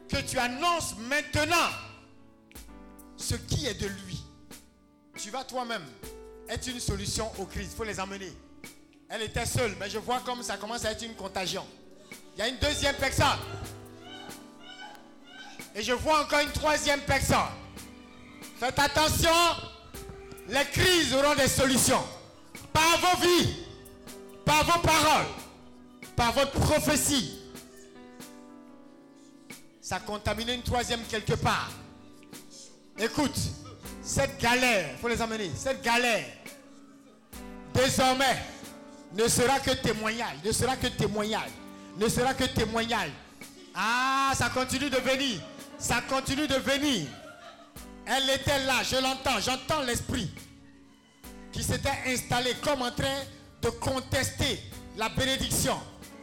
que 0.08 0.20
tu 0.20 0.38
annonces 0.38 0.96
maintenant 0.98 1.68
ce 3.16 3.34
qui 3.34 3.66
est 3.66 3.74
de 3.74 3.86
lui. 3.86 4.22
Tu 5.16 5.30
vas 5.30 5.44
toi-même 5.44 5.84
être 6.48 6.66
une 6.68 6.80
solution 6.80 7.30
aux 7.38 7.46
crises. 7.46 7.70
Il 7.72 7.76
faut 7.76 7.84
les 7.84 8.00
emmener. 8.00 8.32
Elle 9.08 9.22
était 9.22 9.46
seule, 9.46 9.74
mais 9.78 9.88
je 9.88 9.98
vois 9.98 10.20
comme 10.20 10.42
ça 10.42 10.56
commence 10.56 10.84
à 10.84 10.92
être 10.92 11.02
une 11.04 11.14
contagion. 11.14 11.64
Il 12.36 12.40
y 12.40 12.42
a 12.42 12.48
une 12.48 12.58
deuxième 12.58 12.96
personne. 12.96 13.26
Et 15.74 15.82
je 15.82 15.92
vois 15.92 16.20
encore 16.22 16.40
une 16.40 16.52
troisième 16.52 17.00
personne. 17.00 17.38
Faites 18.58 18.78
attention, 18.78 19.30
les 20.48 20.64
crises 20.66 21.12
auront 21.14 21.34
des 21.34 21.48
solutions. 21.48 22.02
Par 22.72 22.98
vos 22.98 23.20
vies, 23.20 23.56
par 24.44 24.64
vos 24.64 24.80
paroles, 24.80 25.26
par 26.14 26.32
votre 26.32 26.52
prophétie. 26.52 27.40
Ça 29.80 30.00
contamine 30.00 30.48
une 30.48 30.62
troisième 30.62 31.02
quelque 31.02 31.34
part. 31.34 31.70
Écoute, 32.98 33.36
cette 34.02 34.38
galère, 34.40 34.90
il 34.92 34.98
faut 34.98 35.08
les 35.08 35.20
emmener, 35.20 35.50
cette 35.56 35.82
galère, 35.82 36.24
désormais, 37.72 38.38
ne 39.12 39.26
sera 39.28 39.58
que 39.60 39.70
témoignage, 39.72 40.36
ne 40.44 40.52
sera 40.52 40.76
que 40.76 40.86
témoignage, 40.86 41.50
ne 41.96 42.08
sera 42.08 42.34
que 42.34 42.44
témoignage. 42.44 43.10
Ah, 43.74 44.32
ça 44.36 44.50
continue 44.50 44.90
de 44.90 44.98
venir, 44.98 45.40
ça 45.84 46.00
continue 46.08 46.46
de 46.46 46.54
venir. 46.54 47.06
Elle 48.06 48.30
était 48.30 48.64
là, 48.64 48.82
je 48.82 48.96
l'entends, 48.96 49.38
j'entends 49.38 49.82
l'esprit 49.82 50.30
qui 51.52 51.62
s'était 51.62 51.92
installé 52.06 52.54
comme 52.62 52.80
en 52.80 52.90
train 52.90 53.22
de 53.60 53.68
contester 53.68 54.60
la 54.96 55.10
bénédiction. 55.10 55.78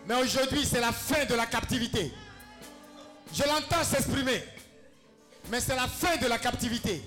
Mais 0.07 0.15
aujourd'hui, 0.15 0.65
c'est 0.65 0.79
la 0.81 0.91
fin 0.91 1.25
de 1.25 1.35
la 1.35 1.45
captivité. 1.45 2.11
Je 3.31 3.43
l'entends 3.43 3.83
s'exprimer. 3.83 4.43
Mais 5.51 5.59
c'est 5.61 5.75
la 5.75 5.87
fin 5.87 6.17
de 6.17 6.25
la 6.25 6.39
captivité. 6.39 7.03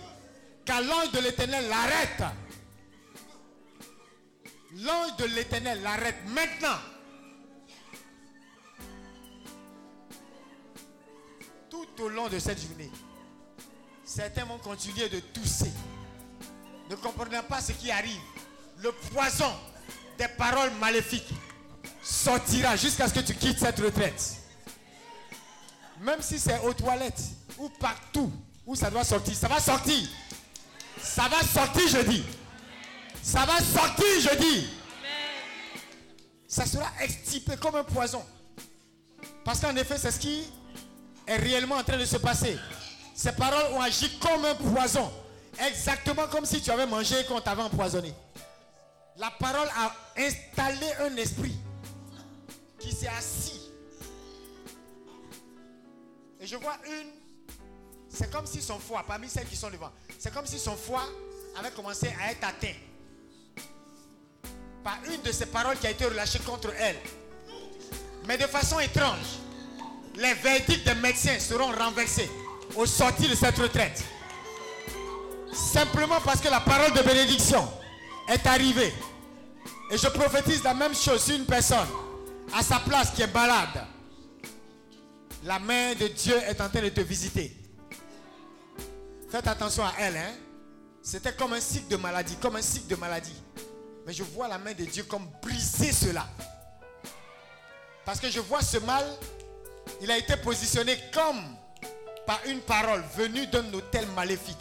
Car 0.64 0.80
l'ange 0.80 1.10
de 1.12 1.18
l'éternel 1.18 1.64
l'arrête. 1.68 2.22
L'ange 4.76 5.16
de 5.18 5.24
l'éternel 5.24 5.82
l'arrête 5.82 6.16
maintenant. 6.28 6.78
Tout 11.74 12.04
au 12.04 12.08
long 12.08 12.28
de 12.28 12.38
cette 12.38 12.60
journée, 12.60 12.88
certains 14.04 14.44
vont 14.44 14.58
continuer 14.58 15.08
de 15.08 15.18
tousser. 15.18 15.72
Ne 16.88 16.94
comprenant 16.94 17.42
pas 17.42 17.60
ce 17.60 17.72
qui 17.72 17.90
arrive. 17.90 18.20
Le 18.78 18.92
poison 18.92 19.52
des 20.16 20.28
paroles 20.28 20.70
maléfiques 20.78 21.34
sortira 22.00 22.76
jusqu'à 22.76 23.08
ce 23.08 23.14
que 23.14 23.20
tu 23.20 23.34
quittes 23.34 23.58
cette 23.58 23.80
retraite. 23.80 24.36
Même 26.00 26.22
si 26.22 26.38
c'est 26.38 26.60
aux 26.60 26.74
toilettes 26.74 27.22
ou 27.58 27.68
partout 27.68 28.30
où 28.64 28.76
ça 28.76 28.88
doit 28.88 29.02
sortir, 29.02 29.34
ça 29.34 29.48
va 29.48 29.58
sortir. 29.58 30.08
Ça 31.02 31.26
va 31.26 31.40
sortir, 31.40 31.88
je 31.88 32.08
dis. 32.08 32.24
Ça 33.20 33.44
va 33.46 33.58
sortir, 33.58 34.20
je 34.20 34.38
dis. 34.38 34.68
Ça 36.46 36.66
sera 36.66 36.88
extirpé 37.00 37.56
comme 37.56 37.74
un 37.74 37.84
poison. 37.84 38.24
Parce 39.44 39.58
qu'en 39.58 39.74
effet, 39.74 39.98
c'est 39.98 40.12
ce 40.12 40.20
qui 40.20 40.44
est 41.26 41.36
réellement 41.36 41.76
en 41.76 41.84
train 41.84 41.98
de 41.98 42.04
se 42.04 42.16
passer. 42.16 42.58
Ces 43.14 43.32
paroles 43.32 43.72
ont 43.72 43.80
agi 43.80 44.18
comme 44.18 44.44
un 44.44 44.54
poison. 44.54 45.10
Exactement 45.66 46.26
comme 46.28 46.44
si 46.44 46.60
tu 46.60 46.70
avais 46.70 46.86
mangé 46.86 47.20
et 47.20 47.24
qu'on 47.24 47.40
t'avait 47.40 47.62
empoisonné. 47.62 48.12
La 49.16 49.30
parole 49.30 49.68
a 49.76 49.94
installé 50.18 50.86
un 51.00 51.16
esprit 51.16 51.54
qui 52.78 52.92
s'est 52.92 53.08
assis. 53.08 53.70
Et 56.40 56.46
je 56.46 56.56
vois 56.56 56.76
une. 56.86 57.10
C'est 58.08 58.30
comme 58.30 58.46
si 58.46 58.60
son 58.60 58.78
foie, 58.78 59.04
parmi 59.06 59.28
celles 59.28 59.46
qui 59.46 59.56
sont 59.56 59.70
devant, 59.70 59.90
c'est 60.18 60.32
comme 60.32 60.46
si 60.46 60.58
son 60.58 60.76
foie 60.76 61.04
avait 61.58 61.70
commencé 61.70 62.12
à 62.20 62.32
être 62.32 62.44
atteint 62.44 62.74
par 64.84 64.98
une 65.10 65.22
de 65.22 65.32
ces 65.32 65.46
paroles 65.46 65.78
qui 65.78 65.86
a 65.86 65.90
été 65.90 66.04
relâchée 66.04 66.38
contre 66.40 66.72
elle. 66.78 66.96
Mais 68.26 68.36
de 68.36 68.46
façon 68.46 68.78
étrange, 68.78 69.38
les 70.16 70.34
verdicts 70.34 70.84
des 70.84 70.94
médecins 70.94 71.38
seront 71.38 71.72
renversés 71.72 72.30
au 72.76 72.86
sortir 72.86 73.30
de 73.30 73.34
cette 73.34 73.58
retraite. 73.58 74.02
Simplement 75.52 76.20
parce 76.24 76.40
que 76.40 76.48
la 76.48 76.60
parole 76.60 76.92
de 76.92 77.02
bénédiction 77.02 77.66
est 78.28 78.46
arrivée. 78.46 78.92
Et 79.90 79.98
je 79.98 80.08
prophétise 80.08 80.62
la 80.62 80.74
même 80.74 80.94
chose 80.94 81.22
sur 81.22 81.36
une 81.36 81.44
personne 81.46 81.86
à 82.54 82.62
sa 82.62 82.78
place 82.80 83.10
qui 83.10 83.22
est 83.22 83.32
malade. 83.32 83.84
La 85.44 85.58
main 85.58 85.94
de 85.94 86.08
Dieu 86.08 86.36
est 86.48 86.60
en 86.60 86.68
train 86.68 86.80
de 86.80 86.88
te 86.88 87.00
visiter. 87.00 87.54
Faites 89.30 89.46
attention 89.46 89.84
à 89.84 89.92
elle. 89.98 90.16
Hein? 90.16 90.32
C'était 91.02 91.34
comme 91.34 91.52
un 91.52 91.60
cycle 91.60 91.88
de 91.88 91.96
maladie, 91.96 92.36
comme 92.36 92.56
un 92.56 92.62
cycle 92.62 92.86
de 92.86 92.96
maladie. 92.96 93.42
Mais 94.06 94.12
je 94.12 94.22
vois 94.22 94.48
la 94.48 94.58
main 94.58 94.72
de 94.72 94.84
Dieu 94.84 95.04
comme 95.04 95.28
briser 95.42 95.92
cela. 95.92 96.26
Parce 98.04 98.20
que 98.20 98.30
je 98.30 98.40
vois 98.40 98.62
ce 98.62 98.78
mal, 98.78 99.04
il 100.00 100.10
a 100.10 100.18
été 100.18 100.36
positionné 100.36 100.96
comme 101.12 101.40
par 102.26 102.40
une 102.46 102.60
parole 102.60 103.02
venue 103.16 103.46
d'un 103.46 103.72
hôtel 103.72 104.06
maléfique. 104.08 104.56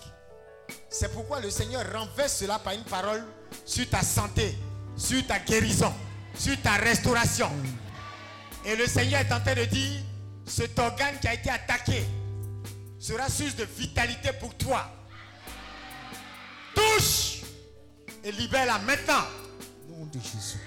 C'est 0.89 1.11
pourquoi 1.11 1.39
le 1.39 1.49
Seigneur 1.49 1.83
renverse 1.91 2.37
cela 2.37 2.59
par 2.59 2.73
une 2.73 2.83
parole 2.83 3.23
sur 3.65 3.89
ta 3.89 4.01
santé, 4.01 4.57
sur 4.95 5.25
ta 5.25 5.39
guérison, 5.39 5.93
sur 6.35 6.59
ta 6.61 6.73
restauration. 6.73 7.49
Et 8.65 8.75
le 8.75 8.85
Seigneur 8.87 9.21
est 9.21 9.31
en 9.31 9.39
train 9.39 9.55
de 9.55 9.65
dire, 9.65 10.01
cet 10.45 10.77
organe 10.79 11.19
qui 11.19 11.27
a 11.27 11.33
été 11.33 11.49
attaqué 11.49 12.03
sera 12.99 13.27
source 13.29 13.55
de 13.55 13.65
vitalité 13.65 14.31
pour 14.39 14.55
toi. 14.55 14.89
Touche 16.75 17.41
et 18.23 18.31
libère-la 18.31 18.79
maintenant. 18.79 19.25
Nom 19.89 20.05
de 20.05 20.19
Jésus. 20.19 20.59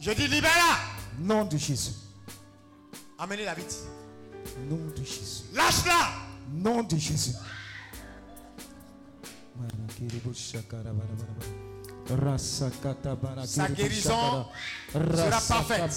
Je 0.00 0.10
dis 0.12 0.28
libère-la. 0.28 0.78
Nom 1.18 1.44
de 1.44 1.56
Jésus. 1.56 1.90
Amenez-la 3.18 3.54
vite. 3.54 3.76
Nom 4.68 4.78
de 4.96 5.04
Jésus. 5.04 5.42
Lâche-la. 5.52 6.12
Nom 6.52 6.82
de 6.84 6.96
Jésus. 6.96 7.32
Sa 13.44 13.68
guérison 13.68 14.46
sera 14.92 15.40
parfaite. 15.40 15.92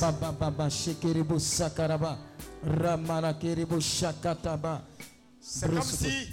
C'est 5.39 5.69
comme 5.69 5.81
si, 5.81 6.29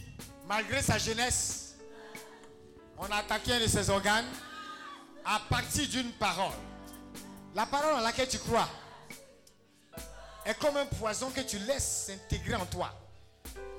malgré 0.49 0.83
sa 0.83 0.99
jeunesse, 0.99 1.77
on 2.99 3.05
a 3.05 3.17
attaqué 3.17 3.53
un 3.53 3.61
de 3.61 3.67
ses 3.67 3.91
organes 3.91 4.25
à 5.25 5.41
partir 5.49 5.87
d'une 5.89 6.11
parole. 6.13 6.55
La 7.55 7.67
parole 7.67 7.95
en 7.95 8.01
laquelle 8.01 8.29
tu 8.29 8.39
crois 8.39 8.69
est 10.49 10.59
comme 10.59 10.77
un 10.77 10.87
poison 10.87 11.31
que 11.31 11.41
tu 11.43 11.59
laisses 11.61 12.07
s'intégrer 12.09 12.55
en 12.55 12.67
toi. 12.67 12.93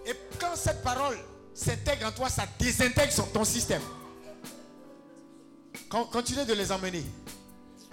Et 0.05 0.13
quand 0.39 0.55
cette 0.55 0.81
parole 0.83 1.17
s'intègre 1.53 2.07
en 2.07 2.11
toi, 2.11 2.29
ça 2.29 2.45
désintègre 2.59 3.11
sur 3.11 3.31
ton 3.31 3.43
système. 3.43 3.81
Con- 5.89 6.05
Continuez 6.11 6.45
de 6.45 6.53
les 6.53 6.71
emmener. 6.71 7.03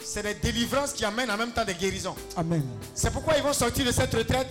C'est 0.02 0.22
des 0.22 0.34
délivrances 0.34 0.92
qui 0.92 1.04
amènent 1.04 1.30
en 1.30 1.36
même 1.36 1.52
temps 1.52 1.64
des 1.64 1.74
guérisons. 1.74 2.14
Amen. 2.36 2.62
C'est 2.94 3.10
pourquoi 3.10 3.36
ils 3.36 3.42
vont 3.42 3.52
sortir 3.52 3.84
de 3.86 3.92
cette 3.92 4.12
retraite 4.14 4.48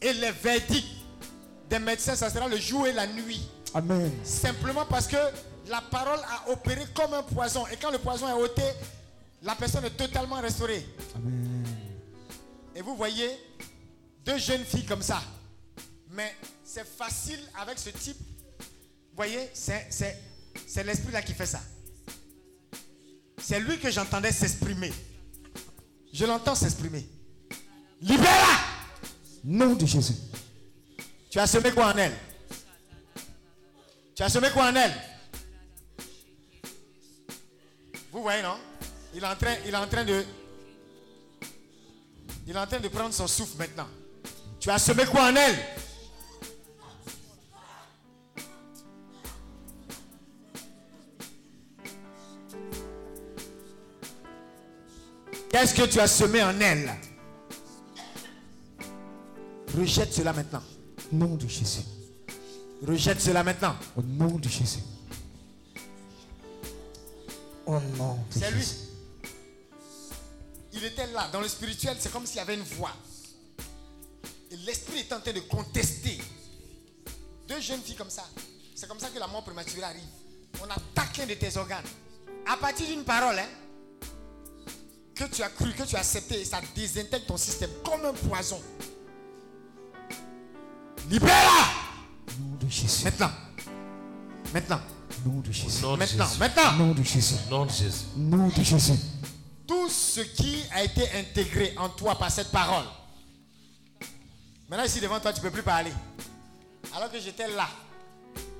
et 0.00 0.12
les 0.12 0.30
verdicts 0.30 0.86
des 1.68 1.78
médecins, 1.78 2.16
ça 2.16 2.30
sera 2.30 2.48
le 2.48 2.56
jour 2.56 2.86
et 2.86 2.92
la 2.92 3.06
nuit. 3.06 3.46
Amen. 3.74 4.10
Simplement 4.24 4.86
parce 4.86 5.06
que 5.06 5.16
la 5.68 5.82
parole 5.82 6.18
a 6.20 6.50
opéré 6.50 6.82
comme 6.94 7.12
un 7.12 7.22
poison. 7.22 7.66
Et 7.66 7.76
quand 7.76 7.90
le 7.90 7.98
poison 7.98 8.26
est 8.28 8.42
ôté, 8.42 8.62
la 9.42 9.54
personne 9.54 9.84
est 9.84 9.90
totalement 9.96 10.40
restaurée. 10.40 10.86
Amen. 11.14 11.57
Et 12.78 12.80
vous 12.80 12.94
voyez 12.94 13.28
deux 14.24 14.38
jeunes 14.38 14.64
filles 14.64 14.86
comme 14.86 15.02
ça. 15.02 15.20
Mais 16.10 16.32
c'est 16.62 16.86
facile 16.86 17.40
avec 17.60 17.76
ce 17.76 17.90
type. 17.90 18.16
Vous 18.60 19.16
voyez, 19.16 19.50
c'est, 19.52 19.88
l'esprit 20.84 21.10
là 21.10 21.20
qui 21.20 21.34
fait 21.34 21.46
ça. 21.46 21.60
C'est 23.36 23.58
lui 23.58 23.80
que 23.80 23.90
j'entendais 23.90 24.30
s'exprimer. 24.30 24.92
Je 26.12 26.24
l'entends 26.24 26.54
s'exprimer. 26.54 27.04
Libère-la 28.00 28.60
Nom 29.42 29.74
de 29.74 29.84
Jésus. 29.84 30.14
Tu 31.30 31.40
as 31.40 31.48
semé 31.48 31.72
quoi 31.72 31.92
en 31.92 31.96
elle? 31.96 32.16
Tu 34.14 34.22
as 34.22 34.28
semé 34.28 34.50
quoi 34.50 34.66
en 34.70 34.76
elle? 34.76 34.94
Vous 38.12 38.22
voyez, 38.22 38.42
non? 38.42 38.56
Il 39.14 39.24
est, 39.24 39.26
en 39.26 39.34
train, 39.34 39.56
il 39.66 39.74
est 39.74 39.76
en 39.76 39.88
train 39.88 40.04
de. 40.04 40.24
Il 42.48 42.56
est 42.56 42.58
en 42.58 42.66
train 42.66 42.80
de 42.80 42.88
prendre 42.88 43.12
son 43.12 43.26
souffle 43.26 43.58
maintenant. 43.58 43.86
Tu 44.58 44.70
as 44.70 44.78
semé 44.78 45.04
quoi 45.04 45.24
en 45.24 45.36
elle? 45.36 45.54
Qu'est-ce 55.50 55.74
que 55.74 55.82
tu 55.82 56.00
as 56.00 56.06
semé 56.06 56.42
en 56.42 56.58
elle? 56.58 56.90
Rejette 59.76 60.14
cela 60.14 60.32
maintenant. 60.32 60.62
Nom 61.12 61.34
de 61.34 61.46
Jésus. 61.46 61.82
Rejette 62.82 63.20
cela 63.20 63.44
maintenant. 63.44 63.76
Au 63.94 64.00
nom 64.00 64.38
de 64.38 64.48
Jésus. 64.48 64.80
Au 67.66 67.78
nom 67.78 68.14
de 68.14 68.38
C'est 68.38 68.50
lui. 68.52 68.87
Il 70.78 70.84
était 70.84 71.08
là, 71.08 71.28
dans 71.32 71.40
le 71.40 71.48
spirituel, 71.48 71.96
c'est 71.98 72.12
comme 72.12 72.24
s'il 72.24 72.36
y 72.36 72.40
avait 72.40 72.54
une 72.54 72.62
voix. 72.62 72.92
Et 74.50 74.56
l'esprit 74.58 75.00
est 75.00 75.12
en 75.12 75.20
train 75.20 75.32
de 75.32 75.40
contester. 75.40 76.20
Deux 77.48 77.60
jeunes 77.60 77.80
filles 77.82 77.96
comme 77.96 78.10
ça. 78.10 78.24
C'est 78.76 78.88
comme 78.88 79.00
ça 79.00 79.08
que 79.08 79.18
la 79.18 79.26
mort 79.26 79.42
prématurée 79.42 79.82
arrive. 79.82 80.02
On 80.62 80.70
attaque 80.70 81.18
un 81.20 81.26
de 81.26 81.34
tes 81.34 81.56
organes. 81.56 81.84
À 82.46 82.56
partir 82.56 82.86
d'une 82.86 83.02
parole, 83.02 83.38
hein, 83.40 83.48
que 85.16 85.24
tu 85.24 85.42
as 85.42 85.48
cru, 85.48 85.72
que 85.72 85.82
tu 85.82 85.96
as 85.96 86.00
accepté, 86.00 86.42
et 86.42 86.44
ça 86.44 86.60
désintègre 86.76 87.26
ton 87.26 87.36
système 87.36 87.70
comme 87.84 88.04
un 88.04 88.12
poison. 88.12 88.62
Libère-la 91.10 92.38
Nom 92.38 92.56
de 92.60 92.70
Jésus. 92.70 93.04
Maintenant. 93.04 93.30
Maintenant. 94.54 94.80
Nom 95.26 95.40
de 95.40 95.50
Jésus. 95.50 95.82
Nom 95.82 95.94
de 95.94 95.98
Maintenant. 95.98 96.26
Jésus. 96.26 96.38
Maintenant. 96.38 96.72
Nom 96.74 96.94
de 96.94 97.02
Jésus. 97.02 97.34
Nom 97.50 97.66
de 97.66 97.70
Jésus. 97.72 98.04
Nom 98.16 98.48
de 98.48 98.62
Jésus. 98.62 98.92
Tout 99.68 99.88
ce 99.90 100.22
qui 100.22 100.62
a 100.72 100.82
été 100.82 101.02
intégré 101.12 101.74
en 101.76 101.90
toi 101.90 102.16
par 102.18 102.32
cette 102.32 102.50
parole. 102.50 102.86
Maintenant, 104.68 104.86
ici 104.86 104.98
devant 104.98 105.20
toi, 105.20 105.32
tu 105.32 105.40
ne 105.40 105.44
peux 105.44 105.50
plus 105.52 105.62
parler. 105.62 105.92
Alors 106.96 107.12
que 107.12 107.20
j'étais 107.20 107.48
là, 107.48 107.68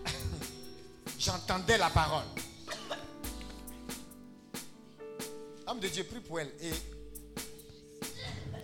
j'entendais 1.19 1.79
la 1.79 1.89
parole. 1.89 2.25
Homme 5.67 5.81
de 5.81 5.89
Dieu, 5.89 6.05
prie 6.05 6.21
pour 6.21 6.41
elle. 6.41 6.53
Et 6.61 6.73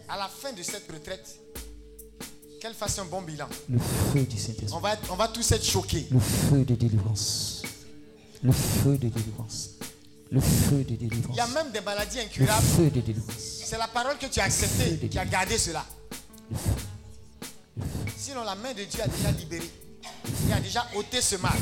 à 0.08 0.16
la 0.18 0.28
fin 0.28 0.52
de 0.52 0.62
cette 0.62 0.90
retraite, 0.90 1.40
qu'elle 2.60 2.74
fasse 2.74 2.98
un 2.98 3.06
bon 3.06 3.22
bilan. 3.22 3.48
Le 3.68 3.78
feu 3.78 4.24
du 4.24 4.38
Saint-Esprit. 4.38 4.72
On 4.72 4.80
va, 4.80 4.96
on 5.10 5.16
va 5.16 5.28
tous 5.28 5.52
être 5.52 5.64
choqués. 5.64 6.06
Le 6.10 6.20
feu 6.20 6.64
de 6.64 6.74
délivrance. 6.74 7.62
Le 8.42 8.52
feu 8.52 8.96
de 8.96 9.08
délivrance. 9.08 9.73
Le 10.30 10.40
feu 10.40 10.82
de 10.84 10.96
délivrance. 10.96 11.34
Il 11.34 11.36
y 11.36 11.40
a 11.40 11.46
même 11.48 11.70
des 11.70 11.80
maladies 11.80 12.16
Le 12.18 12.22
incurables. 12.24 12.66
feu 12.66 12.90
de 12.90 13.00
délivrance. 13.00 13.36
C'est 13.38 13.78
la 13.78 13.86
parole 13.88 14.18
que 14.18 14.26
tu 14.26 14.40
as 14.40 14.44
acceptée 14.44 15.08
qui 15.08 15.18
a 15.18 15.24
gardé 15.24 15.56
cela. 15.58 15.84
Sinon, 18.16 18.42
la 18.44 18.54
main 18.54 18.72
de 18.72 18.84
Dieu 18.84 19.00
a 19.02 19.06
déjà 19.08 19.30
libéré. 19.30 19.70
Il 20.46 20.52
a 20.52 20.60
déjà 20.60 20.86
ôté 20.96 21.20
ce 21.20 21.36
mal. 21.36 21.52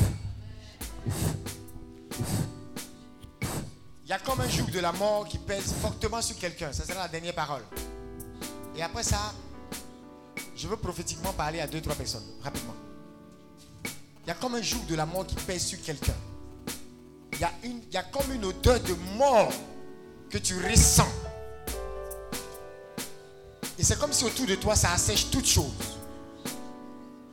Il 4.05 4.09
y 4.09 4.13
a 4.13 4.19
comme 4.19 4.41
un 4.41 4.49
joug 4.49 4.69
de 4.71 4.79
la 4.79 4.91
mort 4.91 5.27
qui 5.27 5.37
pèse 5.37 5.73
fortement 5.81 6.21
sur 6.21 6.37
quelqu'un. 6.37 6.71
Ça 6.73 6.85
sera 6.85 6.99
la 7.03 7.07
dernière 7.07 7.33
parole. 7.35 7.63
Et 8.75 8.81
après 8.81 9.03
ça, 9.03 9.33
je 10.55 10.67
veux 10.67 10.77
prophétiquement 10.77 11.33
parler 11.33 11.59
à 11.59 11.67
deux, 11.67 11.81
trois 11.81 11.95
personnes, 11.95 12.25
rapidement. 12.41 12.75
Il 14.25 14.27
y 14.29 14.31
a 14.31 14.35
comme 14.35 14.55
un 14.55 14.61
joug 14.61 14.85
de 14.87 14.95
la 14.95 15.05
mort 15.05 15.25
qui 15.27 15.35
pèse 15.35 15.63
sur 15.65 15.81
quelqu'un. 15.81 16.15
Il 17.33 17.39
y, 17.39 17.43
a 17.43 17.51
une, 17.63 17.81
comme 18.11 18.31
une 18.33 18.45
odeur 18.45 18.79
de 18.79 18.93
mort 19.17 19.51
que 20.29 20.37
tu 20.37 20.55
ressens. 20.55 21.07
Et 23.77 23.83
c'est 23.83 23.99
comme 23.99 24.13
si 24.13 24.23
autour 24.23 24.45
de 24.45 24.55
toi, 24.55 24.75
ça 24.75 24.91
assèche 24.91 25.29
toutes 25.31 25.47
choses. 25.47 25.71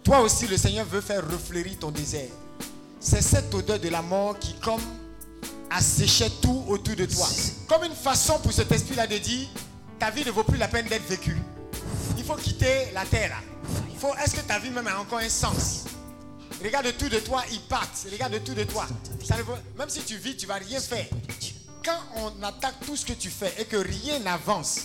Toi 0.03 0.21
aussi, 0.21 0.47
le 0.47 0.57
Seigneur 0.57 0.87
veut 0.87 1.01
faire 1.01 1.23
refleurir 1.31 1.79
ton 1.79 1.91
désert. 1.91 2.31
C'est 2.99 3.23
cette 3.23 3.55
odeur 3.55 3.79
de 3.79 3.89
la 3.89 4.03
mort 4.03 4.39
qui, 4.39 4.55
comme, 4.55 4.81
asséchait 5.71 6.31
tout 6.43 6.65
autour 6.67 6.97
de 6.97 7.07
toi. 7.07 7.27
Comme 7.69 7.85
une 7.85 7.95
façon 7.95 8.39
pour 8.39 8.53
cet 8.53 8.73
esprit-là 8.73 9.07
de 9.07 9.19
dire, 9.19 9.49
ta 9.99 10.11
vie 10.11 10.25
ne 10.25 10.31
vaut 10.31 10.45
plus 10.45 10.59
la 10.59 10.69
peine 10.69 10.87
d'être 10.87 11.07
vécue. 11.07 11.37
Il 12.17 12.25
faut 12.25 12.35
quitter 12.35 12.91
la 12.93 13.05
terre. 13.05 13.43
est-ce 14.25 14.35
que 14.35 14.41
ta 14.41 14.59
vie 14.59 14.71
même 14.71 14.87
a 14.87 14.99
encore 14.99 15.19
un 15.19 15.29
sens? 15.29 15.85
Regarde 16.63 16.87
autour 16.87 17.09
de 17.09 17.19
toi, 17.21 17.43
ils 17.51 17.61
partent. 17.61 18.07
Regarde 18.11 18.35
autour 18.35 18.55
de 18.55 18.65
toi. 18.65 18.87
Ça 19.27 19.37
ne 19.37 19.43
vaut- 19.43 19.55
même 19.79 19.89
si 19.89 20.01
tu 20.01 20.17
vis, 20.17 20.37
tu 20.37 20.47
vas 20.47 20.55
rien 20.55 20.81
faire. 20.81 21.07
Quand 21.85 21.99
on 22.17 22.43
attaque 22.43 22.75
tout 22.85 22.97
ce 22.97 23.07
que 23.07 23.15
tu 23.15 23.31
fais 23.31 23.55
et 23.59 23.65
que 23.65 23.77
rien 23.77 24.19
n'avance, 24.19 24.81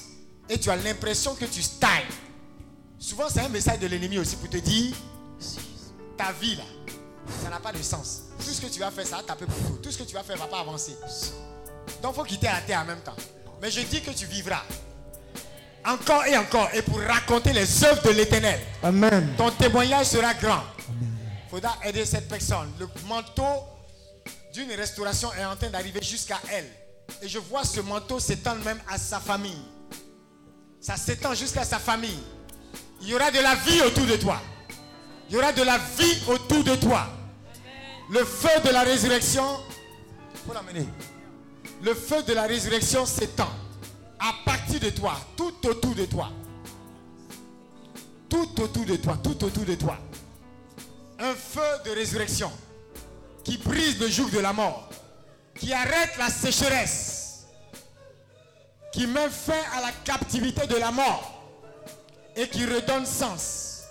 et 0.50 0.58
tu 0.58 0.70
as 0.70 0.76
l'impression 0.78 1.36
que 1.36 1.46
tu 1.46 1.62
stagnes, 1.62 2.06
souvent 2.98 3.26
c'est 3.30 3.42
un 3.42 3.50
message 3.50 3.80
de 3.80 3.88
l'ennemi 3.88 4.18
aussi 4.18 4.38
pour 4.38 4.50
te 4.50 4.58
dire, 4.58 4.96
ta 6.18 6.32
vie 6.32 6.56
là, 6.56 6.64
ça 7.44 7.50
n'a 7.50 7.60
pas 7.60 7.74
de 7.74 7.82
sens. 7.82 8.22
Tout 8.40 8.52
ce 8.52 8.62
que 8.62 8.68
tu 8.68 8.80
vas 8.80 8.92
faire, 8.92 9.06
ça 9.06 9.18
va 9.18 9.24
taper 9.24 9.46
pour 9.46 9.56
tout. 9.68 9.78
Tout 9.84 9.92
ce 9.92 9.98
que 9.98 10.04
tu 10.04 10.14
vas 10.14 10.24
faire 10.24 10.38
ne 10.38 10.42
va 10.42 10.48
pas 10.48 10.60
avancer. 10.62 10.96
Donc 12.02 12.14
il 12.14 12.16
faut 12.16 12.24
quitter 12.24 12.48
la 12.48 12.62
terre 12.62 12.80
en 12.80 12.86
même 12.86 13.02
temps. 13.02 13.16
Mais 13.62 13.70
je 13.70 13.82
dis 13.82 14.02
que 14.02 14.12
tu 14.12 14.26
vivras. 14.26 14.62
Encore 15.86 16.26
et 16.26 16.38
encore. 16.38 16.70
Et 16.74 16.82
pour 16.82 17.00
raconter 17.00 17.52
les 17.54 17.84
œuvres 17.84 18.02
de 18.04 18.10
l'éternel. 18.12 18.60
Amen. 18.82 19.34
Ton 19.38 19.52
témoignage 19.52 20.08
sera 20.08 20.34
grand. 20.34 20.64
Aider 21.84 22.06
cette 22.06 22.28
personne. 22.28 22.72
Le 22.80 22.88
manteau 23.08 23.44
d'une 24.54 24.72
restauration 24.72 25.32
est 25.34 25.46
en 25.46 25.56
train 25.56 25.70
d'arriver 25.70 26.02
jusqu'à 26.02 26.40
elle. 26.52 26.70
Et 27.22 27.28
je 27.28 27.40
vois 27.40 27.64
ce 27.64 27.82
manteau 27.82 28.20
s'étendre 28.20 28.64
même 28.64 28.80
à 28.90 28.98
sa 28.98 29.20
famille. 29.20 29.62
Ça 30.82 30.98
s'étend 30.98 31.34
jusqu'à 31.34 31.64
sa 31.64 31.80
famille. 31.80 32.20
Il 33.02 33.10
y 33.10 33.16
aura 33.16 33.32
de 33.32 33.40
la 33.40 33.56
vie 33.56 33.82
autour 33.82 34.06
de 34.06 34.16
toi. 34.16 34.42
Il 35.30 35.36
y 35.36 35.38
aura 35.38 35.52
de 35.54 35.64
la 35.64 35.78
vie 35.78 36.18
autour 36.28 36.64
de 36.64 36.76
toi. 36.76 37.08
Le 38.10 38.24
feu 38.24 38.62
de 38.64 38.70
la 38.70 38.82
résurrection, 38.82 39.46
faut 40.46 40.54
l'amener. 40.54 40.88
Le 41.82 41.94
feu 41.94 42.22
de 42.24 42.34
la 42.34 42.44
résurrection 42.44 43.06
s'étend 43.06 43.50
à 44.20 44.34
partir 44.46 44.80
de 44.80 44.90
toi, 44.90 45.16
tout 45.36 45.54
autour 45.68 45.96
de 45.96 46.06
toi. 46.06 46.32
tout 48.30 48.62
autour 48.62 48.86
de 48.86 48.96
toi, 48.98 49.18
tout 49.24 49.44
autour 49.44 49.64
de 49.64 49.76
toi. 49.76 49.98
Un 51.20 51.34
feu 51.34 51.62
de 51.86 51.92
résurrection 51.92 52.52
qui 53.44 53.58
brise 53.58 54.00
le 54.00 54.10
joug 54.10 54.30
de 54.32 54.40
la 54.40 54.54
mort, 54.54 54.90
qui 55.56 55.72
arrête 55.72 56.18
la 56.18 56.30
sécheresse, 56.30 57.46
qui 58.92 59.08
met 59.08 59.30
fin 59.30 59.62
à 59.78 59.82
la 59.82 59.92
captivité 60.04 60.68
de 60.68 60.76
la 60.76 60.92
mort 60.92 61.44
et 62.36 62.48
qui 62.50 62.66
redonne 62.66 63.06
sens 63.06 63.84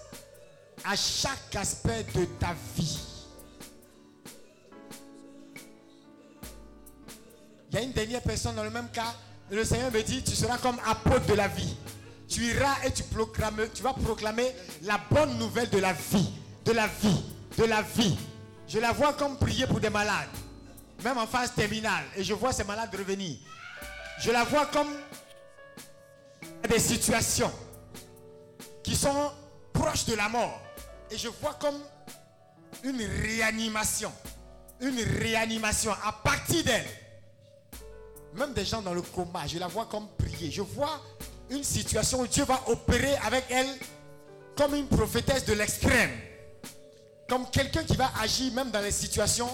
à 0.84 0.96
chaque 0.96 1.56
aspect 1.56 2.04
de 2.14 2.24
ta 2.38 2.54
vie. 2.76 3.00
Il 7.70 7.74
y 7.74 7.78
a 7.78 7.82
une 7.82 7.92
dernière 7.92 8.22
personne 8.22 8.54
dans 8.54 8.62
le 8.62 8.70
même 8.70 8.88
cas. 8.90 9.14
Le 9.50 9.64
Seigneur 9.64 9.90
me 9.90 10.02
dit, 10.02 10.22
tu 10.22 10.36
seras 10.36 10.58
comme 10.58 10.78
apôtre 10.86 11.26
de 11.26 11.34
la 11.34 11.48
vie. 11.48 11.76
Tu 12.28 12.42
iras 12.46 12.84
et 12.84 12.92
tu, 12.92 13.02
proclames, 13.02 13.66
tu 13.74 13.82
vas 13.82 13.92
proclamer 13.92 14.54
la 14.82 15.00
bonne 15.10 15.38
nouvelle 15.38 15.68
de 15.70 15.78
la 15.78 15.92
vie, 15.92 16.30
de 16.64 16.72
la 16.72 16.86
vie, 16.86 17.22
de 17.58 17.64
la 17.64 17.82
vie. 17.82 18.16
Je 18.66 18.78
la 18.78 18.92
vois 18.92 19.12
comme 19.12 19.36
prier 19.36 19.66
pour 19.66 19.80
des 19.80 19.90
malades, 19.90 20.28
même 21.02 21.18
en 21.18 21.26
phase 21.26 21.52
terminale. 21.54 22.04
Et 22.16 22.24
je 22.24 22.32
vois 22.34 22.52
ces 22.52 22.64
malades 22.64 22.94
revenir. 22.96 23.36
Je 24.20 24.30
la 24.30 24.44
vois 24.44 24.66
comme 24.66 24.88
des 26.68 26.78
situations 26.78 27.52
qui 28.82 28.96
sont 28.96 29.30
proches 29.72 30.06
de 30.06 30.14
la 30.14 30.28
mort. 30.28 30.60
Et 31.10 31.18
je 31.18 31.28
vois 31.28 31.54
comme 31.54 31.78
une 32.82 33.02
réanimation. 33.22 34.12
Une 34.80 35.00
réanimation 35.00 35.92
à 36.04 36.12
partir 36.12 36.64
d'elle. 36.64 36.86
Même 38.34 38.52
des 38.52 38.64
gens 38.64 38.82
dans 38.82 38.94
le 38.94 39.02
coma, 39.02 39.46
je 39.46 39.58
la 39.58 39.68
vois 39.68 39.86
comme 39.86 40.08
prier. 40.18 40.50
Je 40.50 40.62
vois 40.62 41.00
une 41.50 41.62
situation 41.62 42.20
où 42.20 42.26
Dieu 42.26 42.44
va 42.44 42.60
opérer 42.66 43.14
avec 43.24 43.44
elle 43.50 43.68
comme 44.56 44.74
une 44.74 44.88
prophétesse 44.88 45.44
de 45.44 45.52
l'extrême. 45.52 46.10
Comme 47.28 47.48
quelqu'un 47.50 47.84
qui 47.84 47.96
va 47.96 48.10
agir 48.20 48.52
même 48.52 48.70
dans 48.70 48.80
les 48.80 48.90
situations 48.90 49.48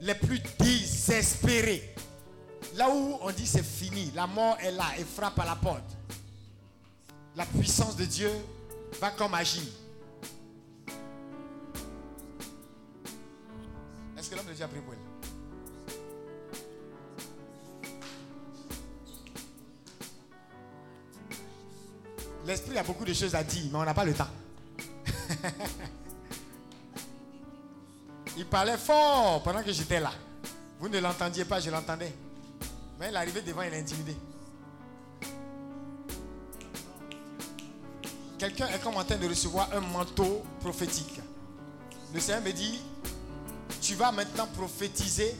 les 0.00 0.14
plus 0.14 0.40
désespérées. 0.58 1.94
Là 2.74 2.90
où 2.90 3.18
on 3.22 3.30
dit 3.30 3.46
c'est 3.46 3.64
fini, 3.64 4.10
la 4.14 4.26
mort 4.26 4.56
est 4.60 4.72
là 4.72 4.86
et 4.98 5.04
frappe 5.04 5.38
à 5.38 5.44
la 5.44 5.56
porte. 5.56 5.96
La 7.36 7.46
puissance 7.46 7.96
de 7.96 8.04
Dieu 8.04 8.30
va 9.00 9.10
comme 9.10 9.34
agir. 9.34 9.62
Est-ce 14.18 14.28
que 14.28 14.34
l'homme 14.36 14.46
de 14.46 14.52
Dieu 14.52 14.64
a 14.64 14.68
pris 14.68 14.80
pour 14.80 14.94
L'esprit 22.44 22.76
a 22.76 22.82
beaucoup 22.82 23.04
de 23.04 23.12
choses 23.12 23.36
à 23.36 23.44
dire, 23.44 23.64
mais 23.70 23.78
on 23.78 23.84
n'a 23.84 23.94
pas 23.94 24.04
le 24.04 24.14
temps. 24.14 24.26
il 28.36 28.46
parlait 28.46 28.76
fort 28.76 29.42
pendant 29.42 29.62
que 29.62 29.72
j'étais 29.72 30.00
là. 30.00 30.12
Vous 30.78 30.88
ne 30.88 30.98
l'entendiez 30.98 31.44
pas, 31.44 31.60
je 31.60 31.70
l'entendais. 31.70 32.12
Mais 32.98 33.08
il 33.08 33.16
arrivé 33.16 33.42
devant, 33.42 33.62
il 33.62 33.72
est 33.72 33.80
intimidé. 33.80 34.16
Quelqu'un 38.38 38.66
est 38.68 38.80
comme 38.82 38.96
en 38.96 39.04
train 39.04 39.16
de 39.16 39.28
recevoir 39.28 39.68
un 39.72 39.80
manteau 39.80 40.42
prophétique. 40.60 41.20
Le 42.12 42.20
Seigneur 42.20 42.42
me 42.42 42.52
dit, 42.52 42.80
tu 43.80 43.94
vas 43.94 44.10
maintenant 44.10 44.46
prophétiser 44.46 45.36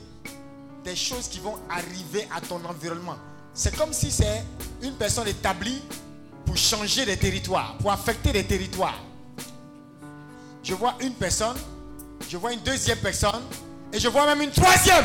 des 0.85 0.97
choses 0.97 1.29
qui 1.29 1.41
vont 1.41 1.59
arriver 1.69 2.29
à 2.35 2.41
ton 2.41 2.65
environnement. 2.65 3.17
C'est 3.55 3.77
comme 3.77 3.93
si 3.93 4.11
c'est 4.11 4.45
une 4.83 4.95
personne 4.95 5.29
établie 5.29 5.83
pour 6.47 6.57
changer 6.57 7.05
des 7.05 7.17
territoires, 7.17 7.77
pour 7.79 7.93
affecter 7.93 8.33
des 8.33 8.45
territoires. 8.45 9.01
Je 10.63 10.75
vois 10.75 10.95
une 11.01 11.15
personne, 11.15 11.57
je 12.29 12.37
vois 12.37 12.53
une 12.53 12.61
deuxième 12.61 12.99
personne, 12.99 13.43
et 13.93 13.99
je 13.99 14.09
vois 14.09 14.27
même 14.27 14.43
une 14.43 14.51
troisième. 14.51 15.05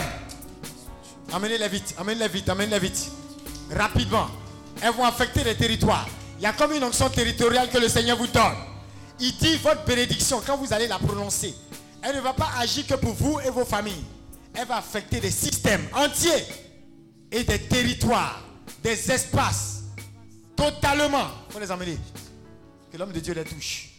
Amenez-les 1.33 1.67
vite, 1.67 1.95
amenez-les 1.97 2.27
vite, 2.29 2.49
amenez-les 2.49 2.79
vite. 2.79 3.11
Rapidement. 3.75 4.27
Elles 4.81 4.93
vont 4.93 5.05
affecter 5.05 5.43
les 5.43 5.55
territoires. 5.55 6.07
Il 6.37 6.43
y 6.43 6.45
a 6.45 6.53
comme 6.53 6.71
une 6.71 6.83
onction 6.83 7.09
territoriale 7.09 7.69
que 7.69 7.77
le 7.77 7.89
Seigneur 7.89 8.17
vous 8.17 8.27
donne. 8.27 8.55
Il 9.19 9.35
dit 9.37 9.57
votre 9.57 9.83
bénédiction, 9.83 10.41
quand 10.45 10.57
vous 10.57 10.71
allez 10.71 10.87
la 10.87 10.99
prononcer, 10.99 11.53
elle 12.01 12.15
ne 12.15 12.21
va 12.21 12.33
pas 12.33 12.49
agir 12.59 12.85
que 12.85 12.93
pour 12.93 13.13
vous 13.13 13.39
et 13.39 13.49
vos 13.49 13.65
familles. 13.65 14.03
Elle 14.53 14.67
va 14.67 14.77
affecter 14.77 15.19
des 15.19 15.31
systèmes 15.31 15.85
entiers 15.93 16.45
et 17.31 17.43
des 17.43 17.59
territoires, 17.59 18.41
des 18.83 19.11
espaces, 19.11 19.83
totalement. 20.55 21.27
Il 21.49 21.53
faut 21.53 21.59
les 21.59 21.71
emmener. 21.71 21.97
Que 22.91 22.97
l'homme 22.97 23.11
de 23.11 23.19
Dieu 23.19 23.33
les 23.33 23.43
touche. 23.43 23.89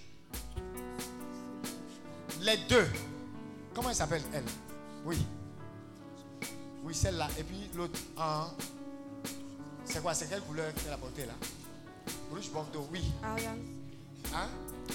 Les 2.40 2.56
deux. 2.68 2.86
Comment 3.78 3.90
elle 3.90 3.94
s'appelle, 3.94 4.22
elle? 4.34 4.42
Oui. 5.04 5.24
Oui, 6.82 6.92
celle-là. 6.92 7.28
Et 7.38 7.44
puis 7.44 7.70
l'autre. 7.76 7.96
en- 8.16 8.48
C'est 9.84 10.02
quoi? 10.02 10.14
C'est 10.14 10.28
quelle 10.28 10.40
couleur 10.40 10.74
qu'elle 10.74 10.92
a 10.92 10.96
portée 10.96 11.24
là? 11.24 11.34
Rouge 12.28 12.50
Bordeaux, 12.50 12.88
oui. 12.90 13.04
Ariane. 13.22 13.62
Hein? 14.34 14.48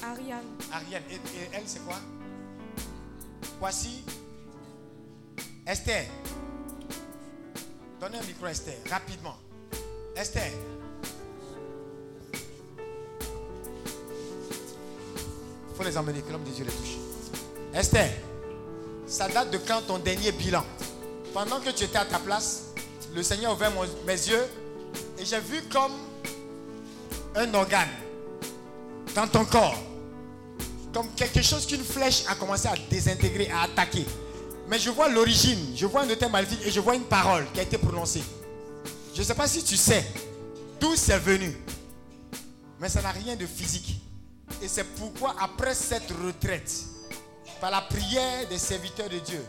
Ariane. 0.04 0.44
Ariane. 0.70 1.04
Et, 1.10 1.14
et 1.16 1.50
elle, 1.54 1.64
c'est 1.66 1.80
quoi? 1.86 1.96
Voici 3.58 4.04
Esther. 5.66 6.06
Donnez 8.02 8.18
un 8.18 8.24
micro 8.24 8.48
à 8.48 8.52
Esther, 8.52 8.80
rapidement. 8.90 9.38
Esther. 10.14 10.52
Il 15.70 15.76
faut 15.78 15.84
les 15.84 15.98
emmener, 15.98 16.22
que 16.22 16.34
l'homme 16.34 16.44
de 16.44 16.50
Dieu 16.50 16.66
les 16.66 16.72
touche. 16.74 16.98
Esther, 17.74 18.12
ça 19.14 19.28
date 19.28 19.52
de 19.52 19.60
quand 19.60 19.82
ton 19.82 20.00
dernier 20.00 20.32
bilan? 20.32 20.66
Pendant 21.34 21.60
que 21.60 21.70
tu 21.70 21.84
étais 21.84 22.00
à 22.00 22.06
ta 22.06 22.18
place, 22.18 22.74
le 23.14 23.22
Seigneur 23.22 23.62
a 23.62 23.70
mes 24.08 24.14
yeux 24.14 24.44
et 25.20 25.26
j'ai 25.26 25.40
vu 25.40 25.62
comme 25.72 25.92
un 27.36 27.54
organe 27.54 27.90
dans 29.14 29.28
ton 29.28 29.46
corps 29.46 29.78
comme 30.94 31.08
quelque 31.16 31.42
chose 31.42 31.66
qu'une 31.66 31.84
flèche 31.84 32.24
a 32.28 32.36
commencé 32.36 32.68
à 32.68 32.76
désintégrer, 32.90 33.50
à 33.50 33.64
attaquer. 33.64 34.06
Mais 34.68 34.78
je 34.78 34.92
vois 34.92 35.10
l'origine, 35.10 35.76
je 35.76 35.88
vois 35.88 36.02
un 36.02 36.10
hôtel 36.10 36.32
maléfique 36.32 36.62
et 36.66 36.72
je 36.72 36.80
vois 36.80 36.96
une 36.96 37.04
parole 37.04 37.46
qui 37.52 37.60
a 37.60 37.64
été 37.64 37.78
prononcée. 37.78 38.24
Je 39.14 39.20
ne 39.20 39.26
sais 39.26 39.34
pas 39.34 39.48
si 39.48 39.64
tu 39.64 39.76
sais 39.76 40.06
d'où 40.80 40.96
c'est 40.96 41.18
venu, 41.18 41.56
mais 42.80 42.90
ça 42.90 43.02
n'a 43.02 43.12
rien 43.12 43.36
de 43.36 43.46
physique. 43.46 44.02
Et 44.62 44.68
c'est 44.68 44.84
pourquoi 44.84 45.36
après 45.40 45.74
cette 45.74 46.12
retraite, 46.24 46.72
par 47.64 47.72
la 47.72 47.80
prière 47.80 48.46
des 48.50 48.58
serviteurs 48.58 49.08
de 49.08 49.20
Dieu 49.20 49.42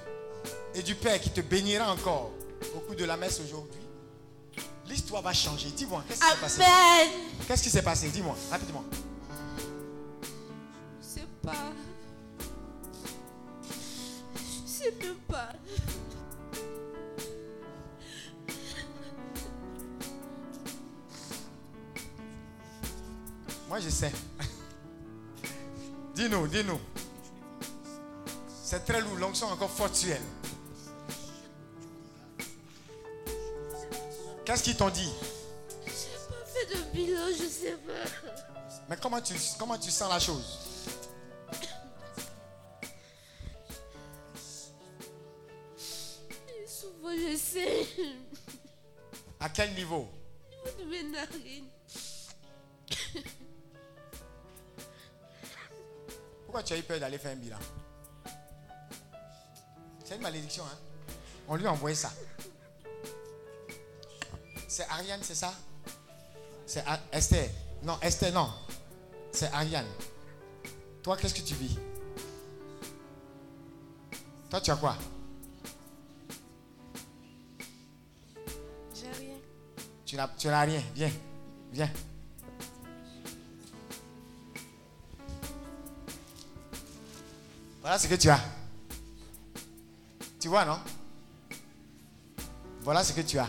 et 0.72 0.84
du 0.84 0.94
Père 0.94 1.20
qui 1.20 1.30
te 1.30 1.40
bénira 1.40 1.92
encore 1.92 2.30
au 2.72 2.78
cours 2.78 2.94
de 2.94 3.04
la 3.04 3.16
messe 3.16 3.40
aujourd'hui, 3.40 3.80
l'histoire 4.86 5.20
va 5.20 5.32
changer. 5.32 5.68
Dis-moi, 5.70 6.04
qu'est-ce 6.06 6.20
qui 6.20 6.28
s'est 6.28 6.40
passé? 6.40 6.62
Qu'est-ce 7.48 7.62
qui 7.64 7.70
s'est 7.70 7.82
passé? 7.82 8.08
Dis-moi, 8.10 8.36
rapidement. 8.52 8.84
Je 11.02 11.04
sais 11.04 11.26
pas. 11.42 11.72
Je 14.38 14.70
sais 14.70 14.94
même 15.02 15.16
pas. 15.26 15.48
Moi, 23.68 23.80
je 23.80 23.88
sais. 23.88 24.12
dis-nous, 26.14 26.46
dis-nous. 26.46 26.78
C'est 28.74 28.84
très 28.92 29.00
lourd, 29.00 29.14
l'onction 29.14 29.46
encore 29.46 29.70
forte 29.70 29.94
sur 29.94 30.10
elle. 30.10 30.20
Qu'est-ce 34.44 34.64
qu'ils 34.64 34.76
t'ont 34.76 34.90
dit? 34.90 35.12
J'ai 35.86 35.92
pas 36.28 36.44
fait 36.44 36.66
de 36.74 36.82
bilan, 36.92 37.28
je 37.28 37.44
sais 37.44 37.76
pas. 37.76 37.92
Mais 38.88 38.96
comment 38.96 39.20
tu, 39.20 39.34
comment 39.60 39.78
tu 39.78 39.92
sens 39.92 40.10
la 40.10 40.18
chose? 40.18 40.58
Et 46.48 46.66
souvent, 46.66 47.12
je 47.12 47.36
sais. 47.36 47.86
À 49.38 49.50
quel 49.50 49.72
niveau? 49.74 50.08
Au 50.50 50.50
niveau 50.50 50.78
de 50.80 50.84
mes 50.90 51.02
narines. 51.12 51.68
Pourquoi 56.44 56.64
tu 56.64 56.72
as 56.72 56.78
eu 56.78 56.82
peur 56.82 56.98
d'aller 56.98 57.18
faire 57.18 57.34
un 57.34 57.36
bilan? 57.36 57.58
C'est 60.04 60.16
une 60.16 60.22
malédiction, 60.22 60.62
hein 60.64 60.78
On 61.48 61.56
lui 61.56 61.66
a 61.66 61.72
envoyé 61.72 61.96
ça. 61.96 62.12
C'est 64.68 64.86
Ariane, 64.90 65.20
c'est 65.22 65.34
ça? 65.34 65.54
C'est 66.66 66.84
Esther. 67.10 67.48
Non, 67.82 67.98
Esther, 68.02 68.32
non. 68.32 68.52
C'est 69.32 69.50
Ariane. 69.52 69.86
Toi, 71.02 71.16
qu'est-ce 71.16 71.34
que 71.34 71.40
tu 71.40 71.54
vis? 71.54 71.78
Toi, 74.50 74.60
tu 74.60 74.70
as 74.70 74.76
quoi? 74.76 74.96
J'ai 78.94 79.10
rien. 79.10 79.36
Tu 80.04 80.16
n'as, 80.16 80.28
tu 80.28 80.48
n'as 80.48 80.60
rien. 80.62 80.82
Viens. 80.94 81.10
Viens. 81.72 81.90
Voilà 87.80 87.98
ce 87.98 88.06
que 88.06 88.14
tu 88.14 88.28
as. 88.28 88.63
Tu 90.44 90.48
vois, 90.50 90.66
non? 90.66 90.78
Voilà 92.82 93.02
ce 93.02 93.14
que 93.14 93.22
tu 93.22 93.38
as. 93.38 93.48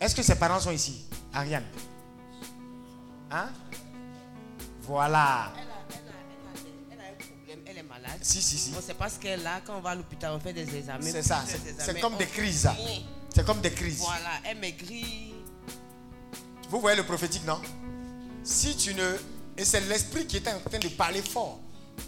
Est-ce 0.00 0.14
que 0.14 0.22
ses 0.22 0.36
parents 0.36 0.60
sont 0.60 0.70
ici? 0.70 1.04
Ariane 1.34 1.64
Hein? 3.28 3.48
Voilà. 4.82 5.52
Elle 5.56 5.62
a, 5.62 5.64
elle, 5.64 5.96
a, 5.96 6.92
elle, 6.92 7.00
a, 7.00 7.00
elle 7.00 7.00
a 7.00 7.10
un 7.10 7.16
problème, 7.16 7.58
elle 7.66 7.78
est 7.78 7.82
malade. 7.82 8.18
Si, 8.22 8.40
si, 8.40 8.56
si. 8.56 8.72
On 8.78 8.80
sait 8.80 8.94
pas 8.94 9.08
ce 9.08 9.18
qu'elle 9.18 9.44
a. 9.44 9.60
Quand 9.60 9.78
on 9.78 9.80
va 9.80 9.90
à 9.90 9.94
l'hôpital, 9.96 10.32
on 10.32 10.38
fait 10.38 10.52
des 10.52 10.76
examens. 10.76 11.02
C'est 11.02 11.24
ça. 11.24 11.42
C'est 11.76 12.00
comme 12.00 12.16
des 12.16 12.26
crises. 12.26 12.70
C'est 13.34 13.44
comme 13.44 13.60
des 13.60 13.72
crises. 13.72 13.98
Voilà, 13.98 14.30
elle 14.44 14.58
maigrit. 14.58 15.34
Vous 16.68 16.80
voyez 16.80 16.96
le 16.96 17.04
prophétique, 17.04 17.44
non? 17.44 17.60
Si 18.44 18.76
tu 18.76 18.94
ne... 18.94 19.16
Et 19.56 19.64
c'est 19.64 19.80
l'esprit 19.80 20.24
qui 20.24 20.36
est 20.36 20.46
en 20.46 20.60
train 20.60 20.78
de 20.78 20.88
parler 20.90 21.20
fort. 21.20 21.58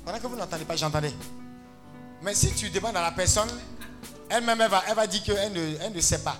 Pendant 0.05 0.19
que 0.19 0.27
vous 0.27 0.37
n'entendez 0.37 0.65
pas, 0.65 0.77
j'entendais. 0.77 1.13
Mais 2.23 2.35
si 2.35 2.53
tu 2.55 2.71
demandes 2.71 2.97
à 2.97 3.03
la 3.03 3.13
personne, 3.13 3.49
elle-même, 4.29 4.61
elle 4.61 4.71
va, 4.71 4.83
elle 4.89 4.95
va 4.95 5.07
dire 5.07 5.23
qu'elle 5.23 5.53
ne, 5.53 5.77
elle 5.81 5.93
ne 5.93 6.01
sait 6.01 6.23
pas. 6.23 6.39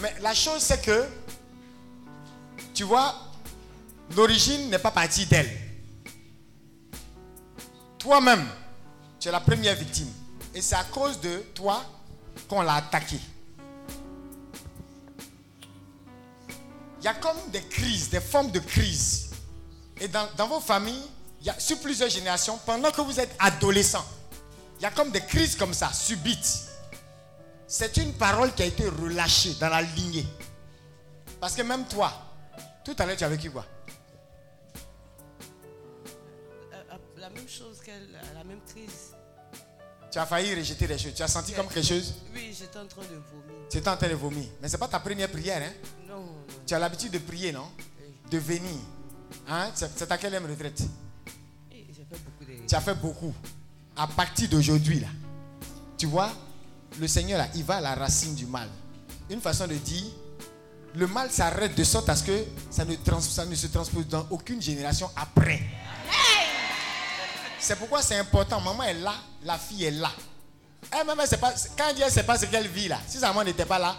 Mais 0.00 0.14
la 0.20 0.34
chose, 0.34 0.60
c'est 0.60 0.82
que, 0.82 1.06
tu 2.74 2.84
vois, 2.84 3.14
l'origine 4.14 4.70
n'est 4.70 4.78
pas 4.78 4.90
partie 4.90 5.26
d'elle. 5.26 5.50
Toi-même, 7.98 8.46
tu 9.18 9.28
es 9.28 9.32
la 9.32 9.40
première 9.40 9.74
victime. 9.74 10.10
Et 10.54 10.60
c'est 10.60 10.76
à 10.76 10.84
cause 10.84 11.20
de 11.20 11.38
toi 11.54 11.84
qu'on 12.48 12.62
l'a 12.62 12.76
attaqué. 12.76 13.18
Il 17.00 17.04
y 17.04 17.08
a 17.08 17.14
comme 17.14 17.36
des 17.52 17.62
crises, 17.62 18.08
des 18.10 18.20
formes 18.20 18.50
de 18.50 18.58
crises. 18.58 19.30
Et 20.00 20.08
dans, 20.08 20.28
dans 20.36 20.48
vos 20.48 20.60
familles, 20.60 20.94
il 20.94 21.15
y 21.46 21.50
a, 21.50 21.58
sur 21.58 21.78
plusieurs 21.80 22.10
générations, 22.10 22.58
pendant 22.66 22.90
que 22.90 23.00
vous 23.00 23.18
êtes 23.18 23.34
adolescent, 23.38 24.04
il 24.78 24.82
y 24.82 24.86
a 24.86 24.90
comme 24.90 25.10
des 25.10 25.20
crises 25.20 25.56
comme 25.56 25.72
ça, 25.72 25.92
subites. 25.92 26.64
C'est 27.66 27.96
une 27.96 28.12
parole 28.14 28.52
qui 28.54 28.62
a 28.62 28.66
été 28.66 28.88
relâchée 28.88 29.54
dans 29.54 29.68
la 29.68 29.82
lignée. 29.82 30.26
Parce 31.40 31.54
que 31.54 31.62
même 31.62 31.86
toi, 31.86 32.12
tout 32.84 32.94
à 32.98 33.06
l'heure, 33.06 33.16
tu 33.16 33.24
as 33.24 33.28
vécu 33.28 33.50
quoi? 33.50 33.66
Euh, 36.72 36.82
euh, 36.92 36.96
La 37.16 37.30
même 37.30 37.48
chose 37.48 37.80
qu'elle, 37.84 38.08
la 38.34 38.44
même 38.44 38.60
crise. 38.66 39.14
Tu 40.10 40.18
as 40.18 40.26
failli 40.26 40.54
rejeter 40.54 40.86
des 40.86 40.98
choses. 40.98 41.14
Tu 41.14 41.22
as 41.22 41.28
senti 41.28 41.52
comme 41.52 41.68
quelque 41.68 41.86
chose? 41.86 42.14
Oui, 42.32 42.56
j'étais 42.56 42.78
en 42.78 42.86
train 42.86 43.02
de 43.02 43.16
vomir. 43.16 43.68
Tu 43.68 43.78
étais 43.78 43.88
en 43.88 43.96
train 43.96 44.08
de 44.08 44.14
vomir. 44.14 44.46
Mais 44.62 44.68
ce 44.68 44.74
n'est 44.74 44.78
pas 44.78 44.88
ta 44.88 45.00
première 45.00 45.30
prière. 45.30 45.60
Hein? 45.62 45.72
Non, 46.08 46.20
non. 46.20 46.44
Tu 46.66 46.74
as 46.74 46.78
l'habitude 46.78 47.12
de 47.12 47.18
prier, 47.18 47.52
non? 47.52 47.70
De 48.30 48.38
venir. 48.38 48.78
Hein? 49.48 49.70
C'est 49.74 50.10
à 50.10 50.18
quelle 50.18 50.34
retraite? 50.46 50.82
Tu 52.68 52.74
as 52.74 52.80
fait 52.80 52.94
beaucoup. 52.94 53.32
À 53.96 54.06
partir 54.06 54.48
d'aujourd'hui, 54.48 55.00
là, 55.00 55.08
tu 55.96 56.06
vois, 56.06 56.30
le 57.00 57.08
Seigneur, 57.08 57.38
là, 57.38 57.48
il 57.54 57.64
va 57.64 57.76
à 57.76 57.80
la 57.80 57.94
racine 57.94 58.34
du 58.34 58.46
mal. 58.46 58.68
Une 59.30 59.40
façon 59.40 59.66
de 59.66 59.74
dire, 59.74 60.04
le 60.94 61.06
mal 61.06 61.30
s'arrête 61.30 61.74
de 61.74 61.84
sorte 61.84 62.08
à 62.08 62.16
ce 62.16 62.24
que 62.24 62.44
ça 62.70 62.84
ne, 62.84 62.94
ça 63.20 63.44
ne 63.44 63.54
se 63.54 63.66
transpose 63.68 64.06
dans 64.08 64.26
aucune 64.30 64.60
génération 64.60 65.10
après. 65.16 65.62
C'est 67.58 67.76
pourquoi 67.76 68.02
c'est 68.02 68.18
important. 68.18 68.60
Maman 68.60 68.84
est 68.84 68.94
là, 68.94 69.14
la 69.44 69.58
fille 69.58 69.84
est 69.84 69.90
là. 69.90 70.10
Elle-même, 70.92 71.18
elle 71.20 71.26
sait 71.26 71.36
pas, 71.38 71.52
quand 71.76 71.84
elle 71.90 71.96
elle 72.00 72.06
ne 72.06 72.10
sait 72.10 72.22
pas 72.22 72.38
ce 72.38 72.46
qu'elle 72.46 72.68
vit 72.68 72.88
là, 72.88 73.00
si 73.08 73.18
sa 73.18 73.28
maman 73.28 73.42
n'était 73.44 73.64
pas 73.64 73.78
là, 73.78 73.96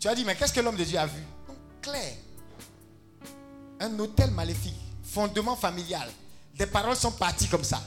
tu 0.00 0.08
as 0.08 0.14
dit, 0.14 0.24
mais 0.24 0.34
qu'est-ce 0.34 0.52
que 0.52 0.60
l'homme 0.60 0.76
de 0.76 0.84
Dieu 0.84 0.98
a 0.98 1.06
vu? 1.06 1.20
Donc, 1.46 1.56
Clair. 1.82 2.14
Un 3.80 3.98
hôtel 3.98 4.30
maléfique, 4.30 4.78
fondement 5.04 5.56
familial. 5.56 6.08
Des 6.54 6.66
paroles 6.66 6.96
sont 6.96 7.12
parties 7.12 7.48
comme 7.48 7.64
ça. 7.64 7.82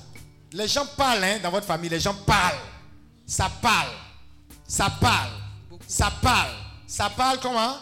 Les 0.51 0.67
gens 0.67 0.85
parlent 0.97 1.23
hein, 1.23 1.39
dans 1.41 1.51
votre 1.51 1.65
famille, 1.65 1.89
les 1.89 1.99
gens 1.99 2.13
parlent. 2.25 2.57
Ça 3.25 3.49
parle. 3.61 3.91
Ça 4.67 4.89
parle. 4.89 5.31
Ça 5.87 6.11
parle. 6.21 6.55
Ça 6.87 7.09
parle 7.09 7.39
comment? 7.39 7.75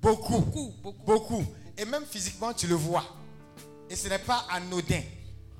Beaucoup. 0.00 0.40
Beaucoup, 0.40 0.74
beaucoup. 0.82 1.04
Beaucoup. 1.04 1.44
Et 1.76 1.84
même 1.84 2.04
physiquement, 2.06 2.52
tu 2.52 2.66
le 2.66 2.74
vois. 2.74 3.04
Et 3.90 3.96
ce 3.96 4.08
n'est 4.08 4.18
pas 4.18 4.46
anodin. 4.50 5.02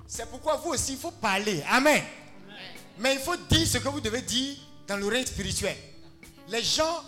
C'est 0.06 0.28
pourquoi 0.31 0.56
vous 0.56 0.70
aussi, 0.70 0.92
il 0.92 0.98
faut 0.98 1.10
parler. 1.10 1.62
Amen. 1.68 2.02
Mais 2.98 3.15
il 3.15 3.20
faut 3.20 3.36
dire 3.36 3.66
ce 3.66 3.78
que 3.78 3.89
vous 3.89 4.00
devez 4.00 4.23
dire 4.23 4.56
dans 4.86 4.97
l'oreille 4.97 5.26
spirituelle. 5.26 5.76
Les 6.48 6.62
gens 6.62 7.02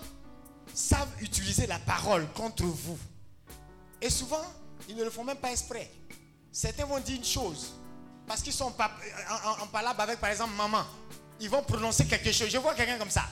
savent 0.75 1.09
utiliser 1.21 1.67
la 1.67 1.79
parole 1.79 2.27
contre 2.35 2.65
vous. 2.65 2.99
Et 4.03 4.11
souvent, 4.11 4.45
ils 4.89 4.97
ne 4.97 5.05
le 5.05 5.11
font 5.11 5.25
même 5.25 5.39
pas 5.39 5.51
exprès. 5.51 5.91
Certains 6.61 6.87
vont 6.87 6.99
dire 6.99 7.15
une 7.19 7.25
chose. 7.25 7.73
Parce 8.27 8.43
qu'ils 8.43 8.53
sont 8.53 8.65
en, 8.65 8.73
en- 8.73 9.49
en- 9.49 9.63
en 9.63 9.67
palabre 9.69 10.01
avec, 10.01 10.19
par 10.19 10.29
exemple, 10.31 10.55
maman. 10.57 10.85
Ils 11.39 11.49
vont 11.49 11.63
prononcer 11.63 12.05
quelque 12.05 12.33
chose. 12.33 12.49
Je 12.51 12.59
vois 12.59 12.75
quelqu'un 12.75 12.99
comme 12.99 13.13
ça. 13.13 13.27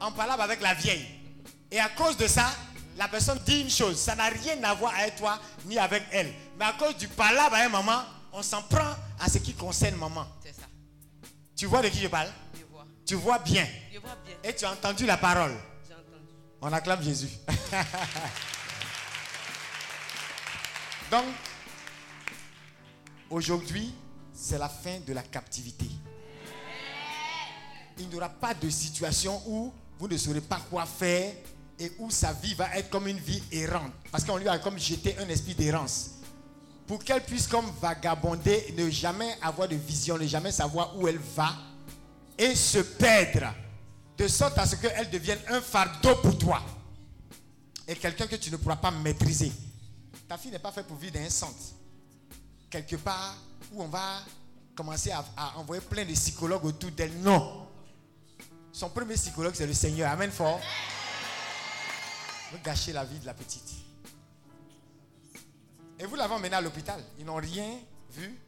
En 0.00 0.10
palabre 0.12 0.42
avec 0.44 0.62
la 0.62 0.72
vieille. 0.72 1.06
Et 1.70 1.78
à 1.78 1.90
cause 1.90 2.16
de 2.16 2.26
ça, 2.26 2.50
la 2.96 3.06
personne 3.06 3.38
dit 3.44 3.60
une 3.60 3.68
chose. 3.68 4.00
Ça 4.00 4.14
n'a 4.14 4.30
rien 4.30 4.64
à 4.64 4.72
voir 4.72 4.94
avec 4.98 5.16
toi 5.16 5.38
ni 5.66 5.78
avec 5.78 6.04
elle. 6.10 6.32
Mais 6.58 6.64
à 6.64 6.72
cause 6.72 6.96
du 6.96 7.06
palabre 7.08 7.54
avec 7.54 7.70
maman, 7.70 8.00
on 8.32 8.42
s'en 8.42 8.62
prend 8.62 8.96
à 9.20 9.28
ce 9.28 9.36
qui 9.36 9.52
concerne 9.52 9.96
maman. 9.96 10.26
C'est 10.42 10.54
ça. 10.54 10.62
Tu 11.54 11.66
vois 11.66 11.82
de 11.82 11.88
qui 11.88 12.00
je 12.00 12.08
parle? 12.08 12.28
Je 12.58 12.64
vois. 12.64 12.86
Tu 13.06 13.14
vois 13.14 13.38
bien. 13.40 13.68
Je 13.92 13.98
vois 13.98 14.16
bien. 14.24 14.36
Et 14.42 14.56
tu 14.56 14.64
as 14.64 14.72
entendu 14.72 15.04
la 15.04 15.18
parole? 15.18 15.54
J'ai 15.86 15.92
entendu. 15.92 16.32
On 16.62 16.72
acclame 16.72 17.02
Jésus. 17.02 17.28
Donc, 21.10 21.24
aujourd'hui, 23.30 23.94
c'est 24.34 24.58
la 24.58 24.68
fin 24.68 24.98
de 25.06 25.12
la 25.12 25.22
captivité. 25.22 25.86
Il 27.98 28.08
n'y 28.08 28.16
aura 28.16 28.28
pas 28.28 28.54
de 28.54 28.68
situation 28.68 29.40
où 29.46 29.72
vous 29.98 30.08
ne 30.08 30.16
saurez 30.16 30.40
pas 30.40 30.60
quoi 30.70 30.86
faire 30.86 31.32
et 31.78 31.92
où 31.98 32.10
sa 32.10 32.32
vie 32.32 32.54
va 32.54 32.76
être 32.76 32.90
comme 32.90 33.06
une 33.06 33.18
vie 33.18 33.42
errante. 33.52 33.92
Parce 34.10 34.24
qu'on 34.24 34.36
lui 34.36 34.48
a 34.48 34.58
comme 34.58 34.78
jeté 34.78 35.16
un 35.18 35.28
esprit 35.28 35.54
d'errance. 35.54 36.12
Pour 36.86 37.04
qu'elle 37.04 37.22
puisse 37.22 37.46
comme 37.46 37.70
vagabonder, 37.80 38.74
ne 38.76 38.90
jamais 38.90 39.36
avoir 39.42 39.68
de 39.68 39.76
vision, 39.76 40.18
ne 40.18 40.26
jamais 40.26 40.50
savoir 40.50 40.98
où 40.98 41.06
elle 41.06 41.18
va 41.18 41.54
et 42.36 42.54
se 42.54 42.78
perdre. 42.78 43.54
De 44.16 44.28
sorte 44.28 44.58
à 44.58 44.66
ce 44.66 44.76
qu'elle 44.76 45.08
devienne 45.08 45.38
un 45.48 45.60
fardeau 45.60 46.16
pour 46.16 46.36
toi 46.36 46.62
et 47.88 47.96
quelqu'un 47.96 48.26
que 48.26 48.36
tu 48.36 48.50
ne 48.50 48.56
pourras 48.56 48.76
pas 48.76 48.90
maîtriser. 48.90 49.50
Ta 50.28 50.36
fille 50.36 50.50
n'est 50.50 50.58
pas 50.58 50.72
faite 50.72 50.86
pour 50.86 50.96
vivre 50.96 51.14
dans 51.14 51.20
un 51.20 51.30
centre. 51.30 51.56
Quelque 52.70 52.96
part 52.96 53.36
où 53.72 53.82
on 53.82 53.88
va 53.88 54.20
commencer 54.74 55.10
à, 55.10 55.24
à 55.36 55.58
envoyer 55.58 55.82
plein 55.82 56.04
de 56.04 56.12
psychologues 56.12 56.64
autour 56.64 56.90
d'elle. 56.92 57.12
Non. 57.20 57.66
Son 58.72 58.88
premier 58.88 59.14
psychologue, 59.14 59.54
c'est 59.54 59.66
le 59.66 59.74
Seigneur. 59.74 60.10
Amen 60.10 60.30
fort. 60.30 60.60
Vous 62.52 62.58
gâchez 62.64 62.92
la 62.92 63.04
vie 63.04 63.18
de 63.18 63.26
la 63.26 63.34
petite. 63.34 63.72
Et 65.98 66.06
vous 66.06 66.16
l'avez 66.16 66.34
emmenée 66.34 66.56
à 66.56 66.60
l'hôpital. 66.60 67.02
Ils 67.18 67.24
n'ont 67.26 67.36
rien 67.36 67.78
vu. 68.10 68.38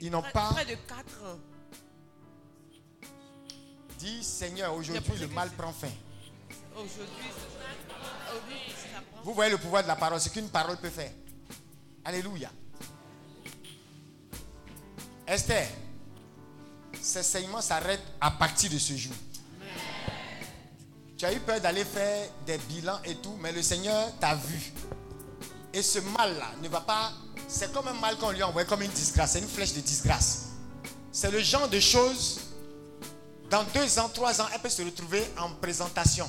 Ils 0.00 0.10
n'ont 0.10 0.22
pas 0.22 0.50
Près 0.52 0.64
de 0.64 0.74
4 0.74 0.98
ans. 1.24 1.38
dit 3.98 4.24
Seigneur, 4.24 4.74
aujourd'hui 4.74 5.18
le 5.20 5.28
mal 5.28 5.50
prend 5.50 5.72
fin. 5.72 5.90
Aujourd'hui. 6.74 7.28
Vous 9.22 9.34
voyez 9.34 9.50
le 9.52 9.58
pouvoir 9.58 9.82
de 9.82 9.88
la 9.88 9.96
parole, 9.96 10.20
ce 10.20 10.28
qu'une 10.30 10.48
parole 10.48 10.78
peut 10.78 10.90
faire. 10.90 11.12
Alléluia. 12.04 12.50
Esther, 15.26 15.66
ces 17.00 17.22
saignements 17.22 17.60
s'arrêtent 17.60 18.02
à 18.20 18.30
partir 18.30 18.70
de 18.70 18.78
ce 18.78 18.96
jour. 18.96 19.14
Tu 21.16 21.24
as 21.24 21.32
eu 21.32 21.40
peur 21.40 21.60
d'aller 21.60 21.84
faire 21.84 22.28
des 22.44 22.58
bilans 22.58 22.98
et 23.04 23.14
tout, 23.16 23.36
mais 23.40 23.52
le 23.52 23.62
Seigneur 23.62 24.08
t'a 24.18 24.34
vu. 24.34 24.72
Et 25.72 25.82
ce 25.82 26.00
mal-là 26.00 26.50
ne 26.60 26.68
va 26.68 26.80
pas. 26.80 27.12
C'est 27.48 27.72
comme 27.72 27.88
un 27.88 27.94
mal 27.94 28.16
qu'on 28.16 28.30
lui 28.30 28.42
a 28.42 28.48
envoyé 28.48 28.66
comme 28.66 28.82
une 28.82 28.90
disgrâce. 28.90 29.32
C'est 29.32 29.38
une 29.38 29.48
flèche 29.48 29.72
de 29.72 29.80
disgrâce. 29.80 30.46
C'est 31.12 31.30
le 31.30 31.40
genre 31.40 31.68
de 31.68 31.78
choses. 31.78 32.40
Dans 33.48 33.64
deux 33.74 33.98
ans, 33.98 34.08
trois 34.08 34.40
ans, 34.40 34.46
elle 34.52 34.60
peut 34.60 34.68
se 34.68 34.82
retrouver 34.82 35.22
en 35.38 35.50
présentation 35.50 36.28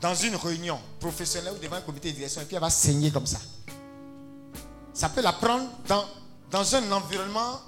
dans 0.00 0.14
une 0.14 0.34
réunion 0.34 0.80
professionnelle 0.98 1.54
ou 1.54 1.62
devant 1.62 1.76
un 1.76 1.82
comité 1.82 2.10
de 2.10 2.16
direction 2.16 2.42
et 2.42 2.44
puis 2.44 2.56
elle 2.56 2.62
va 2.62 2.70
saigner 2.70 3.10
comme 3.10 3.26
ça. 3.26 3.38
Ça 4.92 5.08
peut 5.08 5.20
la 5.22 5.32
prendre 5.32 5.68
dans, 5.86 6.04
dans 6.52 6.74
un 6.76 6.92
environnement, 6.92 7.60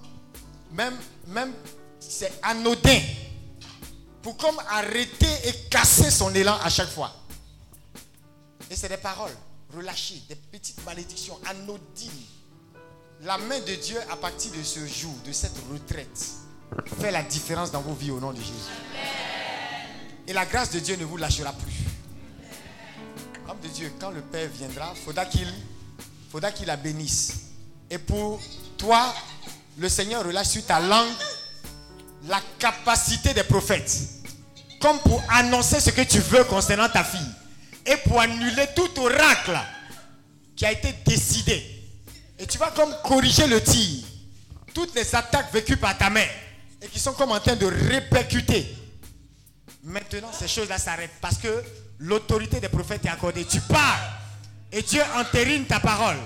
même, 0.73 0.95
même 1.29 1.53
c'est 1.99 2.33
anodin, 2.43 3.01
pour 4.23 4.37
comme 4.37 4.61
arrêter 4.69 5.27
et 5.47 5.69
casser 5.71 6.11
son 6.11 6.33
élan 6.35 6.57
à 6.63 6.69
chaque 6.69 6.91
fois. 6.91 7.11
Et 8.71 8.77
c'est 8.77 8.91
des 8.91 8.99
paroles 8.99 9.35
relâchées, 9.75 10.23
des 10.29 10.37
petites 10.37 10.85
malédictions 10.85 11.39
anodines. 11.47 12.11
La 13.23 13.39
main 13.39 13.59
de 13.61 13.75
Dieu 13.75 13.99
à 14.11 14.17
partir 14.17 14.53
de 14.53 14.63
ce 14.63 14.87
jour, 14.87 15.15
de 15.27 15.33
cette 15.33 15.57
retraite, 15.73 16.27
fait 17.01 17.11
la 17.11 17.23
différence 17.23 17.71
dans 17.71 17.81
vos 17.81 17.95
vies 17.95 18.11
au 18.11 18.21
nom 18.21 18.33
de 18.33 18.41
Jésus. 18.41 18.53
Et 20.27 20.35
la 20.35 20.45
grâce 20.45 20.71
de 20.71 20.79
Dieu 20.79 20.97
ne 20.97 21.05
vous 21.05 21.17
lâchera 21.17 21.53
plus. 21.53 21.73
Homme 23.49 23.61
de 23.63 23.69
Dieu, 23.69 23.93
quand 23.99 24.11
le 24.11 24.21
Père 24.21 24.49
viendra, 24.51 24.95
faudra 24.95 25.25
qu'il 25.25 25.53
faudra 26.31 26.53
qu'il 26.53 26.67
la 26.67 26.77
bénisse. 26.77 27.33
Et 27.91 27.99
pour 27.99 28.41
toi, 28.85 29.15
le 29.79 29.89
Seigneur 29.89 30.25
relâche 30.25 30.49
sur 30.49 30.67
ta 30.67 30.79
langue 30.79 31.13
la 32.27 32.41
capacité 32.59 33.33
des 33.33 33.45
prophètes. 33.45 33.99
Comme 34.81 34.99
pour 35.01 35.23
annoncer 35.31 35.81
ce 35.81 35.91
que 35.91 36.03
tu 36.03 36.19
veux 36.19 36.45
concernant 36.45 36.89
ta 36.89 37.03
fille. 37.03 37.21
Et 37.87 37.97
pour 38.09 38.21
annuler 38.21 38.67
tout 38.77 38.89
oracle 39.01 39.59
qui 40.55 40.67
a 40.67 40.73
été 40.73 40.95
décidé. 41.07 41.65
Et 42.39 42.47
tu 42.47 42.59
vas 42.59 42.71
comme 42.71 42.95
corriger 43.05 43.47
le 43.47 43.63
tir. 43.63 44.05
Toutes 44.75 44.95
les 44.95 45.15
attaques 45.15 45.53
vécues 45.53 45.77
par 45.77 45.97
ta 45.97 46.11
mère. 46.11 46.31
Et 46.83 46.89
qui 46.89 46.99
sont 46.99 47.13
comme 47.15 47.33
en 47.33 47.41
train 47.41 47.57
de 47.57 47.67
répercuter. 47.67 48.67
Maintenant, 49.83 50.31
ces 50.39 50.49
choses-là 50.49 50.79
s'arrêtent. 50.79 51.19
Parce 51.23 51.39
que 51.39 51.63
l'autorité 51.99 52.61
des 52.61 52.69
prophètes 52.69 53.05
est 53.07 53.11
accordée. 53.11 53.47
Tu 53.47 53.61
pars. 53.61 54.01
Et 54.73 54.83
Dieu 54.83 55.03
entérine 55.17 55.65
ta 55.65 55.81
parole. 55.81 56.19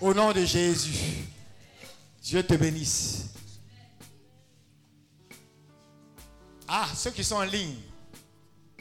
Au 0.00 0.14
nom 0.14 0.32
de 0.32 0.44
Jésus. 0.44 1.28
Dieu 2.28 2.42
te 2.42 2.52
bénisse. 2.52 3.24
Ah, 6.68 6.86
ceux 6.94 7.10
qui 7.10 7.24
sont 7.24 7.36
en 7.36 7.42
ligne. 7.44 7.78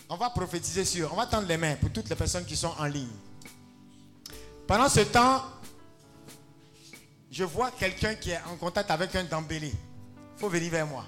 On 0.09 0.17
va 0.17 0.29
prophétiser 0.31 0.83
sur. 0.83 1.13
On 1.13 1.15
va 1.15 1.27
tendre 1.27 1.47
les 1.47 1.55
mains 1.55 1.77
pour 1.77 1.89
toutes 1.93 2.09
les 2.09 2.15
personnes 2.17 2.43
qui 2.43 2.57
sont 2.57 2.73
en 2.77 2.83
ligne. 2.83 3.07
Pendant 4.67 4.89
ce 4.89 4.99
temps, 4.99 5.45
je 7.31 7.45
vois 7.45 7.71
quelqu'un 7.71 8.15
qui 8.15 8.31
est 8.31 8.41
en 8.51 8.57
contact 8.57 8.91
avec 8.91 9.15
un 9.15 9.23
Dambélé. 9.23 9.69
Il 9.69 10.39
faut 10.41 10.49
venir 10.49 10.69
vers 10.69 10.85
moi. 10.85 11.05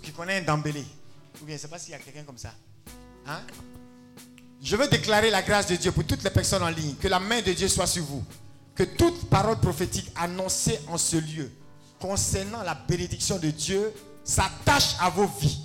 Qui 0.00 0.12
connaît 0.12 0.38
un 0.38 0.42
Dambélé. 0.42 0.84
Ou 1.42 1.44
bien, 1.44 1.48
je 1.48 1.52
ne 1.54 1.58
sais 1.58 1.68
pas 1.68 1.80
s'il 1.80 1.90
y 1.90 1.94
a 1.94 1.98
quelqu'un 1.98 2.22
comme 2.22 2.38
ça. 2.38 2.54
Hein? 3.26 3.40
Je 4.62 4.76
veux 4.76 4.86
déclarer 4.86 5.30
la 5.30 5.42
grâce 5.42 5.66
de 5.66 5.74
Dieu 5.74 5.90
pour 5.90 6.06
toutes 6.06 6.22
les 6.22 6.30
personnes 6.30 6.62
en 6.62 6.68
ligne. 6.68 6.94
Que 6.94 7.08
la 7.08 7.18
main 7.18 7.42
de 7.42 7.52
Dieu 7.52 7.66
soit 7.66 7.88
sur 7.88 8.04
vous. 8.04 8.24
Que 8.78 8.84
toute 8.84 9.28
parole 9.28 9.58
prophétique 9.58 10.08
annoncée 10.14 10.78
en 10.86 10.96
ce 10.98 11.16
lieu 11.16 11.50
concernant 11.98 12.62
la 12.62 12.76
bénédiction 12.76 13.36
de 13.36 13.50
Dieu 13.50 13.92
s'attache 14.22 14.94
à 15.00 15.10
vos 15.10 15.26
vies. 15.40 15.58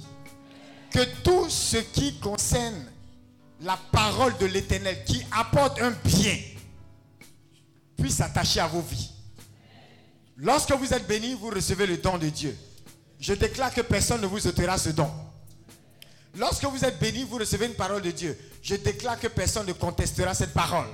Que 0.90 1.06
tout 1.22 1.48
ce 1.48 1.78
qui 1.78 2.18
concerne 2.20 2.88
la 3.62 3.78
parole 3.92 4.36
de 4.40 4.48
l'Éternel, 4.48 5.04
qui 5.06 5.24
apporte 5.32 5.80
un 5.80 5.92
bien, 6.04 6.40
puisse 7.96 8.16
s'attacher 8.16 8.62
à 8.62 8.66
vos 8.66 8.82
vies. 8.82 9.12
Lorsque 10.36 10.72
vous 10.72 10.92
êtes 10.92 11.06
béni, 11.06 11.36
vous 11.36 11.52
recevez 11.52 11.86
le 11.86 11.98
don 11.98 12.18
de 12.18 12.30
Dieu. 12.30 12.58
Je 13.20 13.36
déclare 13.36 13.72
que 13.72 13.82
personne 13.82 14.22
ne 14.22 14.26
vous 14.26 14.48
ôtera 14.48 14.80
ce 14.80 14.90
don. 14.90 15.12
Lorsque 16.36 16.66
vous 16.66 16.84
êtes 16.84 16.98
béni, 16.98 17.26
vous 17.26 17.38
recevez 17.38 17.68
une 17.68 17.76
parole 17.76 18.02
de 18.02 18.10
Dieu. 18.10 18.36
Je 18.64 18.74
déclare 18.74 19.20
que 19.20 19.28
personne 19.28 19.68
ne 19.68 19.74
contestera 19.74 20.34
cette 20.34 20.54
parole. 20.54 20.88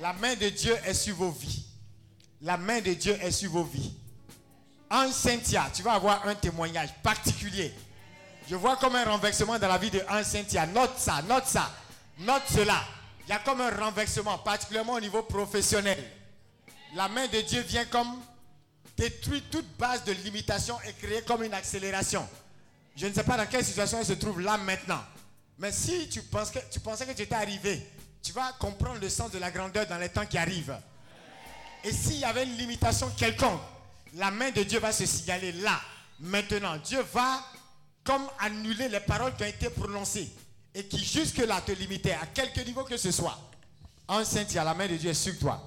La 0.00 0.14
main 0.14 0.34
de 0.34 0.48
Dieu 0.48 0.74
est 0.84 0.94
sur 0.94 1.14
vos 1.14 1.30
vies. 1.30 1.66
La 2.40 2.56
main 2.56 2.80
de 2.80 2.94
Dieu 2.94 3.18
est 3.20 3.30
sur 3.30 3.50
vos 3.50 3.64
vies. 3.64 3.92
En 4.90 5.12
Cynthia, 5.12 5.70
tu 5.74 5.82
vas 5.82 5.92
avoir 5.92 6.26
un 6.26 6.34
témoignage 6.34 6.90
particulier. 7.02 7.72
Je 8.48 8.56
vois 8.56 8.76
comme 8.78 8.96
un 8.96 9.04
renversement 9.04 9.58
dans 9.58 9.68
la 9.68 9.76
vie 9.76 9.90
de 9.90 10.00
Anne 10.08 10.24
Cynthia. 10.24 10.66
Note 10.66 10.98
ça, 10.98 11.20
note 11.22 11.46
ça, 11.46 11.70
note 12.18 12.42
cela. 12.50 12.82
Il 13.26 13.30
y 13.30 13.32
a 13.32 13.38
comme 13.40 13.60
un 13.60 13.70
renversement, 13.70 14.38
particulièrement 14.38 14.94
au 14.94 15.00
niveau 15.00 15.22
professionnel. 15.22 16.02
La 16.94 17.08
main 17.08 17.28
de 17.28 17.40
Dieu 17.42 17.60
vient 17.60 17.84
comme 17.84 18.20
détruire 18.96 19.42
toute 19.50 19.68
base 19.76 20.02
de 20.04 20.12
limitation 20.12 20.76
et 20.88 20.94
créer 20.94 21.22
comme 21.22 21.44
une 21.44 21.54
accélération. 21.54 22.26
Je 22.96 23.06
ne 23.06 23.12
sais 23.12 23.22
pas 23.22 23.36
dans 23.36 23.46
quelle 23.46 23.64
situation 23.64 23.98
elle 24.00 24.06
se 24.06 24.14
trouve 24.14 24.40
là 24.40 24.56
maintenant. 24.56 25.00
Mais 25.58 25.70
si 25.70 26.08
tu, 26.08 26.22
penses 26.22 26.50
que, 26.50 26.58
tu 26.70 26.80
pensais 26.80 27.06
que 27.06 27.12
tu 27.12 27.22
étais 27.22 27.34
arrivé, 27.34 27.86
tu 28.22 28.32
vas 28.32 28.52
comprendre 28.54 29.00
le 29.00 29.08
sens 29.08 29.30
de 29.30 29.38
la 29.38 29.50
grandeur 29.50 29.86
dans 29.86 29.98
les 29.98 30.08
temps 30.08 30.26
qui 30.26 30.38
arrivent. 30.38 30.76
Et 31.84 31.92
s'il 31.92 32.18
y 32.18 32.24
avait 32.24 32.44
une 32.44 32.56
limitation 32.56 33.10
quelconque, 33.16 33.60
la 34.14 34.30
main 34.30 34.50
de 34.50 34.62
Dieu 34.62 34.78
va 34.80 34.92
se 34.92 35.06
signaler 35.06 35.52
là, 35.52 35.80
maintenant. 36.18 36.76
Dieu 36.78 37.00
va 37.12 37.42
comme 38.04 38.28
annuler 38.38 38.88
les 38.88 39.00
paroles 39.00 39.34
qui 39.36 39.42
ont 39.44 39.46
été 39.46 39.70
prononcées 39.70 40.30
et 40.74 40.86
qui 40.86 40.98
jusque-là 41.04 41.60
te 41.62 41.72
limitaient 41.72 42.14
à 42.14 42.26
quelque 42.26 42.60
niveau 42.60 42.84
que 42.84 42.96
ce 42.96 43.10
soit. 43.10 43.38
En 44.08 44.24
Saint-Tia, 44.24 44.64
la 44.64 44.74
main 44.74 44.88
de 44.88 44.96
Dieu 44.96 45.10
est 45.10 45.14
sur 45.14 45.38
toi. 45.38 45.62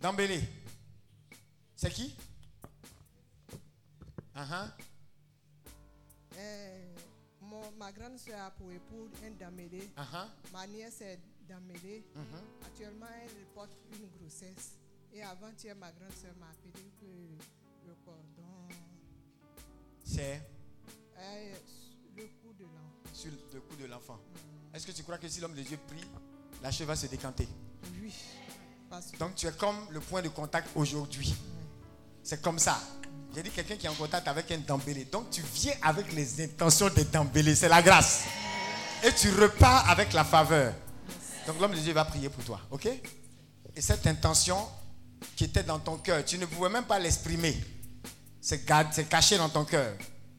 Dambélé. 0.00 0.42
C'est 1.76 1.90
qui? 1.90 2.14
Eh, 6.36 6.94
mon- 7.40 7.70
ma 7.78 7.92
grande 7.92 8.18
soeur 8.18 8.40
a 8.40 8.50
pour 8.50 8.70
époux 8.72 9.08
un 9.24 9.30
Damélé. 9.38 9.88
Uh-huh. 9.96 10.26
Ma 10.52 10.66
nièce 10.66 11.00
est 11.02 11.20
Damélé. 11.48 12.04
Mhm. 12.14 12.24
Actuellement, 12.66 13.06
elle 13.22 13.44
porte 13.54 13.70
une 13.92 14.08
grossesse. 14.18 14.72
Et 15.12 15.22
avant-hier, 15.22 15.76
ma 15.76 15.90
grande 15.92 16.12
soeur 16.20 16.34
m'a 16.40 16.46
appelé 16.46 16.84
que 17.00 17.06
le 17.86 17.94
cordon 18.04 18.68
C'est 20.04 20.42
est 21.18 21.52
le 22.16 22.22
cou 22.42 22.52
de 22.58 22.64
l'enfant. 22.64 23.12
sur 23.12 23.30
le 23.52 23.60
cou 23.60 23.76
de 23.76 23.86
l'enfant. 23.86 24.18
Est-ce 24.72 24.86
que 24.86 24.92
tu 24.92 25.02
crois 25.04 25.18
que 25.18 25.28
si 25.28 25.40
l'homme 25.40 25.54
de 25.54 25.62
Dieu 25.62 25.78
prie, 25.86 26.04
la 26.62 26.70
cheveux 26.72 26.86
va 26.88 26.96
se 26.96 27.06
décanter? 27.06 27.46
Oui. 28.00 28.12
Parce 28.90 29.10
que 29.12 29.18
Donc 29.18 29.34
tu 29.36 29.46
es 29.46 29.52
comme 29.52 29.86
le 29.90 30.00
point 30.00 30.22
de 30.22 30.28
contact 30.28 30.68
aujourd'hui. 30.74 31.34
C'est 32.22 32.40
comme 32.42 32.58
ça. 32.58 32.80
J'ai 33.34 33.42
dit 33.42 33.50
quelqu'un 33.50 33.76
qui 33.76 33.86
est 33.86 33.88
en 33.88 33.94
contact 33.94 34.26
avec 34.28 34.50
un 34.50 34.58
dambélé. 34.58 35.04
Donc 35.04 35.30
tu 35.30 35.42
viens 35.42 35.74
avec 35.82 36.12
les 36.12 36.40
intentions 36.42 36.88
de 36.88 37.02
dambélé. 37.04 37.54
C'est 37.54 37.68
la 37.68 37.82
grâce. 37.82 38.24
Et 39.04 39.12
tu 39.12 39.28
repars 39.30 39.88
avec 39.90 40.12
la 40.12 40.24
faveur. 40.24 40.74
Donc 41.46 41.60
l'homme 41.60 41.72
de 41.72 41.78
Dieu 41.78 41.92
va 41.92 42.04
prier 42.04 42.28
pour 42.28 42.44
toi. 42.44 42.60
Ok? 42.70 42.86
Et 43.76 43.80
cette 43.80 44.06
intention 44.06 44.56
qui 45.36 45.44
était 45.44 45.62
dans 45.62 45.78
ton 45.78 45.96
cœur, 45.98 46.24
tu 46.24 46.38
ne 46.38 46.46
pouvais 46.46 46.68
même 46.70 46.84
pas 46.84 46.98
l'exprimer. 46.98 47.56
C'est 48.40 48.64
caché 49.08 49.36
dans 49.38 49.48
ton 49.48 49.64
cœur. 49.64 49.96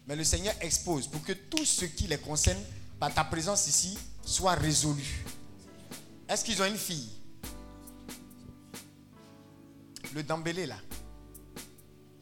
Mais 0.07 0.15
le 0.15 0.23
Seigneur 0.23 0.53
expose 0.61 1.07
pour 1.07 1.23
que 1.23 1.33
tout 1.33 1.65
ce 1.65 1.85
qui 1.85 2.07
les 2.07 2.17
concerne 2.19 2.59
par 2.99 3.13
ta 3.13 3.23
présence 3.23 3.67
ici 3.67 3.97
soit 4.23 4.53
résolu. 4.53 5.25
Est-ce 6.29 6.45
qu'ils 6.45 6.61
ont 6.61 6.65
une 6.65 6.77
fille? 6.77 7.09
Le 10.13 10.23
Dambélé 10.23 10.65
là. 10.65 10.77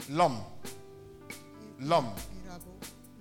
L'homme. 0.09 0.39
L'homme. 1.79 2.11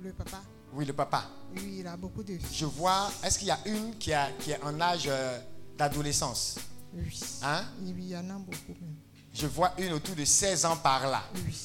le 0.00 0.12
papa, 0.12 0.42
Oui, 0.72 0.84
le 0.84 0.92
papa. 0.92 1.24
oui, 1.54 1.76
il 1.80 1.86
a 1.86 1.96
beaucoup 1.96 2.22
de 2.22 2.36
filles. 2.38 2.46
Je 2.52 2.64
vois, 2.64 3.10
est-ce 3.24 3.38
qu'il 3.38 3.48
y 3.48 3.50
a 3.52 3.58
une 3.66 3.96
qui, 3.98 4.12
a- 4.12 4.30
qui 4.40 4.52
est 4.52 4.62
en 4.62 4.80
âge 4.80 5.04
euh, 5.06 5.38
d'adolescence 5.78 6.56
Oui. 6.94 7.20
Hein? 7.42 7.64
Oui, 7.80 7.94
il 7.98 8.08
y 8.08 8.16
en 8.16 8.28
a 8.30 8.34
beaucoup 8.34 8.72
même. 8.80 8.96
Je 9.32 9.46
vois 9.46 9.72
une 9.78 9.92
autour 9.92 10.14
de 10.14 10.24
16 10.24 10.64
ans 10.66 10.76
par 10.76 11.06
là. 11.08 11.24
Oui. 11.46 11.56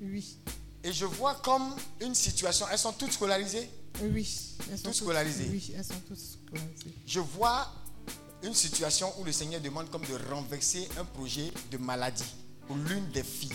Oui. 0.00 0.36
Et 0.84 0.92
je 0.92 1.04
vois 1.06 1.36
comme 1.36 1.74
une 2.00 2.14
situation, 2.14 2.66
elles 2.70 2.78
sont 2.78 2.92
toutes 2.92 3.12
scolarisées? 3.12 3.70
Oui. 4.02 4.56
Elles 4.70 4.78
sont 4.78 4.84
Toutes 4.84 4.94
scolarisées. 4.94 5.48
Oui, 5.50 5.72
elles 5.76 5.84
sont 5.84 6.00
toutes 6.06 6.18
scolarisées. 6.18 6.94
Je 7.06 7.20
vois 7.20 7.70
une 8.42 8.54
situation 8.54 9.12
où 9.20 9.24
le 9.24 9.30
Seigneur 9.32 9.60
demande 9.60 9.88
comme 9.90 10.02
de 10.02 10.14
renverser 10.34 10.88
un 10.98 11.04
projet 11.04 11.52
de 11.70 11.78
maladie 11.78 12.24
pour 12.66 12.76
l'une 12.76 13.08
des 13.10 13.22
filles. 13.22 13.52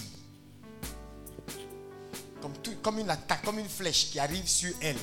Comme, 2.41 2.53
tout- 2.63 2.75
comme 2.81 2.99
une 2.99 3.09
attaque, 3.09 3.43
comme 3.43 3.59
une 3.59 3.67
flèche 3.69 4.09
qui 4.11 4.19
arrive 4.19 4.47
sur 4.47 4.73
elle. 4.81 4.97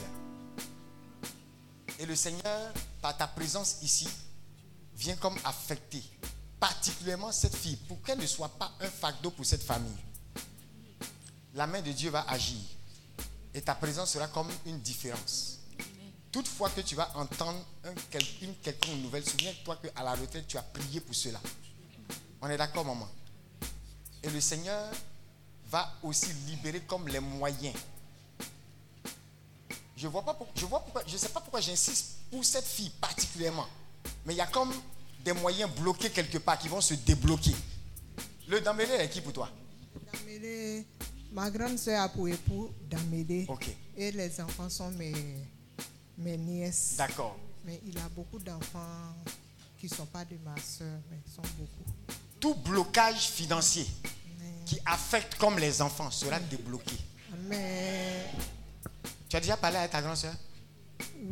Et 1.98 2.06
le 2.06 2.14
Seigneur, 2.16 2.72
par 3.02 3.16
ta 3.16 3.26
présence 3.26 3.76
ici, 3.82 4.08
vient 4.96 5.16
comme 5.16 5.36
affecter 5.44 6.02
particulièrement 6.60 7.32
cette 7.32 7.56
fille 7.56 7.76
pour 7.76 8.00
qu'elle 8.02 8.18
ne 8.18 8.26
soit 8.26 8.48
pas 8.48 8.72
un 8.80 8.88
fardeau 8.88 9.30
pour 9.30 9.44
cette 9.44 9.62
famille. 9.62 9.96
La 11.54 11.66
main 11.66 11.82
de 11.82 11.92
Dieu 11.92 12.10
va 12.10 12.24
agir 12.28 12.60
et 13.52 13.60
ta 13.60 13.74
présence 13.74 14.12
sera 14.12 14.28
comme 14.28 14.50
une 14.66 14.80
différence. 14.80 15.58
Toutefois 16.32 16.70
que 16.70 16.80
tu 16.80 16.96
vas 16.96 17.10
entendre 17.14 17.64
une 18.42 18.54
quelconque 18.56 18.96
nouvelle, 18.96 19.24
souviens-toi 19.24 19.76
qu'à 19.76 20.02
la 20.02 20.14
retraite, 20.14 20.48
tu 20.48 20.56
as 20.56 20.62
prié 20.62 21.00
pour 21.00 21.14
cela. 21.14 21.40
On 22.42 22.48
est 22.48 22.56
d'accord, 22.56 22.84
maman? 22.84 23.08
Et 24.22 24.30
le 24.30 24.40
Seigneur 24.40 24.90
va 25.70 25.92
aussi 26.02 26.32
libérer 26.46 26.80
comme 26.80 27.06
les 27.06 27.20
moyens. 27.20 27.74
Je 29.96 30.08
je 31.06 31.16
sais 31.16 31.28
pas 31.28 31.40
pourquoi 31.40 31.60
j'insiste 31.60 32.16
pour 32.30 32.44
cette 32.44 32.66
fille 32.66 32.90
particulièrement. 33.00 33.66
Mais 34.26 34.34
il 34.34 34.36
y 34.36 34.40
a 34.40 34.46
comme 34.46 34.72
des 35.24 35.32
moyens 35.32 35.70
bloqués 35.70 36.10
quelque 36.10 36.38
part 36.38 36.58
qui 36.58 36.68
vont 36.68 36.80
se 36.80 36.94
débloquer. 36.94 37.54
Le 38.48 38.60
Dambélé 38.60 38.92
est 38.94 39.08
qui 39.08 39.20
pour 39.20 39.32
toi? 39.32 39.48
Damélé, 40.12 40.84
ma 41.32 41.50
grande 41.50 41.78
soeur 41.78 42.02
a 42.02 42.08
pour 42.08 42.28
époux 42.28 42.70
Damélé. 42.90 43.46
Et 43.96 44.12
les 44.12 44.40
enfants 44.40 44.68
sont 44.68 44.90
mes, 44.90 45.14
mes 46.18 46.36
nièces. 46.36 46.94
D'accord. 46.98 47.36
Mais 47.64 47.80
il 47.86 47.96
a 47.98 48.08
beaucoup 48.10 48.38
d'enfants 48.38 49.14
qui 49.78 49.86
ne 49.86 49.94
sont 49.94 50.06
pas 50.06 50.24
de 50.24 50.36
ma 50.44 50.54
soeur, 50.60 50.98
mais 51.10 51.18
sont 51.34 51.42
beaucoup. 51.58 51.90
Tout 52.40 52.54
blocage 52.56 53.28
financier 53.30 53.86
qui 54.66 54.78
affecte 54.84 55.36
comme 55.36 55.58
les 55.58 55.80
enfants 55.80 56.10
sera 56.10 56.38
débloqué. 56.40 56.96
Mais 57.48 58.26
Tu 59.28 59.36
as 59.36 59.40
déjà 59.40 59.56
parlé 59.56 59.78
à 59.78 59.88
ta 59.88 60.00
grande 60.00 60.16
soeur 60.16 60.34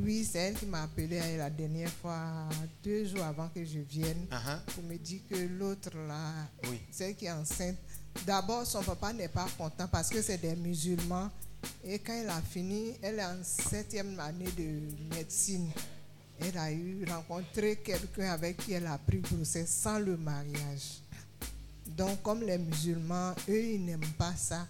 oui, 0.05 0.25
c'est 0.31 0.39
elle 0.39 0.55
qui 0.55 0.67
m'a 0.67 0.83
appelé 0.85 1.19
hein, 1.19 1.37
la 1.39 1.51
dernière 1.51 1.91
fois, 1.91 2.49
deux 2.83 3.05
jours 3.07 3.25
avant 3.25 3.49
que 3.49 3.65
je 3.65 3.79
vienne, 3.81 4.27
Uh-huh. 4.31 4.61
pour 4.75 4.83
me 4.85 4.97
dire 4.97 5.21
que 5.29 5.37
l'autre 5.37 5.91
là, 6.09 6.33
Oui. 6.69 6.81
celle 6.91 7.15
qui 7.17 7.27
est 7.27 7.31
enceinte, 7.33 7.77
d'abord 8.27 8.67
son 8.67 8.83
papa 8.83 9.13
n'est 9.13 9.29
pas 9.29 9.47
content 9.59 9.89
parce 9.89 10.09
que 10.09 10.23
c'est 10.23 10.39
des 10.39 10.55
musulmans. 10.57 11.31
Et 11.85 11.99
quand 11.99 12.13
elle 12.15 12.29
a 12.31 12.41
fini, 12.43 12.95
elle 13.03 13.19
est 13.21 13.25
en 13.25 13.37
septième 13.45 14.19
année 14.21 14.51
de 14.57 15.15
médecine. 15.15 15.71
Elle 16.41 16.59
a 16.59 16.73
eu 16.73 17.05
rencontré 17.09 17.77
quelqu'un 17.77 18.33
avec 18.33 18.57
qui 18.57 18.73
elle 18.73 18.87
a 18.87 18.99
pris 18.99 19.21
grossesse 19.21 19.71
sans 19.71 19.99
le 20.01 20.17
mariage. 20.17 21.01
Donc, 21.87 22.21
comme 22.23 22.43
les 22.43 22.59
musulmans, 22.59 23.33
eux, 23.49 23.63
ils 23.63 23.85
n'aiment 23.85 24.01
pas 24.19 24.35
ça. 24.37 24.67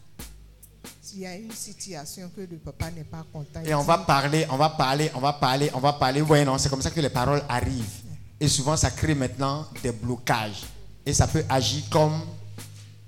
S'il 1.01 1.20
y 1.20 1.27
a 1.27 1.36
une 1.36 1.52
situation 1.52 2.31
que 2.35 2.41
le 2.41 2.59
papa 2.59 2.91
n'est 2.91 3.05
pas 3.05 3.25
content, 3.33 3.62
Et 3.65 3.75
on 3.75 3.83
va 3.83 3.99
parler, 3.99 4.47
on 4.51 4.57
va 4.57 4.70
parler, 4.70 5.11
on 5.15 5.20
va 5.20 5.33
parler, 5.33 5.70
on 5.75 5.81
va 5.81 5.93
parler. 5.93 6.20
Voyez, 6.20 6.44
non, 6.44 6.59
c'est 6.59 6.69
comme 6.69 6.83
ça 6.83 6.91
que 6.91 7.01
les 7.01 7.11
paroles 7.11 7.43
arrivent. 7.49 8.02
Et 8.41 8.49
souvent, 8.49 8.77
ça 8.77 8.91
crée 8.91 9.15
maintenant 9.15 9.69
des 9.83 9.93
blocages. 9.93 10.62
Et 11.05 11.12
ça 11.12 11.27
peut 11.27 11.44
agir 11.49 11.85
comme 11.91 12.20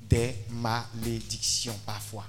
des 0.09 0.35
malédictions 0.51 1.75
parfois. 1.85 2.27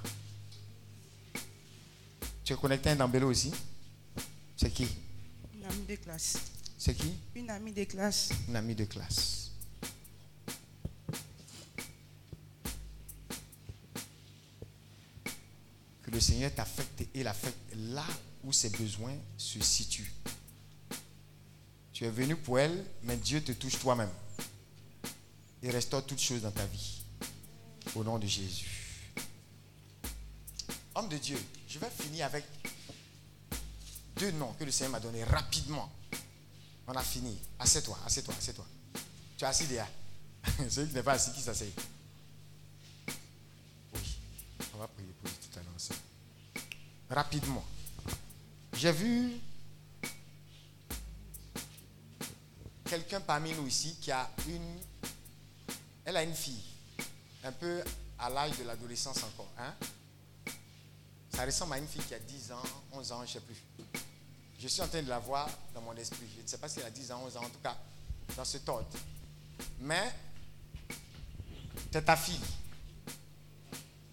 Tu 2.44 2.52
es 2.52 2.56
connecté 2.56 2.90
à 2.90 2.92
un 2.92 2.96
Dambelo 2.96 3.28
aussi? 3.28 3.52
C'est 4.56 4.70
qui? 4.70 4.88
Une 5.54 5.64
amie 5.64 5.84
de 5.88 5.96
classe. 5.96 6.38
C'est 6.78 6.94
qui? 6.94 7.12
Une 7.34 7.50
amie 7.50 7.72
de 7.72 7.84
classe. 7.84 8.30
Une 8.48 8.56
amie 8.56 8.74
de 8.74 8.84
classe. 8.84 9.45
Que 16.06 16.12
le 16.12 16.20
Seigneur 16.20 16.54
t'affecte 16.54 17.02
et 17.14 17.24
l'affecte 17.24 17.58
là 17.74 18.06
où 18.44 18.52
ses 18.52 18.70
besoins 18.70 19.16
se 19.36 19.60
situent. 19.60 20.12
Tu 21.92 22.04
es 22.04 22.10
venu 22.10 22.36
pour 22.36 22.60
elle, 22.60 22.84
mais 23.02 23.16
Dieu 23.16 23.42
te 23.42 23.50
touche 23.50 23.78
toi-même. 23.80 24.10
Et 25.64 25.70
restaure 25.70 26.06
toutes 26.06 26.20
choses 26.20 26.42
dans 26.42 26.52
ta 26.52 26.64
vie. 26.66 27.02
Au 27.96 28.04
nom 28.04 28.20
de 28.20 28.26
Jésus. 28.26 29.12
Homme 30.94 31.08
de 31.08 31.18
Dieu, 31.18 31.38
je 31.68 31.80
vais 31.80 31.90
finir 31.90 32.26
avec 32.26 32.44
deux 34.16 34.30
noms 34.32 34.52
que 34.52 34.64
le 34.64 34.70
Seigneur 34.70 34.92
m'a 34.92 35.00
donnés 35.00 35.24
rapidement. 35.24 35.90
On 36.86 36.94
a 36.94 37.02
fini. 37.02 37.36
Assieds-toi, 37.58 37.98
assieds-toi, 38.06 38.34
assieds-toi. 38.38 38.66
Tu 39.36 39.44
es 39.44 39.46
assis 39.46 39.66
déjà. 39.66 39.88
Celui 40.70 40.88
qui 40.88 40.94
n'est 40.94 41.02
pas 41.02 41.14
assis, 41.14 41.32
qui 41.32 41.40
s'assied? 41.40 41.72
Rapidement. 47.10 47.64
J'ai 48.72 48.92
vu 48.92 49.32
quelqu'un 52.84 53.20
parmi 53.20 53.52
nous 53.52 53.66
ici 53.66 53.96
qui 54.00 54.10
a 54.10 54.28
une. 54.48 54.78
Elle 56.04 56.16
a 56.16 56.22
une 56.22 56.34
fille. 56.34 56.62
Un 57.44 57.52
peu 57.52 57.82
à 58.18 58.30
l'âge 58.30 58.58
de 58.58 58.64
l'adolescence 58.64 59.22
encore. 59.22 59.50
Hein? 59.58 59.74
Ça 61.30 61.44
ressemble 61.44 61.74
à 61.74 61.78
une 61.78 61.86
fille 61.86 62.02
qui 62.02 62.14
a 62.14 62.18
10 62.18 62.52
ans, 62.52 62.62
11 62.92 63.12
ans, 63.12 63.18
je 63.18 63.22
ne 63.22 63.26
sais 63.26 63.40
plus. 63.40 63.56
Je 64.58 64.68
suis 64.68 64.80
en 64.80 64.88
train 64.88 65.02
de 65.02 65.08
la 65.08 65.18
voir 65.18 65.48
dans 65.74 65.82
mon 65.82 65.94
esprit. 65.94 66.26
Je 66.36 66.42
ne 66.42 66.46
sais 66.46 66.58
pas 66.58 66.68
si 66.68 66.80
elle 66.80 66.86
a 66.86 66.90
10 66.90 67.12
ans, 67.12 67.22
11 67.26 67.36
ans, 67.36 67.44
en 67.44 67.48
tout 67.50 67.60
cas, 67.62 67.76
dans 68.36 68.44
ce 68.44 68.58
ordre. 68.66 68.86
Mais, 69.80 70.12
c'est 71.92 72.04
ta 72.04 72.16
fille. 72.16 72.40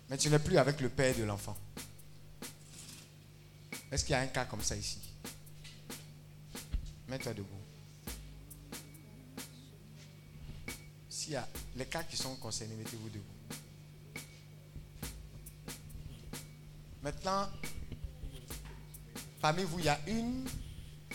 Mais 0.09 0.17
tu 0.17 0.29
n'es 0.29 0.39
plus 0.39 0.57
avec 0.57 0.81
le 0.81 0.89
père 0.89 1.15
de 1.15 1.23
l'enfant. 1.23 1.55
Est-ce 3.93 4.05
qu'il 4.05 4.13
y 4.13 4.15
a 4.15 4.21
un 4.21 4.27
cas 4.27 4.45
comme 4.45 4.63
ça 4.63 4.75
ici? 4.75 4.97
Mets-toi 7.07 7.35
debout. 7.35 7.61
S'il 11.07 11.33
y 11.33 11.35
a 11.35 11.47
les 11.75 11.85
cas 11.85 12.01
qui 12.01 12.17
sont 12.17 12.35
concernés, 12.37 12.73
mettez-vous 12.73 13.09
debout. 13.09 13.23
Maintenant, 17.03 17.47
parmi 19.39 19.63
vous, 19.63 19.77
il 19.77 19.85
y 19.85 19.89
a 19.89 19.99
une 20.07 20.43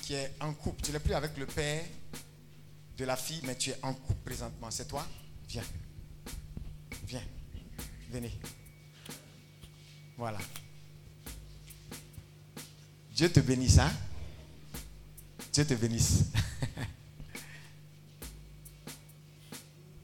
qui 0.00 0.14
est 0.14 0.36
en 0.38 0.54
couple. 0.54 0.80
Tu 0.82 0.92
n'es 0.92 1.00
plus 1.00 1.14
avec 1.14 1.36
le 1.36 1.46
père 1.46 1.84
de 2.96 3.04
la 3.04 3.16
fille, 3.16 3.40
mais 3.42 3.58
tu 3.58 3.70
es 3.70 3.78
en 3.82 3.92
couple 3.92 4.22
présentement. 4.24 4.70
C'est 4.70 4.86
toi? 4.86 5.04
Viens. 5.48 5.64
Viens. 7.02 7.24
Venez. 8.12 8.38
Voilà. 10.16 10.38
Dieu 13.18 13.28
te 13.32 13.40
bénisse, 13.40 13.78
hein? 13.80 13.92
Dieu 15.52 15.66
te 15.66 15.74
bénisse. 15.74 16.26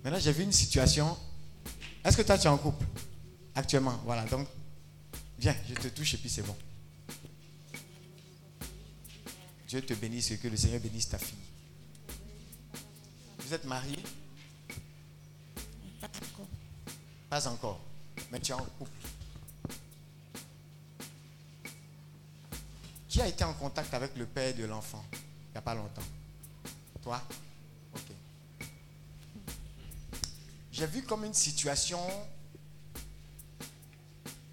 Maintenant, 0.03 0.19
j'ai 0.19 0.33
vu 0.33 0.43
une 0.43 0.51
situation. 0.51 1.17
Est-ce 2.05 2.17
que 2.17 2.23
toi, 2.23 2.37
tu 2.37 2.47
es 2.47 2.51
en 2.51 2.59
couple 2.59 2.85
Actuellement, 3.55 4.01
voilà. 4.05 4.25
Donc, 4.25 4.49
viens, 5.39 5.55
je 5.69 5.75
te 5.75 5.87
touche 5.87 6.15
et 6.15 6.17
puis 6.17 6.29
c'est 6.29 6.43
bon. 6.43 6.57
Dieu 9.69 9.81
te 9.81 9.95
bénisse 9.95 10.33
et 10.33 10.39
que 10.39 10.49
le 10.49 10.57
Seigneur 10.57 10.81
bénisse 10.81 11.09
ta 11.09 11.19
fille. 11.19 11.39
Vous 13.39 13.55
êtes 13.55 13.65
marié 13.65 13.99
Pas 16.01 16.09
encore. 16.09 16.49
Pas 17.31 17.47
encore. 17.47 17.81
Mais 18.33 18.41
tu 18.41 18.51
es 18.51 18.55
en 18.55 18.65
couple. 18.77 19.04
Qui 23.15 23.23
a 23.23 23.29
été 23.29 23.45
en 23.45 23.55
contact 23.55 23.95
avec 23.95 24.17
le 24.17 24.27
père 24.27 24.53
de 24.57 24.65
l'enfant 24.65 25.05
il 25.13 25.53
n'y 25.53 25.59
a 25.59 25.63
pas 25.63 25.77
longtemps? 25.77 26.03
Toi? 27.01 27.23
Ok. 27.95 28.03
J'ai 30.73 30.87
vu 30.89 31.05
comme 31.05 31.25
une 31.25 31.33
situation 31.33 32.01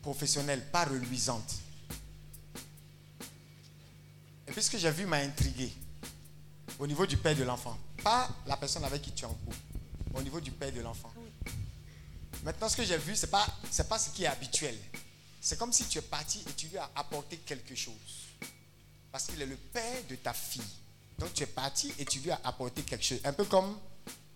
professionnelle, 0.03 0.63
pas 0.69 0.85
reluisante. 0.85 1.55
Et 4.47 4.51
puis 4.51 4.61
ce 4.61 4.69
que 4.69 4.77
j'ai 4.77 4.91
vu 4.91 5.07
m'a 5.07 5.17
intrigué. 5.17 5.73
Au 6.77 6.85
niveau 6.85 7.07
du 7.07 7.17
père 7.17 7.35
de 7.35 7.41
l'enfant. 7.41 7.75
Pas 8.03 8.29
la 8.45 8.57
personne 8.57 8.83
avec 8.83 9.01
qui 9.01 9.11
tu 9.11 9.23
es 9.23 9.27
en 9.27 9.33
couple. 9.33 9.57
Au 10.13 10.21
niveau 10.21 10.39
du 10.39 10.51
père 10.51 10.71
de 10.71 10.81
l'enfant. 10.81 11.11
Maintenant, 12.43 12.69
ce 12.69 12.77
que 12.77 12.83
j'ai 12.83 12.99
vu, 12.99 13.15
ce 13.15 13.25
n'est 13.25 13.31
pas, 13.31 13.47
c'est 13.71 13.89
pas 13.89 13.97
ce 13.97 14.11
qui 14.11 14.25
est 14.25 14.27
habituel. 14.27 14.77
C'est 15.41 15.57
comme 15.57 15.73
si 15.73 15.85
tu 15.85 15.97
es 15.97 16.03
parti 16.03 16.43
et 16.47 16.53
tu 16.53 16.67
lui 16.67 16.77
as 16.77 16.91
apporté 16.95 17.37
quelque 17.37 17.73
chose. 17.73 18.20
Parce 19.11 19.25
qu'il 19.25 19.41
est 19.41 19.45
le 19.45 19.57
père 19.57 20.03
de 20.09 20.15
ta 20.15 20.33
fille. 20.33 20.61
Donc 21.19 21.33
tu 21.33 21.43
es 21.43 21.47
parti 21.47 21.93
et 21.99 22.05
tu 22.05 22.19
lui 22.19 22.31
as 22.31 22.39
apporté 22.43 22.81
quelque 22.81 23.03
chose. 23.03 23.19
Un 23.23 23.33
peu 23.33 23.45
comme 23.45 23.77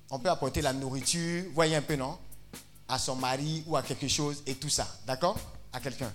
on 0.10 0.20
peut 0.20 0.30
apporter 0.30 0.62
la 0.62 0.74
nourriture, 0.74 1.46
voyez 1.54 1.76
un 1.76 1.82
peu, 1.82 1.96
non? 1.96 2.18
À 2.88 3.00
son 3.00 3.16
mari 3.16 3.64
ou 3.66 3.76
à 3.76 3.82
quelque 3.82 4.08
chose 4.08 4.44
et 4.46 4.56
tout 4.56 4.70
ça. 4.70 4.88
D'accord? 5.06 5.40
À 5.74 5.80
quelqu'un. 5.80 6.14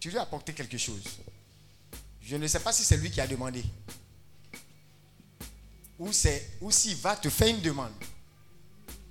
Tu 0.00 0.10
lui 0.10 0.18
as 0.18 0.22
apporté 0.22 0.52
quelque 0.52 0.76
chose. 0.76 1.02
Je 2.20 2.36
ne 2.36 2.46
sais 2.46 2.60
pas 2.60 2.72
si 2.72 2.84
c'est 2.84 2.96
lui 2.96 3.10
qui 3.10 3.20
a 3.20 3.26
demandé. 3.26 3.64
Ou, 5.98 6.12
c'est, 6.12 6.58
s'il 6.70 6.96
va 6.96 7.14
te 7.16 7.30
faire 7.30 7.48
une 7.48 7.60
demande. 7.60 7.92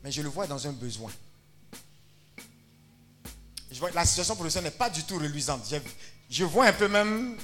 Mais 0.03 0.11
je 0.11 0.21
le 0.21 0.29
vois 0.29 0.47
dans 0.47 0.67
un 0.67 0.73
besoin. 0.73 1.11
La 3.93 4.05
situation 4.05 4.35
professionnelle 4.35 4.71
n'est 4.71 4.77
pas 4.77 4.89
du 4.89 5.03
tout 5.03 5.15
reluisante. 5.15 5.73
Je 6.29 6.43
vois 6.43 6.65
un 6.65 6.73
peu 6.73 6.87
même 6.87 7.37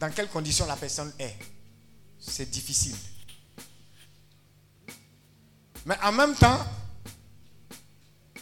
dans 0.00 0.10
quelles 0.10 0.28
conditions 0.28 0.66
la 0.66 0.76
personne 0.76 1.12
est. 1.18 1.36
C'est 2.18 2.48
difficile. 2.50 2.96
Mais 5.86 5.96
en 6.02 6.12
même 6.12 6.34
temps, 6.34 6.58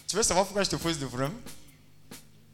tu 0.06 0.16
veux 0.16 0.22
savoir 0.22 0.46
pourquoi 0.46 0.62
je 0.64 0.70
te 0.70 0.76
pose 0.76 0.98
le 1.00 1.06
problème? 1.06 1.34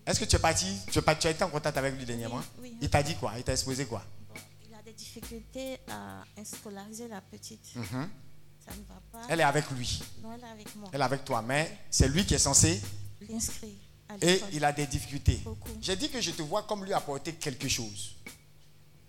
Est-ce 0.07 0.21
que 0.21 0.25
tu 0.27 0.37
es 0.37 0.39
parti, 0.39 0.67
tu, 0.91 0.99
es 0.99 1.03
pas- 1.03 1.15
tu 1.15 1.27
as 1.27 1.31
été 1.31 1.43
en 1.45 1.49
contact 1.49 1.77
avec 1.79 1.95
lui 1.97 2.05
dernièrement? 2.05 2.43
Oui, 2.59 2.71
oui. 2.73 2.77
Il 2.83 2.91
t'a 2.91 3.03
dit 3.03 3.15
quoi? 3.17 3.33
Il 3.39 3.45
t'a 3.45 3.53
exposé 3.53 3.87
quoi? 3.87 4.05
Il 4.69 4.75
a 4.75 4.83
des 4.83 4.93
difficultés 4.93 5.79
à 5.89 6.23
scolariser 6.45 7.09
la 7.09 7.21
petite. 7.23 7.75
Mhm. 7.77 8.11
Ça 8.67 8.75
ne 8.75 8.83
va 8.87 9.01
pas. 9.13 9.27
Elle 9.31 9.41
est 9.41 9.45
avec 9.45 9.71
lui. 9.71 10.03
Non, 10.23 10.33
elle 10.35 10.41
est 10.43 10.51
avec 10.51 10.77
moi. 10.77 10.91
Elle 10.93 11.01
est 11.01 11.05
avec 11.05 11.25
toi. 11.25 11.43
Mais 11.43 11.79
c'est 11.91 12.09
lui 12.09 12.25
qui 12.27 12.35
est 12.35 12.39
censé 12.39 12.83
L'inscrit 13.31 13.79
à 14.09 14.17
et 14.21 14.43
il 14.53 14.63
a 14.65 14.73
des 14.73 14.87
difficultés. 14.87 15.41
J'ai 15.81 15.97
dit 15.97 16.11
que 16.11 16.21
je 16.21 16.31
te 16.33 16.43
vois 16.43 16.63
comme 16.65 16.85
lui 16.85 16.93
apporter 16.93 17.35
quelque 17.35 17.69
chose. 17.69 18.17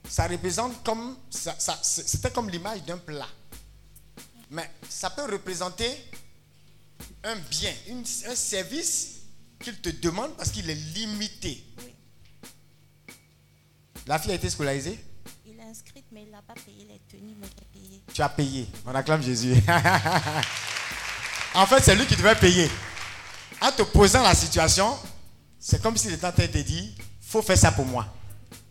Ça 0.09 0.27
représente 0.27 0.83
comme. 0.83 1.17
ça- 1.29 1.55
ça- 1.59 1.79
C'était 1.81 2.31
comme 2.31 2.49
l'image 2.49 2.83
d'un 2.83 2.97
plat. 2.97 3.27
Mais 4.49 4.69
ça 4.89 5.09
peut 5.09 5.29
représenter 5.31 5.89
un 7.23 7.35
bien, 7.49 7.73
une- 7.87 8.03
un 8.29 8.35
service 8.35 9.15
qu'il 9.59 9.79
te 9.81 9.89
demande 9.89 10.35
parce 10.37 10.51
qu'il 10.51 10.69
est 10.69 10.75
limité. 10.75 11.63
La 14.07 14.19
fille 14.19 14.31
a 14.31 14.35
été 14.35 14.49
scolarisée? 14.49 15.03
Il 15.47 15.59
est 15.59 15.63
inscrit, 15.63 16.03
mais 16.11 16.23
il 16.23 16.31
n'a 16.31 16.41
pas 16.43 16.53
payé 16.53 16.85
les 16.87 16.99
tenues, 17.09 17.35
mais 17.39 17.47
il 17.47 17.63
a 17.63 17.65
payé. 17.73 18.01
Tu 18.13 18.21
as 18.21 18.29
payé. 18.29 18.67
On 18.85 18.93
acclame 18.93 19.23
Jésus. 19.23 19.55
en 21.55 21.65
fait, 21.65 21.81
c'est 21.83 21.95
lui 21.95 22.05
qui 22.05 22.15
devait 22.15 22.35
payer. 22.35 22.69
En 23.61 23.71
te 23.71 23.81
posant 23.81 24.21
la 24.21 24.35
situation, 24.35 24.95
c'est 25.59 25.81
comme 25.81 25.95
en 25.95 26.17
train 26.31 26.45
de 26.45 26.51
te 26.51 26.57
dire, 26.59 26.91
faut 27.21 27.41
faire 27.41 27.57
ça 27.57 27.71
pour 27.71 27.85
moi. 27.85 28.05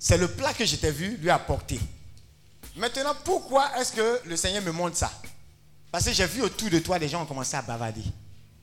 C'est 0.06 0.18
le 0.18 0.28
plat 0.28 0.52
que 0.52 0.66
je 0.66 0.76
t'ai 0.76 0.90
vu 0.90 1.16
lui 1.16 1.30
apporter. 1.30 1.80
Maintenant, 2.76 3.14
pourquoi 3.24 3.70
est-ce 3.80 3.90
que 3.90 4.20
le 4.26 4.36
Seigneur 4.36 4.62
me 4.62 4.70
montre 4.70 4.98
ça? 4.98 5.10
Parce 5.90 6.04
que 6.04 6.12
j'ai 6.12 6.26
vu 6.26 6.42
autour 6.42 6.68
de 6.68 6.78
toi 6.80 6.98
des 6.98 7.08
gens 7.08 7.22
ont 7.22 7.24
commencé 7.24 7.56
à 7.56 7.62
bavader. 7.62 8.04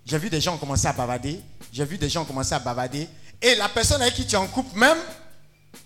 J'ai 0.05 0.19
vu 0.19 0.29
des 0.29 0.39
gens 0.39 0.53
ont 0.53 0.59
commencé 0.59 0.85
à 0.85 0.93
bavader. 0.93 1.41
J'ai 1.73 1.83
vu 1.83 1.97
des 1.97 2.09
gens 2.09 2.21
ont 2.21 2.25
commencé 2.25 2.53
à 2.53 2.59
bavader. 2.59 3.09
Et 3.41 3.55
la 3.55 3.69
personne 3.69 4.03
avec 4.03 4.13
qui 4.13 4.27
tu 4.27 4.35
en 4.35 4.45
couple, 4.45 4.77
même, 4.77 4.99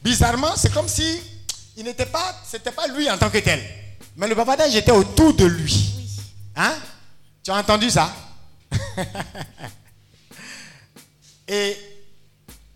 bizarrement, 0.03 0.57
c'est 0.57 0.73
comme 0.73 0.89
si 0.89 1.21
il 1.77 1.85
n'était 1.85 2.07
pas, 2.07 2.35
c'était 2.45 2.73
pas 2.73 2.89
lui 2.89 3.09
en 3.09 3.17
tant 3.17 3.29
que 3.29 3.37
tel. 3.37 3.63
Mais 4.17 4.27
le 4.27 4.35
bavardage 4.35 4.75
était 4.75 4.91
autour 4.91 5.33
de 5.35 5.45
lui. 5.45 6.19
Hein? 6.57 6.75
Tu 7.41 7.51
as 7.51 7.55
entendu 7.55 7.89
ça? 7.89 8.13
Et 11.47 11.77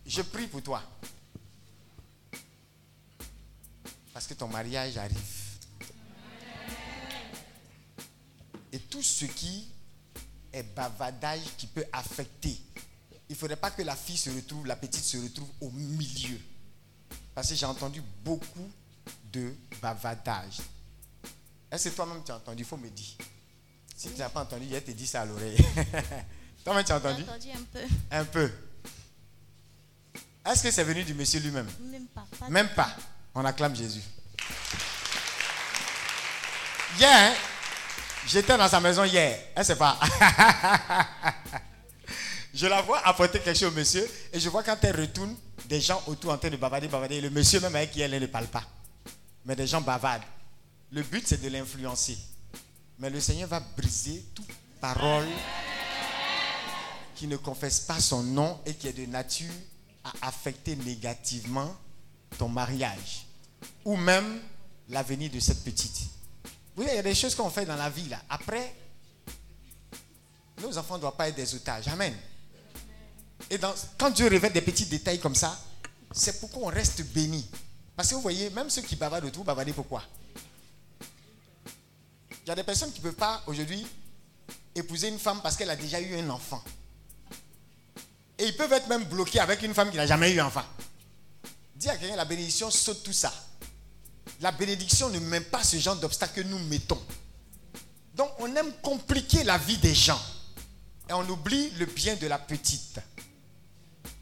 je 0.07 0.21
prie 0.21 0.47
pour 0.47 0.61
toi. 0.61 0.81
Parce 4.19 4.27
que 4.27 4.33
ton 4.33 4.49
mariage 4.49 4.97
arrive. 4.97 5.17
Et 8.73 8.79
tout 8.79 9.01
ce 9.01 9.23
qui 9.23 9.71
est 10.51 10.63
bavardage 10.75 11.39
qui 11.57 11.67
peut 11.67 11.85
affecter. 11.93 12.59
Il 13.29 13.31
ne 13.31 13.35
faudrait 13.35 13.55
pas 13.55 13.71
que 13.71 13.81
la 13.81 13.95
fille 13.95 14.17
se 14.17 14.29
retrouve, 14.29 14.67
la 14.67 14.75
petite 14.75 15.05
se 15.05 15.15
retrouve 15.15 15.47
au 15.61 15.69
milieu. 15.69 16.37
Parce 17.33 17.47
que 17.47 17.55
j'ai 17.55 17.65
entendu 17.65 18.03
beaucoup 18.25 18.69
de 19.31 19.55
bavardage. 19.81 20.57
Est-ce 21.71 21.87
que 21.87 21.95
toi-même 21.95 22.21
tu 22.25 22.33
as 22.33 22.35
entendu? 22.35 22.63
Il 22.63 22.65
faut 22.65 22.75
me 22.75 22.89
dire. 22.89 23.15
Si 23.95 24.09
tu 24.09 24.17
n'as 24.17 24.27
pas 24.27 24.41
entendu, 24.41 24.65
il 24.69 24.81
te 24.81 24.91
dit 24.91 25.07
ça 25.07 25.21
à 25.21 25.25
l'oreille. 25.27 25.55
toi-même 26.65 26.83
tu 26.83 26.91
as 26.91 26.97
entendu? 26.97 27.23
J'ai 27.23 27.31
entendu 27.31 27.51
un 27.51 27.63
peu. 27.71 27.87
Un 28.11 28.25
peu. 28.25 28.51
Est-ce 30.45 30.63
que 30.63 30.71
c'est 30.71 30.83
venu 30.83 31.05
du 31.05 31.13
monsieur 31.13 31.39
lui-même? 31.39 31.69
Même 31.89 32.07
pas. 32.07 32.27
pas 32.37 32.49
Même 32.49 32.69
pas. 32.75 32.93
On 33.35 33.45
acclame 33.45 33.75
Jésus. 33.75 34.01
Hier, 36.97 37.35
j'étais 38.27 38.57
dans 38.57 38.67
sa 38.67 38.79
maison 38.79 39.03
hier. 39.03 39.39
Elle 39.55 39.65
sait 39.65 39.75
pas. 39.75 39.99
je 42.53 42.67
la 42.67 42.81
vois 42.81 43.05
apporter 43.07 43.39
quelque 43.39 43.57
chose 43.57 43.71
au 43.71 43.75
monsieur 43.75 44.07
et 44.33 44.39
je 44.39 44.49
vois 44.49 44.63
quand 44.63 44.77
elle 44.81 44.99
retourne, 44.99 45.35
des 45.65 45.79
gens 45.79 46.01
autour 46.07 46.31
en 46.31 46.37
train 46.37 46.49
de 46.49 46.57
bavarder, 46.57 46.87
bavarder. 46.87 47.17
Et 47.17 47.21
le 47.21 47.29
monsieur 47.29 47.59
même 47.59 47.75
avec 47.75 47.91
qui 47.91 48.01
elle, 48.01 48.13
elle 48.13 48.21
ne 48.21 48.27
parle 48.27 48.47
pas. 48.47 48.63
Mais 49.45 49.55
des 49.55 49.67
gens 49.67 49.81
bavardent. 49.81 50.23
Le 50.91 51.03
but, 51.03 51.27
c'est 51.27 51.41
de 51.41 51.49
l'influencer. 51.49 52.17
Mais 52.97 53.09
le 53.09 53.19
Seigneur 53.19 53.47
va 53.47 53.59
briser 53.59 54.25
toute 54.33 54.49
parole 54.81 55.27
qui 57.15 57.27
ne 57.27 57.37
confesse 57.37 57.81
pas 57.81 57.99
son 57.99 58.23
nom 58.23 58.59
et 58.65 58.73
qui 58.73 58.87
est 58.87 58.93
de 58.93 59.05
nature 59.05 59.53
à 60.03 60.27
affecter 60.27 60.75
négativement 60.75 61.75
ton 62.37 62.47
mariage 62.49 63.25
ou 63.85 63.95
même 63.97 64.39
l'avenir 64.89 65.31
de 65.31 65.39
cette 65.39 65.63
petite. 65.63 66.01
Oui, 66.77 66.85
il 66.89 66.95
y 66.95 66.99
a 66.99 67.03
des 67.03 67.15
choses 67.15 67.35
qu'on 67.35 67.49
fait 67.49 67.65
dans 67.65 67.75
la 67.75 67.89
vie 67.89 68.07
là. 68.09 68.21
Après, 68.29 68.73
nos 70.61 70.77
enfants 70.77 70.95
ne 70.95 71.01
doivent 71.01 71.15
pas 71.15 71.29
être 71.29 71.35
des 71.35 71.55
otages. 71.55 71.87
Amen. 71.87 72.15
Et 73.49 73.57
dans- 73.57 73.73
quand 73.97 74.09
Dieu 74.11 74.27
révèle 74.27 74.53
des 74.53 74.61
petits 74.61 74.85
détails 74.85 75.19
comme 75.19 75.35
ça, 75.35 75.57
c'est 76.11 76.39
pour 76.39 76.49
qu'on 76.51 76.67
reste 76.67 77.01
béni. 77.13 77.47
Parce 77.95 78.09
que 78.09 78.15
vous 78.15 78.21
voyez, 78.21 78.49
même 78.51 78.69
ceux 78.69 78.81
qui 78.81 78.95
bavardent 78.95 79.25
autour, 79.25 79.43
bavarder 79.43 79.73
pourquoi 79.73 80.03
Il 82.43 82.47
y 82.47 82.51
a 82.51 82.55
des 82.55 82.63
personnes 82.63 82.91
qui 82.91 82.99
ne 82.99 83.03
peuvent 83.03 83.13
pas 83.15 83.43
aujourd'hui 83.47 83.85
épouser 84.75 85.09
une 85.09 85.19
femme 85.19 85.41
parce 85.41 85.55
qu'elle 85.57 85.69
a 85.69 85.75
déjà 85.75 85.99
eu 85.99 86.17
un 86.19 86.29
enfant. 86.29 86.63
Et 88.37 88.45
ils 88.45 88.55
peuvent 88.55 88.71
être 88.71 88.87
même 88.87 89.03
bloqués 89.03 89.39
avec 89.39 89.61
une 89.63 89.73
femme 89.73 89.91
qui 89.91 89.97
n'a 89.97 90.07
jamais 90.07 90.31
eu 90.31 90.39
enfant. 90.41 90.63
Dis 91.79 91.87
à 91.87 91.95
quelqu'un, 91.95 92.17
la 92.17 92.25
bénédiction 92.25 92.69
saute 92.69 93.03
tout 93.03 93.13
ça. 93.13 93.33
La 94.41 94.51
bénédiction 94.51 95.09
ne 95.09 95.19
met 95.19 95.39
pas 95.39 95.63
ce 95.63 95.77
genre 95.77 95.95
d'obstacle 95.95 96.43
que 96.43 96.47
nous 96.47 96.59
mettons. 96.59 97.01
Donc 98.15 98.29
on 98.39 98.53
aime 98.53 98.73
compliquer 98.81 99.45
la 99.45 99.57
vie 99.57 99.77
des 99.77 99.95
gens. 99.95 100.19
Et 101.07 101.13
on 101.13 101.27
oublie 101.29 101.69
le 101.71 101.85
bien 101.85 102.17
de 102.17 102.27
la 102.27 102.37
petite. 102.37 102.99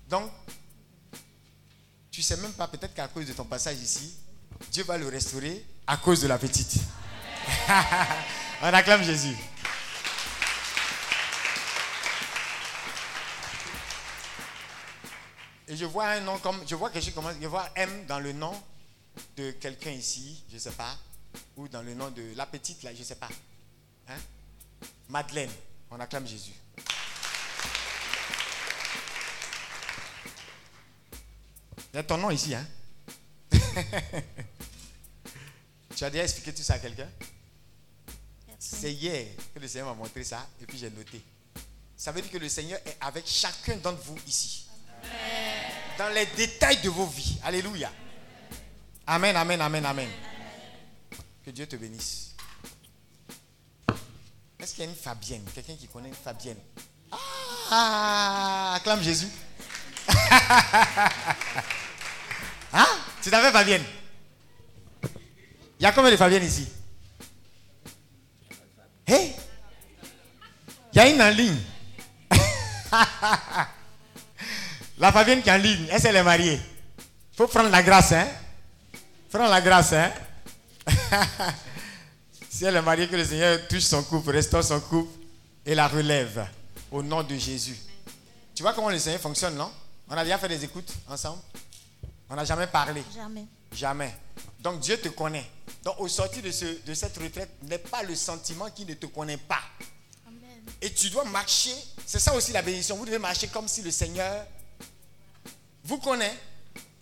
Donc, 0.08 0.32
tu 2.12 2.22
sais 2.22 2.38
même 2.38 2.54
pas, 2.54 2.68
peut-être 2.68 2.94
qu'à 2.94 3.08
cause 3.08 3.26
de 3.26 3.34
ton 3.34 3.44
passage 3.44 3.78
ici, 3.80 4.14
Dieu 4.72 4.84
va 4.84 4.98
le 4.98 5.08
restaurer 5.08 5.66
à 5.88 5.98
cause 5.98 6.22
de 6.22 6.28
la 6.28 6.38
petite. 6.38 6.76
on 8.62 8.68
acclame 8.68 9.04
Jésus. 9.04 9.36
Et 15.68 15.76
je 15.76 15.86
vois 15.86 16.08
un 16.08 16.22
nom 16.22 16.38
comme. 16.40 16.62
Je 16.68 16.76
vois 16.76 16.90
quelque 16.90 17.04
chose 17.04 17.14
comme. 17.14 17.30
Je 17.42 17.48
vois 17.48 17.70
M 17.76 18.06
dans 18.08 18.20
le 18.20 18.32
nom 18.32 18.54
de 19.36 19.52
quelqu'un 19.52 19.92
ici, 19.92 20.44
je 20.50 20.56
ne 20.56 20.60
sais 20.60 20.72
pas. 20.72 20.98
Ou 21.58 21.68
dans 21.68 21.82
le 21.82 21.94
nom 21.94 22.10
de 22.10 22.34
la 22.36 22.46
petite 22.46 22.84
là, 22.84 22.94
je 22.94 23.00
ne 23.00 23.04
sais 23.04 23.16
pas. 23.16 23.30
Hein? 24.08 24.18
Madeleine. 25.10 25.52
On 25.90 26.00
acclame 26.00 26.28
Jésus. 26.28 26.54
Il 31.94 31.96
y 31.96 32.00
a 32.00 32.04
ton 32.04 32.18
nom 32.18 32.30
ici, 32.30 32.54
hein? 32.54 32.68
tu 35.96 36.04
as 36.04 36.10
déjà 36.10 36.24
expliqué 36.24 36.54
tout 36.54 36.62
ça 36.62 36.74
à 36.74 36.80
quelqu'un? 36.80 37.10
C'est 38.60 38.94
hier 38.94 39.28
que 39.54 39.60
le 39.60 39.68
Seigneur 39.68 39.88
m'a 39.88 39.94
montré 39.96 40.24
ça 40.24 40.48
et 40.62 40.66
puis 40.66 40.78
j'ai 40.78 40.90
noté. 40.90 41.22
Ça 41.96 42.12
veut 42.12 42.22
dire 42.22 42.32
que 42.32 42.38
le 42.38 42.50
Seigneur 42.50 42.80
est 42.86 42.98
avec 43.00 43.26
chacun 43.26 43.78
d'entre 43.78 44.02
vous 44.04 44.18
ici. 44.28 44.68
Dans 45.98 46.10
les 46.10 46.26
détails 46.28 46.82
de 46.82 46.90
vos 46.90 47.08
vies. 47.08 47.40
Alléluia. 47.44 47.92
Amen, 49.08 49.36
amen, 49.36 49.62
amen, 49.62 49.86
amen. 49.86 50.10
Que 51.44 51.52
Dieu 51.52 51.66
te 51.66 51.76
bénisse. 51.76 52.36
Est-ce 54.60 54.74
qu'il 54.74 54.84
y 54.84 54.88
a 54.88 54.90
une 54.90 54.96
Fabienne? 54.96 55.44
Quelqu'un 55.56 55.76
qui 55.76 55.88
connaît 55.88 56.10
une 56.10 56.16
Fabienne? 56.16 56.58
Ah, 57.72 58.74
acclame 58.76 59.02
Jésus. 59.02 59.30
hein? 62.74 62.88
Tu 63.22 63.30
t'appelles 63.30 63.54
Fabienne? 63.54 63.84
Il 65.80 65.84
y 65.84 65.86
a 65.86 65.92
combien 65.92 66.12
de 66.12 66.18
Fabienne 66.18 66.44
ici? 66.44 66.68
Hé 69.08 69.34
Il 70.94 70.98
y 70.98 71.00
a 71.00 71.10
une 71.10 71.22
en 71.22 71.30
ligne. 71.30 71.60
La 74.98 75.12
Fabienne 75.12 75.42
qui 75.44 75.50
est 75.50 75.54
en 75.54 75.58
ligne, 75.58 75.88
est-ce 75.90 76.04
qu'elle 76.04 76.16
est 76.16 76.24
mariée 76.24 76.60
Il 77.34 77.36
faut 77.38 77.48
prendre 77.48 77.70
la 77.70 77.84
grâce, 77.84 78.12
hein 78.14 78.28
Prends 79.32 79.48
la 79.48 79.62
grâce, 79.62 79.94
hein 79.94 80.12
Si 82.50 82.66
elle 82.66 82.76
est 82.76 82.82
mariée, 82.82 83.08
que 83.08 83.16
le 83.16 83.24
Seigneur 83.26 83.68
touche 83.68 83.84
son 83.84 84.02
couple, 84.04 84.32
restaure 84.32 84.64
son 84.64 84.80
couple 84.80 85.12
et 85.66 85.76
la 85.76 85.88
relève 85.88 86.48
au 86.92 87.04
nom 87.04 87.22
de 87.22 87.36
Jésus. 87.36 87.78
Tu 88.56 88.64
vois 88.64 88.74
comment 88.74 88.90
le 88.90 88.98
Seigneur 88.98 89.20
fonctionne, 89.22 89.56
non? 89.56 89.72
On 90.10 90.14
a 90.18 90.24
déjà 90.24 90.38
fait 90.40 90.48
des 90.48 90.64
écoutes 90.64 90.92
ensemble 91.08 91.42
On 92.30 92.36
n'a 92.36 92.46
jamais 92.46 92.66
parlé 92.68 93.04
Jamais. 93.14 93.46
Jamais. 93.74 94.16
Donc 94.60 94.80
Dieu 94.80 94.98
te 94.98 95.10
connaît. 95.10 95.46
Donc 95.84 96.00
au 96.00 96.08
sortir 96.08 96.42
de, 96.42 96.50
ce- 96.50 96.84
de 96.86 96.94
cette 96.96 97.16
retraite, 97.18 97.52
n'est 97.64 97.78
pas 97.78 98.02
le 98.02 98.16
sentiment 98.16 98.70
qui 98.72 98.86
ne 98.86 98.94
te 98.96 99.06
connaît 99.06 99.38
pas. 99.38 99.60
Et 100.82 100.92
tu 100.92 101.10
dois 101.10 101.26
marcher. 101.26 101.76
C'est 102.06 102.20
ça 102.20 102.34
aussi 102.34 102.52
la 102.54 102.62
bénédiction. 102.62 102.96
Vous 102.98 103.06
devez 103.06 103.20
marcher 103.20 103.48
comme 103.50 103.68
si 103.68 103.82
le 103.84 103.92
Seigneur 103.92 104.46
vous 105.88 105.98
connaît. 105.98 106.38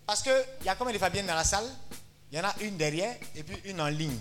Parce 0.06 0.22
qu'il 0.22 0.46
y 0.64 0.70
a 0.70 0.76
combien 0.76 0.94
de 0.94 1.00
Fabiennes 1.00 1.26
dans 1.26 1.36
la 1.36 1.44
salle 1.44 1.66
Il 2.32 2.38
y 2.38 2.42
en 2.42 2.46
a 2.46 2.54
une 2.62 2.78
derrière 2.78 3.16
et 3.36 3.44
puis 3.44 3.58
une 3.66 3.82
en 3.82 3.88
ligne. 3.88 4.18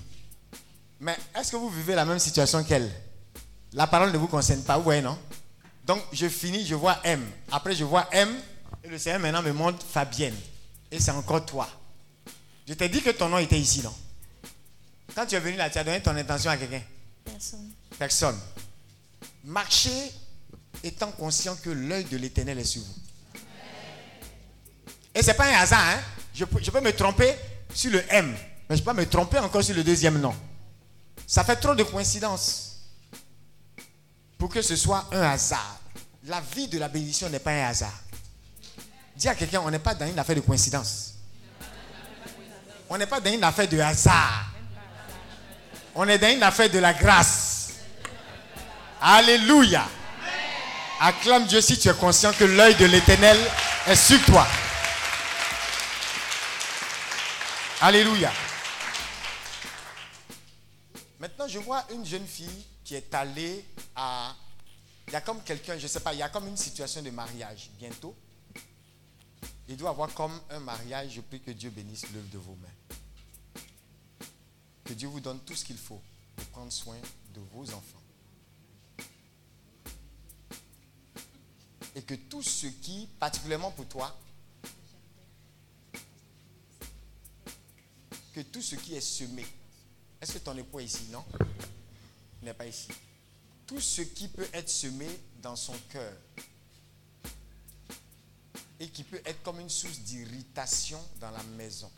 Mais 1.01 1.17
est-ce 1.37 1.53
que 1.53 1.57
vous 1.57 1.69
vivez 1.69 1.95
la 1.95 2.05
même 2.07 2.19
situation 2.19 2.65
qu'elle? 2.65 2.91
La 3.75 3.87
parole 3.87 4.11
ne 4.11 4.17
vous 4.17 4.29
concerne 4.29 4.63
pas, 4.63 4.79
vous 4.79 4.85
voyez, 4.85 5.03
non? 5.03 5.19
Donc 5.85 6.01
je 6.13 6.29
finis, 6.29 6.65
je 6.65 6.75
vois 6.75 6.99
M. 7.05 7.23
Après, 7.53 7.75
je 7.75 7.85
vois 7.85 8.09
M. 8.13 8.35
Et 8.83 8.89
le 8.89 8.99
Seigneur 8.99 9.21
maintenant 9.21 9.43
me 9.43 9.53
montre 9.53 9.85
Fabienne. 9.85 10.37
Et 10.91 10.99
c'est 10.99 11.11
encore 11.11 11.45
toi. 11.45 11.69
Je 12.67 12.73
t'ai 12.73 12.89
dit 12.89 13.03
que 13.03 13.11
ton 13.11 13.29
nom 13.29 13.39
était 13.39 13.59
ici, 13.59 13.83
non? 13.83 13.95
Quand 15.15 15.27
tu 15.27 15.35
es 15.35 15.41
venu 15.41 15.57
là, 15.57 15.69
tu 15.69 15.79
as 15.79 15.85
donné 15.85 16.01
ton 16.01 16.17
intention 16.17 16.51
à 16.51 16.57
quelqu'un? 16.57 16.83
Personne. 17.25 17.71
Personne. 17.99 18.39
Marchez 19.45 20.11
étant 20.83 21.11
conscient 21.13 21.57
que 21.57 21.71
l'œil 21.71 22.05
de 22.05 22.17
l'éternel 22.17 22.59
est 22.59 22.65
sur 22.65 22.83
vous. 22.83 23.04
Et 25.15 25.23
ce 25.23 25.29
n'est 25.29 25.35
pas 25.35 25.47
un 25.47 25.61
hasard. 25.61 25.81
Hein? 25.81 26.01
Je, 26.35 26.45
peux, 26.45 26.63
je 26.63 26.71
peux 26.71 26.81
me 26.81 26.93
tromper 26.93 27.35
sur 27.73 27.91
le 27.93 28.03
M, 28.09 28.35
mais 28.69 28.77
je 28.77 28.83
peux 28.83 28.87
pas 28.87 28.95
me 28.95 29.07
tromper 29.07 29.39
encore 29.39 29.63
sur 29.63 29.75
le 29.75 29.85
deuxième 29.85 30.19
nom. 30.21 30.35
Ça 31.27 31.45
fait 31.45 31.57
trop 31.57 31.75
de 31.75 31.83
coïncidences 31.85 32.81
pour 34.37 34.49
que 34.49 34.61
ce 34.61 34.77
soit 34.77 35.07
un 35.13 35.23
hasard. 35.23 35.79
La 36.25 36.41
vie 36.41 36.69
de 36.69 36.79
la 36.79 36.89
bénédiction 36.89 37.29
n'est 37.29 37.39
pas 37.39 37.53
un 37.53 37.69
hasard. 37.69 37.93
Dis 39.17 39.29
à 39.29 39.35
quelqu'un, 39.35 39.61
on 39.65 39.71
n'est 39.71 39.79
pas 39.79 39.95
dans 39.95 40.07
une 40.07 40.19
affaire 40.19 40.37
de 40.37 40.41
coïncidence. 40.41 41.15
On 42.89 42.99
n'est 42.99 43.07
pas 43.07 43.21
dans 43.21 43.33
une 43.33 43.45
affaire 43.45 43.69
de 43.69 43.79
hasard. 43.79 44.51
On 45.95 46.09
est 46.09 46.19
dans 46.19 46.31
une 46.31 46.43
affaire 46.43 46.69
de 46.69 46.79
la 46.79 46.93
grâce. 46.93 47.71
Alléluia. 49.01 49.87
Acclame 51.01 51.47
Dieu 51.47 51.61
si 51.61 51.79
tu 51.79 51.89
es 51.89 51.95
conscient 51.95 52.33
que 52.33 52.45
l'œil 52.45 52.75
de 52.75 52.87
l'éternel 52.87 53.39
est 53.87 53.97
sur 53.97 54.21
toi. 54.25 54.47
Alléluia. 57.87 58.33
Maintenant, 61.21 61.47
je 61.47 61.59
vois 61.59 61.85
une 61.93 62.07
jeune 62.07 62.27
fille 62.27 62.65
qui 62.83 62.95
est 62.95 63.13
allée 63.13 63.63
à... 63.95 64.35
Il 65.07 65.13
y 65.13 65.17
a 65.17 65.21
comme 65.21 65.43
quelqu'un, 65.43 65.77
je 65.77 65.83
ne 65.83 65.89
sais 65.89 66.01
pas, 66.01 66.15
il 66.15 66.19
y 66.19 66.23
a 66.23 66.31
comme 66.31 66.49
une 66.49 66.57
situation 66.57 67.03
de 67.03 67.11
mariage 67.11 67.69
bientôt. 67.79 68.17
Il 69.69 69.77
doit 69.77 69.91
avoir 69.91 70.15
comme 70.15 70.33
un 70.49 70.61
mariage. 70.61 71.13
Je 71.17 71.21
prie 71.21 71.43
que 71.43 71.51
Dieu 71.51 71.69
bénisse 71.69 72.11
l'œuvre 72.15 72.31
de 72.31 72.39
vos 72.39 72.55
mains. 72.55 73.61
Que 74.85 74.95
Dieu 74.95 75.09
vous 75.09 75.21
donne 75.21 75.41
tout 75.41 75.55
ce 75.55 75.67
qu'il 75.67 75.77
faut 75.77 76.01
pour 76.37 76.47
prendre 76.47 76.73
soin 76.73 76.97
de 77.35 77.41
vos 77.53 77.65
enfants. 77.65 78.03
Et 81.95 82.01
que 82.01 82.15
tout 82.15 82.43
ce 82.43 82.67
qui, 82.67 83.11
particulièrement 83.21 83.73
pour 83.73 83.87
toi, 83.89 84.19
que 88.35 88.41
tout 88.41 88.61
ce 88.61 88.75
qui 88.75 88.97
est 88.97 89.01
semé, 89.01 89.47
est-ce 90.21 90.33
que 90.33 90.39
ton 90.39 90.57
époux 90.57 90.81
est 90.81 90.87
ici? 90.87 91.05
Non 91.11 91.25
Il 92.43 92.47
n'est 92.47 92.55
pas 92.55 92.67
ici. 92.67 92.89
Tout 93.65 93.81
ce 93.81 94.03
qui 94.03 94.27
peut 94.27 94.49
être 94.53 94.69
semé 94.69 95.07
dans 95.41 95.55
son 95.55 95.75
cœur 95.89 96.13
et 98.81 98.89
qui 98.89 99.05
peut 99.05 99.23
être 99.25 99.41
comme 99.45 99.61
une 99.61 99.71
source 99.71 100.01
d'irritation 100.01 101.01
dans 101.21 101.31
la 101.31 101.43
maison 101.57 101.91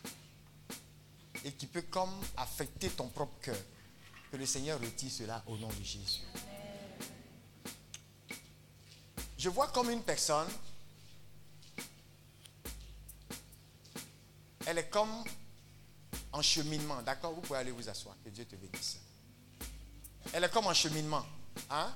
et 1.42 1.52
qui 1.52 1.66
peut 1.66 1.82
comme 1.82 2.12
affecter 2.36 2.90
ton 2.90 3.08
propre 3.08 3.40
cœur, 3.40 3.58
que 4.30 4.36
le 4.36 4.44
Seigneur 4.44 4.78
retire 4.78 5.10
cela 5.10 5.42
au 5.46 5.56
nom 5.56 5.68
de 5.68 5.82
Jésus. 5.82 6.20
Je 9.38 9.48
vois 9.48 9.68
comme 9.68 9.90
une 9.90 10.02
personne, 10.02 10.48
elle 14.66 14.78
est 14.78 14.90
comme 14.90 15.24
en 16.32 16.42
cheminement. 16.42 17.00
D'accord 17.02 17.32
Vous 17.34 17.40
pouvez 17.40 17.58
aller 17.58 17.70
vous 17.70 17.88
asseoir. 17.88 18.16
Que 18.24 18.30
Dieu 18.30 18.44
te 18.44 18.56
bénisse. 18.56 18.98
Elle 20.32 20.44
est 20.44 20.50
comme 20.52 20.66
en 20.66 20.74
cheminement. 20.74 21.24
Hein? 21.70 21.92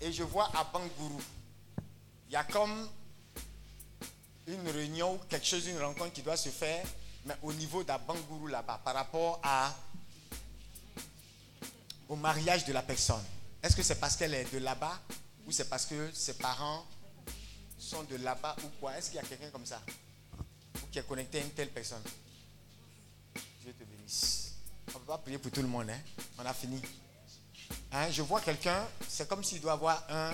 Et 0.00 0.12
je 0.12 0.22
vois 0.22 0.50
à 0.54 0.64
Bangourou, 0.64 1.20
il 2.28 2.32
y 2.32 2.36
a 2.36 2.44
comme 2.44 2.88
une 4.46 4.68
réunion 4.68 5.14
ou 5.14 5.18
quelque 5.28 5.46
chose, 5.46 5.66
une 5.66 5.78
rencontre 5.80 6.12
qui 6.12 6.22
doit 6.22 6.36
se 6.36 6.50
faire, 6.50 6.84
mais 7.24 7.34
au 7.42 7.52
niveau 7.52 7.82
d'Abangourou 7.82 8.46
là-bas, 8.46 8.80
par 8.84 8.94
rapport 8.94 9.40
à, 9.42 9.74
au 12.08 12.16
mariage 12.16 12.64
de 12.64 12.72
la 12.72 12.82
personne. 12.82 13.24
Est-ce 13.62 13.74
que 13.74 13.82
c'est 13.82 13.98
parce 13.98 14.16
qu'elle 14.16 14.34
est 14.34 14.52
de 14.52 14.58
là-bas 14.58 15.00
ou 15.46 15.52
c'est 15.52 15.68
parce 15.68 15.86
que 15.86 16.10
ses 16.12 16.34
parents 16.34 16.84
sont 17.78 18.04
de 18.04 18.16
là-bas 18.16 18.56
ou 18.64 18.68
quoi? 18.80 18.96
Est-ce 18.96 19.10
qu'il 19.10 19.16
y 19.16 19.24
a 19.24 19.26
quelqu'un 19.26 19.50
comme 19.50 19.66
ça 19.66 19.80
Ou 20.82 20.86
qui 20.92 20.98
est 20.98 21.06
connecté 21.06 21.38
à 21.40 21.42
une 21.42 21.50
telle 21.50 21.70
personne? 21.70 22.02
On 24.06 24.98
ne 24.98 24.98
peut 25.00 25.06
pas 25.06 25.18
prier 25.18 25.38
pour 25.38 25.50
tout 25.50 25.62
le 25.62 25.68
monde, 25.68 25.90
hein? 25.90 25.98
On 26.38 26.46
a 26.46 26.54
fini. 26.54 26.80
Hein? 27.92 28.10
Je 28.10 28.22
vois 28.22 28.40
quelqu'un, 28.40 28.86
c'est 29.08 29.28
comme 29.28 29.42
s'il 29.42 29.60
doit 29.60 29.72
avoir 29.72 30.02
un. 30.08 30.32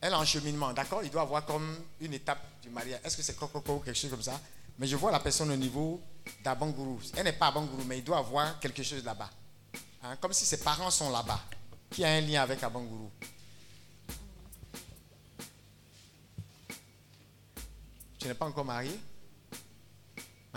Elle 0.00 0.14
en 0.14 0.24
cheminement, 0.24 0.72
d'accord? 0.72 1.02
Il 1.02 1.10
doit 1.10 1.22
avoir 1.22 1.44
comme 1.44 1.76
une 2.00 2.14
étape 2.14 2.40
du 2.62 2.70
mariage. 2.70 3.00
Est-ce 3.02 3.16
que 3.16 3.22
c'est 3.22 3.36
Coco 3.36 3.60
ou 3.74 3.80
quelque 3.80 3.96
chose 3.96 4.10
comme 4.10 4.22
ça? 4.22 4.40
Mais 4.78 4.86
je 4.86 4.94
vois 4.94 5.10
la 5.10 5.18
personne 5.18 5.50
au 5.50 5.56
niveau 5.56 6.00
d'Abangourou. 6.44 7.00
Elle 7.16 7.24
n'est 7.24 7.32
pas 7.32 7.48
Abangourou, 7.48 7.82
mais 7.84 7.98
il 7.98 8.04
doit 8.04 8.18
avoir 8.18 8.60
quelque 8.60 8.84
chose 8.84 9.04
là-bas. 9.04 9.30
Hein? 10.04 10.16
Comme 10.20 10.32
si 10.32 10.46
ses 10.46 10.58
parents 10.58 10.90
sont 10.90 11.10
là-bas. 11.10 11.40
Qui 11.90 12.04
a 12.04 12.10
un 12.10 12.20
lien 12.20 12.42
avec 12.42 12.62
Abangourou 12.62 13.10
Tu 18.20 18.28
n'es 18.28 18.34
pas 18.34 18.46
encore 18.46 18.64
marié 18.64 18.96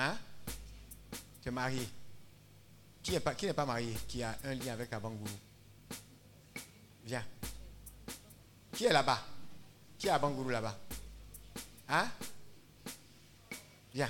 Hein? 0.01 0.17
Tu 1.43 1.49
es 1.49 1.51
marié 1.51 1.87
Qui 3.03 3.11
n'est 3.11 3.19
pas, 3.19 3.35
pas 3.35 3.65
marié 3.65 3.95
Qui 4.07 4.23
a 4.23 4.35
un 4.43 4.55
lien 4.55 4.73
avec 4.73 4.91
Abangourou 4.91 5.29
Viens. 7.03 7.25
Qui 8.73 8.85
est 8.85 8.93
là-bas? 8.93 9.19
Qui 9.97 10.07
est 10.07 10.09
à 10.09 10.15
Abangourou 10.15 10.49
là-bas? 10.49 10.77
Hein? 11.89 12.09
Viens. 13.93 14.09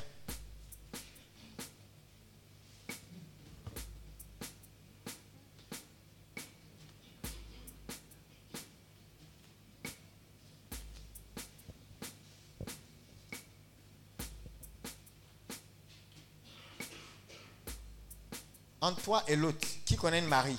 Toi 19.12 19.24
et 19.28 19.36
l'autre, 19.36 19.68
qui 19.84 19.98
connaît 19.98 20.20
une 20.20 20.28
Marie 20.28 20.58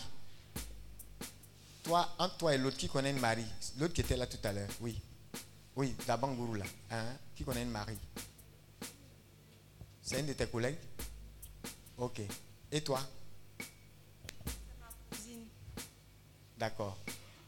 Toi, 1.85 2.07
entre 2.19 2.37
toi 2.37 2.55
et 2.55 2.59
l'autre, 2.59 2.77
qui 2.77 2.87
connaît 2.87 3.11
une 3.11 3.19
Marie 3.19 3.47
L'autre 3.79 3.95
qui 3.95 4.03
était 4.03 4.15
là 4.15 4.27
tout 4.27 4.37
à 4.45 4.53
l'heure, 4.53 4.69
oui. 4.83 5.01
Oui, 5.75 5.97
la 6.07 6.19
Bangourou 6.19 6.57
là. 6.57 6.67
Hein? 6.91 7.17
Qui 7.35 7.45
connaît 7.45 7.63
une 7.63 7.71
Marie 7.71 7.97
C'est 10.03 10.21
une 10.21 10.27
de 10.27 10.35
tes 10.35 10.47
collègues? 10.49 10.77
Ok. 11.97 12.21
Et 12.71 12.83
toi? 12.83 13.01
D'accord. 16.59 16.99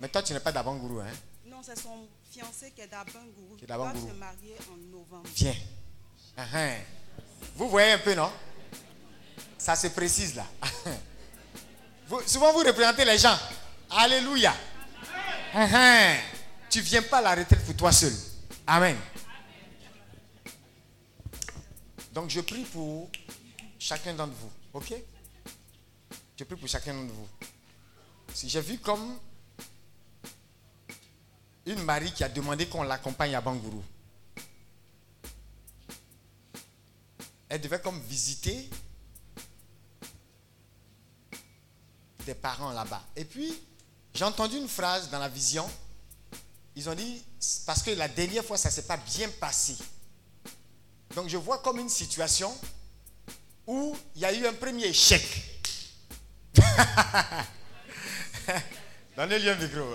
Mais 0.01 0.09
toi, 0.09 0.23
tu 0.23 0.33
n'es 0.33 0.41
pas 0.41 0.53
d'Abangourou, 0.53 1.01
hein? 1.01 1.13
Non, 1.45 1.59
c'est 1.63 1.79
son 1.79 2.09
fiancé 2.31 2.71
qui 2.71 2.81
est 2.81 2.89
d'Abangourou. 2.89 3.57
Qui 3.59 3.65
est 3.65 3.67
d'Abangourou. 3.67 4.09
Se 4.09 4.15
marier 4.15 4.57
en 4.73 4.77
novembre. 4.91 5.29
Viens. 5.37 5.55
Uh-huh. 6.39 6.79
Vous 7.57 7.69
voyez 7.69 7.93
un 7.93 7.99
peu, 7.99 8.15
non? 8.15 8.33
Ça 9.65 9.75
se 9.75 9.87
précise 9.87 10.35
là. 10.35 10.47
Souvent, 12.27 12.53
vous 12.53 12.59
représentez 12.59 13.03
les 13.03 13.17
gens. 13.17 13.35
Alléluia. 13.89 14.55
Uh-huh. 15.55 16.19
Tu 16.69 16.83
viens 16.83 17.01
pas 17.01 17.17
à 17.17 17.23
la 17.23 17.35
retraite 17.35 17.65
pour 17.65 17.75
toi 17.75 17.91
seul. 17.91 18.13
Amen. 18.67 18.95
Donc, 22.13 22.29
je 22.29 22.43
prie 22.43 22.65
pour 22.65 23.09
chacun 23.79 24.13
d'entre 24.13 24.35
vous. 24.35 24.51
Ok? 24.75 24.93
Je 26.37 26.45
prie 26.45 26.57
pour 26.57 26.69
chacun 26.69 26.93
d'entre 26.93 27.15
vous. 27.15 27.29
J'ai 28.45 28.61
vu 28.61 28.77
comme 28.77 29.19
une 31.65 31.83
Marie 31.85 32.13
qui 32.13 32.23
a 32.23 32.29
demandé 32.29 32.67
qu'on 32.67 32.83
l'accompagne 32.83 33.35
à 33.35 33.41
Bangourou. 33.41 33.83
Elle 37.49 37.63
devait 37.63 37.81
comme 37.81 37.99
visiter 38.03 38.69
des 42.25 42.35
parents 42.35 42.73
là-bas. 42.73 43.03
Et 43.17 43.25
puis, 43.25 43.53
j'ai 44.15 44.25
entendu 44.25 44.57
une 44.57 44.69
phrase 44.69 45.11
dans 45.11 45.19
la 45.19 45.29
vision. 45.29 45.69
Ils 46.77 46.89
ont 46.89 46.95
dit, 46.95 47.25
parce 47.67 47.83
que 47.83 47.91
la 47.93 48.09
dernière 48.09 48.45
fois, 48.45 48.57
ça 48.57 48.69
ne 48.69 48.75
s'est 48.75 48.83
pas 48.83 48.97
bien 48.97 49.29
passé. 49.41 49.77
Donc, 51.15 51.29
je 51.29 51.37
vois 51.37 51.59
comme 51.59 51.79
une 51.79 51.89
situation 51.89 52.57
où 53.67 53.97
il 54.15 54.23
y 54.23 54.25
a 54.25 54.33
eu 54.33 54.47
un 54.47 54.53
premier 54.53 54.87
échec. 54.87 55.23
Donnez-lui 59.17 59.51
un 59.51 59.57
micro. 59.57 59.95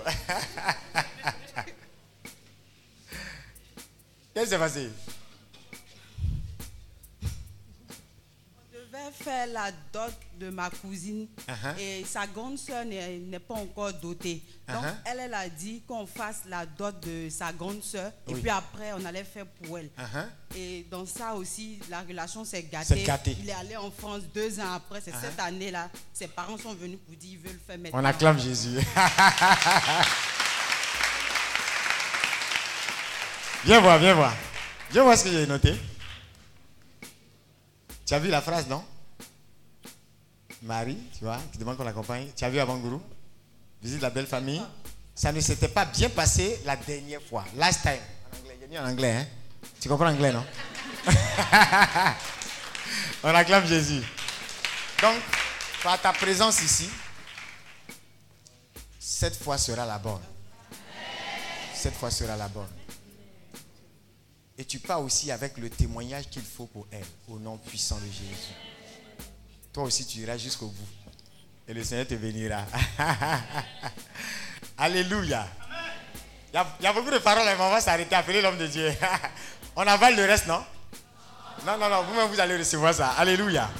Qu'est-ce 4.34 4.44
qui 4.44 4.50
s'est 4.50 4.58
passé? 4.58 4.90
Faire 9.12 9.46
la 9.48 9.70
dot 9.92 10.12
de 10.38 10.50
ma 10.50 10.70
cousine 10.70 11.26
Uh-huh. 11.48 11.78
et 11.78 12.04
sa 12.04 12.26
grande 12.26 12.56
soeur 12.58 12.84
n'est 12.84 13.38
pas 13.40 13.54
encore 13.54 13.92
dotée. 13.94 14.42
Donc, 14.68 14.82
Uh-huh. 14.84 14.94
elle, 15.04 15.20
elle 15.20 15.34
a 15.34 15.48
dit 15.48 15.82
qu'on 15.86 16.06
fasse 16.06 16.42
la 16.46 16.64
dot 16.64 16.98
de 17.04 17.28
sa 17.28 17.52
grande 17.52 17.82
soeur 17.82 18.12
et 18.28 18.32
Oui. 18.34 18.40
puis 18.40 18.50
après, 18.50 18.92
on 18.92 19.04
allait 19.04 19.24
faire 19.24 19.46
pour 19.46 19.78
elle. 19.78 19.90
Uh-huh. 19.98 20.26
Et 20.56 20.86
dans 20.90 21.04
ça 21.06 21.34
aussi, 21.34 21.78
la 21.90 22.00
relation 22.02 22.44
s'est 22.44 22.62
gâtée. 22.62 22.84
C'est 22.96 23.02
gâté. 23.02 23.36
Il 23.40 23.48
est 23.48 23.52
allé 23.52 23.76
en 23.76 23.90
France 23.90 24.22
deux 24.34 24.58
ans 24.60 24.72
après. 24.74 25.00
C'est 25.00 25.14
cette 25.14 25.38
année-là. 25.40 25.90
Ses 26.14 26.28
parents 26.28 26.56
sont 26.58 26.74
venus 26.74 26.98
pour 27.04 27.14
dire 27.16 27.30
qu'ils 27.30 27.38
veulent 27.40 27.60
faire 27.66 27.78
maintenant. 27.78 28.00
On 28.00 28.04
acclame 28.04 28.38
Jésus. 28.38 28.78
viens 33.64 33.80
voir, 33.80 33.98
viens 33.98 34.14
voir. 34.14 34.32
Viens 34.90 35.02
voir 35.02 35.16
ce 35.18 35.24
que 35.24 35.30
j'ai 35.30 35.46
noté. 35.46 35.74
Tu 38.06 38.14
as 38.14 38.18
vu 38.18 38.28
la 38.28 38.40
phrase, 38.40 38.66
non? 38.68 38.84
Marie, 40.62 40.98
tu 41.16 41.24
vois, 41.24 41.38
qui 41.52 41.58
demande 41.58 41.76
qu'on 41.76 41.84
l'accompagne. 41.84 42.28
Tu 42.36 42.44
as 42.44 42.50
vu 42.50 42.58
Abangourou 42.58 43.00
Visite 43.82 44.02
la 44.02 44.10
belle 44.10 44.26
famille. 44.26 44.62
Ça 45.14 45.32
ne 45.32 45.40
s'était 45.40 45.68
pas 45.68 45.84
bien 45.86 46.10
passé 46.10 46.60
la 46.64 46.76
dernière 46.76 47.22
fois. 47.22 47.44
Last 47.56 47.82
time. 47.82 48.00
En 48.32 48.38
anglais, 48.38 48.66
mis 48.68 48.78
en 48.78 48.86
anglais, 48.86 49.12
hein 49.12 49.26
Tu 49.80 49.88
comprends 49.88 50.04
l'anglais, 50.04 50.32
non? 50.32 50.44
On 53.22 53.34
acclame 53.34 53.66
Jésus. 53.66 54.02
Donc, 55.02 55.16
par 55.82 56.00
ta 56.00 56.12
présence 56.12 56.62
ici, 56.62 56.88
cette 58.98 59.42
fois 59.42 59.58
sera 59.58 59.86
la 59.86 59.98
bonne. 59.98 60.22
Cette 61.74 61.94
fois 61.94 62.10
sera 62.10 62.36
la 62.36 62.48
bonne. 62.48 62.68
Et 64.58 64.64
tu 64.64 64.78
pars 64.78 65.00
aussi 65.00 65.30
avec 65.30 65.56
le 65.56 65.70
témoignage 65.70 66.28
qu'il 66.28 66.42
faut 66.42 66.66
pour 66.66 66.86
elle, 66.90 67.04
au 67.28 67.38
nom 67.38 67.56
puissant 67.56 67.96
de 67.96 68.06
Jésus. 68.06 68.52
Toi 69.72 69.84
aussi 69.84 70.06
tu 70.06 70.18
iras 70.18 70.36
jusqu'au 70.36 70.66
bout. 70.66 70.88
Et 71.68 71.74
le 71.74 71.84
Seigneur 71.84 72.06
te 72.06 72.14
bénira. 72.14 72.64
Alléluia. 74.78 75.46
Il 76.52 76.56
y, 76.82 76.86
a, 76.86 76.92
beaucoup 76.92 77.10
de 77.10 77.18
paroles, 77.18 77.44
mais 77.44 77.62
on 77.62 77.70
va 77.70 77.80
s'arrêter, 77.80 78.14
appeler 78.14 78.42
l'homme 78.42 78.58
de 78.58 78.66
Dieu. 78.66 78.92
on 79.76 79.86
avale 79.86 80.16
le 80.16 80.24
reste, 80.24 80.48
non? 80.48 80.64
Non, 81.64 81.78
non, 81.78 81.88
non, 81.88 82.02
vous-même 82.02 82.28
vous 82.28 82.40
allez 82.40 82.56
recevoir 82.56 82.92
ça. 82.92 83.10
Alléluia. 83.10 83.70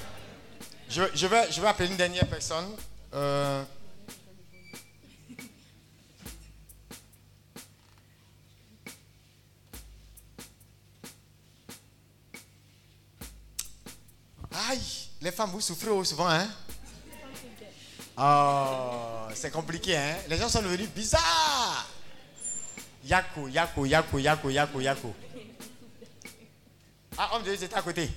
Je, 0.88 1.02
je, 1.14 1.26
vais, 1.26 1.50
je 1.50 1.60
appeler 1.62 1.88
une 1.88 1.96
dernière 1.96 2.28
personne. 2.28 2.76
Euh, 3.12 3.64
Aïe, 14.68 14.99
les 15.20 15.30
femmes, 15.30 15.50
vous 15.50 15.60
souffrez 15.60 16.04
souvent, 16.04 16.28
hein? 16.28 16.48
Oh, 18.16 19.28
c'est 19.34 19.50
compliqué, 19.50 19.96
hein? 19.96 20.16
Les 20.28 20.36
gens 20.36 20.48
sont 20.48 20.62
devenus 20.62 20.88
bizarres. 20.90 21.88
Yako, 23.04 23.48
Yako, 23.48 23.86
Yako, 23.86 24.18
Yako, 24.18 24.50
Yako, 24.50 24.80
Yako. 24.80 25.14
Ah, 27.16 27.30
homme 27.34 27.42
de 27.44 27.54
Dieu, 27.54 27.68
à 27.74 27.82
côté. 27.82 28.10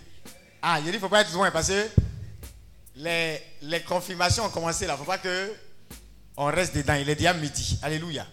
Ah, 0.61 0.80
il 0.80 0.83
dit, 0.83 0.90
il 0.90 0.95
ne 0.95 0.99
faut 0.99 1.09
pas 1.09 1.22
être 1.22 1.33
loin 1.33 1.51
parce 1.51 1.67
que 1.67 1.90
les, 2.95 3.41
les 3.61 3.82
confirmations 3.82 4.45
ont 4.45 4.49
commencé 4.49 4.85
là. 4.85 4.93
Il 4.93 4.99
ne 4.99 5.06
faut 5.06 5.11
pas 5.11 5.17
que 5.17 5.53
on 6.38 6.45
reste 6.45 6.75
dedans. 6.75 6.95
Il 6.95 7.09
est 7.09 7.15
déjà 7.15 7.33
midi. 7.33 7.80
Alléluia. 7.82 8.25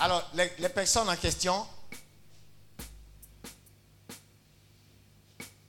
Alors, 0.00 0.30
les 0.34 0.68
personnes 0.68 1.08
en 1.08 1.16
question, 1.16 1.66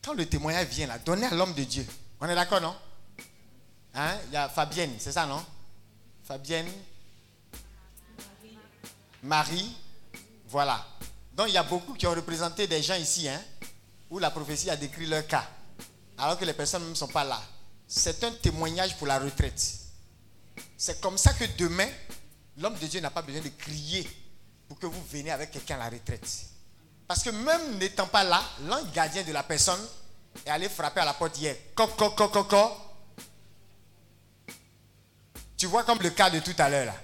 quand 0.08 0.14
le 0.14 0.26
témoignage 0.26 0.68
vient 0.68 0.88
là, 0.88 0.98
donnez 1.00 1.26
à 1.26 1.32
l'homme 1.32 1.54
de 1.54 1.66
Dieu. 1.66 1.86
On 2.22 2.30
est 2.30 2.34
d'accord, 2.34 2.62
non? 2.62 2.74
Hein? 3.94 4.18
Il 4.28 4.34
y 4.34 4.38
a 4.38 4.48
Fabienne, 4.48 4.94
c'est 4.98 5.12
ça, 5.12 5.26
non? 5.26 5.46
Fabienne. 6.24 6.72
Marie. 9.22 9.76
Voilà. 10.48 10.88
Donc 11.34 11.50
il 11.50 11.56
y 11.56 11.58
a 11.58 11.64
beaucoup 11.64 11.94
qui 11.94 12.08
ont 12.08 12.12
représenté 12.12 12.68
des 12.68 12.82
gens 12.82 12.96
ici, 12.96 13.28
hein, 13.28 13.42
où 14.10 14.18
la 14.18 14.32
prophétie 14.32 14.70
a 14.70 14.78
décrit 14.78 15.08
leur 15.08 15.28
cas, 15.28 15.46
alors 16.18 16.40
que 16.40 16.46
les 16.46 16.54
personnes 16.54 16.88
ne 16.88 16.96
sont 16.96 17.10
pas 17.10 17.26
là. 17.26 17.42
C'est 17.86 18.24
un 18.24 18.32
témoignage 18.32 18.96
pour 18.96 19.08
la 19.08 19.20
retraite. 19.20 19.62
C'est 20.78 21.02
comme 21.02 21.18
ça 21.18 21.34
que 21.34 21.44
demain, 21.58 21.90
l'homme 22.58 22.80
de 22.80 22.88
Dieu 22.88 23.02
n'a 23.02 23.12
pas 23.12 23.22
besoin 23.22 23.42
de 23.42 23.50
crier 23.50 24.10
pour 24.70 24.80
que 24.80 24.86
vous 24.86 25.04
veniez 25.12 25.32
avec 25.32 25.52
quelqu'un 25.52 25.76
à 25.76 25.90
la 25.90 25.90
retraite. 25.90 26.46
Parce 27.08 27.24
que 27.24 27.30
même 27.30 27.78
n'étant 27.78 28.08
pas 28.08 28.24
là, 28.24 28.44
l'un 28.68 28.84
gardien 28.86 29.24
de 29.24 29.32
la 29.32 29.44
personne 29.44 29.80
est 30.46 30.50
allé 30.50 30.68
frapper 30.68 31.00
à 31.00 31.06
la 31.06 31.14
porte 31.14 31.38
hier. 31.40 31.56
Coco, 31.74 32.10
coco, 32.12 32.44
coco. 32.44 32.72
Tu 35.58 35.66
vois 35.66 35.84
comme 35.84 36.00
le 36.02 36.10
cas 36.10 36.30
de 36.30 36.40
tout 36.40 36.56
à 36.58 36.70
l'heure 36.70 36.86
là. 36.86 36.96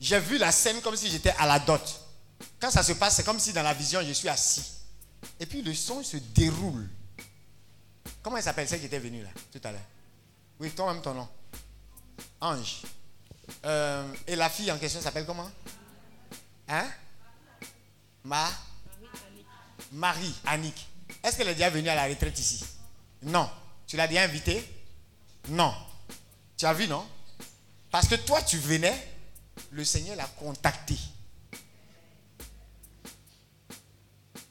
J'ai 0.00 0.18
vu 0.18 0.38
la 0.38 0.52
scène 0.52 0.80
comme 0.80 0.96
si 0.96 1.10
j'étais 1.10 1.34
à 1.38 1.46
la 1.46 1.58
dot. 1.58 1.82
Quand 2.60 2.70
ça 2.70 2.82
se 2.82 2.92
passe, 2.92 3.16
c'est 3.16 3.24
comme 3.24 3.40
si 3.40 3.52
dans 3.52 3.62
la 3.62 3.74
vision, 3.74 4.00
je 4.02 4.12
suis 4.12 4.28
assis. 4.28 4.72
Et 5.40 5.46
puis 5.46 5.62
le 5.62 5.74
son 5.74 6.02
se 6.02 6.16
déroule. 6.16 6.88
Comment 8.22 8.36
il 8.36 8.42
s'appelle 8.42 8.68
celle 8.68 8.80
qui 8.80 8.86
était 8.86 8.98
venue 8.98 9.22
là, 9.22 9.30
tout 9.52 9.60
à 9.64 9.72
l'heure? 9.72 9.80
Oui, 10.60 10.70
toi-même 10.70 11.02
ton 11.02 11.14
nom. 11.14 11.28
Ange. 12.40 12.82
Euh, 13.64 14.12
et 14.26 14.36
la 14.36 14.48
fille 14.48 14.70
en 14.70 14.78
question 14.78 15.00
s'appelle 15.00 15.26
comment? 15.26 15.50
Hein? 16.68 16.86
Ma 18.22 18.48
Marie, 19.94 20.34
Annick. 20.46 20.88
Est-ce 21.22 21.36
qu'elle 21.36 21.48
est 21.48 21.54
déjà 21.54 21.70
venue 21.70 21.88
à 21.88 21.94
la 21.94 22.06
retraite 22.06 22.38
ici? 22.38 22.64
Non. 23.22 23.48
Tu 23.86 23.96
l'as 23.96 24.08
déjà 24.08 24.22
invitée 24.22 24.68
Non. 25.48 25.72
Tu 26.56 26.66
as 26.66 26.74
vu, 26.74 26.88
non? 26.88 27.06
Parce 27.90 28.08
que 28.08 28.16
toi, 28.16 28.42
tu 28.42 28.58
venais, 28.58 28.94
le 29.70 29.84
Seigneur 29.84 30.16
l'a 30.16 30.26
contacté. 30.26 30.96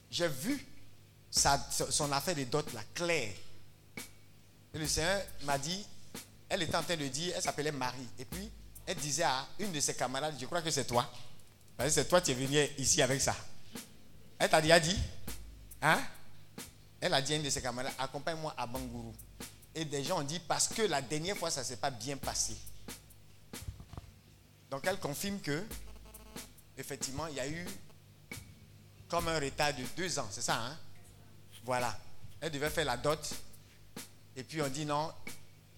J'ai 0.09 0.30
vu 0.30 0.65
son 1.30 2.11
affaire 2.11 2.35
de 2.35 2.45
dot, 2.45 2.72
la 2.73 2.83
claire. 2.93 3.33
Et 4.73 4.80
le 4.80 4.88
Seigneur 4.88 5.22
m'a 5.43 5.57
dit, 5.57 5.85
elle 6.47 6.61
était 6.61 6.75
en 6.75 6.83
train 6.83 6.95
de 6.95 7.07
dire, 7.07 7.33
elle 7.35 7.41
s'appelait 7.41 7.72
Marie. 7.72 8.07
Et 8.17 8.25
puis, 8.25 8.49
elle 8.85 8.97
disait 8.97 9.23
à 9.23 9.45
une 9.59 9.73
de 9.73 9.80
ses 9.81 9.95
camarades, 9.95 10.35
je 10.39 10.45
crois 10.45 10.61
que 10.61 10.72
c'est 10.72 10.85
toi. 10.85 11.11
Parce 11.75 11.91
c'est 11.91 12.07
toi 12.07 12.22
qui 12.22 12.31
es 12.31 12.33
venu 12.33 12.57
ici 12.77 13.01
avec 13.01 13.19
ça. 13.19 13.35
Elle 14.43 14.49
t'a 14.49 14.61
déjà 14.61 14.77
dit, 14.77 14.99
hein? 15.81 16.03
Elle 16.99 17.13
a 17.13 17.22
dit 17.22 17.31
à 17.31 17.38
une 17.38 17.43
de 17.43 17.49
ses 17.49 17.61
camarades, 17.61 17.93
accompagne-moi 17.97 18.53
à 18.57 18.67
Bangourou. 18.67 19.15
Et 19.73 19.85
des 19.85 20.03
gens 20.03 20.19
ont 20.19 20.23
dit, 20.23 20.39
parce 20.39 20.67
que 20.67 20.81
la 20.81 21.01
dernière 21.01 21.38
fois, 21.38 21.49
ça 21.49 21.61
ne 21.61 21.65
s'est 21.65 21.77
pas 21.77 21.91
bien 21.91 22.17
passé. 22.17 22.53
Donc 24.69 24.85
elle 24.85 24.99
confirme 24.99 25.39
que, 25.39 25.63
effectivement, 26.77 27.27
il 27.27 27.35
y 27.35 27.39
a 27.39 27.47
eu 27.47 27.65
comme 29.07 29.30
un 29.30 29.39
retard 29.39 29.73
de 29.75 29.83
deux 29.95 30.19
ans, 30.19 30.27
c'est 30.30 30.41
ça, 30.41 30.55
hein? 30.55 30.77
Voilà. 31.63 31.97
Elle 32.41 32.51
devait 32.51 32.69
faire 32.69 32.83
la 32.83 32.97
dot. 32.97 33.33
Et 34.35 34.43
puis 34.43 34.61
on 34.61 34.67
dit 34.67 34.85
non, 34.85 35.13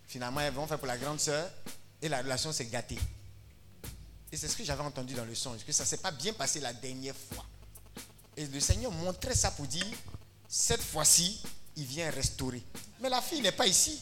finalement, 0.07 0.39
elles 0.39 0.51
vont 0.51 0.65
faire 0.65 0.79
pour 0.79 0.87
la 0.87 0.97
grande 0.97 1.19
sœur. 1.19 1.51
Et 2.01 2.09
la 2.09 2.23
relation 2.23 2.51
s'est 2.51 2.65
gâtée. 2.65 2.97
Et 4.31 4.37
c'est 4.37 4.47
ce 4.47 4.57
que 4.57 4.63
j'avais 4.63 4.81
entendu 4.81 5.13
dans 5.13 5.25
le 5.25 5.35
songe, 5.35 5.63
que 5.63 5.71
ça 5.71 5.83
ne 5.83 5.87
s'est 5.87 5.97
pas 5.97 6.09
bien 6.09 6.33
passé 6.33 6.59
la 6.61 6.73
dernière 6.73 7.15
fois? 7.15 7.44
Et 8.37 8.45
le 8.45 8.59
Seigneur 8.59 8.91
montrait 8.91 9.35
ça 9.35 9.51
pour 9.51 9.65
dire, 9.65 9.85
cette 10.47 10.81
fois-ci, 10.81 11.41
il 11.75 11.85
vient 11.85 12.09
restaurer. 12.09 12.63
Mais 13.01 13.09
la 13.09 13.21
fille 13.21 13.41
n'est 13.41 13.51
pas 13.51 13.67
ici. 13.67 14.01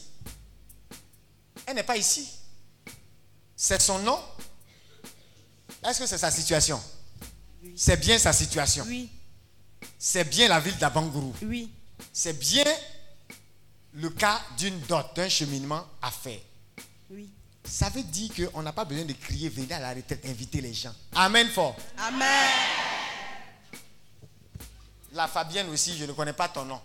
Elle 1.66 1.76
n'est 1.76 1.82
pas 1.82 1.96
ici. 1.96 2.28
C'est 3.56 3.80
son 3.80 3.98
nom. 4.00 4.18
Est-ce 5.82 6.00
que 6.00 6.06
c'est 6.06 6.18
sa 6.18 6.30
situation? 6.30 6.82
C'est 7.76 7.96
bien 7.96 8.18
sa 8.18 8.32
situation. 8.32 8.84
Oui. 8.86 9.10
C'est 9.98 10.24
bien 10.24 10.48
la 10.48 10.60
ville 10.60 10.76
d'Abangourou. 10.78 11.34
Oui. 11.42 11.70
C'est 12.12 12.38
bien 12.38 12.64
le 13.94 14.10
cas 14.10 14.40
d'une 14.58 14.78
dot, 14.80 15.06
d'un 15.14 15.28
cheminement 15.28 15.86
à 16.02 16.10
faire. 16.10 16.40
Oui. 17.10 17.30
Ça 17.64 17.88
veut 17.88 18.02
dire 18.02 18.30
qu'on 18.34 18.62
n'a 18.62 18.72
pas 18.72 18.84
besoin 18.84 19.04
de 19.04 19.12
crier, 19.14 19.48
venez 19.48 19.72
à 19.72 19.80
la 19.80 19.94
retraite, 19.94 20.24
inviter 20.26 20.60
les 20.60 20.74
gens. 20.74 20.94
Amen 21.14 21.48
fort. 21.48 21.76
Amen. 21.96 22.83
La 25.14 25.28
Fabienne 25.28 25.68
aussi, 25.70 25.96
je 25.96 26.04
ne 26.04 26.12
connais 26.12 26.32
pas 26.32 26.48
ton 26.48 26.64
nom. 26.64 26.80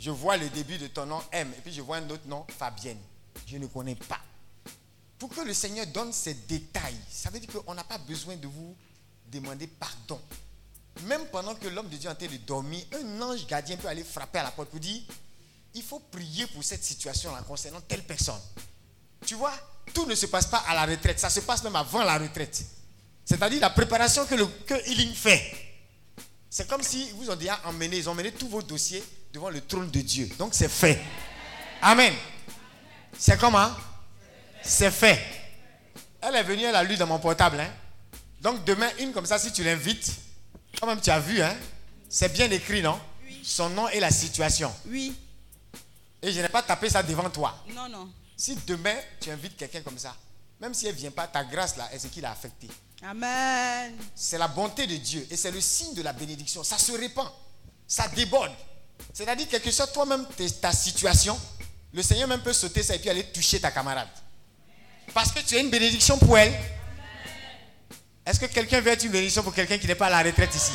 Je 0.00 0.10
vois 0.10 0.36
le 0.36 0.48
début 0.48 0.78
de 0.78 0.86
ton 0.86 1.06
nom 1.06 1.22
M 1.32 1.52
et 1.56 1.60
puis 1.60 1.72
je 1.72 1.82
vois 1.82 1.98
un 1.98 2.08
autre 2.08 2.26
nom 2.26 2.46
Fabienne. 2.58 2.98
Je 3.46 3.58
ne 3.58 3.66
connais 3.66 3.96
pas. 3.96 4.20
Pour 5.18 5.28
que 5.28 5.40
le 5.40 5.52
Seigneur 5.52 5.86
donne 5.88 6.12
ces 6.12 6.34
détails, 6.34 6.96
ça 7.10 7.30
veut 7.30 7.40
dire 7.40 7.50
qu'on 7.50 7.74
n'a 7.74 7.84
pas 7.84 7.98
besoin 7.98 8.36
de 8.36 8.46
vous 8.46 8.76
demander 9.26 9.66
pardon. 9.66 10.20
Même 11.02 11.26
pendant 11.26 11.54
que 11.54 11.66
l'homme 11.66 11.88
de 11.88 11.96
Dieu 11.96 12.08
est 12.08 12.12
en 12.12 12.16
train 12.16 12.28
de 12.28 12.36
dormir, 12.38 12.84
un 12.92 13.22
ange 13.22 13.46
gardien 13.46 13.76
peut 13.76 13.88
aller 13.88 14.04
frapper 14.04 14.38
à 14.38 14.44
la 14.44 14.50
porte 14.52 14.70
pour 14.70 14.80
dire 14.80 15.02
il 15.74 15.82
faut 15.82 15.98
prier 15.98 16.46
pour 16.46 16.62
cette 16.62 16.84
situation-là 16.84 17.42
concernant 17.42 17.80
telle 17.80 18.04
personne. 18.04 18.40
Tu 19.26 19.34
vois, 19.34 19.52
tout 19.92 20.06
ne 20.06 20.14
se 20.14 20.26
passe 20.26 20.46
pas 20.46 20.58
à 20.68 20.74
la 20.74 20.86
retraite, 20.86 21.18
ça 21.18 21.30
se 21.30 21.40
passe 21.40 21.64
même 21.64 21.74
avant 21.74 22.04
la 22.04 22.18
retraite. 22.18 22.64
C'est-à-dire 23.24 23.60
la 23.60 23.70
préparation 23.70 24.24
que, 24.26 24.34
le, 24.36 24.46
fait. 25.14 25.73
C'est 26.56 26.68
comme 26.68 26.84
si 26.84 27.10
vous 27.16 27.28
ont 27.28 27.34
déjà 27.34 27.60
emmené, 27.64 27.96
ils 27.96 28.08
ont 28.08 28.12
emmené 28.12 28.30
tous 28.30 28.46
vos 28.46 28.62
dossiers 28.62 29.02
devant 29.32 29.50
le 29.50 29.60
trône 29.60 29.90
de 29.90 30.00
Dieu. 30.00 30.30
Donc 30.38 30.54
c'est 30.54 30.68
fait. 30.68 31.02
Amen. 31.82 32.14
C'est 33.18 33.36
comment? 33.40 33.72
C'est 34.62 34.92
fait. 34.92 35.20
Elle 36.20 36.36
est 36.36 36.44
venue, 36.44 36.62
elle 36.62 36.76
a 36.76 36.84
lu 36.84 36.96
dans 36.96 37.08
mon 37.08 37.18
portable. 37.18 37.58
Hein? 37.58 37.72
Donc 38.40 38.64
demain, 38.64 38.88
une 39.00 39.12
comme 39.12 39.26
ça, 39.26 39.36
si 39.36 39.52
tu 39.52 39.64
l'invites, 39.64 40.12
quand 40.78 40.86
même 40.86 41.00
tu 41.00 41.10
as 41.10 41.18
vu, 41.18 41.42
hein? 41.42 41.56
c'est 42.08 42.32
bien 42.32 42.48
écrit, 42.48 42.82
non? 42.82 43.00
Oui. 43.24 43.40
Son 43.42 43.70
nom 43.70 43.88
et 43.88 43.98
la 43.98 44.12
situation. 44.12 44.72
Oui. 44.86 45.12
Et 46.22 46.30
je 46.30 46.40
n'ai 46.40 46.48
pas 46.48 46.62
tapé 46.62 46.88
ça 46.88 47.02
devant 47.02 47.28
toi. 47.30 47.64
Non, 47.74 47.88
non. 47.88 48.08
Si 48.36 48.54
demain 48.64 48.94
tu 49.20 49.28
invites 49.28 49.56
quelqu'un 49.56 49.80
comme 49.80 49.98
ça, 49.98 50.14
même 50.60 50.72
si 50.72 50.86
elle 50.86 50.94
ne 50.94 51.00
vient 51.00 51.10
pas, 51.10 51.26
ta 51.26 51.42
grâce 51.42 51.76
là 51.76 51.92
est 51.92 51.98
ce 51.98 52.06
qui 52.06 52.20
l'a 52.20 52.30
affecté. 52.30 52.68
Amen. 53.06 53.92
C'est 54.14 54.38
la 54.38 54.48
bonté 54.48 54.86
de 54.86 54.96
Dieu 54.96 55.26
et 55.30 55.36
c'est 55.36 55.50
le 55.50 55.60
signe 55.60 55.94
de 55.94 56.02
la 56.02 56.12
bénédiction. 56.14 56.64
Ça 56.64 56.78
se 56.78 56.92
répand, 56.92 57.28
ça 57.86 58.08
déborde. 58.08 58.52
C'est-à-dire, 59.12 59.46
quelque 59.48 59.70
chose, 59.70 59.92
toi-même, 59.92 60.26
ta 60.60 60.72
situation, 60.72 61.38
le 61.92 62.02
Seigneur 62.02 62.28
même 62.28 62.40
peut 62.40 62.52
sauter 62.52 62.82
ça 62.82 62.94
et 62.94 62.98
puis 62.98 63.10
aller 63.10 63.24
toucher 63.24 63.60
ta 63.60 63.70
camarade. 63.70 64.08
Parce 65.12 65.32
que 65.32 65.40
tu 65.40 65.56
as 65.56 65.60
une 65.60 65.70
bénédiction 65.70 66.18
pour 66.18 66.38
elle. 66.38 66.54
Est-ce 68.24 68.40
que 68.40 68.46
quelqu'un 68.46 68.80
veut 68.80 68.92
être 68.92 69.04
une 69.04 69.12
bénédiction 69.12 69.42
pour 69.42 69.54
quelqu'un 69.54 69.76
qui 69.76 69.86
n'est 69.86 69.94
pas 69.94 70.06
à 70.06 70.10
la 70.10 70.22
retraite 70.22 70.54
ici? 70.54 70.72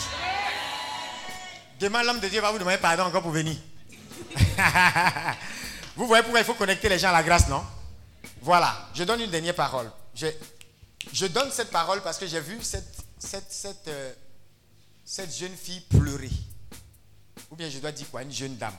Demain, 1.79 2.03
l'homme 2.03 2.19
de 2.19 2.27
Dieu 2.27 2.41
va 2.41 2.51
vous 2.51 2.59
demander 2.59 2.77
pardon 2.77 3.03
encore 3.03 3.23
pour 3.23 3.31
venir. 3.31 3.55
vous 5.95 6.05
voyez 6.05 6.21
pourquoi 6.21 6.41
il 6.41 6.45
faut 6.45 6.53
connecter 6.53 6.89
les 6.89 6.99
gens 6.99 7.09
à 7.09 7.13
la 7.13 7.23
grâce, 7.23 7.47
non? 7.47 7.65
Voilà, 8.41 8.89
je 8.93 9.03
donne 9.03 9.21
une 9.21 9.31
dernière 9.31 9.55
parole. 9.55 9.89
Je 11.11 11.25
donne 11.27 11.51
cette 11.51 11.71
parole 11.71 12.01
parce 12.01 12.17
que 12.17 12.27
j'ai 12.27 12.41
vu 12.41 12.57
euh, 12.57 14.13
cette, 15.05 15.37
jeune 15.37 15.55
fille 15.55 15.81
pleurer. 15.81 16.31
Ou 17.49 17.55
bien 17.55 17.69
je 17.69 17.79
dois 17.79 17.91
dire 17.91 18.09
quoi 18.09 18.23
Une 18.23 18.31
jeune 18.31 18.57
dame. 18.57 18.77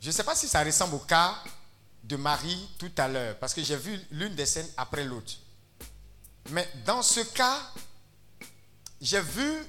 Je 0.00 0.08
ne 0.08 0.12
sais 0.12 0.24
pas 0.24 0.34
si 0.34 0.48
ça 0.48 0.64
ressemble 0.64 0.96
au 0.96 0.98
cas 0.98 1.36
de 2.02 2.16
Marie 2.16 2.68
tout 2.78 2.90
à 2.96 3.06
l'heure, 3.06 3.38
parce 3.38 3.54
que 3.54 3.62
j'ai 3.62 3.76
vu 3.76 3.98
l'une 4.10 4.34
des 4.34 4.46
scènes 4.46 4.68
après 4.76 5.04
l'autre. 5.04 5.34
Mais 6.50 6.68
dans 6.84 7.02
ce 7.02 7.20
cas, 7.20 7.60
j'ai 9.00 9.20
vu, 9.20 9.64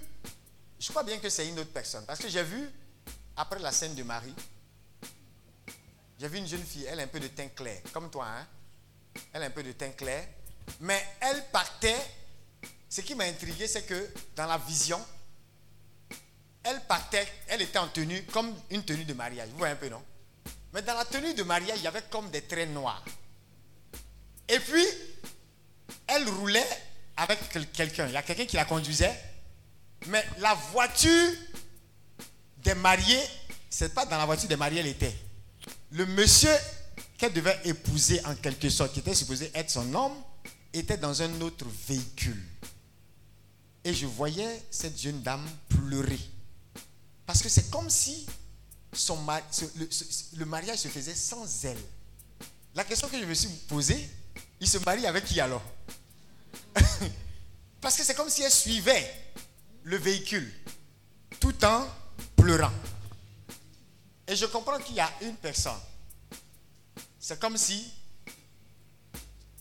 je 0.80 0.90
crois 0.90 1.04
bien 1.04 1.20
que 1.20 1.30
c'est 1.30 1.48
une 1.48 1.60
autre 1.60 1.72
personne, 1.72 2.04
parce 2.06 2.20
que 2.20 2.28
j'ai 2.28 2.44
vu, 2.44 2.68
après 3.38 3.60
la 3.60 3.72
scène 3.72 3.94
de 3.94 4.02
Marie, 4.02 4.34
j'ai 6.24 6.30
vu 6.30 6.38
une 6.38 6.48
jeune 6.48 6.64
fille, 6.64 6.86
elle 6.90 7.02
a 7.02 7.04
un 7.04 7.08
peu 7.08 7.20
de 7.20 7.28
teint 7.28 7.50
clair, 7.50 7.82
comme 7.92 8.10
toi, 8.10 8.26
hein? 8.26 8.48
Elle 9.34 9.44
a 9.44 9.48
un 9.48 9.50
peu 9.50 9.62
de 9.62 9.74
teint 9.74 9.90
clair, 9.90 10.26
mais 10.80 11.06
elle 11.20 11.44
partait. 11.52 12.00
Ce 12.88 13.02
qui 13.02 13.14
m'a 13.14 13.26
intrigué, 13.26 13.68
c'est 13.68 13.86
que 13.86 14.10
dans 14.34 14.46
la 14.46 14.58
vision, 14.58 15.06
elle 16.64 16.80
partait, 16.86 17.28
elle 17.50 17.62
était 17.62 17.78
en 17.78 17.90
tenue 17.90 18.24
comme 18.28 18.56
une 18.70 18.86
tenue 18.86 19.04
de 19.04 19.14
mariage. 19.14 19.50
Vous 19.50 19.58
voyez 19.58 19.74
un 19.74 19.76
peu, 19.76 19.90
non? 19.90 20.02
Mais 20.72 20.82
dans 20.82 20.94
la 20.94 21.04
tenue 21.04 21.34
de 21.34 21.44
mariage, 21.44 21.80
il 21.80 21.84
y 21.84 21.88
avait 21.88 22.04
comme 22.10 22.30
des 22.30 22.44
traits 22.44 22.70
noirs. 22.70 23.04
Et 24.48 24.60
puis, 24.60 24.86
elle 26.08 26.30
roulait 26.30 26.66
avec 27.18 27.38
quelqu'un. 27.74 28.08
Il 28.08 28.14
y 28.14 28.18
a 28.18 28.24
quelqu'un 28.24 28.46
qui 28.46 28.56
la 28.56 28.64
conduisait. 28.64 29.14
Mais 30.06 30.26
la 30.38 30.54
voiture 30.54 31.34
des 32.60 32.76
mariés, 32.76 33.24
c'est 33.70 33.94
pas 33.94 34.06
dans 34.06 34.18
la 34.18 34.26
voiture 34.26 34.48
des 34.48 34.56
mariés, 34.56 34.80
elle 34.80 34.88
était. 34.88 35.14
Le 35.94 36.08
monsieur 36.08 36.50
qu'elle 37.20 37.34
devait 37.34 37.60
épouser 37.66 38.20
en 38.26 38.34
quelque 38.36 38.68
sorte, 38.70 38.94
qui 38.94 39.00
était 39.00 39.14
supposé 39.14 39.52
être 39.54 39.70
son 39.70 39.94
homme, 39.94 40.16
était 40.74 40.98
dans 40.98 41.22
un 41.22 41.42
autre 41.42 41.68
véhicule. 41.88 42.44
Et 43.84 43.94
je 43.94 44.08
voyais 44.08 44.64
cette 44.72 45.00
jeune 45.00 45.22
dame 45.22 45.48
pleurer. 45.70 46.20
Parce 47.28 47.44
que 47.44 47.50
c'est 47.50 47.70
comme 47.70 47.92
si 47.92 48.26
le, 50.36 50.46
mariage 50.46 50.80
se 50.80 50.88
faisait 50.88 51.14
sans 51.14 51.66
elle. 51.66 51.78
La 52.74 52.84
question 52.84 53.08
que 53.08 53.20
je 53.20 53.26
me 53.26 53.34
suis 53.36 53.50
posée, 53.68 54.10
il 54.60 54.68
se 54.68 54.80
marie 54.80 55.06
avec 55.06 55.26
qui 55.26 55.40
alors? 55.40 55.64
Parce 57.82 57.96
que 57.96 58.04
c'est 58.04 58.16
comme 58.16 58.30
si 58.30 58.42
elle 58.42 58.52
suivait 58.52 59.14
le 59.84 59.98
véhicule 59.98 60.52
tout 61.40 61.64
en 61.64 61.88
pleurant. 62.36 62.74
Et 64.28 64.36
je 64.36 64.46
comprends 64.46 64.80
qu'il 64.80 64.96
y 64.96 65.00
a 65.00 65.12
une 65.22 65.36
personne. 65.36 65.80
C'est 67.20 67.40
comme 67.40 67.58
si, 67.58 67.92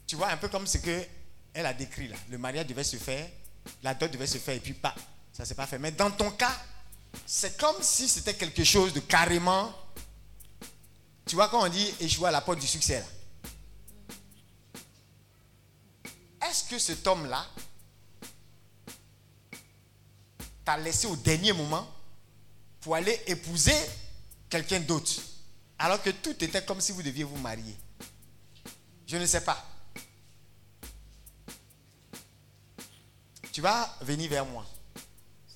tu 0.06 0.16
vois, 0.16 0.28
un 0.28 0.36
peu 0.36 0.48
comme 0.48 0.66
ce 0.66 0.78
que 0.78 1.04
elle 1.54 1.66
a 1.66 1.74
décrit 1.74 2.08
là. 2.08 2.16
Le 2.30 2.38
mariage 2.38 2.66
devait 2.66 2.84
se 2.84 2.96
faire, 2.96 3.28
la 3.82 3.94
dot 3.94 4.10
devait 4.10 4.26
se 4.26 4.38
faire 4.38 4.54
et 4.54 4.60
puis 4.60 4.74
pas. 4.74 4.94
Ça 5.32 5.44
s'est 5.44 5.54
pas 5.54 5.66
fait. 5.66 5.78
Mais 5.78 5.92
dans 5.92 6.10
ton 6.10 6.30
cas, 6.30 6.56
c'est 7.26 7.58
comme 7.58 7.82
si 7.82 8.08
c'était 8.08 8.34
quelque 8.34 8.64
chose 8.64 8.92
de 8.92 9.00
carrément. 9.00 9.72
Tu 11.26 11.34
vois, 11.34 11.48
quand 11.48 11.64
on 11.64 11.68
dit 11.68 11.94
échouer 12.00 12.28
à 12.28 12.30
la 12.30 12.40
porte 12.40 12.58
du 12.58 12.66
succès 12.66 13.00
là. 13.00 13.06
Est-ce 16.48 16.64
que 16.64 16.78
cet 16.78 17.06
homme-là 17.06 17.46
t'a 20.64 20.76
laissé 20.76 21.06
au 21.06 21.16
dernier 21.16 21.52
moment 21.52 21.88
pour 22.80 22.96
aller 22.96 23.20
épouser 23.26 23.76
quelqu'un 24.52 24.80
d'autre 24.80 25.14
alors 25.78 26.02
que 26.02 26.10
tout 26.10 26.44
était 26.44 26.62
comme 26.62 26.78
si 26.78 26.92
vous 26.92 27.02
deviez 27.02 27.24
vous 27.24 27.38
marier 27.38 27.74
Je 29.06 29.16
ne 29.16 29.24
sais 29.24 29.40
pas. 29.40 29.66
Tu 33.50 33.62
vas 33.62 33.96
venir 34.02 34.28
vers 34.28 34.44
moi. 34.44 34.66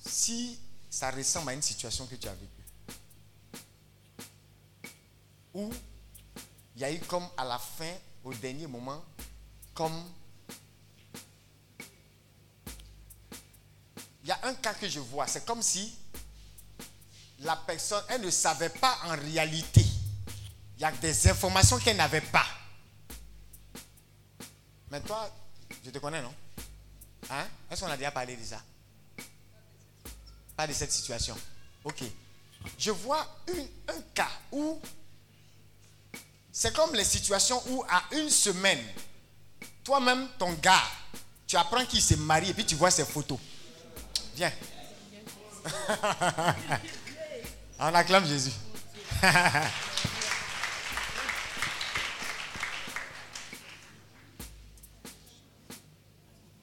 Si 0.03 0.59
ça 0.89 1.11
ressemble 1.11 1.51
à 1.51 1.53
une 1.53 1.61
situation 1.61 2.07
que 2.07 2.15
tu 2.15 2.27
as 2.27 2.33
vécue, 2.33 4.17
où 5.53 5.71
il 6.75 6.81
y 6.81 6.85
a 6.85 6.91
eu 6.91 6.99
comme 7.01 7.27
à 7.37 7.45
la 7.45 7.59
fin, 7.59 7.93
au 8.23 8.33
dernier 8.33 8.65
moment, 8.65 9.03
comme 9.75 10.03
il 14.23 14.29
y 14.29 14.31
a 14.31 14.39
un 14.43 14.55
cas 14.55 14.73
que 14.73 14.89
je 14.89 14.99
vois, 14.99 15.27
c'est 15.27 15.45
comme 15.45 15.61
si 15.61 15.95
la 17.39 17.55
personne, 17.55 18.03
elle 18.09 18.21
ne 18.21 18.29
savait 18.29 18.69
pas 18.69 18.97
en 19.05 19.15
réalité. 19.15 19.85
Il 20.77 20.81
y 20.81 20.85
a 20.85 20.91
des 20.91 21.27
informations 21.27 21.77
qu'elle 21.79 21.97
n'avait 21.97 22.21
pas. 22.21 22.45
Mais 24.91 25.01
toi, 25.01 25.29
je 25.83 25.89
te 25.89 25.99
connais, 25.99 26.21
non? 26.21 26.33
Hein? 27.29 27.45
Est-ce 27.69 27.81
qu'on 27.81 27.91
a 27.91 27.97
déjà 27.97 28.11
parlé 28.11 28.35
de 28.35 28.43
ça? 28.43 28.61
Pas 30.55 30.67
de 30.67 30.73
cette 30.73 30.91
situation. 30.91 31.37
Ok. 31.83 32.03
Je 32.77 32.91
vois 32.91 33.25
un 33.87 34.01
cas 34.13 34.29
où 34.51 34.79
c'est 36.51 36.73
comme 36.75 36.95
les 36.95 37.03
situations 37.03 37.61
où 37.69 37.83
à 37.87 38.03
une 38.15 38.29
semaine, 38.29 38.83
toi-même, 39.83 40.27
ton 40.39 40.53
gars, 40.53 40.81
tu 41.45 41.55
apprends 41.55 41.85
qu'il 41.85 42.01
s'est 42.01 42.17
marié 42.17 42.49
et 42.49 42.53
puis 42.53 42.65
tu 42.65 42.75
vois 42.75 42.89
ses 42.91 43.05
photos. 43.05 43.39
Viens. 44.35 44.51
On 47.79 47.93
acclame 47.93 48.25
Jésus. 48.25 48.51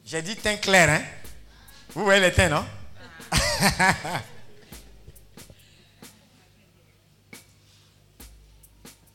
J'ai 0.05 0.23
dit 0.23 0.37
teint 0.37 0.57
clair, 0.57 0.89
hein? 0.91 1.03
Vous 1.95 2.05
voyez 2.05 2.21
les 2.21 2.33
teints, 2.33 2.49
non? 2.49 2.65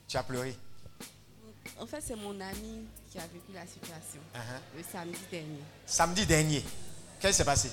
tu 0.08 0.18
as 0.18 0.24
pleuré. 0.24 0.56
En 1.80 1.86
fait, 1.86 2.02
c'est 2.06 2.16
mon 2.16 2.40
ami 2.42 2.86
qui 3.12 3.18
a 3.20 3.22
vécu 3.22 3.52
la 3.54 3.62
situation 3.66 4.20
Uh-huh. 4.34 4.60
le 4.78 4.84
samedi 4.84 5.20
dernier. 5.32 5.60
Samedi 5.86 6.26
dernier, 6.26 6.64
qu'est-ce 7.20 7.32
qui 7.32 7.38
s'est 7.38 7.46
passé? 7.46 7.70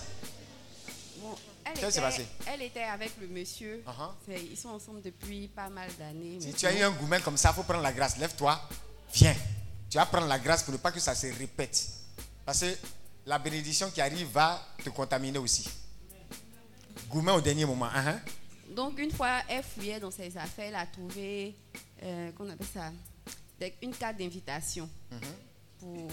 Elle, 1.69 1.85
était, 1.85 2.01
passé? 2.01 2.27
elle 2.47 2.63
était 2.63 2.83
avec 2.85 3.11
le 3.21 3.27
monsieur. 3.27 3.83
Uh-huh. 3.87 4.39
Ils 4.51 4.57
sont 4.57 4.69
ensemble 4.69 5.03
depuis 5.03 5.49
pas 5.49 5.69
mal 5.69 5.91
d'années. 5.99 6.39
Si 6.41 6.53
tu 6.55 6.65
as 6.67 6.73
eu 6.79 6.83
un 6.83 6.91
gourmet 6.93 7.21
comme 7.21 7.37
ça, 7.37 7.51
il 7.51 7.55
faut 7.57 7.65
prendre 7.65 7.83
la 7.83 7.93
grâce. 7.93 8.17
Lève-toi, 8.19 8.61
viens. 9.13 9.35
Tu 9.91 9.99
vas 9.99 10.07
prendre 10.07 10.27
la 10.29 10.39
grâce 10.39 10.63
pour 10.63 10.73
ne 10.73 10.79
pas 10.79 10.93
que 10.93 11.01
ça 11.01 11.15
se 11.15 11.27
répète. 11.27 11.89
Parce 12.45 12.61
que 12.61 12.77
la 13.27 13.39
bénédiction 13.41 13.91
qui 13.91 14.01
arrive 14.01 14.29
va 14.29 14.65
te 14.83 14.91
contaminer 14.91 15.39
aussi. 15.39 15.69
Gourmet 17.09 17.33
au 17.33 17.41
dernier 17.41 17.65
moment. 17.65 17.89
hein, 17.95 18.21
Donc, 18.71 18.99
une 18.99 19.11
fois, 19.13 19.41
elle 19.49 19.63
fouillait 19.65 20.01
dans 20.01 20.11
ses 20.11 20.37
affaires, 20.37 20.69
elle 20.69 20.75
a 20.77 20.87
trouvé, 20.87 21.57
euh, 22.03 22.31
qu'on 22.33 22.49
appelle 22.51 22.67
ça, 22.73 22.93
une 23.83 23.95
carte 23.95 24.19
d'invitation 24.19 24.89
Mhm. 25.11 25.19
pour 25.81 26.09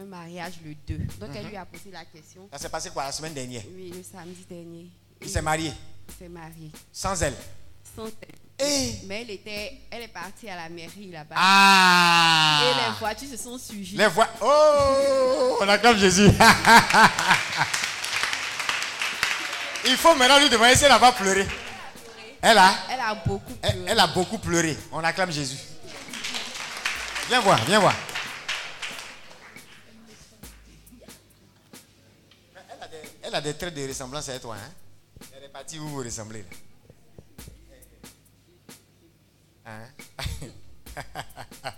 un 0.00 0.04
mariage 0.04 0.54
le 0.64 0.74
2. 0.86 0.98
Donc, 1.18 1.30
elle 1.34 1.42
Mhm. 1.44 1.48
lui 1.50 1.56
a 1.56 1.64
posé 1.64 1.90
la 1.92 2.04
question. 2.04 2.48
Ça 2.52 2.58
s'est 2.58 2.68
passé 2.68 2.90
quoi 2.90 3.04
la 3.04 3.12
semaine 3.12 3.34
dernière? 3.34 3.62
Oui, 3.74 3.92
le 3.96 4.02
samedi 4.02 4.44
dernier. 4.48 4.86
Il 5.20 5.26
Et 5.26 5.30
s'est 5.30 5.42
marié? 5.42 5.72
Il 6.08 6.14
s'est 6.14 6.28
marié. 6.28 6.70
sans 6.92 7.20
elle? 7.22 7.34
Sans 7.96 8.08
Mais 9.06 9.22
elle, 9.22 9.30
était, 9.30 9.72
elle 9.90 10.02
est 10.02 10.08
partie 10.08 10.48
à 10.48 10.56
la 10.56 10.68
mairie 10.68 11.10
là-bas. 11.10 11.34
Ah 11.38 12.60
Et 12.62 12.74
les 12.92 12.98
voitures 12.98 13.28
se 13.30 13.36
sont 13.36 13.56
suivies. 13.58 13.96
Les 13.96 14.06
voix. 14.08 14.28
Oh 14.42 15.58
On 15.62 15.68
acclame 15.68 15.96
Jésus. 15.98 16.28
Il 19.86 19.96
faut 19.96 20.14
maintenant 20.14 20.38
lui 20.38 20.50
demander 20.50 20.76
si 20.76 20.84
elle 20.84 20.92
va 20.98 21.12
pleurer. 21.12 21.46
Elle 22.42 22.58
a? 22.58 22.74
Elle 22.90 23.00
a 23.00 23.14
beaucoup 23.14 23.52
elle, 23.62 23.84
elle 23.88 24.00
a 24.00 24.06
beaucoup 24.08 24.38
pleuré. 24.38 24.76
On 24.92 25.02
acclame 25.02 25.32
Jésus. 25.32 25.58
Viens 27.28 27.40
voir, 27.40 27.64
viens 27.64 27.78
voir. 27.80 27.94
Elle 33.30 33.36
a 33.36 33.40
des, 33.40 33.54
traits 33.54 33.72
de 33.72 33.86
ressemblance 33.86 34.28
avec 34.28 34.42
toi. 34.42 34.56
Hein? 34.56 34.72
Elle 35.36 35.44
est 35.44 35.48
partie 35.50 35.78
où 35.78 35.86
vous 35.86 35.98
ressemblez. 35.98 36.42
là? 36.42 36.48
Hein? 39.66 39.86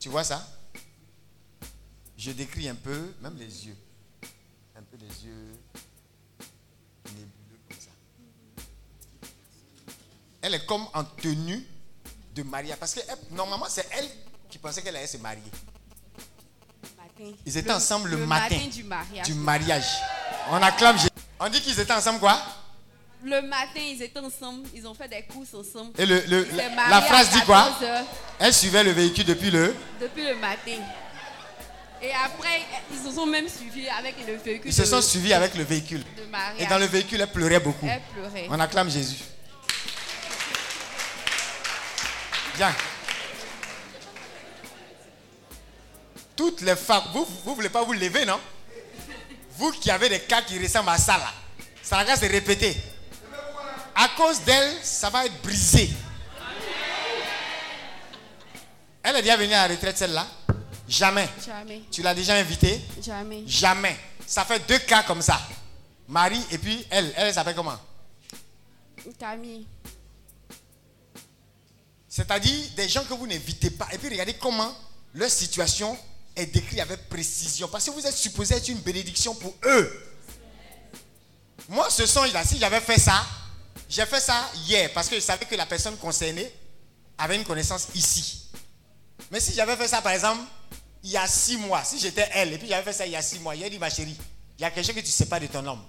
tu 0.00 0.08
vois 0.08 0.24
ça? 0.24 0.44
Je 2.16 2.32
décris 2.32 2.68
un 2.68 2.74
peu, 2.74 3.14
même 3.20 3.36
les 3.36 3.68
yeux. 3.68 3.76
Un 4.74 4.82
peu 4.82 4.96
les 4.96 5.26
yeux 5.26 5.54
nébuleux 7.04 7.60
comme 7.68 7.78
ça. 7.78 7.90
Elle 10.42 10.54
est 10.54 10.66
comme 10.66 10.88
en 10.92 11.04
tenue 11.04 11.64
de 12.34 12.42
mariage. 12.42 12.78
Parce 12.78 12.94
que 12.94 13.00
elle- 13.08 13.36
normalement, 13.36 13.66
c'est 13.68 13.86
elle 13.92 14.10
qui 14.50 14.58
pensait 14.58 14.82
qu'elle 14.82 14.96
allait 14.96 15.06
se 15.06 15.18
marier. 15.18 15.52
matin. 16.96 17.32
Ils 17.46 17.56
étaient 17.56 17.72
ensemble 17.72 18.10
le, 18.10 18.26
matin, 18.26 18.66
du 18.66 18.82
mariage. 18.82 19.26
du 19.26 19.34
mariage. 19.34 20.17
On 20.50 20.62
acclame 20.62 20.96
Jésus. 20.96 21.08
On 21.40 21.48
dit 21.48 21.60
qu'ils 21.60 21.78
étaient 21.78 21.92
ensemble 21.92 22.20
quoi? 22.20 22.40
Le 23.24 23.42
matin, 23.42 23.80
ils 23.80 24.02
étaient 24.02 24.20
ensemble. 24.20 24.68
Ils 24.74 24.86
ont 24.86 24.94
fait 24.94 25.08
des 25.08 25.22
courses 25.22 25.52
ensemble. 25.54 25.90
Et 25.98 26.06
le, 26.06 26.22
la, 26.88 27.02
phrase 27.02 27.30
dit 27.30 27.40
quoi? 27.42 27.64
14 27.80 27.82
heures 27.82 28.04
Elle 28.38 28.54
suivait 28.54 28.84
le 28.84 28.92
véhicule 28.92 29.24
depuis 29.24 29.50
le? 29.50 29.74
Depuis 30.00 30.24
le 30.24 30.36
matin. 30.36 30.80
Et 32.00 32.12
après, 32.12 32.62
ils 32.92 32.98
se 32.98 33.12
sont 33.12 33.26
même 33.26 33.48
suivis 33.48 33.88
avec 33.88 34.14
le 34.24 34.36
véhicule. 34.36 34.70
Ils 34.70 34.72
se 34.72 34.84
sont 34.84 35.02
suivis 35.02 35.32
avec 35.32 35.54
le 35.56 35.64
véhicule. 35.64 36.00
de. 36.00 36.62
Et 36.62 36.66
dans 36.66 36.78
le 36.78 36.86
véhicule, 36.86 37.20
elle 37.20 37.32
pleurait 37.32 37.58
beaucoup. 37.58 37.88
Elle 37.88 38.02
pleurait. 38.14 38.46
On 38.50 38.60
acclame 38.60 38.88
Jésus. 38.88 39.18
Viens. 42.54 42.74
Toutes 46.36 46.60
les 46.60 46.76
femmes, 46.76 47.02
vous 47.12 47.26
ne 47.50 47.54
voulez 47.56 47.68
pas 47.68 47.82
vous 47.82 47.92
lever, 47.94 48.24
non? 48.24 48.38
Vous 49.58 49.72
qui 49.72 49.90
avez 49.90 50.08
des 50.08 50.20
cas 50.20 50.42
qui 50.42 50.56
ressemblent 50.56 50.88
à 50.88 50.98
ça 50.98 51.18
là, 51.18 51.32
ça 51.82 52.04
va 52.04 52.16
se 52.16 52.26
répéter. 52.26 52.76
À 53.92 54.08
cause 54.16 54.40
d'elle, 54.42 54.72
ça 54.84 55.10
va 55.10 55.26
être 55.26 55.42
brisé. 55.42 55.90
Elle 59.02 59.16
est 59.16 59.22
déjà 59.22 59.36
venue 59.36 59.54
à 59.54 59.66
la 59.66 59.74
retraite, 59.74 59.98
celle-là 59.98 60.26
Jamais. 60.88 61.28
Jamais. 61.44 61.82
Tu 61.90 62.02
l'as 62.02 62.14
déjà 62.14 62.34
invitée? 62.36 62.80
Jamais. 63.02 63.42
Jamais. 63.46 63.96
Ça 64.26 64.44
fait 64.44 64.64
deux 64.68 64.78
cas 64.78 65.02
comme 65.02 65.20
ça. 65.20 65.40
Marie 66.06 66.42
et 66.52 66.58
puis 66.58 66.86
elle. 66.88 67.12
Elle 67.16 67.34
s'appelle 67.34 67.56
comment? 67.56 67.78
Camille. 69.18 69.66
C'est-à-dire 72.08 72.70
des 72.76 72.88
gens 72.88 73.04
que 73.04 73.14
vous 73.14 73.26
n'invitez 73.26 73.70
pas. 73.70 73.88
Et 73.92 73.98
puis 73.98 74.08
regardez 74.08 74.34
comment 74.34 74.72
leur 75.14 75.30
situation 75.30 75.98
est 76.38 76.46
décrite 76.46 76.80
avec 76.80 77.08
précision. 77.08 77.68
Parce 77.68 77.84
que 77.84 77.90
vous 77.90 78.06
êtes 78.06 78.16
supposé 78.16 78.54
être 78.54 78.68
une 78.68 78.78
bénédiction 78.78 79.34
pour 79.34 79.54
eux. 79.64 80.04
Moi, 81.68 81.88
ce 81.90 82.06
songe-là, 82.06 82.44
si 82.44 82.58
j'avais 82.58 82.80
fait 82.80 82.98
ça, 82.98 83.26
j'ai 83.88 84.06
fait 84.06 84.20
ça 84.20 84.50
hier 84.66 84.90
parce 84.92 85.08
que 85.08 85.16
je 85.16 85.20
savais 85.20 85.44
que 85.44 85.54
la 85.54 85.66
personne 85.66 85.96
concernée 85.96 86.50
avait 87.18 87.36
une 87.36 87.44
connaissance 87.44 87.88
ici. 87.94 88.48
Mais 89.30 89.40
si 89.40 89.52
j'avais 89.54 89.76
fait 89.76 89.88
ça, 89.88 90.00
par 90.00 90.12
exemple, 90.12 90.42
il 91.02 91.10
y 91.10 91.16
a 91.16 91.26
six 91.26 91.56
mois, 91.56 91.84
si 91.84 91.98
j'étais 91.98 92.28
elle, 92.32 92.52
et 92.52 92.58
puis 92.58 92.68
j'avais 92.68 92.82
fait 92.82 92.92
ça 92.92 93.06
il 93.06 93.12
y 93.12 93.16
a 93.16 93.22
six 93.22 93.38
mois, 93.38 93.54
il 93.54 93.64
a 93.64 93.68
dit, 93.68 93.78
ma 93.78 93.90
chérie, 93.90 94.16
il 94.58 94.62
y 94.62 94.64
a 94.64 94.70
quelque 94.70 94.86
chose 94.86 94.94
que 94.94 95.00
tu 95.00 95.06
ne 95.06 95.12
sais 95.12 95.26
pas 95.26 95.40
de 95.40 95.46
ton 95.46 95.64
homme. 95.66 95.82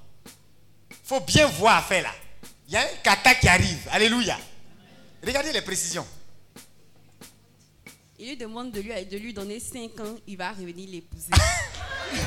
Faut 1.04 1.22
bien 1.22 1.48
voir 1.48 1.78
à 1.78 1.82
faire 1.82 2.04
là. 2.04 2.14
Il 2.68 2.74
y 2.74 2.78
a 2.78 2.82
un 2.82 2.96
kata 3.02 3.36
qui 3.36 3.48
arrive. 3.48 3.88
Alléluia. 3.92 4.38
Regardez 5.26 5.52
les 5.52 5.62
précisions. 5.62 6.06
Il 8.22 8.28
lui 8.28 8.36
demande 8.36 8.72
de 8.72 8.82
lui, 8.82 8.92
de 9.06 9.18
lui 9.18 9.34
donner 9.34 9.62
5 9.62 9.98
ans, 10.02 10.18
il 10.28 10.36
va 10.36 10.50
revenir 10.50 10.90
l'épouser. 10.90 11.32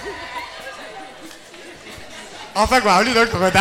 On 2.54 2.66
fait 2.66 2.80
quoi? 2.80 3.00
On 3.00 3.02
lui 3.02 3.12
donne 3.12 3.28
combien 3.28 3.50
Dès 3.50 3.60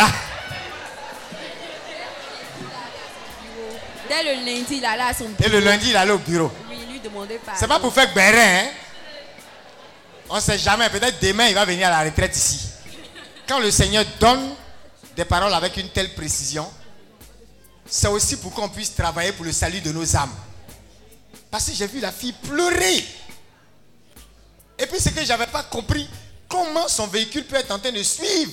le 4.22 4.32
lundi, 4.46 4.78
il 4.78 4.84
allait 4.86 5.02
à 5.02 5.12
son 5.12 5.28
bureau. 5.28 5.44
Et 5.44 5.48
le 5.50 5.60
lundi, 5.60 5.90
il 5.90 5.96
allait 5.96 6.12
au 6.12 6.18
bureau. 6.18 6.50
Oui, 6.70 6.78
il 6.86 6.92
lui 6.92 7.00
demandait 7.00 7.36
pas. 7.36 7.52
C'est 7.54 7.68
pas 7.68 7.78
pour 7.78 7.92
faire 7.92 8.10
bérin, 8.14 8.38
hein? 8.38 8.70
On 10.30 10.36
ne 10.36 10.40
sait 10.40 10.58
jamais. 10.58 10.88
Peut-être 10.88 11.22
demain, 11.22 11.48
il 11.48 11.54
va 11.54 11.66
venir 11.66 11.88
à 11.88 11.90
la 11.90 12.02
retraite 12.02 12.34
ici. 12.34 12.70
Quand 13.46 13.60
le 13.60 13.70
Seigneur 13.70 14.06
donne 14.18 14.54
des 15.16 15.26
paroles 15.26 15.52
avec 15.52 15.76
une 15.76 15.90
telle 15.90 16.14
précision, 16.14 16.66
c'est 17.84 18.08
aussi 18.08 18.38
pour 18.38 18.54
qu'on 18.54 18.70
puisse 18.70 18.94
travailler 18.94 19.32
pour 19.32 19.44
le 19.44 19.52
salut 19.52 19.82
de 19.82 19.92
nos 19.92 20.16
âmes. 20.16 20.32
Parce 21.52 21.66
que 21.66 21.74
j'ai 21.74 21.86
vu 21.86 22.00
la 22.00 22.10
fille 22.10 22.32
pleurer. 22.32 23.04
Et 24.78 24.86
puis, 24.86 24.98
ce 24.98 25.10
que 25.10 25.22
je 25.22 25.28
n'avais 25.28 25.46
pas 25.48 25.62
compris, 25.64 26.08
comment 26.48 26.88
son 26.88 27.06
véhicule 27.06 27.44
peut 27.44 27.56
être 27.56 27.70
en 27.70 27.78
train 27.78 27.92
de 27.92 28.02
suivre 28.02 28.50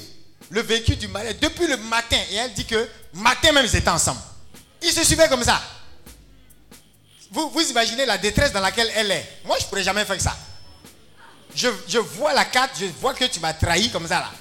le 0.50 0.61
véhicule 0.61 0.98
du 0.98 1.08
malade 1.08 1.38
depuis 1.42 1.66
le 1.66 1.78
matin. 1.78 2.19
Et 2.30 2.36
elle 2.36 2.52
dit 2.52 2.66
que 2.66 2.90
matin 3.14 3.53
même, 3.53 3.66
ils 3.66 3.74
étaient 3.78 3.90
ensemble. 3.90 4.19
Ils 4.82 4.92
se 4.92 5.06
suivaient 5.06 5.30
comme 5.30 5.45
ça. 5.45 5.61
Vous, 7.32 7.50
vous 7.50 7.69
imaginez 7.69 8.06
la 8.06 8.18
détresse 8.18 8.52
dans 8.52 8.60
laquelle 8.60 8.92
elle 8.94 9.11
est. 9.11 9.40
Moi, 9.45 9.56
je 9.58 9.64
ne 9.64 9.69
pourrais 9.69 9.84
jamais 9.84 10.03
faire 10.03 10.19
ça. 10.19 10.36
Je, 11.56 11.69
je 11.88 12.00
vois 12.00 12.34
la 12.34 12.44
carte, 12.44 12.72
je 12.78 12.86
vois 13.00 13.14
que 13.14 13.24
tu 13.26 13.40
m'as 13.40 13.53
trahi 13.53 13.90
comme 13.92 14.10
ça 14.10 14.19
là. 14.19 14.32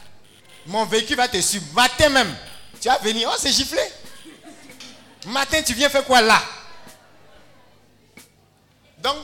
Mon 0.67 0.85
véhicule 0.85 1.17
va 1.17 1.28
te 1.28 1.41
suivre. 1.41 1.65
Matin 1.75 2.09
même, 2.09 2.35
tu 2.81 2.89
vas 2.89 2.99
venir. 2.99 3.31
Oh, 3.33 3.37
c'est 3.39 3.53
giflé. 3.53 3.83
Matin, 5.27 5.62
tu 5.62 5.75
viens 5.75 5.89
faire 5.89 6.05
quoi 6.05 6.20
là? 6.20 6.43
Donc, 9.02 9.17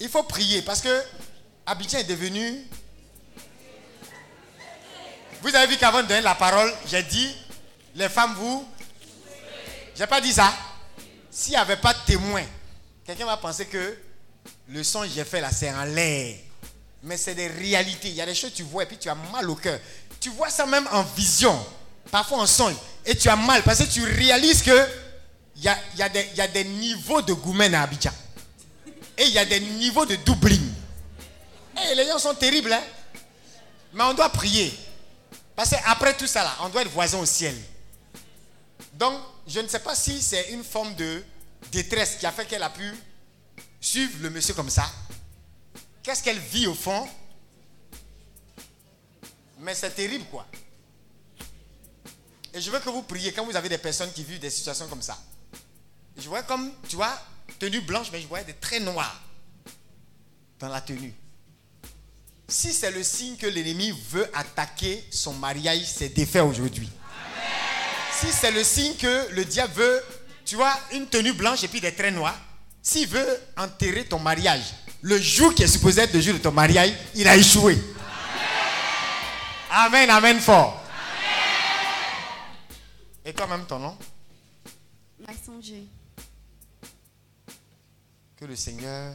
il 0.00 0.08
faut 0.08 0.22
prier 0.22 0.62
parce 0.62 0.80
que 0.80 1.02
Abidjan 1.66 1.98
est 1.98 2.04
devenu. 2.04 2.66
Vous 5.42 5.54
avez 5.54 5.66
vu 5.66 5.76
qu'avant 5.76 6.02
de 6.02 6.08
donner 6.08 6.20
la 6.20 6.34
parole, 6.34 6.72
j'ai 6.86 7.02
dit 7.02 7.34
les 7.94 8.08
femmes, 8.08 8.34
vous. 8.34 8.66
J'ai 9.96 10.06
pas 10.06 10.20
dit 10.20 10.32
ça. 10.32 10.52
S'il 11.30 11.52
n'y 11.52 11.56
avait 11.56 11.76
pas 11.76 11.94
de 11.94 11.98
témoin, 12.06 12.42
quelqu'un 13.04 13.26
va 13.26 13.36
penser 13.36 13.66
que 13.66 13.98
le 14.68 14.84
son 14.84 15.02
que 15.02 15.08
j'ai 15.08 15.24
fait 15.24 15.40
là, 15.40 15.50
c'est 15.50 15.70
en 15.70 15.84
l'air. 15.84 16.36
Mais 17.02 17.16
c'est 17.16 17.34
des 17.34 17.48
réalités. 17.48 18.08
Il 18.08 18.14
y 18.14 18.20
a 18.20 18.26
des 18.26 18.34
choses 18.34 18.50
que 18.50 18.56
tu 18.56 18.62
vois 18.64 18.82
et 18.84 18.86
puis 18.86 18.98
tu 18.98 19.08
as 19.08 19.14
mal 19.14 19.48
au 19.48 19.54
cœur. 19.54 19.78
Tu 20.20 20.30
vois 20.30 20.50
ça 20.50 20.66
même 20.66 20.88
en 20.92 21.02
vision, 21.02 21.58
parfois 22.10 22.38
en 22.38 22.46
songe. 22.46 22.74
Et 23.06 23.16
tu 23.16 23.28
as 23.28 23.36
mal 23.36 23.62
parce 23.62 23.78
que 23.78 23.90
tu 23.90 24.02
réalises 24.02 24.62
que 24.62 24.88
il 25.56 25.64
y 25.64 26.40
a, 26.40 26.48
des 26.48 26.64
niveaux 26.64 27.20
de 27.22 27.32
goumen 27.32 27.74
à 27.74 27.82
Abidjan. 27.82 28.12
Et 29.18 29.24
il 29.24 29.32
y 29.32 29.38
a 29.38 29.44
des 29.44 29.60
niveaux 29.60 30.06
de 30.06 30.16
doubling. 30.16 30.62
Et 31.90 31.94
les 31.94 32.06
gens 32.06 32.18
sont 32.18 32.34
terribles, 32.34 32.72
hein? 32.72 32.82
Mais 33.92 34.04
on 34.04 34.14
doit 34.14 34.28
prier. 34.30 34.72
Parce 35.56 35.70
qu'après 35.70 36.16
tout 36.16 36.26
ça, 36.26 36.44
là, 36.44 36.56
on 36.60 36.68
doit 36.68 36.82
être 36.82 36.90
voisin 36.90 37.18
au 37.18 37.26
ciel. 37.26 37.56
Donc, 38.94 39.20
je 39.46 39.60
ne 39.60 39.68
sais 39.68 39.80
pas 39.80 39.94
si 39.94 40.22
c'est 40.22 40.50
une 40.50 40.62
forme 40.62 40.94
de 40.94 41.24
détresse 41.72 42.16
qui 42.16 42.26
a 42.26 42.32
fait 42.32 42.46
qu'elle 42.46 42.62
a 42.62 42.70
pu 42.70 42.94
suivre 43.80 44.18
le 44.20 44.30
monsieur 44.30 44.54
comme 44.54 44.70
ça. 44.70 44.88
Qu'est-ce 46.02 46.22
qu'elle 46.22 46.38
vit 46.38 46.66
au 46.66 46.74
fond? 46.74 47.08
Mais 49.58 49.74
c'est 49.74 49.90
terrible, 49.90 50.24
quoi. 50.26 50.46
Et 52.54 52.60
je 52.60 52.70
veux 52.70 52.78
que 52.78 52.88
vous 52.88 53.02
priez 53.02 53.32
quand 53.32 53.44
vous 53.44 53.56
avez 53.56 53.68
des 53.68 53.78
personnes 53.78 54.12
qui 54.12 54.22
vivent 54.22 54.38
des 54.38 54.50
situations 54.50 54.86
comme 54.86 55.02
ça. 55.02 55.18
Je 56.16 56.28
vois 56.28 56.42
comme, 56.42 56.72
tu 56.88 56.96
vois, 56.96 57.20
tenue 57.58 57.80
blanche, 57.80 58.08
mais 58.12 58.20
je 58.20 58.26
vois 58.26 58.42
des 58.44 58.54
traits 58.54 58.82
noirs 58.82 59.20
dans 60.58 60.68
la 60.68 60.80
tenue. 60.80 61.14
Si 62.48 62.72
c'est 62.72 62.90
le 62.90 63.02
signe 63.02 63.36
que 63.36 63.46
l'ennemi 63.46 63.92
veut 64.10 64.28
attaquer 64.34 65.04
son 65.10 65.34
mariage, 65.34 65.84
c'est 65.84 66.08
défait 66.08 66.40
aujourd'hui. 66.40 66.88
Si 68.12 68.26
c'est 68.32 68.50
le 68.50 68.64
signe 68.64 68.94
que 68.96 69.28
le 69.32 69.44
diable 69.44 69.74
veut, 69.74 70.02
tu 70.44 70.56
vois, 70.56 70.74
une 70.92 71.06
tenue 71.06 71.34
blanche 71.34 71.62
et 71.62 71.68
puis 71.68 71.80
des 71.80 71.94
traits 71.94 72.14
noirs, 72.14 72.38
s'il 72.82 73.06
veut 73.06 73.40
enterrer 73.56 74.06
ton 74.06 74.18
mariage, 74.18 74.64
le 75.02 75.20
jour 75.20 75.54
qui 75.54 75.62
est 75.62 75.68
supposé 75.68 76.00
être 76.02 76.14
le 76.14 76.20
jour 76.20 76.34
de 76.34 76.38
ton 76.38 76.50
mariage, 76.50 76.92
il 77.14 77.28
a 77.28 77.36
échoué. 77.36 77.78
Amen, 79.70 80.08
amen 80.08 80.40
fort. 80.40 80.82
Et 83.24 83.32
toi-même 83.34 83.66
ton 83.66 83.78
nom? 83.78 83.98
Massongé. 85.26 85.86
Que 88.38 88.44
le 88.44 88.54
Seigneur 88.54 89.14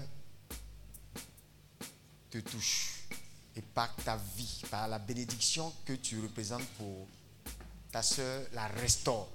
te 2.30 2.40
touche 2.40 3.08
et 3.56 3.62
par 3.62 3.96
ta 4.04 4.18
vie, 4.36 4.62
par 4.70 4.88
la 4.90 5.00
bénédiction 5.00 5.74
que 5.86 5.94
tu 5.94 6.20
représentes 6.20 6.66
pour 6.78 7.08
ta 7.90 8.04
soeur, 8.04 8.42
la 8.52 8.68
restaure. 8.68 9.30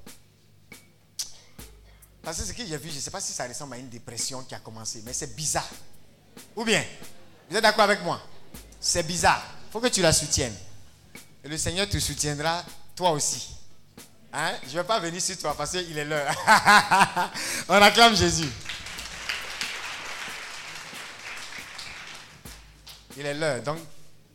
Parce 2.22 2.38
que 2.38 2.44
ce 2.44 2.52
que 2.52 2.66
j'ai 2.66 2.76
vu, 2.76 2.90
je 2.90 2.96
ne 2.96 3.00
sais 3.00 3.10
pas 3.10 3.22
si 3.22 3.32
ça 3.32 3.48
ressemble 3.48 3.74
à 3.74 3.78
une 3.78 3.88
dépression 3.88 4.42
qui 4.42 4.54
a 4.54 4.58
commencé, 4.58 5.00
mais 5.06 5.14
c'est 5.14 5.34
bizarre. 5.34 5.70
Ou 6.54 6.64
bien, 6.64 6.84
vous 7.48 7.56
êtes 7.56 7.62
d'accord 7.62 7.84
avec 7.84 8.02
moi? 8.02 8.20
C'est 8.78 9.04
bizarre. 9.04 9.42
Il 9.68 9.72
faut 9.72 9.80
que 9.80 9.88
tu 9.88 10.02
la 10.02 10.12
soutiennes. 10.12 10.56
Et 11.42 11.48
le 11.48 11.56
Seigneur 11.56 11.88
te 11.88 11.98
soutiendra, 11.98 12.62
toi 12.94 13.12
aussi. 13.12 13.54
Hein? 14.34 14.52
Je 14.64 14.76
ne 14.76 14.82
vais 14.82 14.84
pas 14.86 15.00
venir 15.00 15.22
sur 15.22 15.38
toi 15.38 15.56
parce 15.56 15.70
qu'il 15.70 15.96
est 15.96 16.04
l'heure. 16.04 16.34
On 17.68 17.74
acclame 17.74 18.14
Jésus. 18.14 18.50
Il 23.18 23.26
est 23.26 23.34
l'heure. 23.34 23.60
Donc, 23.64 23.78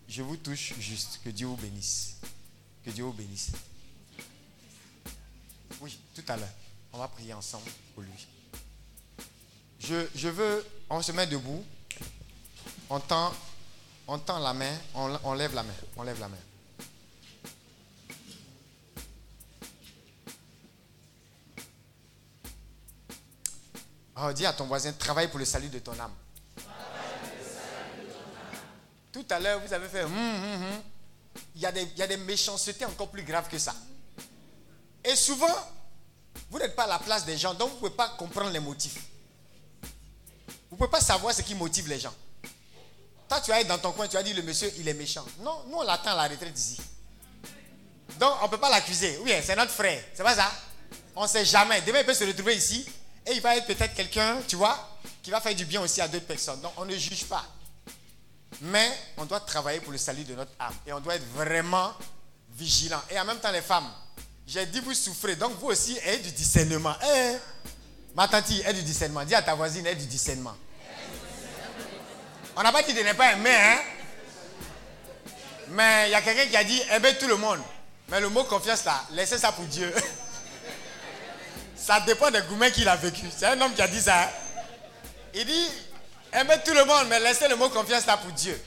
je 0.10 0.22
vous 0.22 0.36
touche 0.36 0.74
juste. 0.78 1.22
Que 1.24 1.30
Dieu 1.30 1.48
vous 1.48 1.56
bénisse. 1.56 2.18
Que 2.84 2.92
Dieu 2.92 3.06
vous 3.06 3.14
bénisse. 3.14 3.52
Oui, 5.80 5.98
tout 6.14 6.24
à 6.28 6.36
l'heure. 6.36 6.50
On 6.92 6.98
va 6.98 7.08
prier 7.08 7.34
ensemble 7.34 7.72
pour 7.94 8.03
lui. 8.03 8.28
Je, 9.80 10.06
je 10.14 10.28
veux, 10.28 10.66
on 10.90 11.02
se 11.02 11.14
met 11.14 11.26
debout. 11.26 11.64
On 12.90 13.00
tend, 13.00 13.34
on 14.06 14.20
tend 14.20 14.40
la 14.40 14.53
main. 14.53 14.78
On, 14.94 15.18
on 15.24 15.34
lève 15.34 15.56
la 15.56 15.64
main. 15.64 15.74
On 15.95 16.03
lève 16.03 16.20
la 16.20 16.28
main. 16.28 16.38
Oh, 24.18 24.34
dis 24.34 24.45
à 24.45 24.52
ton 24.52 24.68
voisin, 24.68 24.92
travaille 24.92 25.30
pour 25.30 25.40
le 25.40 25.45
salut 25.45 25.70
de 25.70 25.80
ton 25.80 25.98
âme. 25.98 26.14
Tout 29.14 29.25
à 29.30 29.40
l'heure, 29.40 29.61
vous 29.66 29.72
avez 29.72 29.88
fait 29.88 30.03
hum, 30.03 30.11
hum, 30.11 30.64
hum. 30.64 30.82
Il, 31.56 31.61
y 31.61 31.66
a 31.66 31.72
des, 31.72 32.17
méchancetés 32.17 32.85
encore 32.85 33.09
plus 33.09 33.24
graves 33.24 33.48
que 33.48 33.58
ça. 33.58 33.74
Et 35.03 35.16
souvent, 35.16 35.56
vous 36.50 36.59
n'êtes 36.59 36.75
pas 36.75 36.83
à 36.83 36.88
la 36.88 37.00
place 37.00 37.25
des 37.25 37.38
gens, 37.38 37.53
donc 37.53 37.69
vous 37.69 37.75
ne 37.75 37.80
pouvez 37.80 37.92
pas 37.92 38.09
comprendre 38.09 38.50
les 38.50 38.59
motifs. 38.59 38.98
Vous 40.69 40.75
ne 40.75 40.77
pouvez 40.77 40.90
pas 40.90 41.01
savoir 41.01 41.33
ce 41.33 41.43
qui 41.43 41.53
motive 41.53 41.88
les 41.88 42.00
gens. 42.00 42.14
Toi, 43.30 43.42
tu 43.42 43.51
être 43.51 43.67
dans 43.67 43.77
ton 43.77 43.92
coin, 43.92 44.08
tu 44.08 44.16
vas 44.16 44.24
dire 44.24 44.35
le 44.35 44.42
monsieur, 44.42 44.72
il 44.77 44.88
est 44.88 44.93
méchant. 44.93 45.25
Non, 45.40 45.64
nous, 45.67 45.77
on 45.77 45.83
l'attend 45.83 46.11
à 46.11 46.16
la 46.16 46.27
retraite 46.27 46.58
ici. 46.58 46.82
Donc, 48.19 48.33
on 48.42 48.45
ne 48.45 48.50
peut 48.50 48.59
pas 48.59 48.69
l'accuser. 48.69 49.19
Oui, 49.24 49.32
c'est 49.43 49.56
notre 49.56 49.72
frère. 49.72 50.03
C'est 50.14 50.24
pas 50.24 50.35
ça? 50.35 50.51
On 51.16 51.24
ne 51.24 51.27
sait 51.27 51.45
jamais. 51.45 51.82
Demain, 51.82 52.00
il 52.00 52.06
peut 52.06 52.14
se 52.14 52.24
retrouver 52.24 52.56
ici 52.56 52.85
et 53.25 53.33
il 53.33 53.42
va 53.42 53.56
être 53.56 53.67
peut-être 53.67 53.93
quelqu'un, 53.93 54.42
tu 54.48 54.56
vois, 54.56 54.98
qui 55.22 55.32
va 55.32 55.40
faire 55.40 55.56
du 55.56 55.66
bien 55.66 55.82
aussi 55.82 56.01
à 56.01 56.08
d'autres 56.08 56.25
personnes. 56.25 56.61
Donc 56.61 56.74
on 56.77 56.85
ne 56.85 56.95
juge 56.95 57.25
pas. 57.25 57.45
Mais 58.64 58.90
on 59.17 59.25
doit 59.25 59.42
travailler 59.42 59.82
pour 59.82 59.92
le 59.92 59.98
salut 59.98 60.24
de 60.24 60.35
notre 60.35 60.51
âme. 60.58 60.74
Et 60.88 60.93
on 60.93 61.01
doit 61.01 61.16
être 61.16 61.27
vraiment 61.35 61.93
vigilant. 62.56 63.01
Et 63.09 63.19
en 63.19 63.25
même 63.25 63.40
temps, 63.40 63.51
les 63.51 63.61
femmes, 63.61 63.90
j'ai 64.48 64.66
dit 64.66 64.80
vous 64.80 64.93
souffrez. 64.93 65.35
Donc 65.35 65.59
vous 65.59 65.67
aussi, 65.67 65.98
ayez 66.06 66.19
du 66.19 66.32
discernement. 66.32 66.95
Eh, 67.03 67.35
ma 68.16 68.27
tante, 68.30 68.50
aie 68.66 68.74
du 68.74 68.83
discernement. 68.83 69.25
Dis 69.25 69.35
à 69.35 69.42
ta 69.42 69.53
voisine, 69.53 69.85
aie 69.85 69.95
du 69.95 70.06
discernement. 70.06 70.56
On 72.56 72.64
n'a 72.64 72.72
pas 72.72 72.83
dit 72.83 72.93
de 72.93 73.01
ne 73.01 73.11
pas 73.14 73.33
aimer, 73.33 73.53
hein. 73.53 73.80
Mais 75.69 76.08
il 76.08 76.11
y 76.11 76.16
a 76.16 76.22
quelqu'un 76.22 76.45
qui 76.45 76.56
a 76.56 76.64
dit 76.64 76.82
aimer 76.90 77.17
tout 77.17 77.27
le 77.27 77.35
monde. 77.35 77.59
Mais 78.08 78.22
le 78.22 78.30
mot 78.30 78.45
confiance 78.45 78.85
là, 78.85 79.03
laissez 79.11 79.40
ça 79.40 79.51
pour 79.51 79.66
Dieu. 79.66 79.93
ça 81.75 82.00
dépend 82.01 82.32
des 82.32 82.42
gourmets 82.43 82.72
qu'il 82.72 82.88
a 82.88 82.95
vécu. 82.95 83.25
C'est 83.35 83.48
un 83.48 83.59
homme 83.59 83.74
qui 83.74 83.82
a 83.82 83.88
dit 83.90 84.01
ça. 84.01 84.32
Il 85.33 85.45
dit 85.45 85.67
aimez 86.34 86.56
tout 86.66 86.74
le 86.74 86.86
monde, 86.86 87.08
mais 87.10 87.20
laissez 87.20 87.48
le 87.48 87.56
mot 87.56 87.70
confiance 87.70 88.06
là 88.06 88.18
pour 88.18 88.32
Dieu. 88.32 88.60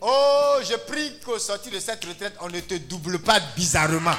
Oh, 0.00 0.58
je 0.68 0.74
prie 0.74 1.20
qu'au 1.20 1.38
sortir 1.38 1.72
de 1.72 1.78
cette 1.78 2.04
retraite, 2.04 2.34
on 2.40 2.48
ne 2.48 2.60
te 2.60 2.74
double 2.74 3.20
pas 3.20 3.38
bizarrement. 3.56 4.16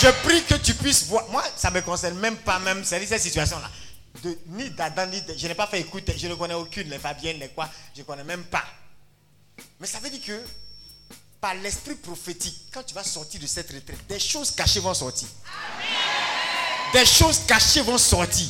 Je 0.00 0.08
prie 0.22 0.42
que 0.44 0.54
tu 0.54 0.74
puisses 0.74 1.04
voir. 1.06 1.28
Moi, 1.30 1.42
ça 1.56 1.70
ne 1.70 1.76
me 1.76 1.80
concerne 1.80 2.18
même 2.18 2.36
pas, 2.36 2.58
même, 2.58 2.84
cette 2.84 3.20
situation-là. 3.20 3.70
ni 4.46 4.70
d'Adam, 4.70 5.06
ni 5.06 5.20
de, 5.22 5.34
Je 5.36 5.48
n'ai 5.48 5.54
pas 5.54 5.66
fait 5.66 5.80
écouter, 5.80 6.14
je 6.16 6.28
ne 6.28 6.34
connais 6.34 6.54
aucune, 6.54 6.88
les 6.90 6.98
Fabiennes, 6.98 7.38
les 7.38 7.48
quoi, 7.48 7.68
je 7.94 8.00
ne 8.00 8.06
connais 8.06 8.24
même 8.24 8.44
pas. 8.44 8.64
Mais 9.80 9.86
ça 9.86 9.98
veut 9.98 10.10
dire 10.10 10.24
que 10.24 10.40
par 11.40 11.54
l'esprit 11.54 11.94
prophétique, 11.94 12.66
quand 12.72 12.82
tu 12.82 12.94
vas 12.94 13.04
sortir 13.04 13.40
de 13.40 13.46
cette 13.46 13.70
retraite, 13.72 14.06
des 14.08 14.18
choses 14.18 14.50
cachées 14.50 14.80
vont 14.80 14.94
sortir. 14.94 15.28
Des 16.92 17.06
choses 17.06 17.40
cachées 17.46 17.82
vont 17.82 17.98
sortir. 17.98 18.46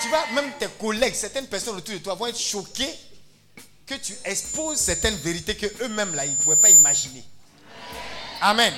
Tu 0.00 0.08
vois, 0.08 0.26
même 0.34 0.52
tes 0.58 0.68
collègues, 0.78 1.14
certaines 1.14 1.46
personnes 1.46 1.76
autour 1.76 1.94
de 1.94 1.98
toi 1.98 2.14
vont 2.14 2.26
être 2.26 2.38
choquées 2.38 2.94
que 3.86 3.94
tu 3.94 4.14
exposes 4.24 4.78
certaines 4.78 5.16
vérités 5.16 5.56
que 5.56 5.66
eux-mêmes 5.84 6.14
là, 6.14 6.26
ils 6.26 6.32
ne 6.32 6.36
pouvaient 6.36 6.56
pas 6.56 6.70
imaginer. 6.70 7.24
Amen. 8.40 8.74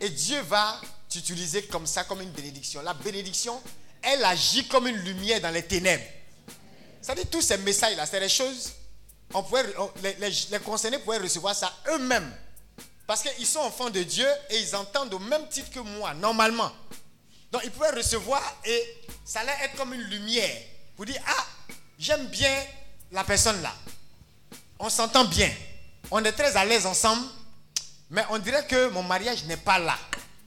Et 0.00 0.08
Dieu 0.08 0.40
va 0.42 0.80
t'utiliser 1.08 1.62
comme 1.64 1.86
ça, 1.86 2.04
comme 2.04 2.20
une 2.20 2.30
bénédiction. 2.30 2.82
La 2.82 2.94
bénédiction, 2.94 3.60
elle 4.02 4.24
agit 4.24 4.66
comme 4.68 4.86
une 4.86 4.96
lumière 4.96 5.40
dans 5.40 5.50
les 5.50 5.62
ténèbres. 5.62 6.04
Ça 7.00 7.14
dit 7.14 7.26
tous 7.26 7.42
ces 7.42 7.58
messages-là, 7.58 8.06
c'est 8.06 8.20
des 8.20 8.28
choses 8.28 8.72
on 9.34 9.42
pouvait, 9.42 9.64
les, 10.50 10.58
concernés 10.60 10.98
pouvaient 10.98 11.18
recevoir 11.18 11.54
ça 11.54 11.72
eux-mêmes. 11.88 12.32
Parce 13.06 13.22
qu'ils 13.22 13.46
sont 13.46 13.60
enfants 13.60 13.90
de 13.90 14.02
Dieu 14.02 14.26
et 14.50 14.58
ils 14.58 14.74
entendent 14.74 15.14
au 15.14 15.18
même 15.18 15.48
titre 15.48 15.70
que 15.70 15.80
moi, 15.80 16.14
normalement. 16.14 16.70
Donc 17.56 17.64
ils 17.64 17.70
pouvaient 17.70 17.90
recevoir 17.90 18.42
et 18.66 18.82
ça 19.24 19.40
allait 19.40 19.64
être 19.64 19.76
comme 19.76 19.94
une 19.94 20.02
lumière. 20.02 20.54
Pour 20.94 21.06
dire, 21.06 21.18
ah, 21.26 21.46
j'aime 21.98 22.26
bien 22.26 22.54
la 23.10 23.24
personne 23.24 23.62
là. 23.62 23.72
On 24.78 24.90
s'entend 24.90 25.24
bien. 25.24 25.50
On 26.10 26.22
est 26.22 26.32
très 26.32 26.54
à 26.54 26.66
l'aise 26.66 26.84
ensemble. 26.84 27.22
Mais 28.10 28.22
on 28.28 28.38
dirait 28.38 28.66
que 28.66 28.90
mon 28.90 29.02
mariage 29.02 29.44
n'est 29.44 29.56
pas 29.56 29.78
là. 29.78 29.96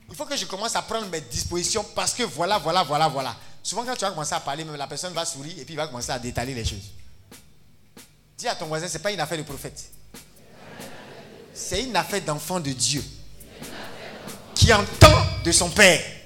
Il 0.08 0.14
faut 0.14 0.24
que 0.24 0.36
je 0.36 0.44
commence 0.44 0.76
à 0.76 0.82
prendre 0.82 1.08
mes 1.08 1.20
dispositions 1.20 1.82
parce 1.96 2.14
que 2.14 2.22
voilà, 2.22 2.58
voilà, 2.58 2.84
voilà, 2.84 3.08
voilà. 3.08 3.36
Souvent 3.60 3.82
quand 3.82 3.96
tu 3.96 4.02
vas 4.04 4.10
commencer 4.10 4.34
à 4.34 4.40
parler, 4.40 4.64
même 4.64 4.76
la 4.76 4.86
personne 4.86 5.12
va 5.12 5.24
sourire 5.24 5.54
et 5.58 5.64
puis 5.64 5.74
va 5.74 5.88
commencer 5.88 6.12
à 6.12 6.18
détailler 6.20 6.54
les 6.54 6.64
choses. 6.64 6.92
Dis 8.38 8.46
à 8.46 8.54
ton 8.54 8.66
voisin, 8.66 8.86
ce 8.86 8.92
n'est 8.92 9.02
pas 9.02 9.10
une 9.10 9.18
affaire 9.18 9.38
de 9.38 9.42
prophète. 9.42 9.90
C'est 11.52 11.82
une 11.82 11.96
affaire 11.96 12.22
d'enfant 12.22 12.60
de 12.60 12.70
Dieu. 12.70 13.02
Qui 14.54 14.72
entend 14.72 15.26
de 15.42 15.50
son 15.50 15.70
Père. 15.70 16.19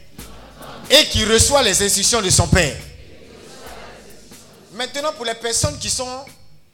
Et 0.90 1.08
qui 1.08 1.24
reçoit 1.24 1.62
les 1.62 1.82
instructions 1.82 2.20
de 2.20 2.30
son 2.30 2.46
Père. 2.46 2.76
Maintenant, 4.72 5.12
pour 5.12 5.24
les 5.24 5.34
personnes 5.34 5.78
qui 5.78 5.88
sont 5.88 6.24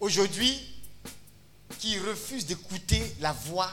aujourd'hui, 0.00 0.58
qui 1.78 1.98
refusent 1.98 2.46
d'écouter 2.46 3.02
la 3.20 3.32
voix 3.32 3.70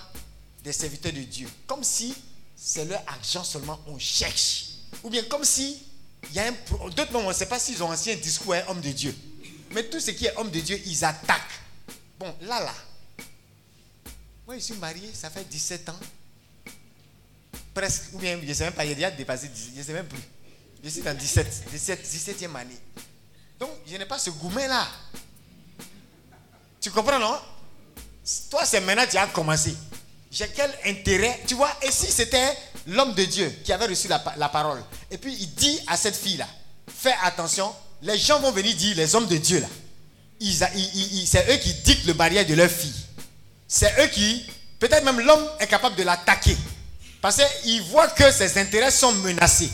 des 0.63 0.73
serviteurs 0.73 1.13
de 1.13 1.21
Dieu, 1.21 1.47
comme 1.65 1.83
si 1.83 2.13
c'est 2.55 2.85
leur 2.85 3.01
argent 3.07 3.43
seulement 3.43 3.79
on 3.87 3.97
cherche. 3.97 4.65
Ou 5.03 5.09
bien 5.09 5.23
comme 5.23 5.43
si 5.43 5.83
il 6.29 6.35
y 6.35 6.39
a 6.39 6.47
un. 6.47 6.89
D'autres 6.89 7.15
on 7.15 7.27
ne 7.27 7.33
sait 7.33 7.45
pas 7.45 7.59
s'ils 7.59 7.81
ont 7.83 7.91
ancien 7.91 8.15
discours 8.15 8.53
un 8.53 8.67
homme 8.67 8.81
de 8.81 8.91
Dieu. 8.91 9.15
Mais 9.71 9.83
tout 9.83 9.99
ce 9.99 10.11
qui 10.11 10.25
est 10.25 10.37
homme 10.37 10.49
de 10.49 10.59
Dieu, 10.59 10.79
ils 10.85 11.05
attaquent. 11.05 11.61
Bon, 12.19 12.33
là, 12.41 12.61
là. 12.61 12.73
Moi, 14.45 14.57
je 14.57 14.63
suis 14.63 14.73
marié, 14.75 15.09
ça 15.13 15.29
fait 15.29 15.43
17 15.43 15.89
ans. 15.89 15.99
Presque, 17.77 18.05
ou 18.13 18.17
bien, 18.17 18.39
je 18.41 18.47
ne 18.47 18.53
sais 18.55 18.63
même 18.63 18.73
pas, 18.73 18.85
il 18.85 18.99
y 18.99 19.05
a 19.05 19.11
dépassé 19.11 19.49
10, 19.49 19.69
je 19.75 19.79
ne 19.79 19.85
sais 19.85 19.93
même 19.93 20.07
plus. 20.07 20.19
Je 20.83 20.89
suis 20.89 21.03
dans 21.03 21.13
17, 21.13 21.65
17, 21.71 22.07
17e 22.41 22.55
année. 22.55 22.75
Donc, 23.59 23.69
je 23.85 23.95
n'ai 23.95 24.05
pas 24.07 24.17
ce 24.17 24.31
gourmet-là. 24.31 24.87
Tu 26.81 26.89
comprends, 26.89 27.19
non? 27.19 27.37
Toi, 28.49 28.65
c'est 28.65 28.81
maintenant 28.81 29.05
que 29.05 29.11
tu 29.11 29.17
as 29.17 29.27
commencé. 29.27 29.75
J'ai 30.31 30.47
quel 30.47 30.73
intérêt? 30.87 31.39
Tu 31.45 31.53
vois, 31.53 31.69
et 31.83 31.91
si 31.91 32.07
c'était 32.07 32.51
l'homme 32.87 33.13
de 33.13 33.25
Dieu 33.25 33.47
qui 33.63 33.71
avait 33.71 33.85
reçu 33.85 34.07
la, 34.07 34.23
la 34.37 34.49
parole, 34.49 34.83
et 35.11 35.19
puis 35.19 35.35
il 35.39 35.53
dit 35.53 35.79
à 35.85 35.97
cette 35.97 36.15
fille-là, 36.15 36.47
fais 36.87 37.13
attention, 37.21 37.71
les 38.01 38.17
gens 38.17 38.39
vont 38.39 38.51
venir 38.51 38.75
dire, 38.75 38.97
les 38.97 39.13
hommes 39.13 39.27
de 39.27 39.37
Dieu 39.37 39.59
là, 39.59 39.67
c'est 40.39 41.53
eux 41.53 41.57
qui 41.57 41.75
dictent 41.83 42.07
le 42.07 42.13
barrière 42.13 42.47
de 42.47 42.55
leur 42.55 42.71
fille. 42.71 43.05
C'est 43.67 43.93
eux 44.03 44.07
qui, 44.07 44.47
peut-être 44.79 45.03
même 45.03 45.19
l'homme 45.19 45.47
est 45.59 45.67
capable 45.67 45.95
de 45.95 46.01
l'attaquer. 46.01 46.57
Parce 47.21 47.41
qu'il 47.63 47.81
voit 47.83 48.07
que 48.09 48.31
ses 48.31 48.57
intérêts 48.57 48.91
sont 48.91 49.11
menacés. 49.13 49.69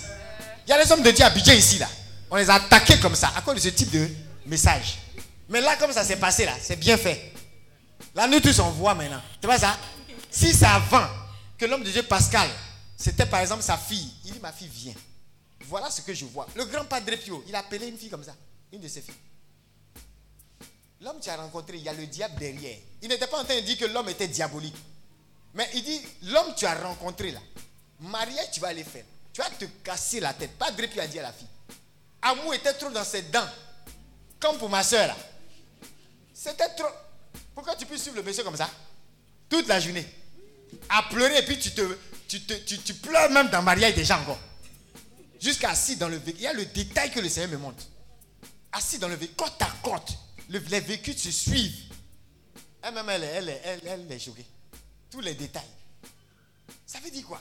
Il 0.66 0.70
y 0.70 0.74
a 0.74 0.84
des 0.84 0.92
hommes 0.92 1.04
de 1.04 1.12
Dieu 1.12 1.26
à 1.26 1.54
ici 1.54 1.78
là. 1.78 1.90
On 2.32 2.36
les 2.36 2.50
a 2.50 2.56
attaqués 2.56 3.00
comme 3.00 3.16
ça, 3.16 3.32
à 3.36 3.42
cause 3.42 3.56
de 3.56 3.60
ce 3.60 3.70
type 3.70 3.92
de 3.92 4.10
message. 4.46 4.98
Mais 5.50 5.62
là, 5.62 5.76
comme 5.76 5.92
ça 5.92 6.04
s'est 6.04 6.16
passé 6.16 6.46
là, 6.46 6.54
c'est 6.62 6.78
bien 6.78 6.98
fait. 6.98 7.32
Là, 8.16 8.28
nous 8.28 8.40
tous 8.40 8.60
on 8.60 8.70
voit 8.72 8.96
maintenant. 8.96 9.22
Tu 9.42 9.48
vois 9.48 9.60
ça? 9.60 9.78
Si 10.32 10.54
c'est 10.54 10.66
avant 10.66 11.08
que 11.58 11.66
l'homme 11.66 11.84
de 11.84 11.92
Dieu 11.92 12.04
Pascal, 12.04 12.50
c'était 12.98 13.26
par 13.26 13.42
exemple 13.42 13.62
sa 13.62 13.78
fille, 13.78 14.10
il 14.26 14.34
dit 14.34 14.40
Ma 14.40 14.52
fille, 14.52 14.70
vient. 14.70 14.94
Voilà 15.68 15.90
ce 15.90 16.02
que 16.02 16.14
je 16.14 16.26
vois. 16.26 16.48
Le 16.56 16.66
grand 16.66 16.86
Padre 16.86 17.16
Pio, 17.18 17.44
il 17.48 17.56
a 17.56 17.60
appelé 17.60 17.88
une 17.88 17.98
fille 17.98 18.10
comme 18.10 18.24
ça, 18.24 18.36
une 18.72 18.80
de 18.80 18.88
ses 18.88 19.02
filles. 19.02 19.14
L'homme 21.02 21.20
que 21.20 21.24
tu 21.24 21.30
as 21.30 21.36
rencontré, 21.36 21.78
il 21.78 21.84
y 21.84 21.90
a 21.90 21.94
le 21.94 22.08
diable 22.08 22.36
derrière. 22.40 22.78
Il 23.02 23.10
n'était 23.10 23.28
pas 23.28 23.40
en 23.40 23.44
train 23.44 23.56
de 23.56 23.62
dire 23.62 23.78
que 23.78 23.86
l'homme 23.86 24.08
était 24.10 24.28
diabolique. 24.28 24.76
Mais 25.54 25.70
il 25.74 25.84
dit, 25.84 26.02
l'homme 26.24 26.54
que 26.54 26.60
tu 26.60 26.66
as 26.66 26.76
rencontré 26.76 27.32
là, 27.32 27.40
mariage, 28.00 28.52
tu 28.52 28.60
vas 28.60 28.70
aller 28.70 28.84
faire. 28.84 29.06
Tu 29.32 29.42
vas 29.42 29.50
te 29.50 29.66
casser 29.84 30.20
la 30.20 30.34
tête. 30.34 30.58
Padre 30.58 30.86
Pio 30.88 31.02
a 31.02 31.08
dit 31.08 31.20
à 31.20 31.24
la 31.24 31.34
fille. 31.34 31.48
Amour 32.22 32.54
était 32.54 32.74
trop 32.74 32.90
dans 32.90 33.04
ses 33.04 33.24
dents. 33.24 33.48
Comme 34.40 34.58
pour 34.58 34.70
ma 34.70 34.84
soeur 34.84 35.08
là. 35.08 35.18
C'était 36.34 36.70
trop. 36.76 36.90
Pourquoi 37.54 37.76
tu 37.76 37.86
peux 37.86 37.98
suivre 37.98 38.18
le 38.18 38.24
monsieur 38.24 38.44
comme 38.44 38.58
ça? 38.58 38.70
Toute 39.50 39.68
la 39.68 39.80
journée. 39.80 40.06
À 40.90 41.04
pleurer 41.04 41.38
et 41.38 41.42
puis 41.44 41.58
tu, 41.58 41.72
te, 41.72 41.98
tu, 42.28 42.42
te, 42.42 42.54
tu, 42.54 42.94
pleures 42.96 43.30
même 43.30 43.50
dans 43.50 43.62
mariage 43.62 43.96
des 43.96 44.04
gens 44.04 44.20
encore. 44.20 44.40
Jusqu'à 45.40 45.72
assis 45.72 45.96
dans 45.96 46.10
le 46.10 46.18
véhicule. 46.18 46.42
Il 46.42 46.44
y 46.44 46.48
a 46.48 46.54
le 46.54 46.66
détail 46.66 47.12
que 47.12 47.20
le 47.20 47.30
Seigneur 47.30 47.52
me 47.52 47.58
montre. 47.58 47.84
Assis 48.72 48.98
dans 48.98 49.08
le 49.08 49.16
véhicule, 49.16 49.38
côte 49.38 49.62
à 49.62 49.72
côte. 49.82 50.14
les 50.50 50.80
véhicules 50.80 51.18
se 51.18 51.32
suivent. 51.32 51.94
Elle-même, 52.82 53.10
elle, 53.10 53.24
elle, 53.24 53.62
elle, 53.64 53.82
elle, 53.86 54.12
est 54.12 54.20
choquée. 54.20 54.46
Tous 55.14 55.22
les 55.22 55.36
détails. 55.36 55.62
Ça 56.88 57.00
veut 57.00 57.12
dire 57.12 57.24
quoi? 57.28 57.40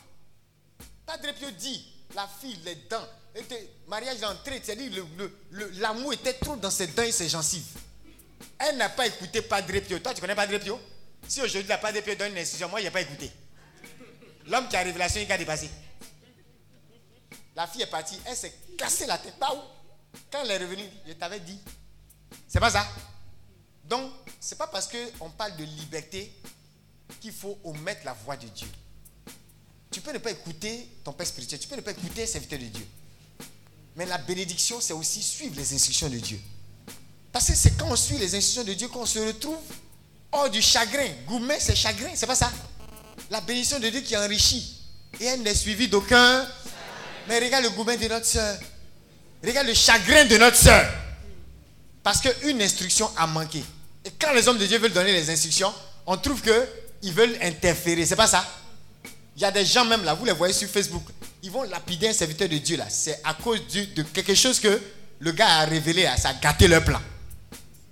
Padre 1.06 1.32
Pio 1.32 1.50
dit, 1.52 1.82
la 2.14 2.28
fille, 2.28 2.58
les 2.66 2.74
dents, 2.74 3.08
était, 3.34 3.66
mariage 3.88 4.20
d'entrée, 4.20 4.60
c'est-à-dire 4.62 5.02
l'amour 5.78 6.10
le, 6.10 6.14
était 6.14 6.34
trop 6.34 6.54
dans 6.56 6.70
ses 6.70 6.88
dents 6.88 7.02
et 7.02 7.12
ses 7.12 7.30
gencives. 7.30 7.64
Elle 8.58 8.76
n'a 8.76 8.90
pas 8.90 9.06
écouté 9.06 9.40
Padre 9.40 9.80
Pio. 9.80 10.00
Toi, 10.00 10.12
tu 10.12 10.20
connais 10.20 10.34
Padre 10.34 10.58
Pio? 10.58 10.78
Si 11.26 11.40
aujourd'hui 11.40 11.66
la 11.66 11.78
Padre 11.78 12.02
Pio 12.02 12.14
donne 12.14 12.32
une 12.32 12.38
instruction, 12.38 12.68
moi, 12.68 12.78
il 12.78 12.84
n'a 12.84 12.90
pas 12.90 13.00
écouté. 13.00 13.32
L'homme 14.48 14.68
qui 14.68 14.76
a 14.76 14.82
révélation, 14.82 15.22
il 15.22 15.32
a 15.32 15.38
dépassé. 15.38 15.70
La 17.56 17.66
fille 17.66 17.80
est 17.80 17.86
partie, 17.86 18.20
elle 18.26 18.36
s'est 18.36 18.52
cassée 18.76 19.06
la 19.06 19.16
tête. 19.16 19.38
Pas 19.38 19.54
où 19.54 19.60
Quand 20.30 20.42
elle 20.44 20.50
est 20.50 20.58
revenue, 20.58 20.90
je 21.06 21.14
t'avais 21.14 21.40
dit. 21.40 21.58
C'est 22.46 22.60
pas 22.60 22.70
ça? 22.70 22.86
Donc, 23.84 24.12
c'est 24.38 24.58
pas 24.58 24.66
parce 24.66 24.90
qu'on 24.90 25.30
parle 25.30 25.56
de 25.56 25.64
liberté 25.64 26.34
qu'il 27.22 27.32
faut 27.32 27.58
omettre 27.64 28.04
la 28.04 28.12
voix 28.12 28.36
de 28.36 28.46
Dieu. 28.46 28.68
Tu 29.90 30.00
peux 30.00 30.12
ne 30.12 30.18
pas 30.18 30.30
écouter 30.30 30.88
ton 31.04 31.12
père 31.12 31.26
spirituel, 31.26 31.60
tu 31.60 31.68
peux 31.68 31.76
ne 31.76 31.80
pas 31.80 31.92
écouter 31.92 32.26
serviteur 32.26 32.58
de 32.58 32.66
Dieu. 32.66 32.86
Mais 33.96 34.06
la 34.06 34.18
bénédiction, 34.18 34.80
c'est 34.80 34.92
aussi 34.92 35.22
suivre 35.22 35.54
les 35.56 35.74
instructions 35.74 36.08
de 36.08 36.18
Dieu. 36.18 36.40
Parce 37.32 37.46
que 37.46 37.54
c'est 37.54 37.76
quand 37.76 37.88
on 37.88 37.96
suit 37.96 38.18
les 38.18 38.34
instructions 38.34 38.64
de 38.64 38.74
Dieu 38.74 38.88
qu'on 38.88 39.06
se 39.06 39.18
retrouve 39.18 39.58
hors 40.30 40.50
du 40.50 40.60
chagrin. 40.60 41.08
Gourmet, 41.26 41.60
c'est 41.60 41.76
chagrin, 41.76 42.10
c'est 42.14 42.26
pas 42.26 42.34
ça? 42.34 42.50
La 43.30 43.40
bénédiction 43.40 43.78
de 43.78 43.88
Dieu 43.88 44.00
qui 44.00 44.16
enrichit. 44.16 44.78
Et 45.20 45.24
elle 45.24 45.42
n'est 45.42 45.54
suivie 45.54 45.88
d'aucun 45.88 46.46
mais 47.28 47.38
regarde 47.38 47.64
le 47.64 47.70
gourmet 47.70 47.96
de 47.96 48.08
notre 48.08 48.26
soeur. 48.26 48.58
Regarde 49.44 49.66
le 49.66 49.74
chagrin 49.74 50.24
de 50.24 50.36
notre 50.36 50.56
soeur. 50.56 50.86
Parce 52.02 52.20
qu'une 52.20 52.60
instruction 52.60 53.10
a 53.16 53.26
manqué. 53.26 53.62
Et 54.04 54.10
quand 54.18 54.32
les 54.32 54.48
hommes 54.48 54.58
de 54.58 54.66
Dieu 54.66 54.78
veulent 54.78 54.92
donner 54.92 55.12
les 55.12 55.30
instructions, 55.30 55.72
on 56.06 56.16
trouve 56.16 56.42
qu'ils 57.02 57.12
veulent 57.12 57.36
interférer. 57.42 58.06
C'est 58.06 58.16
pas 58.16 58.28
ça. 58.28 58.46
Il 59.36 59.42
y 59.42 59.44
a 59.44 59.50
des 59.50 59.64
gens 59.64 59.84
même 59.84 60.04
là, 60.04 60.14
vous 60.14 60.24
les 60.24 60.32
voyez 60.32 60.54
sur 60.54 60.68
Facebook, 60.68 61.02
ils 61.42 61.50
vont 61.50 61.64
lapider 61.64 62.08
un 62.08 62.12
serviteur 62.12 62.48
de 62.48 62.58
Dieu 62.58 62.76
là. 62.76 62.86
C'est 62.88 63.20
à 63.24 63.34
cause 63.34 63.60
de 63.66 64.02
quelque 64.02 64.34
chose 64.34 64.60
que 64.60 64.80
le 65.18 65.32
gars 65.32 65.60
a 65.60 65.64
révélé, 65.64 66.08
ça 66.16 66.30
a 66.30 66.34
gâté 66.34 66.68
leur 66.68 66.84
plan. 66.84 67.00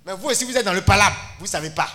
Mais 0.05 0.13
vous 0.13 0.29
aussi, 0.29 0.45
vous 0.45 0.55
êtes 0.55 0.65
dans 0.65 0.73
le 0.73 0.81
palabre, 0.81 1.15
vous 1.39 1.47
savez 1.47 1.71
pas. 1.71 1.89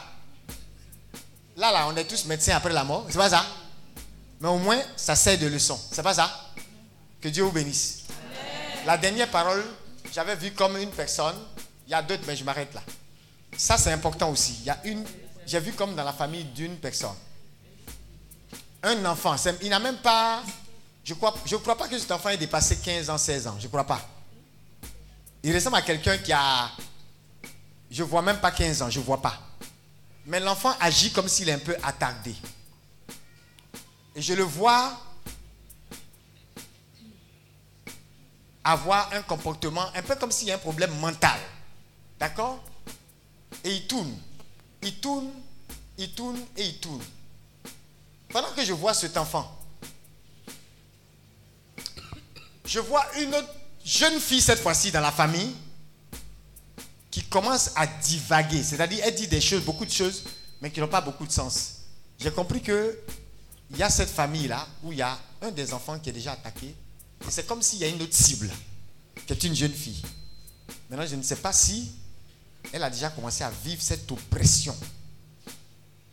Là, 1.57 1.73
là, 1.73 1.87
on 1.89 1.97
est 1.97 2.05
tous 2.05 2.27
médecins 2.27 2.57
après 2.57 2.73
la 2.73 2.85
mort, 2.85 3.07
c'est 3.09 3.17
pas 3.17 3.31
ça? 3.31 3.47
Mais 4.41 4.49
au 4.49 4.59
moins, 4.59 4.81
ça 4.97 5.17
sert 5.17 5.39
de 5.39 5.47
leçon, 5.47 5.81
c'est 5.91 6.03
pas 6.03 6.15
ça? 6.15 6.53
Que 7.21 7.29
Dieu 7.29 7.45
vous 7.45 7.53
bénisse. 7.53 8.05
La 8.85 8.99
dernière 8.99 9.31
parole, 9.31 9.65
j'avais 10.13 10.37
vu 10.37 10.51
comme 10.53 10.77
une 10.77 10.91
personne, 10.91 11.37
il 11.87 11.93
y 11.93 11.95
a 11.95 12.03
d'autres, 12.03 12.25
mais 12.27 12.37
je 12.37 12.45
m'arrête 12.45 12.75
là. 12.75 12.83
Ça, 13.57 13.79
c'est 13.79 13.93
important 13.93 14.31
aussi. 14.31 14.57
Il 14.61 14.67
y 14.67 14.71
a 14.71 14.79
une, 14.85 15.05
j'ai 15.47 15.61
vu 15.61 15.73
comme 15.73 15.95
dans 15.95 16.05
la 16.05 16.13
famille 16.13 16.45
d'une 16.45 16.77
personne. 16.77 17.15
Un 18.83 19.05
enfant, 19.05 19.37
il 19.63 19.71
n'a 19.71 19.79
même 19.79 19.99
pas, 19.99 20.43
je 21.05 21.15
ne 21.15 21.19
crois, 21.19 21.35
je 21.45 21.57
crois 21.57 21.77
pas 21.77 21.89
que 21.89 21.99
cet 21.99 22.11
enfant 22.11 22.29
ait 22.29 22.37
dépassé 22.37 22.77
15 22.77 23.11
ans, 23.11 23.19
16 23.19 23.47
ans, 23.47 23.57
je 23.59 23.65
ne 23.65 23.69
crois 23.69 23.85
pas. 23.85 24.01
Il 25.43 25.55
ressemble 25.55 25.77
à 25.77 25.83
quelqu'un 25.83 26.19
qui 26.19 26.33
a, 26.33 26.71
je 27.91 28.03
vois 28.03 28.23
même 28.23 28.39
pas 28.39 28.51
15 28.51 28.83
ans, 28.83 28.91
je 28.91 29.01
vois 29.01 29.23
pas. 29.23 29.41
Mais 30.27 30.41
l'enfant 30.41 30.75
agit 30.81 31.13
comme 31.13 31.29
s'il 31.29 31.49
est 31.49 31.53
un 31.53 31.59
peu 31.59 31.77
attardé. 31.83 32.35
Et 34.15 34.23
je 34.23 34.35
le 34.35 34.43
vois 34.43 35.01
avoir 38.65 39.13
un 39.13 39.23
comportement 39.23 39.87
un 39.95 40.03
peu 40.03 40.17
comme 40.17 40.33
s'il 40.33 40.49
y 40.49 40.51
a 40.51 40.57
un 40.57 40.59
problème 40.59 40.93
mental. 40.99 41.39
D'accord? 42.19 42.63
Et 43.63 43.77
il 43.77 43.87
tourne. 43.87 44.13
Il 44.87 44.95
tourne, 44.95 45.29
il 45.99 46.13
tourne 46.13 46.39
et 46.57 46.65
il 46.65 46.79
tourne. 46.79 47.03
Pendant 48.29 48.53
que 48.53 48.65
je 48.65 48.73
vois 48.73 48.95
cet 48.95 49.17
enfant, 49.17 49.59
je 52.65 52.79
vois 52.79 53.05
une 53.19 53.35
autre 53.35 53.53
jeune 53.85 54.21
fille 54.21 54.41
cette 54.41 54.61
fois-ci 54.61 54.93
dans 54.93 55.01
la 55.01 55.11
famille 55.11 55.57
qui 57.11 57.25
commence 57.25 57.73
à 57.75 57.89
divaguer. 57.89 58.63
C'est-à-dire, 58.63 59.01
elle 59.03 59.17
dit 59.17 59.27
des 59.27 59.41
choses, 59.41 59.65
beaucoup 59.65 59.85
de 59.85 59.91
choses, 59.91 60.23
mais 60.61 60.71
qui 60.71 60.79
n'ont 60.79 60.87
pas 60.87 61.01
beaucoup 61.01 61.27
de 61.27 61.33
sens. 61.33 61.79
J'ai 62.21 62.31
compris 62.31 62.63
que 62.63 62.97
il 63.73 63.79
y 63.79 63.83
a 63.83 63.91
cette 63.91 64.11
famille-là 64.11 64.69
où 64.85 64.93
il 64.93 64.99
y 64.99 65.03
a 65.03 65.19
un 65.43 65.51
des 65.51 65.73
enfants 65.73 65.99
qui 65.99 66.11
est 66.11 66.13
déjà 66.13 66.33
attaqué. 66.33 66.69
Et 67.27 67.31
c'est 67.31 67.45
comme 67.45 67.61
s'il 67.61 67.81
y 67.81 67.85
a 67.85 67.89
une 67.89 68.01
autre 68.01 68.15
cible, 68.15 68.53
qui 69.27 69.33
est 69.33 69.43
une 69.43 69.57
jeune 69.57 69.73
fille. 69.73 70.03
Maintenant, 70.89 71.07
je 71.09 71.17
ne 71.17 71.23
sais 71.23 71.35
pas 71.35 71.53
si 71.53 71.91
elle 72.73 72.83
a 72.83 72.91
déjà 72.91 73.11
commencé 73.11 73.45
à 73.45 73.51
vivre 73.51 73.83
cette 73.83 74.11
oppression, 74.11 74.77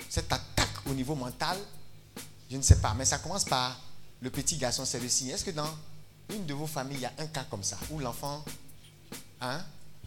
cette 0.10 0.32
attaque 0.32 0.88
au 0.88 0.94
niveau 0.94 1.16
mental. 1.16 1.58
Je 2.50 2.58
ne 2.58 2.62
sais 2.62 2.80
pas, 2.80 2.94
mais 2.94 3.06
ça 3.06 3.20
commence 3.20 3.46
par 3.46 3.80
le 4.22 4.30
petit 4.30 4.58
garçon, 4.58 4.86
c'est 4.86 5.00
le 5.00 5.10
signe. 5.10 5.30
Est-ce 5.30 5.46
que 5.46 5.52
dans 5.52 5.70
une 6.30 6.46
de 6.46 6.54
vos 6.54 6.68
familles, 6.68 6.98
il 6.98 7.02
y 7.02 7.06
a 7.06 7.14
un 7.18 7.28
cas 7.28 7.46
comme 7.50 7.64
ça, 7.64 7.78
où 7.90 8.00
l'enfant, 8.00 8.44
hein, 9.42 9.64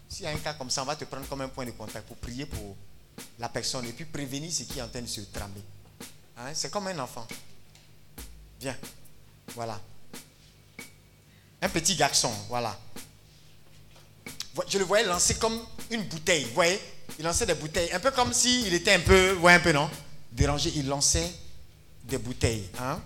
s'il 0.09 0.25
y 0.25 0.29
a 0.29 0.31
un 0.31 0.39
cas 0.39 0.55
comme 0.55 0.71
ça, 0.71 0.83
on 0.83 0.87
va 0.87 0.97
te 0.97 1.05
prendre 1.05 1.27
comme 1.29 1.41
un 1.41 1.49
point 1.49 1.67
de 1.67 1.73
contact 1.73 2.07
pour 2.07 2.17
prier 2.17 2.47
pour 2.47 2.77
la 3.39 3.49
personne 3.49 3.85
et 3.87 3.93
puis 3.93 4.05
prévenir 4.05 4.53
ce 4.53 4.63
qui 4.63 4.79
est 4.79 4.83
en 4.83 4.89
train 4.89 5.03
de 5.03 5.07
se 5.07 5.21
tramer. 5.23 5.63
Hein, 6.39 6.53
c'est 6.55 6.71
comme 6.71 6.87
un 6.87 6.99
enfant. 6.99 7.27
Viens. 8.61 8.77
Voilà. 9.55 9.81
Un 11.63 11.69
petit 11.69 11.97
garçon, 11.97 12.33
voilà. 12.49 12.79
Je 14.69 14.79
le 14.79 14.85
voyais 14.85 15.07
lancer 15.07 15.35
comme 15.35 15.59
une 15.91 16.03
bouteille, 16.05 16.45
vous 16.45 16.55
voyez? 16.55 16.81
Il 17.19 17.25
lançait 17.25 17.47
des 17.47 17.55
bouteilles, 17.55 17.93
un 17.93 18.01
peu 18.01 18.11
comme 18.11 18.33
s'il 18.33 18.73
était 18.75 18.95
un 18.95 19.01
peu, 19.01 19.33
vous 19.33 19.41
voyez 19.41 19.57
un 19.59 19.61
peu, 19.61 19.73
non? 19.73 19.89
Dérangé, 20.33 20.73
il 20.75 20.87
lançait 20.89 21.33
des 22.05 22.19
bouteilles. 22.19 22.69
Hein? 22.79 23.01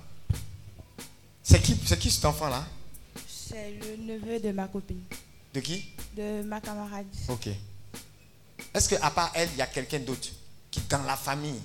C'est 1.42 1.60
qui, 1.60 1.76
c'est 1.84 1.98
qui 1.98 2.10
cet 2.10 2.24
enfant-là? 2.24 2.66
C'est 3.26 3.72
le 3.72 3.96
neveu 3.96 4.38
de 4.38 4.52
ma 4.52 4.68
copine, 4.68 5.02
De 5.52 5.60
qui? 5.60 5.90
De 6.16 6.42
ma 6.42 6.60
camarade. 6.60 7.06
Ok. 7.28 7.48
Est-ce 8.72 8.88
qu'à 8.88 9.10
part 9.10 9.32
elle, 9.34 9.48
il 9.52 9.58
y 9.58 9.62
a 9.62 9.66
quelqu'un 9.66 9.98
d'autre 9.98 10.28
qui, 10.70 10.80
dans 10.82 11.02
la 11.02 11.16
famille, 11.16 11.60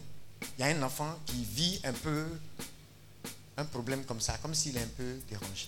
il 0.57 0.61
y 0.61 0.63
a 0.63 0.75
un 0.75 0.81
enfant 0.81 1.19
qui 1.25 1.43
vit 1.43 1.79
un 1.83 1.93
peu 1.93 2.25
un 3.57 3.65
problème 3.65 4.03
comme 4.05 4.19
ça, 4.19 4.37
comme 4.41 4.55
s'il 4.55 4.75
est 4.77 4.81
un 4.81 4.89
peu 4.97 5.19
dérangé? 5.29 5.67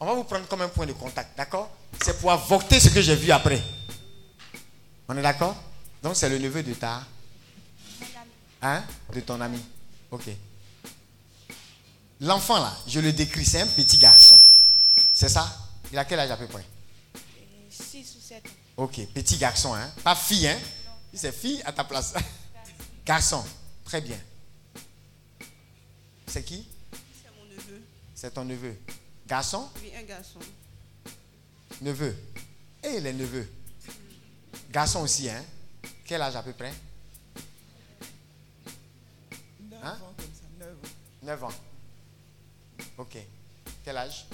On 0.00 0.06
va 0.06 0.14
vous 0.14 0.24
prendre 0.24 0.46
comme 0.48 0.60
un 0.62 0.68
point 0.68 0.86
de 0.86 0.92
contact, 0.92 1.36
d'accord? 1.36 1.70
C'est 2.02 2.20
pour 2.20 2.30
avorter 2.30 2.80
ce 2.80 2.88
que 2.88 3.00
j'ai 3.00 3.16
vu 3.16 3.30
après. 3.30 3.62
On 5.08 5.16
est 5.16 5.22
d'accord? 5.22 5.56
Donc 6.02 6.16
c'est 6.16 6.28
le 6.28 6.38
neveu 6.38 6.62
de 6.62 6.74
ta... 6.74 7.02
Hein 8.62 8.82
De 9.12 9.20
ton 9.20 9.40
ami. 9.40 9.60
Ok. 10.10 10.28
L'enfant 12.20 12.58
là, 12.58 12.74
je 12.86 13.00
le 13.00 13.12
décris, 13.12 13.44
c'est 13.44 13.60
un 13.60 13.66
petit 13.66 13.98
garçon. 13.98 14.38
C'est 15.12 15.28
ça? 15.28 15.54
Il 15.92 15.98
a 15.98 16.04
quel 16.04 16.18
âge 16.20 16.30
à 16.30 16.36
peu 16.36 16.46
près? 16.46 16.64
6 17.70 18.16
ou 18.16 18.20
7 18.20 18.46
ans. 18.46 18.50
Ok, 18.76 19.00
petit 19.12 19.36
garçon, 19.36 19.74
hein 19.74 19.90
Pas 20.02 20.14
fille, 20.14 20.48
hein? 20.48 20.58
Si 21.12 21.18
c'est 21.18 21.32
fille, 21.32 21.62
à 21.64 21.72
ta 21.72 21.84
place. 21.84 22.14
garçon, 23.06 23.44
très 23.84 24.00
bien. 24.00 24.18
C'est 26.26 26.42
qui? 26.42 26.66
C'est 26.92 27.30
mon 27.38 27.44
neveu. 27.44 27.82
C'est 28.14 28.30
ton 28.32 28.44
neveu. 28.44 28.76
Garçon? 29.26 29.68
Oui, 29.82 29.90
un 29.96 30.02
garçon. 30.02 30.38
Neveu. 31.80 32.14
Et 32.82 33.00
les 33.00 33.12
neveux 33.12 33.48
Garçon 34.70 35.00
aussi, 35.00 35.28
hein? 35.28 35.42
Quel 36.04 36.20
âge 36.20 36.36
à 36.36 36.42
peu 36.42 36.52
près? 36.52 36.72
9 39.70 39.80
Hein? 39.82 39.98
ans 40.02 40.14
comme 40.16 40.26
ça. 40.34 40.44
9 40.58 40.68
ans. 40.68 40.88
9 41.22 41.44
ans. 41.44 41.52
Ok. 42.98 43.16
Quel 43.84 43.96
âge? 43.96 44.26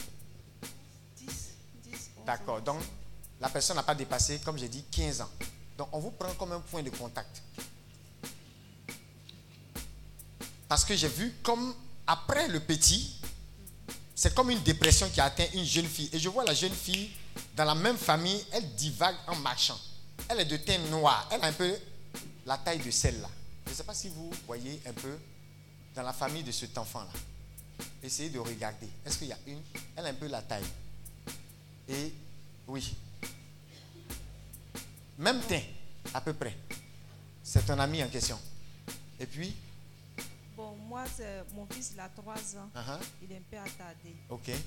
10, 1.19 1.27
10, 1.85 2.11
11 2.19 2.25
D'accord. 2.27 2.61
Donc, 2.63 2.81
la 3.41 3.49
personne 3.49 3.77
n'a 3.77 3.83
pas 3.83 3.95
dépassé, 3.95 4.41
comme 4.41 4.59
j'ai 4.59 4.69
dit, 4.69 4.85
15 4.91 5.21
ans. 5.21 5.31
Donc, 5.79 5.89
on 5.93 5.99
vous 6.01 6.11
prend 6.11 6.33
comme 6.35 6.53
un 6.53 6.61
point 6.61 6.83
de 6.83 6.91
contact. 6.91 7.43
Parce 10.69 10.85
que 10.85 10.95
j'ai 10.97 11.09
vu 11.09 11.35
comme 11.43 11.75
après 12.07 12.49
le 12.49 12.61
petit, 12.61 13.21
c'est 14.21 14.35
comme 14.35 14.51
une 14.51 14.61
dépression 14.61 15.09
qui 15.09 15.19
atteint 15.19 15.47
une 15.55 15.65
jeune 15.65 15.87
fille. 15.87 16.11
Et 16.13 16.19
je 16.19 16.29
vois 16.29 16.45
la 16.45 16.53
jeune 16.53 16.75
fille 16.75 17.11
dans 17.57 17.65
la 17.65 17.75
même 17.75 17.97
famille, 17.97 18.45
elle 18.53 18.75
divague 18.75 19.17
en 19.27 19.37
marchant. 19.37 19.81
Elle 20.29 20.41
est 20.41 20.45
de 20.45 20.59
teint 20.59 20.77
noir. 20.91 21.27
Elle 21.33 21.43
a 21.43 21.47
un 21.47 21.53
peu 21.55 21.75
la 22.45 22.59
taille 22.59 22.81
de 22.81 22.91
celle-là. 22.91 23.31
Je 23.65 23.71
ne 23.71 23.75
sais 23.75 23.83
pas 23.83 23.95
si 23.95 24.11
vous 24.11 24.31
voyez 24.47 24.79
un 24.87 24.93
peu 24.93 25.19
dans 25.95 26.03
la 26.03 26.13
famille 26.13 26.43
de 26.43 26.53
cet 26.53 26.77
enfant-là. 26.77 27.09
Essayez 28.03 28.29
de 28.29 28.39
regarder. 28.39 28.91
Est-ce 29.07 29.17
qu'il 29.17 29.29
y 29.29 29.33
a 29.33 29.39
une? 29.47 29.63
Elle 29.97 30.05
a 30.05 30.11
un 30.11 30.15
peu 30.15 30.27
la 30.27 30.43
taille. 30.43 30.67
Et 31.89 32.13
oui. 32.69 32.95
Même 35.17 35.41
teint, 35.49 35.63
à 36.13 36.21
peu 36.21 36.35
près. 36.35 36.59
C'est 37.43 37.65
ton 37.65 37.79
ami 37.79 38.05
en 38.05 38.09
question. 38.09 38.39
Et 39.19 39.25
puis, 39.25 39.57
moi, 40.91 41.05
mon 41.55 41.67
fils, 41.67 41.93
il 41.95 42.01
a 42.01 42.09
3 42.09 42.35
ans. 42.35 42.69
Uh-huh. 42.75 42.99
Il 43.23 43.31
est 43.33 43.37
un 43.37 43.43
peu 43.49 43.57
attardé. 43.57 44.17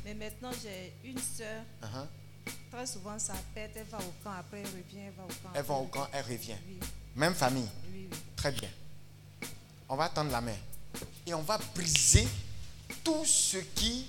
Mais 0.06 0.14
maintenant, 0.14 0.52
j'ai 0.64 0.94
une 1.04 1.20
soeur. 1.20 1.64
uh-huh, 1.84 2.52
Très 2.72 2.88
souvent, 2.88 3.20
ça 3.20 3.34
pète. 3.54 3.72
Elle 3.76 3.84
va 3.88 3.98
au 4.00 4.14
camp, 4.24 4.32
après 4.40 4.62
elle 4.62 4.68
revient, 4.68 5.02
elle 5.08 5.14
va 5.14 5.24
au 5.24 5.28
camp. 5.28 5.50
elle 5.54 5.64
va 5.66 5.74
au 5.76 5.86
camp, 5.88 6.08
elle 6.14 6.24
revient. 6.26 6.56
Oui, 6.66 6.80
Même 7.18 7.36
famille. 7.36 7.68
oui, 7.92 8.08
oui. 8.10 8.18
Très 8.38 8.52
bien. 8.54 8.70
On 9.90 9.98
va 9.98 10.08
tendre 10.08 10.32
la 10.32 10.40
main. 10.40 10.56
Et 11.28 11.34
on 11.34 11.42
va 11.42 11.58
briser 11.76 12.26
tout 13.04 13.26
ce 13.26 13.58
qui 13.58 14.08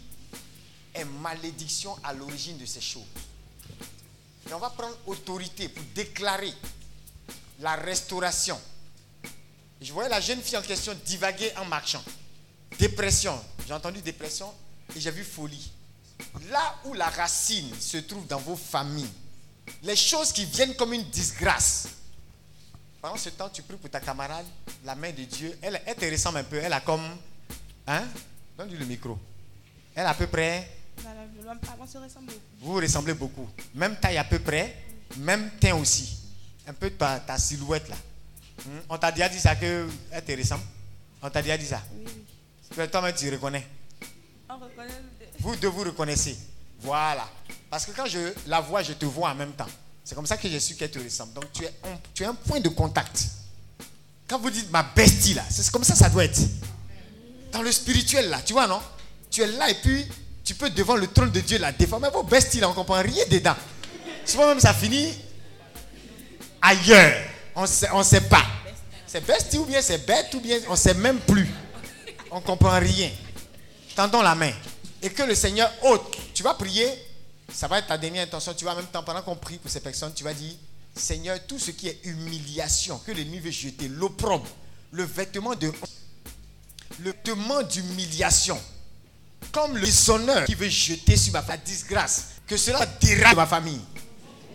est 0.94 1.04
malédiction 1.04 1.96
à 2.04 2.12
l'origine 2.12 2.58
de 2.58 2.64
ces 2.66 2.80
choses. 2.80 3.02
Et 4.48 4.52
on 4.54 4.58
va 4.60 4.70
prendre 4.70 4.96
autorité 5.06 5.68
pour 5.68 5.82
déclarer 5.96 6.52
la 7.58 7.74
restauration. 7.74 8.58
Je 9.84 9.92
voyais 9.92 10.08
la 10.08 10.20
jeune 10.20 10.40
fille 10.40 10.56
en 10.56 10.62
question 10.62 10.96
divaguer 11.04 11.52
en 11.58 11.66
marchant. 11.66 12.02
Dépression. 12.78 13.38
J'ai 13.66 13.74
entendu 13.74 14.00
dépression 14.00 14.50
et 14.96 14.98
j'ai 14.98 15.10
vu 15.10 15.22
folie. 15.22 15.70
Là 16.50 16.76
où 16.86 16.94
la 16.94 17.10
racine 17.10 17.68
se 17.78 17.98
trouve 17.98 18.26
dans 18.26 18.38
vos 18.38 18.56
familles, 18.56 19.12
les 19.82 19.94
choses 19.94 20.32
qui 20.32 20.46
viennent 20.46 20.74
comme 20.74 20.94
une 20.94 21.04
disgrâce, 21.10 21.88
pendant 23.02 23.18
ce 23.18 23.28
temps, 23.28 23.50
tu 23.50 23.60
pries 23.60 23.76
pour 23.76 23.90
ta 23.90 24.00
camarade, 24.00 24.46
la 24.86 24.94
main 24.94 25.10
de 25.10 25.24
Dieu, 25.24 25.58
elle, 25.60 25.78
elle 25.84 25.96
te 25.96 26.10
ressemble 26.10 26.38
un 26.38 26.44
peu, 26.44 26.56
elle 26.56 26.72
a 26.72 26.80
comme... 26.80 27.06
Hein? 27.86 28.04
Donne-lui 28.56 28.78
le 28.78 28.86
micro. 28.86 29.18
Elle 29.94 30.06
a 30.06 30.10
à 30.10 30.14
peu 30.14 30.28
près... 30.28 30.78
Beaucoup. 32.22 32.40
Vous 32.60 32.72
vous 32.72 32.80
ressemblez 32.80 33.12
beaucoup. 33.12 33.50
Même 33.74 34.00
taille 34.00 34.16
à 34.16 34.24
peu 34.24 34.38
près, 34.38 34.82
même 35.18 35.50
teint 35.60 35.74
aussi. 35.74 36.20
Un 36.66 36.72
peu 36.72 36.88
ta, 36.88 37.20
ta 37.20 37.36
silhouette 37.36 37.90
là. 37.90 37.96
Hmm? 38.64 38.78
On 38.88 38.98
t'a 38.98 39.10
déjà 39.12 39.28
dit 39.28 39.38
ça 39.40 39.56
que 39.56 39.88
elle 40.12 40.24
te 40.24 40.32
ressemble 40.32 40.62
On 41.22 41.28
t'a 41.30 41.42
déjà 41.42 41.56
dit 41.58 41.66
ça 41.66 41.82
Oui, 41.94 42.04
oui. 42.06 42.24
Toi, 42.74 42.86
Toi-même, 42.86 43.14
tu 43.14 43.30
reconnais. 43.30 43.66
On 44.48 44.54
reconnaît 44.54 44.88
le- 44.88 45.26
Vous 45.40 45.56
deux, 45.56 45.68
vous 45.68 45.82
reconnaissez. 45.84 46.36
Voilà. 46.80 47.28
Parce 47.70 47.86
que 47.86 47.92
quand 47.92 48.06
je 48.06 48.32
la 48.46 48.60
vois, 48.60 48.82
je 48.82 48.92
te 48.92 49.04
vois 49.06 49.30
en 49.30 49.34
même 49.34 49.52
temps. 49.52 49.66
C'est 50.04 50.14
comme 50.14 50.26
ça 50.26 50.36
que 50.36 50.48
je 50.48 50.58
suis 50.58 50.76
qu'elle 50.76 50.90
te 50.90 50.98
ressemble. 50.98 51.32
Donc 51.34 51.50
tu 51.52 51.64
es, 51.64 51.68
un, 51.84 51.98
tu 52.14 52.22
es 52.22 52.26
un 52.26 52.34
point 52.34 52.60
de 52.60 52.68
contact. 52.68 53.24
Quand 54.28 54.38
vous 54.38 54.50
dites 54.50 54.70
ma 54.70 54.82
bestie 54.82 55.34
là, 55.34 55.42
c'est 55.50 55.68
comme 55.70 55.84
ça 55.84 55.94
ça 55.94 56.08
doit 56.08 56.24
être. 56.24 56.40
Dans 57.52 57.62
le 57.62 57.72
spirituel 57.72 58.28
là, 58.30 58.40
tu 58.42 58.52
vois 58.52 58.66
non? 58.66 58.80
Tu 59.30 59.42
es 59.42 59.46
là 59.46 59.68
et 59.70 59.74
puis 59.74 60.06
tu 60.44 60.54
peux 60.54 60.70
devant 60.70 60.96
le 60.96 61.06
trône 61.08 61.30
de 61.30 61.40
Dieu 61.40 61.58
la. 61.58 61.72
Mais 61.72 62.10
vos 62.10 62.22
besties 62.22 62.60
là, 62.60 62.68
on 62.68 62.74
comprend 62.74 63.00
rien 63.02 63.24
dedans. 63.30 63.56
Souvent 64.24 64.46
même 64.48 64.60
ça 64.60 64.72
finit 64.74 65.12
ailleurs. 66.62 67.30
On 67.56 67.62
ne 67.62 68.02
sait, 68.02 68.20
pas. 68.22 68.44
C'est 69.06 69.24
bestie 69.24 69.58
ou 69.58 69.64
bien 69.64 69.80
c'est 69.80 70.04
bête 70.04 70.34
ou 70.34 70.40
bien 70.40 70.58
on 70.68 70.72
ne 70.72 70.76
sait 70.76 70.94
même 70.94 71.20
plus. 71.20 71.48
On 72.30 72.36
ne 72.36 72.44
comprend 72.44 72.78
rien. 72.78 73.10
Tendons 73.94 74.22
la 74.22 74.34
main. 74.34 74.52
Et 75.02 75.10
que 75.10 75.22
le 75.22 75.34
Seigneur 75.34 75.70
ôte. 75.82 76.16
Tu 76.34 76.42
vas 76.42 76.54
prier. 76.54 76.88
Ça 77.52 77.68
va 77.68 77.78
être 77.78 77.86
ta 77.86 77.98
dernière 77.98 78.24
intention. 78.24 78.54
Tu 78.54 78.64
vas 78.64 78.72
en 78.72 78.76
même 78.76 78.86
temps, 78.86 79.04
pendant 79.04 79.22
qu'on 79.22 79.36
prie 79.36 79.58
pour 79.58 79.70
ces 79.70 79.80
personnes, 79.80 80.12
tu 80.14 80.24
vas 80.24 80.34
dire 80.34 80.54
Seigneur, 80.96 81.38
tout 81.46 81.58
ce 81.58 81.72
qui 81.72 81.88
est 81.88 82.00
humiliation, 82.04 82.98
que 82.98 83.12
l'ennemi 83.12 83.40
veut 83.40 83.50
jeter, 83.50 83.88
l'opprobre, 83.88 84.46
le 84.92 85.04
vêtement 85.04 85.54
de 85.54 85.72
le 87.00 87.10
vêtement 87.10 87.62
d'humiliation, 87.62 88.58
comme 89.50 89.76
le 89.76 89.84
dishonneur 89.84 90.44
qui 90.44 90.54
veut 90.54 90.68
jeter 90.68 91.16
sur 91.16 91.32
ma 91.32 91.44
la 91.48 91.56
disgrâce, 91.56 92.26
que 92.46 92.56
cela 92.56 92.86
dérape 93.00 93.36
ma 93.36 93.46
famille. 93.46 93.80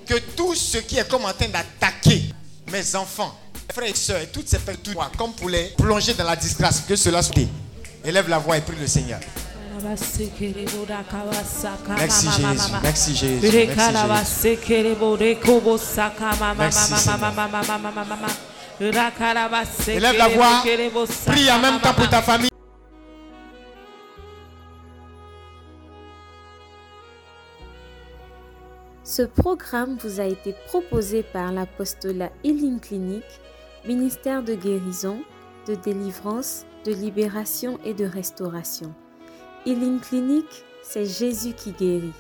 Que 0.06 0.18
tout 0.36 0.56
ce 0.56 0.78
qui 0.80 0.98
est 0.98 1.08
comme 1.08 1.26
en 1.26 1.34
train 1.34 1.50
d'attaquer 1.50 2.34
mes 2.70 2.96
enfants, 2.96 3.36
mes 3.68 3.74
frères 3.74 3.90
et 3.90 3.96
soeurs, 3.96 4.22
et 4.22 4.28
toutes 4.28 4.48
ces 4.48 4.60
personnes, 4.60 4.96
comme 5.18 5.34
pour 5.34 5.50
les 5.50 5.74
plonger 5.78 6.14
dans 6.14 6.24
la 6.26 6.36
disgrâce, 6.36 6.82
que 6.88 6.96
cela 6.96 7.22
soit. 7.22 7.36
Élève 8.04 8.30
la 8.30 8.38
voix 8.40 8.58
et 8.58 8.62
prie 8.62 8.78
le 8.80 8.88
Seigneur. 8.88 9.20
Merci 11.98 12.28
Jésus. 12.32 12.72
Merci 12.84 13.16
Jésus. 13.16 13.48
Élève 19.88 20.18
la 20.18 20.28
voix. 20.28 20.64
Prie 21.26 21.52
en 21.52 21.60
même 21.60 21.80
temps 21.80 21.94
pour 21.94 22.10
ta 22.10 22.22
famille. 22.22 22.50
Ce 29.10 29.24
programme 29.24 29.98
vous 30.04 30.20
a 30.20 30.26
été 30.26 30.54
proposé 30.68 31.24
par 31.24 31.52
l'apostolat 31.52 32.32
Healing 32.44 32.80
Clinic, 32.80 33.24
ministère 33.88 34.44
de 34.44 34.54
guérison, 34.54 35.24
de 35.66 35.74
délivrance, 35.74 36.68
de 36.86 36.94
libération 36.94 37.80
et 37.84 37.96
de 37.96 38.06
restauration. 38.06 38.94
Healing 39.66 40.00
Clinic, 40.00 40.46
c'est 40.84 41.06
Jésus 41.06 41.54
qui 41.54 41.72
guérit. 41.72 42.14